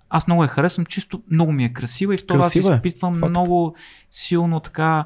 аз 0.09 0.27
много 0.27 0.43
я 0.43 0.49
харесвам, 0.49 0.85
чисто 0.85 1.21
много 1.31 1.51
ми 1.51 1.65
е 1.65 1.73
красива 1.73 2.13
и 2.13 2.17
в 2.17 2.27
това 2.27 2.39
аз 2.39 2.53
Красива 2.53 2.73
е, 2.73 2.75
изпитвам 2.75 3.15
факт. 3.15 3.29
много 3.29 3.75
силно 4.11 4.59
така. 4.59 5.05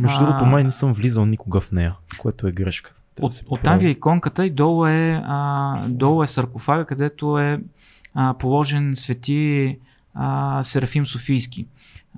Между 0.00 0.24
другото, 0.24 0.44
май 0.44 0.64
не 0.64 0.70
съм 0.70 0.92
влизал 0.92 1.26
никога 1.26 1.60
в 1.60 1.72
нея, 1.72 1.94
което 2.18 2.46
е 2.46 2.52
грешка. 2.52 2.92
От, 3.20 3.30
да 3.30 3.36
се 3.36 3.44
оттам 3.48 3.78
ви 3.78 3.86
е 3.86 3.90
иконката 3.90 4.46
и 4.46 4.50
долу 4.50 4.86
е, 4.86 5.22
а, 5.24 5.88
долу 5.88 6.22
е 6.22 6.26
саркофага, 6.26 6.84
където 6.84 7.38
е 7.38 7.60
а, 8.14 8.34
положен 8.38 8.94
свети 8.94 9.78
а, 10.14 10.62
Серафим 10.62 11.06
Софийски. 11.06 11.66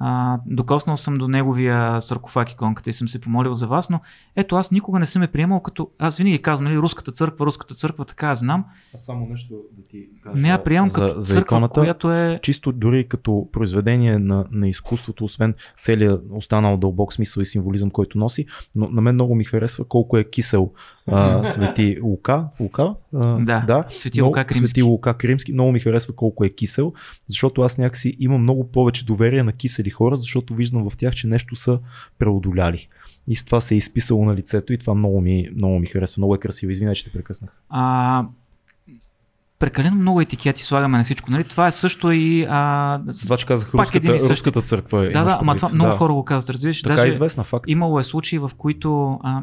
А, 0.00 0.38
докоснал 0.46 0.96
съм 0.96 1.14
до 1.14 1.28
неговия 1.28 2.02
саркофаг 2.02 2.52
иконката 2.52 2.90
и 2.90 2.92
съм 2.92 3.08
се 3.08 3.20
помолил 3.20 3.54
за 3.54 3.66
вас, 3.66 3.90
но 3.90 4.00
ето 4.36 4.56
аз 4.56 4.70
никога 4.70 4.98
не 4.98 5.06
съм 5.06 5.22
я 5.22 5.32
приемал 5.32 5.60
като... 5.60 5.90
Аз 5.98 6.16
винаги 6.18 6.42
казвам, 6.42 6.64
нали, 6.64 6.78
руската 6.78 7.12
църква, 7.12 7.46
руската 7.46 7.74
църква, 7.74 8.04
така 8.04 8.28
я 8.28 8.34
знам. 8.34 8.64
Аз 8.94 9.04
само 9.04 9.26
нещо 9.26 9.54
да 9.72 9.82
ти 9.88 10.08
кажа. 10.22 10.42
Не 10.42 10.48
я 10.48 10.64
приемам 10.64 10.88
за, 10.88 10.94
като 10.94 11.20
за 11.20 11.34
църква, 11.34 11.56
иконата. 11.56 11.74
която 11.74 12.12
е... 12.12 12.40
Чисто 12.42 12.72
дори 12.72 13.08
като 13.08 13.48
произведение 13.52 14.18
на, 14.18 14.44
на 14.50 14.68
изкуството, 14.68 15.24
освен 15.24 15.54
целият 15.82 16.22
останал 16.30 16.76
дълбок 16.76 17.12
смисъл 17.12 17.40
и 17.40 17.44
символизъм, 17.44 17.90
който 17.90 18.18
носи, 18.18 18.46
но 18.76 18.88
на 18.88 19.00
мен 19.00 19.14
много 19.14 19.34
ми 19.34 19.44
харесва 19.44 19.84
колко 19.84 20.18
е 20.18 20.24
кисел 20.24 20.72
а, 21.06 21.44
свети 21.44 21.98
Лука. 22.02 22.48
Лука? 22.60 22.94
А, 23.14 23.38
Да, 23.38 23.60
да. 23.66 23.84
Свети 23.88 24.20
много, 24.20 24.28
Лука 24.28 24.44
Кримски. 24.44 24.66
Свети 24.66 24.82
Лука 24.82 25.14
Кримски. 25.14 25.52
Много 25.52 25.72
ми 25.72 25.80
харесва 25.80 26.14
колко 26.14 26.44
е 26.44 26.48
кисел, 26.48 26.92
защото 27.28 27.62
аз 27.62 27.78
някакси 27.78 28.16
имам 28.18 28.42
много 28.42 28.68
повече 28.68 29.04
доверие 29.04 29.42
на 29.42 29.52
кисели 29.52 29.90
хора, 29.90 30.16
защото 30.16 30.54
виждам 30.54 30.90
в 30.90 30.96
тях, 30.96 31.14
че 31.14 31.26
нещо 31.26 31.56
са 31.56 31.78
преодоляли. 32.18 32.88
И 33.28 33.36
с 33.36 33.44
това 33.44 33.60
се 33.60 33.74
е 33.74 33.78
изписало 33.78 34.24
на 34.24 34.34
лицето 34.34 34.72
и 34.72 34.78
това 34.78 34.94
много 34.94 35.20
ми, 35.20 35.48
много 35.56 35.78
ми 35.78 35.86
харесва. 35.86 36.20
Много 36.20 36.34
е 36.34 36.38
красиво. 36.38 36.70
Извинявай, 36.70 36.94
че 36.94 37.04
те 37.04 37.12
прекъснах. 37.12 37.50
А, 37.68 38.24
прекалено 39.58 39.96
много 39.96 40.20
етикети 40.20 40.62
слагаме 40.62 40.98
на 40.98 41.04
всичко. 41.04 41.30
Нали? 41.30 41.44
Това 41.44 41.66
е 41.66 41.72
също 41.72 42.12
и... 42.12 42.46
А, 42.50 43.00
С 43.12 43.22
това, 43.22 43.36
че 43.36 43.46
казах, 43.46 43.74
руската, 43.74 44.14
руската 44.30 44.62
църква. 44.62 44.98
да, 44.98 45.18
имаш 45.18 45.32
да, 45.32 45.38
ама 45.40 45.56
това 45.56 45.68
много 45.74 45.90
да. 45.90 45.96
хора 45.96 46.12
го 46.12 46.24
казват, 46.24 46.50
разбираш. 46.50 46.82
Така 46.82 46.92
е 46.92 46.96
Даже 46.96 47.08
известна 47.08 47.44
факт. 47.44 47.64
Имало 47.68 48.00
е 48.00 48.04
случаи, 48.04 48.38
в 48.38 48.50
които 48.58 49.20
а, 49.22 49.42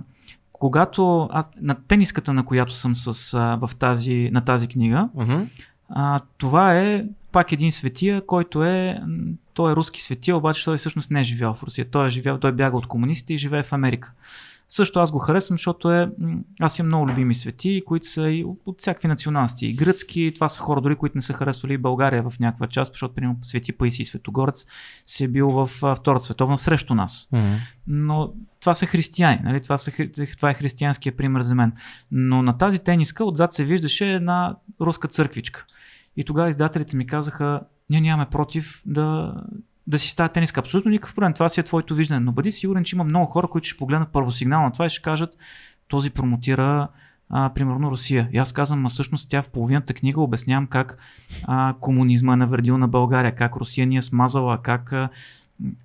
когато 0.61 1.29
аз, 1.31 1.49
на 1.61 1.75
тениската, 1.87 2.33
на 2.33 2.45
която 2.45 2.73
съм 2.73 2.95
с, 2.95 3.33
а, 3.33 3.55
в 3.67 3.75
тази, 3.75 4.29
на 4.33 4.41
тази 4.41 4.67
книга, 4.67 5.09
Мгм. 5.15 5.41
а, 5.89 6.19
това 6.37 6.77
е 6.77 7.05
пак 7.31 7.51
един 7.51 7.71
светия, 7.71 8.25
който 8.25 8.63
е, 8.63 9.01
той 9.53 9.71
е 9.71 9.75
руски 9.75 10.01
светия, 10.01 10.37
обаче 10.37 10.65
той 10.65 10.77
всъщност 10.77 11.11
не 11.11 11.21
е 11.21 11.23
живял 11.23 11.53
в 11.53 11.63
Русия. 11.63 11.85
Той 11.91 12.07
е 12.07 12.09
живял, 12.09 12.37
той 12.37 12.51
бяга 12.51 12.77
от 12.77 12.87
комунистите 12.87 13.33
и 13.33 13.37
живее 13.37 13.63
в 13.63 13.73
Америка. 13.73 14.13
Също 14.73 14.99
аз 14.99 15.11
го 15.11 15.19
харесвам, 15.19 15.57
защото 15.57 15.91
е, 15.91 16.11
аз 16.59 16.79
имам 16.79 16.87
много 16.87 17.07
любими 17.07 17.33
свети, 17.33 17.83
които 17.85 18.07
са 18.07 18.29
и 18.29 18.43
от, 18.43 18.59
от 18.65 18.79
всякакви 18.79 19.07
националности. 19.07 19.65
И 19.65 19.73
гръцки, 19.73 20.31
това 20.35 20.49
са 20.49 20.59
хора 20.59 20.81
дори, 20.81 20.95
които 20.95 21.17
не 21.17 21.21
са 21.21 21.33
харесвали 21.33 21.73
и 21.73 21.77
България 21.77 22.23
в 22.29 22.39
някаква 22.39 22.67
част, 22.67 22.93
защото, 22.93 23.15
примерно, 23.15 23.37
Свети 23.41 23.71
Паисий 23.71 24.05
Светогорец 24.05 24.65
си 25.05 25.23
е 25.23 25.27
бил 25.27 25.49
в 25.49 25.67
Втората 25.95 26.23
световна 26.23 26.57
срещу 26.57 26.95
нас 26.95 27.29
Мгм. 27.31 27.53
но 27.87 28.33
това 28.59 28.73
са 28.73 28.85
християни, 28.85 29.39
нали? 29.43 29.61
това, 29.61 29.77
са, 29.77 29.91
това 30.37 30.49
е 30.49 30.53
християнския 30.53 31.17
пример 31.17 31.41
за 31.41 31.55
мен. 31.55 31.73
Но 32.11 32.41
на 32.41 32.57
тази 32.57 32.83
тениска 32.83 33.25
отзад 33.25 33.53
се 33.53 33.63
виждаше 33.63 34.13
една 34.13 34.55
руска 34.81 35.07
църквичка. 35.07 35.65
И 36.17 36.23
тогава 36.23 36.49
издателите 36.49 36.95
ми 36.95 37.07
казаха, 37.07 37.61
ние 37.89 38.01
нямаме 38.01 38.29
против 38.29 38.81
да, 38.85 39.33
да 39.87 39.99
си 39.99 40.09
става 40.09 40.29
тениска. 40.29 40.59
Абсолютно 40.59 40.91
никакъв 40.91 41.15
проблем, 41.15 41.33
това 41.33 41.49
си 41.49 41.59
е 41.59 41.63
твоето 41.63 41.95
виждане. 41.95 42.19
Но 42.19 42.31
бъди 42.31 42.51
сигурен, 42.51 42.83
че 42.83 42.95
има 42.95 43.03
много 43.03 43.25
хора, 43.25 43.47
които 43.47 43.67
ще 43.67 43.77
погледнат 43.77 44.09
първосигнал 44.09 44.61
на 44.61 44.71
това 44.71 44.85
и 44.85 44.89
ще 44.89 45.01
кажат, 45.01 45.37
този 45.87 46.09
промотира 46.09 46.87
а, 47.29 47.49
примерно 47.53 47.91
Русия. 47.91 48.29
И 48.33 48.37
аз 48.37 48.53
казвам, 48.53 48.85
а 48.85 48.89
всъщност 48.89 49.29
тя 49.29 49.41
в 49.41 49.49
половината 49.49 49.93
книга 49.93 50.21
обяснявам 50.21 50.67
как 50.67 50.97
а, 51.43 51.73
комунизма 51.79 52.33
е 52.33 52.35
навредил 52.35 52.77
на 52.77 52.87
България, 52.87 53.35
как 53.35 53.55
Русия 53.55 53.87
ни 53.87 53.97
е 53.97 54.01
смазала, 54.01 54.57
как 54.61 54.93
а, 54.93 55.09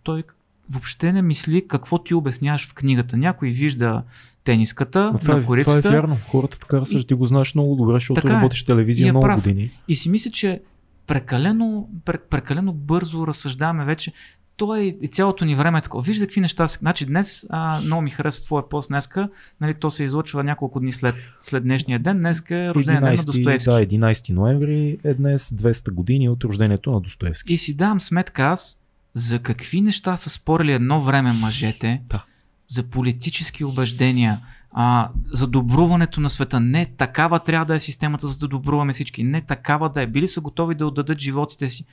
той 0.03 0.23
въобще 0.71 1.13
не 1.13 1.23
мисли 1.23 1.69
какво 1.69 1.99
ти 1.99 2.15
обясняваш 2.15 2.69
в 2.69 2.75
книгата. 2.75 3.17
Някой 3.17 3.49
вижда 3.49 4.03
тениската 4.45 5.11
Но 5.13 5.19
това, 5.19 5.33
на 5.35 5.39
е, 5.39 5.43
това 5.43 5.47
корицата 5.47 5.89
е 5.89 5.93
вярно. 5.93 6.17
Хората 6.29 6.59
така 6.59 6.81
разсъждат. 6.81 7.09
Ти 7.09 7.15
го 7.15 7.25
знаеш 7.25 7.55
много 7.55 7.77
добре, 7.77 7.95
защото 7.95 8.21
Така 8.21 8.33
е. 8.33 8.37
работиш 8.37 8.63
в 8.63 8.67
телевизия 8.67 9.05
И 9.05 9.09
е 9.09 9.13
много 9.13 9.27
прав. 9.27 9.37
години. 9.37 9.71
и 9.89 9.95
си 9.95 10.11
мисля, 10.11 10.31
че 10.31 10.61
прекалено, 11.07 11.89
пре- 12.05 12.29
прекалено 12.31 12.73
бързо 12.73 13.27
разсъждаваме 13.27 13.85
вече. 13.85 14.13
То 14.57 14.75
е 14.75 14.81
и 14.81 15.09
цялото 15.09 15.45
ни 15.45 15.55
време 15.55 15.79
е 15.79 15.83
такова. 15.83 16.03
Вижда 16.03 16.27
какви 16.27 16.41
неща 16.41 16.69
са. 16.69 16.79
Значи 16.79 17.07
днес 17.07 17.47
а, 17.51 17.81
много 17.81 18.03
ми 18.03 18.11
харесва 18.11 18.45
твоя 18.45 18.69
пост 18.69 18.89
днеска. 18.89 19.29
Нали, 19.61 19.75
то 19.75 19.91
се 19.91 20.05
излъчва 20.05 20.45
няколко 20.45 20.81
дни 20.81 20.93
след, 20.93 21.15
след 21.35 21.63
днешния 21.63 21.99
ден. 21.99 22.19
Днеска 22.19 22.57
е 22.57 22.75
рожден 22.75 22.95
ден 22.95 23.03
на 23.03 23.11
11, 23.11 23.25
Достоевски. 23.27 23.71
да, 23.71 24.07
11 24.07 24.31
ноември 24.31 24.99
е 25.05 25.15
днес 25.15 25.49
200 25.51 25.91
години 25.91 26.29
от 26.29 26.45
рождението 26.45 26.91
на 26.91 27.01
Достоевски. 27.01 27.55
И 27.55 27.59
си 27.59 27.77
давам 27.77 28.01
сметка 28.01 28.43
аз 28.43 28.81
за 29.15 29.39
какви 29.39 29.81
неща 29.81 30.17
са 30.17 30.31
спорили 30.31 30.73
едно 30.73 31.03
време 31.03 31.33
мъжете, 31.33 32.03
Да. 32.09 32.25
за 32.67 32.83
политически 32.83 33.65
убеждения, 33.65 34.41
а, 34.79 35.11
за 35.33 35.47
добруването 35.47 36.21
на 36.21 36.31
света. 36.31 36.61
Не 36.61 36.87
такава 36.87 37.41
трябва 37.41 37.67
да 37.67 37.75
е 37.75 37.81
системата, 37.81 38.27
за 38.27 38.39
да 38.39 38.49
добруваме 38.49 38.93
всички. 38.93 39.25
Не 39.25 39.41
такава 39.41 39.89
да 39.89 40.03
е. 40.03 40.07
Били 40.07 40.29
са 40.29 40.41
готови 40.41 40.75
да 40.75 40.87
отдадат 40.87 41.19
животите 41.19 41.71
си. 41.71 41.85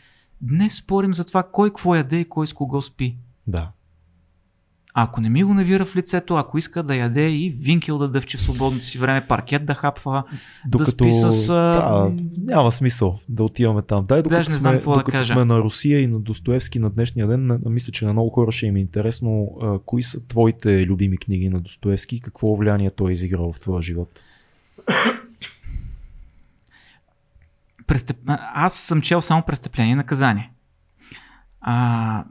Днес 0.41 0.75
спорим 0.75 1.13
за 1.13 1.25
това 1.25 1.43
кой 1.43 1.69
какво 1.69 1.95
яде 1.95 2.17
и 2.17 2.29
кой 2.29 2.47
с 2.47 2.53
кого 2.53 2.81
спи. 2.81 3.17
Да. 3.47 3.71
Ако 4.95 5.21
не 5.21 5.29
ми 5.29 5.43
го 5.43 5.53
навира 5.53 5.85
в 5.85 5.95
лицето, 5.95 6.35
ако 6.35 6.57
иска 6.57 6.83
да 6.83 6.95
яде 6.95 7.29
и 7.29 7.49
винкел 7.49 7.97
да 7.97 8.07
дъвче 8.07 8.37
в 8.37 8.41
свободното 8.41 8.85
си 8.85 8.99
време, 8.99 9.27
паркет 9.27 9.65
да 9.65 9.73
хапва, 9.73 10.23
Докато, 10.67 10.91
спи 10.91 11.11
с, 11.11 11.47
Да, 11.47 12.11
няма 12.37 12.71
смисъл 12.71 13.19
да 13.29 13.43
отиваме 13.43 13.81
там. 13.81 14.05
Дай, 14.05 14.21
докато, 14.21 14.51
не 14.51 14.57
знам 14.57 14.71
сме, 14.71 14.77
какво 14.77 14.91
да 14.91 14.97
докато 14.97 15.17
кажа. 15.17 15.33
сме 15.33 15.45
на 15.45 15.59
Русия 15.59 16.01
и 16.01 16.07
на 16.07 16.19
Достоевски 16.19 16.79
на 16.79 16.89
днешния 16.89 17.27
ден, 17.27 17.61
мисля, 17.65 17.91
че 17.91 18.05
на 18.05 18.13
много 18.13 18.29
хора 18.29 18.51
ще 18.51 18.65
им 18.65 18.75
е 18.75 18.79
интересно 18.79 19.57
а, 19.61 19.79
кои 19.85 20.03
са 20.03 20.27
твоите 20.27 20.85
любими 20.85 21.17
книги 21.17 21.49
на 21.49 21.59
Достоевски 21.59 22.15
и 22.15 22.21
какво 22.21 22.55
влияние 22.55 22.91
той 22.91 23.09
е 23.09 23.13
изиграл 23.13 23.53
в 23.53 23.59
твоя 23.59 23.81
живот. 23.81 24.19
престъп... 27.87 28.17
а, 28.27 28.51
аз 28.53 28.73
съм 28.73 29.01
чел 29.01 29.21
само 29.21 29.43
престъпление 29.43 29.91
и 29.91 29.95
наказание. 29.95 30.51
А, 31.61 32.23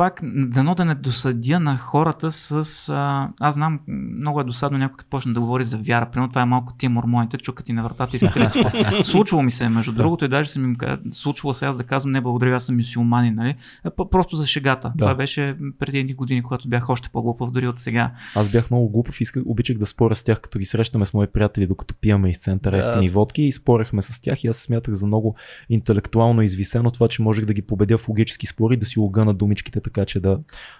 пак, 0.00 0.20
дано 0.24 0.74
да 0.74 0.84
не 0.84 0.94
досъдя 0.94 1.60
на 1.60 1.78
хората 1.78 2.30
с... 2.30 2.88
А, 2.88 3.28
аз 3.40 3.54
знам, 3.54 3.80
много 4.18 4.40
е 4.40 4.44
досадно 4.44 4.78
някой 4.78 4.96
като 4.96 5.10
почне 5.10 5.32
да 5.32 5.40
говори 5.40 5.64
за 5.64 5.78
вяра. 5.78 6.10
Примерно 6.10 6.28
това 6.28 6.42
е 6.42 6.44
малко 6.44 6.72
тия 6.78 6.90
мормоните, 6.90 7.38
чукат 7.38 7.68
и 7.68 7.72
на 7.72 7.82
вратата. 7.82 8.16
Искате 8.16 8.40
ли 8.40 8.46
си? 8.46 8.64
Случвало 9.02 9.42
ми 9.42 9.50
се, 9.50 9.64
е, 9.64 9.68
между 9.68 9.92
другото, 9.92 10.24
и 10.24 10.28
даже 10.28 10.50
съм 10.50 10.64
им 10.64 10.76
случвало 11.10 11.54
се 11.54 11.66
аз 11.66 11.76
да 11.76 11.84
казвам, 11.84 12.12
не 12.12 12.20
благодаря, 12.20 12.56
аз 12.56 12.66
съм 12.66 12.76
мюсюлманин, 12.76 13.34
нали? 13.34 13.54
П- 13.96 14.10
Просто 14.10 14.36
за 14.36 14.46
шегата. 14.46 14.88
Да. 14.88 14.98
Това 14.98 15.14
беше 15.14 15.56
преди 15.78 15.98
едни 15.98 16.14
години, 16.14 16.42
когато 16.42 16.68
бях 16.68 16.90
още 16.90 17.08
по-глупав, 17.12 17.50
дори 17.50 17.68
от 17.68 17.78
сега. 17.78 18.12
Аз 18.34 18.48
бях 18.48 18.70
много 18.70 18.88
глупав, 18.88 19.20
исках, 19.20 19.42
обичах 19.46 19.78
да 19.78 19.86
споря 19.86 20.14
с 20.14 20.24
тях, 20.24 20.40
като 20.40 20.58
ги 20.58 20.64
срещаме 20.64 21.04
с 21.06 21.14
мои 21.14 21.26
приятели, 21.26 21.66
докато 21.66 21.94
пиеме 21.94 22.30
из 22.30 22.38
центъра 22.38 22.76
Да. 22.76 22.88
ефтини 22.88 23.08
водки 23.08 23.42
и 23.42 23.52
спорехме 23.52 24.02
с 24.02 24.20
тях 24.20 24.44
и 24.44 24.48
аз 24.48 24.56
се 24.56 24.62
смятах 24.62 24.94
за 24.94 25.06
много 25.06 25.34
интелектуално 25.68 26.42
извисено 26.42 26.90
това, 26.90 27.08
че 27.08 27.22
можех 27.22 27.44
да 27.44 27.54
ги 27.54 27.62
победя 27.62 27.98
в 27.98 28.08
логически 28.08 28.46
спори, 28.46 28.76
да 28.76 28.86
си 28.86 28.98
огъна 28.98 29.34
думичките 29.34 29.80
така, 29.92 30.06
че 30.06 30.20
да... 30.20 30.38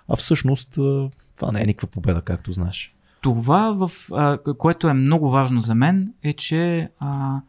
А 0.08 0.16
всъщност 0.16 0.70
това 1.36 1.52
не 1.52 1.62
е 1.62 1.66
никаква 1.66 1.88
победа, 1.88 2.22
както 2.22 2.52
знаеш. 2.52 2.94
Това, 3.20 3.70
в, 3.70 3.90
а, 4.12 4.38
което 4.58 4.88
е 4.88 4.92
много 4.92 5.30
важно 5.30 5.60
за 5.60 5.74
мен, 5.74 6.12
е, 6.22 6.32
че 6.32 6.88
а, 6.98 7.40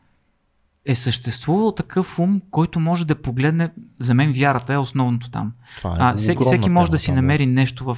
е 0.85 0.95
съществувал 0.95 1.71
такъв 1.71 2.19
ум, 2.19 2.41
който 2.51 2.79
може 2.79 3.07
да 3.07 3.21
погледне. 3.21 3.71
За 3.99 4.13
мен 4.13 4.31
вярата 4.31 4.73
е 4.73 4.77
основното 4.77 5.31
там. 5.31 5.53
Това 5.77 5.91
е 5.91 5.97
А, 5.99 6.15
всеки, 6.15 6.43
всеки 6.43 6.69
може 6.69 6.91
да 6.91 6.97
си 6.97 7.11
намери 7.11 7.45
нещо 7.45 7.85
в. 7.85 7.97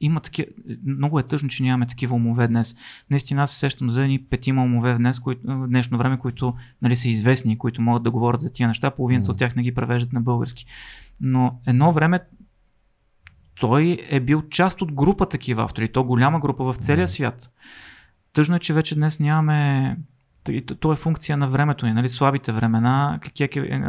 Има 0.00 0.20
такива. 0.20 0.48
Много 0.86 1.18
е 1.18 1.22
тъжно, 1.22 1.48
че 1.48 1.62
нямаме 1.62 1.86
такива 1.86 2.16
умове 2.16 2.48
днес. 2.48 2.76
Наистина 3.10 3.42
аз 3.42 3.50
се 3.50 3.58
сещам 3.58 3.90
за 3.90 4.02
едни 4.02 4.22
петима 4.22 4.62
умове 4.62 4.94
днес, 4.94 5.20
които, 5.20 5.40
днешно 5.46 5.98
време, 5.98 6.18
които 6.18 6.54
нали, 6.82 6.96
са 6.96 7.08
известни, 7.08 7.58
които 7.58 7.82
могат 7.82 8.02
да 8.02 8.10
говорят 8.10 8.40
за 8.40 8.52
тия 8.52 8.68
неща. 8.68 8.90
Половината 8.90 9.24
Мгм. 9.24 9.30
от 9.30 9.38
тях 9.38 9.56
не 9.56 9.62
ги 9.62 9.74
превеждат 9.74 10.12
на 10.12 10.20
български. 10.20 10.66
Но 11.20 11.60
едно 11.66 11.92
време 11.92 12.20
той 13.60 13.98
е 14.10 14.20
бил 14.20 14.42
част 14.50 14.82
от 14.82 14.92
група 14.92 15.26
такива 15.28 15.62
автори. 15.64 15.92
То 15.92 16.04
голяма 16.04 16.40
група 16.40 16.64
в 16.64 16.76
целия 16.76 17.08
свят. 17.08 17.50
Тъжно 18.32 18.56
е, 18.56 18.58
че 18.58 18.74
вече 18.74 18.94
днес 18.94 19.20
нямаме. 19.20 19.96
то- 20.80 20.92
е 20.92 20.96
функция 20.96 21.36
на 21.36 21.48
времето 21.48 21.86
ни. 21.86 21.92
Нали? 21.92 22.08
Слабите 22.08 22.52
времена, 22.52 23.18
кекави, 23.36 23.68
е, 23.68 23.82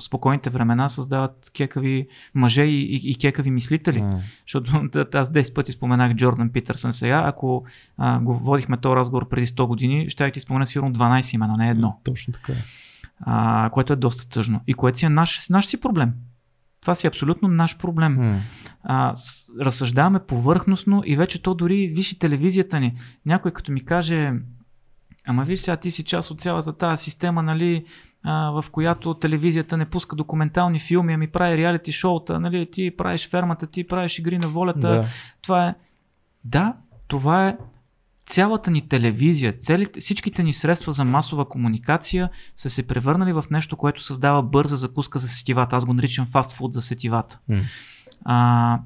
спокойните 0.00 0.50
времена 0.50 0.88
създават 0.88 1.50
кекави 1.56 2.08
мъже 2.34 2.62
и, 2.62 2.80
и, 2.82 3.10
и 3.10 3.14
кекави 3.14 3.50
мислители. 3.50 4.04
Защото 4.46 4.70
аз 5.14 5.32
10 5.32 5.54
пъти 5.54 5.72
споменах 5.72 6.14
Джордан 6.14 6.50
Питърсън 6.50 6.92
сега. 6.92 7.22
Ако 7.26 7.64
а, 7.98 8.20
го 8.20 8.34
водихме 8.34 8.76
този 8.76 8.96
разговор 8.96 9.28
преди 9.28 9.46
100 9.46 9.66
години, 9.66 10.10
ще 10.10 10.30
ти 10.30 10.40
спомена 10.40 10.66
сигурно 10.66 10.92
12 10.92 11.34
имена, 11.34 11.56
не 11.56 11.70
едно. 11.70 12.00
Точно 12.04 12.32
така. 12.32 12.52
е. 12.52 12.56
А, 13.20 13.70
което 13.70 13.92
е 13.92 13.96
доста 13.96 14.28
тъжно. 14.28 14.60
И 14.66 14.74
което 14.74 14.98
си 14.98 15.06
е 15.06 15.08
наш, 15.08 15.48
наш 15.48 15.66
си 15.66 15.80
проблем. 15.80 16.12
Това 16.82 16.94
си 16.94 17.06
е 17.06 17.08
абсолютно 17.08 17.48
наш 17.48 17.78
проблем. 17.78 18.40
А, 18.82 19.16
с, 19.16 19.50
разсъждаваме 19.60 20.20
повърхностно 20.20 21.02
и 21.06 21.16
вече 21.16 21.42
то 21.42 21.54
дори, 21.54 21.88
виж 21.88 22.12
и 22.12 22.18
телевизията 22.18 22.80
ни. 22.80 22.94
Някой 23.26 23.50
като 23.50 23.72
ми 23.72 23.84
каже, 23.84 24.32
ама 25.26 25.44
виж 25.44 25.60
сега 25.60 25.76
ти 25.76 25.90
си 25.90 26.04
част 26.04 26.30
от 26.30 26.40
цялата 26.40 26.72
тази 26.72 27.04
система, 27.04 27.42
нали, 27.42 27.84
а, 28.22 28.50
в 28.50 28.70
която 28.70 29.14
телевизията 29.14 29.76
не 29.76 29.86
пуска 29.86 30.16
документални 30.16 30.80
филми, 30.80 31.12
ами 31.12 31.26
прави 31.26 31.56
реалити 31.56 31.92
шоута, 31.92 32.40
нали, 32.40 32.70
ти 32.70 32.96
правиш 32.96 33.30
фермата, 33.30 33.66
ти 33.66 33.86
правиш 33.86 34.18
игри 34.18 34.38
на 34.38 34.48
волята. 34.48 34.80
Да. 34.80 35.06
Това 35.42 35.66
е. 35.66 35.74
Да, 36.44 36.74
това 37.08 37.48
е 37.48 37.56
цялата 38.26 38.70
ни 38.70 38.88
телевизия, 38.88 39.52
целите, 39.52 40.00
всичките 40.00 40.42
ни 40.42 40.52
средства 40.52 40.92
за 40.92 41.04
масова 41.04 41.48
комуникация 41.48 42.30
са 42.56 42.70
се 42.70 42.86
превърнали 42.86 43.32
в 43.32 43.44
нещо, 43.50 43.76
което 43.76 44.04
създава 44.04 44.42
бърза 44.42 44.76
закуска 44.76 45.18
за 45.18 45.28
сетивата. 45.28 45.76
Аз 45.76 45.84
го 45.84 45.94
наричам 45.94 46.26
фастфуд 46.26 46.72
за 46.72 46.82
сетивата. 46.82 47.38
М. 47.48 47.62
А, 48.24 48.78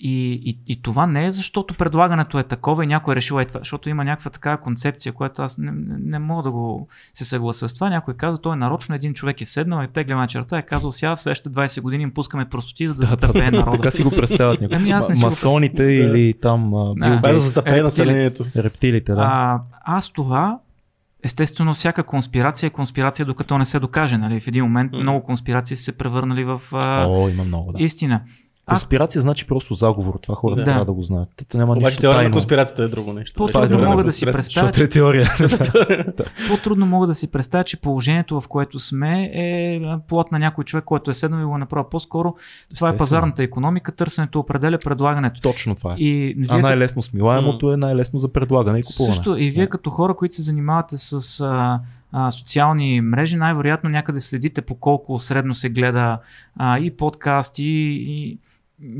и, 0.00 0.32
и, 0.44 0.58
и 0.66 0.82
това 0.82 1.06
не 1.06 1.26
е 1.26 1.30
защото 1.30 1.74
предлагането 1.74 2.38
е 2.38 2.42
такова 2.42 2.84
и 2.84 2.86
някой 2.86 3.12
е 3.12 3.16
решил 3.16 3.40
е 3.40 3.44
това, 3.44 3.60
защото 3.60 3.88
има 3.88 4.04
някаква 4.04 4.30
такава 4.30 4.56
концепция, 4.56 5.12
която 5.12 5.42
аз 5.42 5.58
не, 5.58 5.70
не, 5.72 5.96
не 5.98 6.18
мога 6.18 6.42
да 6.42 6.50
го 6.50 6.88
се 7.14 7.24
съглася 7.24 7.68
с 7.68 7.74
това. 7.74 7.90
Някой 7.90 8.14
каза, 8.14 8.40
той 8.42 8.52
е 8.52 8.56
нарочно, 8.56 8.94
един 8.94 9.14
човек 9.14 9.40
е 9.40 9.44
седнал 9.44 9.84
и 9.84 9.88
тегля 9.88 10.16
на 10.16 10.26
черта, 10.26 10.58
е 10.58 10.62
казал, 10.62 10.92
сега 10.92 11.16
в 11.16 11.20
следващите 11.20 11.48
20 11.50 11.80
години 11.80 12.02
им 12.02 12.10
пускаме 12.14 12.44
простоти, 12.44 12.88
за 12.88 12.94
да, 12.94 13.06
затъпее 13.06 13.50
народа. 13.50 13.76
Така 13.76 13.90
си 13.90 14.02
го 14.02 14.10
представят 14.10 14.60
някои. 14.60 14.76
Ами 14.76 14.90
аз 14.90 15.08
не 15.08 15.14
го 15.14 15.20
Масоните 15.20 15.76
представям. 15.76 16.16
или 16.16 16.34
там 16.42 16.74
а, 16.74 16.94
Да. 16.96 17.08
Бил 17.10 17.16
Това 17.16 17.30
е 17.30 17.34
затъпее 17.34 17.82
населението. 17.82 18.44
рептилите, 18.56 19.12
да. 19.12 19.20
А, 19.20 19.60
аз 19.84 20.10
това, 20.12 20.58
естествено, 21.24 21.74
всяка 21.74 22.02
конспирация 22.02 22.66
е 22.66 22.70
конспирация, 22.70 23.26
докато 23.26 23.58
не 23.58 23.64
се 23.66 23.78
докаже. 23.80 24.18
Нали? 24.18 24.40
В 24.40 24.48
един 24.48 24.64
момент 24.64 24.92
М. 24.92 24.98
много 24.98 25.22
конспирации 25.24 25.76
са 25.76 25.82
се 25.84 25.98
превърнали 25.98 26.44
в 26.44 26.60
а, 26.72 27.06
О, 27.08 27.28
има 27.28 27.44
много, 27.44 27.72
да. 27.72 27.82
истина. 27.82 28.20
Конспирация 28.68 29.22
значи 29.22 29.46
просто 29.46 29.74
заговор. 29.74 30.18
Това 30.22 30.34
хората 30.34 30.60
Да. 30.60 30.64
трябва 30.64 30.84
да 30.84 30.92
го 30.92 31.02
знаят. 31.02 31.28
То 31.50 31.58
няма 31.58 31.72
Обаче 31.72 31.86
нищо 31.86 32.00
теория 32.00 32.16
на 32.16 32.20
тайно. 32.20 32.32
конспирацията 32.32 32.82
е 32.82 32.88
друго 32.88 33.12
нещо. 33.12 33.34
По-трудно 33.36 33.78
е 33.78 33.82
мога 33.82 33.96
на 33.96 34.04
да 34.04 34.12
си 34.12 34.26
представя, 34.26 34.66
Защото 34.66 34.82
е 34.82 34.88
теория. 34.88 35.26
по-трудно 36.48 36.86
мога 36.86 37.06
да 37.06 37.14
си 37.14 37.26
представя, 37.28 37.64
че 37.64 37.76
положението, 37.76 38.40
в 38.40 38.48
което 38.48 38.78
сме, 38.78 39.30
е 39.34 39.80
плод 40.08 40.32
на 40.32 40.38
някой 40.38 40.64
човек, 40.64 40.84
който 40.84 41.10
е 41.10 41.14
седнал 41.14 41.40
и 41.40 41.44
го 41.44 41.54
е 41.54 41.58
направил. 41.58 41.84
По-скоро 41.84 42.34
това 42.74 42.88
е 42.88 42.96
пазарната 42.96 43.42
економика, 43.42 43.92
търсенето 43.92 44.40
определя 44.40 44.78
предлагането. 44.78 45.40
Точно 45.40 45.74
това 45.74 45.92
е. 45.92 45.96
И 45.96 46.34
вие, 46.34 46.46
А 46.50 46.58
най-лесно 46.58 47.02
смилаемото 47.02 47.72
е 47.72 47.76
най-лесно 47.76 48.18
за 48.18 48.28
предлагане 48.28 48.78
и 48.78 48.82
купуване. 48.82 49.14
Също 49.14 49.36
и 49.36 49.50
вие 49.50 49.64
Да. 49.64 49.70
като 49.70 49.90
хора, 49.90 50.14
които 50.14 50.34
се 50.34 50.42
занимавате 50.42 50.96
с 50.96 51.12
а, 51.40 51.80
а, 52.12 52.30
социални 52.30 53.00
мрежи, 53.00 53.36
най-вероятно 53.36 53.90
някъде 53.90 54.20
следите 54.20 54.62
по 54.62 54.74
колко 54.74 55.18
средно 55.18 55.54
се 55.54 55.68
гледа 55.68 56.18
а, 56.56 56.78
и 56.78 56.90
подкаст, 56.90 57.58
и, 57.58 57.62
и 58.08 58.38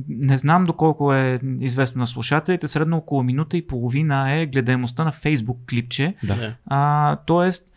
не 0.09 0.37
знам 0.37 0.65
доколко 0.65 1.13
е 1.13 1.39
известно 1.61 1.99
на 1.99 2.07
слушателите, 2.07 2.67
средно 2.69 2.97
около 2.97 3.23
минута 3.23 3.57
и 3.57 3.67
половина 3.67 4.33
е 4.33 4.47
гледаемостта 4.47 5.05
на 5.05 5.13
Facebook 5.13 5.69
клипче. 5.69 6.15
Да. 6.25 6.55
А, 6.67 7.17
тоест, 7.17 7.73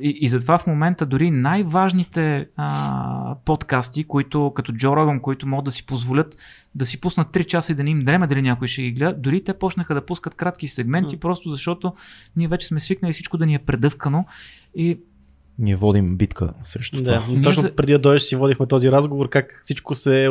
и, 0.00 0.18
и 0.20 0.28
затова 0.28 0.58
в 0.58 0.66
момента 0.66 1.06
дори 1.06 1.30
най-важните 1.30 2.48
а, 2.56 3.36
подкасти, 3.44 4.04
които 4.04 4.52
като 4.56 4.72
Джо 4.72 4.96
Роган, 4.96 5.20
които 5.20 5.46
могат 5.46 5.64
да 5.64 5.70
си 5.70 5.86
позволят 5.86 6.36
да 6.74 6.84
си 6.84 7.00
пуснат 7.00 7.28
3 7.28 7.44
часа 7.44 7.72
и 7.72 7.74
да 7.74 7.84
не 7.84 7.90
им 7.90 8.04
дреме 8.04 8.26
дали 8.26 8.42
някой 8.42 8.68
ще 8.68 8.82
ги 8.82 8.92
гледа, 8.92 9.14
дори 9.18 9.44
те 9.44 9.58
почнаха 9.58 9.94
да 9.94 10.06
пускат 10.06 10.34
кратки 10.34 10.68
сегменти, 10.68 11.16
М. 11.16 11.20
просто 11.20 11.50
защото 11.50 11.94
ние 12.36 12.48
вече 12.48 12.66
сме 12.66 12.80
свикнали 12.80 13.12
всичко 13.12 13.38
да 13.38 13.46
ни 13.46 13.54
е 13.54 13.58
предъвкано 13.58 14.26
и 14.74 14.98
Ние 15.58 15.76
водим 15.76 16.16
битка 16.16 16.48
срещу 16.64 16.96
Да, 16.96 17.18
това. 17.18 17.42
точно 17.42 17.62
за- 17.62 17.72
преди 17.72 17.92
да 17.92 17.98
дойдеш 17.98 18.22
си 18.22 18.36
водихме 18.36 18.66
този 18.66 18.90
разговор, 18.90 19.28
как 19.28 19.60
всичко, 19.62 19.94
се, 19.94 20.28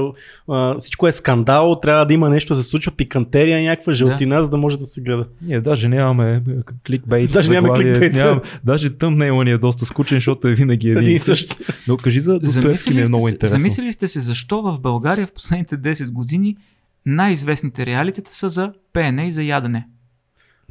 а, 0.48 0.78
всичко 0.78 1.08
е 1.08 1.12
скандал, 1.12 1.80
трябва 1.80 2.06
да 2.06 2.14
има 2.14 2.30
нещо 2.30 2.56
да 2.56 2.64
се 2.64 2.70
случва, 2.70 2.92
пикантерия, 2.92 3.62
някаква 3.62 3.94
жълтина, 3.94 4.44
за 4.44 4.50
да 4.50 4.58
може 4.58 4.78
да 4.78 4.86
се 4.86 5.02
гледа. 5.02 5.28
Ние 5.42 5.62
даже 5.62 5.90
нямаме 5.90 6.36
е, 6.36 6.42
кликбейт. 6.88 7.32
Даже 7.32 7.52
нямаме 7.52 7.74
кликбейт. 7.76 8.14
Нямам, 8.14 8.42
даже 8.64 8.90
тъмнейла 8.90 9.44
ни 9.44 9.52
е 9.52 9.58
доста 9.58 9.86
скучен, 9.86 10.16
защото 10.18 10.48
е 10.48 10.54
винаги 10.54 10.90
един, 10.90 11.10
и 11.10 11.20
същ. 11.20 11.48
също. 11.50 11.74
Но 11.88 11.98
кажи 11.98 12.20
за 12.20 12.40
Достоевски 12.40 12.94
ми 12.94 13.02
е 13.02 13.06
сте 13.06 13.10
много 13.10 13.28
се- 13.28 13.34
интересно. 13.34 13.58
замислили 13.58 13.92
сте 13.94 14.08
се 14.08 14.20
защо 14.20 14.62
в 14.62 14.80
България 14.80 15.28
в 15.28 15.32
последните 15.32 15.78
10 15.78 16.10
години 16.10 16.58
най-известните 17.06 17.86
реалитета 17.86 18.34
са 18.34 18.50
за 18.50 18.74
пеене 18.94 19.28
и 19.28 19.32
за 19.32 19.44
ядене. 19.44 19.88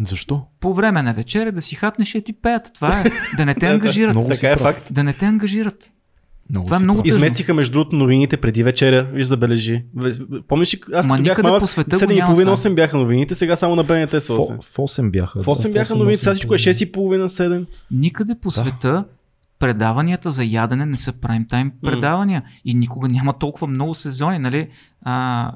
Защо? 0.00 0.42
По 0.60 0.74
време 0.74 1.02
на 1.02 1.14
вечеря 1.14 1.52
да 1.52 1.62
си 1.62 1.74
хапнеш 1.74 2.14
и 2.14 2.22
ти 2.22 2.32
пеят. 2.32 2.70
Това 2.74 3.00
е 3.00 3.04
да 3.36 3.46
не 3.46 3.54
те 3.54 3.66
ангажират. 3.70 4.14
Много 4.14 4.28
Така 4.28 4.50
е 4.50 4.56
факт. 4.56 4.94
Да 4.94 5.04
не 5.04 5.12
те 5.12 5.26
ангажират. 5.26 5.90
Много 6.50 6.66
Това 6.66 6.76
е 6.76 6.80
много 6.80 7.02
тъжно. 7.02 7.16
Изместиха 7.16 7.54
между 7.54 7.72
другото 7.72 7.96
новините 7.96 8.36
преди 8.36 8.62
вечеря, 8.62 9.08
виж 9.12 9.26
забележи. 9.26 9.84
Помниш 10.48 10.74
ли, 10.74 10.80
аз 10.94 11.06
Ма 11.06 11.14
като 11.14 11.24
бях 11.24 11.36
никъде 11.36 11.48
малък, 11.48 11.60
по 11.60 11.66
света 11.66 11.96
го 11.96 12.02
7 12.02 12.22
и 12.22 12.24
половина, 12.26 12.54
това. 12.54 12.70
8 12.70 12.74
бяха 12.74 12.96
новините, 12.96 13.34
сега 13.34 13.56
само 13.56 13.76
на 13.76 13.84
БНТ 13.84 14.10
са 14.10 14.32
8. 14.32 14.62
В 14.62 14.76
8 14.76 15.10
бяха. 15.10 15.42
В 15.42 15.46
8 15.46 15.72
бяха 15.72 15.94
новините, 15.94 16.22
сега 16.22 16.34
всичко 16.34 16.54
е 16.54 16.58
6 16.58 16.84
и 16.84 16.92
половина, 16.92 17.28
7. 17.28 17.66
Никъде 17.90 18.34
по 18.42 18.50
света 18.50 19.04
предаванията 19.58 20.30
за 20.30 20.44
ядене 20.44 20.86
не 20.86 20.96
са 20.96 21.12
прайм-тайм 21.12 21.70
предавания 21.82 22.42
и 22.64 22.74
никога 22.74 23.08
няма 23.08 23.38
толкова 23.38 23.66
много 23.66 23.94
сезони, 23.94 24.38
нали? 24.38 24.68
А, 25.02 25.52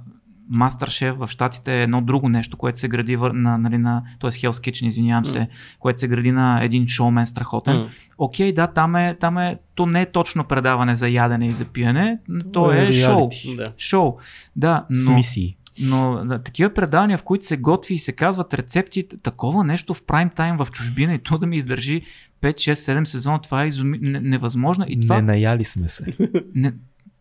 Мастершеф 0.50 1.16
в 1.16 1.28
Штатите 1.28 1.78
е 1.78 1.82
едно 1.82 2.00
друго 2.00 2.28
нещо, 2.28 2.56
което 2.56 2.78
се 2.78 2.88
гради 2.88 3.16
на, 3.16 3.58
нали, 3.58 3.78
на 3.78 4.02
т.е. 4.20 4.30
Hell's 4.30 4.70
Kitchen, 4.70 4.86
извинявам 4.86 5.24
се, 5.24 5.48
което 5.78 6.00
се 6.00 6.08
гради 6.08 6.32
на 6.32 6.64
един 6.64 6.88
шоумен 6.88 7.26
страхотен. 7.26 7.76
М. 7.76 7.88
Окей, 8.18 8.52
да, 8.52 8.66
там 8.66 8.96
е, 8.96 9.16
там 9.20 9.38
е, 9.38 9.58
то 9.74 9.86
не 9.86 10.02
е 10.02 10.06
точно 10.06 10.44
предаване 10.44 10.94
за 10.94 11.08
ядене 11.08 11.46
и 11.46 11.50
за 11.50 11.64
пиене, 11.64 12.18
то 12.52 12.72
Е, 12.72 12.78
е 12.78 12.92
шоу. 12.92 13.30
Да. 13.56 13.64
Шоу. 13.78 14.16
Да, 14.56 14.84
С 14.90 15.06
но, 15.08 15.14
мисии. 15.14 15.56
но 15.80 16.20
да, 16.24 16.42
такива 16.42 16.74
предавания, 16.74 17.18
в 17.18 17.22
които 17.22 17.44
се 17.46 17.56
готви 17.56 17.94
и 17.94 17.98
се 17.98 18.12
казват 18.12 18.54
рецепти, 18.54 19.08
такова 19.22 19.64
нещо 19.64 19.94
в 19.94 20.02
прайм 20.02 20.30
тайм 20.30 20.56
в 20.56 20.68
чужбина 20.72 21.14
и 21.14 21.18
то 21.18 21.38
да 21.38 21.46
ми 21.46 21.56
издържи 21.56 22.02
5, 22.42 22.54
6, 22.54 22.72
7 22.72 23.04
сезона, 23.04 23.40
това 23.40 23.62
е 23.62 23.66
изуми... 23.66 23.98
не, 24.02 24.20
невъзможно. 24.20 24.84
И 24.88 25.00
това, 25.00 25.16
Не 25.16 25.22
наяли 25.22 25.64
сме 25.64 25.88
се. 25.88 26.16
не, 26.54 26.72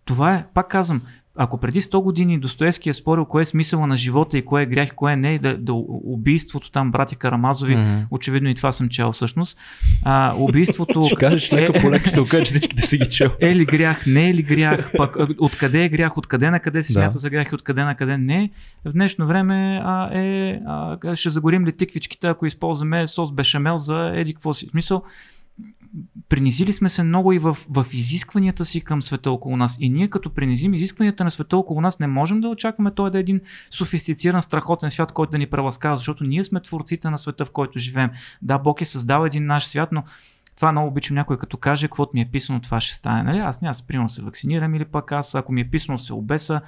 това 0.06 0.34
е, 0.36 0.46
пак 0.54 0.68
казвам, 0.70 1.02
ако 1.38 1.58
преди 1.58 1.82
100 1.82 2.04
години 2.04 2.40
Достоевски 2.40 2.90
е 2.90 2.94
спорил 2.94 3.26
кое 3.26 3.42
е 3.42 3.46
смисъла 3.46 3.88
на 3.88 3.98
живота 3.98 4.38
и 4.38 4.46
кое 4.46 4.62
е 4.62 4.66
грях, 4.66 4.96
кое 4.96 5.16
не, 5.16 5.40
да, 5.40 5.58
да 5.58 5.74
убийството 6.06 6.72
там, 6.72 6.92
брати 6.92 7.16
Карамазови, 7.16 7.76
Мгм. 7.76 8.00
очевидно 8.12 8.50
и 8.50 8.56
това 8.56 8.72
съм 8.72 8.90
чел 8.90 9.12
всъщност, 9.12 9.58
а, 10.04 10.34
убийството 10.38 11.02
Ще 11.06 11.16
кажеш 11.16 11.54
лека 11.54 11.82
по 11.82 11.92
лека, 11.92 12.10
се 12.10 12.22
окаже, 12.22 12.44
че 12.44 12.50
всичките 12.52 12.82
си 12.82 12.98
ги 12.98 13.10
чел. 13.10 13.32
е 13.42 13.56
ли 13.56 13.66
грях, 13.66 14.06
не 14.08 14.30
е 14.30 14.34
ли 14.34 14.44
грях, 14.44 14.92
пък 14.98 15.18
откъде 15.40 15.84
е 15.84 15.90
грях, 15.90 16.18
откъде 16.18 16.50
на 16.52 16.60
къде 16.60 16.84
се 16.84 16.94
Да. 16.94 17.00
смята 17.00 17.18
за 17.18 17.30
грях 17.30 17.52
и 17.52 17.56
откъде 17.56 17.84
на 17.84 17.96
къде 17.96 18.18
не. 18.18 18.50
В 18.86 18.92
днешно 18.92 19.28
време 19.28 19.82
а, 19.84 20.10
е, 20.14 20.60
а, 20.68 21.16
ще 21.16 21.30
загорим 21.30 21.66
ли 21.66 21.72
тиквичките, 21.72 22.28
ако 22.28 22.46
използваме 22.46 23.08
сос 23.08 23.32
бешамел 23.32 23.78
за 23.78 24.12
еди 24.16 24.34
какво 24.34 24.54
си. 24.54 24.68
В 24.68 24.70
смисъл, 24.70 25.04
принизили 26.30 26.74
сме 26.74 26.90
се 26.90 27.04
много 27.04 27.34
и 27.34 27.40
в, 27.40 27.58
в 27.70 27.86
изискванията 27.94 28.66
си 28.66 28.82
към 28.82 29.02
света 29.02 29.32
около 29.32 29.58
нас. 29.58 29.78
И 29.80 29.90
ние 29.90 30.08
като 30.08 30.30
принизим 30.30 30.74
изискванията 30.74 31.24
на 31.24 31.32
света 31.32 31.58
около 31.58 31.82
нас, 31.82 32.00
не 32.00 32.08
можем 32.08 32.42
да 32.42 32.48
очакваме 32.48 32.92
той 32.92 33.12
да 33.12 33.18
е 33.18 33.22
един 33.22 33.42
софистициран, 33.72 34.42
страхотен 34.42 34.92
свят, 34.92 35.12
който 35.12 35.32
да 35.32 35.38
ни 35.38 35.48
преласкава, 35.48 35.96
защото 35.96 36.24
ние 36.24 36.44
сме 36.44 36.62
творците 36.62 37.10
на 37.10 37.18
света, 37.18 37.46
в 37.46 37.52
който 37.52 37.80
живеем. 37.80 38.10
Да, 38.42 38.58
Бог 38.58 38.82
е 38.82 38.86
създал 38.86 39.26
един 39.26 39.46
наш 39.46 39.66
свят, 39.66 39.90
но 39.92 40.04
това 40.56 40.72
много 40.72 40.88
обичам 40.88 41.16
някой 41.16 41.38
като 41.38 41.58
каже, 41.58 41.88
каквото 41.88 42.12
ми 42.14 42.22
е 42.22 42.30
писано, 42.32 42.62
това 42.62 42.80
ще 42.80 42.96
стане. 42.96 43.24
Нали? 43.24 43.38
Аз 43.38 43.62
няма 43.62 43.74
примерно 43.88 44.10
се 44.10 44.22
вакцинирам 44.22 44.76
или 44.76 44.86
пък 44.86 45.12
аз, 45.12 45.36
ако 45.36 45.52
ми 45.52 45.62
е 45.62 45.70
писано 45.70 45.98
се 45.98 46.14
обеса, 46.14 46.62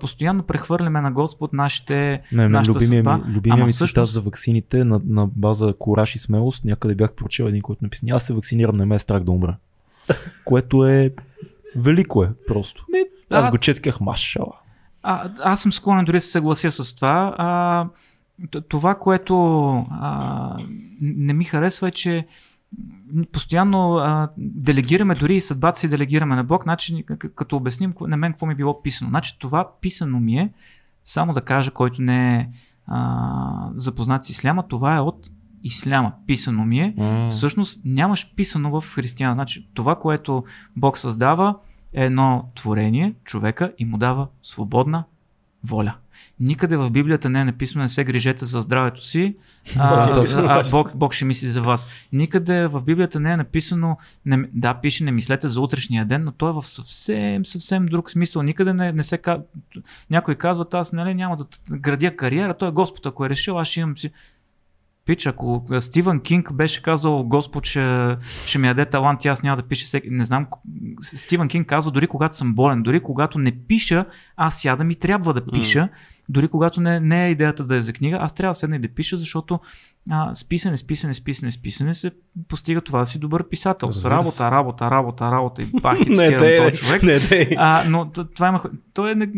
постоянно 0.00 0.42
прехвърляме 0.42 1.00
на 1.00 1.12
Господ 1.12 1.52
нашите, 1.52 2.22
Не, 2.32 2.48
нашата 2.48 2.74
любимия 2.74 2.98
съдба. 2.98 3.16
ми, 3.18 3.34
любимия 3.34 3.54
Ама 3.54 3.64
ми 3.64 3.68
цитат 3.68 3.76
всъщност- 3.76 4.12
за 4.12 4.20
ваксините 4.20 4.84
на, 4.84 5.00
на 5.06 5.26
база 5.26 5.74
кораж 5.78 6.14
и 6.14 6.18
смелост, 6.18 6.64
някъде 6.64 6.94
бях 6.94 7.12
прочел 7.12 7.44
един, 7.44 7.62
който 7.62 7.84
написа, 7.84 8.06
аз 8.10 8.22
се 8.22 8.34
вакцинирам, 8.34 8.76
не 8.76 8.84
ме 8.84 8.94
е 8.94 8.98
страх 8.98 9.22
да 9.22 9.32
умра. 9.32 9.56
Което 10.44 10.84
е 10.84 11.12
велико 11.76 12.24
е 12.24 12.30
просто. 12.46 12.86
Ми, 12.92 12.98
Аз, 13.30 13.46
аз 13.46 13.50
го 13.50 13.58
четках, 13.58 14.00
машала. 14.00 14.52
А, 15.02 15.30
аз 15.42 15.60
съм 15.62 15.72
склонен 15.72 16.04
дори 16.04 16.16
да 16.16 16.20
се 16.20 16.30
съглася 16.30 16.70
с 16.70 16.94
това. 16.94 17.34
А, 17.38 17.86
това, 18.60 18.94
което 18.94 19.36
а, 19.90 20.56
не 21.00 21.32
ми 21.32 21.44
харесва 21.44 21.88
е, 21.88 21.90
че 21.90 22.26
постоянно 23.32 23.96
а, 23.96 24.28
делегираме, 24.38 25.14
дори 25.14 25.36
и 25.36 25.40
съдбата 25.40 25.78
си 25.78 25.88
делегираме 25.88 26.36
на 26.36 26.44
Бог, 26.44 26.62
значи, 26.62 27.04
като 27.34 27.56
обясним 27.56 27.94
на 28.00 28.16
мен 28.16 28.32
какво 28.32 28.46
ми 28.46 28.52
е 28.52 28.56
било 28.56 28.82
писано. 28.82 29.10
Значи 29.10 29.38
това 29.38 29.68
писано 29.80 30.20
ми 30.20 30.38
е, 30.38 30.52
само 31.04 31.32
да 31.32 31.40
кажа, 31.40 31.70
който 31.70 32.02
не 32.02 32.36
е 32.36 32.48
а, 32.86 33.70
запознат 33.74 34.24
с 34.24 34.30
исляма, 34.30 34.68
това 34.68 34.96
е 34.96 35.00
от 35.00 35.30
исляма. 35.62 36.12
Писано 36.26 36.64
ми 36.64 36.80
е. 36.80 36.94
Всъщност 37.30 37.80
нямаш 37.84 38.34
писано 38.36 38.80
в 38.80 38.94
християн. 38.94 39.34
Значи 39.34 39.68
това, 39.74 39.96
което 39.96 40.44
Бог 40.76 40.98
създава 40.98 41.56
е 41.92 42.04
едно 42.04 42.50
творение, 42.54 43.14
човека 43.24 43.72
и 43.78 43.84
му 43.84 43.98
дава 43.98 44.26
свободна 44.42 45.04
воля. 45.64 45.94
Никъде 46.40 46.76
в 46.76 46.90
Библията 46.90 47.30
не 47.30 47.40
е 47.40 47.44
написано 47.44 47.82
не 47.82 47.88
се 47.88 48.04
грижете 48.04 48.44
за 48.44 48.60
здравето 48.60 49.04
си, 49.04 49.36
а, 49.78 50.14
Бог 50.14 50.28
а, 50.36 50.70
Бог, 50.70 50.90
Бог 50.94 51.14
ще 51.14 51.24
мисли 51.24 51.48
за 51.48 51.62
вас. 51.62 51.86
Никъде 52.12 52.66
в 52.66 52.80
Библията 52.80 53.20
не 53.20 53.32
е 53.32 53.36
написано, 53.36 53.98
не, 54.26 54.48
да, 54.52 54.74
пише 54.74 55.04
не 55.04 55.12
мислете 55.12 55.48
за 55.48 55.60
утрешния 55.60 56.04
ден, 56.04 56.24
но 56.24 56.32
то 56.32 56.48
е 56.48 56.52
в 56.52 56.62
съвсем, 56.66 57.46
съвсем 57.46 57.86
друг 57.86 58.10
смисъл. 58.10 58.42
Никъде 58.42 58.72
не, 58.72 58.92
не 58.92 59.02
се 59.02 59.18
някой 60.10 60.34
казва, 60.34 60.66
аз 60.72 60.92
нали, 60.92 61.14
няма 61.14 61.36
да 61.36 61.44
градя 61.76 62.16
кариера, 62.16 62.54
той 62.54 62.68
е 62.68 62.72
Господ, 62.72 63.06
ако 63.06 63.24
е 63.24 63.28
решил, 63.28 63.58
аз 63.58 63.68
ще 63.68 63.80
имам 63.80 63.98
си. 63.98 64.10
Пич, 65.10 65.26
ако 65.26 65.64
Стивън 65.78 66.20
Кинг 66.20 66.52
беше 66.52 66.82
казал 66.82 67.22
Господ 67.22 67.66
ще, 67.66 68.16
ще 68.46 68.58
ми 68.58 68.68
даде 68.68 68.86
талант 68.86 69.24
и 69.24 69.28
аз 69.28 69.42
няма 69.42 69.56
да 69.56 69.62
пиша 69.62 69.84
всеки... 69.84 70.10
Не 70.10 70.24
знам, 70.24 70.46
Стивън 71.02 71.48
Кинг 71.48 71.66
казва 71.66 71.90
дори 71.92 72.06
когато 72.06 72.36
съм 72.36 72.54
болен, 72.54 72.82
дори 72.82 73.00
когато 73.00 73.38
не 73.38 73.52
пиша, 73.52 74.04
аз 74.36 74.60
сядам 74.60 74.90
и 74.90 74.94
трябва 74.94 75.34
да 75.34 75.46
пиша, 75.46 75.88
дори 76.28 76.48
когато 76.48 76.80
не, 76.80 77.00
не 77.00 77.26
е 77.26 77.30
идеята 77.30 77.66
да 77.66 77.76
е 77.76 77.82
за 77.82 77.92
книга, 77.92 78.18
аз 78.20 78.32
трябва 78.32 78.50
да 78.50 78.54
седна 78.54 78.76
и 78.76 78.78
да 78.78 78.88
пиша, 78.88 79.16
защото 79.16 79.60
а, 80.10 80.34
с 80.34 80.48
писане, 80.48 80.76
с 80.76 80.86
писане, 80.86 81.14
с 81.14 81.24
писане, 81.24 81.52
с 81.52 81.62
писане 81.62 81.94
се 81.94 82.10
постига 82.48 82.80
това 82.80 82.98
да 82.98 83.06
си 83.06 83.18
добър 83.18 83.48
писател. 83.48 83.92
С 83.92 84.04
работа, 84.04 84.30
се. 84.30 84.44
работа, 84.44 84.90
работа, 84.90 85.30
работа 85.30 85.62
и 85.62 85.66
бах 85.66 85.98
ти 85.98 86.08
Не, 86.08 86.14
цитирам 86.16 86.64
този 86.68 86.82
човек. 86.82 87.02
не, 87.02 87.18
те. 87.18 87.54
А, 87.58 87.84
но 87.88 88.10
това 88.10 88.48
има. 88.48 88.62
Той 88.94 89.12
е. 89.12 89.14
не- 89.14 89.28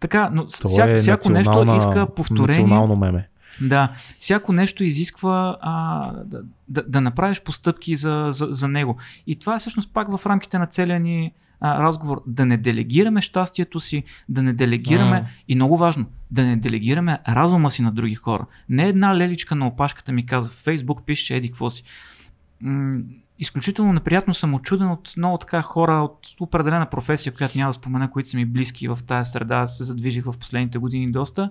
Така, 0.00 0.30
но 0.32 0.46
всяко, 0.46 0.90
е 0.90 0.96
всяко 0.96 1.30
нещо 1.30 1.74
иска 1.76 2.06
повторение. 2.06 2.46
Национално 2.46 2.94
меме. 3.00 3.28
Да, 3.60 3.92
всяко 4.18 4.52
нещо 4.52 4.84
изисква 4.84 5.56
а, 5.60 6.12
да, 6.24 6.42
да, 6.68 6.82
да 6.88 7.00
направиш 7.00 7.42
постъпки 7.42 7.96
за, 7.96 8.28
за, 8.30 8.48
за 8.50 8.68
него. 8.68 8.96
И 9.26 9.36
това 9.36 9.54
е 9.54 9.58
всъщност 9.58 9.92
пак 9.92 10.16
в 10.16 10.26
рамките 10.26 10.58
на 10.58 10.66
целия 10.66 11.00
ни 11.00 11.32
а, 11.60 11.82
разговор. 11.82 12.22
Да 12.26 12.46
не 12.46 12.56
делегираме 12.56 13.20
щастието 13.20 13.80
си, 13.80 14.04
да 14.28 14.42
не 14.42 14.52
делегираме, 14.52 15.16
А. 15.16 15.28
и 15.48 15.54
много 15.54 15.76
важно, 15.76 16.06
да 16.30 16.44
не 16.44 16.56
делегираме 16.56 17.18
разума 17.28 17.70
си 17.70 17.82
на 17.82 17.92
други 17.92 18.14
хора. 18.14 18.46
Не 18.68 18.88
една 18.88 19.16
леличка 19.16 19.54
на 19.54 19.66
опашката 19.66 20.12
ми 20.12 20.26
каза 20.26 20.50
в 20.50 20.52
Фейсбук, 20.52 21.02
пише 21.06 21.36
еди 21.36 21.48
какво 21.48 21.70
си. 21.70 21.82
М- 22.60 23.00
изключително 23.38 23.92
неприятно 23.92 24.34
съм 24.34 24.54
очуден 24.54 24.90
от 24.90 25.12
много 25.16 25.38
така 25.38 25.62
хора 25.62 25.92
от 25.92 26.26
определена 26.40 26.86
професия, 26.86 27.34
която 27.34 27.58
няма 27.58 27.68
да 27.68 27.72
спомена, 27.72 28.10
които 28.10 28.28
са 28.28 28.36
ми 28.36 28.44
близки 28.44 28.88
в 28.88 28.98
тази 29.06 29.30
среда, 29.30 29.66
се 29.66 29.84
задвижих 29.84 30.24
в 30.24 30.38
последните 30.38 30.78
години 30.78 31.12
доста, 31.12 31.50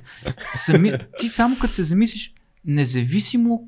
сами, 0.53 0.93
ти 1.19 1.29
само 1.29 1.57
като 1.59 1.73
се 1.73 1.83
замислиш, 1.83 2.33
независимо 2.65 3.67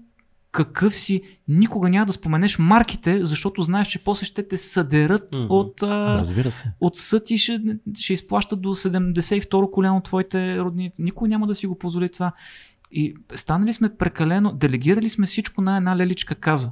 какъв 0.52 0.96
си, 0.96 1.22
никога 1.48 1.90
няма 1.90 2.06
да 2.06 2.14
споменеш 2.14 2.60
марките, 2.60 3.26
защото 3.26 3.62
знаеш, 3.62 3.88
че 3.88 4.04
после 4.04 4.26
ще 4.26 4.48
те 4.48 4.58
съдерат 4.58 5.28
Мгм. 5.34 5.46
от, 5.50 5.84
а, 5.84 6.18
Разбира 6.18 6.52
се. 6.52 6.72
от 6.80 6.96
съд 6.96 7.32
и 7.32 7.38
ще, 7.38 7.60
ще 8.00 8.14
изплащат 8.14 8.62
до 8.62 8.76
72 8.76 9.72
коляно 9.72 10.02
твоите 10.02 10.58
родни. 10.58 10.92
Никой 11.00 11.30
няма 11.30 11.48
да 11.48 11.54
си 11.54 11.68
го 11.68 11.78
позволи 11.78 12.10
това. 12.10 12.32
И 12.92 13.16
станали 13.36 13.74
сме 13.74 13.90
прекалено, 13.90 14.52
делегирали 14.52 15.10
сме 15.10 15.26
всичко 15.26 15.62
на 15.62 15.78
една 15.78 15.98
леличка 15.98 16.36
каза. 16.36 16.72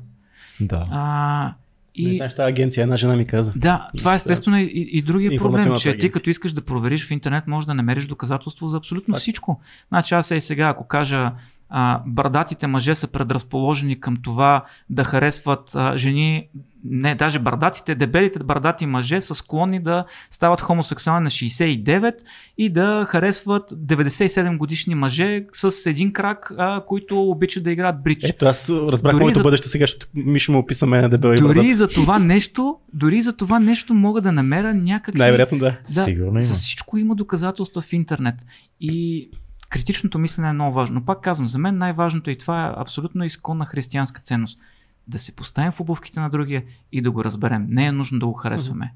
Да. 0.61 0.88
А, 0.91 1.53
И... 1.95 2.10
и, 2.10 2.15
Знаеш, 2.18 2.35
тази 2.35 2.49
агенция, 2.49 2.84
една 2.84 2.98
жена 2.98 3.15
ми 3.15 3.26
каза. 3.26 3.53
да, 3.56 3.89
това 3.98 4.14
естествено 4.15 4.57
е 4.57 4.61
и, 4.61 4.89
и 4.91 5.02
другия 5.02 5.38
проблем, 5.38 5.76
че 5.76 5.81
ти 5.81 5.89
агенция. 5.89 6.11
като 6.11 6.30
искаш 6.30 6.53
да 6.53 6.61
провериш 6.61 7.07
в 7.07 7.11
интернет, 7.11 7.48
можеш 7.48 7.65
да 7.65 7.73
намериш 7.73 8.06
доказателство 8.06 8.68
за 8.68 8.77
абсолютно 8.77 9.14
Факт. 9.14 9.22
всичко. 9.22 9.61
Значи 9.89 10.14
аз 10.14 10.31
е 10.31 10.39
сега, 10.39 10.68
ако 10.69 10.88
кажа 10.88 11.31
а, 11.69 12.02
брадатите 12.07 12.68
мъже 12.68 12.95
са 12.95 13.07
предразположени 13.07 13.99
към 13.99 14.18
това 14.18 14.65
да 14.89 15.03
харесват 15.03 15.72
а, 15.76 15.98
жени, 15.98 16.48
не, 16.91 17.15
даже 17.15 17.39
брадатите, 17.39 17.95
дебелите 17.95 18.39
брадати 18.39 18.85
мъже 18.85 19.22
са 19.22 19.35
склонни 19.35 19.80
да 19.80 20.05
стават 20.31 20.61
хомосексуални 20.61 21.23
на 21.23 21.30
69 21.30 22.14
и 22.57 22.69
да 22.69 23.05
харесват 23.09 23.72
97 23.72 24.57
годишни 24.57 24.95
мъже 24.95 25.45
с 25.51 25.89
един 25.89 26.14
крак, 26.14 26.53
а, 26.57 26.85
които 26.85 27.22
обичат 27.22 27.64
да 27.64 27.72
играят 27.72 28.03
бридж. 28.03 28.23
Ето, 28.23 28.45
аз 28.45 28.69
разбрах 28.69 29.11
Дори 29.14 29.23
моето 29.23 29.38
за- 29.38 29.43
бъдеще 29.43 29.69
сега, 29.69 29.84
защото 29.84 30.07
Мишо 30.14 30.51
му 30.51 30.59
описа 30.59 30.85
мен 30.85 31.01
на 31.01 31.09
дебел 31.09 31.34
и 31.34 31.38
Дори 31.38 31.53
брадат. 31.55 31.77
за 31.77 31.88
това 31.88 32.19
нещо, 32.19 32.77
дори 32.93 33.22
за 33.22 33.34
това 33.38 33.59
нещо 33.59 33.93
мога 33.93 34.22
да 34.22 34.31
намеря 34.31 34.73
някакви 34.73 35.19
Най-вероятно 35.19 35.57
да. 35.57 35.77
Да, 35.95 36.01
Сигурно 36.01 36.30
има. 36.30 36.41
За 36.41 36.53
всичко 36.53 36.97
има 36.97 37.15
доказателства 37.15 37.81
в 37.81 37.93
интернет. 37.93 38.35
И 38.81 39.30
критичното 39.69 40.19
мислене 40.19 40.49
е 40.49 40.53
много 40.53 40.73
важно. 40.76 40.93
Но 40.95 41.05
пак 41.05 41.22
казвам, 41.22 41.47
за 41.47 41.59
мен 41.59 41.77
най-важното 41.77 42.30
и 42.30 42.38
това 42.38 42.68
е 42.68 42.81
абсолютно 42.81 43.23
изконна 43.26 43.65
християнска 43.65 44.22
ценност. 44.22 44.59
Да 45.07 45.19
се 45.19 45.35
поставим 45.35 45.71
в 45.71 45.79
обувките 45.79 46.19
на 46.19 46.29
другия 46.29 46.63
и 46.91 47.01
да 47.01 47.11
го 47.11 47.23
разберем. 47.23 47.65
Не 47.69 47.85
е 47.85 47.91
нужно 47.91 48.19
да 48.19 48.25
го 48.25 48.34
харесваме. 48.34 48.93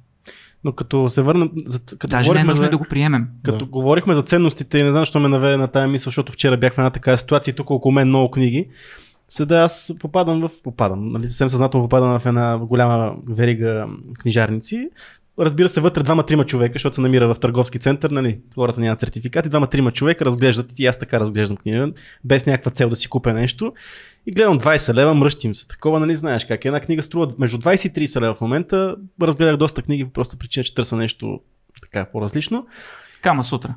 Но 0.63 0.71
като 0.71 1.09
се 1.09 1.21
върнем, 1.21 1.49
като 1.97 2.07
Даже 2.07 2.33
не 2.33 2.39
е 2.39 2.43
нужно 2.43 2.63
за, 2.63 2.69
да 2.69 2.77
го 2.77 2.85
приемем. 2.89 3.27
като 3.43 3.57
Да. 3.57 3.65
говорихме 3.65 4.13
за 4.15 4.23
ценностите 4.23 4.77
и 4.77 4.83
не 4.83 4.91
знам, 4.91 5.01
защо 5.01 5.19
ме 5.19 5.27
наведе 5.27 5.57
на 5.57 5.67
тази 5.67 5.91
мисъл, 5.91 6.05
защото 6.09 6.31
вчера 6.31 6.57
бях 6.57 6.73
в 6.73 6.77
една 6.77 6.89
такава 6.89 7.17
ситуация 7.17 7.51
и 7.51 7.55
тук 7.55 7.69
около 7.69 7.91
мен 7.91 8.07
много 8.07 8.31
книги. 8.31 8.67
Седа 9.29 9.63
аз 9.63 9.93
попадам 9.99 10.41
в, 10.41 10.51
попадам, 10.63 11.11
нали, 11.11 11.27
съвсем 11.27 11.49
съзнателно 11.49 11.85
попадам 11.85 12.19
в 12.19 12.25
една 12.25 12.57
голяма 12.57 13.15
верига 13.27 13.87
книжарници. 14.19 14.89
Разбира 15.39 15.69
се, 15.69 15.81
вътре 15.81 16.03
двама-трима 16.03 16.45
човека, 16.45 16.73
защото 16.73 16.95
се 16.95 17.01
намира 17.01 17.33
в 17.33 17.39
търговски 17.39 17.79
център, 17.79 18.11
нали, 18.11 18.39
хората 18.55 18.79
нямат 18.79 18.99
сертификати, 18.99 19.49
двама-трима 19.49 19.91
човека 19.91 20.25
разглеждат 20.25 20.79
и 20.79 20.85
аз 20.85 20.99
така 20.99 21.19
разглеждам 21.19 21.57
книга, 21.57 21.91
без 22.23 22.45
някаква 22.45 22.71
цел 22.71 22.89
да 22.89 22.95
си 22.95 23.07
купя 23.07 23.33
нещо. 23.33 23.73
И 24.25 24.31
гледам 24.31 24.59
20 24.59 24.93
лева, 24.93 25.13
мръщим 25.13 25.55
се. 25.55 25.67
Такова, 25.67 25.99
нали 25.99 26.15
знаеш 26.15 26.45
как. 26.45 26.65
Една 26.65 26.79
книга 26.79 27.01
струва 27.01 27.33
между 27.39 27.57
20 27.57 27.99
и 27.99 28.07
30 28.07 28.21
лева 28.21 28.35
в 28.35 28.41
момента. 28.41 28.95
Разгледах 29.21 29.57
доста 29.57 29.81
книги 29.81 30.05
по 30.05 30.11
проста 30.11 30.37
причина, 30.37 30.63
че 30.63 30.75
търся 30.75 30.95
нещо 30.95 31.39
така 31.81 32.05
по-различно. 32.05 32.67
Кама 33.21 33.43
сутра. 33.43 33.73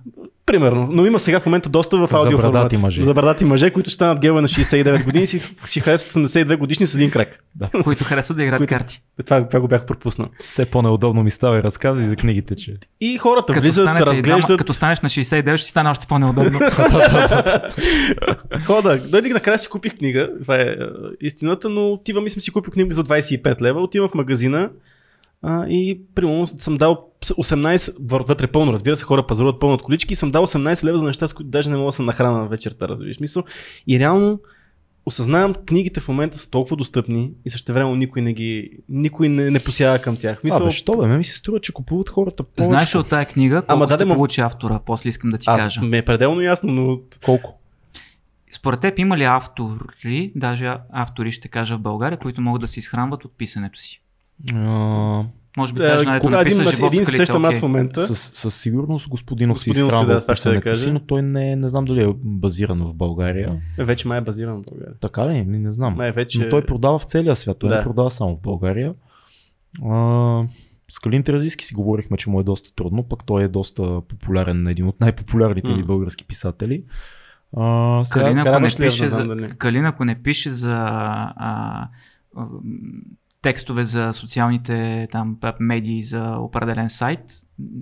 Примерно, 0.46 0.88
но 0.90 1.06
има 1.06 1.18
сега 1.18 1.40
в 1.40 1.46
момента 1.46 1.68
доста 1.68 1.96
в 1.96 2.08
За 2.10 2.16
аудио 2.16 2.38
брадати 2.38 2.76
формат. 2.76 2.82
мъже. 2.82 3.02
За 3.02 3.14
брадати 3.14 3.44
мъже, 3.44 3.70
които 3.70 3.90
ще 3.90 3.94
станат 3.94 4.20
геове 4.20 4.40
на 4.40 4.48
69 4.48 5.04
години 5.04 5.24
и 5.24 5.26
си, 5.26 5.40
си 5.66 5.80
харесват 5.80 6.10
82 6.26 6.56
годишни 6.56 6.86
с 6.86 6.94
един 6.94 7.10
крак. 7.10 7.44
които 7.84 8.04
харесват 8.04 8.36
да 8.36 8.42
играят 8.42 8.60
Които- 8.60 8.74
карти. 8.74 9.02
Това, 9.26 9.48
това 9.48 9.60
го 9.60 9.68
бях 9.68 9.86
пропуснал. 9.86 10.28
Все 10.40 10.64
по-неудобно 10.64 11.22
ми 11.22 11.30
става 11.30 11.58
и 11.58 11.62
разказвай 11.62 12.06
за 12.06 12.16
книгите, 12.16 12.54
че. 12.54 12.74
И 13.00 13.18
хората 13.18 13.46
Като, 13.46 13.60
влизат, 13.60 13.84
станете 13.84 14.02
и 14.02 14.06
разглеждат, 14.06 14.58
като 14.58 14.72
станеш 14.72 15.00
на 15.00 15.08
69, 15.08 15.56
ще 15.56 15.64
ти 15.64 15.70
стане 15.70 15.90
още 15.90 16.06
по-неудобно. 16.06 16.58
хода. 18.66 18.98
Дали 18.98 19.28
накрая 19.28 19.58
си 19.58 19.68
купих 19.68 19.96
книга, 19.98 20.30
това 20.42 20.56
е, 20.56 20.62
е 20.62 20.76
истината, 21.20 21.68
но 21.68 21.88
отивам 21.88 22.26
и 22.26 22.30
съм 22.30 22.40
си 22.40 22.50
купил 22.50 22.72
книга 22.72 22.94
за 22.94 23.04
25 23.04 23.60
лева, 23.62 23.80
отивам 23.80 24.08
в 24.08 24.14
магазина 24.14 24.70
а, 25.42 25.66
и 25.68 26.00
примерно 26.14 26.46
съм 26.46 26.76
дал 26.76 27.08
18, 27.22 27.94
вътре 28.28 28.46
пълно, 28.46 28.72
разбира 28.72 28.96
се, 28.96 29.04
хора 29.04 29.26
пазаруват 29.26 29.60
пълно 29.60 29.74
от 29.74 29.82
колички 29.82 30.12
и 30.12 30.16
съм 30.16 30.30
дал 30.30 30.46
18 30.46 30.84
лева 30.84 30.98
за 30.98 31.04
неща, 31.04 31.28
с 31.28 31.32
които 31.32 31.50
даже 31.50 31.70
не 31.70 31.76
мога 31.76 31.88
да 31.88 31.92
се 31.92 32.02
нахрана 32.02 32.38
на 32.38 32.46
вечерта, 32.48 32.88
разбираш 32.88 33.16
смисъл. 33.16 33.42
И 33.86 33.98
реално 33.98 34.40
осъзнавам, 35.06 35.54
книгите 35.54 36.00
в 36.00 36.08
момента 36.08 36.38
са 36.38 36.50
толкова 36.50 36.76
достъпни 36.76 37.30
и 37.44 37.50
същевременно 37.50 37.96
никой 37.96 38.22
не 38.22 38.32
ги, 38.32 38.70
никой 38.88 39.28
не, 39.28 39.50
не 39.50 39.60
посяга 39.60 40.02
към 40.02 40.16
тях. 40.16 40.44
Мисъл... 40.44 40.62
Абе, 40.62 40.70
що 40.70 40.96
бе, 40.96 41.06
ме 41.06 41.16
ми 41.16 41.24
се 41.24 41.34
струва, 41.34 41.60
че 41.60 41.72
купуват 41.72 42.08
хората 42.08 42.42
повече. 42.42 42.66
Знаеш 42.66 42.94
ли 42.94 42.98
от 42.98 43.08
тая 43.08 43.26
книга, 43.26 43.56
колко 43.62 43.72
Ама 43.72 43.86
даде 43.86 44.04
му- 44.04 44.14
получи 44.14 44.40
автора? 44.40 44.80
После 44.86 45.08
искам 45.08 45.30
да 45.30 45.38
ти 45.38 45.44
Аз 45.48 45.62
кажа. 45.62 45.82
ме 45.82 45.98
е 45.98 46.04
пределно 46.04 46.40
ясно, 46.40 46.72
но 46.72 47.00
Колко? 47.24 47.58
Според 48.52 48.80
теб 48.80 48.98
има 48.98 49.18
ли 49.18 49.24
автори, 49.24 50.32
даже 50.36 50.76
автори 50.92 51.32
ще 51.32 51.48
кажа 51.48 51.76
в 51.76 51.80
България, 51.80 52.18
които 52.18 52.40
могат 52.40 52.60
да 52.60 52.68
се 52.68 52.80
изхранват 52.80 53.24
от 53.24 53.32
писането 53.38 53.78
си? 53.78 54.00
А, 54.54 55.24
Може 55.56 55.72
би 55.72 55.82
е, 55.82 55.86
даже 55.86 56.04
нали, 56.06 56.20
кога 56.20 56.40
един, 56.40 56.56
написа 56.56 56.72
живот 56.76 56.92
един 56.92 57.04
скалите, 57.04 57.16
срещам 57.18 57.44
аз 57.44 57.58
в 57.58 57.62
момента. 57.62 58.06
със, 58.06 58.30
със 58.34 58.54
сигурност 58.60 59.08
господинов 59.08 59.60
си 59.60 59.70
Господинов 59.70 59.92
си, 59.92 59.96
изхранва 59.96 60.20
да, 60.28 60.34
ще 60.34 60.50
да 60.50 60.60
кажа. 60.60 60.82
си, 60.82 60.90
но 60.92 61.00
той 61.00 61.22
не, 61.22 61.56
не 61.56 61.68
знам 61.68 61.84
дали 61.84 62.02
е 62.02 62.08
базиран 62.16 62.78
в 62.78 62.94
България. 62.94 63.60
Вече 63.78 64.08
май 64.08 64.18
е 64.18 64.20
базиран 64.20 64.56
в 64.56 64.64
България. 64.70 64.94
Така 65.00 65.28
ли? 65.28 65.44
Не, 65.44 65.58
не 65.58 65.70
знам. 65.70 65.94
Май 65.94 66.12
вече... 66.12 66.38
Но 66.38 66.48
той 66.48 66.66
продава 66.66 66.98
в 66.98 67.04
целия 67.04 67.36
свят, 67.36 67.58
той 67.58 67.68
Да. 67.68 67.76
не 67.76 67.82
продава 67.82 68.10
само 68.10 68.36
в 68.36 68.40
България. 68.40 68.94
А, 69.84 70.42
с 70.90 70.98
Калин 70.98 71.22
Теразийски 71.22 71.64
си 71.64 71.74
говорихме, 71.74 72.16
че 72.16 72.30
му 72.30 72.40
е 72.40 72.44
доста 72.44 72.74
трудно, 72.74 73.02
пък 73.02 73.24
той 73.24 73.44
е 73.44 73.48
доста 73.48 74.00
популярен, 74.08 74.66
един 74.66 74.86
от 74.86 75.00
най-популярните 75.00 75.72
ни 75.72 75.80
М. 75.80 75.86
български 75.86 76.24
писатели. 76.24 76.84
А, 77.56 78.04
сега, 78.04 78.24
Калин, 78.24 78.38
ако 78.38 78.60
не 78.60 78.68
пише 78.68 79.02
не 79.04 79.08
за, 79.10 79.14
знам 79.16 79.28
дали. 79.28 79.50
Калин, 79.50 79.84
ако 79.84 80.04
не 80.04 80.22
пише 80.22 80.50
за 80.50 80.74
а, 80.76 81.88
текстове 83.44 83.84
за 83.84 84.12
социалните 84.12 85.08
там, 85.12 85.36
медии 85.60 86.02
за 86.02 86.36
определен 86.38 86.88
сайт, 86.88 87.20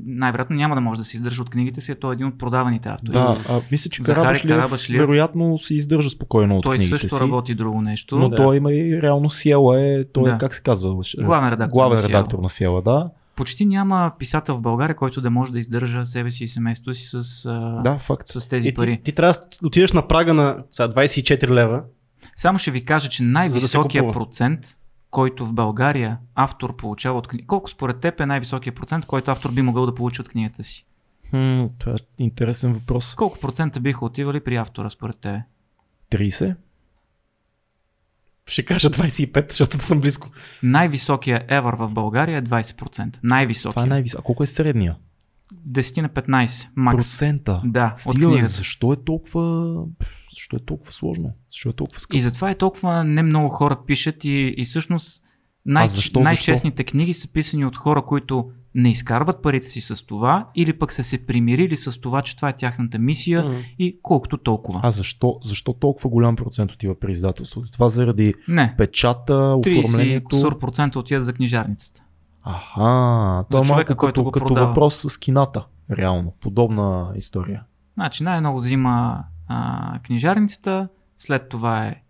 най-вероятно 0.06 0.56
няма 0.56 0.74
да 0.74 0.80
може 0.80 0.98
да 0.98 1.05
се 1.05 1.16
издържа 1.16 1.43
от 1.43 1.51
книгите 1.51 1.80
си, 1.80 1.94
той 1.94 2.12
е 2.12 2.14
един 2.14 2.26
от 2.26 2.39
продаваните 2.39 2.89
автори. 2.89 3.12
Да, 3.12 3.39
а, 3.48 3.60
мисля, 3.70 3.90
че 3.90 4.02
Карабашлиев, 4.02 4.56
Карабашлиев, 4.56 5.01
вероятно 5.01 5.59
се 5.59 5.74
издържа 5.74 6.10
спокойно 6.10 6.56
от 6.56 6.62
той 6.62 6.76
книгите 6.76 6.90
също 6.90 7.09
си. 7.09 7.22
работи 7.22 7.55
друго 7.55 7.80
нещо. 7.82 8.18
Но 8.18 8.28
Да. 8.28 8.36
той 8.36 8.56
има 8.56 8.72
и 8.72 9.02
реално 9.02 9.30
Сиела 9.30 9.80
е, 9.82 10.05
той 10.05 10.24
Да. 10.24 10.30
е, 10.30 10.39
как 10.39 10.55
се 10.55 10.62
казва? 10.62 10.94
Главен 11.18 11.51
редактор 11.51 11.72
Главен 11.72 11.98
на 11.98 12.09
редактор 12.09 12.39
на 12.39 12.48
Сиела, 12.48 12.82
да. 12.82 13.10
Почти 13.36 13.66
няма 13.66 14.12
писател 14.18 14.56
в 14.56 14.60
България, 14.60 14.97
който 14.97 15.20
да 15.20 15.30
може 15.30 15.52
да 15.52 15.59
издържа 15.59 16.05
себе 16.05 16.30
си 16.30 16.44
и 16.44 16.48
семейството 16.48 16.94
си 16.94 17.06
с, 17.06 17.47
а, 17.47 17.80
Да, 17.82 17.98
факт. 17.98 18.28
с 18.28 18.48
тези 18.48 18.68
И 18.68 18.74
пари. 18.74 18.97
ти, 18.97 19.02
ти 19.02 19.12
трябва 19.12 19.32
да 19.32 19.66
отидеш 19.66 19.93
на 19.93 20.09
прага 20.09 20.34
на 20.34 20.56
сега, 20.70 20.89
24 20.89 21.51
лева. 21.51 21.82
Само 22.36 22.59
ще 22.59 22.70
ви 22.70 22.84
кажа, 22.84 23.09
че 23.09 23.22
да 23.22 23.28
най-високия 23.28 24.02
купува. 24.02 24.24
процент, 24.26 24.61
който 25.12 25.46
в 25.46 25.52
България 25.52 26.18
автор 26.34 26.76
получава 26.76 27.18
от 27.18 27.28
книга. 27.28 27.46
Колко 27.46 27.70
според 27.70 28.00
теб 28.00 28.20
е 28.20 28.26
най-високия 28.26 28.74
процент, 28.74 29.06
който 29.06 29.30
автор 29.30 29.52
би 29.52 29.62
могъл 29.62 29.86
да 29.86 29.94
получи 29.94 30.20
от 30.20 30.28
книгата 30.28 30.64
си? 30.64 30.86
Хм, 31.30 31.64
това 31.78 31.92
е 31.92 32.22
интересен 32.22 32.72
въпрос. 32.72 33.14
Колко 33.14 33.38
процента 33.38 33.80
биха 33.80 34.04
отивали 34.04 34.40
при 34.40 34.56
автора 34.56 34.90
според 34.90 35.18
тебе? 35.18 35.42
30? 36.10 36.54
Ще 38.46 38.64
кажа 38.64 38.90
25, 38.90 39.50
защото 39.50 39.78
съм 39.78 40.00
близко. 40.00 40.28
Най-високия 40.62 41.46
ever 41.46 41.76
в 41.76 41.90
България 41.90 42.38
е 42.38 42.42
20%. 42.42 43.18
Най-високия. 43.22 43.70
Това 43.70 43.82
е 43.82 43.86
най-висок. 43.86 44.20
А 44.20 44.22
колко 44.22 44.42
е 44.42 44.46
средния? 44.46 44.96
10 45.68 46.02
на 46.02 46.08
15. 46.08 46.68
Макс. 46.76 46.96
Процента. 46.96 47.62
Да, 47.64 47.86
от 47.86 47.98
Стига, 47.98 48.18
бе, 48.18 48.32
книгата. 48.32 48.48
защо 48.48 48.92
е 48.92 48.96
толкова... 49.04 49.74
Защо 50.32 50.56
е 50.56 50.61
толкова 50.61 50.93
сложно? 50.93 51.32
Защо 51.51 51.69
е 51.69 51.72
толкова 51.72 52.01
скъпо? 52.01 52.16
И 52.16 52.22
затова 52.22 52.51
е 52.51 52.54
толкова 52.54 53.04
не 53.04 53.22
много 53.22 53.48
хора 53.48 53.78
пишат 53.86 54.24
и, 54.24 54.30
и 54.56 54.64
всъщност 54.64 55.22
най- 55.66 55.85
А 55.85 55.86
защо, 55.86 56.20
най-честните 56.20 56.85
книги 56.85 57.12
са 57.12 57.28
писани 57.28 57.66
от 57.66 57.77
хора, 57.77 58.02
които 58.02 58.44
не 58.74 58.90
изкарват 58.90 59.43
парите 59.43 59.66
си 59.66 59.80
с 59.80 60.06
това 60.06 60.48
или 60.54 60.78
пък 60.78 60.93
са 60.93 61.04
се 61.04 61.27
примирили 61.27 61.77
с 61.77 62.01
това, 62.01 62.22
че 62.22 62.36
това 62.36 62.48
е 62.48 62.56
тяхната 62.56 62.98
мисия 62.98 63.44
Мгм. 63.44 63.54
и 63.78 63.98
колкото 64.02 64.38
толкова. 64.38 64.80
А 64.82 64.90
защо, 64.90 65.38
защо 65.43 65.72
толкова 65.72 66.11
голям 66.11 66.36
процент 66.36 66.72
отива 66.72 66.94
при 66.94 67.11
издателството? 67.11 67.70
Това 67.70 67.88
заради 67.88 68.35
Не, 68.48 68.74
печата, 68.78 69.32
30 69.32 69.78
оформлението? 69.85 70.24
кусор 70.27 70.59
процента 70.59 70.98
отиват 70.98 71.24
за 71.24 71.32
книжарницата. 71.32 72.02
Аха, 72.44 72.80
това 73.51 73.61
е 73.61 73.64
човека, 73.64 73.69
малко 73.74 73.96
който 73.96 74.12
като, 74.14 74.24
го 74.24 74.30
като 74.32 74.46
продава. 74.46 74.66
въпрос 74.66 74.96
с 75.02 75.19
кината. 75.19 75.66
Реално. 75.90 76.35
Подобна 76.40 77.12
история. 77.16 77.62
Значи 77.94 78.22
най-много 78.22 78.59
взима 78.59 79.24
а, 79.53 79.98
книжарницата, 79.98 80.89
след 81.19 81.48
това 81.48 81.87
е 81.87 82.03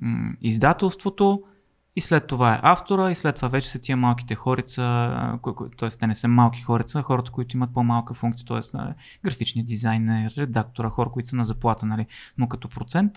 м- 0.00 0.32
издателството 0.40 1.42
и 1.96 2.00
след 2.00 2.26
това 2.26 2.54
е 2.54 2.60
автора 2.62 3.10
и 3.10 3.14
след 3.14 3.36
това 3.36 3.48
вече 3.48 3.70
са 3.70 3.78
тия 3.78 3.96
малките 3.96 4.34
хорица, 4.34 5.38
т.е. 5.78 5.88
те 5.90 6.06
не 6.06 6.14
са 6.14 6.28
малки 6.28 6.62
хорица, 6.62 7.02
хората, 7.02 7.30
които 7.30 7.56
имат 7.56 7.74
по-малка 7.74 8.14
функция, 8.14 8.46
т.е. 8.46 8.78
графичния 9.24 9.64
дизайнер, 9.64 10.32
редактора, 10.38 10.88
хора, 10.88 11.10
които 11.10 11.28
са 11.28 11.36
на 11.36 11.44
заплата, 11.44 11.86
нали? 11.86 12.06
но 12.38 12.48
като 12.48 12.68
процент 12.68 13.12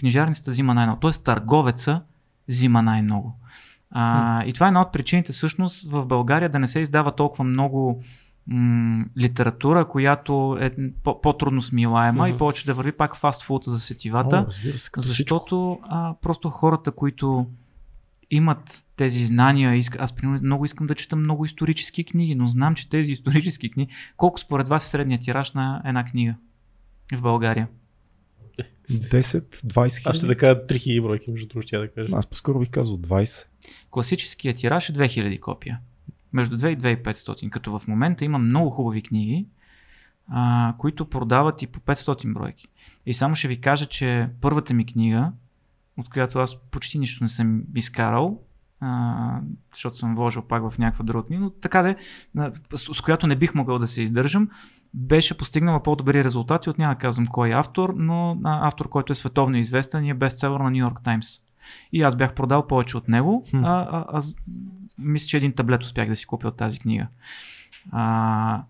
книжарницата 0.00 0.50
взима 0.50 0.74
най-много, 0.74 1.00
т.е. 1.00 1.10
търговеца 1.10 2.02
взима 2.48 2.82
най-много. 2.82 3.38
А, 3.90 4.44
и 4.44 4.52
това 4.52 4.66
е 4.66 4.68
една 4.68 4.80
от 4.82 4.92
причините 4.92 5.32
всъщност 5.32 5.90
в 5.90 6.06
България 6.06 6.48
да 6.48 6.58
не 6.58 6.68
се 6.68 6.80
издава 6.80 7.16
толкова 7.16 7.44
много 7.44 8.02
м- 8.46 9.04
литература, 9.18 9.88
която 9.88 10.58
е 10.60 10.70
по- 11.02 11.20
по-трудно 11.20 11.62
смилаема 11.62 12.26
Мгм. 12.26 12.34
и 12.34 12.38
повече 12.38 12.66
да 12.66 12.74
върви 12.74 12.92
пак 12.92 13.16
фастфуд 13.16 13.64
за 13.64 13.80
сетивата. 13.80 14.44
О, 14.48 14.50
се. 14.50 14.90
Защото 14.96 15.78
а, 15.82 16.14
просто 16.22 16.50
хората, 16.50 16.90
които 16.92 17.46
имат 18.30 18.84
тези 18.96 19.26
знания, 19.26 19.82
аз 19.98 20.12
примерно 20.12 20.40
много 20.42 20.64
искам 20.64 20.86
да 20.86 20.94
чета 20.94 21.16
много 21.16 21.44
исторически 21.44 22.04
книги, 22.04 22.34
но 22.34 22.46
знам, 22.46 22.74
че 22.74 22.88
тези 22.88 23.12
исторически 23.12 23.70
книги, 23.70 23.92
колко 24.16 24.40
според 24.40 24.68
вас 24.68 24.84
е 24.84 24.88
средният 24.88 25.22
тираж 25.22 25.52
на 25.52 25.82
една 25.84 26.04
книга 26.04 26.34
в 27.14 27.20
България? 27.20 27.68
10-20 28.90 29.76
Аз 29.76 29.92
ще 29.92 30.12
хиляди? 30.12 30.26
да 30.26 30.36
кажа 30.36 30.66
3000 30.66 31.02
бройки, 31.02 31.30
между 31.30 31.48
другото, 31.48 31.66
ще 31.66 31.78
да 31.78 31.88
кажа. 31.88 32.08
Аз 32.16 32.26
по-скоро 32.26 32.58
бих 32.58 32.70
казал 32.70 32.98
20. 32.98 33.46
Класическият 33.90 34.56
тираж 34.56 34.88
е 34.88 34.92
2000 34.92 35.40
копия. 35.40 35.78
Между 36.32 36.58
2 36.58 36.68
и 36.68 36.78
2500. 36.78 37.50
Като 37.50 37.78
в 37.78 37.88
момента 37.88 38.24
има 38.24 38.38
много 38.38 38.70
хубави 38.70 39.02
книги, 39.02 39.46
а, 40.28 40.74
които 40.78 41.10
продават 41.10 41.62
и 41.62 41.66
по 41.66 41.80
500 41.80 42.32
бройки. 42.32 42.68
И 43.06 43.12
само 43.12 43.34
ще 43.34 43.48
ви 43.48 43.60
кажа, 43.60 43.86
че 43.86 44.28
първата 44.40 44.74
ми 44.74 44.86
книга, 44.86 45.32
от 45.96 46.08
която 46.08 46.38
аз 46.38 46.60
почти 46.70 46.98
нищо 46.98 47.24
не 47.24 47.28
съм 47.28 47.62
изкарал, 47.74 48.40
а, 48.80 49.40
защото 49.72 49.96
съм 49.96 50.14
вложил 50.14 50.42
пак 50.42 50.70
в 50.70 50.78
някаква 50.78 51.04
друга 51.04 51.26
книга, 51.26 51.42
но 51.42 51.50
така 51.50 51.82
де, 51.82 51.96
с, 52.74 52.94
с 52.94 53.00
която 53.00 53.26
не 53.26 53.36
бих 53.36 53.54
могъл 53.54 53.78
да 53.78 53.86
се 53.86 54.02
издържам, 54.02 54.48
беше 54.94 55.36
постигнала 55.36 55.82
по-добри 55.82 56.24
резултати 56.24 56.70
от 56.70 56.78
няма 56.78 56.94
да 56.94 56.98
казвам 56.98 57.26
кой 57.26 57.48
е 57.48 57.52
автор, 57.52 57.94
но 57.96 58.38
а, 58.44 58.66
автор, 58.66 58.88
който 58.88 59.12
е 59.12 59.14
световно 59.14 59.56
известен 59.56 60.04
и 60.04 60.10
е 60.10 60.14
бестселър 60.14 60.60
на 60.60 60.70
Нью 60.70 60.78
Йорк 60.78 61.02
Таймс. 61.04 61.38
И 61.92 62.02
аз 62.02 62.16
бях 62.16 62.34
продал 62.34 62.66
повече 62.66 62.96
от 62.96 63.08
него. 63.08 63.44
А, 63.54 63.58
а, 63.60 64.04
аз 64.08 64.34
мисля, 64.98 65.26
че 65.26 65.36
един 65.36 65.52
таблет 65.52 65.82
успях 65.82 66.08
да 66.08 66.16
си 66.16 66.26
купя 66.26 66.48
от 66.48 66.56
тази 66.56 66.78
книга. 66.78 67.06
А, 67.92 68.62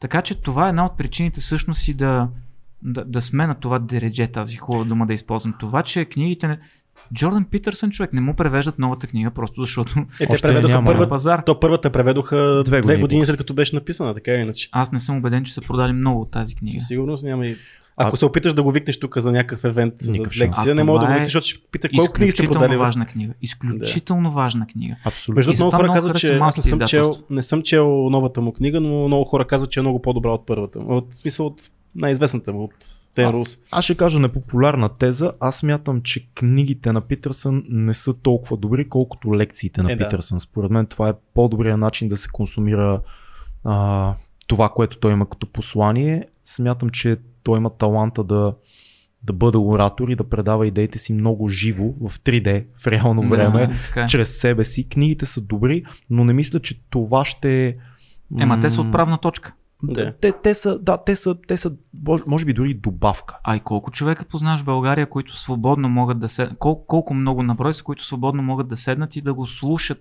така 0.00 0.22
че 0.22 0.40
това 0.40 0.66
е 0.66 0.68
една 0.68 0.86
от 0.86 0.96
причините 0.96 1.40
всъщност 1.40 1.88
и 1.88 1.94
да, 1.94 2.28
да, 2.82 3.04
да 3.04 3.20
сме 3.20 3.46
на 3.46 3.54
това 3.54 3.78
дередже, 3.78 4.26
тази 4.26 4.56
хубава 4.56 4.84
дума 4.84 5.06
да 5.06 5.12
използвам. 5.12 5.54
Това, 5.58 5.82
че 5.82 6.04
книгите. 6.04 6.58
Джордан 7.14 7.44
Питърсън, 7.44 7.90
човек, 7.90 8.12
не 8.12 8.20
му 8.20 8.34
превеждат 8.34 8.78
новата 8.78 9.06
книга, 9.06 9.30
просто 9.30 9.60
защото 9.60 9.94
Е, 10.20 10.26
те 10.26 10.36
преведоха 10.42 10.74
няма. 10.74 10.86
първата, 10.86 11.08
пазар. 11.08 11.42
то 11.46 11.60
първата 11.60 11.90
преведоха 11.90 12.36
Две 12.64 12.80
две 12.80 12.80
години 12.80 13.00
години, 13.00 13.20
после. 13.20 13.30
след 13.30 13.38
като 13.38 13.54
беше 13.54 13.74
написана, 13.74 14.14
така 14.14 14.30
или 14.30 14.40
иначе. 14.40 14.68
Аз 14.72 14.92
не 14.92 15.00
съм 15.00 15.16
убеден, 15.16 15.44
че 15.44 15.54
са 15.54 15.60
продали 15.60 15.92
много 15.92 16.20
от 16.20 16.30
тази 16.30 16.54
книга. 16.54 16.80
Със 16.80 16.88
сигурност 16.88 17.24
няма 17.24 17.46
и... 17.46 17.56
Ако 17.96 18.14
А- 18.14 18.18
се 18.18 18.24
опиташ 18.24 18.54
да 18.54 18.62
го 18.62 18.72
викнеш 18.72 19.00
тук 19.00 19.18
за 19.18 19.32
някакъв 19.32 19.64
евент, 19.64 19.94
за 19.98 20.12
Никакъв 20.12 20.32
шанс. 20.32 20.48
лекция, 20.48 20.74
не 20.74 20.84
мога 20.84 20.98
да 20.98 21.06
го 21.06 21.12
е 21.12 21.14
викнеш, 21.14 21.26
защото 21.28 21.46
ще 21.46 21.58
пита 21.62 21.88
колко 21.88 22.12
книги 22.12 22.32
сте 22.32 22.46
продали. 22.46 22.76
важна 22.76 23.06
книга. 23.06 23.32
Изключително 23.42 24.32
важна 24.32 24.66
книга. 24.66 24.96
Абсолютно. 25.04 25.36
Между 25.36 25.52
много 25.54 25.76
хора 25.76 25.92
казват, 25.92 26.18
че 26.18 26.34
аз 26.34 26.56
не 26.56 26.62
съм, 26.62 26.80
чел, 26.80 27.14
не 27.30 27.42
съм 27.42 27.62
чел 27.62 27.86
новата 28.10 28.40
му 28.40 28.52
книга, 28.52 28.80
но 28.80 29.06
много 29.06 29.24
хора 29.24 29.46
казват, 29.46 29.70
че 29.70 29.80
е 29.80 29.82
много 29.82 30.02
по-добра 30.02 30.30
от 30.30 30.46
първата. 30.46 30.78
От 30.78 31.12
смисъл 31.12 31.46
от 31.46 31.60
най-известната 31.94 32.52
му, 32.52 32.64
от 32.64 32.74
Ten 33.26 33.58
А. 33.72 33.76
Аз 33.78 33.84
ще 33.84 33.94
кажа 33.94 34.18
непопулярна 34.18 34.88
теза. 34.88 35.32
Аз 35.40 35.62
мятам, 35.62 36.02
че 36.02 36.28
книгите 36.34 36.92
на 36.92 37.00
Питърсън 37.00 37.62
не 37.68 37.94
са 37.94 38.14
толкова 38.14 38.56
добри, 38.56 38.88
колкото 38.88 39.36
лекциите 39.36 39.82
на 39.82 39.92
Е, 39.92 39.96
да. 39.96 40.04
Питърсън. 40.04 40.40
Според 40.40 40.70
мен 40.70 40.86
това 40.86 41.08
е 41.08 41.12
по-добрият 41.34 41.78
начин 41.80 42.08
да 42.08 42.16
се 42.16 42.28
консумира 42.28 43.00
а, 43.64 44.14
това, 44.46 44.68
което 44.68 44.98
той 44.98 45.12
има 45.12 45.28
като 45.28 45.46
послание. 45.46 46.24
Смятам, 46.44 46.90
че 46.90 47.16
той 47.42 47.58
има 47.58 47.70
таланта 47.70 48.24
да, 48.24 48.54
да 49.22 49.32
бъде 49.32 49.58
оратор 49.58 50.08
и 50.08 50.16
да 50.16 50.28
предава 50.28 50.66
идеите 50.66 50.98
си 50.98 51.12
много 51.12 51.48
живо, 51.48 51.84
в 51.84 52.20
3D, 52.20 52.64
в 52.76 52.86
реално 52.86 53.28
време, 53.28 53.66
Да, 53.66 53.72
така 53.86 54.02
е. 54.02 54.06
чрез 54.06 54.38
себе 54.40 54.64
си. 54.64 54.88
Книгите 54.88 55.26
са 55.26 55.40
добри, 55.40 55.84
но 56.10 56.24
не 56.24 56.32
мисля, 56.32 56.60
че 56.60 56.80
това 56.90 57.24
ще... 57.24 57.76
Ема 58.40 58.60
те 58.60 58.70
са 58.70 58.80
отправна 58.80 59.18
точка. 59.18 59.54
Да. 59.82 60.12
Те, 60.20 60.32
те 60.42 60.54
са, 60.54 60.78
да, 60.78 60.96
те 61.06 61.16
са, 61.16 61.36
те 61.48 61.56
са, 61.56 61.72
може- 62.26 62.44
би 62.44 62.52
дори 62.52 62.74
добавка. 62.74 63.38
А 63.44 63.56
и 63.56 63.60
колко 63.60 63.90
човека 63.90 64.24
познаваш 64.24 64.60
в 64.60 64.64
България, 64.64 65.08
които 65.08 65.36
свободно 65.36 65.88
могат 65.88 66.18
да 66.18 66.28
седнат, 66.28 66.58
колко, 66.58 66.86
колко 66.86 67.14
много 67.14 67.42
наброй 67.42 67.74
са, 67.74 67.82
които 67.82 68.04
свободно 68.04 68.42
могат 68.42 68.68
да 68.68 68.76
седнат 68.76 69.16
и 69.16 69.20
да 69.20 69.34
го 69.34 69.46
слушат 69.46 69.98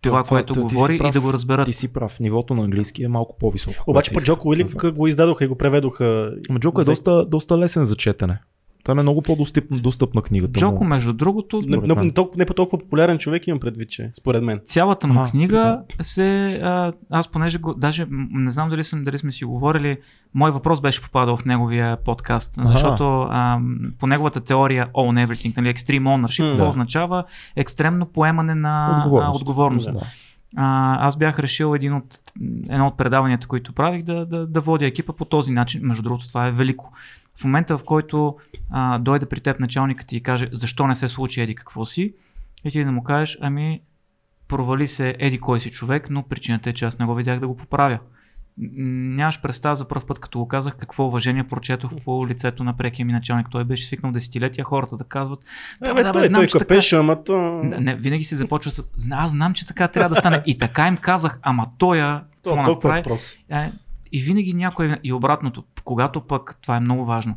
това, 0.00 0.22
това- 0.22 0.28
което 0.28 0.52
ти 0.52 0.58
си 0.60 0.74
говори 0.74 0.98
прав. 0.98 1.08
и 1.08 1.12
да 1.12 1.20
го 1.20 1.32
разберат. 1.32 1.66
Ти 1.66 1.72
си 1.72 1.92
прав, 1.92 2.20
нивото 2.20 2.54
на 2.54 2.64
английски 2.64 3.02
е 3.02 3.08
малко 3.08 3.36
по-високо. 3.38 3.84
Обаче 3.86 4.10
се 4.18 4.26
Джоко. 4.26 4.48
Уилик 4.48 4.92
го 4.92 5.06
издадоха 5.06 5.44
и 5.44 5.48
го 5.48 5.56
преведоха. 5.56 6.32
Джоко 6.58 6.80
е 6.80 6.84
доста, 6.84 7.26
доста 7.26 7.58
лесен 7.58 7.84
за 7.84 7.96
четене. 7.96 8.38
Там 8.84 8.98
е 8.98 9.02
много 9.02 9.22
по-достъпна 9.22 9.78
достъпна 9.78 10.22
книгата. 10.22 10.60
Джоко, 10.60 10.84
му. 10.84 10.88
между 10.88 11.12
другото, 11.12 11.58
Не, 11.66 11.76
не, 11.76 11.94
не, 11.94 12.12
толкова, 12.12 12.38
не 12.38 12.46
по 12.46 12.54
толкова 12.54 12.78
популярен 12.78 13.18
човек 13.18 13.46
имам 13.46 13.60
предвид, 13.60 13.90
че 13.90 14.10
според 14.18 14.42
мен. 14.42 14.60
цялата 14.66 15.06
му 15.06 15.20
Аха, 15.20 15.30
книга 15.30 15.80
се. 16.00 16.60
А, 16.62 16.92
аз 17.10 17.28
понеже 17.28 17.58
го, 17.58 17.74
даже 17.74 18.06
не 18.30 18.50
знам 18.50 18.70
дали, 18.70 18.84
съм, 18.84 19.04
дали 19.04 19.18
сме 19.18 19.32
си 19.32 19.44
говорили, 19.44 19.98
мой 20.34 20.50
въпрос 20.50 20.80
беше 20.80 21.02
попадал 21.02 21.36
в 21.36 21.44
неговия 21.44 21.96
подкаст, 21.96 22.54
защото 22.62 23.20
а, 23.30 23.60
по 23.98 24.06
неговата 24.06 24.40
теория 24.40 24.88
Own 24.94 25.26
Everything, 25.26 25.56
нали, 25.56 25.74
Extreme 25.74 26.02
Ownership, 26.02 26.42
М, 26.44 26.48
какво 26.50 26.64
да. 26.64 26.68
означава 26.68 27.24
екстремно 27.56 28.06
поемане 28.06 28.54
на 28.54 29.02
Отговорност. 29.04 29.40
А, 29.40 29.42
отговорност. 29.42 29.92
Да. 29.92 30.00
А, 30.56 31.06
аз 31.06 31.16
бях 31.16 31.38
решил 31.38 31.74
един 31.74 31.94
от, 31.94 32.04
едно 32.68 32.86
от 32.86 32.96
предаванията, 32.96 33.46
които 33.46 33.72
правих, 33.72 34.02
да, 34.02 34.26
да, 34.26 34.46
да 34.46 34.60
водя 34.60 34.86
екипа 34.86 35.12
по 35.12 35.24
този 35.24 35.52
начин. 35.52 35.80
Между 35.84 36.02
другото, 36.02 36.28
това 36.28 36.46
е 36.46 36.52
велико. 36.52 36.92
В 37.40 37.44
момента, 37.44 37.78
в 37.78 37.84
който 37.84 38.36
а, 38.70 38.98
дойде 38.98 39.26
при 39.26 39.40
теб 39.40 39.60
началникът 39.60 40.06
ти 40.06 40.16
и 40.16 40.22
каже, 40.22 40.48
защо 40.52 40.86
не 40.86 40.94
се 40.94 41.08
случи 41.08 41.40
еди 41.40 41.54
какво 41.54 41.84
си, 41.84 42.14
и 42.64 42.70
ти 42.70 42.84
да 42.84 42.92
му 42.92 43.02
кажеш, 43.02 43.38
ами 43.40 43.80
провали 44.48 44.86
се 44.86 45.16
еди 45.18 45.38
кой 45.38 45.60
си 45.60 45.70
човек, 45.70 46.10
но 46.10 46.22
причината 46.22 46.70
е, 46.70 46.72
че 46.72 46.84
аз 46.84 46.98
не 46.98 47.06
го 47.06 47.14
видях 47.14 47.40
да 47.40 47.48
го 47.48 47.56
поправя. 47.56 47.98
нямаш 48.56 49.40
представа 49.40 49.74
за 49.74 49.88
първ 49.88 50.06
път, 50.06 50.18
като 50.18 50.38
го 50.38 50.48
казах, 50.48 50.76
какво 50.76 51.06
уважение 51.06 51.44
прочетох 51.44 51.92
по 52.04 52.28
лицето 52.28 52.64
на 52.64 52.76
прекия 52.76 53.06
ми 53.06 53.12
началник. 53.12 53.46
Той 53.50 53.64
беше 53.64 53.86
свикнал 53.86 54.12
десетилетия 54.12 54.64
хората 54.64 54.96
да 54.96 55.04
казват. 55.04 55.44
Да, 55.80 55.94
бе, 55.94 56.12
той, 56.12 56.28
той 56.32 56.46
капеше, 56.46 56.90
така... 56.90 57.00
ама 57.00 57.24
то... 57.24 57.62
Не, 57.62 57.94
винаги 57.94 58.24
си 58.24 58.34
започва 58.34 58.70
с. 58.70 58.90
Аз 59.10 59.30
знам, 59.30 59.54
че 59.54 59.66
така 59.66 59.88
трябва 59.88 60.08
да 60.08 60.14
стане. 60.14 60.42
И 60.46 60.58
така 60.58 60.88
им 60.88 60.96
казах, 60.96 61.38
ама 61.42 61.66
той 61.78 62.20
това 62.42 62.62
направи. 62.62 63.00
Въпрос. 63.00 63.38
Е, 63.50 63.72
и 64.12 64.22
винаги 64.22 64.54
някой. 64.54 64.96
И 65.02 65.12
обратното, 65.12 65.64
когато 65.84 66.20
пък, 66.20 66.56
това 66.62 66.76
е 66.76 66.80
много 66.80 67.04
важно, 67.04 67.36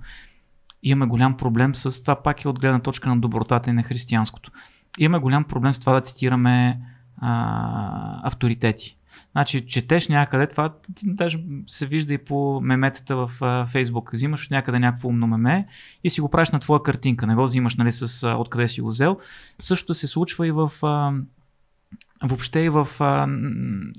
имаме 0.83 1.09
голям 1.09 1.37
проблем 1.37 1.75
с 1.75 2.01
това, 2.01 2.15
пак 2.15 2.43
е 2.43 2.47
от 2.47 2.59
гледна 2.59 2.79
точка 2.79 3.09
на 3.09 3.17
добротата 3.17 3.69
и 3.69 3.73
на 3.73 3.83
християнското. 3.83 4.51
Имаме 4.99 5.21
голям 5.21 5.43
проблем 5.43 5.73
с 5.73 5.79
това 5.79 5.93
да 5.93 6.01
цитираме 6.01 6.79
а, 7.17 8.27
авторитети. 8.27 8.97
Значи, 9.31 9.65
четеш 9.65 10.07
някъде, 10.07 10.47
това 10.47 10.73
даже 11.03 11.43
се 11.67 11.85
вижда 11.85 12.13
и 12.13 12.17
по 12.17 12.61
меметата 12.61 13.15
в 13.15 13.31
а, 13.41 13.65
Фейсбук. 13.65 14.11
Взимаш 14.13 14.45
от 14.45 14.51
някъде 14.51 14.79
някакво 14.79 15.07
умно 15.07 15.27
меме 15.27 15.67
и 16.03 16.09
си 16.09 16.21
го 16.21 16.29
правиш 16.29 16.51
на 16.51 16.59
твоя 16.59 16.83
картинка. 16.83 17.27
Не 17.27 17.35
го 17.35 17.43
взимаш 17.43 17.75
нали, 17.75 17.91
с 17.91 18.23
а, 18.23 18.35
откъде 18.35 18.67
си 18.67 18.81
го 18.81 18.89
взел. 18.89 19.17
Същото 19.59 19.93
се 19.93 20.07
случва 20.07 20.47
и 20.47 20.51
в 20.51 20.71
а, 20.83 21.13
въобще 22.23 22.59
и 22.59 22.69
в 22.69 22.87
а, 22.99 23.27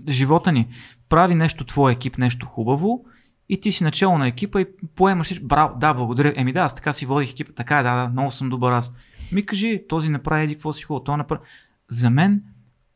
живота 0.09 0.53
ни. 0.53 0.69
Прави 1.09 1.35
нещо 1.35 1.65
твой 1.65 1.93
екип, 1.93 2.19
нещо 2.19 2.47
хубаво 2.47 3.05
и 3.49 3.61
ти 3.61 3.73
си 3.73 3.85
начало 3.85 4.19
на 4.19 4.29
екипа 4.29 4.61
и 4.61 4.67
поемаш 4.97 5.27
всичко. 5.27 5.47
Браво, 5.47 5.79
да, 5.79 5.95
благодаря. 5.95 6.33
Еми 6.37 6.53
да, 6.53 6.61
аз 6.61 6.75
така 6.75 6.93
си 6.93 7.07
водих 7.07 7.31
екипа. 7.31 7.53
Така 7.53 7.83
да, 7.83 7.97
да, 7.97 8.09
много 8.09 8.31
съм 8.31 8.51
добър 8.51 8.73
аз. 8.73 8.95
Ми 9.33 9.47
кажи, 9.47 9.83
този 9.89 10.09
направи 10.09 10.45
еди 10.45 10.55
какво 10.55 10.73
си 10.73 10.83
хубаво, 10.83 11.05
това 11.05 11.17
направи. 11.17 11.43
За 11.89 12.11
мен 12.11 12.43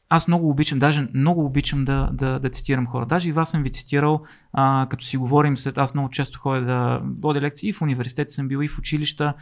аз 0.09 0.29
много 0.29 0.51
обичам, 0.51 0.79
даже 0.79 1.09
много 1.15 1.45
обичам 1.45 1.85
да, 1.85 2.11
да, 2.13 2.39
да 2.39 2.51
цитирам 2.51 2.87
хора. 2.87 3.07
Даже 3.07 3.29
и 3.29 3.33
вас 3.33 3.51
съм 3.51 3.63
ви 3.63 3.71
цитирал, 3.71 4.23
а, 4.53 4.87
като 4.91 5.05
си 5.05 5.17
говорим 5.17 5.57
след, 5.57 5.79
аз 5.79 5.95
много 5.95 6.11
често 6.11 6.39
ходя 6.39 6.61
да 6.61 7.01
водя 7.23 7.41
лекции 7.41 7.69
и 7.69 7.73
в 7.73 7.83
университет 7.83 8.31
съм 8.31 8.49
бил, 8.49 8.63
и 8.63 8.69
в 8.69 8.79
училища. 8.79 9.35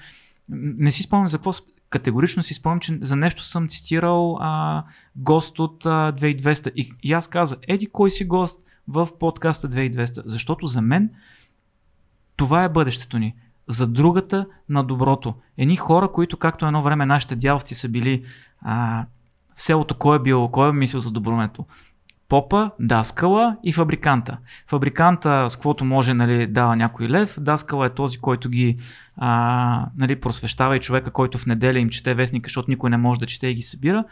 Не 0.49 0.91
си 0.91 1.03
спомням 1.03 1.29
за 1.29 1.39
какво, 1.39 1.51
категорично 1.91 2.43
си 2.43 2.55
спомням, 2.55 2.81
че 2.81 2.99
за 3.01 3.17
нещо 3.17 3.45
съм 3.45 3.69
цитирал 3.69 4.39
а, 4.41 4.85
гост 5.17 5.59
от 5.59 5.87
а, 5.87 6.13
2200. 6.13 6.73
И, 6.75 6.93
и 7.03 7.13
аз 7.13 7.29
казах, 7.29 7.59
еди 7.69 7.87
кой 7.87 8.11
си 8.11 8.25
гост 8.25 8.66
в 8.89 9.09
подкаста 9.21 9.69
2200, 9.69 10.23
защото 10.27 10.67
за 10.67 10.83
мен 10.83 11.11
това 12.37 12.65
е 12.65 12.69
бъдещето 12.69 13.19
ни. 13.19 13.35
За 13.69 13.87
другата 13.87 14.47
на 14.69 14.85
доброто. 14.85 15.35
Едни 15.59 15.77
хора, 15.77 16.09
които 16.13 16.37
както 16.37 16.67
едно 16.67 16.83
време 16.83 17.07
нашите 17.07 17.37
дяволци 17.37 17.75
са 17.75 17.89
били 17.89 18.25
а, 18.63 19.05
в 19.57 19.63
селото 19.63 19.95
кой 19.95 20.17
е 20.17 20.23
бил, 20.23 20.49
кой 20.49 20.69
е 20.69 20.73
мислил 20.73 21.01
за 21.01 21.11
добрумето? 21.11 21.65
Попа, 22.29 22.71
даскала 22.81 23.57
и 23.65 23.73
фабриканта. 23.73 24.39
Фабриканта 24.67 25.51
с 25.51 25.57
каквото 25.57 25.85
може 25.85 26.15
нали, 26.15 26.47
дава 26.47 26.77
някой 26.77 27.09
лев, 27.09 27.41
даскала 27.41 27.87
е 27.87 27.91
този, 27.91 28.19
който 28.19 28.49
ги 28.49 28.77
а, 29.17 29.87
нали, 29.97 30.21
просвещава 30.21 30.77
и 30.77 30.81
човека, 30.81 31.11
който 31.11 31.39
в 31.39 31.47
неделя 31.47 31.79
им 31.79 31.89
чете 31.89 32.15
вестника, 32.15 32.49
защото 32.49 32.71
никой 32.71 32.91
не 32.91 32.97
може 32.97 33.21
да 33.21 33.27
чете 33.27 33.47
и 33.47 33.55
ги 33.55 33.63
събира. 33.63 34.05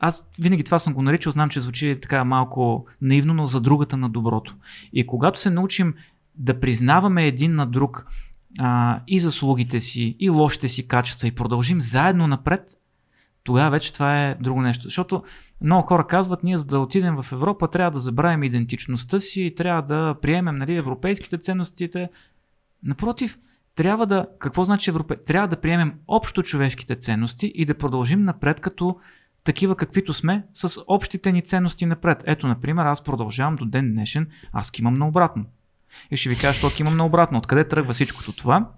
Аз 0.00 0.28
винаги 0.38 0.64
това 0.64 0.78
съм 0.78 0.94
го 0.94 1.02
наричал, 1.02 1.32
знам, 1.32 1.48
че 1.48 1.60
звучи 1.60 1.98
така 2.02 2.24
малко 2.24 2.86
наивно, 3.00 3.34
но 3.34 3.46
за 3.46 3.60
другата 3.60 3.96
на 3.96 4.08
доброто. 4.08 4.54
И 4.92 5.06
когато 5.06 5.40
се 5.40 5.50
научим 5.50 5.94
да 6.34 6.60
признаваме 6.60 7.26
един 7.26 7.54
на 7.54 7.66
друг 7.66 8.06
а, 8.58 9.00
и 9.06 9.18
заслугите 9.18 9.80
си, 9.80 10.16
и 10.18 10.30
лошите 10.30 10.68
си 10.68 10.88
качества 10.88 11.28
и 11.28 11.34
продължим 11.34 11.80
заедно 11.80 12.26
напред, 12.26 12.78
тогава 13.44 13.70
вече 13.70 13.92
това 13.92 14.26
е 14.26 14.34
друго 14.34 14.62
нещо. 14.62 14.84
Защото 14.84 15.22
много 15.62 15.86
хора 15.86 16.06
казват, 16.06 16.42
ние 16.42 16.56
за 16.56 16.64
да 16.64 16.78
отидем 16.80 17.22
в 17.22 17.32
Европа 17.32 17.68
трябва 17.68 17.90
да 17.90 17.98
забравим 17.98 18.42
идентичността 18.42 19.20
си 19.20 19.42
и 19.42 19.54
трябва 19.54 19.82
да 19.82 20.14
приемем 20.22 20.56
нали, 20.56 20.76
европейските 20.76 21.38
ценностите. 21.38 22.08
Напротив, 22.82 23.38
трябва 23.74 24.06
да, 24.06 24.26
какво 24.38 24.64
значи 24.64 24.90
европе? 24.90 25.16
Трябва 25.16 25.48
да 25.48 25.60
приемем 25.60 25.94
общо 26.08 26.42
човешките 26.42 26.96
ценности 26.96 27.52
и 27.54 27.64
да 27.64 27.78
продължим 27.78 28.24
напред 28.24 28.60
като 28.60 28.96
такива 29.46 29.76
каквито 29.76 30.12
сме 30.12 30.44
с 30.52 30.84
общите 30.86 31.32
ни 31.32 31.42
ценности 31.42 31.86
напред. 31.86 32.22
Ето, 32.26 32.46
например, 32.46 32.84
аз 32.84 33.04
продължавам 33.04 33.56
до 33.56 33.64
ден 33.64 33.92
днешен, 33.92 34.26
аз 34.52 34.70
кимам 34.70 34.94
наобратно. 34.94 35.44
И 36.10 36.16
ще 36.16 36.28
ви 36.28 36.38
кажа, 36.38 36.58
що 36.58 36.70
кимам 36.70 36.96
наобратно. 36.96 37.38
Откъде 37.38 37.68
тръгва 37.68 37.92
всичкото 37.92 38.32
това? 38.32 38.68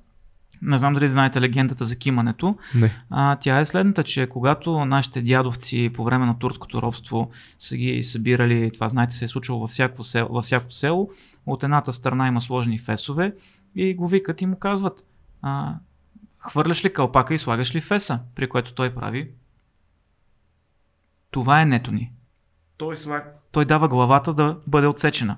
Не 0.63 0.79
знам 0.79 0.95
дали 0.95 1.09
знаете 1.09 1.41
легендата 1.41 1.85
за 1.85 1.97
кимането. 1.97 2.57
Не. 2.75 3.03
А, 3.11 3.37
тя 3.37 3.59
е 3.59 3.65
следната, 3.65 4.05
че 4.05 4.27
когато 4.27 4.85
нашите 4.85 5.23
дядовци 5.23 5.91
по 5.95 6.05
време 6.05 6.27
на 6.27 6.39
турското 6.39 6.83
робство 6.83 7.31
са 7.59 7.77
ги 7.77 8.03
събирали, 8.03 8.71
това 8.75 8.89
знаете 8.89 9.15
се 9.15 9.25
е 9.25 9.29
случило 9.29 9.61
във 9.61 9.71
всяко 9.71 10.05
село, 10.05 10.29
във 10.31 10.45
всяко 10.45 10.73
село, 10.73 11.11
от 11.47 11.63
едната 11.63 11.93
страна 11.93 12.29
има 12.29 12.41
сложени 12.41 12.79
фесове 12.79 13.35
и 13.75 13.95
го 13.95 14.09
викат 14.09 14.43
и 14.43 14.47
му 14.47 14.57
казват 14.57 15.05
а, 15.43 15.75
хвърляш 16.39 16.85
ли 16.85 16.93
кълпака 16.93 17.35
и 17.35 17.39
слагаш 17.39 17.75
ли 17.75 17.81
феса, 17.81 18.21
при 18.35 18.49
което 18.49 18.75
той 18.75 18.95
прави 18.95 19.29
това 21.31 21.63
е 21.63 21.67
нето 21.67 21.93
ни. 21.93 22.13
Той, 22.77 22.97
слаг... 22.97 23.25
той 23.53 23.65
дава 23.65 23.89
главата 23.89 24.35
да 24.35 24.57
бъде 24.67 24.87
отсечена. 24.87 25.37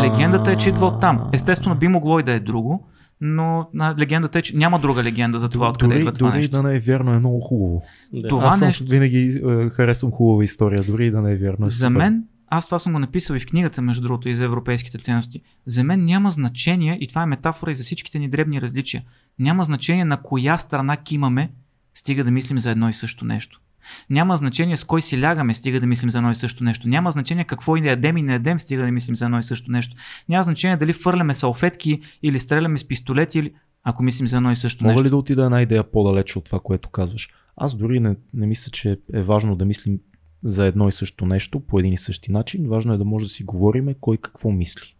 Легендата 0.00 0.52
е, 0.52 0.56
че 0.56 0.68
идва 0.68 0.86
от 0.86 1.00
там. 1.00 1.30
Естествено 1.32 1.76
би 1.76 1.88
могло 1.88 2.18
и 2.18 2.22
да 2.22 2.32
е 2.32 2.40
друго, 2.40 2.88
но 3.20 3.68
на 3.74 3.94
легендата 3.98 4.38
е, 4.38 4.42
че 4.42 4.56
няма 4.56 4.78
друга 4.78 5.02
легенда 5.02 5.38
за 5.38 5.48
това, 5.48 5.68
откъде 5.68 5.94
идва 5.94 6.12
това 6.12 6.30
дори 6.30 6.36
нещо. 6.36 6.56
да 6.56 6.62
не 6.62 6.76
е 6.76 6.80
вярно, 6.80 7.12
е 7.12 7.18
много 7.18 7.40
хубаво. 7.40 7.82
Да. 8.12 8.28
Това 8.28 8.48
Аз 8.48 8.60
нещо... 8.60 8.84
винаги 8.88 9.40
е, 9.48 9.70
харесвам 9.70 10.12
хубава 10.12 10.44
история, 10.44 10.82
дори 10.82 11.06
и 11.06 11.10
да 11.10 11.22
не 11.22 11.32
е 11.32 11.36
вярно. 11.36 11.66
Е 11.66 11.68
За 11.68 11.90
мен, 11.90 12.24
аз 12.48 12.66
това 12.66 12.78
съм 12.78 12.92
го 12.92 12.98
написал 12.98 13.34
и 13.34 13.40
в 13.40 13.46
книгата, 13.46 13.82
между 13.82 14.02
другото, 14.02 14.28
и 14.28 14.34
за 14.34 14.44
европейските 14.44 14.98
ценности. 14.98 15.42
За 15.66 15.84
мен 15.84 16.04
няма 16.04 16.30
значение, 16.30 16.98
и 17.00 17.06
това 17.06 17.22
е 17.22 17.26
метафора 17.26 17.70
и 17.70 17.74
за 17.74 17.82
всичките 17.82 18.18
ни 18.18 18.28
дребни 18.28 18.60
различия, 18.60 19.02
няма 19.38 19.64
значение 19.64 20.04
на 20.04 20.22
коя 20.22 20.58
страна 20.58 20.96
кимаме, 20.96 21.50
стига 21.94 22.24
да 22.24 22.30
мислим 22.30 22.58
за 22.58 22.70
едно 22.70 22.88
и 22.88 22.92
също 22.92 23.24
нещо. 23.24 23.60
Няма 24.10 24.36
значение 24.36 24.76
с 24.76 24.84
кой 24.84 25.02
си 25.02 25.22
лягаме, 25.22 25.54
стига 25.54 25.80
да 25.80 25.86
мислим 25.86 26.10
за 26.10 26.18
едно 26.18 26.30
и 26.30 26.34
също 26.34 26.64
нещо. 26.64 26.88
Няма 26.88 27.10
значение 27.10 27.44
какво 27.44 27.76
и 27.76 27.80
не 27.80 27.88
ядем 27.88 28.16
и 28.16 28.22
не 28.22 28.32
ядем, 28.32 28.58
стига 28.58 28.84
да 28.84 28.92
мислим 28.92 29.16
за 29.16 29.24
едно 29.24 29.38
и 29.38 29.42
също 29.42 29.70
нещо. 29.70 29.96
Няма 30.28 30.42
значение 30.42 30.76
дали 30.76 30.92
фърляме 30.92 31.34
салфетки 31.34 32.00
или 32.22 32.38
стреляме 32.38 32.78
с 32.78 32.88
пистолети, 32.88 33.38
или 33.38 33.52
ако 33.84 34.02
мислим 34.02 34.26
за 34.26 34.36
едно 34.36 34.52
и 34.52 34.56
също 34.56 34.84
Мога 34.84 34.92
нещо. 34.92 35.04
ли 35.04 35.10
да 35.10 35.16
отида 35.16 35.44
една 35.44 35.62
идея 35.62 35.84
по-далече 35.84 36.38
от 36.38 36.44
това, 36.44 36.60
което 36.60 36.88
казваш? 36.88 37.28
Аз 37.56 37.74
дори 37.74 38.00
не, 38.00 38.16
не 38.34 38.46
мисля, 38.46 38.70
че 38.70 38.98
е 39.12 39.22
важно 39.22 39.56
да 39.56 39.64
мислим 39.64 39.98
за 40.44 40.66
едно 40.66 40.88
и 40.88 40.92
също 40.92 41.26
нещо 41.26 41.60
по 41.60 41.78
един 41.78 41.92
и 41.92 41.98
същи 41.98 42.32
начин. 42.32 42.68
Важно 42.68 42.94
е 42.94 42.98
да 42.98 43.04
може 43.04 43.24
да 43.24 43.28
си 43.28 43.44
говориме 43.44 43.94
кой 44.00 44.16
какво 44.16 44.50
мисли. 44.50 44.94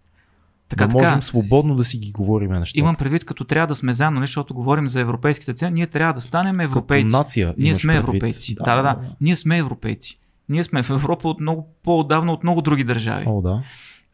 Така, 0.73 0.86
да 0.86 0.92
така, 0.92 1.05
можем 1.05 1.23
свободно 1.23 1.76
да 1.76 1.84
си 1.84 1.99
ги 1.99 2.12
говориме 2.12 2.59
нещата. 2.59 2.81
имам 2.81 2.97
предвид, 2.97 3.25
като 3.25 3.44
трябва 3.44 3.67
да 3.67 3.75
сме 3.75 3.92
заедно, 3.92 4.15
нали, 4.15 4.26
защото 4.26 4.55
говорим 4.55 4.89
за 4.89 5.01
европейските 5.01 5.55
цени, 5.55 5.75
ние 5.75 5.86
трябва 5.86 6.12
да 6.12 6.20
станем 6.20 6.60
европейци. 6.60 7.07
Като 7.07 7.18
нация. 7.18 7.55
Ние 7.59 7.75
сме 7.75 7.92
предвид. 7.92 8.09
европейци. 8.09 8.55
Да, 8.55 8.76
да, 8.76 8.83
да. 8.83 8.97
Ние 9.20 9.36
сме 9.36 9.59
европейци. 9.59 10.18
Ние 10.49 10.65
сме 10.65 10.83
в 10.83 10.91
Европа 10.91 11.28
от 11.28 11.41
много 11.41 11.68
по-отдавна 11.83 12.33
от 12.33 12.42
много 12.42 12.62
други 12.62 12.84
държави. 12.84 13.25
О, 13.26 13.41
да. 13.41 13.62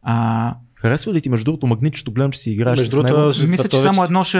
А, 0.01 0.55
Харесва 0.81 1.13
ли 1.13 1.21
ти 1.21 1.29
между 1.29 1.45
другото 1.45 1.67
магнитчето? 1.67 2.11
Гледам, 2.11 2.31
че 2.31 2.39
си 2.39 2.51
играеш 2.51 2.79
Между 2.79 2.91
с 2.91 3.03
него. 3.03 3.17
другото, 3.17 3.47
мисля, 3.47 3.63
че 3.63 3.69
това 3.69 3.93
само 3.93 4.03
едно 4.03 4.23
ще... 4.23 4.37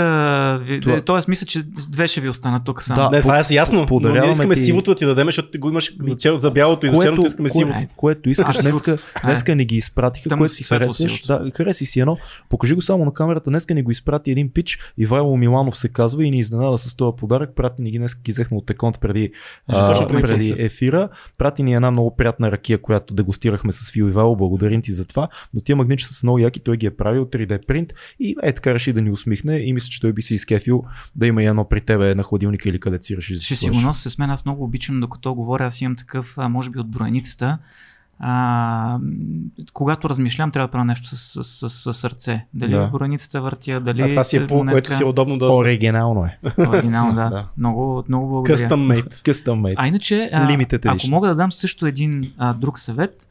Това- 0.82 1.00
Тоест, 1.00 1.28
мисля, 1.28 1.46
че 1.46 1.64
две 1.90 2.08
ще 2.08 2.22
ви 2.22 2.30
останат 2.30 2.64
тук 2.66 2.84
само. 2.84 3.02
Да. 3.02 3.10
Не, 3.10 3.22
това 3.22 3.40
е 3.40 3.44
си 3.44 3.56
ясно, 3.56 3.88
но 3.92 4.00
ние 4.12 4.32
искаме 4.32 4.54
ти- 4.54 4.62
сивото 4.62 4.92
да 4.92 4.96
ти 4.96 5.06
дадем, 5.06 5.26
защото 5.26 5.52
ти 5.52 5.58
го 5.58 5.70
имаш 5.70 5.92
за, 6.38 6.52
бялото 6.52 6.86
и 6.86 6.90
за 6.90 7.00
черното 7.00 7.28
искаме 7.28 7.50
сивото. 7.50 7.80
което, 7.98 8.30
искаш. 8.30 8.58
Днеска, 8.62 8.98
днеска 9.24 9.56
ни 9.56 9.66
ги 9.66 9.76
изпратиха, 9.76 10.30
Там 10.30 10.40
което 10.40 10.54
си 10.54 10.64
харесваш. 10.64 11.22
Да, 11.22 11.52
хареси 11.56 11.86
си 11.86 12.00
едно. 12.00 12.18
Покажи 12.50 12.74
го 12.76 12.82
само 12.82 13.06
на 13.06 13.14
камерата. 13.14 13.50
Днеска 13.50 13.74
ни 13.74 13.84
го 13.84 13.92
изпрати 13.92 14.32
един 14.32 14.50
пич. 14.50 14.80
Ивайло 14.98 15.38
Миланов 15.38 15.78
се 15.78 15.90
казва 15.90 16.26
и 16.26 16.32
ни 16.32 16.40
изненада 16.40 16.78
с 16.78 16.96
този 16.96 17.16
подарък. 17.18 17.56
Прати 17.56 17.82
ни 17.82 17.92
ги 17.92 17.98
днес 17.98 18.16
ги 18.16 18.32
взехме 18.32 18.58
от 18.58 18.70
Еконт 18.70 19.00
преди, 19.00 19.32
а, 19.68 20.08
преди 20.08 20.56
ефира. 20.58 21.10
Прати 21.38 21.64
ни 21.64 21.74
една 21.74 21.92
много 21.92 22.16
приятна 22.16 22.52
ракия, 22.52 22.82
която 22.82 23.14
дегустирахме 23.14 23.72
с 23.72 23.92
Фил 23.92 24.04
Ивайло. 24.06 24.36
Благодарим 24.36 24.82
ти 24.82 24.92
за 24.92 25.06
това. 25.08 25.28
Но 25.54 25.62
тия 25.62 25.76
магнитчета 25.76 26.14
са 26.14 26.29
много 26.30 26.40
яки. 26.40 26.60
Той 26.60 26.78
ги 26.78 26.86
е 26.86 26.92
правил 26.92 27.26
3D 27.26 27.66
принт 27.66 27.94
и 28.20 28.36
е 28.44 28.54
така 28.54 28.74
реши 28.74 28.94
да 28.94 29.02
ни 29.02 29.12
усмихне 29.12 29.58
и 29.58 29.74
мисля, 29.74 29.88
че 29.90 30.02
той 30.02 30.14
би 30.14 30.22
се 30.22 30.36
изкефил 30.36 30.84
да 31.16 31.28
има 31.28 31.44
и 31.44 31.46
едно 31.46 31.66
при 31.66 31.82
тебе 31.82 32.16
на 32.16 32.24
хладилника 32.24 32.70
или 32.70 32.80
къде 32.80 33.00
си 33.02 33.18
решиш 33.18 33.38
да 33.38 33.44
Ще 33.44 33.56
си 33.56 33.70
го 33.70 33.82
нося 33.82 34.10
с 34.10 34.18
мен, 34.18 34.30
аз 34.30 34.46
много 34.46 34.64
обичам, 34.64 35.00
докато 35.00 35.34
говоря, 35.36 35.66
аз 35.66 35.82
имам 35.82 35.96
такъв, 35.96 36.34
а, 36.38 36.50
може 36.50 36.70
би 36.70 36.80
от 36.80 36.88
броеницата. 36.88 37.58
А, 38.22 39.00
когато 39.74 40.10
размишлям, 40.10 40.52
трябва 40.52 40.68
да 40.68 40.72
правя 40.72 40.86
нещо 40.86 41.08
с, 41.08 41.44
с, 41.44 41.70
с, 41.70 41.70
с 41.70 41.94
сърце. 41.94 42.46
Дали 42.54 42.72
Да. 42.72 42.88
броеницата 42.88 43.42
въртя, 43.42 43.80
дали 43.80 44.02
А 44.02 44.10
това 44.10 44.24
си 44.24 44.38
е 44.38 44.40
се- 44.40 44.48
по, 44.48 44.66
което 44.66 44.94
си 44.96 45.04
е 45.04 45.06
удобно 45.06 45.38
да 45.38 45.46
Оригинално 45.46 46.26
е. 46.26 46.40
Оригинално, 46.68 47.16
да. 47.16 47.30
Да. 47.30 47.46
Много, 47.58 48.04
много 48.10 48.28
благодаря. 48.28 48.58
Custom 48.58 48.94
made. 48.96 49.14
Custom 49.14 49.62
made. 49.62 49.74
А 49.78 49.88
иначе, 49.88 50.30
а, 50.34 50.58
ако 50.86 51.08
мога 51.10 51.28
да 51.28 51.36
дам 51.36 51.52
също 51.52 51.86
един 51.88 52.34
а, 52.38 52.54
друг 52.54 52.80
съвет, 52.80 53.29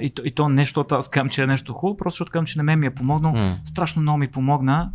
и, 0.00 0.10
то, 0.10 0.22
и 0.24 0.30
то 0.30 0.48
не 0.48 0.62
защото 0.62 0.94
аз 0.94 1.08
казвам, 1.08 1.28
че 1.28 1.42
е 1.42 1.46
нещо 1.46 1.72
хубаво, 1.72 1.96
просто 1.96 2.14
защото 2.14 2.32
казвам, 2.32 2.46
че 2.46 2.58
на 2.58 2.62
мен 2.62 2.78
ми 2.78 2.86
е 2.86 2.90
помогнал. 2.90 3.32
М. 3.32 3.56
Страшно 3.64 4.02
много 4.02 4.18
ми 4.18 4.28
помогна. 4.28 4.92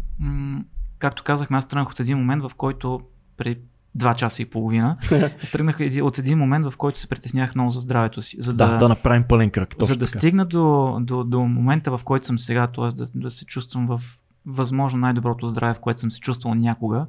Както 1.00 1.24
казахме, 1.24 1.58
аз 1.58 1.68
тръгнах 1.68 1.92
от 1.92 2.00
един 2.00 2.18
момент, 2.18 2.44
в 2.44 2.52
който 2.56 3.02
при 3.38 3.58
два 3.96 4.14
часа 4.14 4.42
и 4.42 4.46
половина. 4.46 4.98
Тръгнах 5.52 5.80
от 6.02 6.18
един 6.18 6.38
момент, 6.38 6.66
в 6.66 6.78
който 6.78 7.00
се 7.00 7.10
притеснях 7.10 7.56
много 7.56 7.70
за 7.70 7.80
здравето 7.80 8.22
си. 8.22 8.38
За 8.40 8.54
Да, 8.54 8.72
да, 8.72 8.78
да 8.78 8.90
направим 8.90 9.24
пълен 9.24 9.50
кръг. 9.50 9.70
Точно 9.70 9.86
за 9.86 10.00
да 10.00 10.06
така. 10.06 10.20
стигна 10.20 10.46
до, 10.46 10.98
до, 11.02 11.24
до 11.24 11.40
момента, 11.40 11.98
в 11.98 12.04
който 12.04 12.26
съм 12.26 12.40
сега, 12.40 12.68
т.е. 12.68 12.88
Да, 12.88 13.06
да 13.16 13.30
се 13.30 13.46
чувствам 13.46 13.88
в 13.88 14.02
възможно 14.46 15.00
най-доброто 15.00 15.48
здраве, 15.48 15.74
в 15.74 15.80
което 15.80 16.00
съм 16.00 16.12
се 16.12 16.20
чувствал 16.20 16.54
някога. 16.54 17.06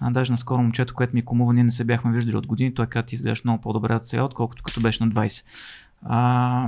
А, 0.00 0.10
даже 0.10 0.32
наскоро 0.32 0.62
момчето, 0.62 0.94
което 0.94 1.14
ми 1.14 1.24
кумува, 1.24 1.54
ние 1.54 1.64
не 1.64 1.70
се 1.70 1.84
бяхме 1.84 2.12
виждали 2.12 2.36
от 2.36 2.46
години, 2.46 2.74
той 2.74 2.86
каза, 2.86 3.06
ти 3.06 3.14
изглеждаш 3.14 3.44
много 3.44 3.60
по-добре 3.60 3.94
от 3.94 4.06
сега, 4.06 4.22
отколкото 4.24 4.62
като 4.62 4.80
беше 4.80 5.04
на 5.04 5.10
20. 5.10 5.44
А, 6.08 6.66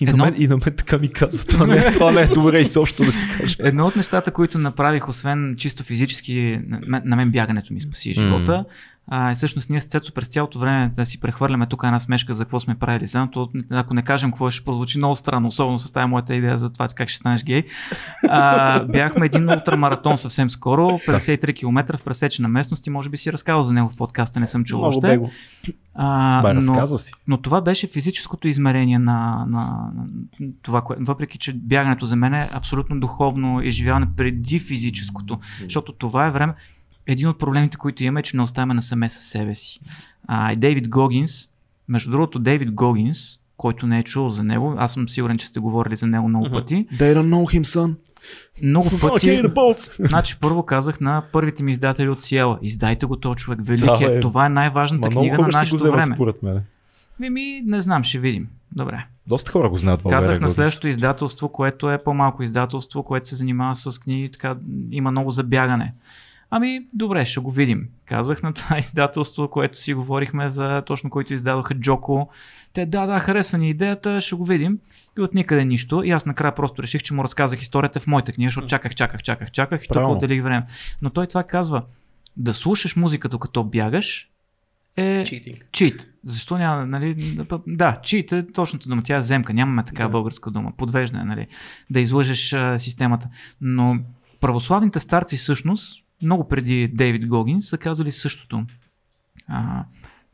И 0.00 0.04
на, 0.04 0.10
Едно- 0.10 0.24
мен, 0.24 0.34
и 0.38 0.48
на 0.48 0.56
мен 0.56 0.74
така 0.76 0.98
ми 0.98 1.08
каза. 1.08 1.46
Това 1.46 1.66
не, 1.66 1.76
е- 1.76 1.92
това 1.92 2.10
не 2.12 2.20
е 2.20 2.26
добре 2.26 2.60
изобщо 2.60 3.04
да 3.04 3.10
ти 3.12 3.24
кажа. 3.38 3.56
Едно 3.60 3.86
от 3.86 3.96
нещата, 3.96 4.30
които 4.30 4.58
направих, 4.58 5.08
освен 5.08 5.54
чисто 5.58 5.84
физически, 5.84 6.60
на 6.66 7.02
на 7.04 7.16
мен 7.16 7.30
бягането 7.30 7.72
ми 7.74 7.80
спаси 7.80 8.14
живота. 8.14 8.64
А, 9.10 9.32
и 9.32 9.34
всъщност 9.34 9.70
ние 9.70 9.80
с 9.80 9.86
Цецо 9.86 10.12
през 10.12 10.28
цялото 10.28 10.58
време 10.58 10.90
да 10.96 11.04
си 11.04 11.20
прехвърляме 11.20 11.66
тук 11.66 11.82
една 11.84 12.00
смешка 12.00 12.34
за 12.34 12.44
какво 12.44 12.60
сме 12.60 12.74
правили. 12.74 13.06
Само 13.06 13.30
то, 13.30 13.48
ако 13.70 13.94
не 13.94 14.02
кажем 14.02 14.30
какво 14.30 14.50
ще 14.50 14.64
прозвучи 14.64 14.98
много 14.98 15.16
странно, 15.16 15.48
особено 15.48 15.78
с 15.78 15.92
тази 15.92 16.08
моята 16.08 16.34
идея 16.34 16.58
за 16.58 16.72
това 16.72 16.88
как 16.88 17.08
ще 17.08 17.16
станеш 17.16 17.44
гей. 17.44 17.62
А, 18.28 18.80
бяхме 18.84 19.26
един 19.26 19.50
ултрамаратон 19.50 20.16
съвсем 20.16 20.50
скоро, 20.50 20.82
53 20.82 21.54
км 21.54 21.98
в 21.98 22.02
пресечена 22.02 22.48
местност 22.48 22.86
и 22.86 22.90
може 22.90 23.08
би 23.08 23.16
си 23.16 23.32
разказал 23.32 23.62
за 23.62 23.72
него 23.72 23.88
в 23.88 23.96
подкаста, 23.96 24.40
не 24.40 24.46
съм 24.46 24.64
чул 24.64 24.78
Много 24.78 24.88
още. 24.88 25.08
бего. 25.08 25.30
А, 25.94 26.42
Бай, 26.42 26.54
но, 26.54 26.86
си. 26.86 27.12
но 27.26 27.36
това 27.36 27.60
беше 27.60 27.86
физическото 27.86 28.48
измерение 28.48 28.98
на, 28.98 29.44
на, 29.48 29.90
на 30.40 30.48
това, 30.62 30.82
кое, 30.82 30.96
въпреки 31.00 31.38
че 31.38 31.52
бягането 31.52 32.06
за 32.06 32.16
мен 32.16 32.34
е 32.34 32.50
абсолютно 32.52 33.00
духовно 33.00 33.62
изживяване 33.62 34.06
преди 34.16 34.58
физическото, 34.58 35.38
защото 35.62 35.92
това 35.92 36.26
е 36.26 36.30
време. 36.30 36.54
Един 37.08 37.28
от 37.28 37.38
проблемите, 37.38 37.76
които 37.76 38.04
имаме 38.04 38.20
е, 38.20 38.22
че 38.22 38.36
не 38.36 38.42
оставяме 38.42 38.74
насаме 38.74 39.08
със 39.08 39.22
себе 39.24 39.54
си. 39.54 39.80
А, 40.26 40.52
и 40.52 40.56
Дейвид 40.56 40.88
Гогинс, 40.88 41.48
между 41.88 42.10
другото, 42.10 42.38
Дейвид 42.38 42.70
Гогинс, 42.70 43.18
който 43.56 43.86
не 43.86 43.98
е 43.98 44.02
чул 44.02 44.28
за 44.28 44.44
него, 44.44 44.74
аз 44.78 44.92
съм 44.92 45.08
сигурен, 45.08 45.38
че 45.38 45.46
сте 45.46 45.60
говорили 45.60 45.96
за 45.96 46.06
него 46.06 46.28
много 46.28 46.50
пъти. 46.50 46.86
They 46.92 47.14
don't 47.14 47.28
know 47.28 47.58
him, 47.58 47.64
son. 47.64 47.94
Много 48.62 48.88
Okay, 48.90 49.10
пъти. 49.10 49.54
bolts. 49.54 50.08
Значи 50.08 50.36
първо 50.40 50.62
казах 50.62 51.00
на 51.00 51.22
първите 51.32 51.62
ми 51.62 51.70
издатели 51.70 52.08
от 52.08 52.20
Сиела, 52.20 52.58
издайте 52.62 53.06
го 53.06 53.16
този 53.16 53.36
човек, 53.36 53.58
велик 53.62 53.84
Да, 53.84 53.98
е, 54.16 54.20
това 54.20 54.46
е 54.46 54.48
най-важната 54.48 55.06
Ма 55.06 55.10
много 55.10 55.28
книга 55.28 55.38
на 55.38 55.48
го 55.48 55.52
нашето 55.52 55.76
вземат 55.76 55.96
време. 55.96 56.14
според 56.14 56.42
мен. 56.42 56.62
Ми, 57.20 57.30
ми, 57.30 57.62
не 57.66 57.80
знам, 57.80 58.04
ще 58.04 58.18
видим. 58.18 58.48
Добре. 58.72 59.06
Доста 59.26 59.50
хора 59.50 59.68
го 59.68 59.76
знаят 59.76 60.02
България. 60.02 60.20
Казах 60.20 60.40
на 60.40 60.50
следващото 60.50 60.88
издателство, 60.88 61.48
което 61.48 61.90
е 61.90 62.02
по-малко 62.04 62.42
издателство, 62.42 63.02
което 63.02 63.28
се 63.28 63.34
занимава 63.34 63.74
с 63.74 63.98
книги, 63.98 64.30
така 64.32 64.56
има 64.90 65.10
много 65.10 65.30
забягане. 65.30 65.94
Ами, 66.50 66.86
добре, 66.92 67.24
ще 67.26 67.40
го 67.40 67.50
видим. 67.50 67.88
Казах 68.04 68.42
на 68.42 68.52
това 68.52 68.78
издателство, 68.78 69.48
което 69.48 69.78
си 69.78 69.94
говорихме 69.94 70.48
за 70.48 70.82
точно 70.86 71.10
който 71.10 71.34
издадоха 71.34 71.74
Джоко. 71.74 72.28
Те, 72.72 72.86
да, 72.86 73.06
да, 73.06 73.18
харесва 73.18 73.58
ни 73.58 73.70
идеята, 73.70 74.20
ще 74.20 74.34
го 74.36 74.44
видим. 74.44 74.78
И 75.18 75.20
от 75.20 75.34
никъде 75.34 75.64
нищо. 75.64 76.02
И 76.04 76.10
аз 76.10 76.26
накрая 76.26 76.54
просто 76.54 76.82
реших, 76.82 77.02
че 77.02 77.14
му 77.14 77.24
разказах 77.24 77.60
историята 77.60 78.00
в 78.00 78.06
моята 78.06 78.32
книга, 78.32 78.48
защото 78.48 78.66
чаках, 78.66 78.94
чаках, 78.94 79.22
чаках, 79.22 79.50
чаках 79.50 79.84
и 79.84 79.88
тук 79.88 79.94
Правилно. 79.94 80.14
отделих 80.14 80.42
време. 80.42 80.66
Но 81.02 81.10
той 81.10 81.26
това 81.26 81.42
казва, 81.42 81.82
да 82.36 82.52
слушаш 82.52 82.96
музика 82.96 83.28
докато 83.28 83.64
бягаш 83.64 84.28
е 84.96 85.24
Читинг. 85.24 85.66
чит. 85.72 86.06
Защо 86.24 86.58
няма, 86.58 86.86
нали? 86.86 87.36
да, 87.66 88.00
чит 88.02 88.32
е 88.32 88.52
точната 88.52 88.88
дума. 88.88 89.02
Тя 89.02 89.16
е 89.16 89.22
земка. 89.22 89.54
Нямаме 89.54 89.84
такава 89.84 90.08
Да. 90.08 90.12
българска 90.12 90.50
дума. 90.50 90.72
Подвеждане, 90.76 91.24
нали? 91.24 91.46
Да 91.90 92.00
излъжеш 92.00 92.52
а, 92.52 92.78
системата. 92.78 93.28
Но 93.60 93.98
православните 94.40 95.00
старци 95.00 95.36
всъщност, 95.36 96.04
много 96.22 96.48
преди 96.48 96.88
Дейвид 96.88 97.26
Гогинс, 97.26 97.68
са 97.68 97.78
казали 97.78 98.12
същото. 98.12 98.64
А, 99.48 99.84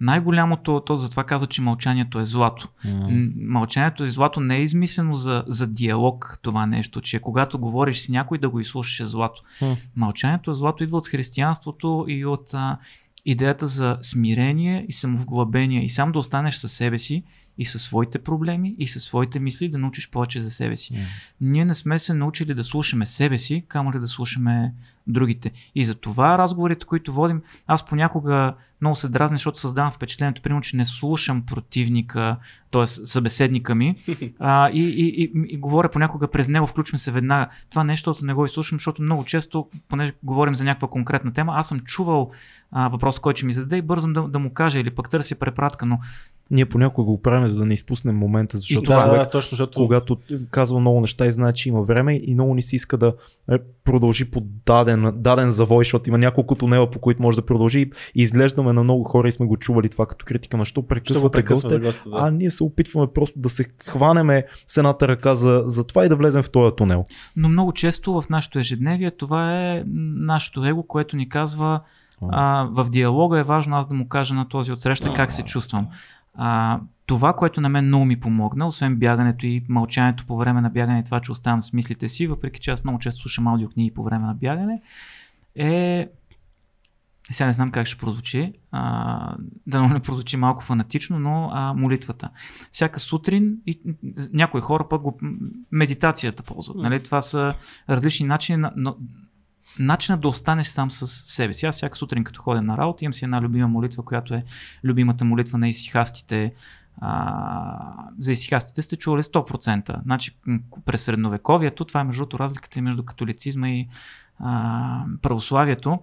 най-голямото, 0.01 0.83
то 0.87 0.97
затова 0.97 1.25
казва, 1.25 1.47
че 1.47 1.63
мълчанието 1.63 2.21
е 2.21 2.25
злато. 2.25 2.69
М, 2.85 3.29
Мълчанието 3.37 4.05
и 4.05 4.11
злато 4.11 4.41
не 4.41 4.57
е 4.57 4.63
измислено 4.63 5.15
за, 5.15 5.45
за 5.47 5.67
диалог 5.67 6.39
това 6.43 6.67
нещо, 6.67 7.01
че 7.01 7.21
когато 7.21 7.59
говориш 7.59 7.99
с 7.99 8.09
някой 8.09 8.39
да 8.39 8.49
го 8.49 8.61
изслушаш 8.61 9.01
е 9.01 9.05
злато. 9.05 9.43
М. 9.63 9.77
Мълчанието 9.97 10.51
е 10.51 10.55
злато 10.55 10.85
идва 10.85 10.99
от 10.99 11.09
християнството 11.09 12.05
и 12.09 12.25
от 12.25 12.55
а, 12.55 12.79
идеята 13.25 13.67
за 13.67 13.99
смирение 14.01 14.87
и 14.89 14.93
самовглъбение 14.93 15.85
и 15.85 15.89
сам 15.89 16.13
да 16.13 16.19
останеш 16.19 16.55
със 16.55 16.73
себе 16.73 16.99
си 16.99 17.23
и 17.59 17.65
със 17.65 17.83
своите 17.83 18.19
проблеми 18.19 18.75
и 18.79 18.89
със 18.89 19.05
своите 19.05 19.39
мисли 19.39 19.69
да 19.69 19.79
научиш 19.79 20.11
повече 20.11 20.41
за 20.41 20.51
себе 20.51 20.77
си. 20.77 20.95
М. 20.95 21.01
Ние 21.41 21.65
не 21.65 21.75
сме 21.75 21.99
се 21.99 22.15
научили 22.15 22.55
да 22.55 22.65
слушаме 22.65 23.07
себе 23.07 23.39
си, 23.39 23.65
камо 23.69 23.93
ли 23.93 23.99
да 23.99 24.09
слушаме 24.09 24.73
другите. 25.07 25.51
И 25.75 25.85
за 25.85 25.95
това 25.95 26.39
разговорите, 26.39 26.87
които 26.87 27.13
водим, 27.13 27.43
аз 27.67 27.87
понякога 27.87 28.55
много 28.81 28.97
се 28.97 29.09
дразня, 29.09 29.35
защото 29.35 29.59
създавам 29.59 29.93
впечатлението, 29.93 30.43
примерно, 30.43 30.63
че 30.63 30.77
не 30.77 30.85
слушам 30.85 31.43
противника, 31.47 32.37
т.е. 32.71 32.87
събеседника 32.87 33.75
ми 33.75 33.97
а, 34.39 34.71
и, 34.71 34.83
и, 34.83 35.23
и, 35.25 35.33
и, 35.49 35.57
говоря 35.57 35.91
понякога 35.91 36.31
през 36.31 36.49
него, 36.49 36.67
включвам 36.67 36.99
се 36.99 37.11
веднага. 37.11 37.49
Това 37.71 37.85
нещо 37.85 38.15
не 38.23 38.35
го 38.35 38.45
изслушам, 38.45 38.77
защото 38.77 39.03
много 39.03 39.25
често, 39.25 39.69
понеже 39.89 40.13
говорим 40.23 40.55
за 40.55 40.65
някаква 40.65 40.89
конкретна 40.89 41.33
тема, 41.33 41.53
аз 41.57 41.69
съм 41.69 41.81
чувал 41.81 42.31
а, 42.73 42.89
въпрос, 42.89 43.19
който 43.19 43.37
ще 43.37 43.47
ми 43.47 43.53
зададе 43.53 43.77
и 43.77 43.83
бързам 43.83 44.13
да, 44.13 44.23
да 44.23 44.39
му 44.39 44.53
кажа 44.53 44.79
или 44.79 44.91
пък 44.91 45.11
търся 45.11 45.39
препратка, 45.39 45.87
но 45.87 45.99
Ние 46.51 46.67
понякога 46.67 47.07
го 47.07 47.23
правим, 47.23 47.47
за 47.47 47.59
да 47.59 47.67
не 47.67 47.75
изпуснем 47.75 48.17
момента, 48.17 48.57
защото 48.57 48.91
да, 48.91 48.99
човек, 48.99 49.19
да, 49.19 49.31
точно, 49.31 49.51
защото 49.51 49.81
когато 49.81 50.17
казва 50.51 50.81
много 50.81 51.01
неща 51.01 51.27
и 51.27 51.31
знае, 51.31 51.53
че 51.53 51.69
има 51.69 51.83
време 51.83 52.21
и 52.23 52.35
много 52.35 52.55
ни 52.55 52.63
се 52.63 52.77
иска 52.77 52.99
да 52.99 53.15
е, 53.51 53.59
продължи 53.85 54.31
по 54.31 54.41
даден, 54.67 55.13
даден 55.17 55.51
завой, 55.51 55.85
защото 55.85 56.09
има 56.09 56.19
няколко 56.19 56.55
тунела, 56.55 56.91
по 56.91 56.99
които 56.99 57.23
може 57.23 57.37
да 57.37 57.47
продължи 57.47 57.81
и 57.81 57.91
изглеждаме 58.15 58.73
на 58.73 58.83
много 58.83 59.05
хора 59.05 59.29
и 59.29 59.33
сме 59.33 59.47
го 59.47 59.57
чували 59.57 59.89
това 59.89 60.07
като 60.07 60.25
критика, 60.25 60.57
но 60.57 60.65
що 60.65 60.83
прекъсвате 60.83 61.43
госта. 61.43 61.79
Да. 61.79 61.93
а 62.13 62.31
ние 62.31 62.51
се 62.51 62.65
опитваме 62.65 63.07
просто 63.15 63.39
да 63.39 63.49
се 63.49 63.65
хванеме 63.87 64.45
с 64.67 64.77
едната 64.77 65.09
ръка 65.09 65.35
за, 65.35 65.63
за 65.67 65.85
това 65.85 66.05
и 66.05 66.09
да 66.09 66.17
влезем 66.17 66.43
в 66.43 66.51
този 66.51 66.77
тунел. 66.77 67.05
Но 67.37 67.49
много 67.49 67.73
често 67.73 68.21
в 68.21 68.25
нашето 68.31 68.59
ежедневие 68.59 69.11
това 69.11 69.61
е 69.61 69.83
нашето 70.17 70.65
его, 70.65 70.83
което 70.83 71.17
ни 71.17 71.29
казва 71.29 71.81
а, 72.31 72.69
в 72.71 72.91
диалога 72.91 73.39
е 73.39 73.43
важно 73.43 73.77
аз 73.77 73.87
да 73.87 73.95
му 73.95 74.09
кажа 74.09 74.35
на 74.35 74.49
този 74.49 74.73
отсреща 74.73 75.15
как 75.15 75.33
се 75.33 75.43
чувствам. 75.43 75.87
А, 76.35 76.81
това, 77.07 77.33
което 77.33 77.61
на 77.61 77.69
мен 77.69 77.87
много 77.87 78.05
ми 78.05 78.21
помогна, 78.21 78.67
освен 78.67 78.97
бягането 78.97 79.47
и 79.47 79.65
мълчанието 79.69 80.27
по 80.27 80.37
време 80.37 80.61
на 80.61 80.71
бягане, 80.71 81.03
това, 81.03 81.21
че 81.21 81.33
оставам 81.33 81.63
с 81.63 81.73
мислите 81.73 82.09
си, 82.09 82.27
въпреки 82.27 82.61
че 82.61 82.71
аз 82.71 82.85
много 82.85 82.99
често 82.99 83.21
слушам 83.21 83.47
аудиокниги 83.47 83.95
по 83.95 84.05
време 84.05 84.27
на 84.27 84.35
бягане, 84.35 84.81
е 85.55 86.09
сега 87.31 87.47
не 87.47 87.53
знам 87.53 87.71
как 87.71 87.87
ще 87.87 87.99
прозвучи, 87.99 88.53
а, 88.73 89.37
да 89.67 89.89
не 89.89 90.01
прозвучи 90.01 90.37
малко 90.37 90.65
фанатично, 90.65 91.19
но 91.19 91.51
а, 91.53 91.75
молитвата. 91.75 92.31
Всяка 92.71 93.01
сутрин 93.01 93.57
и 93.67 93.81
някои 94.33 94.61
хора 94.61 94.85
пък 94.91 95.03
го, 95.03 95.19
медитацията 95.73 96.43
ползват. 96.43 96.77
Нали? 96.77 97.03
Това 97.03 97.23
са 97.23 97.55
различни 97.89 98.27
начини, 98.27 98.57
на- 98.57 98.73
но 98.77 98.97
начинът 99.79 100.21
да 100.21 100.29
останеш 100.29 100.67
сам 100.67 100.91
с 100.91 101.07
себе 101.07 101.55
си. 101.55 101.67
Аз 101.67 101.77
всяка 101.77 101.97
сутрин 101.97 102.25
като 102.25 102.43
ходя 102.43 102.63
на 102.63 102.79
работа 102.79 103.05
имам 103.05 103.15
си 103.15 103.25
една 103.25 103.41
любима 103.41 103.69
молитва, 103.69 104.05
която 104.05 104.35
е 104.35 104.45
любимата 104.85 105.25
молитва 105.25 105.59
на 105.59 105.69
исихастите. 105.69 106.53
А, 107.01 107.95
за 108.19 108.33
исихастите 108.33 108.83
сте 108.83 108.97
чували 108.97 109.23
100%. 109.23 110.03
Значи 110.03 110.37
през 110.85 111.05
средновековието, 111.05 111.85
това 111.85 112.01
е 112.01 112.05
между 112.05 112.27
разликата 112.35 112.83
между 112.83 113.03
католицизма 113.03 113.71
и 113.71 113.89
а, 114.39 115.05
православието, 115.23 115.99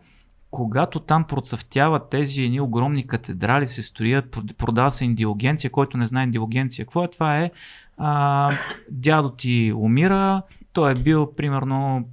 когато 0.51 0.99
там 0.99 1.23
процъфтяват 1.23 2.09
тези 2.09 2.41
едни 2.41 2.59
огромни 2.59 3.07
катедрали, 3.07 3.67
се 3.67 3.83
строят, 3.83 4.25
прод- 4.25 4.53
продава 4.53 4.91
се 4.91 5.05
индиогенция, 5.05 5.71
който 5.71 5.97
не 5.97 6.05
знае 6.05 6.23
индиогенция, 6.23 6.85
какво 6.85 7.03
е, 7.03 7.07
това 7.07 7.37
е 7.39 7.51
а, 7.97 8.51
дядо 8.89 9.29
ти 9.29 9.73
умира, 9.75 10.41
той 10.73 10.91
е 10.91 10.95
бил 10.95 11.33
примерно 11.35 12.07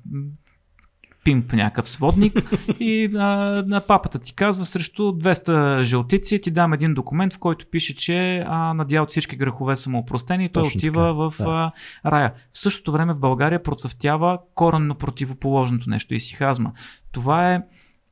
пимп 1.28 1.52
някакъв 1.52 1.88
сводник 1.88 2.50
и 2.80 3.10
а, 3.14 3.18
на 3.66 3.80
папата 3.80 4.18
ти 4.18 4.34
казва 4.34 4.64
срещу 4.64 5.02
200 5.02 5.82
жълтици 5.82 6.40
ти 6.40 6.50
дам 6.50 6.72
един 6.72 6.94
документ, 6.94 7.32
в 7.32 7.38
който 7.38 7.66
пише, 7.70 7.96
че 7.96 8.44
а, 8.46 8.74
надял 8.74 9.02
от 9.02 9.10
всички 9.10 9.36
грехове 9.36 9.76
са 9.76 9.90
му 9.90 9.98
опростени 9.98 10.44
и 10.44 10.48
той 10.48 10.62
Точно 10.62 10.78
отива 10.78 11.00
така, 11.00 11.12
в 11.12 11.34
да. 11.38 11.72
а, 12.04 12.10
рая. 12.10 12.32
В 12.52 12.58
същото 12.58 12.92
време 12.92 13.14
в 13.14 13.18
България 13.18 13.62
процъфтява 13.62 14.38
коренно 14.54 14.94
противоположното 14.94 15.90
нещо 15.90 16.14
и 16.14 16.20
сихазма. 16.20 16.72
Това 17.12 17.54
е 17.54 17.62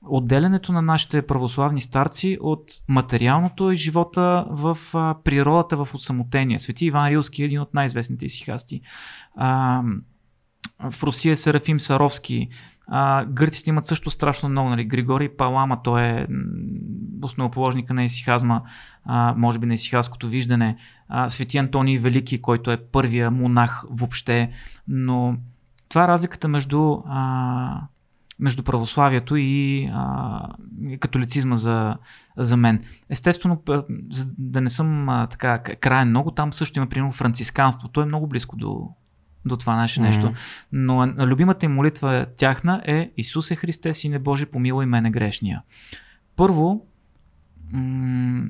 отделянето 0.08 0.72
на 0.72 0.82
нашите 0.82 1.22
православни 1.26 1.80
старци 1.80 2.38
от 2.40 2.70
материалното 2.88 3.70
и 3.70 3.76
живота 3.76 4.46
в 4.50 4.78
а, 4.94 5.14
природата 5.24 5.84
в 5.84 5.94
осамотение. 5.94 6.58
Свети 6.58 6.86
Иван 6.86 7.08
Рилски 7.08 7.42
е 7.42 7.44
един 7.44 7.60
от 7.60 7.74
най-известните 7.74 8.24
исихасти. 8.24 8.80
А, 9.36 9.82
в 10.90 11.02
Русия 11.02 11.32
е 11.32 11.36
Серафим 11.36 11.80
Саровски. 11.80 12.48
А, 12.88 13.24
гърците 13.24 13.70
имат 13.70 13.84
също 13.84 14.10
страшно 14.10 14.48
много. 14.48 14.68
Нали? 14.68 14.84
Григорий 14.84 15.28
Палама, 15.28 15.82
той 15.82 16.02
е 16.02 16.26
основоположника 17.22 17.94
на 17.94 18.04
исихазма, 18.04 18.62
а, 19.04 19.34
може 19.36 19.58
би 19.58 19.66
на 19.66 19.74
исихазското 19.74 20.28
виждане. 20.28 20.76
А, 21.08 21.28
Свети 21.28 21.58
Антоний 21.58 21.98
Велики, 21.98 22.42
който 22.42 22.70
е 22.70 22.76
първия 22.76 23.30
монах 23.30 23.84
въобще. 23.90 24.50
Но 24.88 25.36
това 25.88 26.04
е 26.04 26.08
разликата 26.08 26.48
между 26.48 26.98
а, 27.08 27.80
между 28.38 28.62
православието 28.62 29.36
и 29.36 29.84
а, 29.92 30.40
католицизма 31.00 31.56
за, 31.56 31.96
за 32.36 32.56
мен. 32.56 32.84
Естествено, 33.10 33.62
за 34.10 34.26
да 34.38 34.60
не 34.60 34.68
съм 34.68 35.08
а, 35.08 35.26
така 35.26 35.58
краен 35.58 36.08
много, 36.08 36.30
там 36.30 36.52
също 36.52 36.78
има 36.78 36.88
примерно 36.88 37.12
францисканство. 37.12 37.88
То 37.88 38.02
е 38.02 38.06
много 38.06 38.26
близко 38.26 38.56
до, 38.56 38.88
до 39.46 39.56
това 39.56 39.76
наше 39.76 40.00
нещо. 40.00 40.32
Но 40.72 41.06
любимата 41.06 41.66
им 41.66 41.74
молитва 41.74 42.26
тяхна 42.36 42.82
е 42.86 43.10
Исусе 43.16 43.56
Христе, 43.56 43.94
Сине 43.94 44.18
Божи, 44.18 44.46
помилуй 44.46 44.86
мене 44.86 45.10
грешния. 45.10 45.62
Първо, 46.36 46.86
м- 47.72 48.48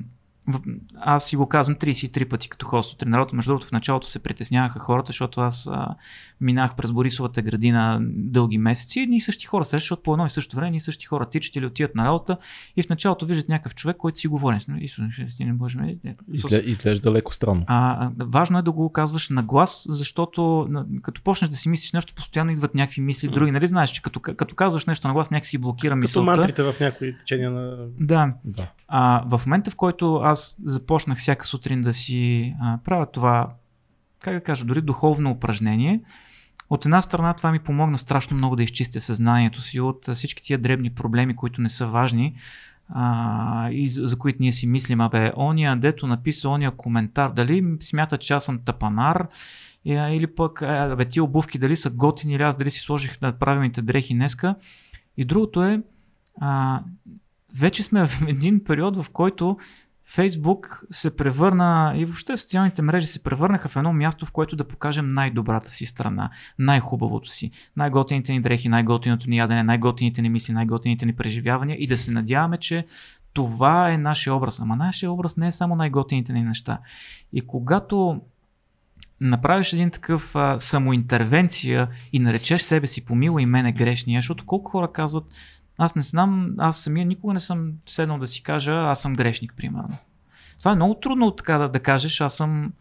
аз 0.95 1.25
си 1.25 1.35
го 1.35 1.49
казвам 1.49 1.75
33 1.75 2.29
пъти 2.29 2.49
като 2.49 2.65
хост 2.65 2.93
от 2.93 2.99
тренировата. 2.99 3.35
Между 3.35 3.51
другото, 3.51 3.67
в 3.67 3.71
началото 3.71 4.07
се 4.07 4.23
притесняваха 4.23 4.79
хората, 4.79 5.07
защото 5.07 5.41
аз 5.41 5.67
а, 5.71 5.95
минах 6.41 6.75
през 6.75 6.91
Борисовата 6.91 7.41
градина 7.41 7.99
дълги 8.03 8.57
месеци. 8.57 8.99
Едни 8.99 9.15
и 9.15 9.21
същи 9.21 9.45
хора 9.45 9.65
срещат, 9.65 9.81
защото 9.81 10.03
по 10.03 10.13
едно 10.13 10.25
и 10.25 10.29
също 10.29 10.55
време, 10.55 10.75
и 10.75 10.79
същи 10.79 11.05
хора 11.05 11.29
тичат 11.29 11.55
или 11.55 11.65
отиват 11.65 11.95
на 11.95 12.05
работа 12.05 12.37
и 12.77 12.83
в 12.83 12.89
началото 12.89 13.25
виждат 13.25 13.49
някакъв 13.49 13.75
човек, 13.75 13.97
който 13.97 14.19
си 14.19 14.27
говори. 14.27 14.59
Исус, 14.79 15.39
не 15.39 15.53
може. 15.53 15.97
Изглежда, 16.33 16.69
изглежда 16.69 17.11
леко 17.11 17.33
странно. 17.33 17.63
А, 17.67 18.09
важно 18.19 18.59
е 18.59 18.61
да 18.61 18.71
го 18.71 18.91
казваш 18.91 19.29
на 19.29 19.43
глас, 19.43 19.85
защото 19.89 20.69
като 21.01 21.21
почнеш 21.21 21.49
да 21.49 21.55
си 21.55 21.69
мислиш 21.69 21.93
нещо, 21.93 22.13
постоянно 22.15 22.51
идват 22.51 22.75
някакви 22.75 23.01
мисли, 23.01 23.27
други. 23.27 23.51
Нали 23.51 23.67
знаеш, 23.67 23.89
че 23.89 24.01
като, 24.01 24.19
като 24.19 24.55
казваш 24.55 24.85
нещо 24.85 25.07
на 25.07 25.13
глас, 25.13 25.31
някакси 25.31 25.57
блокира 25.57 25.95
мисълта. 25.95 26.31
Като 26.31 26.41
мантрите 26.41 26.63
в 26.63 26.79
някои 26.79 27.17
течения 27.17 27.51
на. 27.51 27.77
Да. 27.99 28.33
да. 28.45 28.67
А, 28.87 29.23
в 29.37 29.45
момента, 29.45 29.71
в 29.71 29.75
който 29.75 30.15
аз 30.15 30.36
започнах 30.65 31.17
всяка 31.17 31.45
сутрин 31.45 31.81
да 31.81 31.93
си 31.93 32.53
а, 32.61 32.79
правя 32.83 33.05
това, 33.11 33.53
как 34.19 34.33
да 34.33 34.41
кажа, 34.41 34.65
дори 34.65 34.81
духовно 34.81 35.31
упражнение, 35.31 36.01
от 36.69 36.85
една 36.85 37.01
страна 37.01 37.33
това 37.33 37.51
ми 37.51 37.59
помогна 37.59 37.97
страшно 37.97 38.37
много 38.37 38.55
да 38.55 38.63
изчистя 38.63 39.01
съзнанието 39.01 39.61
си 39.61 39.79
от 39.79 40.09
всички 40.13 40.43
тия 40.43 40.57
дребни 40.57 40.89
проблеми, 40.89 41.35
които 41.35 41.61
не 41.61 41.69
са 41.69 41.87
важни 41.87 42.35
а, 42.89 43.69
и 43.71 43.87
за, 43.87 44.05
за 44.05 44.17
които 44.17 44.37
ние 44.41 44.51
си 44.51 44.67
мислим, 44.67 45.01
абе, 45.01 45.31
ония, 45.37 45.75
дето 45.75 46.07
написа 46.07 46.49
ония 46.49 46.71
коментар, 46.71 47.31
дали 47.31 47.77
смята, 47.79 48.17
че 48.17 48.33
аз 48.33 48.45
съм 48.45 48.59
тапанар, 48.59 49.27
или 49.85 50.27
пък, 50.27 50.61
абе, 50.61 51.05
тия 51.05 51.23
обувки 51.23 51.59
дали 51.59 51.75
са 51.75 51.89
готини, 51.89 52.33
или 52.33 52.43
аз 52.43 52.55
дали 52.55 52.69
си 52.69 52.79
сложих 52.79 53.21
на 53.21 53.31
правилните 53.31 53.81
дрехи 53.81 54.13
днеска. 54.13 54.55
И 55.17 55.25
другото 55.25 55.63
е, 55.63 55.81
а, 56.41 56.81
вече 57.55 57.83
сме 57.83 58.07
в 58.07 58.21
един 58.27 58.63
период, 58.63 59.03
в 59.03 59.09
който 59.09 59.57
Фейсбук 60.09 60.83
се 60.91 61.15
превърна 61.15 61.93
и 61.95 62.05
въобще 62.05 62.37
социалните 62.37 62.81
мрежи 62.81 63.07
се 63.07 63.23
превърнаха 63.23 63.69
в 63.69 63.75
едно 63.75 63.93
място, 63.93 64.25
в 64.25 64.31
което 64.31 64.55
да 64.55 64.67
покажем 64.67 65.13
най-добрата 65.13 65.71
си 65.71 65.85
страна, 65.85 66.29
най-хубавото 66.59 67.29
си, 67.29 67.51
най-готините 67.77 68.31
ни 68.31 68.41
дрехи, 68.41 68.69
най-готиното 68.69 69.29
ни 69.29 69.37
ядене, 69.37 69.63
най-готините 69.63 70.21
ни 70.21 70.29
мисли, 70.29 70.53
най-готините 70.53 71.05
ни 71.05 71.15
преживявания 71.15 71.77
и 71.79 71.87
да 71.87 71.97
се 71.97 72.11
надяваме, 72.11 72.57
че 72.57 72.85
това 73.33 73.91
е 73.91 73.97
нашия 73.97 74.35
образ. 74.35 74.59
Ама 74.59 74.75
нашия 74.75 75.11
образ 75.11 75.37
не 75.37 75.47
е 75.47 75.51
само 75.51 75.75
най-готините 75.75 76.33
ни 76.33 76.43
неща. 76.43 76.77
И 77.33 77.41
когато 77.41 78.21
направиш 79.21 79.73
един 79.73 79.91
такъв 79.91 80.35
а, 80.35 80.59
самоинтервенция 80.59 81.87
и 82.13 82.19
наречеш 82.19 82.61
себе 82.61 82.87
си 82.87 83.05
помила 83.05 83.41
и 83.41 83.45
мене 83.45 83.71
грешния, 83.71 84.17
защото 84.17 84.45
колко 84.45 84.71
хора 84.71 84.91
казват, 84.91 85.25
аз 85.77 85.95
не 85.95 86.01
знам, 86.01 86.55
аз 86.57 86.79
самия 86.79 87.05
никога 87.05 87.33
не 87.33 87.39
съм 87.39 87.71
седнал 87.85 88.17
да 88.17 88.27
си 88.27 88.43
кажа, 88.43 88.71
аз 88.71 89.01
съм 89.01 89.13
грешник, 89.13 89.53
примерно. 89.57 89.97
Това 90.59 90.71
е 90.71 90.75
много 90.75 90.95
трудно 90.95 91.31
така 91.31 91.57
да, 91.57 91.69
да 91.69 91.79
кажеш, 91.79 92.21
аз 92.21 92.37
съм, 92.37 92.73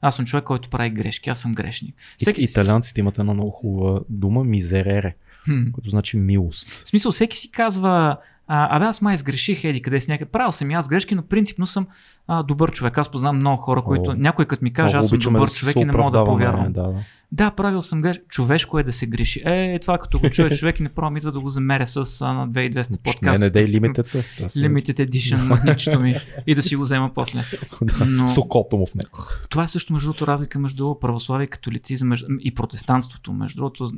аз 0.00 0.16
съм 0.16 0.24
човек, 0.24 0.44
който 0.44 0.70
прави 0.70 0.90
грешки, 0.90 1.30
аз 1.30 1.40
съм 1.40 1.54
грешник. 1.54 1.94
Всеки... 2.18 2.42
Италианците 2.42 3.00
имат 3.00 3.18
една 3.18 3.34
много 3.34 3.50
хубава 3.50 4.00
дума, 4.08 4.44
мизерере, 4.44 5.14
хм. 5.44 5.70
което 5.72 5.90
значи 5.90 6.16
милост. 6.16 6.68
В 6.68 6.88
смисъл, 6.88 7.12
всеки 7.12 7.36
си 7.36 7.50
казва, 7.50 8.16
а, 8.46 8.76
абе 8.76 8.84
аз 8.84 9.00
май 9.00 9.16
сгреших, 9.16 9.64
еди 9.64 9.82
къде 9.82 10.00
си 10.00 10.10
някъде. 10.10 10.30
Правил 10.30 10.52
съм 10.52 10.70
и 10.70 10.74
аз 10.74 10.88
грешки, 10.88 11.14
но 11.14 11.22
принципно 11.22 11.66
съм 11.66 11.86
а, 12.32 12.42
добър 12.42 12.72
човек. 12.72 12.98
Аз 12.98 13.08
познавам 13.08 13.36
много 13.36 13.62
хора, 13.62 13.82
които 13.82 14.10
О, 14.10 14.14
някой 14.14 14.44
като 14.44 14.64
ми 14.64 14.72
каже, 14.72 14.96
аз 14.96 15.08
съм 15.08 15.18
добър 15.18 15.40
да 15.40 15.54
човек 15.54 15.76
и 15.76 15.84
не 15.84 15.92
мога 15.92 16.18
да 16.18 16.24
повярвам. 16.24 16.72
Да, 16.72 16.82
да. 16.82 16.94
да, 17.32 17.50
правил 17.50 17.82
съм 17.82 18.00
греш. 18.00 18.20
Човешко 18.28 18.78
е 18.78 18.82
да 18.82 18.92
се 18.92 19.06
греши. 19.06 19.42
Е, 19.46 19.74
е 19.74 19.78
това 19.78 19.98
като 19.98 20.18
го 20.18 20.30
чуе 20.30 20.50
човек 20.50 20.80
и 20.80 20.82
не 20.82 20.88
пробвам 20.88 21.32
да 21.32 21.40
го 21.40 21.48
замеря 21.48 21.86
с 21.86 22.22
а, 22.22 22.32
на 22.32 22.48
2200 22.48 23.02
подкаст. 23.02 23.40
Не, 23.40 23.46
не 23.46 23.50
дай 23.50 23.66
лимитът 23.66 24.08
се. 24.08 24.22
Limited 24.22 25.08
Edition 25.08 25.48
магничето 25.48 26.00
ми 26.00 26.16
и 26.46 26.54
да 26.54 26.62
си 26.62 26.76
го 26.76 26.82
взема 26.82 27.10
после. 27.14 27.44
Но... 28.06 28.28
Сокото 28.28 28.76
му 28.76 28.86
в 28.86 28.94
него. 28.94 29.18
Това 29.50 29.62
е 29.62 29.68
също 29.68 29.92
между 29.92 30.06
другото 30.06 30.26
разлика 30.26 30.58
между 30.58 30.94
православие 31.00 31.44
и 31.44 31.48
католицизъм 31.48 32.12
и 32.40 32.54
протестантството. 32.54 33.32
Между 33.32 33.56
другото, 33.56 33.90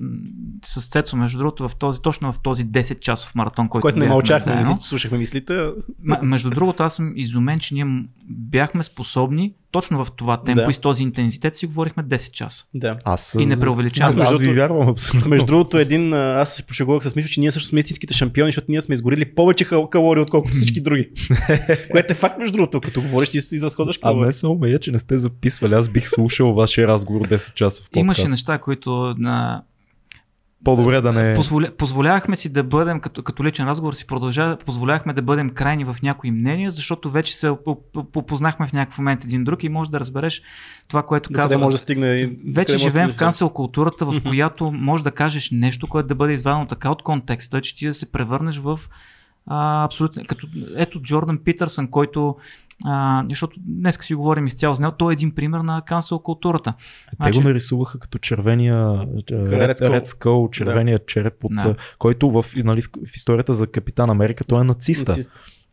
с 0.64 0.88
Цецо, 0.88 1.16
между 1.16 1.38
другото, 1.38 1.68
в 1.68 1.76
този, 1.76 2.00
точно 2.00 2.32
в 2.32 2.38
този 2.38 2.66
10 2.66 3.00
часов 3.00 3.34
маратон, 3.34 3.68
който, 3.68 3.82
който 3.82 3.98
не 3.98 4.08
мълчахме, 4.08 4.64
слушахме 4.82 5.18
мислите. 5.18 5.70
между 6.22 6.50
другото, 6.50 6.82
аз 6.82 6.94
съм 6.94 7.12
изумен, 7.16 7.58
че 7.58 7.74
ние 7.74 8.04
бяхме 8.28 8.82
способни 8.82 9.54
точно 9.70 10.04
в 10.04 10.12
това 10.12 10.36
темпо 10.42 10.64
да. 10.64 10.70
и 10.70 10.74
с 10.74 10.78
този 10.78 11.02
интензитет 11.02 11.56
си 11.56 11.66
говорихме 11.66 12.02
10 12.02 12.30
часа. 12.30 12.64
Да. 12.74 12.96
Аз, 13.04 13.36
и 13.40 13.46
не 13.46 13.60
преувеличавам. 13.60 14.20
Аз, 14.20 14.28
аз 14.28 14.38
ви 14.38 14.52
вярвам 14.52 14.88
абсолютно. 14.88 15.30
Между 15.30 15.46
другото, 15.46 15.78
един, 15.78 16.12
аз 16.14 16.54
се 16.54 16.62
пошегувах 16.62 17.04
с 17.04 17.16
Мишо, 17.16 17.28
че 17.28 17.40
ние 17.40 17.52
също 17.52 17.68
сме 17.68 17.80
истинските 17.80 18.14
шампиони, 18.14 18.48
защото 18.48 18.66
ние 18.68 18.82
сме 18.82 18.92
изгорили 18.92 19.34
повече 19.34 19.64
калории, 19.90 20.22
отколкото 20.22 20.54
всички 20.54 20.80
други. 20.80 21.10
Което 21.90 22.12
е 22.12 22.16
факт, 22.16 22.38
между 22.38 22.56
другото, 22.56 22.80
като 22.80 23.02
говориш, 23.02 23.28
ти 23.28 23.40
си 23.40 23.56
изразходваш 23.56 23.98
калории. 23.98 24.22
А 24.22 24.26
не 24.26 24.32
само 24.32 24.54
ме 24.54 24.78
че 24.78 24.92
не 24.92 24.98
сте 24.98 25.18
записвали. 25.18 25.74
Аз 25.74 25.88
бих 25.88 26.08
слушал 26.08 26.52
вашия 26.52 26.86
разговор 26.88 27.28
10 27.28 27.54
часа 27.54 27.82
в 27.82 27.90
подкаст. 27.90 28.00
Имаше 28.00 28.28
неща, 28.28 28.58
които 28.58 29.14
на 29.18 29.62
по-добре 30.64 31.00
да 31.00 31.12
не. 31.12 31.34
Позволя, 31.34 31.68
позволявахме 31.78 32.36
си 32.36 32.52
да 32.52 32.62
бъдем, 32.62 33.00
като, 33.00 33.22
като 33.22 33.44
личен 33.44 33.68
разговор 33.68 33.92
си 33.92 34.06
продължава, 34.06 34.56
позволявахме 34.56 35.12
да 35.12 35.22
бъдем 35.22 35.50
крайни 35.50 35.84
в 35.84 35.96
някои 36.02 36.30
мнения, 36.30 36.70
защото 36.70 37.10
вече 37.10 37.36
се 37.36 37.52
познахме 38.26 38.66
в 38.66 38.72
някакъв 38.72 38.98
момент 38.98 39.24
един 39.24 39.44
друг 39.44 39.64
и 39.64 39.68
може 39.68 39.90
да 39.90 40.00
разбереш 40.00 40.42
това, 40.88 41.02
което 41.02 41.30
казва. 41.32 41.58
може 41.58 41.74
да 41.74 41.78
стигне. 41.78 42.36
Вече 42.54 42.76
живеем 42.76 43.10
в 43.10 43.16
кансел 43.16 43.48
културата, 43.48 44.04
в 44.04 44.22
която 44.22 44.72
може 44.72 45.04
да 45.04 45.10
кажеш 45.10 45.50
нещо, 45.50 45.88
което 45.88 46.08
да 46.08 46.14
бъде 46.14 46.32
извадено 46.32 46.66
така 46.66 46.90
от 46.90 47.02
контекста, 47.02 47.60
че 47.60 47.76
ти 47.76 47.86
да 47.86 47.94
се 47.94 48.12
превърнеш 48.12 48.58
в 48.58 48.80
а, 49.46 49.84
абсолютно. 49.84 50.24
Като, 50.26 50.46
ето 50.76 51.02
Джордан 51.02 51.38
Питърсън, 51.38 51.90
който 51.90 52.36
а, 52.84 53.24
защото 53.28 53.56
днес 53.66 53.98
си 54.00 54.14
говорим 54.14 54.46
изцяло 54.46 54.74
с 54.74 54.80
него, 54.80 54.94
той 54.98 55.12
е 55.12 55.14
един 55.14 55.34
пример 55.34 55.58
на 55.58 55.82
кансел 55.86 56.18
културата. 56.18 56.74
Те 57.10 57.16
значи... 57.16 57.38
го 57.38 57.44
нарисуваха 57.44 57.98
като 57.98 58.18
червения 58.18 58.76
Red, 58.76 59.78
Red 59.78 60.04
Skull, 60.04 60.50
червения 60.50 60.98
да. 60.98 61.04
череп, 61.06 61.44
от, 61.44 61.52
да. 61.54 61.74
който 61.98 62.30
в, 62.30 62.44
нали, 62.56 62.82
в, 62.82 63.16
историята 63.16 63.52
за 63.52 63.66
Капитан 63.66 64.10
Америка 64.10 64.44
той 64.44 64.60
е 64.60 64.64
нациста. 64.64 65.12
Нацист. 65.12 65.30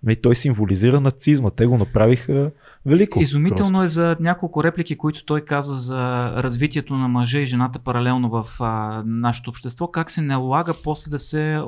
И 0.09 0.16
той 0.16 0.35
символизира 0.35 1.01
нацизма. 1.01 1.50
Те 1.50 1.66
го 1.66 1.77
направиха 1.77 2.51
велико. 2.85 3.19
Изумително 3.19 3.80
просто. 3.80 3.83
е 3.83 3.88
за 3.88 4.16
няколко 4.19 4.64
реплики, 4.64 4.98
които 4.98 5.25
той 5.25 5.41
каза 5.41 5.74
за 5.74 6.32
развитието 6.43 6.93
на 6.93 7.08
мъжа 7.08 7.40
и 7.40 7.45
жената 7.45 7.80
паралелно 7.80 8.30
в 8.30 8.45
а, 8.59 9.03
нашето 9.06 9.50
общество, 9.50 9.88
как 9.88 10.11
се 10.11 10.22
налага 10.22 10.74
после 10.83 11.09
да 11.09 11.19
се 11.19 11.61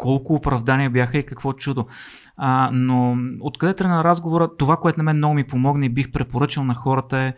колко 0.00 0.34
оправдания 0.34 0.90
бяха 0.90 1.18
и 1.18 1.26
какво 1.26 1.52
чудо. 1.52 1.86
А, 2.36 2.70
но 2.72 3.16
откъде 3.40 3.74
тръгна 3.74 4.04
разговора, 4.04 4.48
това, 4.58 4.76
което 4.76 4.98
на 4.98 5.02
мен 5.02 5.16
много 5.16 5.34
ми 5.34 5.44
помогна 5.44 5.86
и 5.86 5.88
бих 5.88 6.12
препоръчал 6.12 6.64
на 6.64 6.74
хората 6.74 7.18
е 7.18 7.34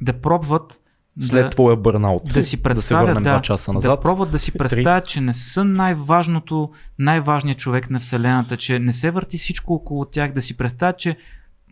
да 0.00 0.12
пробват 0.12 0.80
след 1.20 1.44
да, 1.44 1.50
твоя 1.50 1.76
бърнаут. 1.76 2.22
Да 2.34 2.42
си 2.42 2.62
представят, 2.62 3.22
да, 3.22 3.34
да, 3.34 3.40
часа 3.40 3.72
назад. 3.72 3.98
да 3.98 4.02
пробват 4.02 4.30
да 4.30 4.38
си 4.38 4.52
представят, 4.52 5.06
че 5.06 5.20
не 5.20 5.32
са 5.32 5.64
най-важното, 5.64 6.70
най-важният 6.98 7.58
човек 7.58 7.90
на 7.90 8.00
Вселената, 8.00 8.56
че 8.56 8.78
не 8.78 8.92
се 8.92 9.10
върти 9.10 9.38
всичко 9.38 9.74
около 9.74 10.04
тях, 10.04 10.32
да 10.32 10.42
си 10.42 10.56
представят, 10.56 10.98
че 10.98 11.16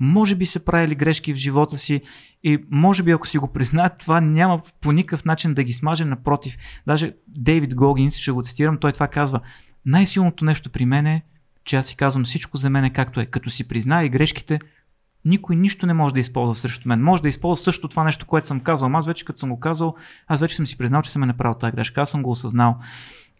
може 0.00 0.34
би 0.34 0.46
са 0.46 0.64
правили 0.64 0.94
грешки 0.94 1.32
в 1.32 1.36
живота 1.36 1.76
си 1.76 2.00
и 2.44 2.58
може 2.70 3.02
би 3.02 3.10
ако 3.10 3.28
си 3.28 3.38
го 3.38 3.52
признаят, 3.52 3.98
това 3.98 4.20
няма 4.20 4.60
по 4.80 4.92
никакъв 4.92 5.24
начин 5.24 5.54
да 5.54 5.62
ги 5.62 5.72
смаже, 5.72 6.04
напротив. 6.04 6.56
Даже 6.86 7.12
Дейвид 7.28 7.74
Гогинс, 7.74 8.16
ще 8.16 8.32
го 8.32 8.42
цитирам, 8.42 8.78
той 8.78 8.92
това 8.92 9.08
казва, 9.08 9.40
най-силното 9.86 10.44
нещо 10.44 10.70
при 10.70 10.86
мен 10.86 11.06
е, 11.06 11.22
че 11.64 11.76
аз 11.76 11.86
си 11.86 11.96
казвам 11.96 12.24
всичко 12.24 12.56
за 12.56 12.70
мен 12.70 12.84
е 12.84 12.92
както 12.92 13.20
е. 13.20 13.26
Като 13.26 13.50
си 13.50 13.68
призная 13.68 14.04
и 14.04 14.08
грешките, 14.08 14.58
никой 15.24 15.56
нищо 15.56 15.86
не 15.86 15.92
може 15.92 16.14
да 16.14 16.20
използва 16.20 16.54
срещу 16.54 16.88
мен. 16.88 17.02
Може 17.02 17.22
да 17.22 17.28
използва 17.28 17.64
също 17.64 17.88
това 17.88 18.04
нещо, 18.04 18.26
което 18.26 18.46
съм 18.46 18.60
казал. 18.60 18.90
Аз 18.92 19.06
вече 19.06 19.24
като 19.24 19.38
съм 19.38 19.50
го 19.50 19.60
казал, 19.60 19.94
аз 20.26 20.40
вече 20.40 20.56
съм 20.56 20.66
си 20.66 20.78
признал, 20.78 21.02
че 21.02 21.10
съм 21.10 21.22
е 21.22 21.26
направил 21.26 21.58
тази 21.58 21.72
грешка. 21.72 22.00
Аз 22.00 22.10
съм 22.10 22.22
го 22.22 22.30
осъзнал. 22.30 22.78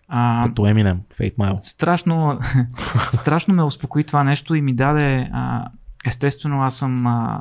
А, 0.09 0.43
Като 0.47 0.67
Еминем, 0.67 1.01
Fate 1.19 1.37
Mile. 1.37 1.59
Страшно, 1.61 2.41
страшно 3.13 3.55
ме 3.55 3.63
успокои 3.63 4.05
това 4.05 4.25
нещо 4.25 4.55
и 4.55 4.63
ми 4.63 4.75
даде, 4.75 5.31
а, 5.33 5.67
естествено 6.07 6.63
аз 6.63 6.77
съм 6.77 7.07
а, 7.07 7.41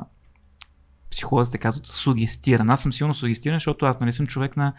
психолозите 1.10 1.58
казват 1.58 1.86
сугестиран. 1.86 2.70
Аз 2.70 2.82
съм 2.82 2.92
силно 2.92 3.14
сугестиран, 3.14 3.56
защото 3.56 3.86
аз 3.86 4.00
нали 4.00 4.12
съм 4.12 4.26
човек 4.26 4.56
на 4.56 4.72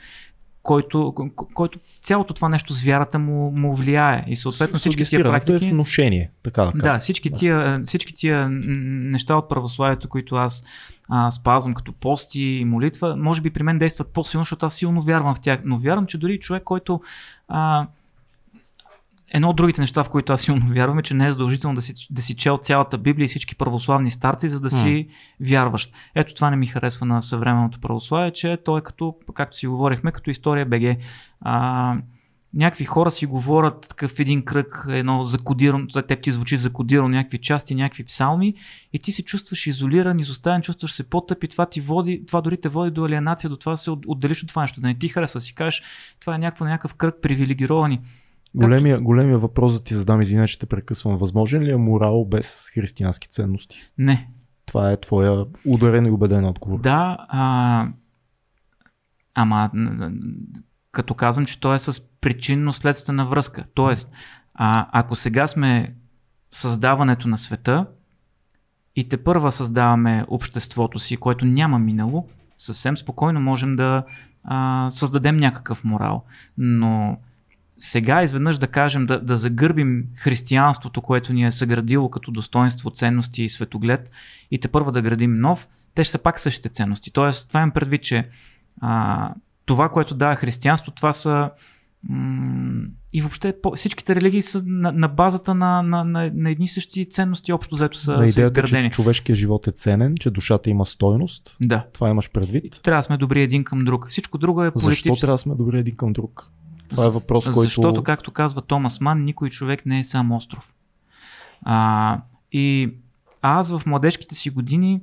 който, 0.64 1.14
който 1.54 1.80
цялото 2.02 2.34
това 2.34 2.50
нещо 2.50 2.74
с 2.74 2.82
вярата 2.82 3.20
му, 3.20 3.52
му 3.52 3.76
влияе. 3.76 4.24
И 4.28 4.36
съответно 4.36 4.80
всички 4.80 5.04
тия 5.04 5.24
практики... 5.24 5.66
Е 5.66 5.70
внушение, 5.70 6.32
така 6.44 6.66
да 6.66 6.72
Да, 6.72 7.00
всички, 7.00 7.30
да. 7.30 7.38
Тия, 7.38 7.82
всички 7.86 8.14
тия 8.14 8.50
неща 8.50 9.36
от 9.36 9.50
православието, 9.50 10.10
които 10.10 10.36
аз 10.36 10.64
а, 11.10 11.32
спазвам 11.32 11.74
като 11.74 11.92
пости 11.92 12.42
и 12.42 12.66
молитва, 12.66 13.16
може 13.16 13.42
би 13.42 13.50
при 13.50 13.64
мен 13.64 13.80
действат 13.80 14.08
по-силно, 14.08 14.42
защото 14.44 14.66
аз 14.66 14.76
силно 14.76 15.02
вярвам 15.02 15.36
в 15.36 15.42
тях. 15.42 15.62
Но 15.66 15.78
вярвам, 15.78 16.06
че 16.06 16.18
дори 16.18 16.40
човек, 16.40 16.64
който 16.64 17.02
а, 17.48 17.88
едно 19.34 19.50
от 19.50 19.56
другите 19.56 19.82
неща, 19.82 20.04
в 20.04 20.10
които 20.10 20.34
аз 20.34 20.42
силно 20.42 20.74
вярвам 20.74 21.00
е, 21.00 21.04
че 21.04 21.14
не 21.14 21.28
е 21.28 21.32
задължително 21.32 21.76
да 21.76 21.82
си, 21.82 21.94
да 22.10 22.22
си 22.22 22.36
чел 22.36 22.60
цялата 22.62 22.98
Библия 22.98 23.26
и 23.26 23.28
всички 23.28 23.56
православни 23.56 24.12
старци, 24.12 24.50
за 24.50 24.60
да 24.60 24.70
си 24.70 25.08
вярващ. 25.40 25.94
Ето 26.16 26.34
това 26.34 26.50
не 26.50 26.56
ми 26.56 26.66
харесва 26.66 27.06
на 27.06 27.22
съвременното 27.22 27.80
православие, 27.80 28.32
че 28.32 28.58
то 28.66 28.78
е 28.78 28.82
като, 28.82 29.16
както 29.34 29.58
си 29.58 29.68
говорихме, 29.68 30.12
като 30.12 30.30
история 30.30 30.66
БГ. 30.66 30.98
А, 31.42 31.96
някакви 32.54 32.86
хора 32.86 33.12
си 33.12 33.26
говорят 33.26 33.88
такъв 33.90 34.20
един 34.20 34.46
кръг, 34.46 34.86
едно 34.90 35.24
закодирано, 35.24 35.88
теб 35.88 36.22
ти 36.22 36.32
звучи 36.32 36.58
закодирано 36.58 37.10
някакви 37.10 37.38
части, 37.38 37.76
някакви 37.76 38.04
псалми 38.04 38.54
и 38.94 39.00
ти 39.00 39.12
се 39.12 39.24
чувстваш 39.24 39.68
изолиран, 39.68 40.20
изоставен, 40.20 40.62
чувстваш 40.62 40.92
се 40.92 41.10
по-тъп 41.10 41.44
и 41.44 41.48
това 41.48 41.66
ти 41.66 41.82
води, 41.82 42.24
това 42.28 42.42
дори 42.42 42.58
те 42.58 42.70
води 42.70 42.92
до 42.92 43.06
алиенация, 43.06 43.50
до 43.50 43.58
това 43.58 43.72
да 43.72 43.78
се 43.78 43.92
отделиш 43.92 44.44
от 44.44 44.50
това 44.50 44.62
нещо, 44.62 44.82
да 44.82 44.88
не 44.88 44.98
ти 44.98 45.08
харесва, 45.08 45.40
си 45.40 45.56
кажеш, 45.56 45.84
това 46.20 46.36
е 46.36 46.38
някакво, 46.38 46.66
някакъв 46.66 46.94
кръг 46.94 47.16
привилегировани. 47.22 48.00
Големия, 48.56 49.02
големия 49.02 49.38
въпрос 49.38 49.74
да 49.74 49.84
ти 49.84 49.94
задам, 49.94 50.22
извиня, 50.22 50.48
че 50.48 50.60
те 50.60 50.66
прекъсвам. 50.66 51.18
Възможен 51.18 51.64
ли 51.64 51.72
е 51.72 51.78
морал 51.78 52.26
без 52.26 52.70
християнски 52.74 53.28
ценности? 53.28 53.82
Не. 53.98 54.30
Това 54.66 54.92
е 54.92 55.00
твоя 55.00 55.46
ударен 55.66 56.06
и 56.06 56.12
убеден 56.12 56.46
отговор. 56.46 56.80
Да, 56.80 57.18
а... 57.30 57.88
ама 59.34 59.72
като 60.92 61.14
казвам, 61.14 61.46
че 61.46 61.60
то 61.60 61.74
е 61.74 61.80
с 61.80 62.02
причинно-следствена 62.22 63.26
връзка. 63.26 63.66
Тоест, 63.74 64.12
а, 64.54 64.90
ако 64.92 65.16
сега 65.16 65.48
сме 65.48 65.96
създаването 66.52 67.28
на 67.28 67.38
света 67.38 67.88
и 68.96 69.10
те 69.10 69.24
първа 69.24 69.52
създаваме 69.52 70.26
обществото 70.28 71.00
си, 71.00 71.18
което 71.18 71.46
няма 71.46 71.80
минало, 71.80 72.30
съвсем 72.58 72.98
спокойно 72.98 73.40
можем 73.40 73.76
да 73.76 74.04
а, 74.44 74.88
създадем 74.92 75.38
някакъв 75.38 75.84
морал. 75.84 76.24
Но 76.58 77.18
сега 77.84 78.24
изведнъж 78.24 78.58
да 78.58 78.68
кажем 78.68 79.06
да, 79.06 79.20
да 79.20 79.38
загърбим 79.38 80.06
християнството, 80.16 81.02
което 81.02 81.34
ни 81.34 81.46
е 81.46 81.52
съградило 81.52 82.10
като 82.10 82.32
достоинство, 82.32 82.90
ценности 82.90 83.44
и 83.44 83.50
светоглед 83.50 84.12
и 84.52 84.60
те 84.60 84.68
първа 84.68 84.92
да 84.92 85.02
градим 85.02 85.40
нов, 85.40 85.68
те 85.96 86.04
ще 86.04 86.12
са 86.12 86.20
пак 86.20 86.40
същите 86.40 86.70
ценности. 86.70 87.12
Тоест, 87.12 87.48
това 87.48 87.62
им 87.62 87.72
предвид, 87.72 88.04
че 88.04 88.30
а, 88.82 89.34
това, 89.66 89.90
което 89.90 90.16
дава 90.16 90.36
християнство, 90.36 90.92
това 90.92 91.14
са 91.14 91.50
м- 92.10 92.86
и 93.14 93.22
въобще 93.22 93.54
всичките 93.76 94.16
религии 94.16 94.42
са 94.42 94.64
на, 94.66 94.92
на 94.92 95.08
базата 95.08 95.56
на, 95.56 95.82
на, 95.82 96.04
на, 96.04 96.32
на 96.34 96.50
едни 96.50 96.68
същи 96.68 97.10
ценности, 97.10 97.54
общо 97.54 97.76
заето 97.76 97.98
са, 97.98 98.12
на 98.12 98.28
са 98.28 98.42
изградени. 98.42 98.90
Че 98.90 98.96
човешкият 98.96 99.40
живот 99.40 99.68
е 99.68 99.72
ценен, 99.72 100.16
че 100.20 100.30
душата 100.30 100.70
има 100.70 100.86
стойност. 100.86 101.58
Да. 101.62 101.86
Това 101.94 102.10
имаш 102.10 102.30
предвид. 102.32 102.76
И 102.76 102.82
трябва 102.82 103.00
да 103.00 103.04
сме 103.04 103.18
добри 103.18 103.42
един 103.44 103.64
към 103.64 103.86
друг. 103.86 104.10
Всичко 104.10 104.38
друго 104.38 104.64
е 104.64 104.72
политическо. 104.72 105.16
Защо 105.16 105.26
трябва 105.26 105.34
да 105.34 105.38
сме 105.38 105.56
добри 105.56 105.80
един 105.80 105.96
към 105.96 106.14
друг? 106.14 106.52
Това 106.96 107.06
е 107.06 107.10
въпрос, 107.10 107.46
който... 107.46 107.62
Защото, 107.62 108.04
както 108.04 108.32
казва 108.32 108.62
Томас 108.62 109.02
Ман, 109.02 109.24
никой 109.24 109.50
човек 109.50 109.86
не 109.86 110.00
е 110.00 110.04
сам 110.04 110.32
остров. 110.32 110.74
А, 111.62 112.22
и 112.52 112.94
аз 113.42 113.72
в 113.72 113.86
младежките 113.86 114.36
си 114.36 114.50
години 114.50 115.02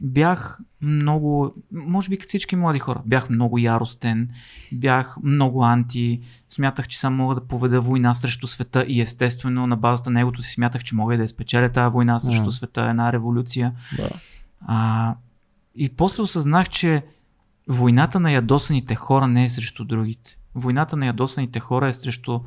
бях 0.00 0.58
много, 0.80 1.54
може 1.72 2.08
би 2.08 2.18
като 2.18 2.28
всички 2.28 2.56
млади 2.56 2.78
хора, 2.78 3.02
бях 3.06 3.30
много 3.30 3.58
яростен, 3.58 4.28
бях 4.72 5.16
много 5.22 5.64
анти, 5.64 6.20
смятах, 6.48 6.88
че 6.88 7.00
само 7.00 7.16
мога 7.16 7.34
да 7.34 7.46
поведа 7.46 7.80
война 7.80 8.14
срещу 8.14 8.46
света 8.46 8.84
и 8.88 9.00
естествено 9.00 9.66
на 9.66 9.76
базата 9.76 10.10
на 10.10 10.20
егото 10.20 10.42
си 10.42 10.52
смятах, 10.52 10.84
че 10.84 10.94
мога 10.94 11.16
да 11.16 11.22
я 11.22 11.28
спечеля 11.28 11.72
тази 11.72 11.92
война 11.92 12.20
срещу 12.20 12.50
света, 12.50 12.80
една 12.80 13.12
революция. 13.12 13.72
Да. 13.96 14.08
А, 14.60 15.14
и 15.74 15.88
после 15.88 16.22
осъзнах, 16.22 16.68
че 16.68 17.04
войната 17.68 18.20
на 18.20 18.32
ядосаните 18.32 18.94
хора 18.94 19.28
не 19.28 19.44
е 19.44 19.48
срещу 19.48 19.84
другите. 19.84 20.36
Войната 20.54 20.96
на 20.96 21.06
ядосаните 21.06 21.60
хора 21.60 21.88
е 21.88 21.92
срещу 21.92 22.40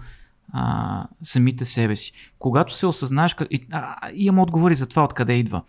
а, 0.54 1.06
самите 1.22 1.66
себе 1.66 1.96
си. 1.96 2.14
Когато 2.40 2.76
се 2.76 2.88
осъзнаеш, 2.88 3.36
и, 3.50 3.68
а, 3.72 3.96
имам 4.14 4.40
отговори 4.40 4.76
за 4.76 4.90
това 4.90 5.04
откъде 5.04 5.34
идва. 5.34 5.62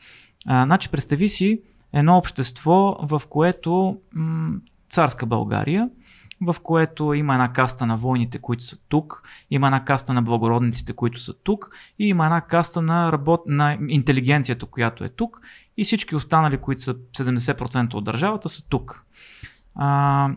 А, 0.47 0.65
значи, 0.65 0.89
представи 0.89 1.29
си, 1.29 1.61
едно 1.93 2.17
общество, 2.17 2.97
в 3.03 3.23
което 3.29 3.97
м- 4.13 4.57
царска 4.89 5.27
България, 5.27 5.89
в 6.41 6.57
което 6.63 7.15
има 7.15 7.33
една 7.35 7.53
каста 7.53 7.87
на 7.87 7.97
войните, 7.97 8.39
които 8.39 8.65
са 8.65 8.77
тук, 8.89 9.23
има 9.51 9.67
една 9.67 9.85
каста 9.85 10.15
на 10.15 10.23
благородниците, 10.23 10.93
които 10.93 11.21
са 11.21 11.35
тук, 11.35 11.71
и 11.99 12.09
има 12.09 12.25
една 12.25 12.41
каста 12.41 12.83
на, 12.83 13.13
работ... 13.13 13.41
на 13.47 13.79
интелигенцията, 13.89 14.67
която 14.67 15.05
е 15.05 15.09
тук, 15.09 15.41
и 15.77 15.85
всички 15.85 16.17
останали, 16.17 16.59
които 16.59 16.81
са 16.81 16.95
70% 16.95 17.95
от 17.95 18.05
държавата, 18.05 18.49
са 18.49 18.69
тук. 18.69 19.05
А, 19.75 20.31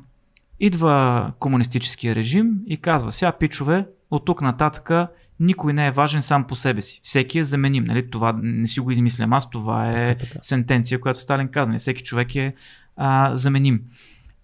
идва 0.59 1.31
комунистическия 1.39 2.15
режим 2.15 2.59
и 2.67 2.77
казва, 2.77 3.11
сега 3.11 3.31
пичове, 3.31 3.85
от 4.11 4.25
тук 4.25 4.41
нататъка 4.41 5.07
никой 5.39 5.73
не 5.73 5.87
е 5.87 5.91
важен 5.91 6.21
сам 6.21 6.43
по 6.47 6.55
себе 6.55 6.81
си. 6.81 6.99
Всеки 7.03 7.39
е 7.39 7.43
заменим. 7.43 7.83
Нали? 7.83 8.09
Това 8.09 8.39
не 8.43 8.67
си 8.67 8.79
го 8.79 8.91
измислям 8.91 9.33
аз, 9.33 9.49
това 9.49 9.89
е 9.89 9.91
така, 9.91 10.15
така. 10.15 10.39
сентенция, 10.41 11.01
която 11.01 11.19
Сталин 11.19 11.47
казва. 11.47 11.77
Всеки 11.77 12.03
човек 12.03 12.35
е 12.35 12.53
а, 12.95 13.35
заменим. 13.35 13.81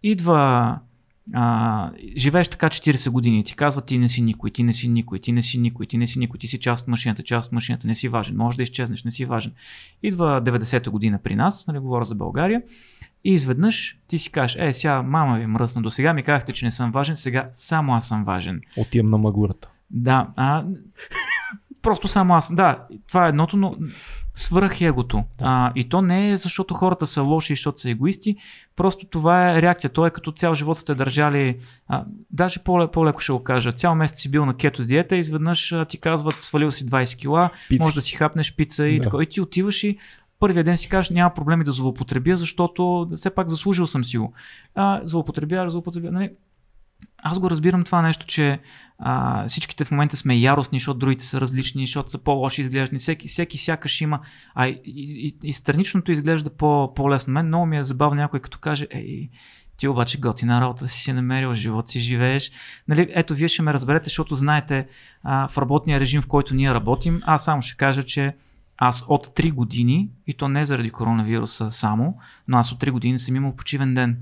Идва 0.03 0.79
а, 1.33 1.91
живееш 2.17 2.49
така 2.49 2.67
40 2.67 3.09
години 3.09 3.39
и 3.39 3.43
ти 3.43 3.55
казва 3.55 3.81
ти 3.81 3.97
не 3.97 4.09
си 4.09 4.21
никой, 4.21 4.51
ти 4.51 4.63
не 4.63 4.73
си 4.73 4.87
никой, 4.87 5.19
ти 5.19 5.31
не 5.31 5.41
си 5.41 5.57
никой, 5.57 5.85
ти 5.85 5.97
не 5.97 6.07
си 6.07 6.19
никой, 6.19 6.39
ти 6.39 6.47
си 6.47 6.59
част 6.59 6.81
от 6.81 6.87
машината, 6.87 7.23
част 7.23 7.47
от 7.47 7.51
машината, 7.51 7.87
не 7.87 7.95
си 7.95 8.07
важен, 8.07 8.37
може 8.37 8.57
да 8.57 8.63
изчезнеш, 8.63 9.03
не 9.03 9.11
си 9.11 9.25
важен. 9.25 9.51
Идва 10.03 10.41
90-та 10.43 10.91
година 10.91 11.19
при 11.23 11.35
нас, 11.35 11.67
нали, 11.67 11.79
говоря 11.79 12.05
за 12.05 12.15
България, 12.15 12.61
и 13.23 13.33
изведнъж 13.33 13.97
ти 14.07 14.17
си 14.17 14.31
кажеш, 14.31 14.57
е, 14.59 14.73
сега 14.73 15.01
мама 15.01 15.39
ви 15.39 15.45
мръсна, 15.47 15.81
до 15.81 15.89
сега 15.89 16.13
ми 16.13 16.23
казахте, 16.23 16.53
че 16.53 16.65
не 16.65 16.71
съм 16.71 16.91
важен, 16.91 17.15
сега 17.15 17.49
само 17.53 17.93
аз 17.95 18.07
съм 18.07 18.23
важен. 18.23 18.61
Отивам 18.77 19.09
на 19.09 19.17
магурата. 19.17 19.69
Да, 19.89 20.27
а, 20.35 20.63
просто 21.81 22.07
само 22.07 22.35
аз. 22.35 22.55
Да, 22.55 22.79
това 23.07 23.25
е 23.25 23.29
едното, 23.29 23.57
но 23.57 23.75
свърх 24.35 24.81
егото. 24.81 25.17
Да. 25.17 25.45
А, 25.45 25.71
и 25.75 25.89
то 25.89 26.01
не 26.01 26.29
е 26.31 26.37
защото 26.37 26.73
хората 26.73 27.07
са 27.07 27.21
лоши, 27.21 27.53
защото 27.53 27.79
са 27.79 27.89
егоисти, 27.89 28.35
просто 28.75 29.05
това 29.05 29.51
е 29.51 29.61
реакция. 29.61 29.89
То 29.89 30.05
е 30.05 30.09
като 30.09 30.31
цял 30.31 30.55
живот 30.55 30.77
сте 30.77 30.95
държали, 30.95 31.57
а, 31.87 32.05
даже 32.31 32.59
по- 32.59 32.91
по-леко 32.91 33.19
ще 33.19 33.31
го 33.31 33.43
кажа, 33.43 33.71
цял 33.71 33.95
месец 33.95 34.19
си 34.19 34.31
бил 34.31 34.45
на 34.45 34.57
кето 34.57 34.85
диета 34.85 35.15
и 35.15 35.19
изведнъж 35.19 35.71
а, 35.71 35.85
ти 35.85 35.97
казват 35.97 36.41
свалил 36.41 36.71
си 36.71 36.85
20 36.85 37.17
кила, 37.17 37.49
Пици. 37.69 37.81
може 37.81 37.95
да 37.95 38.01
си 38.01 38.15
хапнеш 38.15 38.55
пица 38.55 38.87
и 38.87 38.97
да. 38.99 39.03
така. 39.03 39.17
И 39.23 39.25
ти 39.25 39.41
отиваш 39.41 39.83
и 39.83 39.97
първия 40.39 40.63
ден 40.63 40.77
си 40.77 40.89
кажеш 40.89 41.09
няма 41.09 41.33
проблеми 41.33 41.63
да 41.63 41.71
злоупотребя, 41.71 42.37
защото 42.37 43.09
все 43.15 43.29
пак 43.29 43.49
заслужил 43.49 43.87
съм 43.87 44.03
си 44.03 44.17
го. 44.17 44.33
А, 44.75 45.01
злоупотребя, 45.03 45.69
злоупотребя. 45.69 46.11
Нали? 46.11 46.31
Аз 47.23 47.39
го 47.39 47.49
разбирам 47.49 47.83
това 47.83 48.01
нещо, 48.01 48.25
че 48.25 48.59
а, 48.99 49.47
всичките 49.47 49.85
в 49.85 49.91
момента 49.91 50.17
сме 50.17 50.35
яростни, 50.35 50.79
защото 50.79 50.99
другите 50.99 51.23
са 51.23 51.41
различни, 51.41 51.85
защото 51.85 52.11
са 52.11 52.17
по-лоши 52.17 52.61
изглеждани. 52.61 52.99
Всеки, 52.99 53.27
всеки 53.27 53.57
сякаш 53.57 54.01
има. 54.01 54.19
А 54.55 54.67
и, 54.67 54.81
и, 54.85 55.37
и 55.43 55.53
страничното 55.53 56.11
изглежда 56.11 56.49
по, 56.49 56.93
по-лесно. 56.95 57.33
Мен 57.33 57.47
много 57.47 57.65
ми 57.65 57.77
е 57.77 57.83
забавно 57.83 58.15
някой 58.15 58.39
като 58.39 58.59
каже, 58.59 58.87
ей, 58.91 59.29
ти 59.77 59.87
обаче 59.87 60.19
готина 60.19 60.61
работа 60.61 60.87
си 60.87 60.99
си 60.99 61.13
намерил, 61.13 61.53
живот 61.53 61.87
си 61.87 61.99
живееш. 61.99 62.51
Нали, 62.87 63.07
ето, 63.09 63.35
вие 63.35 63.47
ще 63.47 63.61
ме 63.61 63.73
разберете, 63.73 64.03
защото 64.03 64.35
знаете 64.35 64.87
а, 65.23 65.47
в 65.47 65.57
работния 65.57 65.99
режим, 65.99 66.21
в 66.21 66.27
който 66.27 66.55
ние 66.55 66.73
работим, 66.73 67.21
аз 67.25 67.45
само 67.45 67.61
ще 67.61 67.77
кажа, 67.77 68.03
че 68.03 68.35
аз 68.77 69.03
от 69.07 69.27
3 69.27 69.53
години, 69.53 70.09
и 70.27 70.33
то 70.33 70.47
не 70.47 70.65
заради 70.65 70.89
коронавируса 70.89 71.71
само, 71.71 72.17
но 72.47 72.57
аз 72.57 72.71
от 72.71 72.79
3 72.81 72.91
години 72.91 73.19
съм 73.19 73.35
имал 73.35 73.55
почивен 73.55 73.93
ден. 73.93 74.17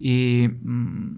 И 0.00 0.48
м- 0.64 1.10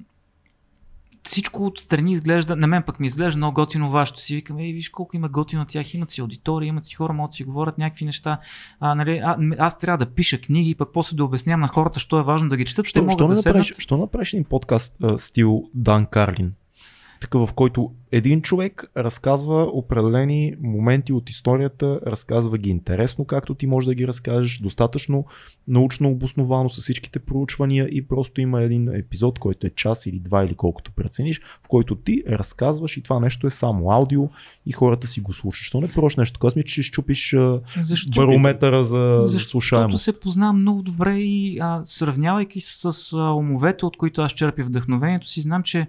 всичко 1.28 1.66
отстрани 1.66 2.12
изглежда, 2.12 2.56
на 2.56 2.66
мен 2.66 2.82
пък 2.82 3.00
ми 3.00 3.06
изглежда 3.06 3.36
много 3.36 3.54
готино 3.54 3.90
вашето 3.90 4.20
си. 4.20 4.34
Викам, 4.34 4.58
ей, 4.58 4.72
виж 4.72 4.88
колко 4.88 5.16
има 5.16 5.28
готино 5.28 5.62
от 5.62 5.68
тях, 5.68 5.94
имат 5.94 6.10
си 6.10 6.20
аудитория, 6.20 6.68
имат 6.68 6.84
си 6.84 6.94
хора, 6.94 7.12
могат 7.12 7.30
да 7.30 7.34
си 7.34 7.44
говорят 7.44 7.78
някакви 7.78 8.04
неща. 8.04 8.38
А, 8.80 8.94
нали, 8.94 9.18
а, 9.24 9.36
аз 9.58 9.78
трябва 9.78 10.04
да 10.04 10.10
пиша 10.10 10.40
книги, 10.40 10.74
пък 10.74 10.88
после 10.92 11.16
да 11.16 11.24
обяснявам 11.24 11.60
на 11.60 11.68
хората, 11.68 12.00
що 12.00 12.18
е 12.18 12.22
важно 12.22 12.48
да 12.48 12.56
ги 12.56 12.64
четат. 12.64 12.86
Що, 12.86 13.00
могат 13.00 13.12
що, 13.12 13.26
да 13.26 13.34
направиш, 13.34 13.72
що 13.78 13.96
направиш 13.96 14.32
един 14.32 14.44
подкаст 14.44 14.96
а, 15.02 15.18
стил 15.18 15.70
Дан 15.74 16.06
Карлин? 16.06 16.52
Такъв, 17.20 17.48
в 17.48 17.52
който 17.52 17.92
един 18.12 18.42
човек 18.42 18.90
разказва 18.96 19.62
определени 19.72 20.54
моменти 20.62 21.12
от 21.12 21.30
историята, 21.30 22.00
разказва 22.06 22.58
ги 22.58 22.70
интересно, 22.70 23.24
както 23.24 23.54
ти 23.54 23.66
можеш 23.66 23.86
да 23.86 23.94
ги 23.94 24.06
разкажеш, 24.06 24.58
достатъчно 24.58 25.24
научно 25.68 26.10
обосновано 26.10 26.68
с 26.68 26.80
всичките 26.80 27.18
проучвания 27.18 27.88
и 27.90 28.08
просто 28.08 28.40
има 28.40 28.62
един 28.62 28.94
епизод, 28.94 29.38
който 29.38 29.66
е 29.66 29.70
час 29.70 30.06
или 30.06 30.18
два 30.18 30.44
или 30.44 30.54
колкото 30.54 30.92
прецениш, 30.92 31.40
в 31.62 31.68
който 31.68 31.94
ти 31.94 32.22
разказваш 32.28 32.96
и 32.96 33.02
това 33.02 33.20
нещо 33.20 33.46
е 33.46 33.50
само 33.50 33.90
аудио 33.90 34.28
и 34.66 34.72
хората 34.72 35.06
си 35.06 35.20
го 35.20 35.32
слушат. 35.32 35.64
Що 35.64 35.80
не 35.80 35.88
прош 35.88 36.16
нещо? 36.16 36.40
Ми, 36.56 36.62
че 36.62 36.72
ще 36.72 36.82
щупиш 36.82 37.36
Защо? 37.78 38.12
барометъра 38.16 38.84
за, 38.84 39.22
за 39.24 39.38
слушаемост. 39.38 40.04
се 40.04 40.20
познавам 40.20 40.60
много 40.60 40.82
добре 40.82 41.18
и 41.18 41.58
а, 41.60 41.80
сравнявайки 41.84 42.60
с 42.60 43.12
а, 43.12 43.32
умовете, 43.32 43.86
от 43.86 43.96
които 43.96 44.22
аз 44.22 44.32
черпя 44.32 44.62
вдъхновението 44.62 45.28
си, 45.28 45.40
знам, 45.40 45.62
че 45.62 45.86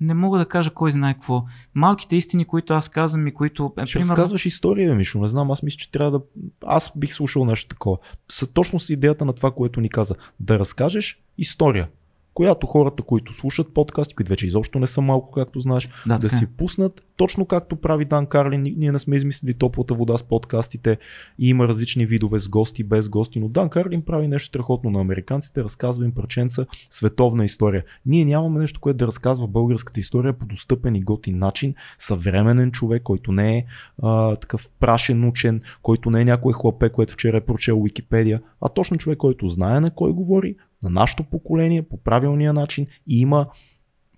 не 0.00 0.14
мога 0.14 0.38
да 0.38 0.46
кажа 0.46 0.70
кой 0.70 0.92
знае 0.92 1.14
какво. 1.14 1.44
Малките 1.74 2.16
истини, 2.16 2.44
които 2.44 2.74
аз 2.74 2.88
казвам 2.88 3.26
и 3.26 3.34
които... 3.34 3.72
Е, 3.78 3.86
Ще 3.86 3.98
примерно... 3.98 4.10
разказваш 4.10 4.46
история, 4.46 4.94
Мишо. 4.94 5.20
Не 5.20 5.26
знам, 5.26 5.50
аз 5.50 5.62
мисля, 5.62 5.76
че 5.76 5.90
трябва 5.90 6.10
да... 6.10 6.20
Аз 6.66 6.92
бих 6.96 7.12
слушал 7.12 7.44
нещо 7.44 7.68
такова. 7.68 7.98
С 8.28 8.46
точно 8.46 8.78
с 8.78 8.90
идеята 8.90 9.24
на 9.24 9.32
това, 9.32 9.50
което 9.50 9.80
ни 9.80 9.88
каза. 9.88 10.14
Да 10.40 10.58
разкажеш 10.58 11.22
история. 11.38 11.88
Която 12.36 12.66
хората, 12.66 13.02
които 13.02 13.32
слушат 13.32 13.74
подкасти, 13.74 14.14
които 14.14 14.28
вече 14.28 14.46
изобщо 14.46 14.78
не 14.78 14.86
са 14.86 15.00
малко, 15.00 15.30
както 15.30 15.58
знаеш, 15.58 15.88
Да, 16.06 16.14
да, 16.14 16.18
така 16.18 16.36
е. 16.36 16.38
си 16.38 16.46
пуснат, 16.48 17.02
точно 17.16 17.46
както 17.46 17.76
прави 17.76 18.04
Дан 18.04 18.26
Карлин. 18.26 18.62
Ни- 18.62 18.74
Ние 18.76 18.92
не 18.92 18.98
сме 18.98 19.16
измислили 19.16 19.54
топлата 19.54 19.94
вода 19.94 20.16
с 20.16 20.22
подкастите 20.22 20.98
и 21.38 21.48
има 21.48 21.68
различни 21.68 22.06
видове 22.06 22.38
с 22.38 22.48
гости, 22.48 22.84
без 22.84 23.08
гости, 23.08 23.40
но 23.40 23.48
Дан 23.48 23.68
Карлин 23.68 24.02
прави 24.02 24.28
нещо 24.28 24.46
страхотно 24.48 24.90
на 24.90 25.00
американците, 25.00 25.64
разказва 25.64 26.04
им 26.04 26.12
парченца 26.12 26.66
световна 26.90 27.44
история. 27.44 27.84
Ние 28.06 28.24
нямаме 28.24 28.60
нещо, 28.60 28.80
което 28.80 28.96
да 28.96 29.06
разказва 29.06 29.46
българската 29.48 30.00
история 30.00 30.32
по 30.32 30.46
достъпен 30.46 30.94
и 30.94 31.02
готин 31.02 31.38
начин, 31.38 31.74
съвременен 31.98 32.70
човек, 32.70 33.02
който 33.02 33.32
не 33.32 33.56
е 33.58 33.64
а, 34.02 34.36
такъв 34.36 34.68
прашен 34.70 35.24
учен, 35.24 35.60
който 35.82 36.10
не 36.10 36.20
е 36.20 36.24
някой 36.24 36.52
хлапе, 36.52 36.88
което 36.88 37.12
вчера 37.12 37.36
е 37.36 37.40
прочел 37.40 37.82
Википедия, 37.82 38.40
а 38.60 38.68
точно 38.68 38.96
човек, 38.96 39.18
който 39.18 39.46
знае 39.46 39.80
на 39.80 39.90
кой 39.90 40.12
говори, 40.12 40.56
на 40.86 41.00
нашето 41.00 41.24
поколение, 41.24 41.82
по 41.82 41.96
правилния 41.96 42.52
начин 42.52 42.86
и 43.06 43.20
има 43.20 43.46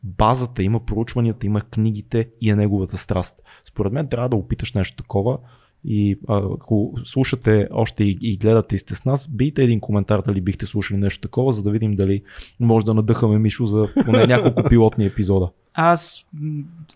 базата, 0.03 0.63
има 0.63 0.85
проучванията, 0.85 1.47
има 1.47 1.61
книгите 1.61 2.29
и 2.41 2.51
е 2.51 2.57
неговата 2.57 2.97
страст. 2.97 3.43
Според 3.65 3.93
мен 3.93 4.09
трябва 4.09 4.29
да 4.29 4.37
опиташ 4.37 4.73
нещо 4.73 5.03
такова 5.03 5.39
и 5.85 6.19
а, 6.29 6.43
ако 6.55 6.95
слушате 7.05 7.69
още 7.73 8.05
и, 8.05 8.19
и 8.23 8.37
гледате 8.37 8.75
и 8.75 8.79
сте 8.79 8.95
с 8.95 9.05
нас, 9.05 9.29
бийте 9.29 9.63
един 9.63 9.81
коментар 9.81 10.23
дали 10.23 10.41
бихте 10.41 10.67
слушали 10.67 10.99
нещо 10.99 11.21
такова, 11.21 11.53
за 11.53 11.63
да 11.63 11.71
видим 11.71 11.95
дали 11.95 12.23
може 12.61 12.87
да 12.87 12.95
надъхаме 12.95 13.39
Мишо 13.39 13.67
за 13.67 13.89
поне 14.05 14.27
няколко 14.27 14.63
пилотни 14.69 15.07
епизода. 15.07 15.49
Аз, 15.75 16.25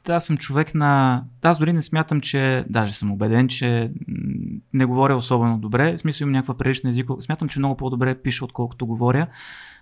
аз 0.08 0.24
съм 0.26 0.36
човек 0.36 0.74
на... 0.74 1.24
Аз 1.42 1.58
дори 1.58 1.72
не 1.72 1.82
смятам, 1.82 2.20
че... 2.20 2.64
Даже 2.68 2.92
съм 2.92 3.12
убеден, 3.12 3.48
че 3.48 3.90
не 4.72 4.84
говоря 4.84 5.16
особено 5.16 5.58
добре. 5.58 5.92
В 5.92 5.98
смисъл 5.98 6.24
имам 6.24 6.32
някаква 6.32 6.54
прилична 6.54 6.90
езикова. 6.90 7.22
Смятам, 7.22 7.48
че 7.48 7.58
много 7.58 7.76
по-добре 7.76 8.14
пиша, 8.14 8.44
отколкото 8.44 8.86
говоря. 8.86 9.26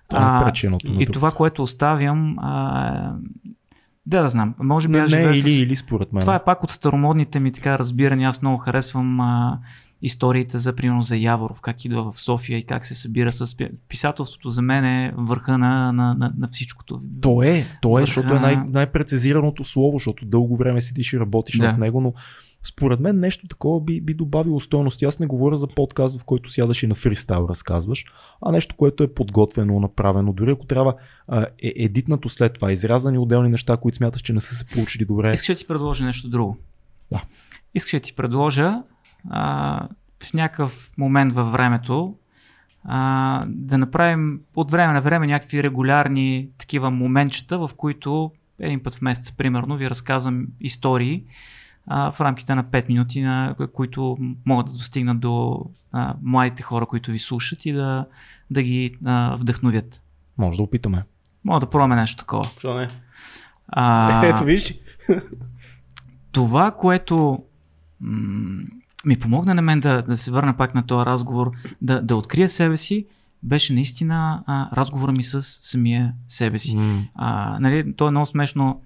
Това 0.09 0.53
едното 0.65 0.89
на 0.89 0.93
и 0.93 0.97
другото. 0.97 1.13
това, 1.13 1.31
което 1.31 1.63
оставям... 1.63 2.37
А, 2.39 3.15
да, 4.11 4.23
да 4.23 4.29
знам. 4.29 4.55
Може 4.59 4.89
би 4.89 4.93
Не, 4.93 5.05
аз 5.05 5.11
не 5.11 5.19
или, 5.23 5.37
с... 5.37 5.63
или 5.63 5.77
според 5.77 6.13
мен. 6.13 6.21
Това 6.21 6.35
е 6.35 6.45
пак 6.45 6.65
от 6.65 6.71
старомодните 6.71 7.41
ми 7.41 7.53
така 7.53 7.79
разбирания. 7.79 8.29
Аз 8.29 8.43
много 8.43 8.59
харесвам 8.59 9.21
а, 9.21 9.59
историите 10.03 10.59
за, 10.59 10.73
примерно, 10.73 11.03
за 11.03 11.17
Яворов, 11.17 11.61
как 11.61 11.85
идва 11.85 12.13
в 12.13 12.21
София 12.21 12.59
и 12.59 12.63
как 12.63 12.87
се 12.87 12.95
събира 12.95 13.33
с 13.33 13.47
пи- 13.47 13.71
писателството 13.89 14.51
за 14.51 14.63
мен 14.63 14.85
е 14.85 15.13
върха 15.17 15.59
на, 15.59 15.93
на, 15.93 16.15
на, 16.15 16.33
на 16.39 16.49
всичкото. 16.49 17.01
То 17.21 17.43
е, 17.43 17.65
то 17.83 17.99
е, 17.99 18.01
защото 18.03 18.29
е 18.29 18.31
Върха- 18.31 18.41
най- 18.43 18.63
най-прецизираното 18.69 19.65
слово, 19.65 19.93
защото 19.99 20.27
дълго 20.27 20.57
време 20.57 20.81
седиш 20.81 21.13
и 21.13 21.21
работиш 21.21 21.59
Да. 21.59 21.67
над 21.67 21.79
него, 21.79 22.01
но 22.01 22.13
според 22.63 23.01
мен 23.01 23.21
нещо 23.21 23.49
такова 23.49 23.81
би, 23.81 24.01
би 24.01 24.15
добавило 24.15 24.61
стойност. 24.61 25.03
Аз 25.03 25.19
не 25.19 25.27
говоря 25.27 25.57
за 25.57 25.67
подкаст, 25.67 26.21
в 26.21 26.25
който 26.25 26.51
сядаш 26.51 26.83
и 26.83 26.87
на 26.87 26.95
фристайл 26.95 27.47
разказваш, 27.49 28.05
а 28.43 28.53
нещо, 28.53 28.77
което 28.77 29.03
е 29.03 29.15
подготвено, 29.15 29.81
направено. 29.81 30.33
Дори 30.33 30.51
ако 30.51 30.67
трябва 30.67 30.95
а, 31.29 31.43
е, 31.43 31.73
едитнато 31.77 32.29
след 32.29 32.55
това, 32.55 32.73
изрязани 32.73 33.19
отделни 33.19 33.49
неща, 33.49 33.77
които 33.77 33.97
смяташ, 33.97 34.23
че 34.23 34.33
не 34.33 34.41
са 34.41 34.55
се 34.55 34.67
получили 34.67 35.05
добре. 35.05 35.33
Искаш 35.33 35.57
да 35.57 35.61
ти 35.61 35.67
предложа 35.67 36.05
нещо 36.05 36.29
друго. 36.29 36.57
Да. 37.13 37.23
Искаш 37.75 37.93
да 37.93 38.01
ти 38.01 38.13
предложа 38.13 38.83
а, 39.31 39.89
в 40.23 40.35
някакъв 40.35 40.91
момент 40.99 41.33
във 41.33 41.53
времето 41.53 42.15
а, 42.85 43.45
да 43.49 43.79
направим 43.79 44.41
от 44.57 44.71
време 44.71 44.93
на 44.93 45.01
време 45.01 45.27
някакви 45.27 45.63
регулярни 45.63 46.49
такива 46.59 46.91
моментчета, 46.91 47.59
в 47.59 47.71
които 47.77 48.33
един 48.59 48.83
път 48.83 48.95
в 48.95 49.03
месец, 49.03 49.33
примерно, 49.33 49.77
ви 49.77 49.91
разказвам 49.91 50.47
истории 50.61 51.25
а, 51.87 52.13
в 52.13 52.21
рамките 52.21 52.55
на 52.55 52.65
5 52.65 52.89
минути, 52.89 53.23
на, 53.23 53.55
които 53.73 54.19
могат 54.47 54.67
да 54.67 54.73
достигнат 54.73 55.21
до 55.21 55.65
а, 55.93 56.15
младите 56.23 56.63
хора, 56.63 56.87
които 56.87 57.11
ви 57.11 57.19
слушат 57.19 57.67
и 57.67 57.73
да, 57.73 58.07
да 58.51 58.63
ги 58.63 58.95
а, 59.05 59.37
вдъхновят. 59.37 60.03
Може 60.39 60.57
да 60.57 60.63
опитаме. 60.63 61.05
Мога 61.45 61.61
да 61.61 61.71
пробваме 61.71 61.97
нещо 61.97 62.17
такова. 62.19 62.45
Защо 62.45 62.75
не? 62.75 62.89
А, 63.69 64.27
Ето 64.27 64.45
виж. 64.45 64.75
това, 66.33 66.71
което 66.71 67.43
м- 68.01 68.63
ми 69.05 69.19
помогна 69.19 69.55
на 69.55 69.63
мен 69.63 69.81
да, 69.81 70.03
да 70.03 70.17
се 70.17 70.31
върна 70.31 70.57
пак 70.57 70.75
на 70.75 70.87
този 70.87 71.07
разговор, 71.07 71.51
да, 71.83 72.03
да 72.03 72.17
открия 72.17 72.49
себе 72.49 72.77
си, 72.77 73.07
беше 73.43 73.73
наистина 73.73 74.43
а, 74.47 74.77
разговора 74.77 75.13
ми 75.13 75.25
с 75.25 75.43
самия 75.43 76.13
себе 76.29 76.59
си. 76.59 76.77
М, 76.77 77.03
А, 77.15 77.59
нали, 77.61 77.95
то 77.97 78.09
е 78.09 78.11
много 78.11 78.27
смешно. 78.27 78.81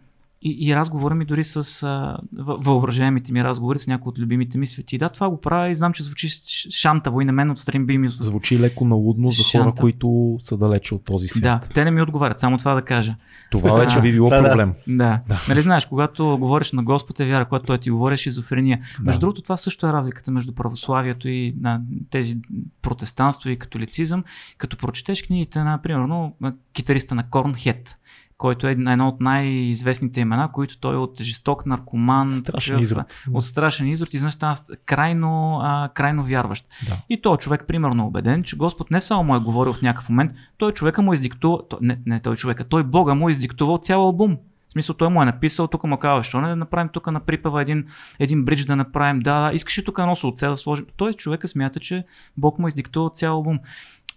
И, 0.44 0.68
и 0.68 0.76
разговора 0.76 1.14
ми 1.14 1.24
дори 1.24 1.44
с 1.44 1.56
а, 1.82 2.18
въ- 2.36 2.56
въображаемите 2.60 3.32
ми 3.32 3.44
разговори 3.44 3.78
с 3.78 3.86
някои 3.86 4.10
от 4.10 4.18
любимите 4.18 4.58
ми 4.58 4.66
свети. 4.66 4.98
Да, 4.98 5.08
това 5.08 5.30
го 5.30 5.40
правя 5.40 5.68
и 5.68 5.74
знам, 5.74 5.92
че 5.92 6.02
звучи 6.02 6.28
шантаво 6.70 7.20
и 7.20 7.24
на 7.24 7.32
мен 7.32 7.50
отстрани 7.50 7.84
би 7.84 7.98
ми... 7.98 8.08
Звучи 8.08 8.60
леко 8.60 8.84
налудно 8.84 9.30
за 9.30 9.42
хора, 9.42 9.64
Шанта. 9.64 9.80
които 9.80 10.36
са 10.40 10.56
далече 10.56 10.94
от 10.94 11.04
този 11.04 11.28
свят. 11.28 11.42
Да, 11.42 11.60
те 11.74 11.84
не 11.84 11.90
ми 11.90 12.02
отговарят, 12.02 12.38
само 12.38 12.58
това 12.58 12.74
да 12.74 12.82
кажа. 12.82 13.16
Това 13.50 13.72
вече 13.72 14.00
би 14.00 14.12
било 14.12 14.26
това 14.28 14.40
да. 14.40 14.48
проблем. 14.48 14.74
Да. 14.86 15.20
да. 15.28 15.44
Нали 15.48 15.62
знаеш, 15.62 15.86
когато 15.86 16.38
говориш 16.40 16.72
на 16.72 16.82
Господ 16.82 17.20
е 17.20 17.26
вяра, 17.26 17.44
когато 17.44 17.64
той 17.64 17.78
ти 17.78 17.90
говори 17.90 18.14
е 18.14 18.16
шизофрения. 18.16 18.80
Да. 18.98 19.04
Между 19.04 19.20
другото, 19.20 19.42
това 19.42 19.56
също 19.56 19.86
е 19.86 19.92
разликата 19.92 20.30
между 20.30 20.54
православието 20.54 21.28
и 21.28 21.54
на 21.60 21.80
тези 22.10 22.38
протестанство 22.82 23.50
и 23.50 23.58
католицизъм. 23.58 24.24
Като 24.58 24.76
прочетеш 24.76 25.22
книгите 25.22 25.58
на, 25.62 25.82
примерно, 25.82 26.36
китариста 26.72 27.14
на 27.14 27.30
Корнхет, 27.30 27.96
който 28.38 28.68
е 28.68 28.70
едно 28.70 29.08
от 29.08 29.20
най-известните 29.20 30.20
имена, 30.20 30.52
които 30.52 30.78
той 30.78 30.94
е 30.94 30.98
от 30.98 31.22
жесток 31.22 31.66
наркоман, 31.66 32.30
Страшен 32.30 32.74
такъв, 32.74 32.82
изрод. 32.82 33.04
от 33.32 33.44
страшен 33.44 33.88
изрод 33.88 34.14
и 34.14 34.18
знаеш, 34.18 34.34
става 34.34 34.54
крайно, 34.86 35.60
а, 35.62 35.88
крайно 35.94 36.22
вярващ. 36.22 36.66
Да. 36.88 36.96
И 37.08 37.20
той 37.22 37.36
човек, 37.36 37.64
примерно, 37.66 38.02
е 38.02 38.06
убеден, 38.06 38.42
че 38.42 38.56
Господ 38.56 38.90
не 38.90 39.00
само 39.00 39.24
му 39.24 39.36
е 39.36 39.40
говорил 39.40 39.72
в 39.72 39.82
някакъв 39.82 40.08
момент, 40.08 40.32
той 40.58 40.72
човека 40.72 41.02
му 41.02 41.12
е 41.12 41.14
издиктувал, 41.14 41.62
то- 41.70 41.78
не, 41.80 41.98
не 42.06 42.20
той 42.20 42.36
човека, 42.36 42.64
той 42.64 42.82
Бога 42.82 43.14
му 43.14 43.28
е 43.28 43.32
издиктувал 43.32 43.78
цял 43.78 44.02
албум. 44.02 44.36
В 44.68 44.72
смисъл, 44.72 44.96
той 44.96 45.08
му 45.08 45.22
е 45.22 45.24
написал, 45.24 45.66
тук 45.66 45.84
му 45.84 45.98
казва, 45.98 46.22
що 46.24 46.40
не 46.40 46.48
да 46.48 46.56
направим 46.56 46.88
тук 46.88 47.06
на 47.06 47.20
припева 47.20 47.62
един, 47.62 47.86
един 48.18 48.44
бридж 48.44 48.64
да 48.64 48.76
направим, 48.76 49.20
да, 49.20 49.40
да, 49.40 49.54
искаш 49.54 49.78
ли 49.78 49.84
тук 49.84 49.98
едно 49.98 50.16
солце 50.16 50.46
да 50.46 50.56
сложим. 50.56 50.86
Той 50.96 51.12
човека 51.12 51.48
смята, 51.48 51.80
че 51.80 52.04
Бог 52.36 52.58
му 52.58 52.66
е 52.66 52.68
издиктувал 52.68 53.08
цял 53.08 53.34
албум. 53.34 53.58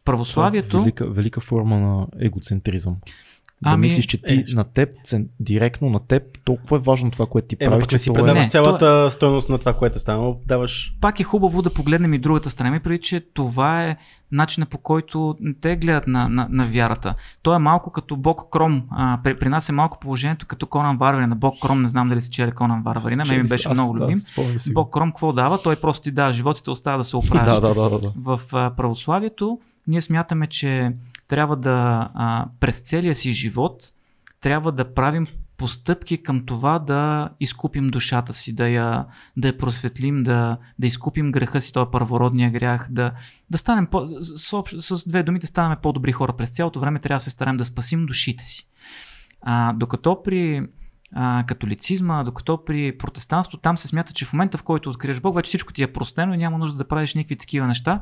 Православието, 0.05 0.69
Това 0.69 0.79
е 0.79 0.83
Велика, 0.83 1.09
велика 1.09 1.41
форма 1.41 1.79
на 1.79 2.07
егоцентризъм. 2.19 2.95
Да 3.61 3.69
Ами, 3.69 3.81
мислиш, 3.81 4.05
че 4.05 4.21
ти 4.21 4.33
е. 4.33 4.43
на 4.47 4.63
теб, 4.63 4.89
цен, 5.03 5.29
директно 5.39 5.89
на 5.89 5.99
теб, 5.99 6.23
толкова 6.45 6.77
е 6.77 6.79
важно 6.79 7.11
това, 7.11 7.25
което 7.25 7.47
ти 7.47 7.55
Е, 7.59 7.65
правиш, 7.65 7.73
пък 7.73 7.91
не 7.91 7.97
че 7.97 7.97
си 7.97 8.05
това 8.05 8.19
е... 8.19 8.21
предаваш 8.21 8.45
Не, 8.45 8.49
цялата 8.49 9.11
стойност 9.11 9.49
на 9.49 9.57
това, 9.57 9.73
което 9.73 9.95
е 9.95 9.99
станало. 9.99 10.39
Даваш 10.45 10.93
пак 11.01 11.19
е 11.19 11.23
хубаво 11.23 11.61
да 11.61 11.73
погледнем 11.73 12.13
и 12.13 12.19
другата 12.19 12.49
страна, 12.49 12.71
ми 12.71 12.79
преди, 12.79 13.01
че 13.01 13.19
това 13.33 13.83
е 13.85 13.97
начина 14.31 14.65
по 14.65 14.77
който 14.77 15.35
те 15.61 15.75
гледат 15.75 16.07
на, 16.07 16.29
на, 16.29 16.47
на 16.51 16.67
вярата. 16.67 17.15
Той 17.41 17.55
е 17.55 17.59
малко 17.59 17.91
като 17.91 18.15
Бог 18.15 18.41
Кром. 18.51 18.83
А, 18.91 19.19
при, 19.23 19.39
при 19.39 19.49
нас 19.49 19.69
е 19.69 19.71
малко 19.71 19.99
положението 19.99 20.45
като 20.47 20.67
Конан 20.67 20.97
Варварин. 20.97 21.29
На 21.29 21.35
Бог 21.35 21.55
Кром 21.61 21.81
не 21.81 21.87
знам 21.87 22.09
дали 22.09 22.21
си 22.21 22.29
чели 22.31 22.51
Конан 22.51 22.83
Варварина, 22.83 23.25
мен 23.25 23.41
ми 23.41 23.47
беше 23.47 23.69
Аз- 23.69 23.77
много 23.77 23.97
да, 23.97 24.03
любим. 24.03 24.17
го. 24.37 24.43
Бог 24.73 24.93
Кром 24.93 25.11
какво 25.11 25.33
дава? 25.33 25.61
Той 25.61 25.75
просто 25.75 26.03
ти 26.03 26.11
дава 26.11 26.31
живота 26.33 26.59
и 26.59 26.63
те 26.63 26.69
остава 26.69 26.97
да 26.97 27.03
се 27.03 27.15
оправиш. 27.17 27.45
Да, 27.53 27.61
да, 27.61 27.73
да, 27.73 27.89
да, 27.89 27.99
да. 27.99 28.11
В 28.17 28.41
а, 28.53 28.71
православието 28.77 29.59
ние 29.87 30.01
смятаме, 30.01 30.47
че 30.47 30.91
трябва 31.27 31.55
да 31.55 32.09
а, 32.13 32.47
през 32.59 32.79
целия 32.79 33.15
си 33.15 33.33
живот 33.33 33.91
трябва 34.41 34.71
да 34.71 34.93
правим 34.93 35.27
постъпки 35.57 36.23
към 36.23 36.45
това 36.45 36.79
да 36.79 37.29
изкупим 37.39 37.87
душата 37.87 38.33
си, 38.33 38.55
да 38.55 38.67
я, 38.67 39.05
да 39.37 39.47
я 39.47 39.57
просветлим, 39.57 40.23
да, 40.23 40.57
да 40.79 40.87
изкупим 40.87 41.31
греха 41.31 41.61
си, 41.61 41.73
този 41.73 41.91
първородния 41.91 42.51
грях, 42.51 42.87
да, 42.91 43.11
да 43.49 43.57
станем 43.57 43.87
по, 43.87 44.05
с, 44.05 44.63
с, 44.79 44.97
с 44.97 45.09
две 45.09 45.23
думи 45.23 45.39
да 45.39 45.47
станем 45.47 45.77
по-добри 45.81 46.11
хора. 46.11 46.33
През 46.33 46.49
цялото 46.49 46.79
време 46.79 46.99
трябва 46.99 47.17
да 47.17 47.23
се 47.23 47.29
стараем 47.29 47.57
да 47.57 47.65
спасим 47.65 48.05
душите 48.05 48.43
си. 48.43 48.67
А, 49.41 49.73
докато 49.73 50.23
при 50.23 50.67
а, 51.13 51.43
католицизма, 51.47 52.23
докато 52.23 52.65
при 52.65 52.97
протестанство, 52.97 53.57
там 53.57 53.77
се 53.77 53.87
смята, 53.87 54.13
че 54.13 54.25
в 54.25 54.33
момента 54.33 54.57
в 54.57 54.63
който 54.63 54.89
откриеш 54.89 55.19
Бог, 55.19 55.35
вече 55.35 55.47
всичко 55.47 55.73
ти 55.73 55.83
е 55.83 55.93
простено 55.93 56.33
и 56.33 56.37
няма 56.37 56.57
нужда 56.57 56.77
да 56.77 56.87
правиш 56.87 57.13
никакви 57.13 57.35
такива 57.35 57.67
неща. 57.67 58.01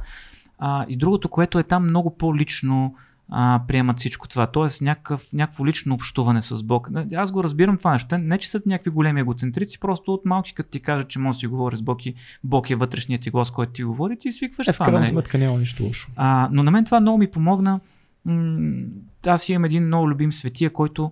А, 0.59 0.85
и 0.89 0.97
другото, 0.97 1.29
което 1.29 1.59
е 1.59 1.63
там 1.63 1.83
много 1.83 2.17
по-лично 2.17 2.95
а, 3.29 3.61
приемат 3.67 3.97
всичко 3.97 4.27
това. 4.27 4.47
Тоест 4.47 4.81
някакъв, 4.81 5.33
някакво 5.33 5.65
лично 5.65 5.93
общуване 5.95 6.41
с 6.41 6.63
Бог. 6.63 6.89
Аз 7.15 7.31
го 7.31 7.43
разбирам 7.43 7.77
това 7.77 7.93
нещо. 7.93 8.17
Не, 8.17 8.37
че 8.37 8.49
са 8.49 8.61
някакви 8.65 8.89
големи 8.89 9.19
егоцентрици, 9.19 9.79
просто 9.79 10.13
от 10.13 10.25
малки, 10.25 10.53
като 10.53 10.69
ти 10.69 10.79
кажат, 10.79 11.07
че 11.07 11.19
може 11.19 11.35
да 11.35 11.39
си 11.39 11.47
говори 11.47 11.75
с 11.75 11.81
Бог 11.81 12.05
и 12.05 12.15
Бог 12.43 12.69
е 12.69 12.75
вътрешният 12.75 13.21
ти 13.21 13.29
глас, 13.29 13.51
който 13.51 13.73
ти 13.73 13.83
говори, 13.83 14.17
ти 14.19 14.31
свикваш 14.31 14.67
Е, 14.67 14.71
с 14.71 14.73
в 14.73 14.77
това. 14.77 14.85
крайна 14.85 14.99
нали? 14.99 15.09
сметка 15.09 15.37
няма 15.37 15.57
нищо 15.57 15.83
лошо. 15.83 16.11
А, 16.15 16.49
но 16.51 16.63
на 16.63 16.71
мен 16.71 16.85
това 16.85 16.99
много 16.99 17.17
ми 17.17 17.31
помогна. 17.31 17.79
М, 18.25 18.83
Аз 19.27 19.49
имам 19.49 19.65
един 19.65 19.85
много 19.85 20.09
любим 20.09 20.33
светия, 20.33 20.69
който. 20.69 21.11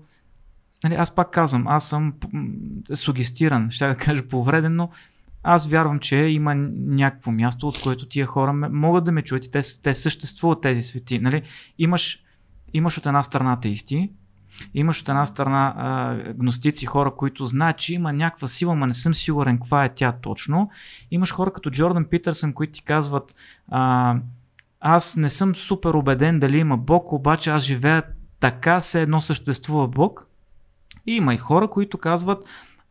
Нали, 0.84 0.96
аз 0.96 1.16
пак 1.16 1.32
казвам, 1.32 1.68
аз 1.68 1.90
съм 1.90 2.14
сугестиран, 2.94 3.70
ще 3.70 3.88
да 3.88 3.96
кажа 3.96 4.24
повреден, 4.28 4.76
но 4.76 4.90
аз 5.44 5.68
вярвам, 5.68 6.00
че 6.00 6.16
има 6.16 6.56
някакво 6.56 7.32
място, 7.32 7.68
от 7.68 7.82
което 7.82 8.06
тия 8.06 8.26
хора 8.26 8.54
могат 8.54 9.04
да 9.04 9.12
ме 9.12 9.22
чуят 9.22 9.46
и 9.46 9.52
те, 9.52 9.60
те 9.84 9.94
съществуват 9.94 10.62
тези 10.62 10.82
свети. 10.82 11.20
Нали? 11.20 11.42
Имаш, 11.78 12.20
имаш 12.74 12.98
от 12.98 13.06
една 13.06 13.24
страна 13.24 13.54
атеисти, 13.54 14.10
имаш 14.74 15.02
от 15.02 15.10
една 15.10 15.26
страна 15.26 15.74
а, 15.78 16.16
гностици, 16.34 16.86
хора, 16.86 17.16
които 17.16 17.46
знаят, 17.46 17.78
че 17.78 17.94
има 17.94 18.14
някаква 18.14 18.48
сила, 18.48 18.76
но 18.76 18.86
не 18.86 18.94
съм 18.94 19.16
сигурен 19.16 19.58
каква 19.58 19.86
е 19.86 19.94
тя 19.94 20.12
точно. 20.12 20.70
Имаш 21.12 21.34
хора 21.34 21.54
като 21.54 21.72
Джордан 21.72 22.06
Питърсън, 22.06 22.54
които 22.54 22.74
ти 22.74 22.84
казват, 22.84 23.36
а, 23.72 24.16
аз 24.80 25.16
не 25.16 25.30
съм 25.30 25.56
супер 25.56 25.94
убеден 25.94 26.40
дали 26.40 26.58
има 26.58 26.78
Бог, 26.78 27.12
обаче 27.12 27.50
аз 27.50 27.64
живея 27.64 28.04
така 28.40 28.82
се 28.82 29.02
едно 29.02 29.22
съществува 29.22 29.88
Бог. 29.88 30.28
И 31.08 31.16
има 31.16 31.34
и 31.34 31.38
хора, 31.38 31.68
които 31.68 31.98
казват, 31.98 32.44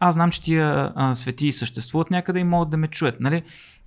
аз 0.04 0.14
знам, 0.14 0.30
че 0.30 0.42
тия 0.42 0.92
а, 0.94 1.14
светии 1.14 1.52
съществуват 1.52 2.10
някъде 2.10 2.38
и 2.40 2.44
могат 2.44 2.70
да 2.70 2.76
ме 2.76 2.88
чуят. 2.88 3.20
Нали? 3.20 3.42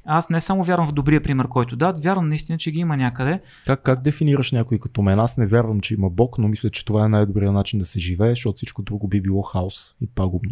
Аз 0.05 0.29
не 0.29 0.41
само 0.41 0.63
вярвам 0.63 0.87
в 0.87 0.91
добрия 0.91 1.21
пример, 1.23 1.47
който 1.47 1.75
дадат, 1.75 2.03
вярвам 2.03 2.29
наистина, 2.29 2.57
че 2.57 2.71
ги 2.71 2.79
има 2.79 2.97
някъде. 2.97 3.41
Как, 3.65 3.81
как 3.81 4.01
дефинираш 4.01 4.51
някой 4.51 4.79
като 4.79 5.01
мен? 5.01 5.19
Аз 5.19 5.37
не 5.37 5.45
вярвам, 5.45 5.79
че 5.79 5.93
има 5.93 6.09
Бог, 6.09 6.37
но 6.37 6.47
мисля, 6.47 6.69
че 6.69 6.85
това 6.85 7.05
е 7.05 7.09
най-добрият 7.09 7.53
начин 7.53 7.79
да 7.79 7.85
се 7.85 7.99
живее, 7.99 8.29
защото 8.29 8.55
всичко 8.55 8.81
друго 8.81 9.07
би 9.07 9.21
било 9.21 9.41
хаос 9.41 9.95
и 10.01 10.07
пагубно. 10.07 10.51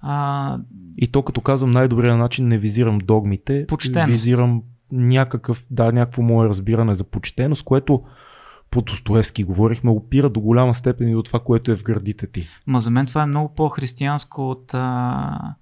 А, 0.00 0.58
И 0.98 1.06
то 1.06 1.22
като 1.22 1.40
казвам 1.40 1.70
най-добрият 1.70 2.18
начин, 2.18 2.48
не 2.48 2.58
визирам 2.58 2.98
догмите, 2.98 3.66
Почтеност. 3.66 4.10
визирам 4.10 4.62
някакъв, 4.92 5.64
да, 5.70 5.92
някакво 5.92 6.22
мое 6.22 6.48
разбиране 6.48 6.94
за 6.94 7.04
почтеност, 7.04 7.64
което 7.64 8.02
по 8.76 8.82
Достоевски 8.82 9.44
говорихме, 9.44 9.90
опира 9.90 10.30
до 10.30 10.40
голяма 10.40 10.74
степен 10.74 11.08
и 11.08 11.12
до 11.12 11.22
това, 11.22 11.40
което 11.40 11.72
е 11.72 11.76
в 11.76 11.82
гърдите 11.82 12.26
ти. 12.26 12.48
ма 12.66 12.80
за 12.80 12.90
мен 12.90 13.06
това 13.06 13.22
е 13.22 13.26
много 13.26 13.54
по-християнско 13.54 14.50
от, 14.50 14.74
а, 14.74 15.54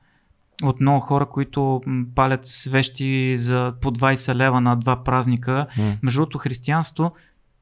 от 0.63 0.81
много 0.81 1.01
хора, 1.01 1.27
които 1.27 1.83
палят 2.15 2.47
свещи 2.47 3.37
за 3.37 3.73
по 3.81 3.91
20 3.91 4.35
лева 4.35 4.61
на 4.61 4.77
два 4.77 5.05
празника. 5.05 5.67
М. 5.79 5.93
Между 6.03 6.21
другото, 6.21 6.39
християнство, 6.39 7.13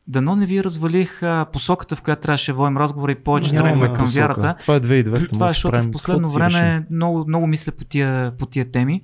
дано 0.06 0.36
не 0.36 0.46
ви 0.46 0.64
развалих 0.64 1.22
а, 1.22 1.46
посоката, 1.52 1.96
в 1.96 2.02
която 2.02 2.22
трябваше 2.22 2.52
водим 2.52 2.76
разговора 2.76 3.12
и 3.12 3.14
повече 3.14 3.50
тръгваме 3.50 3.86
към 3.86 4.04
посока. 4.04 4.20
вярата. 4.20 4.56
Това 4.60 4.74
е 4.74 4.80
2200, 4.80 5.28
Това 5.28 5.46
е, 5.46 5.48
защото 5.48 5.82
в 5.82 5.90
последно 5.90 6.28
време 6.28 6.86
много, 6.90 7.24
много 7.28 7.46
мисля 7.46 7.72
по 7.72 7.84
тия, 7.84 8.32
по 8.38 8.46
тия 8.46 8.70
теми. 8.70 9.02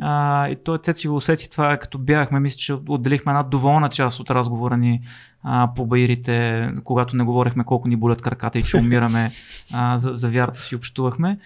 А, 0.00 0.48
и 0.48 0.56
той 0.56 0.78
Цеци 0.78 1.08
го 1.08 1.16
усети 1.16 1.50
това, 1.50 1.76
като 1.76 1.98
бягахме, 1.98 2.40
мисля, 2.40 2.56
че 2.56 2.74
отделихме 2.88 3.32
една 3.32 3.42
доволна 3.42 3.88
част 3.88 4.20
от 4.20 4.30
разговора 4.30 4.76
ни 4.76 5.00
а, 5.42 5.70
по 5.76 5.86
баирите, 5.86 6.68
когато 6.84 7.16
не 7.16 7.24
говорихме 7.24 7.64
колко 7.64 7.88
ни 7.88 7.96
болят 7.96 8.22
краката 8.22 8.58
и 8.58 8.62
че 8.62 8.76
умираме, 8.76 9.30
а, 9.72 9.98
за, 9.98 10.10
за 10.14 10.30
вярата 10.30 10.60
си 10.60 10.76
общувахме. 10.76 11.38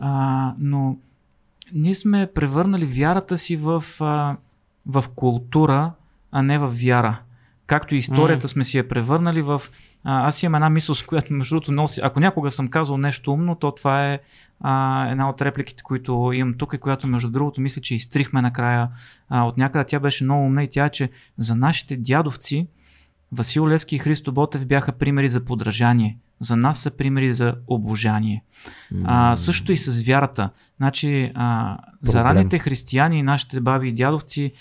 А, 0.00 0.52
но 0.58 0.96
ние 1.72 1.94
сме 1.94 2.28
превърнали 2.34 2.84
вярата 2.84 3.38
си 3.38 3.56
в, 3.56 3.84
а, 4.00 4.36
в 4.86 5.04
култура, 5.16 5.92
а 6.32 6.42
не 6.42 6.58
в 6.58 6.68
вяра. 6.68 7.18
Както 7.66 7.94
и 7.94 7.98
историята 7.98 8.48
сме 8.48 8.64
си 8.64 8.78
я 8.78 8.88
превърнали 8.88 9.42
в... 9.42 9.62
А, 10.08 10.26
аз 10.26 10.42
имам 10.42 10.54
една 10.54 10.70
мисъл, 10.70 10.94
с 10.94 11.02
която 11.02 11.32
между 11.32 11.54
другото 11.54 11.72
носи... 11.72 12.00
Ако 12.02 12.20
някога 12.20 12.50
съм 12.50 12.68
казал 12.68 12.98
нещо 12.98 13.32
умно, 13.32 13.54
то 13.54 13.72
това 13.72 14.12
е 14.12 14.18
а, 14.60 15.06
една 15.10 15.28
от 15.28 15.42
репликите, 15.42 15.82
които 15.82 16.30
имам 16.34 16.54
тук 16.54 16.74
и 16.74 16.78
която 16.78 17.06
между 17.06 17.30
другото 17.30 17.60
мисля, 17.60 17.82
че 17.82 17.94
изтрихме 17.94 18.42
накрая 18.42 18.88
а, 19.28 19.42
от 19.42 19.56
някъде. 19.56 19.84
Тя 19.84 20.00
беше 20.00 20.24
много 20.24 20.44
умна 20.44 20.62
и 20.62 20.68
тя 20.68 20.84
е, 20.84 20.90
че 20.90 21.10
за 21.38 21.54
нашите 21.54 21.96
дядовци 21.96 22.66
Васил 23.32 23.68
Левски 23.68 23.96
и 23.96 23.98
Христо 23.98 24.32
Ботев 24.32 24.66
бяха 24.66 24.92
примери 24.92 25.28
за 25.28 25.44
подражание. 25.44 26.18
За 26.40 26.56
нас 26.56 26.78
са 26.78 26.90
примери 26.90 27.32
за 27.32 27.54
обожание. 27.66 28.44
А, 29.04 29.36
също 29.36 29.72
и 29.72 29.76
с 29.76 30.06
вярата. 30.06 30.50
Значи, 30.76 31.32
а, 31.34 31.78
за 32.00 32.24
ранните 32.24 32.58
християни 32.58 33.18
и 33.18 33.22
нашите 33.22 33.60
баби 33.60 33.88
и 33.88 33.92
дядовци, 33.92 34.52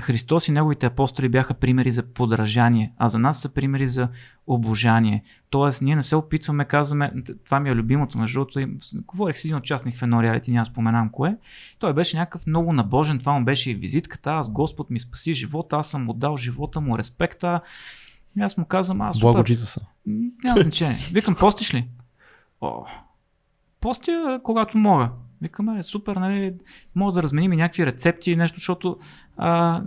Христос 0.00 0.48
и 0.48 0.52
неговите 0.52 0.86
апостоли 0.86 1.28
бяха 1.28 1.54
примери 1.54 1.90
за 1.90 2.02
подражание, 2.02 2.92
а 2.98 3.08
за 3.08 3.18
нас 3.18 3.40
са 3.40 3.48
примери 3.48 3.88
за 3.88 4.08
обожание. 4.46 5.22
Тоест, 5.50 5.82
ние 5.82 5.96
не 5.96 6.02
се 6.02 6.16
опитваме, 6.16 6.64
казваме, 6.64 7.12
това 7.44 7.60
ми 7.60 7.68
е 7.68 7.74
любимото, 7.74 8.18
между 8.18 8.38
другото, 8.38 8.60
говорих 8.94 9.36
с 9.38 9.44
един 9.44 9.56
участник 9.56 9.96
в 9.96 10.02
едно 10.02 10.22
реалити, 10.22 10.50
няма 10.50 10.66
споменам 10.66 11.10
кое. 11.10 11.36
Той 11.78 11.94
беше 11.94 12.16
някакъв 12.16 12.46
много 12.46 12.72
набожен, 12.72 13.18
това 13.18 13.32
му 13.32 13.44
беше 13.44 13.70
и 13.70 13.74
визитката, 13.74 14.30
аз 14.30 14.50
Господ 14.50 14.90
ми 14.90 15.00
спаси 15.00 15.34
живота, 15.34 15.76
аз 15.76 15.90
съм 15.90 16.04
му 16.04 16.12
дал 16.12 16.36
живота 16.36 16.80
му, 16.80 16.98
респекта. 16.98 17.60
И 18.38 18.40
аз 18.40 18.56
му 18.56 18.64
казвам, 18.64 19.00
аз 19.00 19.16
супер, 19.16 19.32
Благо 19.32 19.44
Джизуса. 19.44 19.80
Няма 20.44 20.60
значение. 20.60 20.98
Викам, 21.12 21.34
постиш 21.34 21.74
ли? 21.74 21.88
О, 22.60 22.84
постя, 23.80 24.40
когато 24.42 24.78
мога. 24.78 25.10
Викаме, 25.42 25.78
е 25.78 25.82
супер, 25.82 26.16
нали, 26.16 26.54
мога 26.94 27.12
да 27.12 27.22
разменим 27.22 27.52
и 27.52 27.56
някакви 27.56 27.86
рецепти 27.86 28.30
и 28.32 28.36
нещо, 28.36 28.58
защото 28.58 28.98
а, 29.36 29.82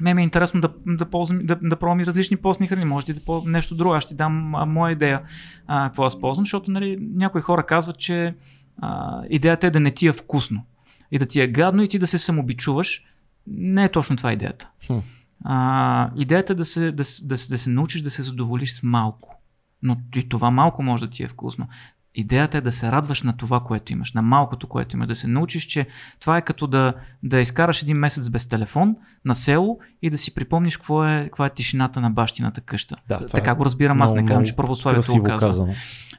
ме 0.00 0.14
ми 0.14 0.22
е 0.22 0.24
интересно 0.24 0.60
да, 0.60 0.70
да, 0.86 1.10
ползвам, 1.10 1.40
да, 1.46 1.58
да 1.62 1.76
пробвам 1.76 2.00
и 2.00 2.06
различни 2.06 2.36
постни 2.36 2.66
храни. 2.66 2.84
Може 2.84 3.06
да 3.06 3.20
по 3.20 3.42
нещо 3.46 3.74
друго. 3.74 3.94
Аз 3.94 4.02
ще 4.04 4.08
ти 4.08 4.16
дам 4.16 4.54
а, 4.54 4.64
моя 4.66 4.92
идея 4.92 5.22
а, 5.66 5.88
какво 5.88 6.04
аз 6.04 6.20
ползвам, 6.20 6.44
защото 6.44 6.70
нали, 6.70 6.98
някои 7.14 7.40
хора 7.40 7.66
казват, 7.66 7.98
че 7.98 8.34
а, 8.78 9.22
идеята 9.30 9.66
е 9.66 9.70
да 9.70 9.80
не 9.80 9.90
ти 9.90 10.06
е 10.06 10.12
вкусно 10.12 10.64
и 11.10 11.18
да 11.18 11.26
ти 11.26 11.40
е 11.40 11.48
гадно 11.48 11.82
и 11.82 11.88
ти 11.88 11.98
да 11.98 12.06
се 12.06 12.18
самобичуваш. 12.18 13.02
Не 13.46 13.84
е 13.84 13.88
точно 13.88 14.16
това 14.16 14.32
идеята. 14.32 14.68
Хм. 14.86 14.98
А, 15.44 16.10
идеята 16.16 16.52
е 16.52 16.56
да 16.56 16.64
се, 16.64 16.80
да, 16.80 16.92
да, 16.92 17.04
се- 17.04 17.26
да 17.26 17.58
се 17.58 17.70
научиш 17.70 18.02
да 18.02 18.10
се 18.10 18.22
задоволиш 18.22 18.72
с 18.72 18.82
малко. 18.82 19.40
Но 19.82 19.96
и 20.16 20.28
това 20.28 20.50
малко 20.50 20.82
може 20.82 21.06
да 21.06 21.10
ти 21.10 21.22
е 21.22 21.28
вкусно. 21.28 21.68
Идеята 22.14 22.58
е 22.58 22.60
да 22.60 22.72
се 22.72 22.92
радваш 22.92 23.22
на 23.22 23.36
това, 23.36 23.60
което 23.60 23.92
имаш, 23.92 24.12
на 24.12 24.22
малкото, 24.22 24.66
което 24.66 24.96
имаш. 24.96 25.08
Да 25.08 25.14
се 25.14 25.26
научиш, 25.26 25.64
че 25.64 25.86
това 26.20 26.36
е 26.36 26.42
като 26.42 26.66
да, 26.66 26.94
да 27.22 27.40
изкараш 27.40 27.82
един 27.82 27.96
месец 27.96 28.28
без 28.28 28.48
телефон 28.48 28.96
на 29.24 29.34
село 29.34 29.78
и 30.02 30.10
да 30.10 30.18
си 30.18 30.34
припомниш 30.34 30.76
какво 30.76 31.04
е, 31.04 31.24
каква 31.24 31.46
е 31.46 31.50
тишината 31.50 32.00
на 32.00 32.10
бащината 32.10 32.60
къща. 32.60 32.96
Да, 33.08 33.18
така 33.18 33.50
е 33.50 33.54
го 33.54 33.64
разбирам 33.64 34.02
аз, 34.02 34.12
не 34.12 34.26
казвам, 34.26 34.44
че 34.44 34.56
православието 34.56 35.12
го 35.12 35.22
казва. 35.22 35.48
казано. 35.48 35.72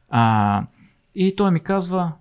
А, 0.10 0.64
и 1.16 1.36
той 1.36 1.52
ми 1.52 1.60
казва, 1.60 2.12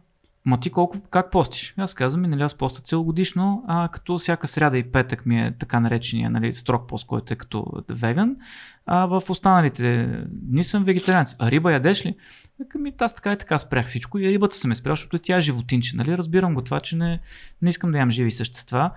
ма 0.45 0.61
ти 0.61 0.71
колко, 0.71 1.01
как 1.11 1.31
постиш? 1.31 1.75
Аз 1.77 1.95
казвам, 1.95 2.23
«Ми, 2.23 2.29
нали 2.29 2.43
аз 2.43 2.55
поста 2.55 2.81
целогодишно, 2.83 3.65
а 3.69 3.89
като 3.89 4.19
всяка 4.19 4.49
сряда 4.49 4.79
и 4.79 4.93
петък 4.93 5.27
ми 5.27 5.41
е 5.41 5.55
така 5.59 5.81
наречения 5.81 6.31
нали, 6.31 6.53
строг 6.53 6.89
пост, 6.89 7.07
който 7.07 7.33
е 7.33 7.37
като 7.37 7.85
веган, 7.89 8.37
а 8.87 9.07
в 9.07 9.23
останалите 9.29 10.07
дни 10.29 10.65
съм 10.65 10.85
вегетарианец. 10.85 11.37
А 11.39 11.51
риба 11.51 11.73
ядеш 11.73 12.07
ли? 12.07 12.17
Ми, 12.79 12.93
аз 12.99 13.15
така 13.15 13.33
и 13.33 13.39
така 13.39 13.59
спрях 13.59 13.87
всичко 13.87 14.19
и 14.19 14.29
рибата 14.29 14.57
съм 14.57 14.71
е 14.71 14.75
спрял, 14.75 14.93
защото 14.93 15.19
тя 15.19 15.37
е 15.37 15.41
животинче. 15.41 15.97
Нали? 15.97 16.19
Разбирам 16.19 16.55
го 16.55 16.63
това, 16.63 16.81
че 16.81 16.97
не, 16.97 17.21
не 17.63 17.71
искам 17.71 17.91
да 17.91 17.99
ям 17.99 18.11
живи 18.11 18.31
същества. 18.31 18.91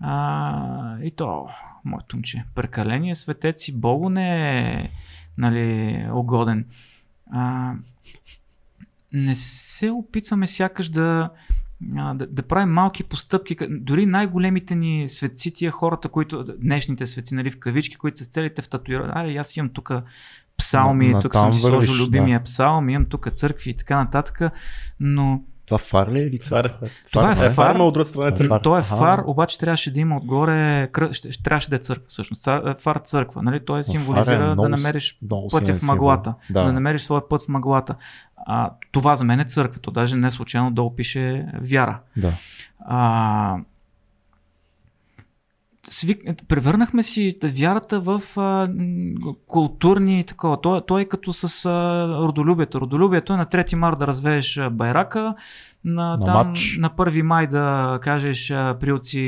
А, 0.00 0.98
и 1.02 1.10
то, 1.10 1.48
моето 1.84 2.16
момче, 2.16 2.44
прекаление 2.54 3.14
светец 3.14 3.68
и 3.68 3.72
Богу 3.72 4.08
не 4.08 4.58
е 4.58 4.90
нали, 5.38 6.06
угоден. 6.12 6.66
А, 7.32 7.72
не 9.14 9.36
се 9.36 9.90
опитваме 9.90 10.46
сякаш 10.46 10.88
да, 10.88 11.30
да, 11.80 12.26
да 12.26 12.42
правим 12.42 12.68
малки 12.68 13.04
постъпки. 13.04 13.56
Дори 13.70 14.06
най-големите 14.06 14.74
ни 14.74 15.08
светци, 15.08 15.54
тия 15.54 15.70
хората, 15.70 16.08
които, 16.08 16.44
днешните 16.58 17.06
светци, 17.06 17.34
нали, 17.34 17.50
в 17.50 17.58
кавички, 17.58 17.96
които 17.96 18.18
са 18.18 18.24
целите 18.24 18.62
в 18.62 18.68
татуироване. 18.68 19.12
Аре, 19.16 19.36
аз 19.36 19.56
имам 19.56 19.70
тук 19.70 19.90
псалми, 20.56 21.08
На- 21.08 21.20
тук 21.20 21.34
съм 21.34 21.52
си 21.52 21.62
вървиш, 21.62 21.88
сложил 21.88 22.04
любимия 22.04 22.42
псалм, 22.42 22.88
имам 22.88 23.04
тук 23.04 23.28
църкви 23.32 23.70
и 23.70 23.74
така 23.74 23.96
нататък, 23.96 24.40
но 25.00 25.42
Това 25.66 25.78
фар 25.78 26.08
ли 26.08 26.20
е 26.20 26.22
или 26.22 26.38
Това 26.38 26.58
е, 26.58 26.62
Това 26.62 26.80
е 26.82 26.88
това 27.10 27.30
е 27.32 27.34
фар. 27.36 27.52
фарма 27.52 27.84
от 27.84 27.94
друга 27.94 28.04
страна. 28.04 28.28
е 28.28 28.34
Това 28.34 28.44
е 28.44 28.48
църква. 28.48 28.62
той 28.62 28.78
е 28.78 28.82
фар, 28.82 29.22
обаче 29.26 29.58
трябваше 29.58 29.90
да 29.92 30.00
има 30.00 30.16
отгоре, 30.16 30.88
кръ... 30.92 31.10
трябваше 31.44 31.70
да 31.70 31.76
е 31.76 31.78
църква 31.78 32.04
всъщност. 32.08 32.44
Фар 32.78 32.96
църква, 32.96 33.42
нали? 33.42 33.64
Той 33.64 33.84
символизира 33.84 34.38
фар 34.38 34.52
е 34.52 34.54
да 34.54 34.68
намериш 34.68 35.18
много 35.22 35.48
пътя 35.48 35.74
в 35.74 35.82
мъглата, 35.82 36.34
да. 36.50 36.60
Да. 36.60 36.66
да 36.66 36.72
намериш 36.72 37.02
своя 37.02 37.28
път 37.28 37.42
в 37.42 37.48
мъглата. 37.48 37.94
А, 38.46 38.70
това 38.92 39.16
за 39.16 39.24
мен 39.24 39.40
е 39.40 39.44
църква, 39.44 39.80
то 39.80 39.90
даже 39.90 40.16
не 40.16 40.30
случайно 40.30 40.70
долу 40.70 40.96
пише 40.96 41.46
вяра. 41.60 41.98
да. 42.16 42.32
А, 42.86 43.56
свик... 45.88 46.18
Превърнахме 46.48 47.02
си 47.02 47.38
вярата 47.44 48.00
в 48.00 48.22
а, 48.36 48.70
културни 49.46 50.20
и 50.20 50.24
такова. 50.24 50.60
Той, 50.60 50.80
той 50.80 51.02
е 51.02 51.04
като 51.04 51.32
с 51.32 51.66
а, 51.66 51.72
родолюбието. 52.18 52.80
Родолюбието 52.80 53.32
е 53.32 53.36
на 53.36 53.46
3 53.46 53.74
марта 53.74 53.98
да 53.98 54.06
развееш 54.06 54.60
байрака, 54.72 55.34
на, 55.84 55.92
На 56.10 56.20
там, 56.20 56.46
матч. 56.48 56.78
на 56.80 56.90
1 56.90 57.22
май 57.22 57.46
да 57.46 57.98
кажеш 58.02 58.48
приоци, 58.80 59.20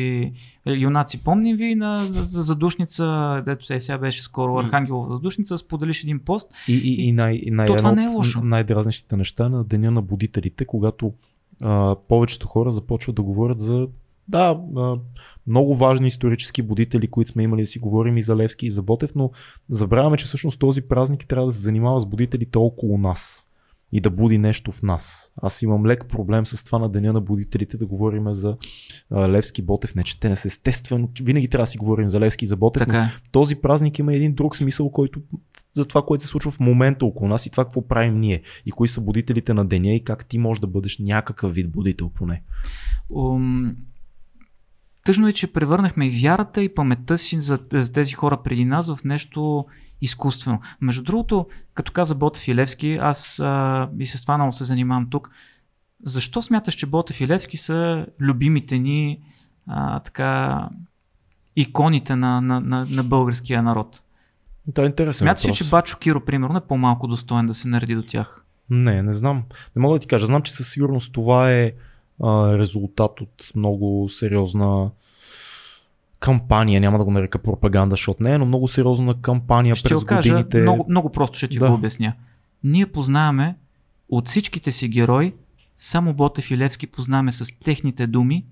е, 0.66 0.72
юнаци, 0.72 1.24
помним 1.24 1.56
ви, 1.56 1.74
на 1.74 1.96
за- 2.04 2.42
задушница, 2.42 3.06
дето 3.46 3.74
е, 3.74 3.80
сега 3.80 3.98
беше 3.98 4.22
скоро. 4.22 4.58
Архангелова 4.58 5.14
задушница, 5.14 5.58
споделиш 5.58 6.02
един 6.02 6.18
пост. 6.18 6.50
И, 6.68 6.74
и, 6.74 7.08
и, 7.08 7.12
най, 7.12 7.34
и 7.34 7.50
най, 7.50 7.66
То 7.66 7.76
това 7.76 7.92
не 7.92 8.04
е 8.04 8.08
лошо. 8.08 8.40
най-дразнещите 8.40 9.16
неща 9.16 9.48
на 9.48 9.64
Деня 9.64 9.90
на 9.90 10.02
будителите, 10.02 10.64
когато 10.64 11.12
а, 11.64 11.96
повечето 12.08 12.48
хора 12.48 12.72
започват 12.72 13.16
да 13.16 13.22
говорят 13.22 13.60
за 13.60 13.86
да, 14.28 14.60
много 15.46 15.74
важни 15.74 16.06
исторически 16.06 16.62
будители, 16.62 17.06
които 17.06 17.30
сме 17.30 17.42
имали 17.42 17.60
да 17.60 17.66
си 17.66 17.78
говорим 17.78 18.16
и 18.16 18.22
за 18.22 18.36
Левски 18.36 18.66
и 18.66 18.70
за 18.70 18.82
Ботев, 18.82 19.12
но 19.14 19.30
забравяме, 19.70 20.16
че 20.16 20.24
всъщност 20.24 20.58
този 20.58 20.82
празник 20.82 21.26
трябва 21.26 21.46
да 21.46 21.52
се 21.52 21.60
занимава 21.62 22.00
с 22.00 22.06
будителите 22.06 22.58
около 22.58 22.98
нас 22.98 23.42
и 23.92 24.00
да 24.00 24.10
буди 24.10 24.38
нещо 24.38 24.72
в 24.72 24.82
нас. 24.82 25.32
Аз 25.42 25.62
имам 25.62 25.86
лек 25.86 26.08
проблем 26.08 26.46
с 26.46 26.64
това 26.64 26.78
на 26.78 26.88
Деня 26.88 27.12
на 27.12 27.20
будителите 27.20 27.76
да 27.76 27.86
говорим 27.86 28.32
за 28.32 28.56
а, 29.10 29.28
Левски 29.28 29.62
Ботев. 29.62 29.94
Не, 29.94 30.02
че 30.02 30.20
те 30.20 30.28
не 30.28 30.36
са 30.36 30.48
естествено. 30.48 31.10
Винаги 31.22 31.48
трябва 31.48 31.62
да 31.62 31.70
си 31.70 31.78
говорим 31.78 32.08
за 32.08 32.20
Левски 32.20 32.44
и 32.44 32.48
за 32.48 32.56
Ботев, 32.56 32.80
но 32.80 32.86
Така 32.86 32.98
е. 32.98 33.10
този 33.32 33.56
празник 33.56 33.98
има 33.98 34.14
един 34.14 34.34
друг 34.34 34.56
смисъл, 34.56 34.90
който 34.90 35.20
за 35.72 35.84
това, 35.84 36.02
което 36.02 36.24
се 36.24 36.30
случва 36.30 36.50
в 36.50 36.60
момента 36.60 37.06
около 37.06 37.28
нас 37.28 37.46
и 37.46 37.50
това 37.50 37.64
какво 37.64 37.88
правим 37.88 38.20
ние 38.20 38.42
и 38.66 38.70
кои 38.70 38.88
са 38.88 39.00
будителите 39.00 39.54
на 39.54 39.64
деня 39.64 39.94
и 39.94 40.04
как 40.04 40.26
ти 40.26 40.38
можеш 40.38 40.60
да 40.60 40.66
бъдеш 40.66 40.98
някакъв 40.98 41.54
вид 41.54 41.70
будител 41.70 42.10
поне. 42.14 42.42
Ум, 43.10 43.76
Тъжно 45.06 45.28
е, 45.28 45.32
че 45.32 45.52
превърнахме 45.52 46.06
и 46.06 46.10
вярата 46.10 46.62
и 46.62 46.74
паметта 46.74 47.18
си 47.18 47.40
за, 47.40 47.58
за 47.72 47.92
тези 47.92 48.12
хора 48.12 48.42
преди 48.44 48.64
нас 48.64 48.94
в 48.94 49.04
нещо 49.04 49.66
изкуствено. 50.00 50.60
Между 50.80 51.02
другото, 51.02 51.46
като 51.74 51.92
каза 51.92 52.14
Ботев 52.14 52.48
и 52.48 52.54
Левски, 52.54 52.98
аз 53.00 53.40
а, 53.40 53.88
и 53.98 54.06
с 54.06 54.22
това 54.22 54.36
много 54.36 54.52
се 54.52 54.64
занимавам 54.64 55.10
тук. 55.10 55.30
Защо 56.04 56.42
смяташ, 56.42 56.74
че 56.74 56.86
Ботев 56.86 57.20
и 57.20 57.28
Левски 57.28 57.56
са 57.56 58.06
любимите 58.20 58.78
ни 58.78 59.20
а, 59.66 60.00
така 60.00 60.60
иконите 61.56 62.16
на, 62.16 62.40
на, 62.40 62.60
на, 62.60 62.86
на 62.90 63.04
българския 63.04 63.62
народ? 63.62 64.02
Това 64.74 64.84
е 64.84 64.86
интересен 64.86 65.24
Смяташ 65.24 65.46
ли, 65.46 65.54
че 65.54 65.68
Бачо 65.68 65.98
Киро, 65.98 66.20
примерно, 66.20 66.56
е 66.56 66.66
по-малко 66.68 67.06
достоен 67.06 67.46
да 67.46 67.54
се 67.54 67.68
нареди 67.68 67.94
до 67.94 68.02
тях? 68.02 68.44
Не, 68.70 69.02
не 69.02 69.12
знам. 69.12 69.42
Не 69.76 69.82
мога 69.82 69.94
да 69.94 70.00
ти 70.00 70.06
кажа. 70.06 70.26
Знам, 70.26 70.42
че 70.42 70.52
със 70.52 70.72
сигурност 70.72 71.12
това 71.12 71.52
е 71.52 71.72
а, 72.22 72.58
резултат 72.58 73.20
от 73.20 73.52
много 73.56 74.08
сериозна 74.08 74.90
кампания, 76.18 76.80
няма 76.80 76.98
да 76.98 77.04
го 77.04 77.10
нарека 77.10 77.38
пропаганда, 77.38 77.92
защото 77.92 78.22
не 78.22 78.32
е, 78.32 78.38
но 78.38 78.46
много 78.46 78.68
сериозна 78.68 79.20
кампания 79.20 79.74
Ще 79.74 79.88
през 79.88 80.04
кажа 80.04 80.30
годините. 80.30 80.60
много, 80.60 80.86
много 80.88 81.12
просто, 81.12 81.36
ще 81.38 81.48
ти 81.48 81.58
Да. 81.58 81.68
го 81.68 81.74
обясня. 81.74 82.12
Ние 82.64 82.86
познаваме 82.86 83.56
от 84.08 84.28
всичките 84.28 84.72
си 84.72 84.88
герои, 84.88 85.34
само 85.76 86.14
Ботев 86.14 86.50
и 86.50 86.58
Левски 86.58 86.86
познаваме 86.86 87.32
с 87.32 87.58
техните 87.64 88.06
думи 88.06 88.44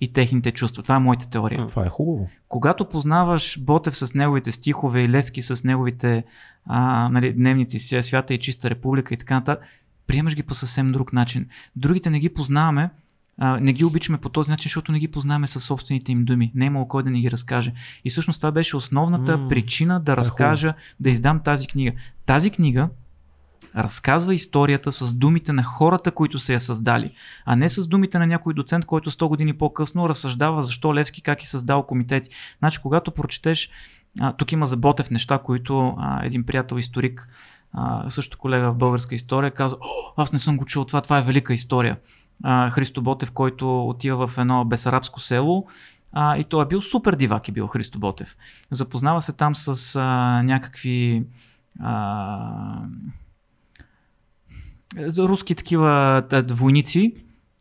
и 0.00 0.12
техните 0.12 0.52
чувства. 0.52 0.82
Това 0.82 0.96
е 0.96 0.98
моята 0.98 1.30
теория. 1.30 1.66
Това 1.66 1.86
е 1.86 1.88
хубаво. 1.88 2.28
Когато 2.48 2.84
познаваш 2.84 3.60
Ботев 3.60 3.96
с 3.96 4.14
неговите 4.14 4.52
стихове 4.52 5.00
и 5.00 5.08
Левски 5.08 5.42
с 5.42 5.64
неговите 5.64 6.24
а, 6.66 7.08
нали, 7.08 7.32
дневници 7.32 7.78
си, 7.78 8.02
Свята 8.02 8.34
и 8.34 8.38
чиста 8.38 8.70
република 8.70 9.14
и 9.14 9.16
така 9.16 9.34
нататък, 9.34 9.64
приемаш 10.06 10.36
ги 10.36 10.42
по 10.42 10.54
съвсем 10.54 10.92
друг 10.92 11.12
начин. 11.12 11.48
Другите 11.76 12.10
не 12.10 12.18
ги 12.18 12.28
познаваме, 12.28 12.90
а, 13.44 13.60
не 13.60 13.72
ги 13.72 13.84
обичаме 13.84 14.18
по 14.18 14.28
този 14.28 14.50
начин, 14.50 14.68
защото 14.68 14.92
не 14.92 14.98
ги 14.98 15.08
познаваме 15.08 15.46
със 15.46 15.64
собствените 15.64 16.12
им 16.12 16.24
думи. 16.24 16.52
Не 16.54 16.64
е 16.64 16.66
имало 16.66 16.88
кой 16.88 17.02
да 17.02 17.10
ни 17.10 17.20
ги 17.20 17.30
разкаже. 17.30 17.72
И 18.04 18.10
всъщност 18.10 18.40
това 18.40 18.50
беше 18.50 18.76
основната 18.76 19.38
М, 19.38 19.48
причина 19.48 20.00
да 20.00 20.12
е 20.12 20.16
разкажа, 20.16 20.74
да 21.00 21.10
издам 21.10 21.40
тази 21.40 21.66
книга. 21.66 21.92
Тази 22.26 22.50
книга 22.50 22.88
разказва 23.76 24.34
историята 24.34 24.92
с 24.92 25.12
думите 25.12 25.52
на 25.52 25.62
хората, 25.62 26.10
които 26.10 26.38
са 26.38 26.52
я 26.52 26.60
създали, 26.60 27.12
а 27.44 27.56
не 27.56 27.68
с 27.68 27.88
думите 27.88 28.18
на 28.18 28.26
някой 28.26 28.54
доцент, 28.54 28.84
който 28.84 29.10
100 29.10 29.28
години 29.28 29.52
по-късно 29.52 30.08
разсъждава 30.08 30.62
защо 30.62 30.94
Левски 30.94 31.22
как 31.22 31.42
е 31.42 31.46
създал 31.46 31.82
комитети. 31.82 32.30
Значи, 32.58 32.78
когато 32.82 33.10
прочетеш, 33.10 33.70
а, 34.20 34.32
тук 34.32 34.52
има 34.52 34.66
за 34.66 34.76
Ботев 34.76 35.10
неща, 35.10 35.38
които 35.38 35.94
а, 35.98 36.26
един 36.26 36.44
приятел 36.46 36.76
историк, 36.76 37.28
а, 37.72 38.10
също 38.10 38.38
колега 38.38 38.72
в 38.72 38.76
българска 38.76 39.14
история, 39.14 39.50
каза, 39.50 39.76
О, 39.80 40.12
аз 40.16 40.32
не 40.32 40.38
съм 40.38 40.56
го 40.56 40.64
чул 40.64 40.84
това, 40.84 41.00
това 41.00 41.18
е 41.18 41.22
велика 41.22 41.54
история. 41.54 41.96
А, 42.42 42.70
Христо 42.70 43.02
Ботев, 43.02 43.32
който 43.32 43.88
отива 43.88 44.26
в 44.26 44.38
едно 44.38 44.64
бесарабско 44.64 45.20
село, 45.20 45.66
а, 46.12 46.36
и 46.36 46.44
той 46.44 46.64
е 46.64 46.68
бил 46.68 46.82
супер 46.82 47.14
дивак 47.14 47.48
е 47.48 47.52
бил 47.52 47.66
Христо 47.66 47.98
Ботев. 47.98 48.36
Запознава 48.70 49.22
се 49.22 49.32
там 49.32 49.54
с 49.54 49.96
а, 49.96 50.02
някакви 50.42 51.24
а, 51.80 52.82
руски 55.18 55.54
такива 55.54 56.22
войници, 56.50 57.14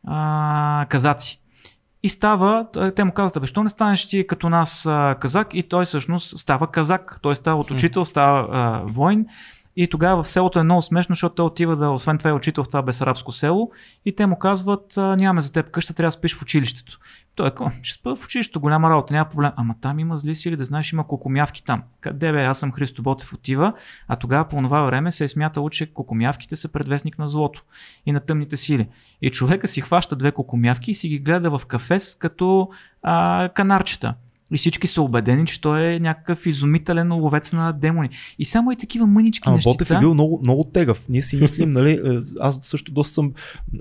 а, 0.07 0.85
казаци. 0.89 1.41
И 2.03 2.09
става, 2.09 2.67
те 2.95 3.03
му 3.03 3.11
казват, 3.11 3.41
бе, 3.41 3.47
що 3.47 3.63
не 3.63 3.69
станеш 3.69 4.07
ти 4.07 4.27
като 4.27 4.49
нас 4.49 4.85
а, 4.85 5.15
казак? 5.19 5.47
И 5.53 5.63
той 5.63 5.85
всъщност 5.85 6.37
става 6.37 6.67
казак. 6.67 7.19
Той 7.21 7.35
става 7.35 7.59
от 7.59 7.71
учител, 7.71 8.05
става 8.05 8.47
а, 8.51 8.81
воин. 8.85 9.25
И 9.75 9.87
тогава 9.87 10.23
в 10.23 10.27
селото 10.27 10.59
е 10.59 10.63
много 10.63 10.81
смешно, 10.81 11.13
защото 11.13 11.35
той 11.35 11.45
отива 11.45 11.75
да, 11.75 11.89
освен 11.89 12.17
това 12.17 12.29
е 12.29 12.33
учител 12.33 12.63
в 12.63 12.67
това 12.67 12.81
бесарабско 12.81 13.31
село. 13.31 13.71
И 14.05 14.15
те 14.15 14.25
му 14.25 14.39
казват, 14.39 14.93
нямаме 14.97 15.41
за 15.41 15.53
теб 15.53 15.71
къща, 15.71 15.93
трябва 15.93 16.07
да 16.07 16.11
спиш 16.11 16.35
в 16.35 16.41
училището. 16.41 16.99
Той 17.35 17.47
е, 17.47 17.51
«Ко, 17.51 17.71
ще 17.83 17.99
спа 17.99 18.15
в 18.15 18.25
училището, 18.25 18.59
голяма 18.59 18.89
работа, 18.89 19.13
няма 19.13 19.29
проблем. 19.29 19.51
Ама 19.55 19.75
там 19.81 19.99
има 19.99 20.17
зли 20.17 20.35
сили, 20.35 20.55
да 20.55 20.65
знаеш, 20.65 20.93
има 20.93 21.07
кокомявки 21.07 21.63
там. 21.63 21.83
Къде 22.01 22.31
бе, 22.31 22.43
аз 22.45 22.59
съм 22.59 22.71
Христо 22.71 23.03
Ботев 23.03 23.33
отива, 23.33 23.73
а 24.07 24.15
тогава 24.15 24.47
по 24.47 24.57
това 24.57 24.81
време 24.81 25.11
се 25.11 25.23
е 25.23 25.27
смятало, 25.27 25.69
че 25.69 25.93
кокомявките 25.93 26.55
са 26.55 26.69
предвестник 26.69 27.19
на 27.19 27.27
злото 27.27 27.63
и 28.05 28.11
на 28.11 28.19
тъмните 28.19 28.57
сили. 28.57 28.87
И 29.21 29.31
човека 29.31 29.67
си 29.67 29.81
хваща 29.81 30.15
две 30.15 30.31
кокомявки 30.31 30.91
и 30.91 30.93
си 30.93 31.09
ги 31.09 31.19
гледа 31.19 31.57
в 31.57 31.65
кафес 31.65 32.15
като 32.15 32.69
а, 33.03 33.49
канарчета. 33.49 34.13
И 34.51 34.57
всички 34.57 34.87
са 34.87 35.01
убедени, 35.01 35.45
че 35.45 35.61
той 35.61 35.83
е 35.83 35.99
някакъв 35.99 36.45
изумителен 36.45 37.13
ловец 37.13 37.53
на 37.53 37.71
демони. 37.71 38.09
И 38.39 38.45
само 38.45 38.71
и 38.71 38.75
такива 38.75 39.07
мънички 39.07 39.43
Ама 39.45 39.55
нещица. 39.55 39.73
Ботев 39.73 39.91
е 39.91 39.99
бил 39.99 40.13
много, 40.13 40.39
много 40.43 40.63
тегав. 40.63 41.09
Ние 41.09 41.21
си 41.21 41.37
мислим, 41.37 41.69
нали, 41.69 41.91
е, 41.91 42.19
аз 42.39 42.59
също 42.61 42.91
доста 42.91 43.13
съм, 43.13 43.33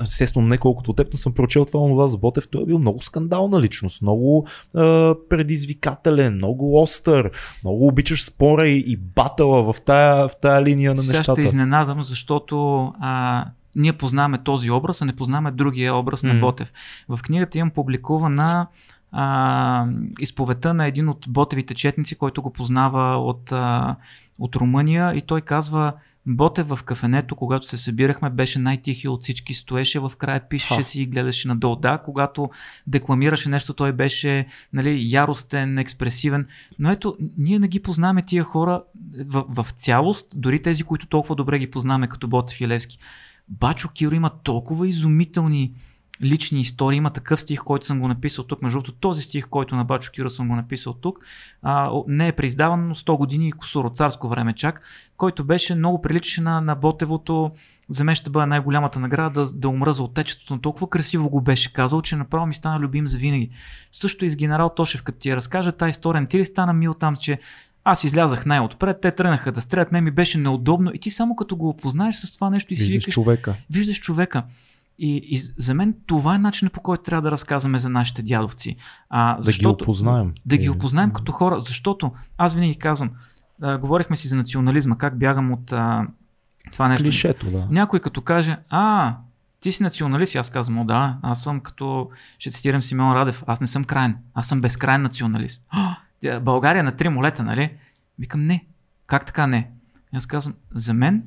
естествено 0.03 0.47
не 0.47 0.59
колкото 0.59 0.91
от 0.91 0.97
теб, 0.97 1.09
но 1.13 1.17
съм 1.17 1.35
прочел 1.35 1.65
това 1.65 1.81
онова 1.81 2.07
за 2.07 2.19
Ботев. 2.19 2.49
Той 2.49 2.63
е 2.63 2.67
бил 2.67 2.79
много 2.79 3.01
скандална 3.01 3.61
личност, 3.61 4.03
много 4.03 4.47
е, 4.47 4.81
предизвикателен, 5.29 6.35
много 6.35 6.83
остър, 6.83 7.31
много 7.65 7.87
обичаш 7.87 8.25
спора 8.25 8.69
и, 8.69 8.85
и 8.87 8.97
батъла 8.97 9.73
в 9.73 9.81
тая, 9.81 10.29
в 10.29 10.33
тая 10.43 10.63
линия 10.63 10.95
на 10.95 11.03
Сега 11.03 11.19
нещата. 11.19 11.41
ще 11.41 11.47
изненадам, 11.47 12.03
защото 12.03 12.87
а, 13.01 13.45
ние 13.77 13.93
познаваме 13.93 14.39
този 14.39 14.71
образ, 14.71 15.03
а 15.03 15.05
не 15.05 15.17
познаваме 15.17 15.51
другия 15.51 15.95
образ 15.95 16.23
на 16.23 16.35
М. 16.35 16.41
Ботев. 16.41 16.73
В 17.09 17.19
книгата 17.23 17.59
имам 17.59 17.71
публикувана 17.71 18.67
а, 19.13 19.87
изповедта 20.21 20.75
на 20.75 20.87
един 20.87 21.09
от 21.09 21.25
Ботевите 21.29 21.75
четници, 21.75 22.19
който 22.19 22.43
го 22.43 22.53
познава 22.53 23.17
от, 23.17 23.53
а, 23.53 23.97
от 24.39 24.57
Румъния 24.57 25.15
и 25.15 25.23
той 25.23 25.41
казва 25.41 25.93
Ботев 26.27 26.69
в 26.69 26.79
кафенето, 26.85 27.37
когато 27.37 27.67
се 27.67 27.77
събирахме, 27.77 28.31
беше 28.31 28.59
най-тихи 28.59 29.09
от 29.09 29.23
всички, 29.23 29.55
стоеше 29.55 29.99
в 29.99 30.13
края, 30.19 30.49
пишеше 30.49 30.75
Ха. 30.75 30.85
си 30.85 31.03
и 31.03 31.07
гледаше 31.07 31.49
надолу. 31.49 31.77
Да, 31.77 31.99
когато 31.99 32.51
декламираше 32.87 33.49
нещо, 33.49 33.75
той 33.75 33.93
беше 33.93 34.47
нали, 34.73 34.99
яростен, 35.03 35.79
експресивен. 35.79 36.47
Но 36.79 36.91
ето, 36.91 37.17
ние 37.39 37.59
не 37.59 37.69
ги 37.69 37.83
познаваме 37.83 38.27
тия 38.27 38.45
хора 38.45 38.83
в, 39.27 39.45
в 39.49 39.71
цялост, 39.71 40.27
дори 40.35 40.63
тези, 40.63 40.83
които 40.83 41.07
толкова 41.07 41.35
добре 41.35 41.59
ги 41.59 41.71
познаваме, 41.71 42.09
като 42.09 42.29
Ботев 42.29 42.61
и 42.61 42.69
Левски. 42.69 42.99
Бачо 43.49 43.89
Киро 43.89 44.15
има 44.15 44.31
толкова 44.43 44.89
изумителни 44.89 45.73
лични 46.23 46.61
истории. 46.61 46.97
Има 46.97 47.11
такъв 47.11 47.41
стих, 47.41 47.61
който 47.61 47.87
съм 47.87 48.01
го 48.01 48.09
написал 48.09 48.45
тук. 48.45 48.63
Между 48.63 48.77
другото, 48.79 48.93
този 48.93 49.23
стих, 49.23 49.47
който 49.49 49.77
на 49.77 49.85
Бачо 49.85 50.13
Киро 50.13 50.31
съм 50.31 50.49
го 50.49 50.57
написал 50.57 50.93
тук, 50.93 51.19
а, 51.63 51.91
не 52.07 52.29
е 52.29 52.33
преиздаван, 52.33 52.89
но 52.89 52.95
100 52.95 53.17
години 53.17 53.49
и 53.49 53.53
косур 53.53 53.85
от 53.85 53.97
царско 53.97 54.29
време 54.29 54.53
чак, 54.53 54.83
който 55.17 55.45
беше 55.45 55.75
много 55.75 56.03
приличен 56.03 56.45
на, 56.45 56.61
на 56.61 56.75
Ботевото. 56.75 57.51
За 57.89 58.05
мен 58.05 58.15
ще 58.15 58.31
бъде 58.31 58.47
най-голямата 58.47 59.01
награда 59.01 59.45
да, 59.45 59.53
да 59.53 59.69
умра 59.69 59.93
за 59.93 60.03
отечеството, 60.03 60.55
но 60.55 60.61
толкова 60.61 60.91
красиво 60.91 61.31
го 61.31 61.41
беше 61.41 61.73
казал, 61.73 62.03
че 62.03 62.17
направо 62.17 62.47
ми 62.47 62.55
стана 62.55 62.81
любим 62.81 63.07
за 63.07 63.19
винаги. 63.19 63.51
Също 63.93 64.25
и 64.25 64.31
с 64.31 64.37
генерал 64.37 64.69
Тошев, 64.77 65.03
като 65.03 65.19
ти 65.19 65.29
я 65.29 65.37
разкажа 65.37 65.73
тази 65.73 65.91
история, 65.91 66.27
ти 66.27 66.39
ли 66.39 66.45
стана 66.45 66.73
мил 66.73 66.95
там, 66.95 67.17
че 67.17 67.39
аз 67.85 68.05
излязах 68.05 68.47
най-отпред, 68.47 69.01
те 69.01 69.11
тръгнаха 69.11 69.53
да 69.53 69.61
стрелят, 69.61 69.93
мен 69.93 70.05
ми 70.05 70.11
беше 70.11 70.39
неудобно 70.39 70.91
и 70.95 70.99
ти 70.99 71.11
само 71.11 71.37
като 71.37 71.57
го 71.57 71.69
опознаеш 71.69 72.17
с 72.17 72.35
това 72.35 72.51
нещо 72.51 72.73
и 72.73 72.77
си 72.77 72.83
Виждаш 72.83 73.05
викаш, 73.05 73.15
човека. 73.15 73.55
виждаш 73.71 74.01
човека. 74.01 74.43
И, 75.03 75.17
и 75.25 75.37
за 75.37 75.75
мен 75.75 75.95
това 76.07 76.35
е 76.35 76.39
начинът 76.39 76.73
по 76.73 76.81
който 76.81 77.03
трябва 77.03 77.23
да 77.23 77.31
разказваме 77.31 77.79
за 77.79 77.89
нашите 77.89 78.23
дядовци. 78.23 78.77
А, 79.11 79.35
Да 79.37 79.43
защото, 79.43 79.77
ги 79.77 79.83
опознаем. 79.83 80.33
Да 80.47 80.57
ги 80.57 80.65
Е, 80.67 80.71
опознаем 80.71 81.11
като 81.11 81.33
хора, 81.33 81.61
защото 81.61 82.13
аз 82.39 82.55
винаги 82.55 82.75
казвам, 82.75 83.11
а, 83.63 83.79
говорихме 83.79 84.17
си 84.17 84.29
за 84.29 84.37
национализма, 84.37 84.99
как 84.99 85.19
бягам 85.19 85.53
от 85.53 85.73
а, 85.73 86.07
това 86.73 86.89
нещо. 86.89 87.05
Клишето, 87.05 87.51
да. 87.51 87.67
Някой 87.71 88.01
като 88.01 88.21
каже, 88.23 88.57
а, 88.69 89.17
ти 89.61 89.73
си 89.73 89.83
националист, 89.83 90.37
аз 90.37 90.51
казвам, 90.51 90.79
о 90.79 90.85
да, 90.85 91.19
аз 91.23 91.43
съм 91.43 91.61
като, 91.61 92.11
ще 92.39 92.51
цитирам 92.51 92.83
Симеон 92.83 93.13
Радев, 93.13 93.45
аз 93.47 93.61
не 93.61 93.67
съм 93.67 93.85
крайен, 93.85 94.17
аз 94.35 94.47
съм 94.47 94.61
безкрайен 94.61 95.03
националист. 95.03 95.63
«А, 95.71 95.97
тя- 96.21 96.41
България 96.41 96.85
на 96.85 96.93
три 96.93 97.09
молета, 97.09 97.43
нали? 97.43 97.73
Викам, 98.19 98.45
не. 98.45 98.65
Как 99.07 99.27
така 99.27 99.47
не? 99.47 99.71
Аз 100.15 100.27
казвам, 100.27 100.55
за 100.71 100.95
мен, 100.95 101.23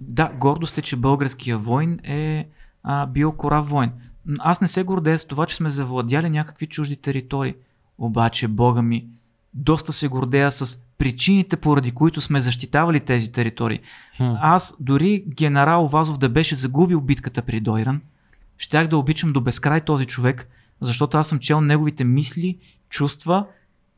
да, 0.00 0.28
гордост 0.30 0.78
е, 0.78 0.82
че 0.82 0.96
българския 0.96 1.58
войн 1.58 1.98
е 2.04 2.48
а, 2.84 3.06
бил 3.06 3.32
корав 3.32 3.68
войн. 3.68 3.92
Аз 4.38 4.60
не 4.60 4.68
се 4.68 4.84
гордея 4.84 5.18
с 5.18 5.24
това, 5.24 5.46
че 5.46 5.56
сме 5.56 5.70
завладяли 5.70 6.30
някакви 6.30 6.66
чужди 6.66 6.96
територии. 6.96 7.54
Обаче, 7.98 8.48
Бога 8.48 8.82
ми, 8.82 9.06
доста 9.54 9.92
се 9.92 10.08
гордея 10.08 10.50
с 10.50 10.78
причините, 10.98 11.56
поради 11.56 11.90
които 11.90 12.20
сме 12.20 12.40
защитавали 12.40 13.00
тези 13.00 13.32
територии. 13.32 13.80
Хм. 14.16 14.32
Аз 14.40 14.76
дори 14.80 15.24
генерал 15.28 15.86
Вазов 15.86 16.18
да 16.18 16.28
беше 16.28 16.54
загубил 16.54 17.00
битката 17.00 17.42
при 17.42 17.60
Дойран, 17.60 18.00
щях 18.58 18.88
да 18.88 18.98
обичам 18.98 19.32
до 19.32 19.40
безкрай 19.40 19.80
този 19.80 20.06
човек, 20.06 20.48
защото 20.80 21.18
аз 21.18 21.28
съм 21.28 21.38
чел 21.38 21.60
неговите 21.60 22.04
мисли, 22.04 22.58
чувства, 22.88 23.46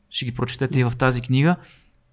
ще 0.09 0.25
ги 0.25 0.33
прочетете 0.33 0.79
и 0.79 0.83
в 0.83 0.93
тази 0.97 1.21
книга, 1.21 1.55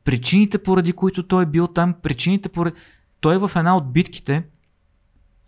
причините 0.04 0.58
поради 0.58 0.92
които 0.92 1.22
той 1.22 1.42
е 1.42 1.46
бил 1.46 1.66
там, 1.66 1.94
причините 2.02 2.48
поради... 2.48 2.76
Той 3.20 3.38
в 3.38 3.50
една 3.56 3.76
от 3.76 3.92
битките, 3.92 4.42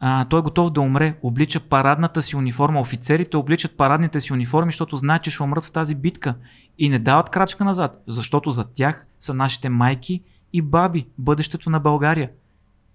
а, 0.01 0.25
той 0.25 0.39
е 0.39 0.43
готов 0.43 0.71
да 0.71 0.81
умре, 0.81 1.15
облича 1.23 1.61
парадната 1.61 2.23
си 2.23 2.37
униформа. 2.37 2.81
Офицерите 2.81 3.37
обличат 3.37 3.77
парадните 3.77 4.21
си 4.21 4.33
униформи, 4.33 4.73
защото 4.73 4.97
знаят, 4.97 5.23
че 5.23 5.31
ще 5.31 5.43
умрат 5.43 5.65
в 5.65 5.73
тази 5.73 5.95
битка 5.95 6.35
и 6.79 6.89
не 6.89 6.99
дават 6.99 7.31
крачка 7.31 7.65
назад, 7.65 8.03
защото 8.07 8.51
за 8.51 8.65
тях 8.65 9.07
са 9.21 9.35
нашите 9.35 9.69
майки 9.69 10.23
и 10.53 10.63
баби, 10.63 11.07
бъдещето 11.19 11.71
на 11.71 11.81
България. 11.81 12.31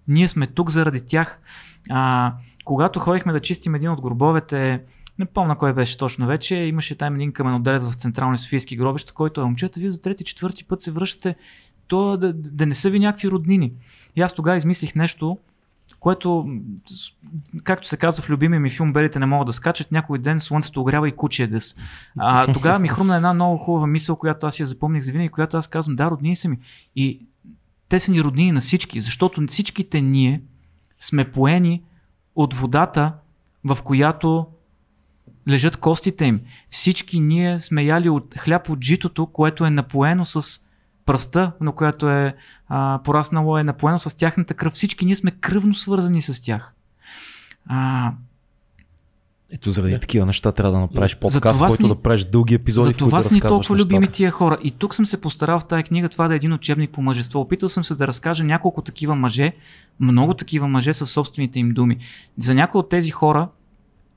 Ние 0.08 0.28
сме 0.28 0.46
тук 0.46 0.70
заради 0.70 1.06
тях. 1.06 1.40
А, 1.90 2.32
когато 2.64 3.00
ходихме 3.00 3.32
да 3.32 3.40
чистим 3.40 3.74
един 3.74 3.90
от 3.90 4.00
гробовете, 4.00 4.82
не 5.18 5.24
помня 5.24 5.58
кой 5.58 5.72
беше 5.72 5.98
точно 5.98 6.26
вече, 6.26 6.54
имаше 6.56 6.98
там 6.98 7.14
един 7.14 7.32
каменоделец 7.32 7.86
в 7.86 7.94
централни 7.94 8.38
Софийски 8.38 8.76
гробища, 8.76 9.12
който 9.12 9.40
е 9.40 9.44
момчета, 9.44 9.80
вие 9.80 9.90
за 9.90 10.02
трети, 10.02 10.24
четвърти 10.24 10.64
път 10.64 10.80
се 10.80 10.92
връщате 10.92 11.36
то 11.88 12.16
да, 12.16 12.32
да 12.32 12.66
не 12.66 12.74
са 12.74 12.90
ви 12.90 12.98
някакви 12.98 13.30
роднини. 13.30 13.72
И 14.16 14.20
аз 14.20 14.32
тогава 14.32 14.56
измислих 14.56 14.94
нещо, 14.94 15.38
което, 16.02 16.46
както 17.64 17.88
се 17.88 17.96
казва 17.96 18.22
в 18.22 18.30
любимия 18.30 18.60
ми 18.60 18.70
филм 18.70 18.92
Белите 18.92 19.18
не 19.18 19.26
могат 19.26 19.46
да 19.46 19.52
скачат, 19.52 19.92
някой 19.92 20.18
ден 20.18 20.40
слънцето 20.40 20.80
огрява 20.80 21.08
и 21.08 21.12
кучия 21.12 21.48
гъс. 21.48 21.76
А, 22.18 22.52
тогава 22.52 22.78
ми 22.78 22.88
хрумна 22.88 23.16
една 23.16 23.34
много 23.34 23.56
хубава 23.56 23.86
мисъл, 23.86 24.16
която 24.16 24.46
аз 24.46 24.60
я 24.60 24.66
запомних 24.66 25.02
за 25.02 25.12
винаги, 25.12 25.28
която 25.28 25.56
аз 25.56 25.68
казвам, 25.68 25.96
да, 25.96 26.08
роднини 26.10 26.36
са 26.36 26.48
ми. 26.48 26.58
И 26.96 27.20
те 27.88 28.00
са 28.00 28.12
ни 28.12 28.22
роднини 28.22 28.52
на 28.52 28.60
всички, 28.60 29.00
защото 29.00 29.46
всичките 29.46 30.00
ние 30.00 30.42
сме 30.98 31.30
поени 31.30 31.82
от 32.34 32.54
водата, 32.54 33.12
в 33.64 33.78
която 33.82 34.46
лежат 35.48 35.76
костите 35.76 36.24
им. 36.24 36.40
Всички 36.68 37.20
ние 37.20 37.60
сме 37.60 37.82
яли 37.82 38.08
от 38.08 38.34
хляб 38.38 38.68
от 38.68 38.84
житото, 38.84 39.26
което 39.26 39.64
е 39.64 39.70
напоено 39.70 40.24
с 40.24 40.60
пръста, 41.06 41.52
на 41.60 41.72
която 41.72 42.10
е 42.10 42.34
а, 42.68 43.00
пораснало, 43.04 43.58
е 43.58 43.64
напоено 43.64 43.98
с 43.98 44.16
тяхната 44.16 44.54
кръв. 44.54 44.72
Всички 44.72 45.04
ние 45.04 45.16
сме 45.16 45.30
кръвно 45.30 45.74
свързани 45.74 46.22
с 46.22 46.42
тях. 46.42 46.74
А, 47.66 48.12
ето 49.54 49.70
заради 49.70 50.00
такива 50.00 50.26
неща 50.26 50.52
трябва 50.52 50.72
да 50.72 50.78
направиш 50.78 51.16
подкаст, 51.16 51.60
в 51.60 51.66
който 51.66 51.82
ни, 51.82 51.88
да 51.88 51.94
правиш 51.94 52.24
дълги 52.24 52.54
епизоди, 52.54 52.84
за 52.84 52.90
в 52.90 52.92
които 52.92 53.04
това 53.04 53.18
да 53.18 53.22
са 53.22 53.34
ни 53.34 53.40
толкова 53.40 53.74
нещата. 53.74 53.82
любими 53.82 54.08
тия 54.08 54.30
хора. 54.30 54.58
И 54.62 54.70
тук 54.70 54.94
съм 54.94 55.06
се 55.06 55.20
постарал 55.20 55.60
в 55.60 55.64
тази 55.64 55.82
книга 55.82 56.08
това 56.08 56.28
да 56.28 56.34
е 56.34 56.36
един 56.36 56.52
учебник 56.52 56.90
по 56.90 57.02
мъжество. 57.02 57.40
Опитал 57.40 57.68
съм 57.68 57.84
се 57.84 57.94
да 57.94 58.06
разкажа 58.06 58.44
няколко 58.44 58.82
такива 58.82 59.14
мъже, 59.14 59.52
много 60.00 60.34
такива 60.34 60.68
мъже 60.68 60.92
със 60.92 61.10
собствените 61.10 61.58
им 61.58 61.70
думи. 61.70 61.98
За 62.38 62.54
някои 62.54 62.78
от 62.78 62.88
тези 62.88 63.10
хора, 63.10 63.48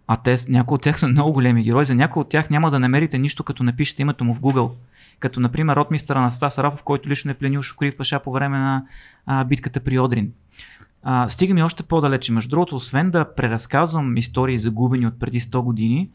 а 0.08 0.18
те, 0.18 0.36
някои 0.50 0.76
от 0.76 0.82
тях 0.82 1.00
са 1.00 1.08
много 1.08 1.34
големи 1.34 1.64
герои, 1.64 1.86
за 1.86 1.96
някои 1.96 2.22
от 2.22 2.30
тях 2.30 2.50
няма 2.50 2.72
да 2.72 2.80
намерите 2.80 3.18
нищо, 3.18 3.44
като 3.44 3.64
напишете 3.64 4.02
името 4.02 4.24
му 4.24 4.34
в 4.34 4.42
Google. 4.42 4.72
Като, 5.20 5.40
например, 5.40 5.76
ротмистъра 5.76 6.22
на 6.22 6.32
Стас 6.32 6.60
Рафов, 6.60 6.84
който 6.84 7.10
лично 7.10 7.32
е 7.32 7.34
пленил 7.34 7.62
Шукрив 7.62 7.98
Паша 7.98 8.20
по 8.20 8.32
време 8.32 8.58
на 8.58 8.86
а, 9.26 9.44
битката 9.44 9.80
при 9.80 10.00
Одрин. 10.00 10.32
А, 11.04 11.30
стига 11.30 11.54
ми 11.54 11.64
още 11.64 11.84
по-далече. 11.84 12.32
Между 12.32 12.50
другото, 12.50 12.76
освен 12.76 13.12
да 13.12 13.36
преразказвам 13.36 14.18
истории 14.18 14.58
загубени 14.58 15.08
от 15.08 15.20
преди 15.20 15.40
100 15.40 15.62
години, 15.62 16.10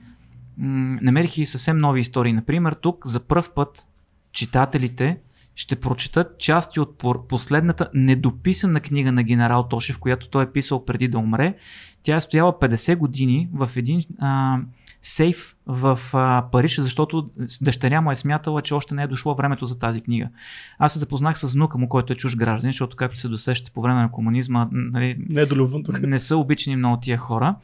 м- 0.59 0.99
намерих 1.03 1.39
и 1.39 1.47
съвсем 1.47 1.79
нови 1.79 2.01
истории. 2.01 2.33
Например, 2.33 2.73
тук 2.73 3.07
за 3.07 3.21
първ 3.21 3.45
път 3.55 3.87
читателите 4.33 5.19
ще 5.55 5.77
прочитат 5.77 6.39
части 6.39 6.81
от 6.81 7.05
последната 7.29 7.91
недописана 7.95 8.81
книга 8.81 9.13
на 9.13 9.23
генерал 9.23 9.69
Тошев, 9.69 9.99
която 9.99 10.29
той 10.29 10.45
е 10.45 10.53
писал 10.53 10.85
преди 10.85 11.09
да 11.09 11.19
умре. 11.19 11.55
Тя 12.03 12.17
е 12.17 12.21
стояла 12.21 12.59
50 12.59 12.97
години 12.97 13.49
в 13.53 13.71
един 13.77 14.05
а, 14.19 14.59
сейф 15.03 15.57
в 15.67 16.01
а, 16.13 16.45
Париж, 16.53 16.81
защото 16.81 17.29
дъщеря 17.61 18.01
му 18.01 18.13
е 18.13 18.17
смятала, 18.17 18.63
че 18.63 18.75
още 18.75 18.95
не 18.95 19.03
е 19.03 19.07
дошло 19.07 19.35
времето 19.35 19.67
за 19.67 19.79
тази 19.79 20.01
книга. 20.01 20.29
Аз 20.79 20.93
се 20.93 20.99
запознах 20.99 21.39
с 21.39 21.53
внука 21.53 21.79
му, 21.79 21.89
който 21.89 22.13
е 22.13 22.17
чуж 22.17 22.37
граждан, 22.37 22.69
защото 22.69 22.97
както 22.97 23.19
се 23.19 23.29
досещате 23.29 23.71
по 23.71 23.83
време 23.83 24.01
на 24.01 24.11
комунизма, 24.11 24.69
нали, 24.73 25.17
не, 25.29 25.43
е 25.43 25.47
не 26.07 26.19
са 26.19 26.37
обичани 26.37 26.77
много 26.77 26.97
тия 26.97 27.19
хора, 27.19 27.55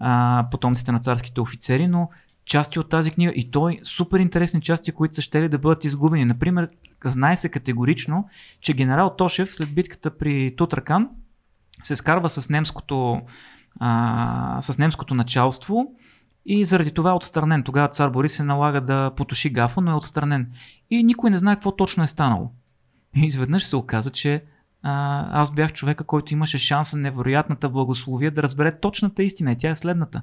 а, 0.00 0.46
потомците 0.50 0.92
на 0.92 1.00
царските 1.00 1.40
офицери, 1.40 1.88
но 1.88 2.10
части 2.44 2.78
от 2.78 2.88
тази 2.88 3.10
книга 3.10 3.32
и 3.36 3.50
той 3.50 3.80
супер 3.82 4.18
интересни 4.18 4.60
части, 4.60 4.92
които 4.92 5.14
са 5.14 5.22
ще 5.22 5.42
ли 5.42 5.48
да 5.48 5.58
бъдат 5.58 5.84
изгубени. 5.84 6.24
Например, 6.24 6.68
знае 7.04 7.36
се 7.36 7.48
категорично, 7.48 8.28
че 8.60 8.74
генерал 8.74 9.14
Тошев 9.18 9.54
след 9.54 9.74
битката 9.74 10.16
при 10.16 10.56
Тутракан 10.56 11.08
се 11.82 11.96
скарва 11.96 12.28
с 12.28 12.48
немското, 12.48 13.20
а, 13.80 14.60
с 14.60 14.78
немското 14.78 15.14
началство 15.14 15.86
и 16.46 16.64
заради 16.64 16.90
това 16.90 17.10
е 17.10 17.14
отстранен. 17.14 17.62
Тогава 17.62 17.88
цар 17.88 18.10
Борис 18.10 18.32
се 18.32 18.42
налага 18.42 18.80
да 18.80 19.10
потуши 19.16 19.50
гафа, 19.50 19.80
но 19.80 19.90
е 19.90 19.94
отстранен. 19.94 20.50
И 20.90 21.04
никой 21.04 21.30
не 21.30 21.38
знае 21.38 21.56
какво 21.56 21.76
точно 21.76 22.02
е 22.02 22.06
станало. 22.06 22.50
И 23.16 23.26
изведнъж 23.26 23.64
се 23.64 23.76
оказа, 23.76 24.10
че 24.10 24.44
а, 24.82 25.26
аз 25.40 25.50
бях 25.50 25.72
човека, 25.72 26.04
който 26.04 26.32
имаше 26.32 26.58
шанса, 26.58 26.98
невероятната 26.98 27.68
благословия 27.68 28.30
да 28.30 28.42
разбере 28.42 28.80
точната 28.80 29.22
истина. 29.22 29.52
И 29.52 29.58
тя 29.58 29.70
е 29.70 29.74
следната. 29.74 30.22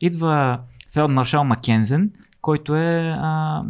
Идва 0.00 0.60
фелдмаршал 0.92 1.44
Макензен, 1.44 2.10
който 2.40 2.76
е 2.76 3.16
а, 3.18 3.62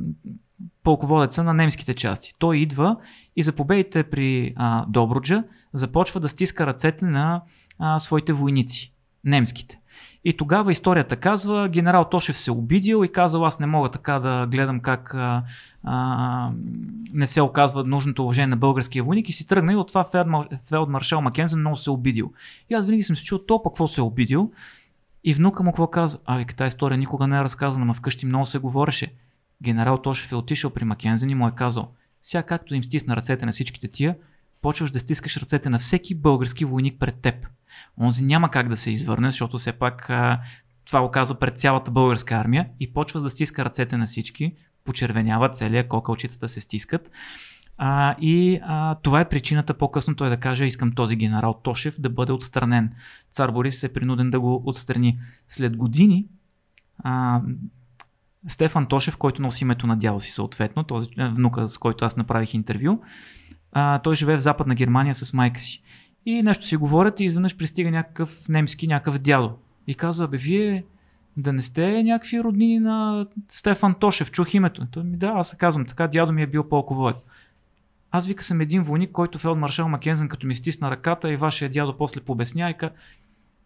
полководеца 0.83 1.43
на 1.43 1.55
немските 1.55 1.95
части. 1.95 2.35
Той 2.39 2.57
идва 2.57 2.97
и 3.37 3.43
за 3.43 3.53
победите 3.53 4.03
при 4.03 4.53
а, 4.57 4.85
Добруджа 4.89 5.45
започва 5.73 6.21
да 6.21 6.29
стиска 6.29 6.67
ръцете 6.67 7.05
на 7.05 7.43
а, 7.79 7.99
своите 7.99 8.33
войници, 8.33 8.93
немските. 9.25 9.81
И 10.25 10.37
тогава 10.37 10.73
историята 10.73 11.17
казва, 11.17 11.69
генерал 11.69 12.09
Тошев 12.09 12.39
се 12.39 12.51
обидил 12.51 13.05
и 13.05 13.13
казал, 13.13 13.47
аз 13.47 13.61
не 13.61 13.67
мога 13.67 13.91
така 13.91 14.19
да 14.19 14.47
гледам 14.47 14.81
как 14.81 15.15
а, 15.15 15.43
а, 15.85 16.51
не 17.13 17.27
се 17.27 17.43
оказва 17.43 17.85
нужното 17.85 18.25
уважение 18.25 18.47
на 18.47 18.57
българския 18.57 19.05
войник 19.05 19.29
и 19.29 19.33
си 19.33 19.47
тръгна 19.47 19.73
и 19.73 19.77
от 19.77 19.89
това 19.89 20.05
фелдмаршал 20.69 21.21
Макензен 21.21 21.61
много 21.61 21.77
се 21.77 21.91
обидил. 21.91 22.33
И 22.71 22.75
аз 22.75 22.85
винаги 22.85 23.03
съм 23.03 23.17
се 23.17 23.25
чул, 23.25 23.39
то 23.39 23.63
какво 23.63 23.89
се 23.89 24.01
е 24.01 24.05
обидил. 24.05 24.53
И 25.25 25.35
внука 25.35 25.63
му 25.63 25.73
какво 25.73 25.87
казва? 25.87 26.21
Ами, 26.27 26.47
тази 26.47 26.69
история 26.69 26.99
никога 26.99 27.27
не 27.27 27.39
е 27.39 27.45
разказана, 27.45 27.87
но 27.87 27.95
вкъщи 27.95 28.27
много 28.27 28.47
се 28.47 28.59
говореше. 28.59 29.13
Генерал 29.63 29.99
Тошев 29.99 30.33
е 30.33 30.37
отишъл 30.37 30.71
при 30.71 30.85
Макензен 30.85 31.31
и 31.31 31.35
му 31.35 31.49
е 31.49 31.53
казал, 31.57 31.89
сега 32.23 32.43
както 32.43 32.75
им 32.75 32.85
стисна 32.85 33.17
ръцете 33.17 33.47
на 33.47 33.53
всичките 33.53 33.89
тия, 33.89 34.17
почваш 34.63 34.91
да 34.91 35.01
стискаш 35.01 35.37
ръцете 35.37 35.71
на 35.71 35.79
всеки 35.79 36.15
български 36.15 36.65
войник 36.65 36.99
пред 36.99 37.15
теб. 37.15 37.47
Онзи 38.01 38.25
няма 38.25 38.51
как 38.51 38.69
да 38.69 38.77
се 38.77 38.91
извърне, 38.91 39.31
защото 39.31 39.59
все 39.59 39.73
пак 39.73 40.11
а, 40.11 40.41
това 40.85 41.03
го 41.03 41.11
казва 41.11 41.39
пред 41.39 41.59
цялата 41.59 41.91
българска 41.91 42.35
армия 42.35 42.69
и 42.81 42.93
почва 42.93 43.21
да 43.21 43.31
стиска 43.31 43.65
ръцете 43.65 43.97
на 43.97 44.07
всички, 44.07 44.55
почервенява 44.85 45.51
целия 45.51 45.89
кокълчетата 45.89 46.49
се 46.49 46.61
стискат. 46.61 47.11
А, 47.79 48.17
и 48.21 48.61
а, 48.63 48.95
това 48.95 49.21
е 49.21 49.29
причината 49.29 49.75
по-късно 49.75 50.17
той 50.17 50.29
да 50.29 50.37
каже, 50.37 50.65
искам 50.65 50.93
този 50.93 51.17
генерал 51.17 51.61
Тошев 51.63 52.01
да 52.01 52.11
бъде 52.11 52.33
отстранен. 52.33 52.93
Цар 53.31 53.51
Борис 53.51 53.85
е 53.85 53.93
принуден 53.93 54.31
да 54.31 54.41
го 54.41 54.63
отстрани. 54.67 55.19
След 55.49 55.77
години 55.77 56.27
а, 56.99 57.41
Стефан 58.49 58.87
Тошев, 58.87 59.17
който 59.17 59.43
носи 59.43 59.65
името 59.65 59.87
на 59.87 59.97
дядо 59.97 60.21
си 60.21 60.31
съответно, 60.31 60.85
този 60.85 61.09
внука, 61.19 61.69
с 61.69 61.79
който 61.79 62.05
аз 62.05 62.17
направих 62.17 62.55
интервю, 62.55 63.01
а, 63.73 63.99
той 63.99 64.15
живее 64.15 64.37
в 64.37 64.43
Западна 64.43 64.75
Германия 64.75 65.15
с 65.15 65.33
майка 65.33 65.61
си. 65.61 65.83
И 66.27 66.43
нещо 66.43 66.67
си 66.67 66.77
говорят 66.77 67.21
и 67.21 67.25
изведнъж 67.25 67.57
пристига 67.57 67.91
някакъв 67.91 68.49
немски, 68.49 68.87
някакъв 68.87 69.19
дядо. 69.19 69.53
И 69.87 69.95
казва, 69.95 70.29
бе, 70.29 70.37
вие 70.37 70.85
да 71.37 71.53
не 71.53 71.63
сте 71.63 72.03
някакви 72.03 72.43
роднини 72.43 72.79
на 72.79 73.27
Стефан 73.49 73.95
Тошев, 73.95 74.31
чух 74.31 74.55
името. 74.55 74.87
Той 74.91 75.05
ми 75.05 75.17
да, 75.17 75.27
аз 75.27 75.49
се 75.49 75.57
казвам 75.57 75.87
така, 75.87 76.09
дядо 76.09 76.33
ми 76.33 76.43
е 76.43 76.47
бил 76.47 76.69
полководец. 76.69 77.25
Аз 78.11 78.27
вика 78.27 78.45
съм 78.45 78.61
един 78.61 78.83
войник, 78.83 79.13
който 79.13 79.39
фелдмаршал 79.39 79.89
Макензен 79.89 80.29
като 80.29 80.47
ми 80.47 80.55
стисна 80.55 80.91
ръката 80.91 81.33
и 81.33 81.37
вашия 81.37 81.71
дядо 81.71 81.97
после 81.97 82.21
побесня 82.21 82.71
и 82.71 82.75
ка... 82.75 82.91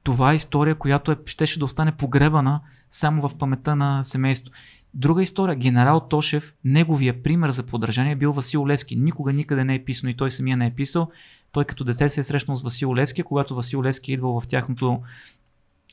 Това 0.03 0.33
е 0.33 0.35
история, 0.35 0.75
която 0.75 1.13
е, 1.13 1.17
щеше 1.27 1.59
да 1.59 1.65
остане 1.65 1.93
погребана 1.93 2.61
само 2.91 3.29
в 3.29 3.39
паметта 3.39 3.77
на 3.77 4.03
семейство. 4.03 4.53
Друга 4.95 5.23
история. 5.23 5.57
Генерал 5.57 6.09
Тошев, 6.09 6.55
неговия 6.65 7.23
пример 7.23 7.51
за 7.51 7.63
подражание 7.63 8.13
е 8.13 8.17
бил 8.17 8.33
Васил 8.33 8.67
Левски. 8.67 8.97
Никога 8.97 9.33
никъде 9.33 9.65
не 9.65 9.75
е 9.75 9.85
писано 9.85 10.11
и 10.11 10.17
той 10.17 10.31
самия 10.31 10.57
не 10.57 10.67
е 10.67 10.75
писал. 10.75 11.11
Той 11.55 11.65
като 11.65 11.85
дете 11.85 12.09
се 12.11 12.21
е 12.21 12.23
срещнал 12.23 12.57
с 12.57 12.63
Васил 12.63 12.95
Левски, 12.95 13.23
когато 13.23 13.55
Васил 13.55 13.83
Левски 13.83 14.13
е 14.13 14.15
идвал 14.15 14.41
в 14.41 14.49
тяхното 14.49 15.03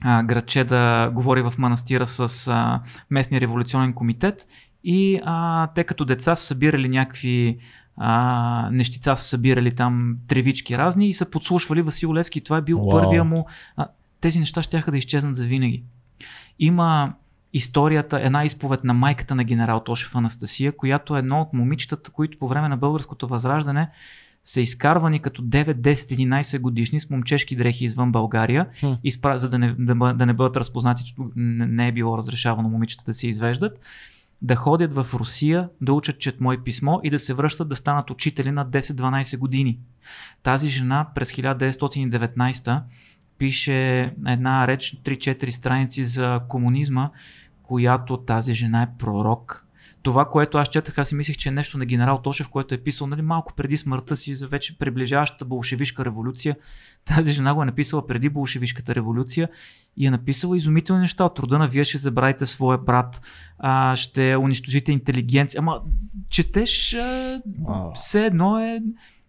а, 0.01 0.23
градче 0.23 0.63
да 0.63 1.09
говори 1.09 1.41
в 1.41 1.53
манастира 1.57 2.07
с 2.07 2.47
а, 2.47 2.81
местния 3.09 3.41
революционен 3.41 3.93
комитет 3.93 4.47
и 4.83 5.19
а, 5.25 5.67
те 5.67 5.83
като 5.83 6.05
деца 6.05 6.35
са 6.35 6.45
събирали 6.45 6.89
някакви 6.89 7.57
а, 7.97 8.69
нещица 8.71 9.15
са 9.15 9.23
събирали 9.23 9.71
там 9.71 10.17
тревички 10.27 10.77
разни 10.77 11.07
и 11.07 11.13
са 11.13 11.29
подслушвали 11.29 11.81
Васил 11.81 12.13
Левски. 12.13 12.41
Това 12.41 12.57
е 12.57 12.61
бил 12.61 12.79
wow. 12.79 12.91
първия 12.91 13.23
му. 13.23 13.47
А, 13.77 13.87
тези 14.21 14.39
неща 14.39 14.61
ще 14.61 14.83
да 14.91 14.97
изчезнат 14.97 15.35
за 15.35 15.45
винаги. 15.45 15.83
Има 16.59 17.13
историята, 17.53 18.19
една 18.21 18.43
изповед 18.43 18.83
на 18.83 18.93
майката 18.93 19.35
на 19.35 19.43
генерал 19.43 19.79
Тошев 19.79 20.15
Анастасия, 20.15 20.71
която 20.71 21.15
е 21.15 21.19
едно 21.19 21.41
от 21.41 21.53
момичетата, 21.53 22.11
които 22.11 22.39
по 22.39 22.47
време 22.47 22.69
на 22.69 22.77
българското 22.77 23.27
възраждане 23.27 23.89
са 24.43 24.61
изкарвани 24.61 25.19
като 25.19 25.43
9, 25.43 25.73
10, 25.73 25.93
11 25.93 26.59
годишни 26.59 26.99
с 26.99 27.09
момчешки 27.09 27.55
дрехи 27.55 27.85
извън 27.85 28.11
България, 28.11 28.67
хм. 28.79 28.93
изпра... 29.03 29.37
за 29.37 29.49
да 29.49 29.59
не, 29.59 29.75
да, 29.79 30.13
да 30.13 30.25
не 30.25 30.33
бъдат 30.33 30.57
разпознати, 30.57 31.03
че 31.03 31.13
не 31.35 31.87
е 31.87 31.91
било 31.91 32.17
разрешавано 32.17 32.69
момичета 32.69 33.03
да 33.05 33.13
се 33.13 33.27
извеждат, 33.27 33.79
да 34.41 34.55
ходят 34.55 34.93
в 34.93 35.07
Русия, 35.13 35.69
да 35.81 35.93
учат 35.93 36.19
чет 36.19 36.41
мое 36.41 36.63
писмо 36.63 36.99
и 37.03 37.09
да 37.09 37.19
се 37.19 37.33
връщат 37.33 37.69
да 37.69 37.75
станат 37.75 38.09
учители 38.09 38.51
на 38.51 38.65
10-12 38.65 39.37
години. 39.37 39.79
Тази 40.43 40.67
жена 40.67 41.07
през 41.15 41.31
1919 41.31 42.81
пише 43.37 44.13
една 44.27 44.67
реч, 44.67 44.97
3-4 45.03 45.49
страници 45.49 46.03
за 46.03 46.41
комунизма, 46.47 47.09
която 47.63 48.17
тази 48.17 48.53
жена 48.53 48.81
е 48.81 48.97
пророк. 48.99 49.65
Това, 50.03 50.25
което 50.25 50.57
аз 50.57 50.69
четах, 50.69 50.97
аз 50.97 51.07
си 51.07 51.15
мислех, 51.15 51.37
че 51.37 51.49
е 51.49 51.51
нещо 51.51 51.77
на 51.77 51.85
генерал 51.85 52.21
Тошев, 52.21 52.49
който 52.49 52.75
е 52.75 52.77
писал 52.77 53.07
нали, 53.07 53.21
малко 53.21 53.53
преди 53.53 53.77
смъртта 53.77 54.15
си 54.15 54.35
за 54.35 54.47
вече 54.47 54.77
приближаващата 54.77 55.45
болшевишка 55.45 56.05
революция. 56.05 56.55
Тази 57.05 57.31
жена 57.31 57.53
го 57.53 57.61
е 57.61 57.65
написала 57.65 58.07
преди 58.07 58.29
болшевишката 58.29 58.95
революция 58.95 59.49
и 59.97 60.07
е 60.07 60.11
написала 60.11 60.57
изумителни 60.57 61.01
неща 61.01 61.23
от 61.25 61.35
труда 61.35 61.57
на 61.57 61.67
вие 61.67 61.83
ще 61.83 61.97
забравите 61.97 62.45
своя 62.45 62.77
брат, 62.77 63.21
а, 63.59 63.95
ще 63.95 64.35
унищожите 64.35 64.91
интелигенция. 64.91 65.59
Ама 65.59 65.81
четеш 66.29 66.93
а, 66.93 67.41
все 67.95 68.25
едно 68.25 68.59
е 68.59 68.81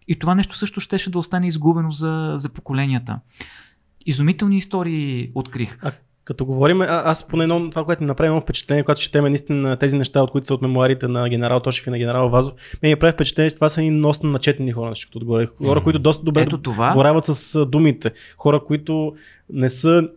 И 0.07 0.19
това 0.19 0.35
нещо 0.35 0.57
също 0.57 0.79
щеше 0.79 1.11
да 1.11 1.19
остане 1.19 1.47
изгубено 1.47 1.91
за, 1.91 2.33
за 2.35 2.49
поколенията. 2.49 3.19
Изумителни 4.05 4.57
истории 4.57 5.31
открих. 5.35 5.77
А 5.81 5.91
като 6.23 6.45
говорим, 6.45 6.81
а, 6.81 6.85
аз 6.87 7.27
поне 7.27 7.43
едно, 7.43 7.69
това, 7.69 7.85
което 7.85 8.03
ми 8.03 8.07
направи 8.07 8.27
едно 8.27 8.41
впечатление, 8.41 8.83
когато 8.83 9.01
четеме 9.01 9.29
наистина 9.29 9.77
тези 9.77 9.97
неща, 9.97 10.21
от 10.21 10.31
които 10.31 10.47
са 10.47 10.53
от 10.53 10.61
мемуарите 10.61 11.07
на 11.07 11.29
генерал 11.29 11.59
Тошев 11.59 11.87
и 11.87 11.89
на 11.89 11.97
генерал 11.97 12.29
Вазов, 12.29 12.53
ме 12.83 12.89
ми 12.89 12.95
прави 12.95 13.13
впечатление, 13.13 13.49
че 13.49 13.55
това 13.55 13.69
са 13.69 13.81
и 13.81 13.89
носно 13.89 14.29
начетени 14.29 14.71
хора, 14.71 14.89
защото 14.89 15.17
отгоре. 15.17 15.47
Хора, 15.65 15.83
които 15.83 15.99
доста 15.99 16.23
добре 16.23 16.41
Ето 16.41 16.61
това. 16.61 16.93
борават 16.93 17.25
с 17.25 17.65
думите. 17.65 18.11
Хора, 18.37 18.63
които 18.63 19.15
не 19.49 19.69
са 19.69 20.09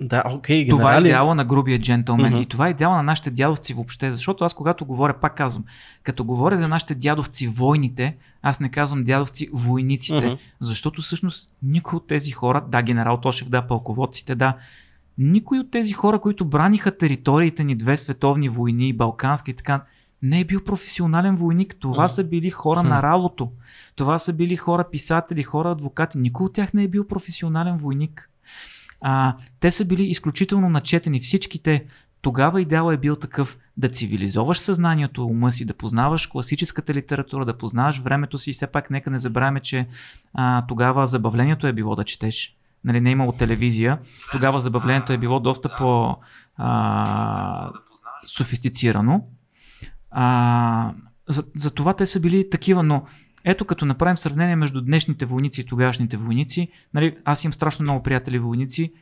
да, 0.00 0.22
окей, 0.26 0.66
okay, 0.66 0.70
Това 0.70 0.96
е 0.96 1.00
идеала 1.00 1.34
на 1.34 1.44
грубия 1.44 1.78
джентълмен. 1.78 2.32
Мгм. 2.32 2.42
И 2.42 2.46
това 2.46 2.66
е 2.66 2.70
идеала 2.70 2.96
на 2.96 3.02
нашите 3.02 3.30
дядовци 3.30 3.74
въобще. 3.74 4.12
Защото 4.12 4.44
аз 4.44 4.54
когато 4.54 4.84
говоря, 4.84 5.14
пак 5.20 5.36
казвам, 5.36 5.64
като 6.02 6.24
говоря 6.24 6.56
за 6.56 6.68
нашите 6.68 6.94
дядовци 6.94 7.48
войните, 7.48 8.16
аз 8.42 8.60
не 8.60 8.68
казвам 8.68 9.04
дядовци 9.04 9.48
войниците. 9.52 10.26
Мгм. 10.26 10.34
Защото 10.60 11.02
всъщност 11.02 11.50
никой 11.62 11.96
от 11.96 12.06
тези 12.06 12.30
хора, 12.30 12.64
да, 12.68 12.82
генерал 12.82 13.16
Тошев, 13.16 13.48
да, 13.48 13.62
пълководците, 13.62 14.34
да, 14.34 14.56
никой 15.18 15.58
от 15.58 15.70
тези 15.70 15.92
хора, 15.92 16.20
които 16.20 16.44
браниха 16.44 16.98
териториите 16.98 17.64
ни 17.64 17.76
две 17.76 17.96
световни 17.96 18.48
войни, 18.48 18.92
балкански 18.92 19.50
и 19.50 19.54
така, 19.54 19.84
не 20.22 20.40
е 20.40 20.44
бил 20.44 20.64
професионален 20.64 21.36
войник. 21.36 21.76
Това 21.80 22.02
Мгм. 22.02 22.08
са 22.08 22.24
били 22.24 22.50
хора 22.50 22.82
на 22.82 23.02
работа. 23.02 23.46
Това 23.96 24.18
са 24.18 24.32
били 24.32 24.56
хора 24.56 24.84
писатели, 24.92 25.42
хора 25.42 25.70
адвокати. 25.70 26.18
Никой 26.18 26.46
от 26.46 26.52
тях 26.52 26.74
не 26.74 26.82
е 26.82 26.88
бил 26.88 27.06
професионален 27.06 27.76
войник. 27.76 28.30
А, 29.00 29.36
те 29.60 29.70
са 29.70 29.84
били 29.84 30.02
изключително 30.02 30.68
начетени. 30.68 31.20
Всичките 31.20 31.84
тогава 32.22 32.62
идеал 32.62 32.92
е 32.92 32.96
бил 32.96 33.16
такъв 33.16 33.58
да 33.76 33.88
цивилизоваш 33.88 34.58
съзнанието, 34.58 35.26
ума 35.26 35.52
си, 35.52 35.64
да 35.64 35.74
познаваш 35.74 36.26
класическата 36.26 36.94
литература, 36.94 37.44
да 37.44 37.58
познаваш 37.58 37.98
времето 37.98 38.38
си 38.38 38.50
и 38.50 38.52
все 38.52 38.66
пак 38.66 38.90
нека 38.90 39.10
не 39.10 39.18
забравяме, 39.18 39.60
че 39.60 39.86
а, 40.34 40.66
тогава 40.66 41.06
забавлението 41.06 41.66
е 41.66 41.72
било 41.72 41.96
да 41.96 42.04
четеш. 42.04 42.56
Нали, 42.84 43.00
не 43.00 43.10
е 43.10 43.12
имало 43.12 43.32
телевизия. 43.32 43.98
Тогава 44.32 44.60
забавлението 44.60 45.12
е 45.12 45.18
било 45.18 45.40
доста 45.40 45.76
по 45.78 46.16
а, 46.56 47.70
софистицирано. 48.26 49.24
А, 50.10 50.92
за, 51.28 51.44
за 51.56 51.70
това 51.70 51.94
те 51.94 52.06
са 52.06 52.20
били 52.20 52.50
такива, 52.50 52.82
но 52.82 53.04
ето 53.44 53.64
като 53.64 53.86
направим 53.86 54.16
сравнение 54.16 54.56
между 54.56 54.80
днешните 54.80 55.26
войници 55.26 55.60
и 55.60 55.64
тогашните 55.64 56.16
войници, 56.16 56.68
нали, 56.94 57.16
аз 57.24 57.44
имам 57.44 57.52
страшно 57.52 57.82
много 57.82 58.02
приятели 58.02 58.38
войници, 58.38 58.92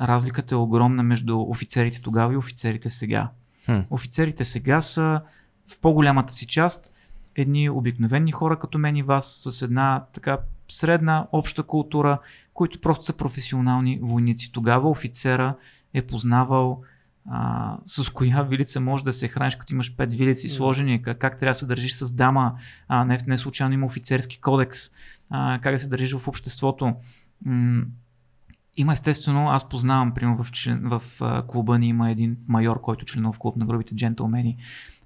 разликата 0.00 0.54
е 0.54 0.58
огромна 0.58 1.02
между 1.02 1.40
офицерите 1.40 2.02
тогава 2.02 2.32
и 2.32 2.36
офицерите 2.36 2.88
сега. 2.88 3.30
Хм. 3.66 3.78
Офицерите 3.90 4.44
сега 4.44 4.80
са 4.80 5.20
в 5.72 5.78
по-голямата 5.78 6.32
си 6.32 6.46
част 6.46 6.92
едни 7.36 7.70
обикновени 7.70 8.32
хора 8.32 8.58
като 8.58 8.78
мен 8.78 8.96
и 8.96 9.02
вас 9.02 9.42
с 9.46 9.62
една 9.62 10.04
така 10.12 10.38
средна 10.72 11.26
обща 11.32 11.62
култура, 11.62 12.18
които 12.54 12.80
просто 12.80 13.04
са 13.04 13.12
професионални 13.12 13.98
войници. 14.02 14.52
Тогава 14.52 14.90
офицера 14.90 15.56
е 15.94 16.02
познавал 16.02 16.82
а, 17.30 17.76
с 17.86 18.08
коя 18.10 18.42
вилица 18.42 18.80
може 18.80 19.04
да 19.04 19.12
се 19.12 19.28
храниш, 19.28 19.56
като 19.56 19.74
имаш 19.74 19.96
пет 19.96 20.14
вилици 20.14 20.48
сложени, 20.48 21.02
как, 21.02 21.18
как 21.18 21.38
трябва 21.38 21.50
да 21.50 21.54
се 21.54 21.66
държиш 21.66 21.94
с 21.94 22.12
дама, 22.12 22.54
а, 22.88 23.04
не, 23.04 23.18
не 23.26 23.38
случайно 23.38 23.74
има 23.74 23.86
офицерски 23.86 24.40
кодекс, 24.40 24.90
а, 25.30 25.58
как 25.62 25.74
да 25.74 25.78
се 25.78 25.88
държиш 25.88 26.12
в 26.12 26.28
обществото. 26.28 26.94
М- 27.44 27.82
има 28.76 28.92
естествено, 28.92 29.48
аз 29.48 29.68
познавам, 29.68 30.14
примерно 30.14 30.44
в, 30.44 30.52
член, 30.52 30.80
в 30.84 31.02
а, 31.20 31.46
клуба 31.46 31.78
ни 31.78 31.88
има 31.88 32.10
един 32.10 32.36
майор, 32.48 32.80
който 32.80 33.04
членува 33.04 33.32
в 33.32 33.38
клуб 33.38 33.56
на 33.56 33.66
грубите 33.66 33.94
джентълмени. 33.94 34.56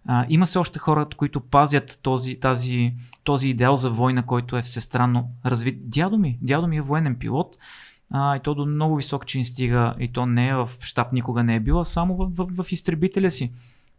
А, 0.06 0.26
има 0.28 0.46
се 0.46 0.58
още 0.58 0.78
хора, 0.78 1.06
които 1.16 1.40
пазят 1.40 1.98
този, 2.02 2.40
тази, 2.40 2.94
този 3.24 3.48
идеал 3.48 3.76
за 3.76 3.90
война, 3.90 4.22
който 4.22 4.56
е 4.56 4.62
всестранно 4.62 5.30
развит. 5.46 5.90
Дядо 5.90 6.18
ми, 6.18 6.38
дядо 6.42 6.66
ми 6.66 6.76
е 6.76 6.80
военен 6.80 7.16
пилот 7.16 7.56
а, 8.10 8.36
и 8.36 8.40
то 8.40 8.54
до 8.54 8.66
много 8.66 8.96
висок 8.96 9.26
чин 9.26 9.44
стига 9.44 9.94
и 9.98 10.12
то 10.12 10.26
не 10.26 10.48
е 10.48 10.54
в 10.54 10.70
щаб 10.80 11.12
никога 11.12 11.44
не 11.44 11.56
е 11.56 11.60
била, 11.60 11.84
само 11.84 12.16
в, 12.16 12.30
в, 12.36 12.64
в 12.64 12.72
изтребителя 12.72 13.30
си. 13.30 13.52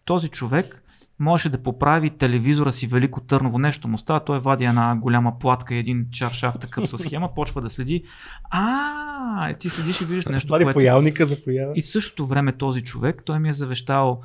Този 0.05 0.29
човек 0.29 0.83
можеше 1.19 1.49
да 1.49 1.63
поправи 1.63 2.09
телевизора 2.09 2.71
си 2.71 2.87
Велико 2.87 3.21
Търново, 3.21 3.59
нещо 3.59 3.87
му 3.87 3.97
става, 3.97 4.19
той 4.25 4.39
вади 4.39 4.63
една 4.65 4.95
голяма 4.95 5.39
платка 5.39 5.75
и 5.75 5.79
един 5.79 6.07
чаршаф 6.11 6.59
такъв 6.59 6.89
със 6.89 7.01
схема, 7.01 7.33
почва 7.35 7.61
да 7.61 7.69
следи. 7.69 8.03
А, 8.49 9.53
ти 9.53 9.69
следиш 9.69 10.01
и 10.01 10.05
виждаш 10.05 10.25
нещо, 10.25 10.47
Това 10.47 10.59
ли 10.59 10.63
което... 10.63 10.77
появника 10.77 11.25
за 11.25 11.43
поява? 11.43 11.73
И 11.75 11.81
в 11.81 11.87
същото 11.87 12.27
време 12.27 12.51
този 12.51 12.81
човек, 12.81 13.21
той 13.25 13.39
ми 13.39 13.49
е 13.49 13.53
завещал 13.53 14.21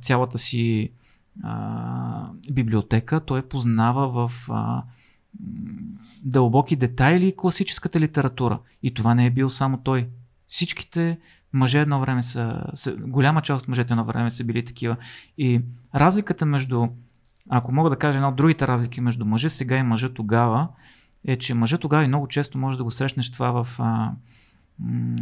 цялата 0.00 0.38
си 0.38 0.90
а, 1.42 2.28
библиотека, 2.52 3.20
той 3.20 3.42
познава 3.42 4.28
в 4.28 4.32
а, 4.50 4.82
дълбоки 6.22 6.76
детайли 6.76 7.34
класическата 7.36 8.00
литература. 8.00 8.58
И 8.82 8.94
това 8.94 9.14
не 9.14 9.26
е 9.26 9.30
бил 9.30 9.50
само 9.50 9.76
той. 9.76 10.08
Всичките 10.46 11.18
мъже 11.52 11.80
едно 11.80 12.00
време 12.00 12.22
са, 12.22 12.64
са 12.74 12.96
голяма 12.96 13.42
част 13.42 13.62
от 13.62 13.68
мъжете 13.68 13.92
едно 13.92 14.04
време 14.04 14.30
са 14.30 14.44
били 14.44 14.64
такива. 14.64 14.96
И 15.38 15.60
разликата 15.94 16.46
между, 16.46 16.88
ако 17.50 17.72
мога 17.72 17.90
да 17.90 17.96
кажа 17.96 18.18
една 18.18 18.28
от 18.28 18.36
другите 18.36 18.68
разлики 18.68 19.00
между 19.00 19.24
мъже 19.24 19.48
сега 19.48 19.76
и 19.76 19.82
мъжа 19.82 20.14
тогава, 20.14 20.68
е, 21.26 21.36
че 21.36 21.54
мъжа 21.54 21.78
тогава 21.78 22.04
и 22.04 22.08
много 22.08 22.28
често 22.28 22.58
може 22.58 22.78
да 22.78 22.84
го 22.84 22.90
срещнеш 22.90 23.30
това 23.30 23.64
в 23.64 23.80
а, 23.80 24.12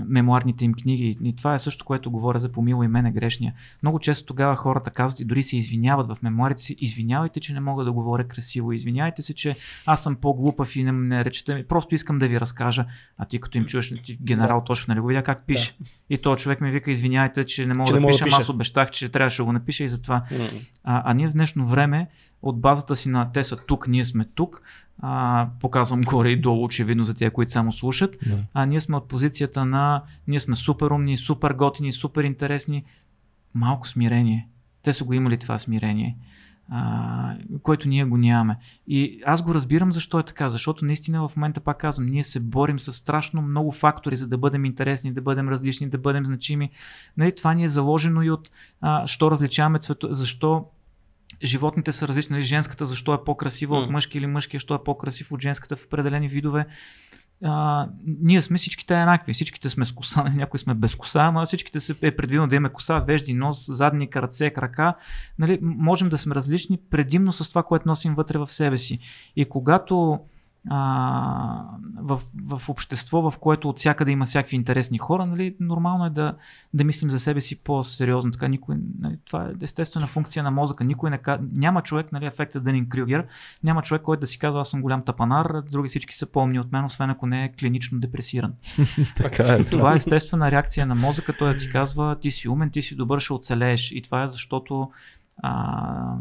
мемуарните 0.06 0.64
им 0.64 0.74
книги. 0.74 1.16
И 1.22 1.36
това 1.36 1.54
е 1.54 1.58
също, 1.58 1.84
което 1.84 2.10
говоря 2.10 2.38
за 2.38 2.52
помило 2.52 2.82
и 2.82 2.88
мене 2.88 3.12
грешния. 3.12 3.54
Много 3.82 3.98
често 3.98 4.26
тогава 4.26 4.56
хората 4.56 4.90
казват 4.90 5.20
и 5.20 5.24
дори 5.24 5.42
се 5.42 5.56
извиняват 5.56 6.08
в 6.08 6.22
мемуарите 6.22 6.62
си. 6.62 6.76
Извинявайте, 6.78 7.40
че 7.40 7.54
не 7.54 7.60
мога 7.60 7.84
да 7.84 7.92
говоря 7.92 8.28
красиво. 8.28 8.72
Извинявайте 8.72 9.22
се, 9.22 9.34
че 9.34 9.56
аз 9.86 10.02
съм 10.02 10.16
по-глупав 10.16 10.76
и 10.76 10.84
не, 10.84 10.92
не 10.92 11.24
речете 11.24 11.54
ми. 11.54 11.64
Просто 11.64 11.94
искам 11.94 12.18
да 12.18 12.28
ви 12.28 12.40
разкажа. 12.40 12.86
А 13.18 13.24
ти 13.24 13.40
като 13.40 13.58
им 13.58 13.64
чуеш, 13.64 13.94
ти, 14.02 14.18
генерал 14.22 14.64
Тошев, 14.66 14.88
нали 14.88 15.00
го 15.00 15.06
видя 15.06 15.22
как 15.22 15.46
пише. 15.46 15.76
И 16.10 16.18
то 16.18 16.36
човек 16.36 16.60
ми 16.60 16.70
вика, 16.70 16.90
извинявайте, 16.90 17.44
че 17.44 17.66
не 17.66 17.74
мога 17.74 17.86
Че 17.86 17.92
да 17.92 18.00
не 18.00 18.06
мога 18.06 18.18
да 18.18 18.24
пиша, 18.24 18.36
аз 18.36 18.48
обещах, 18.48 18.90
че 18.90 19.08
трябваше 19.08 19.36
да 19.36 19.44
го 19.44 19.52
напиша 19.52 19.84
и 19.84 19.88
затова 19.88 20.24
а, 20.84 21.02
а 21.10 21.14
ние 21.14 21.28
в 21.28 21.32
днешно 21.32 21.66
време 21.66 22.08
от 22.42 22.60
базата 22.60 22.96
си 22.96 23.08
на 23.08 23.32
те 23.32 23.44
са 23.44 23.56
тук, 23.66 23.88
ние 23.88 24.04
сме 24.04 24.24
тук, 24.24 24.62
а, 25.00 25.48
показвам 25.60 26.00
горе 26.00 26.28
и 26.28 26.40
долу, 26.40 26.64
очевидно 26.64 27.04
за 27.04 27.14
тия, 27.14 27.30
които 27.30 27.50
само 27.50 27.72
слушат, 27.72 28.16
Да. 28.26 28.38
а 28.54 28.66
ние 28.66 28.80
сме 28.80 28.96
от 28.96 29.08
позицията 29.08 29.64
на 29.64 30.02
ние 30.28 30.40
сме 30.40 30.56
супер 30.56 30.86
умни, 30.90 31.16
супер 31.16 31.52
готини, 31.52 31.92
супер 31.92 32.24
интересни. 32.24 32.84
Малко 33.54 33.88
смирение. 33.88 34.48
Те 34.82 34.92
са 34.92 35.04
го 35.04 35.12
имали 35.12 35.38
това 35.38 35.58
смирение, 35.58 36.16
а, 36.70 37.34
което 37.62 37.88
ние 37.88 38.04
го 38.04 38.16
нямаме. 38.16 38.56
И 38.86 39.20
аз 39.26 39.42
го 39.42 39.54
разбирам 39.54 39.92
защо 39.92 40.18
е 40.18 40.22
така, 40.22 40.48
защото 40.48 40.84
наистина 40.84 41.28
в 41.28 41.36
момента 41.36 41.60
пак 41.60 41.78
казвам, 41.78 42.06
ние 42.06 42.22
се 42.22 42.40
борим 42.40 42.78
с 42.78 42.92
страшно 42.92 43.42
много 43.42 43.72
фактори, 43.72 44.16
за 44.16 44.28
да 44.28 44.38
бъдем 44.38 44.64
интересни, 44.64 45.12
да 45.12 45.20
бъдем 45.20 45.48
различни, 45.48 45.88
да 45.88 45.98
бъдем 45.98 46.26
значими. 46.26 46.70
Нали, 47.16 47.32
това 47.36 47.54
ни 47.54 47.64
е 47.64 47.68
заложено 47.68 48.22
и 48.22 48.30
от 48.30 48.50
а, 48.80 49.06
що 49.06 49.30
различаваме 49.30 49.78
цвето, 49.78 50.08
защо 50.10 50.64
животните 51.44 51.92
са 51.92 52.08
различни, 52.08 52.32
нали, 52.32 52.42
женската 52.42 52.86
защо 52.86 53.14
е 53.14 53.24
по-красива 53.24 53.76
М. 53.76 53.82
от 53.82 53.90
мъжки 53.90 54.18
или 54.18 54.26
мъжки, 54.26 54.56
защо 54.56 54.74
е 54.74 54.84
по-красив 54.84 55.32
от 55.32 55.42
женската 55.42 55.76
в 55.76 55.84
определени 55.84 56.28
видове. 56.28 56.66
А, 57.44 57.88
ние 58.06 58.42
сме 58.42 58.58
всичките 58.58 59.00
еднакви, 59.00 59.32
всичките 59.32 59.68
сме 59.68 59.84
с 59.84 59.92
коса, 59.92 60.22
нали, 60.22 60.34
някои 60.34 60.58
сме 60.58 60.74
без 60.74 60.94
коса, 60.94 61.20
ама 61.20 61.44
всичките 61.44 61.80
се 61.80 61.94
е 62.02 62.16
предвидено 62.16 62.46
да 62.46 62.56
имаме 62.56 62.72
коса, 62.72 62.98
вежди, 62.98 63.34
нос, 63.34 63.66
задни, 63.68 64.08
ръце, 64.16 64.50
крака. 64.50 64.94
Нали, 65.38 65.58
можем 65.62 66.08
да 66.08 66.18
сме 66.18 66.34
различни 66.34 66.78
предимно 66.90 67.32
с 67.32 67.48
това, 67.48 67.62
което 67.62 67.88
носим 67.88 68.14
вътре 68.14 68.38
в 68.38 68.46
себе 68.46 68.78
си. 68.78 68.98
И 69.36 69.44
когато 69.44 70.20
а, 70.70 71.64
в, 71.98 72.20
в 72.46 72.68
общество, 72.68 73.30
в 73.30 73.38
което 73.38 73.68
от 73.68 73.78
всякъде 73.78 74.10
има 74.10 74.24
всякакви 74.24 74.56
интересни 74.56 74.98
хора, 74.98 75.26
нали, 75.26 75.56
нормално 75.60 76.06
е 76.06 76.10
да, 76.10 76.34
да 76.74 76.84
мислим 76.84 77.10
за 77.10 77.18
себе 77.18 77.40
си 77.40 77.56
по-сериозно. 77.56 78.30
Така 78.30 78.48
никой, 78.48 78.76
нали, 78.98 79.18
това 79.24 79.44
е 79.44 79.64
естествена 79.64 80.06
функция 80.06 80.42
на 80.42 80.50
мозъка. 80.50 80.84
Никой 80.84 81.10
не, 81.10 81.20
няма 81.52 81.82
човек, 81.82 82.12
нали, 82.12 82.26
ефекта 82.26 82.60
Дънин 82.60 82.88
Крюгер, 82.88 83.26
няма 83.64 83.82
човек, 83.82 84.02
който 84.02 84.20
да 84.20 84.26
си 84.26 84.38
казва, 84.38 84.60
аз 84.60 84.68
съм 84.68 84.82
голям 84.82 85.04
тапанар, 85.04 85.62
други 85.70 85.88
всички 85.88 86.16
са 86.16 86.26
помни 86.26 86.60
от 86.60 86.72
мен, 86.72 86.84
освен 86.84 87.10
ако 87.10 87.26
не 87.26 87.44
е 87.44 87.52
клинично 87.52 88.00
депресиран. 88.00 88.52
Така 89.16 89.42
е. 89.42 89.64
Това 89.64 89.92
е 89.92 89.96
естествена 89.96 90.50
реакция 90.50 90.86
на 90.86 90.94
мозъка, 90.94 91.36
той 91.38 91.52
да 91.52 91.58
ти 91.58 91.70
казва, 91.70 92.16
ти 92.20 92.30
си 92.30 92.48
умен, 92.48 92.70
ти 92.70 92.82
си 92.82 92.96
добър, 92.96 93.20
ще 93.20 93.32
оцелееш. 93.32 93.90
И 93.90 94.02
това 94.02 94.22
е 94.22 94.26
защото 94.26 94.90
а, 95.42 96.16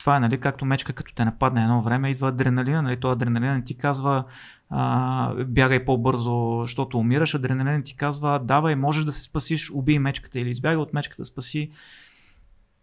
това 0.00 0.16
е, 0.16 0.20
нали, 0.20 0.40
както 0.40 0.64
мечка, 0.64 0.92
като 0.92 1.14
те 1.14 1.24
нападне 1.24 1.62
едно 1.62 1.82
време, 1.82 2.10
идва 2.10 2.28
адреналина, 2.28 2.82
нали, 2.82 3.00
то 3.00 3.10
адреналина 3.10 3.64
ти 3.64 3.74
казва 3.74 4.24
а, 4.70 5.34
бягай 5.44 5.84
по-бързо, 5.84 6.58
защото 6.60 6.98
умираш, 6.98 7.34
адреналин 7.34 7.82
ти 7.82 7.96
казва 7.96 8.40
давай, 8.44 8.76
можеш 8.76 9.04
да 9.04 9.12
се 9.12 9.22
спасиш, 9.22 9.70
убий 9.70 9.98
мечката 9.98 10.40
или 10.40 10.50
избягай 10.50 10.76
от 10.76 10.94
мечката, 10.94 11.24
спаси. 11.24 11.70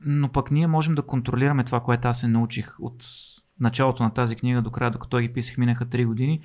Но 0.01 0.29
пък 0.29 0.51
ние 0.51 0.67
можем 0.67 0.95
да 0.95 1.01
контролираме 1.01 1.63
това, 1.63 1.79
което 1.79 2.07
аз 2.07 2.19
се 2.19 2.27
научих 2.27 2.75
от 2.79 3.05
началото 3.59 4.03
на 4.03 4.13
тази 4.13 4.35
книга 4.35 4.61
до 4.61 4.71
края, 4.71 4.91
докато 4.91 5.17
ги 5.17 5.33
писах, 5.33 5.57
минаха 5.57 5.85
3 5.85 6.05
години. 6.05 6.39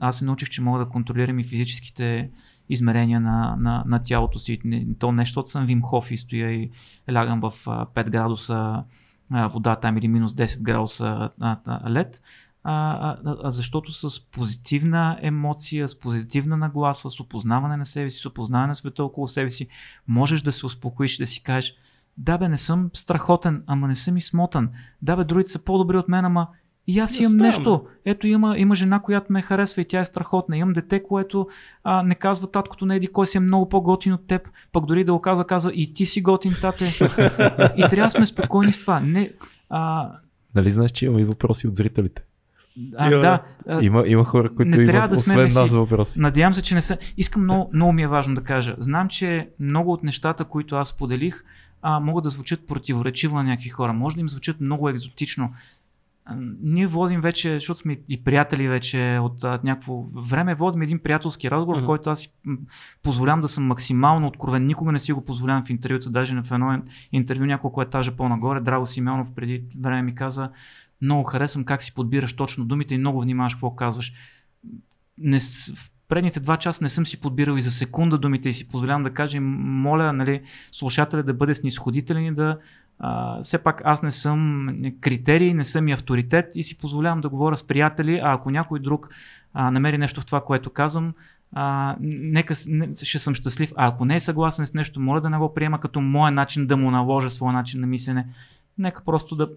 Аз 0.00 0.18
се 0.18 0.24
научих, 0.24 0.48
че 0.48 0.62
мога 0.62 0.78
да 0.78 0.88
контролирам 0.88 1.38
и 1.38 1.44
физическите 1.44 2.30
измерения 2.68 3.20
на, 3.20 3.56
на, 3.58 3.84
на 3.86 4.02
тялото 4.02 4.38
си. 4.38 4.60
То 4.98 5.12
нещо, 5.12 5.32
защото 5.32 5.48
съм 5.48 5.66
Вим 5.66 5.82
Хоф 5.82 6.10
и 6.10 6.16
стоя 6.16 6.50
и 6.50 6.70
лягам 7.12 7.40
в 7.40 7.52
а, 7.66 7.86
5 7.86 8.10
градуса 8.10 8.84
вода 9.30 9.76
там 9.76 9.96
или 9.96 10.08
минус 10.08 10.32
10 10.32 10.62
градуса 10.62 11.30
лед. 11.88 12.22
а, 12.62 13.16
а, 13.24 13.50
защото 13.50 13.92
с 13.92 14.20
позитивна 14.30 15.18
емоция, 15.22 15.88
с 15.88 16.00
позитивна 16.00 16.56
нагласа, 16.56 17.10
с 17.10 17.20
опознаване 17.20 17.76
на 17.76 17.86
себе 17.86 18.10
си, 18.10 18.18
с 18.18 18.26
опознаване 18.26 18.68
на 18.68 18.74
света 18.74 19.04
около 19.04 19.28
себе 19.28 19.50
си, 19.50 19.68
можеш 20.08 20.42
да 20.42 20.52
се 20.52 20.66
успокоиш 20.66 21.16
да 21.16 21.26
си 21.26 21.42
кажеш, 21.42 21.74
да 22.18 22.38
бе, 22.38 22.48
не 22.48 22.56
съм 22.56 22.90
страхотен, 22.92 23.62
ама 23.66 23.88
не 23.88 23.94
съм 23.94 24.16
и 24.16 24.20
смотан. 24.20 24.70
Да 25.02 25.16
бе, 25.16 25.24
другите 25.24 25.50
са 25.50 25.64
по-добри 25.64 25.96
от 25.96 26.08
мен, 26.08 26.24
ама 26.24 26.48
и 26.86 26.98
аз 26.98 27.18
имам 27.18 27.30
Ставаме. 27.30 27.46
нещо. 27.48 27.84
Ето 28.04 28.26
има, 28.26 28.58
има 28.58 28.74
жена, 28.74 29.00
която 29.00 29.32
ме 29.32 29.42
харесва 29.42 29.82
и 29.82 29.84
тя 29.84 30.00
е 30.00 30.04
страхотна. 30.04 30.56
Имам 30.56 30.72
дете, 30.72 31.02
което 31.02 31.48
а, 31.84 32.02
не 32.02 32.14
казва 32.14 32.46
таткото 32.50 32.86
на 32.86 32.94
еди 32.96 33.06
кой 33.06 33.26
си 33.26 33.36
е 33.36 33.40
много 33.40 33.68
по-готин 33.68 34.12
от 34.12 34.26
теб. 34.26 34.48
Пък 34.72 34.86
дори 34.86 35.04
да 35.04 35.12
го 35.12 35.20
казва, 35.20 35.46
казва 35.46 35.72
и 35.74 35.92
ти 35.92 36.06
си 36.06 36.22
готин, 36.22 36.54
тате. 36.60 36.84
и 37.76 37.80
трябва 37.90 38.06
да 38.06 38.10
сме 38.10 38.26
спокойни 38.26 38.72
с 38.72 38.80
това. 38.80 39.00
Не, 39.00 39.32
а, 39.70 40.10
Нали 40.54 40.70
знаеш, 40.70 40.90
че 40.90 41.06
има 41.06 41.20
и 41.20 41.24
въпроси 41.24 41.68
от 41.68 41.76
зрителите? 41.76 42.22
а, 42.96 43.12
Има, 43.12 43.20
да, 43.20 43.42
а, 43.68 43.82
Има, 43.84 44.04
има 44.06 44.24
хора, 44.24 44.54
които 44.54 44.68
не 44.78 44.82
имат, 44.82 44.92
трябва 44.92 45.08
да 45.08 45.18
сме 45.18 45.44
освен 45.44 45.62
нас, 45.62 45.72
въпроси. 45.72 46.20
Надявам 46.20 46.54
се, 46.54 46.62
че 46.62 46.74
не 46.74 46.82
са. 46.82 46.98
Искам 47.16 47.42
много, 47.42 47.70
много 47.72 47.92
ми 47.92 48.02
е 48.02 48.06
важно 48.08 48.34
да 48.34 48.40
кажа. 48.40 48.74
Знам, 48.78 49.08
че 49.08 49.48
много 49.60 49.92
от 49.92 50.02
нещата, 50.02 50.44
които 50.44 50.76
аз 50.76 50.96
поделих, 50.96 51.44
а, 51.82 52.00
могат 52.00 52.24
да 52.24 52.30
звучат 52.30 52.66
противоречиво 52.66 53.36
на 53.36 53.42
някакви 53.44 53.68
хора. 53.68 53.92
Може 53.92 54.14
да 54.14 54.20
им 54.20 54.28
звучат 54.28 54.60
много 54.60 54.88
екзотично. 54.88 55.52
Ние 56.60 56.86
водим 56.86 57.20
вече, 57.20 57.54
защото 57.54 57.80
сме 57.80 57.98
и 58.08 58.24
приятели 58.24 58.68
вече 58.68 59.18
от 59.22 59.44
а, 59.44 59.60
някакво 59.64 60.02
време, 60.02 60.54
водим 60.54 60.82
един 60.82 60.98
приятелски 60.98 61.50
разговор, 61.50 61.76
Мгм. 61.76 61.84
в 61.84 61.86
който 61.86 62.10
аз 62.10 62.20
си 62.20 62.32
позволявам 63.02 63.40
да 63.40 63.48
съм 63.48 63.66
максимално 63.66 64.26
откровен. 64.26 64.66
Никога 64.66 64.92
не 64.92 64.98
си 64.98 65.12
го 65.12 65.24
позволявам 65.24 65.64
в 65.64 65.70
интервюта, 65.70 66.10
даже 66.10 66.34
на 66.34 66.42
в 66.42 66.52
едно 66.52 66.82
интервю 67.12 67.44
няколко 67.44 67.82
етажа 67.82 68.12
по-нагоре. 68.12 68.60
Драго 68.60 68.86
Симеонов 68.86 69.34
преди 69.34 69.62
време 69.80 70.02
ми 70.02 70.14
каза, 70.14 70.50
много 71.02 71.24
харесвам 71.24 71.64
как 71.64 71.82
си 71.82 71.94
подбираш 71.94 72.36
точно 72.36 72.64
думите 72.64 72.94
и 72.94 72.98
много 72.98 73.20
внимаваш 73.20 73.54
какво 73.54 73.74
казваш. 73.74 74.12
Не, 75.18 75.40
в 75.40 75.90
предните 76.08 76.40
два 76.40 76.56
часа 76.56 76.84
не 76.84 76.88
съм 76.88 77.06
си 77.06 77.20
подбирал 77.20 77.56
и 77.56 77.62
за 77.62 77.70
секунда 77.70 78.18
думите 78.18 78.48
и 78.48 78.52
си 78.52 78.68
позволявам 78.68 79.02
да 79.02 79.10
кажа, 79.10 79.40
моля 79.40 80.12
нали, 80.12 80.42
слушателя 80.72 81.22
да 81.22 81.34
бъде 81.34 81.54
снисходителен 81.54 82.24
и 82.26 82.34
да 82.34 82.58
а, 82.98 83.42
все 83.42 83.58
пак 83.58 83.82
аз 83.84 84.02
не 84.02 84.10
съм 84.10 84.68
критерий, 85.00 85.54
не 85.54 85.64
съм 85.64 85.88
и 85.88 85.92
авторитет 85.92 86.46
и 86.54 86.62
си 86.62 86.78
позволявам 86.78 87.20
да 87.20 87.28
говоря 87.28 87.56
с 87.56 87.62
приятели, 87.62 88.20
а 88.22 88.32
ако 88.32 88.50
някой 88.50 88.80
друг 88.80 89.08
а, 89.54 89.70
намери 89.70 89.98
нещо 89.98 90.20
в 90.20 90.26
това, 90.26 90.40
което 90.40 90.70
казвам, 90.70 91.14
а, 91.52 91.96
нека 92.00 92.54
не, 92.68 92.88
ще 93.02 93.18
съм 93.18 93.34
щастлив. 93.34 93.72
А 93.76 93.88
ако 93.88 94.04
не 94.04 94.14
е 94.14 94.20
съгласен 94.20 94.66
с 94.66 94.74
нещо, 94.74 95.00
моля 95.00 95.20
да 95.20 95.30
не 95.30 95.38
го 95.38 95.54
приема 95.54 95.80
като 95.80 96.00
моя 96.00 96.32
начин 96.32 96.66
да 96.66 96.76
му 96.76 96.90
наложа 96.90 97.30
своя 97.30 97.52
начин 97.52 97.80
на 97.80 97.86
мислене. 97.86 98.26
Нека 98.78 99.02
просто 99.04 99.36
да 99.36 99.48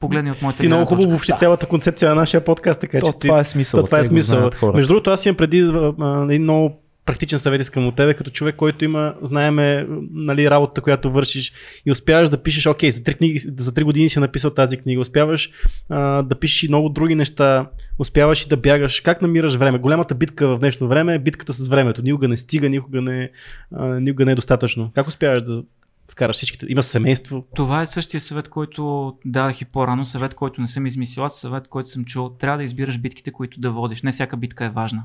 погледне 0.00 0.30
от 0.30 0.42
моята 0.42 0.60
Ти 0.60 0.66
много 0.66 0.86
хубаво 0.86 1.08
въобще 1.08 1.32
цялата 1.32 1.66
концепция 1.66 2.08
на 2.08 2.14
нашия 2.14 2.44
подкаст, 2.44 2.80
така 2.80 2.98
То, 2.98 3.06
че 3.06 3.18
ти, 3.18 3.28
това 3.28 3.40
е 3.40 3.44
смисъл. 3.44 3.80
то, 3.80 3.84
това 3.84 3.98
е 3.98 4.04
смисъл. 4.04 4.50
Между 4.74 4.88
другото, 4.88 5.10
аз 5.10 5.26
имам 5.26 5.36
преди 5.36 5.60
а, 5.60 5.94
а, 6.00 6.24
един 6.24 6.42
много 6.42 6.82
практичен 7.08 7.38
съвет 7.38 7.60
искам 7.60 7.86
от 7.86 7.96
тебе, 7.96 8.14
като 8.14 8.30
човек, 8.30 8.56
който 8.56 8.84
има, 8.84 9.14
знаеме, 9.22 9.86
нали, 10.12 10.50
работата, 10.50 10.80
която 10.80 11.12
вършиш 11.12 11.52
и 11.86 11.92
успяваш 11.92 12.30
да 12.30 12.42
пишеш, 12.42 12.66
окей, 12.66 12.90
за 12.90 13.04
три, 13.04 13.14
книги, 13.14 13.38
за 13.58 13.74
три 13.74 13.84
години 13.84 14.08
си 14.08 14.20
написал 14.20 14.50
тази 14.50 14.76
книга, 14.76 15.00
успяваш 15.00 15.50
а, 15.90 16.22
да 16.22 16.38
пишеш 16.38 16.62
и 16.62 16.68
много 16.68 16.88
други 16.88 17.14
неща, 17.14 17.70
успяваш 17.98 18.44
и 18.44 18.48
да 18.48 18.56
бягаш. 18.56 19.00
Как 19.00 19.22
намираш 19.22 19.54
време? 19.54 19.78
Голямата 19.78 20.14
битка 20.14 20.48
в 20.48 20.58
днешно 20.58 20.88
време 20.88 21.14
е 21.14 21.18
битката 21.18 21.52
с 21.52 21.68
времето. 21.68 22.02
Никога 22.02 22.28
не 22.28 22.36
стига, 22.36 22.68
никога 22.68 23.00
не, 23.00 23.30
а, 23.76 24.00
никога 24.00 24.24
не 24.24 24.32
е 24.32 24.34
достатъчно. 24.34 24.90
Как 24.94 25.08
успяваш 25.08 25.42
да 25.42 25.62
вкараш 26.10 26.36
всичките? 26.36 26.66
Има 26.68 26.82
семейство. 26.82 27.44
Това 27.54 27.82
е 27.82 27.86
същия 27.86 28.20
съвет, 28.20 28.48
който 28.48 29.14
дадах 29.24 29.60
и 29.60 29.64
по-рано, 29.64 30.04
съвет, 30.04 30.34
който 30.34 30.60
не 30.60 30.66
съм 30.66 30.86
измислил, 30.86 31.28
съвет, 31.28 31.68
който 31.68 31.88
съм 31.88 32.04
чул. 32.04 32.28
Трябва 32.28 32.58
да 32.58 32.64
избираш 32.64 32.98
битките, 32.98 33.30
които 33.30 33.60
да 33.60 33.70
водиш. 33.70 34.02
Не 34.02 34.12
всяка 34.12 34.36
битка 34.36 34.64
е 34.64 34.70
важна. 34.70 35.04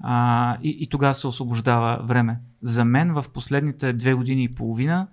А, 0.00 0.56
и, 0.62 0.76
и 0.80 0.86
тогава 0.86 1.14
се 1.14 1.26
освобождава 1.26 2.02
време. 2.04 2.38
За 2.62 2.84
мен 2.84 3.12
в 3.12 3.24
последните 3.34 3.92
две 3.92 4.14
години 4.14 4.44
и 4.44 4.54
половина 4.54 5.06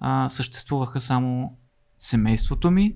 а, 0.00 0.28
съществуваха 0.28 1.00
само 1.00 1.56
семейството 1.98 2.70
ми, 2.70 2.94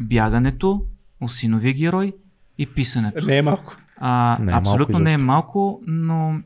бягането, 0.00 0.82
осинови 1.20 1.74
герой 1.74 2.12
и 2.58 2.66
писането. 2.66 3.26
Не 3.26 3.36
е 3.36 3.42
малко. 3.42 3.76
А, 3.96 4.38
Не 4.40 4.52
е 4.52 4.54
малко 4.54 4.58
абсолютно 4.58 4.98
не 4.98 5.12
е 5.12 5.18
малко, 5.18 5.82
но 5.86 6.30
м, 6.32 6.42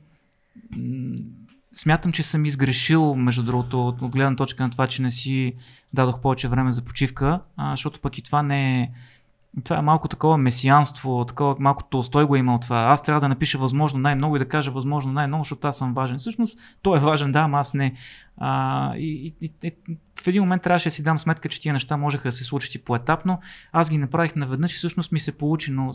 смятам, 1.74 2.12
че 2.12 2.22
съм 2.22 2.44
изгрешил, 2.44 3.14
между 3.14 3.42
другото, 3.42 3.88
от 3.88 4.02
от 4.02 4.12
гледна 4.12 4.36
точка 4.36 4.62
на 4.62 4.70
това, 4.70 4.86
че 4.86 5.02
не 5.02 5.10
си 5.10 5.54
дадох 5.92 6.20
повече 6.20 6.48
време 6.48 6.72
за 6.72 6.82
почивка, 6.82 7.40
а, 7.56 7.72
защото 7.72 8.00
пък 8.00 8.18
и 8.18 8.22
това 8.22 8.42
не 8.42 8.80
е. 8.80 8.90
Това 9.64 9.78
е 9.78 9.82
малко 9.82 10.08
такова 10.08 10.36
месианство, 10.36 11.24
такова 11.28 11.56
малко 11.58 11.82
Толстой 11.82 12.24
го 12.24 12.36
е 12.36 12.38
имал 12.38 12.58
това. 12.58 12.78
Аз 12.78 13.02
трябва 13.02 13.20
да 13.20 13.28
напиша 13.28 13.58
възможно 13.58 14.00
най-много 14.00 14.36
и 14.36 14.38
да 14.38 14.48
кажа 14.48 14.70
възможно 14.70 15.12
най-много, 15.12 15.44
защото 15.44 15.68
аз 15.68 15.78
съм 15.78 15.94
важен. 15.94 16.18
Всъщност, 16.18 16.58
той 16.82 16.96
е 16.96 17.00
важен, 17.00 17.32
да, 17.32 17.38
ама 17.38 17.58
аз 17.58 17.74
не. 17.74 17.94
А, 18.36 18.96
и, 18.96 19.34
и, 19.40 19.50
и, 19.62 19.72
в 20.22 20.26
един 20.26 20.42
момент 20.42 20.62
трябваше 20.62 20.88
да 20.88 20.94
си 20.94 21.02
дам 21.02 21.18
сметка, 21.18 21.48
че 21.48 21.60
тия 21.60 21.72
неща 21.72 21.96
можеха 21.96 22.28
да 22.28 22.32
се 22.32 22.44
случат 22.44 22.74
и 22.74 22.78
поетапно. 22.78 23.38
Аз 23.72 23.90
ги 23.90 23.98
направих 23.98 24.36
наведнъж 24.36 24.72
и 24.72 24.76
всъщност 24.76 25.12
ми 25.12 25.20
се 25.20 25.38
получи, 25.38 25.70
но 25.70 25.92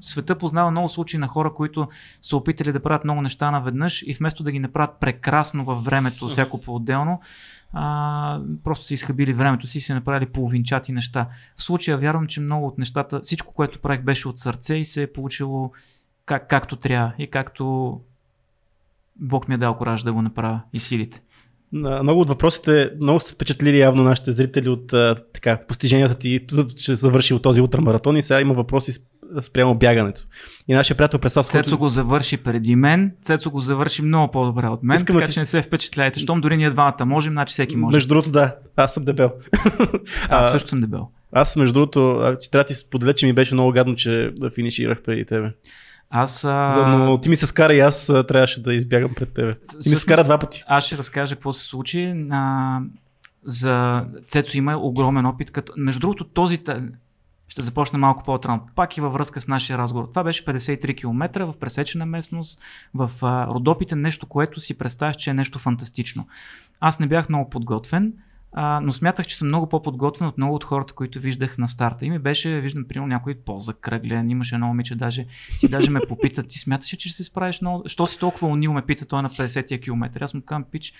света 0.00 0.38
познава 0.38 0.70
много 0.70 0.88
случаи 0.88 1.20
на 1.20 1.28
хора, 1.28 1.54
които 1.54 1.88
са 2.22 2.36
опитали 2.36 2.72
да 2.72 2.82
правят 2.82 3.04
много 3.04 3.22
неща 3.22 3.50
наведнъж 3.50 4.04
и 4.06 4.14
вместо 4.14 4.42
да 4.42 4.52
ги 4.52 4.58
направят 4.58 5.00
прекрасно 5.00 5.64
във 5.64 5.84
времето, 5.84 6.28
всяко 6.28 6.60
по-отделно, 6.60 7.20
а, 7.72 8.40
просто 8.64 8.84
са 8.84 8.94
изхабили 8.94 9.32
времето 9.32 9.66
си 9.66 9.78
и 9.78 9.80
са 9.80 9.94
направили 9.94 10.26
половинчати 10.26 10.92
неща. 10.92 11.28
В 11.56 11.62
случая 11.62 11.98
вярвам, 11.98 12.26
че 12.26 12.40
много 12.40 12.66
от 12.66 12.78
нещата, 12.78 13.20
всичко, 13.20 13.54
което 13.54 13.78
правих 13.78 14.02
беше 14.02 14.28
от 14.28 14.38
сърце 14.38 14.76
и 14.76 14.84
се 14.84 15.02
е 15.02 15.12
получило 15.12 15.72
как, 16.26 16.48
както 16.48 16.76
трябва 16.76 17.12
и 17.18 17.26
както 17.26 18.00
Бог 19.16 19.48
ми 19.48 19.54
е 19.54 19.58
дал 19.58 19.76
кораж 19.76 20.02
да 20.02 20.12
го 20.12 20.22
направя 20.22 20.60
и 20.72 20.80
силите. 20.80 21.22
Много 21.72 22.20
от 22.20 22.28
въпросите 22.28 22.90
много 23.00 23.20
са 23.20 23.34
впечатлили 23.34 23.78
явно 23.78 24.02
нашите 24.02 24.32
зрители 24.32 24.68
от 24.68 24.86
така, 25.32 25.58
постиженията 25.68 26.14
ти, 26.14 26.46
за- 26.50 26.66
ще 26.76 26.94
завърши 26.94 27.34
от 27.34 27.42
този 27.42 27.60
ултрамаратон 27.60 28.16
и 28.16 28.22
сега 28.22 28.40
има 28.40 28.54
въпроси 28.54 28.98
спрямо 29.40 29.74
бягането. 29.74 30.22
И 30.68 30.74
нашия 30.74 30.96
приятел 30.96 31.20
Преслав, 31.20 31.46
Цецо 31.46 31.62
който... 31.62 31.78
го 31.78 31.88
завърши 31.88 32.36
преди 32.36 32.76
мен, 32.76 33.12
Цецо 33.22 33.50
го 33.50 33.60
завърши 33.60 34.02
много 34.02 34.32
по-добре 34.32 34.68
от 34.68 34.82
мен, 34.82 34.94
Искам 34.94 35.16
така 35.16 35.26
ти 35.26 35.32
че 35.32 35.40
не 35.40 35.46
се 35.46 35.62
впечатляйте. 35.62 36.20
Щом 36.20 36.40
дори 36.40 36.56
ние 36.56 36.70
двамата 36.70 37.06
можем, 37.06 37.32
значи 37.32 37.52
всеки 37.52 37.76
може. 37.76 37.96
Между 37.96 38.08
другото, 38.08 38.30
да, 38.30 38.54
аз 38.76 38.94
съм 38.94 39.04
дебел. 39.04 39.32
Аз 40.28 40.50
също 40.50 40.68
съм 40.68 40.80
дебел. 40.80 41.08
Аз, 41.32 41.56
между 41.56 41.72
другото, 41.72 42.22
че 42.40 42.50
трябва 42.50 42.64
да 42.64 42.66
ти 42.66 42.74
споделя, 42.74 43.14
че 43.14 43.26
ми 43.26 43.32
беше 43.32 43.54
много 43.54 43.72
гадно, 43.72 43.96
че 43.96 44.32
да 44.36 44.50
финиширах 44.50 45.02
преди 45.02 45.24
тебе. 45.24 45.52
Аз, 46.10 46.44
а... 46.44 46.70
За, 46.70 46.86
но 46.86 47.20
ти 47.20 47.28
ми 47.28 47.36
се 47.36 47.46
скара 47.46 47.74
и 47.74 47.80
аз 47.80 48.10
а, 48.10 48.26
трябваше 48.26 48.62
да 48.62 48.74
избягам 48.74 49.14
пред 49.16 49.34
тебе. 49.34 49.52
Ти 49.52 49.58
ми 49.58 49.66
се 49.66 49.78
всъщност- 49.80 50.02
скара 50.02 50.24
два 50.24 50.38
пъти. 50.38 50.64
Аз 50.66 50.84
ще 50.84 50.96
разкажа 50.98 51.34
какво 51.34 51.52
се 51.52 51.66
случи. 51.66 52.14
А, 52.30 52.80
за 53.44 54.04
Цецо 54.28 54.58
има 54.58 54.76
огромен 54.76 55.26
опит. 55.26 55.50
Като... 55.50 55.72
Между 55.76 56.00
другото, 56.00 56.24
този... 56.24 56.58
Ще 57.50 57.62
започна 57.62 57.98
малко 57.98 58.24
по-отрано. 58.24 58.60
Пак 58.74 58.96
и 58.96 59.00
във 59.00 59.12
връзка 59.12 59.40
с 59.40 59.48
нашия 59.48 59.78
разговор. 59.78 60.08
Това 60.08 60.24
беше 60.24 60.44
53 60.44 60.96
км 60.96 61.46
в 61.46 61.58
пресечена 61.58 62.06
местност, 62.06 62.60
в 62.94 63.10
Родопите, 63.22 63.96
нещо, 63.96 64.26
което 64.26 64.60
си 64.60 64.78
представяш, 64.78 65.16
че 65.16 65.30
е 65.30 65.34
нещо 65.34 65.58
фантастично. 65.58 66.26
Аз 66.80 67.00
не 67.00 67.06
бях 67.06 67.28
много 67.28 67.50
подготвен, 67.50 68.12
а, 68.52 68.80
но 68.80 68.92
смятах, 68.92 69.26
че 69.26 69.36
съм 69.36 69.48
много 69.48 69.68
по-подготвен 69.68 70.28
от 70.28 70.38
много 70.38 70.54
от 70.54 70.64
хората, 70.64 70.94
които 70.94 71.20
виждах 71.20 71.58
на 71.58 71.68
старта. 71.68 72.06
И 72.06 72.10
ми 72.10 72.18
беше, 72.18 72.60
виждам, 72.60 72.84
примерно 72.88 73.08
някой 73.08 73.34
по-закръглен, 73.34 74.30
имаше 74.30 74.54
едно 74.54 74.66
момиче, 74.66 74.94
даже, 74.94 75.26
ти 75.60 75.68
даже 75.68 75.90
ме 75.90 76.00
попита, 76.08 76.42
ти 76.42 76.58
смяташ, 76.58 76.92
ли, 76.92 76.98
че 76.98 77.08
ще 77.08 77.16
се 77.16 77.24
справиш 77.24 77.60
много, 77.60 77.82
що 77.88 78.06
си 78.06 78.18
толкова 78.18 78.48
унил, 78.48 78.72
ме 78.72 78.82
пита 78.82 79.06
той 79.06 79.22
на 79.22 79.30
50 79.30 79.82
км. 79.82 80.22
Аз 80.22 80.34
му 80.34 80.42
казвам, 80.42 80.64
пич, 80.70 80.92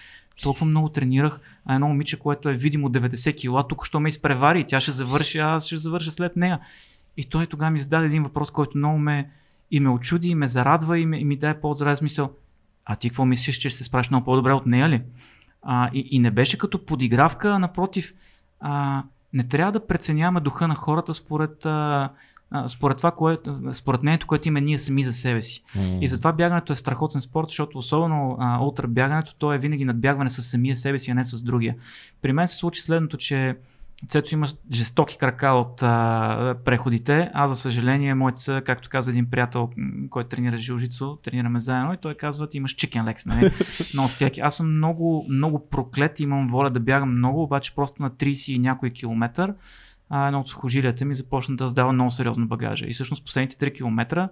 толкова 0.43 0.67
много 0.67 0.89
тренирах, 0.89 1.41
а 1.65 1.75
едно 1.75 1.89
момиче, 1.89 2.19
което 2.19 2.49
е 2.49 2.55
видимо 2.55 2.89
90 2.89 3.63
кг, 3.63 3.69
тук 3.69 3.87
що 3.87 4.01
ме 4.01 4.09
изпревари 4.09 4.65
тя 4.69 4.81
ще 4.81 4.91
завърши, 4.91 5.39
аз 5.39 5.67
ще 5.67 5.77
завърша 5.77 6.11
след 6.11 6.37
нея. 6.37 6.61
И 7.17 7.25
той 7.25 7.47
тогава 7.47 7.71
ми 7.71 7.79
зададе 7.79 8.07
един 8.07 8.23
въпрос, 8.23 8.51
който 8.51 8.79
много 8.79 8.99
ме 8.99 9.31
и 9.71 9.81
ме 9.81 9.89
очуди, 9.89 10.29
и 10.29 10.35
ме 10.35 10.49
зарадва, 10.49 10.99
и, 10.99 11.07
ме, 11.07 11.19
и 11.19 11.25
ми 11.25 11.37
даде 11.37 11.61
повод 11.61 11.79
за 11.79 11.87
размисъл. 11.87 12.31
А 12.85 12.97
ти 12.97 13.11
какво 13.11 13.25
мислиш, 13.25 13.57
че 13.57 13.69
ще 13.69 13.79
се 13.79 13.85
справиш 13.85 14.11
много 14.11 14.25
по-добре 14.25 14.53
от 14.53 14.67
нея 14.67 14.89
ли? 14.89 15.03
А, 15.63 15.91
и, 15.95 16.09
и 16.11 16.19
не 16.19 16.31
беше 16.31 16.59
като 16.59 16.85
подигравка, 16.85 17.59
напротив, 17.59 18.15
а, 18.61 19.03
не 19.33 19.43
трябва 19.43 19.73
да 19.73 19.87
преценяваме 19.87 20.41
духа 20.41 20.69
на 20.69 20.75
хората 20.75 21.15
според, 21.15 21.67
а, 21.67 22.11
според 22.67 22.97
това, 22.97 23.11
което, 23.11 23.61
според 23.73 24.03
мнението, 24.03 24.27
което 24.27 24.49
има 24.49 24.61
ние 24.61 24.79
сами 24.79 25.03
за 25.03 25.13
себе 25.13 25.43
си. 25.43 25.63
И 26.01 26.07
затова 26.07 26.33
бягането 26.33 26.73
е 26.73 26.77
страхотен 26.77 27.21
спорт, 27.21 27.49
защото 27.49 27.79
особено 27.79 28.37
а, 28.41 28.59
ултра 28.63 28.87
бягането, 28.89 29.35
то 29.39 29.53
е 29.53 29.59
винаги 29.59 29.85
надбягване 29.85 30.31
с 30.31 30.43
самия 30.43 30.77
себе 30.77 30.99
си, 30.99 31.11
а 31.11 31.15
не 31.15 31.25
с 31.25 31.43
другия. 31.43 31.77
При 32.23 32.33
мен 32.33 32.47
се 32.47 32.57
случи 32.57 32.83
следното, 32.83 33.17
че 33.17 33.57
Цецо 34.09 34.35
има 34.35 34.47
жестоки 34.73 35.19
крака 35.19 35.49
от 35.49 35.83
а, 35.83 36.57
преходите. 36.65 37.31
Аз, 37.35 37.51
за 37.51 37.57
съжаление, 37.57 38.15
моите 38.15 38.41
са, 38.41 38.63
както 38.67 38.89
каза 38.89 39.11
един 39.11 39.31
приятел, 39.31 39.71
който 40.11 40.29
тренира 40.29 40.57
жилжицо, 40.57 41.17
тренираме 41.17 41.61
заедно 41.61 41.93
и 41.93 41.97
той 41.97 42.15
казва, 42.15 42.49
ти 42.49 42.57
имаш 42.57 42.75
чикен 42.75 43.05
лекс, 43.05 43.27
нали? 43.27 43.51
много 43.95 44.09
стяки. 44.09 44.41
Аз 44.41 44.57
съм 44.57 44.77
много, 44.77 45.27
много 45.29 45.69
проклет, 45.69 46.21
имам 46.21 46.49
воля 46.49 46.71
да 46.71 46.81
бягам 46.81 47.17
много, 47.17 47.43
обаче 47.43 47.75
просто 47.75 48.03
на 48.03 48.11
30 48.11 48.53
и 48.53 48.59
някой 48.59 48.91
километър 48.91 49.55
а, 50.11 50.27
едно 50.27 50.41
от 50.41 50.49
сухожилията 50.49 51.05
ми 51.05 51.15
започна 51.15 51.57
да 51.57 51.69
сдава 51.69 51.93
много 51.93 52.11
сериозно 52.11 52.47
багажа. 52.47 52.87
И 52.87 52.93
всъщност 52.93 53.25
последните 53.25 53.57
3 53.57 53.75
км 53.75 54.29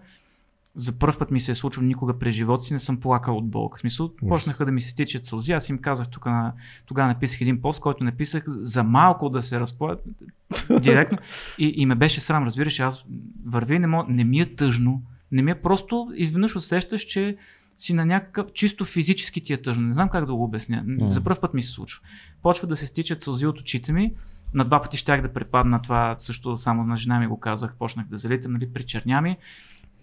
за 0.78 0.98
първ 0.98 1.18
път 1.18 1.30
ми 1.30 1.40
се 1.40 1.52
е 1.52 1.54
случило 1.54 1.86
никога 1.86 2.18
през 2.18 2.34
живота 2.34 2.62
си, 2.62 2.72
не 2.72 2.78
съм 2.78 3.00
плакал 3.00 3.36
от 3.36 3.48
болка. 3.50 3.76
В 3.76 3.80
смисъл, 3.80 4.10
почнаха 4.28 4.64
да 4.64 4.72
ми 4.72 4.80
се 4.80 4.90
стичат 4.90 5.24
сълзи. 5.24 5.52
Аз 5.52 5.68
им 5.68 5.78
казах, 5.78 6.08
тук 6.08 6.26
на, 6.26 6.52
тогава 6.86 7.08
написах 7.08 7.40
един 7.40 7.60
пост, 7.60 7.80
който 7.80 8.04
написах 8.04 8.44
за 8.46 8.84
малко 8.84 9.28
да 9.28 9.42
се 9.42 9.60
разплоят 9.60 10.04
директно. 10.80 11.18
И, 11.58 11.72
и 11.76 11.86
ме 11.86 11.94
беше 11.94 12.20
срам, 12.20 12.44
разбираш, 12.44 12.80
аз 12.80 13.04
върви 13.46 13.78
не, 13.78 13.86
мога, 13.86 14.12
не 14.12 14.24
ми 14.24 14.40
е 14.40 14.54
тъжно. 14.54 15.02
Не 15.32 15.42
ми 15.42 15.50
е 15.50 15.62
просто, 15.62 16.12
изведнъж 16.14 16.56
усещаш, 16.56 17.02
че 17.02 17.36
си 17.76 17.94
на 17.94 18.06
някакъв 18.06 18.46
чисто 18.52 18.84
физически 18.84 19.40
ти 19.40 19.52
е 19.52 19.62
тъжно. 19.62 19.86
Не 19.86 19.94
знам 19.94 20.08
как 20.08 20.26
да 20.26 20.34
го 20.34 20.44
обясня. 20.44 20.84
За 21.00 21.24
първ 21.24 21.40
път 21.40 21.54
ми 21.54 21.62
се 21.62 21.70
случва. 21.70 22.02
Почва 22.42 22.66
да 22.66 22.76
се 22.76 22.86
стичат 22.86 23.20
сълзи 23.20 23.46
от 23.46 23.60
очите 23.60 23.92
ми. 23.92 24.12
На 24.54 24.64
два 24.64 24.82
пъти 24.82 24.96
щях 24.96 25.22
да 25.22 25.32
препадна 25.32 25.82
това, 25.82 26.14
също 26.18 26.56
само 26.56 26.84
на 26.84 26.96
жена 26.96 27.20
ми 27.20 27.26
го 27.26 27.40
казах, 27.40 27.74
почнах 27.78 28.06
да 28.06 28.16
залитам, 28.16 28.52
нали, 28.52 28.72
причерня 28.72 29.20
ми. 29.20 29.36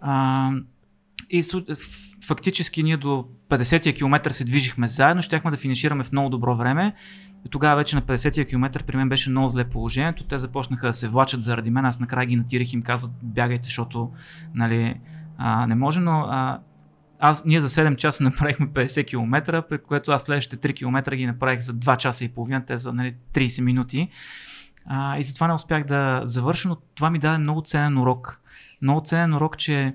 А, 0.08 0.52
и 1.30 1.44
фактически 2.26 2.84
ние 2.84 2.98
до 2.98 3.26
50-я 3.50 3.94
километър 3.94 4.32
се 4.32 4.44
движихме 4.44 4.88
заедно, 4.88 5.22
щяхме 5.22 5.52
да 5.52 5.58
финишираме 5.58 6.04
в 6.04 6.12
много 6.12 6.30
добро 6.30 6.56
време. 6.56 6.94
И 7.46 7.50
тогава 7.50 7.76
вече 7.76 7.96
на 7.96 8.02
50-я 8.02 8.46
километър 8.46 8.84
при 8.84 8.98
мен 8.98 9.10
беше 9.10 9.30
много 9.30 9.50
зле 9.50 9.64
положението. 9.64 10.24
Те 10.24 10.38
започнаха 10.38 10.88
да 10.88 10.94
се 10.94 11.08
влачат 11.08 11.44
заради 11.44 11.70
мен. 11.70 11.86
Аз 11.86 12.00
накрая 12.00 12.26
ги 12.26 12.36
натирих 12.36 12.74
и 12.74 12.76
им 12.76 12.82
казват 12.82 13.12
бягайте, 13.24 13.64
защото 13.64 14.12
нали, 14.54 15.00
а, 15.38 15.68
не 15.68 15.76
може, 15.76 16.00
но 16.00 16.20
а, 16.20 16.60
аз, 17.20 17.46
ние 17.46 17.62
за 17.62 17.70
7 17.70 17.96
часа 17.96 18.24
направихме 18.24 18.68
50 18.68 19.08
км, 19.08 19.64
при 19.70 19.78
което 19.78 20.12
аз 20.12 20.24
следващите 20.24 20.74
3 20.74 20.76
км 20.76 21.16
ги 21.16 21.26
направих 21.26 21.60
за 21.60 21.74
2 21.74 21.98
часа 21.98 22.26
и 22.26 22.30
половина, 22.30 22.66
те 22.66 22.78
за 22.78 22.94
нали, 22.94 23.16
30 23.34 23.62
минути. 23.62 24.10
А, 24.86 25.18
и 25.18 25.24
затова 25.24 25.48
не 25.48 25.54
успях 25.54 25.84
да 25.86 26.22
завърша, 26.26 26.68
но 26.68 26.78
това 26.96 27.10
ми 27.10 27.20
даде 27.20 27.38
много 27.38 27.62
ценен 27.62 27.98
урок. 27.98 28.42
Много 28.82 29.02
ценен 29.02 29.34
урок, 29.34 29.58
че 29.58 29.94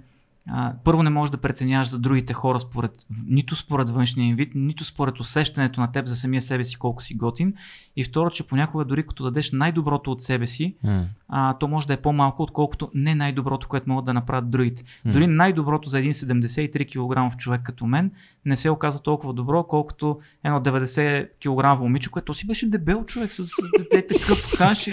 а, 0.48 0.74
първо 0.84 1.02
не 1.02 1.10
можеш 1.10 1.30
да 1.30 1.38
преценяваш 1.38 1.88
за 1.88 1.98
другите 1.98 2.32
хора 2.32 2.60
според, 2.60 2.92
нито 3.26 3.56
според 3.56 3.90
външния 3.90 4.28
им 4.28 4.36
вид, 4.36 4.52
нито 4.54 4.84
според 4.84 5.20
усещането 5.20 5.80
на 5.80 5.92
теб 5.92 6.06
за 6.06 6.16
самия 6.16 6.40
себе 6.40 6.64
си 6.64 6.76
колко 6.76 7.02
си 7.02 7.14
готин. 7.14 7.54
И 7.96 8.04
второ, 8.04 8.30
че 8.30 8.46
понякога 8.46 8.84
дори 8.84 9.06
като 9.06 9.24
дадеш 9.24 9.52
най-доброто 9.52 10.12
от 10.12 10.22
себе 10.22 10.46
си, 10.46 10.74
mm. 10.84 11.04
а, 11.28 11.54
то 11.54 11.68
може 11.68 11.86
да 11.86 11.94
е 11.94 11.96
по-малко, 11.96 12.42
отколкото 12.42 12.90
не 12.94 13.14
най-доброто, 13.14 13.68
което 13.68 13.88
могат 13.88 14.04
да 14.04 14.14
направят 14.14 14.50
другите. 14.50 14.82
Mm. 14.82 15.12
Дори 15.12 15.26
най-доброто 15.26 15.88
за 15.88 15.98
един 15.98 16.12
73 16.12 17.30
кг 17.30 17.38
човек 17.38 17.60
като 17.64 17.86
мен 17.86 18.10
не 18.44 18.56
се 18.56 18.70
оказа 18.70 19.02
толкова 19.02 19.32
добро, 19.32 19.64
колкото 19.64 20.20
едно 20.44 20.60
90 20.60 21.28
кг 21.76 21.80
момиче, 21.80 22.10
което 22.10 22.34
си 22.34 22.46
беше 22.46 22.70
дебел 22.70 23.04
човек 23.04 23.32
с 23.32 23.50
такъв 23.90 24.56
ханш 24.56 24.86
и 24.86 24.92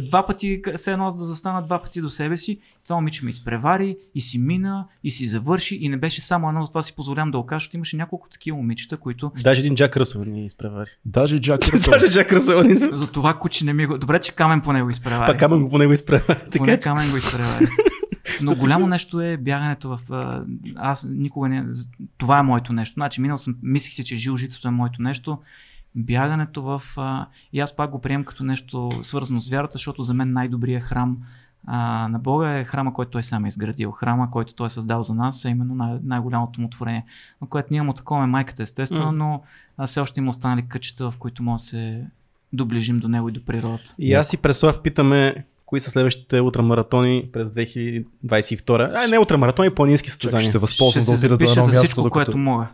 два 0.00 0.26
пъти, 0.26 0.62
все 0.76 0.92
едно 0.92 1.06
аз 1.06 1.18
да 1.18 1.24
застана 1.24 1.62
два 1.62 1.82
пъти 1.82 2.00
до 2.00 2.10
себе 2.10 2.36
си. 2.36 2.58
Това 2.84 2.96
момиче 2.96 3.24
ме 3.24 3.30
изпревари 3.30 3.96
и 4.14 4.20
си 4.20 4.38
мина 4.38 4.86
и 5.04 5.10
си 5.10 5.26
завърши 5.26 5.76
и 5.76 5.88
не 5.88 5.96
беше 5.96 6.20
само 6.20 6.48
едно, 6.48 6.64
затова 6.64 6.82
си 6.82 6.92
позволявам 6.96 7.30
да 7.30 7.38
окажа, 7.38 7.62
защото 7.64 7.76
имаше 7.76 7.96
няколко 7.96 8.28
такива 8.28 8.56
момичета, 8.56 8.96
които... 8.96 9.32
Даже 9.42 9.60
един 9.60 9.74
Джак 9.74 9.96
Ръсъл 9.96 10.24
ни 10.24 10.46
изпревари. 10.46 10.90
Даже 11.04 11.38
Джак 11.38 11.60
Ръсъл. 11.72 11.92
Даже 11.92 12.12
Джак 12.12 12.32
Ръсъл 12.32 12.62
ни 12.62 12.74
За 12.74 13.12
това 13.12 13.34
куче 13.34 13.64
не 13.64 13.72
ми 13.72 13.86
го... 13.86 13.98
Добре, 13.98 14.20
че 14.20 14.32
Камен 14.32 14.60
по 14.60 14.72
него 14.72 14.90
изпревари. 14.90 15.32
Па 15.32 15.38
Камен 15.38 15.70
по 15.70 15.78
него 15.78 15.92
изпревари. 15.92 16.38
Поне 16.56 16.80
Камен 16.80 17.10
го 17.10 17.16
изпревари. 17.16 17.66
Но 18.42 18.54
голямо 18.54 18.86
нещо 18.86 19.20
е 19.20 19.36
бягането 19.36 19.88
в... 19.88 20.00
Аз 20.76 21.06
никога 21.10 21.48
не... 21.48 21.64
Това 22.18 22.38
е 22.38 22.42
моето 22.42 22.72
нещо. 22.72 22.94
Значи, 22.94 23.20
минал 23.20 23.38
съм, 23.38 23.56
мислих 23.62 23.94
си, 23.94 24.04
че 24.04 24.16
жилжицата 24.16 24.68
е 24.68 24.70
моето 24.70 25.02
нещо. 25.02 25.38
Бягането 25.94 26.62
в... 26.62 26.82
И 27.52 27.60
аз 27.60 27.76
пак 27.76 27.90
го 27.90 28.00
приемам 28.00 28.24
като 28.24 28.44
нещо 28.44 28.90
свързано 29.02 29.40
с 29.40 29.48
вярата, 29.48 29.72
защото 29.72 30.02
за 30.02 30.14
мен 30.14 30.32
най-добрият 30.32 30.82
храм 30.82 31.18
а, 31.66 32.08
на 32.08 32.18
Бога 32.18 32.58
е 32.58 32.64
храма, 32.64 32.92
който 32.92 33.10
той 33.10 33.22
сам 33.22 33.44
е 33.44 33.48
изградил. 33.48 33.90
Храма, 33.90 34.30
който 34.30 34.54
той 34.54 34.66
е 34.66 34.70
създал 34.70 35.02
за 35.02 35.14
нас, 35.14 35.44
е 35.44 35.48
именно 35.48 35.74
най- 35.74 35.98
най-голямото 36.04 36.60
му 36.60 36.68
творение. 36.68 37.04
Но 37.40 37.46
което 37.46 37.68
ние 37.70 37.82
му 37.82 37.92
такова 37.92 38.24
е 38.24 38.26
майката, 38.26 38.62
естествено, 38.62 39.12
mm. 39.12 39.16
но 39.16 39.42
а, 39.78 39.86
все 39.86 40.00
още 40.00 40.20
има 40.20 40.30
останали 40.30 40.68
къчета, 40.68 41.10
в 41.10 41.16
които 41.18 41.42
може 41.42 41.60
да 41.62 41.66
се 41.66 42.06
доближим 42.52 42.98
до 42.98 43.08
него 43.08 43.28
и 43.28 43.32
до 43.32 43.44
природата. 43.44 43.94
И 43.98 44.14
аз 44.14 44.32
и 44.32 44.36
Преслав 44.36 44.82
питаме 44.82 45.44
кои 45.66 45.80
са 45.80 45.90
следващите 45.90 46.40
ултрамаратони 46.40 47.28
през 47.32 47.50
2022. 47.50 48.90
А, 48.94 49.08
не 49.08 49.18
ултрамаратони, 49.18 49.70
планински 49.70 50.10
състезания. 50.10 50.42
Ще 50.42 50.52
се 50.52 50.58
възползвам 50.58 51.04
да 51.04 51.12
отида 51.12 51.36
до 51.36 51.44
едно 51.50 51.62
за 51.62 51.72
всичко, 51.72 52.02
докато... 52.02 52.12
което 52.12 52.38
мога. 52.38 52.68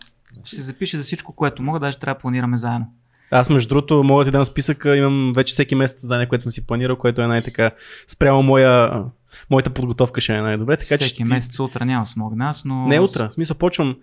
Ще 0.45 0.57
се 0.57 0.63
запише 0.63 0.97
за 0.97 1.03
всичко, 1.03 1.33
което 1.33 1.63
мога, 1.63 1.81
даже 1.81 1.99
трябва 1.99 2.15
да 2.15 2.21
планираме 2.21 2.57
заедно. 2.57 2.87
Аз 3.31 3.51
между 3.51 3.69
другото 3.69 4.05
мога 4.05 4.25
да 4.25 4.31
ти 4.31 4.33
дам 4.33 4.45
списъка, 4.45 4.97
имам 4.97 5.33
вече 5.37 5.53
всеки 5.53 5.75
месец 5.75 6.03
задание, 6.03 6.29
което 6.29 6.43
съм 6.43 6.53
си 6.53 6.67
планирал, 6.67 6.97
което 6.97 7.23
е 7.23 7.27
най-така 7.27 7.71
спрямо 8.09 8.43
моя, 8.43 9.05
моята 9.51 9.71
подготовка 9.71 10.21
ще 10.21 10.35
е 10.35 10.41
най-добре. 10.43 10.77
Така, 10.77 10.97
всеки 10.97 11.17
че 11.17 11.25
месец 11.25 11.61
утре 11.61 11.85
няма 11.85 12.07
смог 12.07 12.37
нас, 12.37 12.65
но... 12.65 12.87
Не 12.87 13.01
утре, 13.01 13.29
в 13.29 13.31
смисъл 13.31 13.57
почвам, 13.57 13.97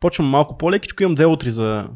почвам 0.00 0.28
малко 0.28 0.58
по-лекичко, 0.58 1.02
имам 1.02 1.14
две 1.14 1.26
утри 1.26 1.50
за, 1.50 1.86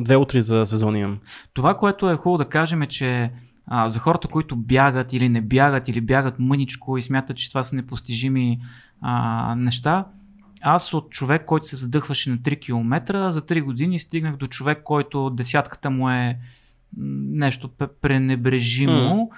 две 0.00 0.16
утри 0.16 0.42
за 0.42 0.66
сезон 0.66 0.96
имам. 0.96 1.18
Това, 1.54 1.74
което 1.74 2.10
е 2.10 2.16
хубаво 2.16 2.38
да 2.38 2.48
кажем 2.48 2.82
е, 2.82 2.86
че 2.86 3.30
а, 3.66 3.88
за 3.88 3.98
хората, 3.98 4.28
които 4.28 4.56
бягат 4.56 5.12
или 5.12 5.28
не 5.28 5.40
бягат, 5.40 5.88
или 5.88 6.00
бягат 6.00 6.34
мъничко 6.38 6.98
и 6.98 7.02
смятат, 7.02 7.36
че 7.36 7.48
това 7.48 7.62
са 7.62 7.76
непостижими 7.76 8.58
а, 9.00 9.54
неща, 9.54 10.04
аз 10.60 10.94
от 10.94 11.10
човек, 11.10 11.44
който 11.44 11.66
се 11.66 11.76
задъхваше 11.76 12.30
на 12.30 12.38
3 12.38 12.60
км, 12.60 13.30
за 13.30 13.42
3 13.42 13.62
години 13.62 13.98
стигнах 13.98 14.36
до 14.36 14.46
човек, 14.46 14.82
който 14.84 15.30
десятката 15.30 15.90
му 15.90 16.10
е 16.10 16.38
нещо 16.96 17.70
пренебрежимо. 18.02 18.92
Mm. 18.92 19.28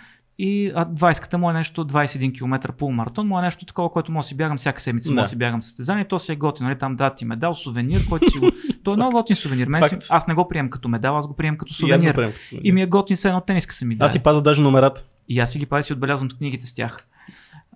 И 0.43 0.73
20-ката 0.75 1.35
му 1.35 1.51
е 1.51 1.53
нещо 1.53 1.87
21 1.87 2.39
км 2.39 2.73
полумаратон, 2.73 3.27
му 3.27 3.39
е 3.39 3.43
нещо 3.43 3.67
такова, 3.67 3.93
което 3.93 4.13
може 4.13 4.25
да 4.25 4.29
си 4.29 4.37
бягам 4.37 4.57
всяка 4.57 4.81
седмица, 4.81 5.09
да. 5.09 5.15
може 5.15 5.23
да 5.23 5.29
си 5.29 5.37
бягам 5.37 5.63
състезание, 5.63 6.05
то 6.05 6.19
си 6.19 6.33
е 6.33 6.37
готино, 6.37 6.69
нали, 6.69 6.79
там 6.79 6.97
ти 7.17 7.25
медал, 7.25 7.55
сувенир, 7.55 8.09
който 8.09 8.31
си 8.31 8.39
го... 8.39 8.51
То 8.85 8.93
е 8.93 8.97
много 8.97 9.13
готин 9.13 9.37
сувенир. 9.37 9.67
Мен 9.67 9.83
си... 9.89 9.97
Аз 10.11 10.27
не 10.27 10.35
го 10.35 10.49
приемам 10.49 10.71
като 10.71 10.89
медал, 10.89 11.19
аз 11.19 11.27
го 11.27 11.37
приемам 11.37 11.59
като 11.59 11.75
сувенир. 11.75 12.15
И, 12.15 12.17
като 12.17 12.33
сувенир. 12.43 12.65
и 12.65 12.73
ми 12.73 12.83
е 12.83 12.87
готин 12.87 13.17
се 13.17 13.29
едно 13.29 13.41
тениска 13.41 13.75
са 13.75 13.87
ми 13.87 13.97
Аз 13.99 14.13
си 14.13 14.19
паза 14.19 14.43
даже 14.43 14.63
номерата. 14.63 15.05
И 15.29 15.41
аз 15.41 15.53
си 15.53 15.59
ги 15.59 15.67
пазя 15.67 15.83
си 15.83 15.93
отбелязвам 15.93 16.29
книгите 16.39 16.67
с 16.67 16.75
тях. 16.75 17.07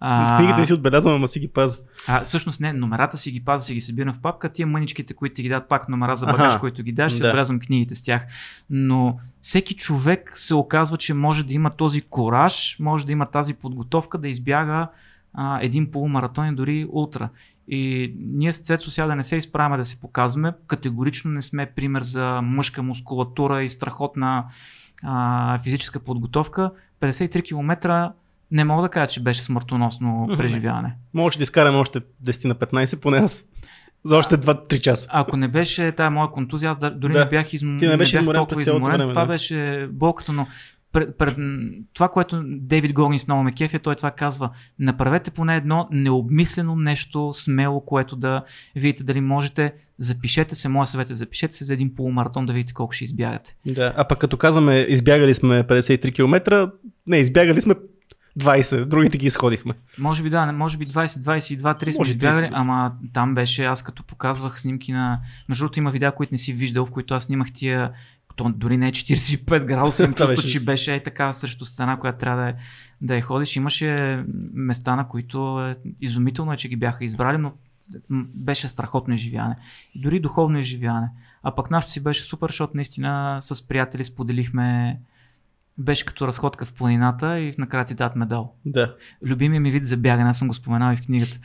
А, 0.00 0.38
Книгите 0.38 0.66
си 0.66 0.72
отбелязвам, 0.72 1.14
ама 1.14 1.28
си 1.28 1.40
ги 1.40 1.48
паза. 1.48 1.78
А, 2.08 2.20
всъщност 2.24 2.60
не, 2.60 2.72
номерата 2.72 3.16
си 3.16 3.30
ги 3.30 3.44
паза, 3.44 3.64
си 3.64 3.74
ги 3.74 3.80
събирам 3.80 4.14
в 4.14 4.20
папка, 4.20 4.52
тия 4.52 4.66
мъничките, 4.66 5.14
които 5.14 5.34
ти 5.34 5.42
ги 5.42 5.48
дадат 5.48 5.68
пак 5.68 5.88
номера 5.88 6.16
за 6.16 6.26
багаж, 6.26 6.56
които 6.56 6.82
ги 6.82 6.92
даш, 6.92 7.12
си 7.12 7.20
да. 7.20 7.26
отбелязвам 7.26 7.60
книгите 7.60 7.94
с 7.94 8.02
тях. 8.02 8.26
Но 8.70 9.18
всеки 9.40 9.74
човек 9.74 10.32
се 10.34 10.54
оказва, 10.54 10.96
че 10.96 11.14
може 11.14 11.46
да 11.46 11.52
има 11.52 11.70
този 11.70 12.00
кораж, 12.00 12.76
може 12.80 13.06
да 13.06 13.12
има 13.12 13.26
тази 13.26 13.54
подготовка 13.54 14.18
да 14.18 14.28
избяга 14.28 14.88
а, 15.34 15.58
един 15.62 15.90
полумаратон 15.90 16.48
и 16.48 16.54
дори 16.54 16.86
ултра. 16.92 17.28
И 17.68 18.14
ние 18.18 18.52
с 18.52 18.58
Цецо 18.58 18.90
сега 18.90 19.06
да 19.06 19.16
не 19.16 19.24
се 19.24 19.36
изправяме 19.36 19.76
да 19.76 19.84
се 19.84 20.00
показваме, 20.00 20.52
категорично 20.66 21.30
не 21.30 21.42
сме 21.42 21.66
пример 21.66 22.02
за 22.02 22.40
мъжка 22.42 22.82
мускулатура 22.82 23.62
и 23.62 23.68
страхотна 23.68 24.44
а, 25.02 25.58
физическа 25.58 26.00
подготовка. 26.00 26.70
53 27.00 27.44
км 27.44 28.12
не 28.50 28.64
мога 28.64 28.82
да 28.82 28.88
кажа, 28.88 29.06
че 29.06 29.22
беше 29.22 29.42
смъртоносно 29.42 30.28
преживяване. 30.38 30.96
Може 31.14 31.38
да 31.38 31.42
изкараме 31.42 31.78
още 31.78 32.00
10 32.00 32.44
на 32.48 32.54
15, 32.54 33.00
поне 33.00 33.16
аз. 33.16 33.44
За 34.04 34.16
още 34.16 34.38
2-3 34.38 34.80
часа. 34.80 35.08
Ако 35.12 35.36
не 35.36 35.48
беше 35.48 35.92
тая 35.92 36.10
моя 36.10 36.30
контузия, 36.30 36.70
аз 36.70 36.78
дори 36.78 37.12
да. 37.12 37.18
не 37.18 37.28
бях, 37.30 37.52
изм... 37.52 37.76
Ти 37.78 37.86
не 37.86 37.96
беше 37.96 38.20
не 38.20 38.26
бях 38.26 38.34
толкова 38.34 38.60
изморен. 38.60 38.96
Време, 38.96 39.08
това 39.08 39.22
да. 39.22 39.28
беше 39.28 39.88
болката, 39.92 40.32
но 40.32 40.46
пред, 40.94 41.18
пред, 41.18 41.36
това, 41.94 42.08
което 42.08 42.42
Дейвид 42.46 42.92
Горнис 42.92 43.26
много 43.26 43.42
ме 43.42 43.52
кефи, 43.52 43.78
той 43.78 43.94
това 43.94 44.10
казва, 44.10 44.50
направете 44.78 45.30
поне 45.30 45.56
едно 45.56 45.88
необмислено 45.90 46.76
нещо, 46.76 47.30
смело, 47.32 47.80
което 47.80 48.16
да 48.16 48.42
видите 48.76 49.04
дали 49.04 49.20
можете, 49.20 49.72
запишете 49.98 50.54
се, 50.54 50.68
моя 50.68 50.86
съвет 50.86 51.10
е 51.10 51.14
запишете 51.14 51.56
се 51.56 51.64
за 51.64 51.72
един 51.72 51.94
полумаратон 51.94 52.46
да 52.46 52.52
видите 52.52 52.72
колко 52.72 52.92
ще 52.92 53.04
избягате. 53.04 53.56
Да, 53.66 53.92
а 53.96 54.08
пък 54.08 54.18
като 54.18 54.36
казваме 54.36 54.86
избягали 54.88 55.34
сме 55.34 55.64
53 55.64 56.14
км, 56.14 56.70
не, 57.06 57.16
избягали 57.16 57.60
сме 57.60 57.74
20, 58.40 58.84
другите 58.84 59.18
ги 59.18 59.26
изходихме. 59.26 59.72
Може 59.98 60.22
би 60.22 60.30
да, 60.30 60.52
може 60.52 60.76
би 60.76 60.86
20, 60.86 61.06
22, 61.06 61.82
30 61.84 61.90
сме 61.90 62.08
избягали, 62.08 62.50
ама 62.52 62.92
там 63.12 63.34
беше, 63.34 63.64
аз 63.64 63.82
като 63.82 64.02
показвах 64.02 64.60
снимки 64.60 64.92
на... 64.92 65.20
Между 65.48 65.64
другото 65.64 65.78
има 65.78 65.90
видеа, 65.90 66.12
които 66.12 66.34
не 66.34 66.38
си 66.38 66.52
виждал, 66.52 66.86
в 66.86 66.90
които 66.90 67.14
аз 67.14 67.24
снимах 67.24 67.52
тия 67.52 67.92
то 68.36 68.52
дори 68.56 68.76
не 68.76 68.88
е 68.88 68.92
45 68.92 69.64
градуса, 69.64 70.04
им 70.04 70.12
чувство, 70.12 70.48
че 70.48 70.64
беше 70.64 70.94
е 70.94 71.02
така 71.02 71.32
срещу 71.32 71.64
стена, 71.64 72.00
която 72.00 72.18
трябва 72.18 72.42
да, 72.42 72.48
е, 72.48 72.54
да 73.00 73.14
я 73.14 73.22
ходиш. 73.22 73.56
Имаше 73.56 74.24
места, 74.54 74.96
на 74.96 75.08
които 75.08 75.66
е 75.68 75.76
изумително 76.00 76.52
е, 76.52 76.56
че 76.56 76.68
ги 76.68 76.76
бяха 76.76 77.04
избрали, 77.04 77.38
но 77.38 77.52
беше 78.34 78.68
страхотно 78.68 79.14
изживяване. 79.14 79.56
И 79.94 80.00
дори 80.00 80.20
духовно 80.20 80.58
изживяване. 80.58 81.08
А 81.42 81.54
пък 81.54 81.70
нашото 81.70 81.92
си 81.92 82.00
беше 82.00 82.22
супер, 82.22 82.48
защото 82.48 82.72
наистина 82.74 83.38
с 83.40 83.68
приятели 83.68 84.04
споделихме 84.04 84.98
беше 85.78 86.04
като 86.04 86.26
разходка 86.26 86.64
в 86.64 86.72
планината 86.72 87.40
и 87.40 87.52
накрая 87.58 87.84
ти 87.84 87.94
дадат 87.94 88.16
медал. 88.16 88.54
Да. 88.64 88.94
Любимия 89.24 89.60
ми 89.60 89.70
вид 89.70 89.86
за 89.86 89.96
бягане, 89.96 90.30
аз 90.30 90.38
съм 90.38 90.48
го 90.48 90.54
споменал 90.54 90.92
и 90.92 90.96
в 90.96 91.02
книгата. 91.02 91.38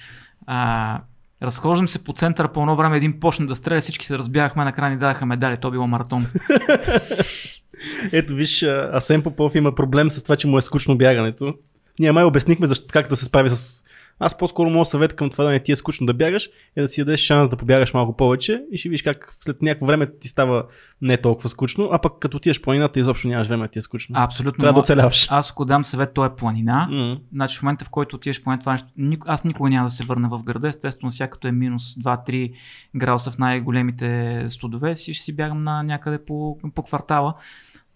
А, 0.45 1.01
разхождам 1.41 1.87
се 1.87 2.03
по 2.03 2.13
центъра 2.13 2.51
по 2.51 2.59
едно 2.59 2.75
време, 2.75 2.97
един 2.97 3.19
почна 3.19 3.47
да 3.47 3.55
стреля, 3.55 3.79
всички 3.79 4.05
се 4.05 4.17
разбягахме, 4.17 4.63
накрая 4.63 4.91
ни 4.91 4.97
дадаха 4.97 5.25
медали, 5.25 5.57
то 5.57 5.71
било 5.71 5.87
маратон. 5.87 6.27
Ето 8.11 8.33
виж, 8.33 8.63
Асен 8.63 9.23
Попов 9.23 9.55
има 9.55 9.75
проблем 9.75 10.09
с 10.09 10.23
това, 10.23 10.35
че 10.35 10.47
му 10.47 10.57
е 10.57 10.61
скучно 10.61 10.97
бягането. 10.97 11.53
Ние 11.99 12.11
май 12.11 12.23
обяснихме 12.23 12.67
защо, 12.67 12.85
как 12.91 13.07
да 13.07 13.15
се 13.15 13.25
справи 13.25 13.49
с... 13.49 13.83
Аз 14.19 14.37
по-скоро 14.37 14.69
моят 14.69 14.87
съвет 14.87 15.15
към 15.15 15.29
това 15.29 15.43
да 15.43 15.49
не 15.49 15.59
ти 15.59 15.71
е 15.71 15.75
скучно 15.75 16.07
да 16.07 16.13
бягаш 16.13 16.49
е 16.75 16.81
да 16.81 16.87
си 16.87 17.01
дадеш 17.01 17.19
шанс 17.19 17.49
да 17.49 17.57
побягаш 17.57 17.93
малко 17.93 18.17
повече 18.17 18.63
и 18.71 18.77
ще 18.77 18.89
видиш 18.89 19.03
как 19.03 19.35
след 19.39 19.61
някакво 19.61 19.85
време 19.85 20.17
ти 20.19 20.27
става 20.27 20.65
не 21.01 21.17
толкова 21.17 21.49
скучно, 21.49 21.89
а 21.91 21.99
пък 21.99 22.13
като 22.19 22.37
отидеш 22.37 22.61
планината 22.61 22.99
изобщо 22.99 23.27
нямаш 23.27 23.47
време 23.47 23.65
да 23.65 23.71
ти 23.71 23.79
е 23.79 23.81
скучно. 23.81 24.15
Абсолютно. 24.19 24.61
Трябва 24.61 24.73
да 24.73 24.79
оцеляваш. 24.79 25.27
Аз 25.31 25.51
ако 25.51 25.65
дам 25.65 25.85
съвет, 25.85 26.13
то 26.13 26.25
е 26.25 26.35
планина. 26.35 26.87
М. 26.91 27.17
Значи 27.33 27.57
в 27.57 27.61
момента, 27.61 27.85
в 27.85 27.89
който 27.89 28.15
отидеш 28.15 28.43
по 28.43 28.57
това 28.59 28.71
нещо, 28.73 28.87
аз 29.25 29.43
никога 29.43 29.69
няма 29.69 29.85
да 29.85 29.89
се 29.89 30.03
върна 30.03 30.29
в 30.29 30.43
града. 30.43 30.67
Естествено, 30.67 31.11
сега 31.11 31.29
като 31.29 31.47
е 31.47 31.51
минус 31.51 31.95
2-3 31.95 32.53
градуса 32.95 33.31
в 33.31 33.37
най-големите 33.37 34.43
студове, 34.47 34.95
си 34.95 35.13
ще 35.13 35.23
си 35.23 35.35
бягам 35.35 35.63
на 35.63 35.83
някъде 35.83 36.25
по, 36.25 36.57
по 36.75 36.83
квартала. 36.83 37.33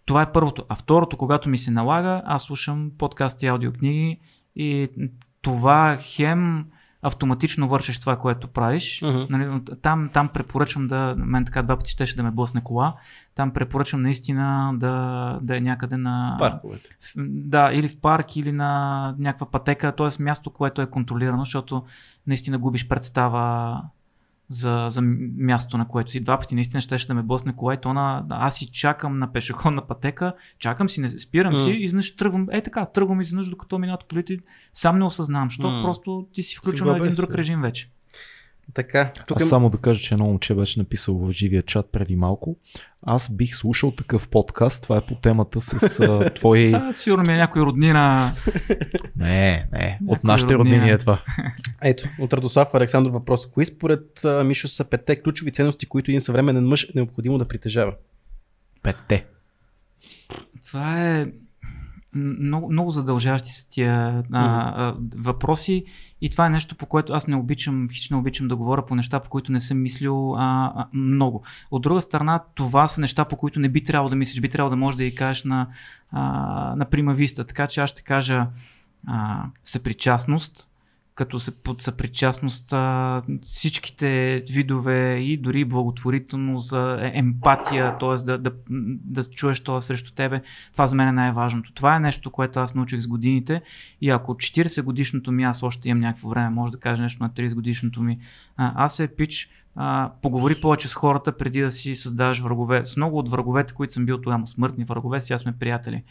Това 0.06 0.22
е 0.22 0.32
първото. 0.32 0.66
А 0.70 0.76
второто, 0.76 1.18
когато 1.18 1.50
ми 1.50 1.58
се 1.58 1.72
налага, 1.72 2.22
аз 2.26 2.44
слушам 2.44 2.92
подкасти 2.98 3.46
и 3.46 3.50
аудиокниги 3.50 4.20
и 4.56 4.90
това 5.44 5.98
хем 6.00 6.66
автоматично 7.02 7.68
вършиш 7.68 8.00
това, 8.00 8.16
което 8.18 8.48
правиш. 8.48 9.02
Мгм. 9.02 9.26
Нали, 9.30 9.62
там, 9.82 10.10
там 10.14 10.28
препоръчвам 10.28 10.88
да, 10.88 11.16
мен 11.18 11.46
така 11.46 11.62
два 11.62 11.78
пъти 11.78 11.92
щеше 11.92 12.16
да 12.16 12.24
ме 12.24 12.32
блъсне 12.32 12.62
кола, 12.62 12.94
там 13.36 13.52
препоръчвам 13.52 14.02
наистина 14.02 14.74
да, 14.76 15.40
да 15.42 15.58
е 15.58 15.62
някъде 15.62 15.98
на... 15.98 16.36
Парковете. 16.40 16.90
В- 17.02 17.14
Да, 17.28 17.72
или 17.74 17.88
в 17.88 17.98
парк, 18.02 18.36
или 18.36 18.52
на 18.52 19.16
някаква 19.20 19.52
пътека, 19.52 19.92
т.е. 19.92 20.24
място, 20.24 20.50
което 20.50 20.82
е 20.82 20.90
контролирано, 20.90 21.46
защото 21.46 21.84
наистина 22.28 22.58
губиш 22.58 22.88
представа 22.88 23.82
за, 24.54 24.88
за 24.90 25.02
място, 25.38 25.78
на 25.78 25.88
което 25.88 26.12
си. 26.12 26.20
Два 26.20 26.40
пъти 26.40 26.56
наистина 26.56 26.82
щеше 26.82 27.08
да 27.08 27.14
ме 27.14 27.24
блъсне 27.24 27.56
кола 27.56 27.74
и 27.74 27.78
то 27.82 27.94
на, 27.94 28.26
аз 28.30 28.56
си 28.56 28.72
чакам 28.72 29.20
на 29.20 29.34
пешеходна 29.34 29.88
пътека, 29.88 30.34
чакам 30.60 30.90
си, 30.90 31.02
не 31.02 31.10
спирам 31.10 31.58
си 31.58 31.70
М. 31.70 31.76
и 31.76 31.84
изведнъж 31.84 32.16
тръгвам, 32.16 32.48
е 32.52 32.62
така, 32.62 32.86
тръгвам 32.86 33.22
изведнъж 33.22 33.50
докато 33.50 33.80
минат 33.80 34.04
колите, 34.10 34.38
сам 34.74 34.98
не 35.00 35.06
осъзнавам, 35.06 35.50
защото 35.50 35.70
М. 35.70 35.84
просто 35.84 36.28
ти 36.34 36.42
си 36.42 36.56
включил 36.56 36.86
на 36.86 36.98
един 36.98 37.16
друг 37.16 37.32
си. 37.32 37.38
режим 37.38 37.62
вече. 37.62 37.90
Така, 38.74 39.12
тук 39.28 39.38
Аз 39.38 39.44
е... 39.44 39.46
само 39.46 39.70
да 39.70 39.78
кажа, 39.78 40.02
че 40.02 40.14
едно 40.14 40.26
момче 40.26 40.56
беше 40.56 40.80
написал 40.80 41.16
в 41.16 41.32
живия 41.32 41.62
чат 41.64 41.90
преди 41.92 42.16
малко. 42.16 42.58
Аз 43.02 43.36
бих 43.36 43.56
слушал 43.56 43.92
такъв 43.92 44.28
подкаст. 44.28 44.84
Това 44.84 44.98
е 44.98 45.02
по 45.02 45.16
темата 45.16 45.62
с 45.62 46.00
а, 46.00 46.30
твои... 46.36 46.74
Сигурно 46.92 47.24
ми 47.24 47.34
е 47.34 47.38
някой 47.38 47.62
роднина. 47.62 48.34
Не, 49.16 49.68
не. 49.72 50.00
От 50.02 50.08
Някой 50.08 50.28
нашите 50.28 50.54
роднина. 50.54 50.76
роднини 50.76 50.94
е 50.94 50.98
това. 50.98 51.22
Ето, 51.82 52.10
от 52.20 52.34
Радослав 52.34 52.74
Александров 52.74 53.14
въпрос. 53.14 53.52
Кои 53.52 53.66
според 53.66 54.26
а, 54.26 54.44
Мишо 54.44 54.68
са 54.68 54.86
петте 54.86 55.22
ключови 55.22 55.52
ценности, 55.52 55.86
които 55.86 56.12
един 56.12 56.22
съвременен 56.22 56.68
мъж 56.68 56.84
е 56.84 56.92
необходимо 56.96 57.38
да 57.38 57.48
притежава? 57.48 57.94
Петте. 58.84 59.26
Това 60.66 61.10
е 61.12 61.28
много, 62.16 62.72
много 62.72 62.92
задължаващи 62.92 63.52
са 63.52 63.70
тия 63.70 64.24
а, 64.32 64.74
а, 64.76 64.96
въпроси 65.16 65.86
и 66.22 66.30
това 66.30 66.46
е 66.46 66.50
нещо, 66.50 66.76
по 66.76 66.86
което 66.86 67.14
аз 67.14 67.28
не 67.28 67.36
обичам, 67.36 67.88
хич 67.92 68.10
не 68.10 68.18
обичам 68.18 68.48
да 68.48 68.56
говоря 68.56 68.86
по 68.86 68.96
неща, 68.96 69.20
по 69.20 69.30
които 69.30 69.52
не 69.52 69.60
съм 69.60 69.82
мислил 69.82 70.36
а, 70.36 70.74
а, 70.76 70.88
много. 70.94 71.44
От 71.72 71.82
друга 71.82 72.02
страна, 72.02 72.44
това 72.56 72.88
са 72.88 73.02
неща, 73.02 73.26
по 73.26 73.36
които 73.36 73.60
не 73.60 73.70
би 73.70 73.84
трябвало 73.84 74.10
да 74.10 74.16
мислиш, 74.16 74.42
би 74.42 74.50
трябвало 74.50 74.70
да 74.70 74.76
можеш 74.76 74.98
да 74.98 75.04
ги 75.04 75.16
кажеш 75.16 75.44
на, 75.44 75.68
а, 76.12 76.22
на 76.76 76.86
прима 76.86 77.14
виста. 77.14 77.44
Така 77.44 77.68
че 77.68 77.82
аз 77.82 77.90
ще 77.90 78.02
кажа 78.02 78.48
а, 79.08 79.46
съпричастност, 79.64 80.70
като 81.16 81.40
се 81.40 81.52
под 81.52 81.82
съпричастност 81.82 82.74
всичките 83.42 84.42
видове 84.50 85.16
и 85.16 85.38
дори 85.38 85.66
благотворителност, 85.66 86.74
а, 86.74 86.98
е- 87.02 87.12
емпатия, 87.16 87.98
т.е. 87.98 88.26
Да, 88.26 88.38
да, 88.38 88.52
да 89.06 89.24
чуеш 89.24 89.60
това 89.60 89.82
срещу 89.82 90.14
тебе, 90.14 90.42
това 90.72 90.88
за 90.88 90.96
мен 90.96 91.08
е 91.08 91.12
най-важното. 91.12 91.74
Това 91.74 91.96
е 91.96 92.00
нещо, 92.00 92.32
което 92.32 92.60
аз 92.60 92.76
научих 92.76 93.00
с 93.00 93.08
годините 93.08 93.62
и 94.02 94.10
ако 94.10 94.34
40 94.34 94.82
годишното 94.82 95.32
ми, 95.32 95.44
аз 95.44 95.64
още 95.64 95.90
имам 95.90 96.02
някакво 96.02 96.30
време, 96.30 96.50
може 96.50 96.72
да 96.72 96.80
кажа 96.80 97.04
нещо 97.04 97.24
на 97.24 97.30
30 97.30 97.54
годишното 97.54 98.02
ми, 98.02 98.20
аз 98.58 99.00
е 99.00 99.08
пич, 99.08 99.50
а, 99.76 100.12
поговори 100.22 100.62
повече 100.62 100.88
с 100.88 100.94
хората 100.94 101.38
преди 101.38 101.62
да 101.62 101.72
си 101.72 101.96
създаваш 101.96 102.40
врагове. 102.40 102.86
С 102.86 102.98
много 102.98 103.18
от 103.18 103.30
враговете, 103.30 103.74
които 103.74 103.94
съм 103.94 104.06
бил 104.06 104.22
тогава 104.22 104.48
смъртни 104.48 104.84
врагове, 104.84 105.22
сега 105.22 105.38
сме 105.38 105.52
приятели. 105.52 106.04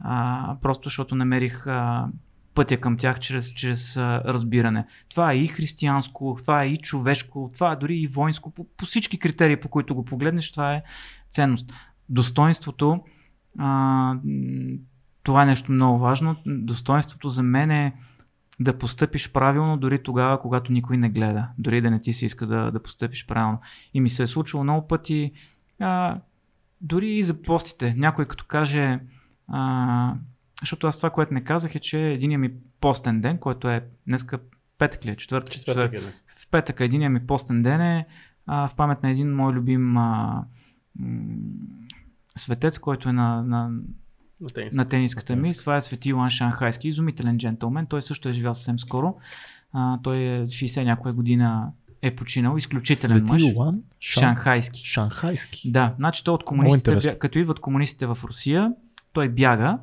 А, 0.00 0.56
просто 0.62 0.88
защото 0.88 1.14
намерих 1.14 1.66
а, 1.66 2.08
пътя 2.54 2.76
към 2.76 2.96
тях 2.96 3.20
чрез, 3.20 3.52
чрез 3.52 3.96
разбиране. 3.96 4.86
Това 5.08 5.32
е 5.32 5.36
и 5.36 5.46
християнско, 5.46 6.36
това 6.42 6.62
е 6.62 6.66
и 6.66 6.76
човешко, 6.76 7.50
това 7.54 7.72
е 7.72 7.76
дори 7.76 7.96
и 7.96 8.06
воинско. 8.06 8.50
По, 8.50 8.66
по 8.76 8.84
всички 8.84 9.18
критерии, 9.18 9.56
по 9.56 9.68
които 9.68 9.94
го 9.94 10.04
погледнеш, 10.04 10.52
това 10.52 10.74
е 10.74 10.82
ценност. 11.30 11.72
Достоинството, 12.08 13.00
а, 13.58 14.16
това 15.22 15.42
е 15.42 15.46
нещо 15.46 15.72
много 15.72 15.98
важно. 15.98 16.36
Достоинството 16.46 17.28
за 17.28 17.42
мен 17.42 17.70
е 17.70 17.94
да 18.60 18.78
постъпиш 18.78 19.32
правилно 19.32 19.76
дори 19.76 20.02
тогава, 20.02 20.40
когато 20.40 20.72
никой 20.72 20.96
не 20.96 21.10
гледа. 21.10 21.48
Дори 21.58 21.80
да 21.80 21.90
не 21.90 22.00
ти 22.00 22.12
се 22.12 22.26
иска 22.26 22.46
да, 22.46 22.70
да 22.70 22.82
постъпиш 22.82 23.26
правилно. 23.26 23.58
И 23.94 24.00
ми 24.00 24.08
се 24.08 24.22
е 24.22 24.26
случвало 24.26 24.64
много 24.64 24.88
пъти, 24.88 25.32
а, 25.80 26.18
дори 26.80 27.08
и 27.08 27.22
за 27.22 27.42
постите. 27.42 27.94
Някой 27.96 28.24
като 28.24 28.44
каже, 28.44 29.00
а, 29.48 30.14
защото 30.62 30.86
аз 30.86 30.96
това, 30.96 31.10
което 31.10 31.34
не 31.34 31.44
казах 31.44 31.74
е, 31.74 31.80
че 31.80 32.00
единия 32.02 32.38
ми 32.38 32.50
постен 32.80 33.20
ден, 33.20 33.38
който 33.38 33.68
е 33.68 33.84
днеска 34.06 34.38
петък 34.78 35.04
ли 35.04 35.10
е, 35.10 35.16
четвъртък, 35.16 35.52
Четвъртък 35.52 35.92
е 35.92 36.00
днес. 36.00 36.24
в 36.36 36.48
петък 36.50 36.80
единия 36.80 37.10
ми 37.10 37.26
постен 37.26 37.62
ден 37.62 37.80
е 37.80 38.06
а, 38.46 38.68
в 38.68 38.74
памет 38.74 39.02
на 39.02 39.10
един 39.10 39.34
мой 39.34 39.52
любим 39.52 39.96
а, 39.96 40.44
м, 40.98 41.26
светец, 42.36 42.78
който 42.78 43.08
е 43.08 43.12
на, 43.12 43.42
на, 43.42 43.68
На 44.40 44.46
тенис. 44.54 44.74
на 44.74 44.84
тениската 44.84 45.36
На 45.36 45.42
ми. 45.42 45.52
Това 45.54 45.76
е 45.76 45.80
Свети 45.80 46.08
Йоан 46.08 46.30
Шанхайски, 46.30 46.88
изумителен 46.88 47.38
джентълмен. 47.38 47.86
Той 47.86 48.02
също 48.02 48.28
е 48.28 48.32
живял 48.32 48.54
съвсем 48.54 48.78
скоро. 48.78 49.14
А, 49.72 49.98
той 50.02 50.16
е 50.16 50.42
60 50.42 50.84
някоя 50.84 51.14
година 51.14 51.70
е 52.02 52.16
починал. 52.16 52.56
Изключителен 52.56 53.18
Свети 53.18 53.32
мъж. 53.32 53.42
Йоан 53.44 53.82
Шан... 54.00 54.20
Шанхайски. 54.22 54.86
Шанхайски. 54.86 55.72
Да, 55.72 55.94
значи 55.96 56.24
той 56.24 56.34
от 56.34 56.44
комунистите, 56.44 56.90
бя- 56.90 57.18
като 57.18 57.38
идват 57.38 57.60
комунистите 57.60 58.06
в 58.06 58.18
Русия, 58.24 58.72
той 59.12 59.28
бяга 59.28 59.78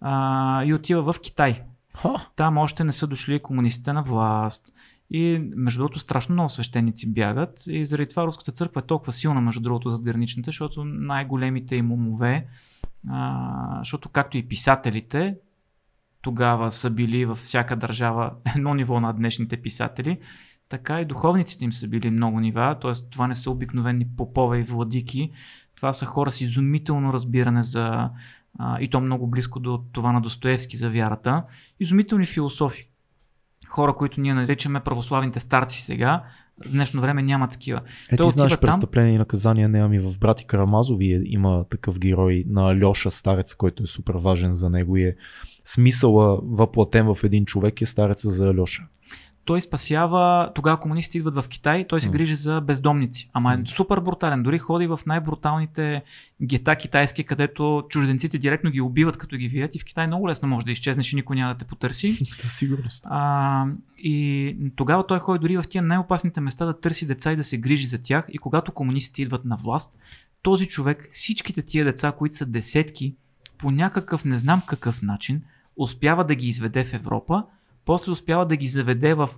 а, 0.00 0.64
и 0.64 0.74
отива 0.74 1.12
в 1.12 1.20
Китай. 1.20 1.62
Ха, 1.96 2.26
Там 2.36 2.58
още 2.58 2.84
не 2.84 2.92
са 2.92 3.06
дошли 3.06 3.42
комунистите 3.42 3.92
на 3.92 4.02
власт. 4.02 4.72
И 5.10 5.50
между 5.56 5.78
другото 5.78 5.98
страшно 5.98 6.32
много 6.32 6.48
свещеници 6.48 7.12
бягат 7.12 7.64
и 7.66 7.84
заради 7.84 8.10
това 8.10 8.26
руската 8.26 8.52
църква 8.52 8.80
е 8.80 8.86
толкова 8.86 9.12
силна 9.12 9.40
между 9.40 9.60
другото 9.60 9.90
зад 9.90 10.02
граничната, 10.02 10.48
защото 10.48 10.84
най-големите 10.84 11.76
им 11.76 11.92
умове, 11.92 12.46
а, 13.08 13.78
защото 13.78 14.08
както 14.08 14.38
и 14.38 14.48
писателите, 14.48 15.36
тогава 16.22 16.72
са 16.72 16.90
били 16.90 17.24
във 17.24 17.38
всяка 17.38 17.76
държава 17.76 18.32
едно 18.56 18.74
ниво 18.74 19.00
на 19.00 19.12
днешните 19.12 19.56
писатели, 19.56 20.18
така 20.68 21.00
и 21.00 21.04
духовниците 21.04 21.64
им 21.64 21.72
са 21.72 21.88
били 21.88 22.10
много 22.10 22.40
нива, 22.40 22.78
т.е. 22.80 22.92
това 23.10 23.26
не 23.26 23.34
са 23.34 23.50
обикновени 23.50 24.06
попове 24.16 24.58
и 24.58 24.62
владики, 24.62 25.30
това 25.76 25.92
са 25.92 26.06
хора 26.06 26.30
с 26.30 26.40
изумително 26.40 27.12
разбиране 27.12 27.62
за 27.62 28.10
а, 28.58 28.80
и 28.80 28.88
то 28.88 29.00
много 29.00 29.26
близко 29.26 29.60
до 29.60 29.82
това 29.92 30.12
на 30.12 30.20
Достоевски 30.20 30.76
за 30.76 30.90
вярата, 30.90 31.42
изумителни 31.80 32.26
философи. 32.26 32.88
Хора, 33.68 33.94
които 33.94 34.20
ние 34.20 34.34
наричаме 34.34 34.80
православните 34.80 35.40
старци 35.40 35.82
сега, 35.82 36.22
в 36.66 36.70
днешно 36.70 37.00
време 37.00 37.22
няма 37.22 37.48
такива. 37.48 37.80
Е, 38.12 38.16
Той 38.16 38.26
ти 38.26 38.32
знаеш 38.32 38.50
там. 38.50 38.60
престъпление 38.60 39.14
и 39.14 39.18
наказание, 39.18 39.68
не 39.68 39.78
ами 39.78 39.98
в 39.98 40.18
Брати 40.18 40.44
Карамазови 40.46 41.12
е, 41.12 41.20
има 41.24 41.64
такъв 41.70 41.98
герой 41.98 42.44
на 42.46 42.84
Льоша 42.84 43.10
Старец, 43.10 43.54
който 43.54 43.82
е 43.82 43.86
супер 43.86 44.14
важен 44.14 44.54
за 44.54 44.70
него 44.70 44.96
и 44.96 45.02
е 45.02 45.16
смисъла 45.64 46.40
въплатен 46.42 47.14
в 47.14 47.24
един 47.24 47.44
човек 47.44 47.80
е 47.80 47.86
стареца 47.86 48.30
за 48.30 48.54
Льоша. 48.60 48.82
Той 49.48 49.60
спасява, 49.60 50.52
тогава 50.54 50.80
комунистите 50.80 51.18
идват 51.18 51.34
в 51.34 51.48
Китай, 51.48 51.86
той 51.88 52.00
се 52.00 52.10
грижи 52.10 52.34
за 52.34 52.60
бездомници. 52.60 53.30
Ама 53.32 53.54
е 53.54 53.66
супер 53.66 54.00
брутален, 54.00 54.42
дори 54.42 54.58
ходи 54.58 54.86
в 54.86 55.00
най-бруталните 55.06 56.02
гета 56.42 56.76
китайски, 56.76 57.24
където 57.24 57.84
чужденците 57.88 58.38
директно 58.38 58.70
ги 58.70 58.80
убиват, 58.80 59.16
като 59.16 59.36
ги 59.36 59.48
вият 59.48 59.74
и 59.74 59.78
в 59.78 59.84
Китай 59.84 60.06
много 60.06 60.28
лесно 60.28 60.48
може 60.48 60.66
да 60.66 60.72
изчезнеш 60.72 61.12
и 61.12 61.16
никой 61.16 61.36
няма 61.36 61.54
да 61.54 61.58
те 61.58 61.64
потърси. 61.64 62.24
Със 62.38 62.58
сигурност. 62.58 63.04
А, 63.06 63.66
и 63.98 64.56
тогава 64.76 65.06
той 65.06 65.18
ходи 65.18 65.38
дори 65.38 65.56
в 65.56 65.64
тия 65.68 65.82
най-опасните 65.82 66.40
места 66.40 66.66
да 66.66 66.80
търси 66.80 67.06
деца 67.06 67.32
и 67.32 67.36
да 67.36 67.44
се 67.44 67.58
грижи 67.58 67.86
за 67.86 68.02
тях. 68.02 68.26
И 68.28 68.38
когато 68.38 68.72
комунистите 68.72 69.22
идват 69.22 69.44
на 69.44 69.56
власт, 69.56 69.98
този 70.42 70.66
човек, 70.66 71.08
всичките 71.12 71.62
тия 71.62 71.84
деца, 71.84 72.12
които 72.12 72.36
са 72.36 72.46
десетки, 72.46 73.14
по 73.58 73.70
някакъв 73.70 74.24
не 74.24 74.38
знам 74.38 74.62
какъв 74.66 75.02
начин, 75.02 75.42
успява 75.76 76.24
да 76.24 76.34
ги 76.34 76.48
изведе 76.48 76.84
в 76.84 76.94
Европа, 76.94 77.44
после 77.88 78.12
успява 78.12 78.46
да 78.46 78.56
ги 78.56 78.66
заведе 78.66 79.14
в 79.14 79.30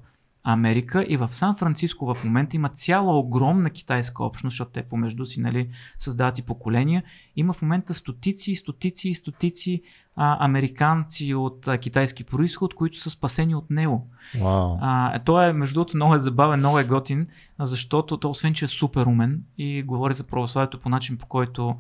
Америка 0.45 1.05
и 1.09 1.17
в 1.17 1.29
Сан 1.33 1.57
Франциско 1.57 2.15
в 2.15 2.25
момента 2.25 2.57
има 2.57 2.69
цяла 2.69 3.19
огромна 3.19 3.71
китайска 3.71 4.25
общност, 4.25 4.53
защото 4.53 4.71
те 4.71 4.83
помежду 4.83 5.27
си 5.27 5.41
нали, 5.41 5.69
създават 5.99 6.39
и 6.39 6.43
поколения. 6.43 7.03
Има 7.37 7.53
в 7.53 7.63
момента 7.63 7.95
стотици, 7.95 8.55
стотици 8.55 9.09
и 9.09 9.15
стотици 9.15 9.83
а, 10.17 10.45
американци 10.45 11.35
от 11.35 11.69
а, 11.69 11.79
китайски 11.79 12.25
происход, 12.25 12.75
които 12.75 13.01
са 13.01 13.11
спасени 13.11 13.55
от 13.55 13.71
него. 13.71 14.07
Вау. 14.41 14.79
А, 14.81 15.19
той 15.19 15.49
е, 15.49 15.53
между 15.53 15.75
другото, 15.75 15.97
много 15.97 16.15
е 16.15 16.19
забавен, 16.19 16.59
много 16.59 16.79
е 16.79 16.85
готин, 16.85 17.27
защото 17.59 18.17
той, 18.17 18.31
освен 18.31 18.55
че 18.55 18.65
е 18.65 18.69
супер 18.69 19.07
умен 19.07 19.43
и 19.59 19.83
говори 19.83 20.15
за 20.15 20.25
православието 20.25 20.81
по 20.81 20.89
начин, 20.89 21.19
по 21.19 21.27
който 21.27 21.77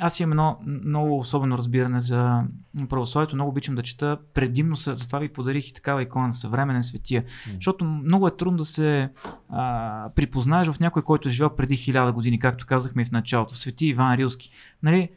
аз 0.00 0.20
имам 0.20 0.32
едно 0.32 0.58
много 0.84 1.18
особено 1.18 1.58
разбиране 1.58 2.00
за 2.00 2.42
православието. 2.88 3.36
Много 3.36 3.50
обичам 3.50 3.74
да 3.74 3.82
чета. 3.82 4.18
Предимно 4.34 4.76
са, 4.76 4.96
затова 4.96 5.18
ви 5.18 5.28
подарих 5.28 5.68
и 5.68 5.74
такава 5.74 6.02
икона 6.02 6.26
на 6.26 6.32
съвременен 6.32 6.82
светия. 6.82 7.22
Mm. 7.22 7.54
Защото 7.54 7.84
много 7.84 8.28
е 8.28 8.36
трудно 8.36 8.58
да 8.58 8.64
се 8.64 9.10
а, 9.48 10.10
припознаеш 10.16 10.68
в 10.68 10.80
някой, 10.80 11.02
който 11.02 11.28
е 11.28 11.30
живял 11.30 11.56
преди 11.56 11.76
хиляда 11.76 12.12
години, 12.12 12.38
както 12.38 12.66
казахме 12.66 13.02
и 13.02 13.04
в 13.04 13.10
началото. 13.10 13.56
Свети 13.56 13.86
Иван 13.86 14.14
Рилски. 14.14 14.50
Нали, 14.82 15.08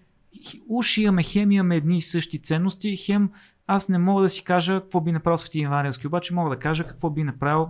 уж 0.70 0.98
имаме 0.98 1.24
хем, 1.24 1.52
имаме 1.52 1.76
едни 1.76 1.98
и 1.98 2.02
същи 2.02 2.40
ценности, 2.40 2.98
хем 2.98 3.30
аз 3.68 3.90
не 3.90 3.98
мога 3.98 4.22
да 4.22 4.30
си 4.30 4.44
кажа 4.44 4.82
какво 4.82 5.02
би 5.02 5.12
направил 5.12 5.38
Свети 5.38 5.60
Иван 5.60 5.86
Рилски, 5.86 6.08
обаче 6.08 6.34
мога 6.34 6.50
да 6.50 6.60
кажа 6.60 6.84
какво 6.84 7.10
би 7.10 7.24
направил 7.24 7.68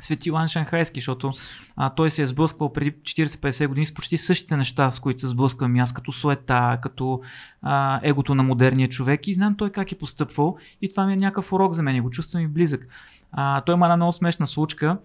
Свети 0.00 0.30
Лан 0.30 0.48
Шанхайски, 0.48 1.00
защото 1.00 1.32
а, 1.76 1.90
той 1.90 2.10
се 2.10 2.22
е 2.22 2.26
сблъсквал 2.26 2.72
преди 2.72 2.92
40-50 2.92 3.66
години 3.66 3.86
с 3.86 3.94
почти 3.94 4.18
същите 4.18 4.56
неща, 4.56 4.90
с 4.90 5.00
които 5.00 5.20
се 5.20 5.28
сблъсквам 5.28 5.76
аз, 5.76 5.92
като 5.92 6.12
суета, 6.12 6.78
като 6.82 7.20
а, 7.62 8.00
егото 8.02 8.34
на 8.34 8.42
модерния 8.42 8.88
човек 8.88 9.26
и 9.26 9.34
знам 9.34 9.56
той 9.56 9.70
как 9.70 9.92
е 9.92 9.98
постъпвал 9.98 10.56
и 10.82 10.90
това 10.90 11.06
ми 11.06 11.12
е 11.12 11.16
някакъв 11.16 11.52
урок 11.52 11.72
за 11.72 11.82
мен 11.82 11.96
и 11.96 12.00
го 12.00 12.10
чувствам 12.10 12.42
и 12.42 12.46
близък. 12.46 12.88
А, 13.32 13.60
той 13.60 13.74
има 13.74 13.86
една 13.86 13.96
много 13.96 14.12
смешна 14.12 14.46
случка, 14.46 14.98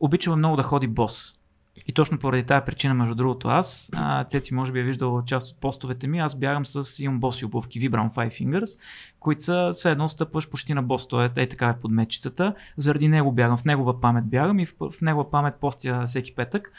обичава 0.00 0.36
много 0.36 0.56
да 0.56 0.62
ходи 0.62 0.86
бос. 0.86 1.37
И 1.86 1.92
точно 1.92 2.18
поради 2.18 2.42
тази 2.42 2.64
причина, 2.66 2.94
между 2.94 3.14
другото, 3.14 3.48
аз, 3.48 3.90
а, 3.94 4.24
Цеци 4.24 4.54
може 4.54 4.72
би 4.72 4.80
е 4.80 4.82
виждал 4.82 5.22
част 5.24 5.48
от 5.48 5.60
постовете 5.60 6.06
ми, 6.06 6.18
аз 6.18 6.34
бягам 6.38 6.66
с, 6.66 7.02
имам 7.02 7.20
боси 7.20 7.44
обувки 7.44 7.80
Vibram 7.80 8.14
Five 8.14 8.30
Fingers, 8.30 8.78
които 9.20 9.42
са 9.42 9.70
все 9.72 9.90
едно 9.90 10.08
стъпваш 10.08 10.50
почти 10.50 10.74
на 10.74 10.82
бос, 10.82 11.08
той 11.08 11.24
е, 11.24 11.30
е 11.36 11.48
така 11.48 11.68
е 11.68 11.80
под 11.80 11.90
мечицата, 11.90 12.54
заради 12.76 13.08
него 13.08 13.32
бягам, 13.32 13.58
в 13.58 13.64
негова 13.64 14.00
памет 14.00 14.24
бягам 14.24 14.58
и 14.58 14.66
в, 14.66 14.74
в 14.90 15.00
негова 15.00 15.30
памет 15.30 15.54
постя 15.60 16.02
всеки 16.06 16.34
петък, 16.34 16.72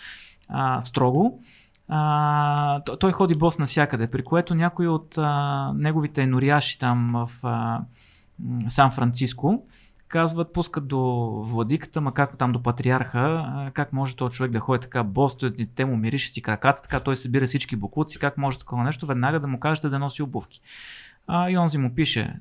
а, 0.50 0.82
строго. 0.82 1.40
А, 1.88 2.80
той, 2.80 3.12
ходи 3.12 3.36
бос 3.36 3.60
навсякъде, 3.60 4.08
при 4.08 4.24
което 4.24 4.56
някой 4.56 4.88
от 4.88 5.18
а, 5.18 5.72
неговите 5.76 6.28
норяши 6.28 6.80
там 6.80 7.14
в 7.14 7.50
Сан 8.68 8.92
Франциско, 8.92 9.64
казват, 10.10 10.54
пускат 10.54 10.88
до 10.88 11.00
владиката, 11.46 12.02
ма 12.02 12.14
как 12.14 12.38
там 12.38 12.52
до 12.52 12.64
патриарха, 12.64 13.72
как 13.74 13.94
може 13.94 14.16
този 14.16 14.36
човек 14.36 14.52
да 14.52 14.60
ходи 14.60 14.82
така 14.82 15.04
бос, 15.04 15.38
те 15.76 15.86
му 15.86 15.98
мирише 15.98 16.32
си 16.32 16.42
краката, 16.42 16.82
така 16.82 17.00
той 17.00 17.16
събира 17.16 17.46
всички 17.46 17.76
буклуци, 17.76 18.20
как 18.20 18.38
може 18.38 18.58
такова 18.58 18.84
нещо, 18.84 19.06
веднага 19.06 19.40
да 19.40 19.48
му 19.48 19.60
кажете 19.60 19.90
да 19.90 20.00
носи 20.00 20.24
обувки. 20.24 20.62
А, 21.28 21.50
и 21.50 21.58
онзи 21.58 21.78
му 21.78 21.96
пише, 21.96 22.40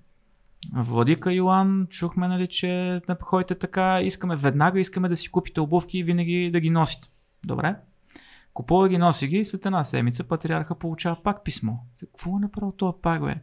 Владика 0.72 1.32
Йоан, 1.32 1.86
чухме, 1.90 2.28
нали, 2.28 2.46
че 2.46 3.00
ходите 3.22 3.54
така, 3.54 4.00
искаме 4.02 4.36
веднага, 4.36 4.80
искаме 4.80 5.08
да 5.08 5.16
си 5.16 5.28
купите 5.28 5.60
обувки 5.60 5.98
и 5.98 6.02
винаги 6.02 6.50
да 6.52 6.60
ги 6.60 6.70
носите. 6.70 7.08
Добре. 7.46 7.76
Купува 8.54 8.88
ги, 8.88 8.98
носи 8.98 9.26
ги 9.26 9.36
и 9.36 9.44
след 9.44 9.66
една 9.66 9.84
седмица 9.84 10.24
патриарха 10.24 10.74
получава 10.74 11.22
пак 11.22 11.44
писмо. 11.44 11.72
Какво 12.00 12.36
е 12.36 12.40
направил 12.40 12.72
това 12.72 13.00
пак, 13.00 13.24
бе? 13.24 13.34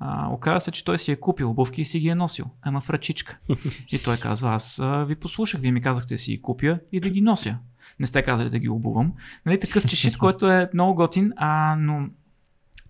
А, 0.00 0.28
оказа 0.28 0.60
се, 0.60 0.70
че 0.70 0.84
той 0.84 0.98
си 0.98 1.12
е 1.12 1.16
купил 1.16 1.50
обувки 1.50 1.80
и 1.80 1.84
си 1.84 2.00
ги 2.00 2.08
е 2.08 2.14
носил. 2.14 2.46
Ама 2.62 2.80
в 2.80 2.90
ръчичка. 2.90 3.38
И 3.88 4.02
той 4.02 4.16
казва, 4.16 4.54
аз 4.54 4.78
а, 4.78 5.04
ви 5.04 5.14
послушах, 5.14 5.60
вие 5.60 5.72
ми 5.72 5.82
казахте 5.82 6.14
да 6.14 6.18
си 6.18 6.30
ги 6.30 6.42
купя 6.42 6.78
и 6.92 7.00
да 7.00 7.10
ги 7.10 7.20
нося. 7.20 7.58
Не 8.00 8.06
сте 8.06 8.22
казали 8.22 8.50
да 8.50 8.58
ги 8.58 8.68
обувам. 8.68 9.12
Нали, 9.46 9.60
такъв 9.60 9.86
чешит, 9.86 10.16
който 10.18 10.50
е 10.50 10.70
много 10.74 10.94
готин, 10.94 11.32
а, 11.36 11.76
но 11.78 12.08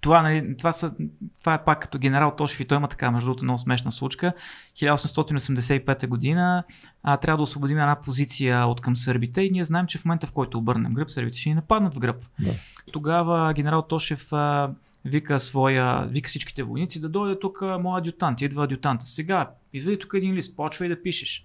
това, 0.04 0.22
нали, 0.22 0.56
това, 0.56 0.72
са, 0.72 0.92
това 1.40 1.54
е 1.54 1.64
пак 1.64 1.80
като 1.80 1.98
генерал 1.98 2.34
Тошев 2.36 2.60
и 2.60 2.64
той 2.64 2.78
има 2.78 2.88
така, 2.88 3.10
между 3.10 3.26
другото, 3.26 3.44
много 3.44 3.58
смешна 3.58 3.92
случка. 3.92 4.32
1885 4.76 6.06
година 6.06 6.64
а, 7.02 7.16
трябва 7.16 7.36
да 7.36 7.42
освободим 7.42 7.78
една 7.78 7.96
позиция 8.04 8.66
от 8.66 8.80
към 8.80 8.96
сърбите 8.96 9.42
и 9.42 9.50
ние 9.50 9.64
знаем, 9.64 9.86
че 9.86 9.98
в 9.98 10.04
момента 10.04 10.26
в 10.26 10.32
който 10.32 10.58
обърнем 10.58 10.94
гръб, 10.94 11.10
сърбите 11.10 11.38
ще 11.38 11.48
ни 11.48 11.54
нападнат 11.54 11.94
в 11.94 11.98
гръб. 11.98 12.16
Да. 12.38 12.52
Тогава 12.92 13.52
генерал 13.54 13.82
Тошев 13.82 14.32
а, 14.32 14.70
вика 15.04 15.40
своя, 15.40 16.06
вика 16.06 16.28
всичките 16.28 16.62
войници 16.62 17.00
да 17.00 17.08
дойде 17.08 17.38
тук 17.38 17.62
моя 17.80 17.98
адютант. 17.98 18.40
Идва 18.40 18.64
адютанта. 18.64 19.06
Сега, 19.06 19.50
извади 19.72 19.98
тук 19.98 20.12
един 20.14 20.34
лист, 20.34 20.56
почвай 20.56 20.88
да 20.88 21.02
пишеш. 21.02 21.44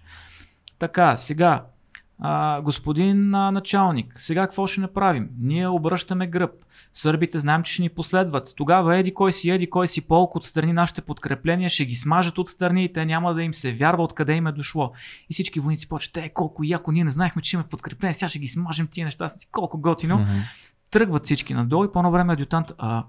Така, 0.78 1.16
сега, 1.16 1.64
а, 2.22 2.60
господин 2.60 3.34
а, 3.34 3.50
началник, 3.50 4.14
сега 4.18 4.42
какво 4.42 4.66
ще 4.66 4.80
направим? 4.80 5.30
Ние 5.38 5.68
обръщаме 5.68 6.26
гръб. 6.26 6.50
Сърбите 6.92 7.38
знаем, 7.38 7.62
че 7.62 7.72
ще 7.72 7.82
ни 7.82 7.88
последват. 7.88 8.52
Тогава 8.56 8.96
еди 8.96 9.14
кой 9.14 9.32
си, 9.32 9.50
еди 9.50 9.70
кой 9.70 9.88
си 9.88 10.00
полк 10.00 10.36
отстрани 10.36 10.72
нашите 10.72 11.02
подкрепления, 11.02 11.70
ще 11.70 11.84
ги 11.84 11.94
смажат 11.94 12.38
отстрани 12.38 12.84
и 12.84 12.92
те 12.92 13.06
няма 13.06 13.34
да 13.34 13.42
им 13.42 13.54
се 13.54 13.72
вярва 13.72 14.02
откъде 14.02 14.32
им 14.32 14.46
е 14.46 14.52
дошло. 14.52 14.92
И 15.30 15.34
всички 15.34 15.60
войници 15.60 15.88
почват, 15.88 16.16
е 16.16 16.28
колко 16.28 16.64
яко, 16.64 16.92
ние 16.92 17.04
не 17.04 17.10
знаехме, 17.10 17.42
че 17.42 17.56
имаме 17.56 17.68
подкрепление, 17.68 18.14
сега 18.14 18.28
ще 18.28 18.38
ги 18.38 18.48
смажем 18.48 18.88
тия 18.90 19.04
неща, 19.04 19.30
колко 19.52 19.78
готино. 19.78 20.18
Mm-hmm. 20.18 20.42
Тръгват 20.90 21.24
всички 21.24 21.54
надолу 21.54 21.84
и 21.84 21.92
по-едно 21.92 22.10
време 22.10 22.32
адютант, 22.32 22.72
а, 22.78 23.04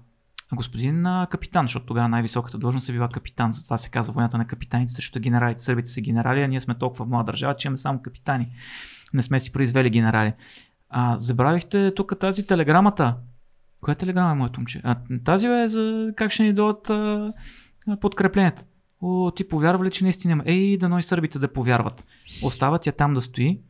господин 0.56 1.06
а, 1.06 1.26
капитан, 1.30 1.64
защото 1.64 1.86
тогава 1.86 2.08
най-високата 2.08 2.58
длъжност 2.58 2.88
е 2.88 2.92
била 2.92 3.08
капитан, 3.08 3.52
затова 3.52 3.78
се 3.78 3.90
казва 3.90 4.12
войната 4.12 4.38
на 4.38 4.46
капитаните, 4.46 4.92
защото 4.92 5.20
генералите, 5.20 5.62
сърбите 5.62 5.88
са 5.88 6.00
генерали, 6.00 6.42
а 6.42 6.48
ние 6.48 6.60
сме 6.60 6.74
толкова 6.74 7.06
млада 7.06 7.24
държава, 7.24 7.56
че 7.56 7.68
имаме 7.68 7.76
само 7.76 8.02
капитани. 8.02 8.48
Не 9.14 9.22
сме 9.22 9.40
си 9.40 9.52
произвели 9.52 9.90
генерали. 9.90 10.32
А, 10.88 11.18
забравихте 11.18 11.94
тук 11.94 12.18
тази 12.20 12.46
телеграмата. 12.46 13.16
Коя 13.80 13.94
телеграма 13.94 14.30
е 14.30 14.34
моето 14.34 14.60
момче? 14.60 14.80
А, 14.84 14.96
тази 15.24 15.46
е 15.46 15.68
за 15.68 16.12
как 16.16 16.32
ще 16.32 16.42
ни 16.42 16.52
дойдат 16.52 16.90
подкрепленията. 18.00 18.64
О, 19.00 19.30
ти 19.30 19.48
повярва 19.48 19.84
ли, 19.84 19.90
че 19.90 20.04
наистина 20.04 20.32
има? 20.32 20.42
Ей, 20.46 20.78
дано 20.78 20.98
и 20.98 21.02
сърбите 21.02 21.38
да 21.38 21.52
повярват. 21.52 22.04
Остават 22.42 22.86
я 22.86 22.92
там 22.92 23.14
да 23.14 23.20
стои 23.20 23.60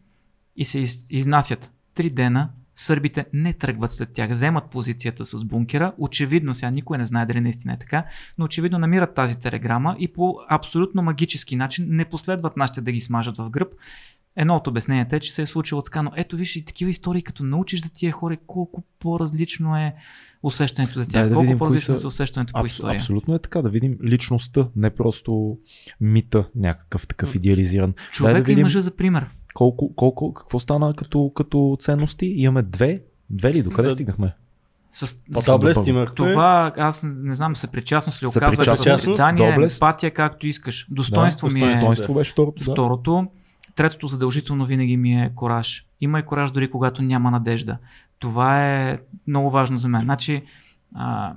и 0.57 0.65
се 0.65 0.79
из, 0.81 1.07
изнасят. 1.11 1.73
Три 1.95 2.11
дена 2.11 2.51
Сърбите 2.75 3.27
не 3.33 3.53
тръгват 3.53 3.91
след 3.91 4.13
тях, 4.13 4.31
вземат 4.31 4.71
позицията 4.71 5.25
с 5.25 5.45
бункера. 5.45 5.93
Очевидно, 5.99 6.55
сега 6.55 6.71
никой 6.71 6.99
не 6.99 7.07
знае 7.07 7.27
дали 7.27 7.41
наистина 7.41 7.75
е 7.75 7.79
така, 7.79 8.05
но 8.39 8.45
очевидно 8.45 8.79
намират 8.79 9.15
тази 9.15 9.41
телеграма 9.41 9.97
и 9.99 10.13
по 10.13 10.37
абсолютно 10.49 11.03
магически 11.03 11.57
начин 11.57 11.87
не 11.89 12.05
последват 12.05 12.57
нашите 12.57 12.81
да 12.81 12.93
ги 12.93 13.01
смажат 13.01 13.37
в 13.37 13.51
гръб. 13.51 13.69
Едно 14.37 14.57
от 14.57 14.67
обясненията 14.67 15.17
е, 15.17 15.21
че 15.21 15.33
се 15.33 15.43
е 15.43 15.47
случило 15.47 15.83
така, 15.83 16.03
но 16.03 16.13
ето 16.17 16.37
виж 16.37 16.57
и 16.57 16.65
такива 16.65 16.91
истории, 16.91 17.23
като 17.23 17.45
научиш 17.45 17.83
за 17.83 17.93
тия 17.93 18.13
хора, 18.13 18.37
колко 18.47 18.85
по-различно 19.01 19.77
е 19.77 19.95
усещането 20.43 21.03
за 21.03 21.09
тях, 21.09 21.29
да 21.29 21.35
колко 21.35 21.59
по-различно 21.59 21.99
са... 21.99 22.07
е 22.07 22.09
усещането 22.09 22.53
по 22.53 22.67
история. 22.67 22.97
Абсолютно 22.97 23.35
е 23.35 23.39
така, 23.39 23.63
да 23.63 23.71
видим 23.71 23.99
личността, 24.05 24.69
не 24.77 24.91
просто 24.91 25.59
мита, 26.01 26.49
някакъв 26.55 27.07
такъв 27.07 27.35
идеализиран. 27.35 27.95
Човек 28.13 28.37
да 28.37 28.43
видим... 28.43 28.59
и 28.59 28.63
мъжа 28.63 28.81
за 28.81 28.91
пример. 28.91 29.31
Колко, 29.55 29.95
колко, 29.95 30.35
какво 30.35 30.59
стана 30.59 30.95
като, 30.95 31.33
като 31.35 31.77
ценности? 31.81 32.27
Имаме 32.27 32.63
две. 32.63 33.03
Две 33.31 33.53
ли? 33.55 33.63
Докъде 33.63 33.89
да. 33.89 33.95
стигнахме? 33.95 34.35
С, 34.91 35.17
доблест 35.47 35.87
имахме. 35.87 36.15
Това, 36.15 36.73
аз 36.77 37.07
не 37.09 37.35
знам, 37.35 37.57
съпричастност 37.57 38.23
ли 38.23 38.27
оказа, 38.27 38.75
състрадание, 38.75 39.57
емпатия, 39.63 40.11
както 40.11 40.47
искаш. 40.47 40.87
Достоинство 40.91 41.49
да, 41.49 41.55
ми 41.55 41.61
е. 41.61 41.67
Достоинство 41.67 42.15
беше 42.15 42.33
второто. 42.33 42.65
Да. 42.65 42.71
Второто. 42.71 43.27
Третото 43.75 44.07
задължително 44.07 44.67
винаги 44.67 44.97
ми 44.97 45.23
е 45.23 45.33
кораж. 45.35 45.87
Има 46.01 46.19
и 46.19 46.23
кораж 46.23 46.51
дори 46.51 46.71
когато 46.71 47.03
няма 47.03 47.31
надежда. 47.31 47.79
Това 48.19 48.69
е 48.69 48.99
много 49.27 49.51
важно 49.51 49.77
за 49.77 49.89
мен. 49.89 50.03
Значи, 50.03 50.43
а, 50.95 51.35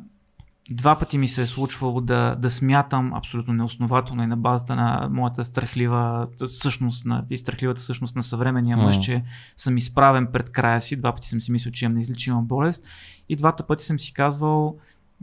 Два 0.72 1.00
пъти 1.00 1.18
ми 1.18 1.28
се 1.28 1.42
е 1.42 1.46
случвало 1.46 2.02
да, 2.02 2.36
да 2.36 2.50
смятам 2.50 3.14
абсолютно 3.14 3.54
неоснователно 3.54 4.24
и 4.24 4.28
на 4.28 4.38
базата 4.38 4.76
на 4.76 5.10
моята 5.12 5.46
страхлива 5.46 6.28
същност 6.46 7.06
на, 7.06 7.26
и 7.30 7.38
страхливата 7.38 7.82
същност 7.82 8.16
на 8.16 8.24
съвременния 8.24 8.78
мъж, 8.78 8.98
mm. 8.98 9.00
че 9.00 9.24
съм 9.58 9.78
изправен 9.78 10.28
пред 10.34 10.50
края 10.50 10.82
си. 10.82 10.96
Два 10.96 11.14
пъти 11.16 11.28
съм 11.28 11.42
си 11.42 11.52
мислил, 11.52 11.72
че 11.72 11.86
имам 11.86 11.96
неизлечима 11.96 12.42
болест. 12.42 12.86
И 13.30 13.36
двата 13.36 13.68
пъти 13.68 13.84
съм 13.84 14.00
си 14.00 14.14
казвал, 14.14 14.78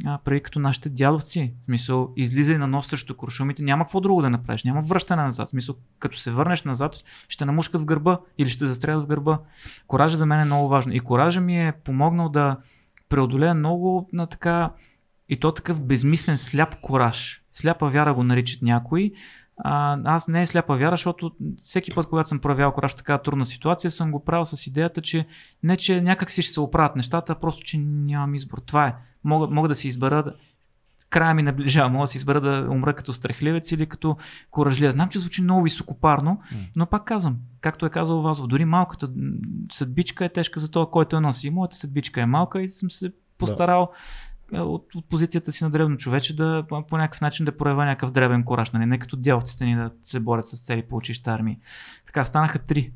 а, 0.05 0.19
преди 0.25 0.41
като 0.41 0.59
нашите 0.59 0.91
дядовци. 0.91 1.55
В 1.63 1.65
смисъл, 1.65 2.13
излизай 2.17 2.59
на 2.59 2.67
нос 2.67 2.87
срещу 2.87 3.17
куршумите, 3.17 3.63
няма 3.63 3.85
какво 3.85 4.01
друго 4.01 4.23
да 4.23 4.31
направиш, 4.31 4.65
няма 4.65 4.83
връщане 4.83 5.23
назад. 5.23 5.49
В 5.49 5.51
смисъл, 5.51 5.75
като 5.99 6.19
се 6.19 6.31
върнеш 6.31 6.65
назад, 6.65 6.95
ще 7.29 7.45
намушкат 7.45 7.81
в 7.81 7.85
гърба 7.85 8.19
или 8.39 8.49
ще 8.49 8.67
застрелят 8.67 9.05
в 9.05 9.07
гърба. 9.07 9.39
Коража 9.87 10.17
за 10.17 10.27
мен 10.27 10.41
е 10.41 10.45
много 10.45 10.69
важно. 10.69 10.93
И 10.93 11.01
коража 11.01 11.41
ми 11.41 11.69
е 11.69 11.73
помогнал 11.85 12.29
да 12.29 12.57
преодолея 13.09 13.55
много 13.55 14.09
на 14.13 14.27
така 14.27 14.71
и 15.29 15.41
то 15.41 15.53
такъв 15.53 15.83
безмислен 15.83 16.37
сляп 16.37 16.81
кораж. 16.81 17.43
Сляпа 17.53 17.89
вяра 17.89 18.15
го 18.15 18.25
наричат 18.25 18.63
някои. 18.63 19.13
А, 19.57 19.99
аз 20.05 20.29
не 20.29 20.43
е 20.43 20.47
сляпа 20.47 20.77
вяра, 20.77 20.93
защото 20.93 21.33
всеки 21.63 21.95
път, 21.95 22.07
когато 22.09 22.29
съм 22.29 22.39
проявял 22.39 22.73
кораж 22.73 22.93
в 22.93 22.97
такава 22.97 23.23
трудна 23.23 23.45
ситуация, 23.45 23.91
съм 23.91 24.11
го 24.11 24.25
правил 24.25 24.45
с 24.45 24.67
идеята, 24.67 25.03
че 25.03 25.27
не, 25.63 25.77
че 25.77 26.01
някак 26.01 26.31
си 26.31 26.43
ще 26.43 26.53
се 26.53 26.61
оправят 26.61 26.97
нещата, 26.97 27.33
а 27.33 27.41
просто, 27.41 27.65
че 27.65 27.79
нямам 27.79 28.35
избор. 28.35 28.59
Това 28.67 28.87
е. 28.87 28.95
Мога, 29.25 29.47
мога 29.47 29.69
да 29.69 29.75
си 29.75 29.89
избера 29.89 30.25
края 31.13 31.35
ми 31.35 31.43
наближава. 31.43 31.89
Мога 31.89 32.03
да 32.03 32.07
си 32.07 32.17
избера 32.19 32.41
да 32.41 32.69
умра 32.71 32.95
като 32.95 33.13
страхливец 33.13 33.73
или 33.73 33.87
като 33.87 34.17
коражлия. 34.51 34.93
Знам, 34.93 35.09
че 35.09 35.19
звучи 35.19 35.43
много 35.43 35.63
високопарно, 35.63 36.41
но 36.77 36.87
пак 36.87 37.05
казвам, 37.05 37.37
както 37.61 37.87
е 37.87 37.91
казал 37.91 38.21
Вазов, 38.21 38.47
дори 38.47 38.65
малката 38.65 39.11
съдбичка 39.73 40.25
е 40.25 40.29
тежка 40.29 40.61
за 40.61 40.71
това, 40.71 40.91
който 40.91 41.17
е 41.17 41.21
носи. 41.21 41.47
И 41.47 41.51
моята 41.51 41.77
съдбичка 41.77 42.21
е 42.21 42.27
малка 42.27 42.63
и 42.63 42.69
съм 42.69 42.91
се 42.91 43.13
постарал 43.39 43.91
е, 43.93 43.97
от, 44.61 44.95
от 44.95 45.05
позицията 45.09 45.53
си 45.53 45.65
на 45.65 45.71
древно 45.71 45.97
човече 45.97 46.37
да 46.37 46.65
по 46.89 46.97
някакъв 46.97 47.21
начин 47.21 47.45
да 47.45 47.57
проявя 47.57 47.85
някакъв 47.85 48.11
древен 48.11 48.45
кораж, 48.45 48.71
нали? 48.71 48.87
не 48.87 48.99
като 48.99 49.17
дялците 49.17 49.65
ни 49.65 49.77
да 49.77 49.91
се 50.03 50.21
борят 50.21 50.49
с 50.49 50.61
цели 50.61 50.83
по 50.83 50.97
училища 50.97 51.33
армии. 51.33 51.59
Така, 52.07 52.25
станаха 52.25 52.59
три. 52.59 52.93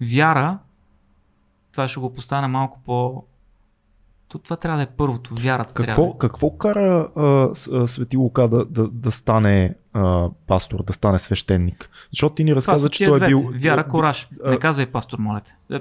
Вяра 0.00 0.58
това 1.78 1.88
ще 1.88 2.00
го 2.00 2.12
поставя 2.12 2.48
малко 2.48 2.80
по... 2.84 3.24
То, 4.28 4.38
това 4.38 4.56
трябва 4.56 4.78
да 4.78 4.82
е 4.82 4.96
първото, 4.96 5.34
вярата 5.34 5.74
Какво, 5.74 5.84
трябва. 5.84 6.14
е. 6.14 6.18
какво 6.18 6.56
кара 6.56 7.08
а, 7.16 7.86
Свети 7.86 8.16
Лука 8.16 8.48
да, 8.48 8.66
да, 8.66 8.90
да 8.90 9.10
стане 9.10 9.74
а, 9.92 10.28
пастор, 10.46 10.82
да 10.84 10.92
стане 10.92 11.18
свещеник? 11.18 11.90
Защото 12.12 12.34
ти 12.34 12.44
ни 12.44 12.54
разказа, 12.54 12.88
че 12.88 13.04
той 13.04 13.16
е 13.16 13.18
двете. 13.18 13.28
бил... 13.28 13.50
Вяра, 13.54 13.84
кораж. 13.84 14.28
а- 14.44 14.50
Не 14.50 14.58
казвай 14.58 14.86
пастор, 14.86 15.18
моля 15.18 15.40
те. 15.40 15.80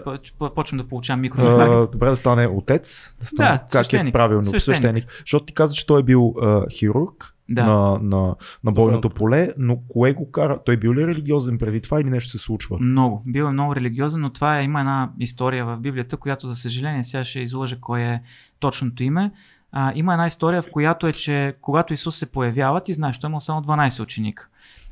Почвам 0.56 0.78
да 0.78 0.88
получавам 0.88 1.22
микроинфаркт. 1.22 1.92
добре 1.92 2.10
да 2.10 2.16
стане 2.16 2.48
отец, 2.48 3.16
да 3.20 3.26
стане, 3.26 3.50
Да, 3.50 3.58
как 3.62 3.82
е 3.82 3.86
свещеник. 3.86 4.14
правилно, 4.14 4.44
свещеник. 4.44 4.78
Свещеник. 4.78 5.06
Защото 5.20 5.46
ти 5.46 5.54
каза, 5.54 5.76
че 5.76 5.86
той 5.88 6.00
е 6.00 6.04
бил 6.04 6.36
а, 6.42 6.70
хирург 6.70 7.34
Да. 7.50 7.64
на, 7.64 8.00
на, 8.02 8.36
на 8.64 8.72
бойното 8.72 9.10
поле, 9.10 9.50
но 9.58 9.78
кое 9.88 10.14
го 10.14 10.32
кара? 10.32 10.60
Той 10.66 10.78
бил 10.78 10.94
ли 10.94 11.08
религиозен 11.08 11.58
преди 11.58 11.82
това 11.82 12.02
или 12.02 12.10
нещо 12.10 12.30
се 12.30 12.38
случва? 12.38 12.78
Много. 12.80 13.24
Бил 13.26 13.44
е 13.44 13.52
много 13.52 13.76
религиозен, 13.76 14.22
но 14.22 14.30
това 14.30 14.60
е, 14.60 14.64
има 14.64 14.80
една 14.80 15.10
история 15.20 15.66
в 15.66 15.78
Библията, 15.78 16.18
която 16.18 16.48
за 16.48 16.56
съжаление 16.56 17.04
сега 17.04 17.24
ще 17.24 17.40
излъжа 17.40 17.78
кое 17.80 18.02
е 18.04 18.22
точното 18.60 19.04
име. 19.04 19.32
А, 19.72 19.92
има 19.96 20.14
една 20.14 20.28
история, 20.28 20.62
в 20.62 20.72
която 20.72 21.08
е, 21.08 21.14
че 21.14 21.56
когато 21.62 21.94
Исус 21.94 22.18
се 22.18 22.32
появява, 22.32 22.84
ти 22.84 22.94
знаеш, 22.94 23.20
той 23.20 23.28
е 23.28 23.30
имал 23.30 23.40
само 23.40 23.62
12 23.62 24.04
ученика. 24.04 24.48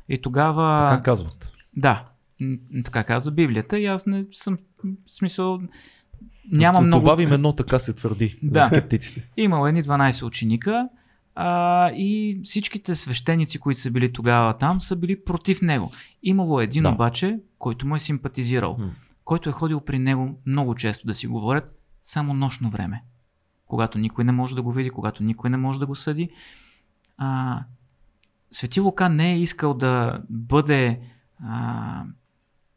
И 0.08 0.22
тогава... 0.22 0.78
Така 0.78 1.02
казват. 1.02 1.52
Да, 1.76 2.04
така 2.84 3.04
казва 3.04 3.32
Библията 3.32 3.78
и 3.78 3.86
аз 3.86 4.06
не 4.06 4.24
съм 4.32 4.58
смисъл... 5.06 5.60
Няма 6.52 6.80
много... 6.80 7.00
Добавим 7.00 7.32
едно, 7.32 7.52
така 7.52 7.78
се 7.78 7.92
твърди 7.92 8.38
Да. 8.42 8.60
за 8.60 8.66
скептиците. 8.66 9.28
Имал 9.36 9.66
едни 9.66 9.82
12 9.82 10.26
ученика 10.26 10.88
а, 11.34 11.90
и 11.90 12.40
всичките 12.44 12.94
свещеници, 12.94 13.58
които 13.58 13.80
са 13.80 13.90
били 13.90 14.12
тогава 14.12 14.58
там, 14.58 14.80
са 14.80 14.96
били 14.96 15.24
против 15.24 15.62
него. 15.62 15.90
Имало 16.22 16.60
един 16.60 16.82
Да. 16.82 16.88
обаче, 16.90 17.38
който 17.58 17.86
му 17.86 17.96
е 17.96 17.98
симпатизирал, 17.98 18.76
М. 18.78 18.90
който 19.24 19.48
е 19.48 19.52
ходил 19.52 19.80
при 19.80 19.98
него 19.98 20.38
много 20.46 20.74
често 20.74 21.06
да 21.06 21.14
си 21.14 21.26
говорят, 21.26 21.74
само 22.02 22.34
нощно 22.34 22.70
време. 22.70 23.02
Когато 23.66 23.98
никой 23.98 24.24
не 24.24 24.32
може 24.32 24.54
да 24.54 24.62
го 24.62 24.72
види, 24.72 24.90
когато 24.90 25.22
никой 25.22 25.50
не 25.50 25.56
може 25.56 25.78
да 25.78 25.86
го 25.86 25.94
съди. 25.94 26.30
А, 27.18 27.60
Свети 28.50 28.80
Лука 28.80 29.08
не 29.08 29.32
е 29.32 29.38
искал 29.38 29.74
да 29.74 30.20
бъде 30.30 31.00
а, 31.44 32.04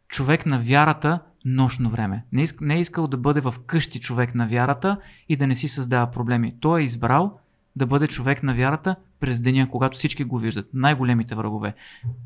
човек 0.08 0.46
на 0.46 0.60
вярата 0.60 1.20
нощно 1.46 1.90
време. 1.90 2.26
Не, 2.32 2.42
иск, 2.42 2.62
не 2.62 2.76
е 2.76 2.80
искал 2.80 3.08
да 3.08 3.18
бъде 3.18 3.42
в 3.42 3.56
къщи 3.66 4.00
човек 4.00 4.36
на 4.36 4.48
вярата 4.48 4.98
и 5.30 5.36
да 5.36 5.48
не 5.48 5.56
си 5.56 5.68
създава 5.68 6.12
проблеми. 6.12 6.56
Той 6.60 6.82
е 6.82 6.84
избрал 6.84 7.40
да 7.76 7.86
бъде 7.86 8.08
човек 8.08 8.44
на 8.44 8.54
вярата 8.56 8.96
през 9.20 9.42
деня, 9.42 9.70
когато 9.70 9.98
всички 9.98 10.24
го 10.24 10.38
виждат, 10.38 10.70
най-големите 10.74 11.36
врагове. 11.36 11.74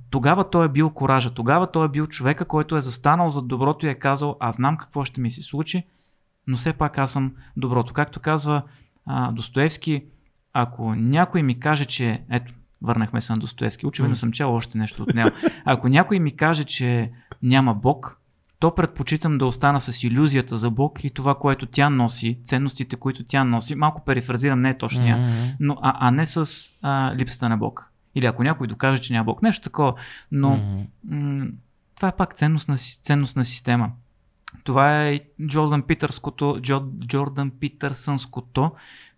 Тогава 0.09 0.49
той 0.49 0.65
е 0.65 0.69
бил 0.69 0.89
коража, 0.89 1.33
тогава 1.33 1.71
той 1.71 1.85
е 1.85 1.89
бил 1.89 2.07
човека, 2.07 2.45
който 2.45 2.77
е 2.77 2.81
застанал 2.81 3.29
зад 3.29 3.47
доброто 3.47 3.85
и 3.85 3.89
е 3.89 3.95
казал, 3.95 4.37
аз 4.39 4.55
знам 4.55 4.77
какво 4.77 5.05
ще 5.05 5.21
ми 5.21 5.31
се 5.31 5.41
случи, 5.41 5.83
но 6.47 6.57
все 6.57 6.73
пак 6.73 6.97
аз 6.97 7.11
съм 7.11 7.33
доброто. 7.57 7.93
Както 7.93 8.19
казва 8.19 8.61
а, 9.05 9.31
Достоевски, 9.31 10.03
ако 10.53 10.95
някой 10.95 11.43
ми 11.43 11.59
каже, 11.59 11.85
че 11.85 12.21
ето, 12.31 12.53
върнахме 12.81 13.21
се 13.21 13.33
на 13.33 13.39
Достоевски, 13.39 13.85
очевидно 13.87 14.13
М. 14.13 14.17
съм 14.17 14.31
чел 14.31 14.53
още 14.55 14.77
нещо 14.77 15.03
от 15.03 15.13
него. 15.13 15.29
Ако 15.65 15.87
някой 15.89 16.19
ми 16.19 16.35
каже, 16.35 16.63
че 16.63 17.11
няма 17.43 17.73
Бог, 17.73 18.19
то 18.59 18.75
предпочитам 18.75 19.37
да 19.37 19.45
остана 19.45 19.81
с 19.81 20.03
иллюзията 20.03 20.57
за 20.57 20.71
Бог 20.71 21.03
и 21.03 21.09
това, 21.09 21.35
което 21.35 21.65
тя 21.65 21.89
носи, 21.89 22.39
ценностите, 22.43 22.95
които 22.95 23.23
тя 23.23 23.43
носи. 23.43 23.75
Малко 23.75 24.05
перифразирам, 24.05 24.61
не 24.61 24.69
е 24.69 24.77
точния, 24.77 25.17
но, 25.59 25.77
а, 25.81 26.07
а 26.07 26.11
не 26.11 26.25
с 26.25 26.69
а, 26.81 27.15
липсата 27.15 27.49
на 27.49 27.57
Бог. 27.57 27.89
Или 28.15 28.25
ако 28.25 28.43
някой 28.43 28.67
докаже, 28.67 29.01
че 29.01 29.13
няма 29.13 29.23
Бог. 29.23 29.41
Нещо 29.43 29.63
такова. 29.63 29.93
Но 30.31 30.49
м- 31.09 31.45
това 31.95 32.07
е 32.07 32.15
пак 32.15 32.33
ценностна, 32.33 32.77
си- 32.77 33.01
ценностна 33.01 33.45
система. 33.45 33.91
Това 34.63 35.07
е 35.07 35.19
Джордан 35.47 35.81
Питърското, 35.81 36.57
Джо, 36.61 36.83
Джордан 37.07 37.51
Питърсънското, 37.59 38.71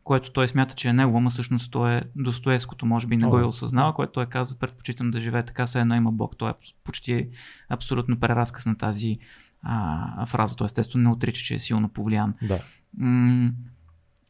което 0.04 0.32
той 0.32 0.48
смята, 0.48 0.76
че 0.76 0.90
е 0.90 0.94
него, 0.94 1.18
ама 1.18 1.30
всъщност 1.30 1.72
то 1.72 1.88
е 1.88 2.04
Достоевското, 2.16 2.86
може 2.86 3.08
би 3.08 3.18
не 3.18 3.28
го 3.28 3.40
е 3.40 3.44
осъзнава, 3.44 3.94
което 3.94 4.12
той 4.12 4.26
казва, 4.26 4.58
предпочитам 4.60 5.12
да 5.12 5.22
живее 5.22 5.46
така, 5.46 5.66
все 5.66 5.80
едно 5.80 5.96
има 5.96 6.12
Бог. 6.12 6.38
Той 6.38 6.50
е 6.50 6.54
почти 6.84 7.30
абсолютно 7.70 8.20
преразказ 8.20 8.66
на 8.66 8.78
тази 8.78 9.18
а, 9.62 10.26
фраза. 10.26 10.56
Той 10.56 10.66
естествено 10.66 11.04
не 11.04 11.10
отрича, 11.10 11.42
че 11.42 11.56
е 11.56 11.60
силно 11.60 11.90
повлиян. 11.90 12.34
Да. 12.42 12.62
М- 12.98 13.52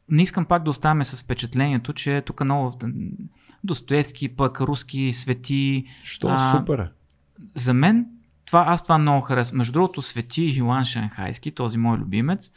не 0.09 0.23
искам 0.23 0.45
пак 0.45 0.63
да 0.63 0.69
оставаме 0.69 1.03
с 1.03 1.23
впечатлението, 1.23 1.93
че 1.93 2.23
тук 2.25 2.43
много 2.43 2.79
Достоевски, 3.63 4.35
пък 4.35 4.61
руски 4.61 5.13
свети. 5.13 5.85
Що 6.03 6.27
А, 6.27 6.37
супер 6.37 6.79
е. 6.79 6.89
За 7.55 7.73
мен, 7.73 8.07
това, 8.45 8.65
аз 8.67 8.83
това 8.83 8.97
много 8.97 9.21
харесвам. 9.21 9.57
Между 9.57 9.73
другото, 9.73 10.01
свети 10.01 10.53
Йоан 10.57 10.85
Шанхайски, 10.85 11.51
този 11.51 11.77
мой 11.77 11.97
любимец, 11.97 12.51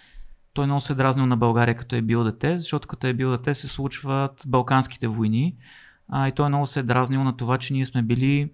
той 0.53 0.67
много 0.67 0.81
се 0.81 0.95
дразнил 0.95 1.27
на 1.27 1.37
България, 1.37 1.77
като 1.77 1.97
е 1.97 2.03
бил 2.03 2.25
дете, 2.25 2.59
защото 2.59 2.89
като 2.89 3.07
е 3.07 3.15
бил 3.15 3.31
дете 3.31 3.55
се 3.55 3.69
случват 3.69 4.43
Балканските 4.47 5.09
войни. 5.09 5.55
А, 6.09 6.29
и 6.29 6.33
той 6.33 6.49
много 6.49 6.67
се 6.67 6.81
е 6.81 6.83
дразнил 6.83 7.25
на 7.25 7.37
това, 7.37 7.59
че 7.59 7.73
ние 7.73 7.87
сме 7.87 8.03
били 8.03 8.51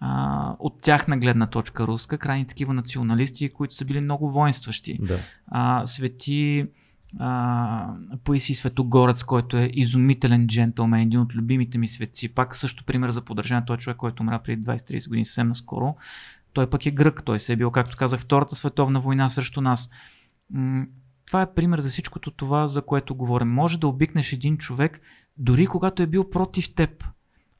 а, 0.00 0.56
от 0.58 0.80
тяхна 0.82 1.18
гледна 1.18 1.46
точка 1.46 1.86
руска, 1.86 2.18
крайни 2.18 2.46
такива 2.46 2.74
националисти, 2.74 3.52
които 3.52 3.74
са 3.74 3.84
били 3.84 4.00
много 4.00 4.30
воинстващи 4.30 4.98
Да. 5.02 5.18
а, 5.50 5.86
свети 5.86 6.66
а, 7.18 7.94
Паисий 8.24 8.54
Светогорец, 8.54 9.24
който 9.24 9.56
е 9.56 9.70
изумителен 9.72 10.46
джентълмен, 10.46 11.00
един 11.00 11.20
от 11.20 11.34
любимите 11.34 11.78
ми 11.78 11.88
светци. 11.88 12.28
Пак 12.28 12.56
също 12.56 12.84
пример 12.84 13.10
за 13.10 13.22
поддържане. 13.22 13.64
Той 13.66 13.76
е 13.76 13.78
човек, 13.78 13.96
който 13.96 14.22
умря 14.22 14.38
преди 14.38 14.62
20-30 14.62 15.08
години 15.08 15.24
съвсем 15.24 15.48
наскоро. 15.48 15.96
Той 16.52 16.70
пък 16.70 16.86
е 16.86 16.90
грък. 16.90 17.24
Той 17.24 17.38
се 17.38 17.52
е 17.52 17.56
бил, 17.56 17.70
както 17.70 17.96
казах, 17.96 18.20
Втората 18.20 18.54
световна 18.54 19.00
война 19.00 19.28
срещу 19.28 19.60
нас. 19.60 19.90
Това 21.26 21.42
е 21.42 21.54
пример 21.54 21.80
за 21.80 21.88
всичкото 21.88 22.30
това, 22.30 22.68
за 22.68 22.82
което 22.82 23.14
говорим. 23.14 23.48
Може 23.48 23.78
да 23.78 23.88
обикнеш 23.88 24.32
един 24.32 24.58
човек, 24.58 25.00
дори 25.36 25.66
когато 25.66 26.02
е 26.02 26.06
бил 26.06 26.30
против 26.30 26.74
теб. 26.74 27.04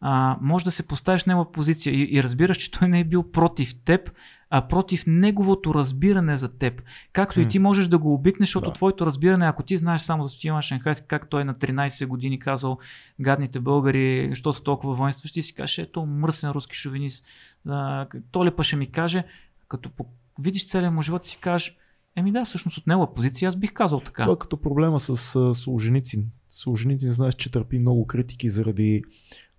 А, 0.01 0.39
може 0.41 0.65
да 0.65 0.71
се 0.71 0.87
поставиш 0.87 1.23
в 1.23 1.27
негова 1.27 1.53
позиция 1.53 1.95
и, 1.95 2.09
и 2.17 2.23
разбираш, 2.23 2.57
че 2.57 2.71
той 2.71 2.89
не 2.89 3.01
е 3.01 3.05
бил 3.05 3.31
против 3.31 3.75
теб, 3.85 4.11
а 4.51 4.69
против 4.69 5.05
неговото 5.07 5.75
разбиране 5.75 6.37
за 6.37 6.59
теб. 6.59 6.83
Както 7.13 7.41
и 7.41 7.43
М. 7.43 7.49
ти 7.49 7.59
можеш 7.59 7.89
да 7.89 7.99
го 7.99 8.15
обикнеш, 8.15 8.49
защото 8.49 8.67
Да. 8.67 8.73
твоето 8.73 9.07
разбиране, 9.07 9.47
ако 9.47 9.63
ти 9.63 9.77
знаеш 9.77 10.03
само 10.03 10.23
за 10.23 10.29
Стоян 10.29 10.63
Шанхайски, 10.63 11.07
как 11.09 11.29
той 11.29 11.45
на 11.45 11.55
13 11.55 12.07
години 12.07 12.39
казал 12.39 12.79
гадните 13.21 13.61
българи, 13.61 14.31
що 14.35 14.53
са 14.53 14.63
толкова 14.63 14.95
воинстващи, 14.95 15.43
си 15.43 15.55
кажеш, 15.55 15.79
ето 15.79 16.07
мръсен 16.07 16.51
руски 16.51 16.77
шовинист, 16.77 17.25
а, 17.69 18.07
то 18.31 18.47
ли 18.47 18.51
па 18.51 18.65
ще 18.65 18.77
ми 18.77 18.87
каже, 18.87 19.25
като 19.69 19.91
видиш 20.39 20.69
целият 20.69 20.95
му 20.95 21.03
живот 21.03 21.25
и 21.27 21.29
си 21.29 21.39
кажеш, 21.41 21.77
еми 22.17 22.33
да, 22.33 22.45
всъщност 22.45 22.79
от 22.79 22.87
негова 22.87 23.15
позиция 23.15 23.49
аз 23.49 23.57
бих 23.57 23.73
казал 23.73 24.01
така. 24.01 24.23
Това 24.23 24.33
е 24.35 24.39
като 24.39 24.57
проблема 24.57 25.01
с 25.01 25.55
Солженицин. 25.55 26.31
Солженицин 26.49 27.11
знаеш, 27.11 27.35
че 27.35 27.51
търпи 27.53 27.79
много 27.79 28.07
критики 28.07 28.49
заради 28.49 29.03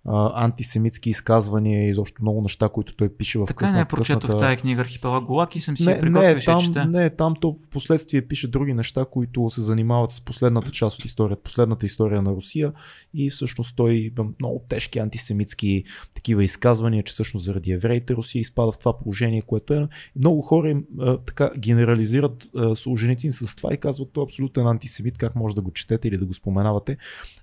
а, 0.08 0.44
антисемитски 0.44 1.10
изказвания 1.10 1.88
и 1.88 1.90
изобщо 1.90 2.22
много 2.22 2.42
неща, 2.42 2.70
които 2.70 2.96
той 2.96 3.10
пише 3.10 3.40
в 3.40 3.46
така 3.46 3.66
късна, 3.66 3.76
не 3.76 3.82
е 3.82 3.86
прочетох 3.86 4.22
късната... 4.22 4.40
тази 4.40 4.58
книга 4.58 4.82
Архипелаг 4.82 5.24
Голак 5.24 5.56
и 5.56 5.60
съм 5.60 5.78
си 5.78 5.86
Не, 5.86 6.20
я 6.20 6.40
там, 6.40 6.60
чета. 6.60 6.86
не, 6.86 7.10
там 7.10 7.34
то 7.42 7.58
в 7.66 7.70
последствие 7.70 8.22
пише 8.22 8.48
други 8.48 8.74
неща, 8.74 9.06
които 9.12 9.50
се 9.50 9.62
занимават 9.62 10.12
с 10.12 10.22
последната 10.22 10.72
част 10.72 11.00
от 11.00 11.06
историята, 11.06 11.42
последната 11.42 11.86
история 11.86 12.22
на 12.22 12.32
Русия 12.32 12.74
и 13.14 13.30
всъщност 13.30 13.76
той 13.76 13.94
има 14.18 14.30
много 14.40 14.66
тежки 14.70 15.00
антисемитски 15.00 15.84
такива 16.14 16.44
изказвания, 16.44 17.04
че 17.04 17.14
всъщност 17.14 17.46
заради 17.46 17.72
евреите 17.72 18.14
Русия 18.14 18.40
изпада 18.40 18.72
в 18.72 18.80
това 18.80 18.98
положение, 18.98 19.42
което 19.42 19.74
е. 19.74 19.88
Много 20.16 20.42
хора 20.42 20.70
им 20.70 20.84
а, 21.00 21.18
така 21.18 21.52
генерализират 21.58 22.44
а, 22.56 22.76
Солженицин 22.76 23.32
с 23.32 23.56
това 23.56 23.74
и 23.74 23.78
казват, 23.78 24.10
той 24.14 24.24
е 24.24 24.26
абсолютен 24.26 24.68
антисемит, 24.68 25.18
как 25.18 25.36
може 25.36 25.56
да 25.56 25.62
го 25.62 25.72
четете 25.72 26.08
или 26.08 26.18
да 26.18 26.26
го 26.26 26.34
споменавате. 26.34 26.98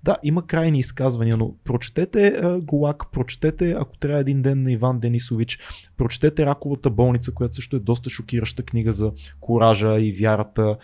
Да, 0.05 0.17
има 0.23 0.47
крайни 0.47 0.79
изказвания, 0.79 1.37
но 1.37 1.55
прочетете 1.65 2.48
а, 2.49 2.61
Голак, 2.61 3.05
прочетете, 3.13 3.71
ако 3.71 3.99
трябва 3.99 4.21
един 4.21 4.43
ден 4.43 4.63
на 4.63 4.73
Иван 4.73 5.01
Денисович, 5.01 5.59
прочетете 5.97 6.47
Раковата 6.47 6.91
болница, 6.91 7.35
която 7.35 7.55
също 7.55 7.77
е 7.77 7.81
доста 7.81 8.11
шокираща 8.11 8.63
книга 8.63 8.93
за 8.93 9.13
коража 9.41 10.01
и 10.01 10.13
вярата 10.13 10.77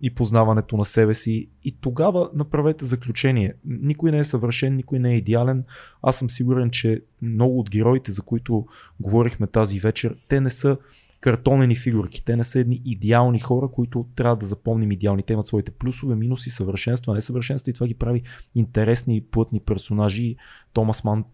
и 0.00 0.14
познаването 0.14 0.76
на 0.76 0.84
себе 0.84 1.14
си. 1.14 1.48
И 1.64 1.76
тогава 1.80 2.28
направете 2.34 2.84
заключение. 2.84 3.54
Никой 3.64 4.10
не 4.10 4.18
е 4.18 4.24
съвършен, 4.24 4.76
никой 4.76 4.98
не 4.98 5.12
е 5.12 5.16
идеален. 5.16 5.64
Аз 6.02 6.16
съм 6.16 6.30
сигурен, 6.30 6.70
че 6.70 7.02
много 7.22 7.60
от 7.60 7.70
героите, 7.70 8.12
за 8.12 8.22
които 8.22 8.66
говорихме 9.00 9.46
тази 9.46 9.78
вечер, 9.78 10.16
те 10.28 10.40
не 10.40 10.50
са 10.50 10.76
картонени 11.20 11.76
фигурки. 11.76 12.24
Те 12.24 12.36
не 12.36 12.44
са 12.44 12.58
едни 12.58 12.82
идеални 12.84 13.40
хора, 13.40 13.68
които 13.68 14.06
трябва 14.16 14.36
да 14.36 14.46
запомним 14.46 14.92
идеални. 14.92 15.22
Те 15.22 15.32
имат 15.32 15.46
своите 15.46 15.70
плюсове, 15.70 16.14
минуси, 16.14 16.50
съвършенства, 16.50 17.14
несъвършенства 17.14 17.70
и 17.70 17.74
това 17.74 17.86
ги 17.86 17.94
прави 17.94 18.22
интересни 18.54 19.16
и 19.16 19.20
плътни 19.20 19.60
персонажи. 19.60 20.36
Томас 20.72 21.04
Ман 21.04 21.24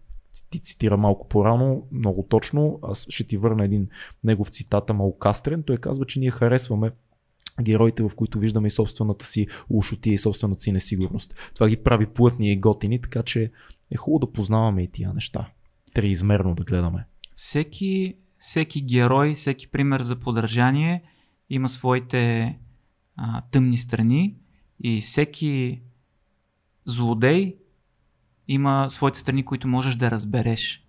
ти 0.49 0.59
цитира 0.59 0.97
малко 0.97 1.27
по-рано, 1.27 1.87
много 1.91 2.23
точно. 2.23 2.79
Аз 2.83 3.05
ще 3.09 3.23
ти 3.23 3.37
върна 3.37 3.65
един 3.65 3.87
негов 4.23 4.49
цитата, 4.49 4.93
малко 4.93 5.19
кастрен. 5.19 5.63
Той 5.63 5.77
казва, 5.77 6.05
че 6.05 6.19
ние 6.19 6.31
харесваме 6.31 6.91
героите, 7.61 8.03
в 8.03 8.11
които 8.15 8.39
виждаме 8.39 8.67
и 8.67 8.71
собствената 8.71 9.25
си 9.25 9.47
лошотия 9.69 10.13
и 10.13 10.17
собствената 10.17 10.61
си 10.61 10.71
несигурност. 10.71 11.35
Това 11.53 11.69
ги 11.69 11.77
прави 11.77 12.05
плътни 12.05 12.51
и 12.51 12.59
готини, 12.59 13.01
така 13.01 13.23
че 13.23 13.51
е 13.91 13.97
хубаво 13.97 14.19
да 14.19 14.31
познаваме 14.31 14.83
и 14.83 14.91
тия 14.91 15.13
неща. 15.13 15.49
Триизмерно 15.93 16.55
да 16.55 16.63
гледаме. 16.63 17.05
всеки, 17.35 18.15
всеки 18.39 18.81
герой, 18.81 19.33
всеки 19.33 19.67
пример 19.67 20.01
за 20.01 20.15
поддържание 20.15 21.03
има 21.49 21.69
своите 21.69 22.55
а, 23.15 23.41
тъмни 23.41 23.77
страни 23.77 24.35
и 24.83 25.01
всеки 25.01 25.81
злодей 26.85 27.55
има 28.47 28.85
своите 28.89 29.19
страни, 29.19 29.45
които 29.45 29.67
можеш 29.67 29.95
да 29.95 30.11
разбереш. 30.11 30.83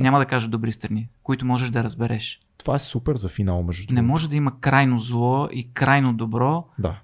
Няма 0.00 0.18
да 0.18 0.26
кажа 0.26 0.48
добри 0.48 0.72
страни, 0.72 1.08
които 1.22 1.46
можеш 1.46 1.70
да 1.70 1.84
разбереш. 1.84 2.38
Това 2.58 2.74
е 2.74 2.78
супер 2.78 3.16
за 3.16 3.28
финал, 3.28 3.62
между 3.62 3.82
Не 3.82 3.94
другото. 3.94 4.08
може 4.08 4.28
да 4.28 4.36
има 4.36 4.60
крайно 4.60 4.98
зло 4.98 5.48
и 5.52 5.72
крайно 5.72 6.14
добро. 6.14 6.68
Да. 6.78 7.00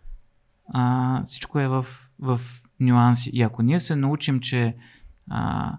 А, 0.69 1.23
всичко 1.25 1.61
е 1.61 1.69
в, 1.69 1.87
в 2.19 2.41
нюанси. 2.81 3.31
И 3.33 3.43
ако 3.43 3.63
ние 3.63 3.81
се 3.81 3.97
научим, 3.97 4.41
че 4.41 4.77
а, 5.31 5.73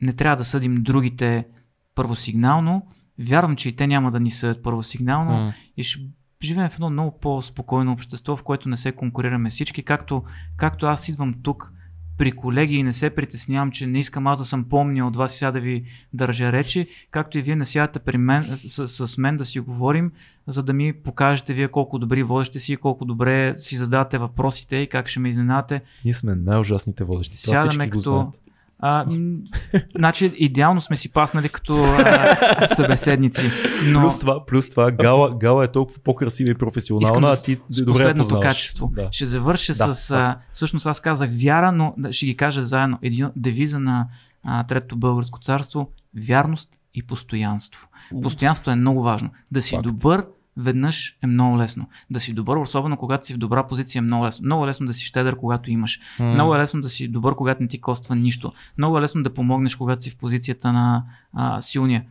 не 0.00 0.12
трябва 0.12 0.36
да 0.36 0.44
съдим 0.44 0.82
другите 0.82 1.46
първосигнално, 1.94 2.86
вярвам, 3.18 3.56
че 3.56 3.68
и 3.68 3.76
те 3.76 3.86
няма 3.86 4.10
да 4.10 4.20
ни 4.20 4.30
съдят 4.30 4.62
първосигнално 4.62 5.32
М. 5.34 5.52
и 5.76 5.82
ще 5.82 6.00
живеем 6.42 6.70
в 6.70 6.74
едно 6.74 6.90
много 6.90 7.18
по-спокойно 7.20 7.92
общество, 7.92 8.36
в 8.36 8.42
което 8.42 8.68
не 8.68 8.76
се 8.76 8.92
конкурираме 8.92 9.50
всички, 9.50 9.82
както, 9.82 10.22
както 10.56 10.86
аз 10.86 11.08
идвам 11.08 11.34
тук 11.42 11.72
при 12.18 12.32
колеги 12.32 12.76
и 12.76 12.82
не 12.82 12.92
се 12.92 13.10
притеснявам, 13.10 13.70
че 13.70 13.86
не 13.86 13.98
искам 13.98 14.26
аз 14.26 14.38
да 14.38 14.44
съм 14.44 14.64
помня 14.64 15.06
от 15.06 15.16
вас 15.16 15.34
и 15.34 15.38
сега 15.38 15.50
да 15.50 15.60
ви 15.60 15.84
държа 16.12 16.52
речи, 16.52 16.86
както 17.10 17.38
и 17.38 17.42
вие 17.42 17.56
не 17.56 17.64
сядате 17.64 17.98
при 17.98 18.18
мен, 18.18 18.44
с, 18.56 19.06
с 19.08 19.18
мен 19.18 19.36
да 19.36 19.44
си 19.44 19.60
говорим, 19.60 20.12
за 20.46 20.62
да 20.62 20.72
ми 20.72 20.92
покажете 20.94 21.54
вие 21.54 21.68
колко 21.68 21.98
добри 21.98 22.22
водещи 22.22 22.58
си, 22.60 22.76
колко 22.76 23.04
добре 23.04 23.54
си 23.56 23.76
задавате 23.76 24.18
въпросите 24.18 24.76
и 24.76 24.86
как 24.86 25.08
ще 25.08 25.20
ме 25.20 25.28
изненадате. 25.28 25.82
Ние 26.04 26.14
сме 26.14 26.34
най-ужасните 26.34 27.04
водещи. 27.04 27.42
Това 27.42 27.54
Сядаме 27.56 27.70
всички 27.70 27.88
го 27.88 27.92
като- 27.92 28.10
знаят. 28.10 28.40
А, 28.78 29.06
значи, 29.96 30.32
идеално 30.36 30.80
сме 30.80 30.96
си 30.96 31.12
паснали 31.12 31.48
като 31.48 31.84
а, 31.84 32.68
събеседници. 32.74 33.50
Но... 33.92 34.00
Плюс 34.00 34.20
това, 34.20 34.46
плюс 34.46 34.70
това 34.70 34.90
Гала, 34.90 35.34
Гала 35.38 35.64
е 35.64 35.72
толкова 35.72 35.98
по-красива 36.04 36.48
и 36.48 36.52
Искам 36.52 36.58
професионална, 36.66 37.26
да 37.26 37.32
а 37.32 37.42
ти 37.42 37.58
с 37.70 37.84
добре 37.84 37.92
последното 37.92 38.18
познаваш. 38.18 38.46
качество. 38.46 38.90
Да. 38.94 39.08
Ще 39.10 39.24
завърша 39.24 39.72
Да, 39.74 39.94
с... 39.94 40.10
А, 40.10 40.38
всъщност 40.52 40.86
аз 40.86 41.00
казах 41.00 41.30
вяра, 41.44 41.72
но 41.72 41.94
да, 41.98 42.12
ще 42.12 42.26
ги 42.26 42.36
кажа 42.36 42.62
заедно. 42.62 42.98
Един 43.02 43.30
девиза 43.36 43.78
на 43.78 44.06
а, 44.44 44.64
Третото 44.64 44.96
българско 44.96 45.38
царство 45.38 45.88
вярност 46.16 46.70
и 46.94 47.02
постоянство. 47.02 47.88
Постоянство 48.22 48.70
е 48.70 48.74
много 48.74 49.02
важно. 49.02 49.30
Да 49.50 49.62
си 49.62 49.70
Факт. 49.74 49.82
добър 49.82 50.24
веднъж 50.56 51.16
е 51.22 51.26
много 51.26 51.58
лесно. 51.58 51.88
Да 52.10 52.20
си 52.20 52.34
добър, 52.34 52.56
особено 52.56 52.96
когато 52.96 53.26
си 53.26 53.34
в 53.34 53.38
добра 53.38 53.66
позиция 53.66 54.00
е 54.00 54.02
много 54.02 54.24
лесно. 54.24 54.44
Много 54.44 54.64
е 54.64 54.68
лесно 54.68 54.86
да 54.86 54.92
си 54.92 55.04
щедър, 55.04 55.36
когато 55.36 55.70
имаш. 55.70 56.00
М. 56.18 56.26
Много 56.26 56.54
е 56.54 56.58
лесно 56.58 56.80
да 56.80 56.88
си 56.88 57.08
добър, 57.08 57.34
когато 57.34 57.62
не 57.62 57.68
ти 57.68 57.80
коства 57.80 58.16
нищо. 58.16 58.52
Много 58.78 58.98
е 58.98 59.00
лесно 59.00 59.22
да 59.22 59.34
помогнеш, 59.34 59.76
когато 59.76 60.02
си 60.02 60.10
в 60.10 60.16
позицията 60.16 60.72
на 60.72 61.04
а, 61.32 61.60
силния. 61.60 62.04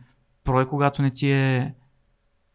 Прой, 0.44 0.68
когато 0.68 1.02
не 1.02 1.10
ти 1.10 1.30
е 1.30 1.74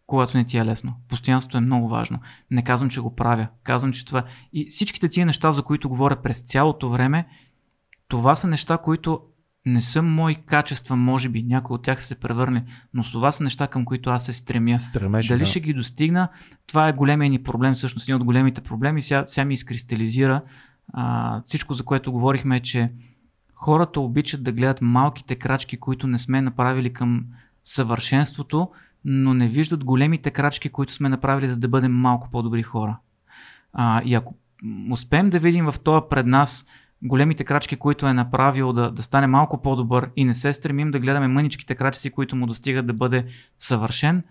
когато 0.06 0.38
не 0.38 0.45
ти 0.45 0.58
е 0.58 0.66
лесно. 0.66 0.93
Постоянството 1.09 1.58
е 1.58 1.61
много 1.61 1.88
важно. 1.88 2.19
Не 2.51 2.64
казвам, 2.64 2.90
че 2.90 3.01
го 3.01 3.16
правя. 3.16 3.48
Казвам, 3.64 3.93
че 3.93 4.06
това. 4.06 4.24
И 4.53 4.66
всичките 4.69 5.09
тия 5.09 5.26
неща, 5.26 5.51
за 5.51 5.64
които 5.64 5.90
говоря 5.90 6.22
през 6.22 6.42
цялото 6.42 6.90
време, 6.90 7.27
това 8.08 8.35
са 8.35 8.48
неща, 8.48 8.77
които 8.77 9.22
не 9.66 9.82
са 9.82 10.02
мои 10.02 10.36
качества, 10.36 10.96
може 10.96 11.30
би. 11.30 11.44
Някои 11.44 11.76
от 11.76 11.82
тях 11.82 12.02
са 12.02 12.08
се 12.08 12.20
превърне, 12.20 12.66
но 12.94 13.04
това 13.04 13.32
са 13.32 13.44
неща, 13.44 13.68
към 13.68 13.86
които 13.86 14.10
аз 14.10 14.26
се 14.26 14.34
стремя. 14.34 14.80
Стремеш, 14.80 15.28
Дали 15.28 15.40
да. 15.40 15.46
ще 15.46 15.60
ги 15.60 15.74
достигна, 15.74 16.30
това 16.68 16.88
е 16.88 16.94
големия 16.94 17.30
ни 17.30 17.44
проблем, 17.44 17.74
всъщност 17.74 18.06
един 18.06 18.16
от 18.16 18.24
големите 18.24 18.62
проблеми. 18.62 19.02
Сега, 19.02 19.26
сега 19.26 19.46
ми 19.46 19.54
изкристализира 19.54 20.42
а, 20.94 21.42
всичко, 21.46 21.74
за 21.74 21.84
което 21.84 22.12
говорихме, 22.12 22.58
е, 22.58 22.60
че 22.60 22.92
хората 23.56 24.00
обичат 24.00 24.44
да 24.44 24.52
гледат 24.52 24.82
малките 24.82 25.36
крачки, 25.36 25.78
които 25.78 26.08
не 26.08 26.18
сме 26.18 26.42
направили 26.42 26.94
към 26.94 27.26
съвършенството, 27.64 28.70
но 29.06 29.34
не 29.34 29.48
виждат 29.48 29.84
големите 29.84 30.32
крачки, 30.32 30.70
които 30.70 30.94
сме 30.94 31.10
направили, 31.10 31.48
за 31.48 31.60
да 31.60 31.68
бъдем 31.68 31.94
малко 31.94 32.30
по-добри 32.32 32.64
хора. 32.64 32.98
А, 33.74 34.02
и 34.06 34.16
ако 34.16 34.36
успеем 34.92 35.30
да 35.30 35.40
видим 35.40 35.66
в 35.66 35.76
това 35.84 36.10
пред 36.10 36.26
нас 36.26 36.66
големите 37.03 37.44
крачки, 37.44 37.76
които 37.76 38.08
е 38.08 38.14
направил 38.14 38.74
да, 38.74 38.92
да 38.92 39.03
стане 39.03 39.28
малко 39.28 39.61
по-добър 39.61 40.10
и 40.16 40.26
не 40.26 40.34
се 40.34 40.53
стремим 40.53 40.92
да 40.92 41.00
гледаме 41.00 41.28
мъничките 41.28 41.76
крачки, 41.76 42.10
които 42.10 42.36
му 42.36 42.48
достигат 42.48 42.86
да 42.86 42.94
бъде 42.94 43.26
съвършен, 43.58 44.24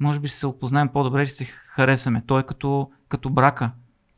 може 0.00 0.20
би 0.20 0.28
ще 0.28 0.36
се 0.36 0.46
опознаем 0.46 0.88
по-добре 0.88 1.22
и 1.22 1.26
ще 1.26 1.36
се 1.36 1.44
харесаме. 1.44 2.22
Той 2.26 2.40
е 2.40 2.46
като, 2.46 2.90
като 3.08 3.30
брака. 3.30 3.70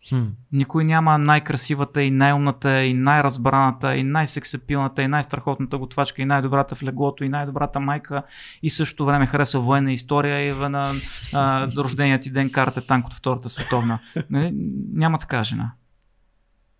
Хм. 0.09 0.23
Никой 0.53 0.85
няма 0.85 1.19
най-красивата 1.19 2.03
и 2.03 2.11
най-умната 2.11 2.83
и 2.83 2.95
най-разбраната 2.95 3.97
и 3.97 4.03
най-сексапилната 4.03 5.03
и 5.03 5.09
най-страхотната 5.09 5.79
готвачка 5.79 6.23
и 6.23 6.25
най-добрата 6.25 6.75
в 6.75 6.83
леглото 6.83 7.25
и 7.25 7.29
най-добрата 7.29 7.81
майка 7.81 8.23
и 8.63 8.71
същото 8.71 9.07
време 9.07 9.27
харесва 9.27 9.61
военна 9.61 9.93
история 9.93 10.49
и 10.49 10.69
на 10.69 10.93
а, 11.35 11.69
рождения 11.77 12.21
ти 12.21 12.31
ден 12.31 12.51
карате 12.51 12.81
танк 12.81 13.07
от 13.07 13.15
Втората 13.15 13.49
световна. 13.49 13.99
Нали? 14.31 14.53
Няма 14.93 15.19
така 15.19 15.45
жена. 15.45 15.73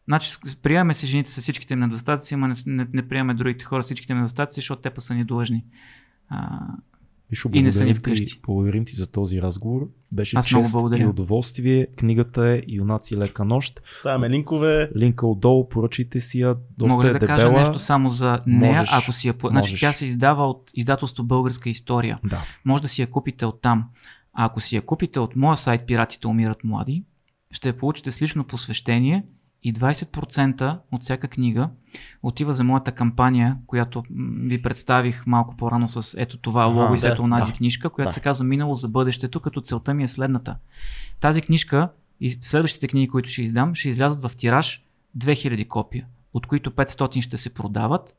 Значи 0.07 0.31
приемаме 0.63 0.95
се 0.95 1.07
жените 1.07 1.31
с 1.31 1.41
всичките 1.41 1.75
им 1.75 1.81
недостатъци, 1.81 2.35
ама 2.35 2.49
не, 2.49 2.55
не, 2.67 2.87
не 2.93 3.09
приемаме 3.09 3.35
другите 3.35 3.65
хора 3.65 3.83
с 3.83 3.87
всичките 3.87 4.13
им 4.13 4.19
недостатъци, 4.19 4.55
защото 4.55 4.83
те 4.83 4.91
па 4.91 5.01
са 5.01 5.15
ни 5.15 5.25
длъжни. 5.25 5.65
А, 6.29 6.59
Вишо, 7.31 7.51
И 7.53 7.63
не 7.63 7.73
са 7.73 7.85
ни 7.85 7.93
благодарим 7.93 8.15
ти- 8.17 8.21
вкъщи. 8.21 8.41
Благодарим 8.43 8.85
ти 8.85 8.97
за 8.97 9.07
този 9.07 9.43
разговор. 9.43 9.89
Беше 10.13 10.37
Аз 10.37 10.53
много 10.53 10.65
чест 10.91 11.01
и 11.01 11.07
удоволствие. 11.07 11.87
Книгата 11.89 12.49
е 12.49 12.63
Юнаци 12.69 13.17
лека 13.17 13.45
нощ. 13.45 13.81
Ставаме 14.01 14.31
линкове. 14.31 14.91
Линка 14.97 15.27
отдолу, 15.27 15.69
поръчайте 15.69 16.21
си 16.21 16.41
я. 16.41 16.57
Доста 16.79 16.93
Мога 16.95 17.05
ли 17.05 17.11
е 17.11 17.13
да 17.13 17.19
дебела. 17.19 17.39
кажа 17.39 17.53
нещо 17.53 17.79
само 17.79 18.11
за 18.11 18.41
нея, 18.47 18.69
Можеш. 18.79 18.91
ако 18.95 19.13
си 19.13 19.29
я... 19.29 19.35
пла- 19.35 19.49
Значи 19.51 19.67
Можеш. 19.67 19.81
тя 19.81 19.93
се 19.93 20.07
издава 20.07 20.47
от 20.47 20.71
издателство 20.75 21.25
Българска 21.25 21.71
история. 21.71 22.19
Да. 22.25 22.43
може 22.65 22.83
да 22.83 22.89
си 22.89 23.01
я 23.01 23.07
купите 23.07 23.47
от 23.47 23.61
там. 23.61 23.85
А 24.33 24.45
ако 24.45 24.61
си 24.61 24.77
я 24.77 24.83
купите 24.83 25.21
от 25.21 25.37
моя 25.37 25.57
сайт 25.57 25.87
Пиратите 25.87 26.27
умират 26.27 26.65
млади, 26.65 27.05
ще 27.51 27.69
я 27.69 27.77
получите 27.77 28.11
с 28.11 28.23
лично 28.23 28.45
посвещение 28.45 29.25
и 29.67 29.75
20% 29.75 30.79
от 30.93 31.03
всяка 31.03 31.29
книга 31.29 31.71
отива 32.23 32.55
за 32.55 32.65
моята 32.65 32.93
кампания, 32.93 33.57
която 33.67 34.03
ви 34.39 34.63
представих 34.63 35.27
малко 35.27 35.57
по-рано 35.57 35.89
с 35.89 36.21
ето 36.21 36.39
това 36.39 36.65
Ага, 36.65 36.75
лого 36.75 36.95
и 36.95 36.99
да, 36.99 37.09
ето 37.09 37.23
онази 37.23 37.53
да. 37.53 37.57
книжка, 37.57 37.91
която 37.91 38.09
Да. 38.09 38.13
се 38.13 38.21
казва 38.21 38.45
Минало 38.45 38.75
за 38.75 38.89
бъдещето, 38.89 39.41
като 39.41 39.61
целта 39.61 39.95
ми 39.95 40.03
е 40.03 40.09
следната. 40.09 40.57
Тази 41.21 41.43
книжка 41.43 41.89
и 42.21 42.31
следващите 42.31 42.89
книги, 42.89 43.09
които 43.09 43.29
ще 43.29 43.43
издам, 43.43 43.75
ще 43.75 43.89
излязат 43.89 44.23
в 44.23 44.37
тираж 44.37 44.85
2000 45.19 45.69
копия, 45.69 46.07
от 46.35 46.47
които 46.47 46.71
500 46.71 47.21
ще 47.21 47.37
се 47.37 47.55
продават, 47.55 48.15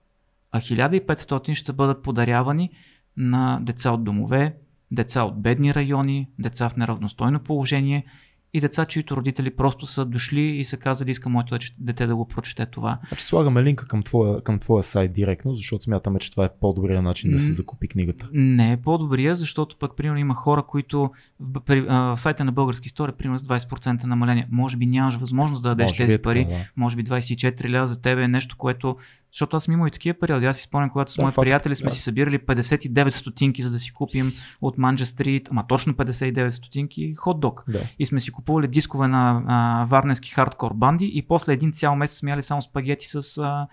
а 0.51 0.59
1500 0.59 1.53
ще 1.53 1.73
бъдат 1.73 2.03
подарявани 2.03 2.69
на 3.17 3.59
деца 3.61 3.91
от 3.91 4.03
домове, 4.03 4.55
деца 4.91 5.23
от 5.23 5.41
бедни 5.41 5.73
райони, 5.73 6.27
деца 6.39 6.69
в 6.69 6.75
неравностойно 6.75 7.39
положение 7.39 8.05
и 8.53 8.59
деца, 8.59 8.85
чието 8.85 9.17
родители 9.17 9.49
просто 9.49 9.85
са 9.85 10.05
дошли 10.05 10.41
и 10.41 10.63
са 10.63 10.77
казали, 10.77 11.11
искам 11.11 11.31
моето 11.31 11.57
дете- 11.79 12.07
да 12.07 12.15
го 12.15 12.27
прочете 12.27 12.65
това. 12.65 12.99
Значи 13.07 13.23
слагаме 13.23 13.63
линка 13.63 13.87
към 13.87 14.03
твоя, 14.03 14.41
към 14.41 14.59
твоя 14.59 14.83
сайт 14.83 15.13
директно, 15.13 15.53
защото 15.53 15.83
смятаме, 15.83 16.19
че 16.19 16.31
това 16.31 16.45
е 16.45 16.49
по-добрият 16.61 17.03
начин 17.03 17.31
да 17.31 17.39
се 17.39 17.51
закупи 17.51 17.87
книгата. 17.87 18.29
Не 18.33 18.71
е 18.71 18.77
по-добрия, 18.77 19.35
защото 19.35 19.77
пък, 19.77 19.95
примерно, 19.95 20.19
има 20.19 20.35
хора, 20.35 20.63
които 20.63 21.11
в, 21.39 21.59
при, 21.61 21.85
а, 21.89 22.15
в 22.15 22.19
сайта 22.19 22.45
на 22.45 22.51
българска 22.51 22.85
история, 22.85 23.17
примерно, 23.17 23.39
с 23.39 23.43
20% 23.43 24.03
намаление. 24.03 24.47
Може 24.51 24.77
би 24.77 24.85
нямаш 24.85 25.15
възможност 25.15 25.63
да 25.63 25.69
дадеш 25.69 25.87
Може 25.91 25.97
тези 25.97 26.13
е 26.13 26.17
пари. 26.17 26.45
да. 26.45 26.65
Може 26.75 26.95
би 26.95 27.03
24 27.03 27.81
ля 27.81 27.87
за 27.87 28.01
тебе 28.01 28.23
е 28.23 28.27
нещо, 28.27 28.55
което. 28.57 28.97
Защото 29.31 29.57
аз 29.57 29.63
съм 29.63 29.73
имал 29.73 29.87
и 29.87 29.91
такива 29.91 30.19
периоди. 30.19 30.45
Аз 30.45 30.57
си 30.57 30.63
спомням, 30.63 30.89
когато 30.89 31.11
с 31.11 31.15
Да, 31.15 31.23
мои 31.23 31.31
факт, 31.31 31.45
приятели 31.45 31.75
сме 31.75 31.89
да. 31.89 31.95
си 31.95 32.01
събирали 32.01 32.39
59 32.39 33.09
стотинки, 33.09 33.61
за 33.61 33.71
да 33.71 33.79
си 33.79 33.93
купим 33.93 34.31
от 34.61 34.77
Манджа 34.77 35.05
Стрит, 35.05 35.47
ама 35.51 35.67
точно 35.67 35.93
59 35.93 36.49
стотинки 36.49 37.15
хот-дог. 37.15 37.71
Да. 37.71 37.79
И 37.99 38.05
сме 38.05 38.19
си 38.19 38.31
купували 38.31 38.67
дискове 38.67 39.07
на 39.07 39.43
а, 39.47 39.85
варненски 39.85 40.31
хардкор 40.31 40.73
банди 40.73 41.11
и 41.13 41.21
после 41.21 41.53
един 41.53 41.73
цял 41.73 41.95
месец 41.95 42.17
сме 42.17 42.31
яли 42.31 42.41
само 42.41 42.61
спагети 42.61 43.07
с 43.07 43.37
а, 43.37 43.67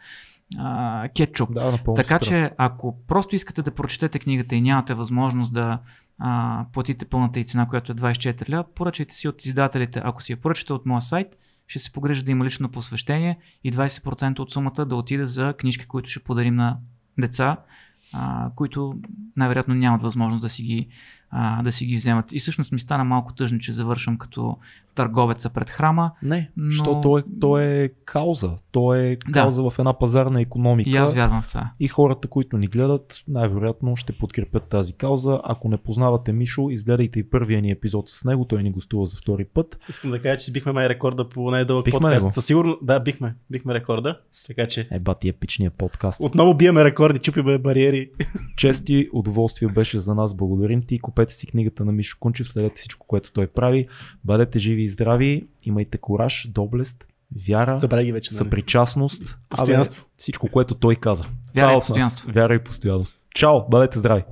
а, 0.59 1.09
кетчуп. 1.09 1.55
Да, 1.55 1.79
Така 1.97 2.19
че, 2.19 2.51
ако 2.59 2.97
просто 3.07 3.37
искате 3.37 3.63
да 3.63 3.71
прочетете 3.71 4.19
книгата 4.19 4.55
и 4.55 4.61
нямате 4.61 4.95
възможност 4.95 5.55
да 5.55 5.79
а, 6.19 6.65
платите 6.73 7.05
пълната 7.05 7.41
и 7.41 7.45
цена, 7.45 7.69
която 7.69 7.93
е 7.93 7.95
24 7.95 8.51
ля, 8.51 8.65
поръчайте 8.75 9.15
си 9.15 9.29
от 9.29 9.45
издателите. 9.45 10.01
Ако 10.05 10.23
си 10.23 10.33
я 10.33 10.37
поръчате 10.37 10.73
от 10.73 10.87
моя 10.87 11.03
сайт, 11.03 11.37
ще 11.67 11.79
се 11.79 11.93
погрежа 11.93 12.23
да 12.23 12.31
има 12.31 12.45
лично 12.45 12.69
посвещение 12.69 13.39
и 13.65 13.73
20% 13.73 14.39
от 14.39 14.53
сумата 14.53 14.85
да 14.87 14.97
отиде 14.97 15.27
за 15.27 15.55
книжки, 15.59 15.87
които 15.87 16.11
ще 16.11 16.21
подарим 16.21 16.55
на 16.55 16.79
деца, 17.19 17.57
а, 18.13 18.51
които 18.57 18.99
най-вероятно 19.37 19.75
нямат 19.75 20.03
възможност 20.03 20.43
да 20.43 20.49
си 20.49 20.63
ги, 20.63 20.89
а, 21.37 21.63
да 21.63 21.73
си 21.73 21.87
ги 21.87 21.97
вземат. 21.97 22.33
И 22.33 22.39
всъщност 22.39 22.73
ми 22.73 22.79
стана 22.79 23.05
малко 23.05 23.35
тъжно, 23.35 23.59
че 23.59 23.73
завършвам 23.73 24.19
като 24.19 24.57
търговеца 24.95 25.51
пред 25.51 25.71
храма. 25.71 26.11
Не, 26.23 26.51
но- 26.57 26.71
защото 26.71 27.01
то 27.01 27.19
е, 27.19 27.23
то 27.41 27.59
е 27.59 27.91
кауза. 28.05 28.51
То 28.73 28.95
е 28.95 29.17
Да. 29.19 29.33
кауза 29.33 29.63
в 29.63 29.79
една 29.79 29.93
пазарна 29.95 30.41
економика. 30.41 30.91
И 30.91 30.97
аз 30.97 31.15
вярвам 31.15 31.43
в 31.43 31.49
това. 31.49 31.71
И 31.81 31.89
хората, 31.89 32.29
които 32.29 32.59
ни 32.59 32.67
гледат, 32.67 33.15
най-вероятно 33.29 33.97
ще 33.97 34.13
подкрепят 34.13 34.63
тази 34.65 34.93
кауза. 34.93 35.41
Ако 35.45 35.69
не 35.69 35.77
познавате 35.77 36.33
Мишо, 36.33 36.71
изгледайте 36.71 37.19
и 37.19 37.31
първия 37.31 37.63
ни 37.63 37.71
епизод 37.71 38.09
с 38.09 38.25
него. 38.25 38.45
Той 38.45 38.63
ни 38.63 38.71
гостува 38.71 39.07
за 39.07 39.17
втори 39.17 39.45
път. 39.45 39.79
Искам 39.89 40.11
да 40.11 40.23
кажа, 40.23 40.37
че 40.37 40.53
бихме 40.53 40.73
май 40.73 40.89
рекорда 40.89 41.29
по 41.29 41.51
най-дълъг 41.51 41.85
Бихме 41.85 42.01
подкаст. 42.01 42.27
го? 42.27 42.33
Със 42.33 42.47
сигурно, 42.47 42.79
да, 42.83 43.01
бихме. 43.01 43.35
Бихме 43.51 43.75
рекорда. 43.75 44.19
Така 44.47 44.67
че 44.67 44.89
Е, 44.91 44.99
бати 44.99 45.29
епичния 45.29 45.71
подкаст. 45.71 46.21
отново 46.21 46.55
биеме 46.55 46.85
рекорди, 46.85 47.19
чупиме 47.19 47.59
бариери. 47.59 48.11
Чест 48.57 48.89
и 48.89 49.09
удоволствие 49.13 49.69
беше 49.69 49.99
за 49.99 50.15
нас. 50.15 50.35
Благодарим 50.35 50.83
ти. 50.83 50.99
Купете 50.99 51.24
си 51.33 51.47
книгата 51.47 51.85
на 51.85 51.93
Мишо 51.93 52.17
Кунчев, 52.21 52.49
следете 52.49 52.77
всичко, 52.77 53.07
което 53.07 53.33
той 53.33 53.47
прави. 53.47 53.89
Бъдете 54.25 54.59
живи 54.59 54.83
и 54.83 54.89
здрави, 54.89 55.47
имайте 55.63 55.99
кораж, 55.99 56.49
доблест, 56.51 57.07
вяра, 57.49 57.79
Забравя 57.79 58.03
ги 58.05 58.13
вече. 58.13 58.31
нали? 58.33 58.39
съпричастност, 58.39 59.39
Постоянство. 59.49 60.03
Абе, 60.03 60.11
всичко, 60.17 60.49
което 60.49 60.75
той 60.75 60.97
каза. 60.97 61.23
Вяра 61.23 61.33
Това 61.55 61.71
и 61.71 61.75
е 61.75 61.77
от 61.77 61.81
нас. 61.81 61.87
постоянство. 61.87 62.31
Вяра 62.33 62.55
и 62.55 62.59
постоянност. 62.59 63.21
Чао, 63.35 63.69
бъдете 63.69 63.99
здрави! 63.99 64.25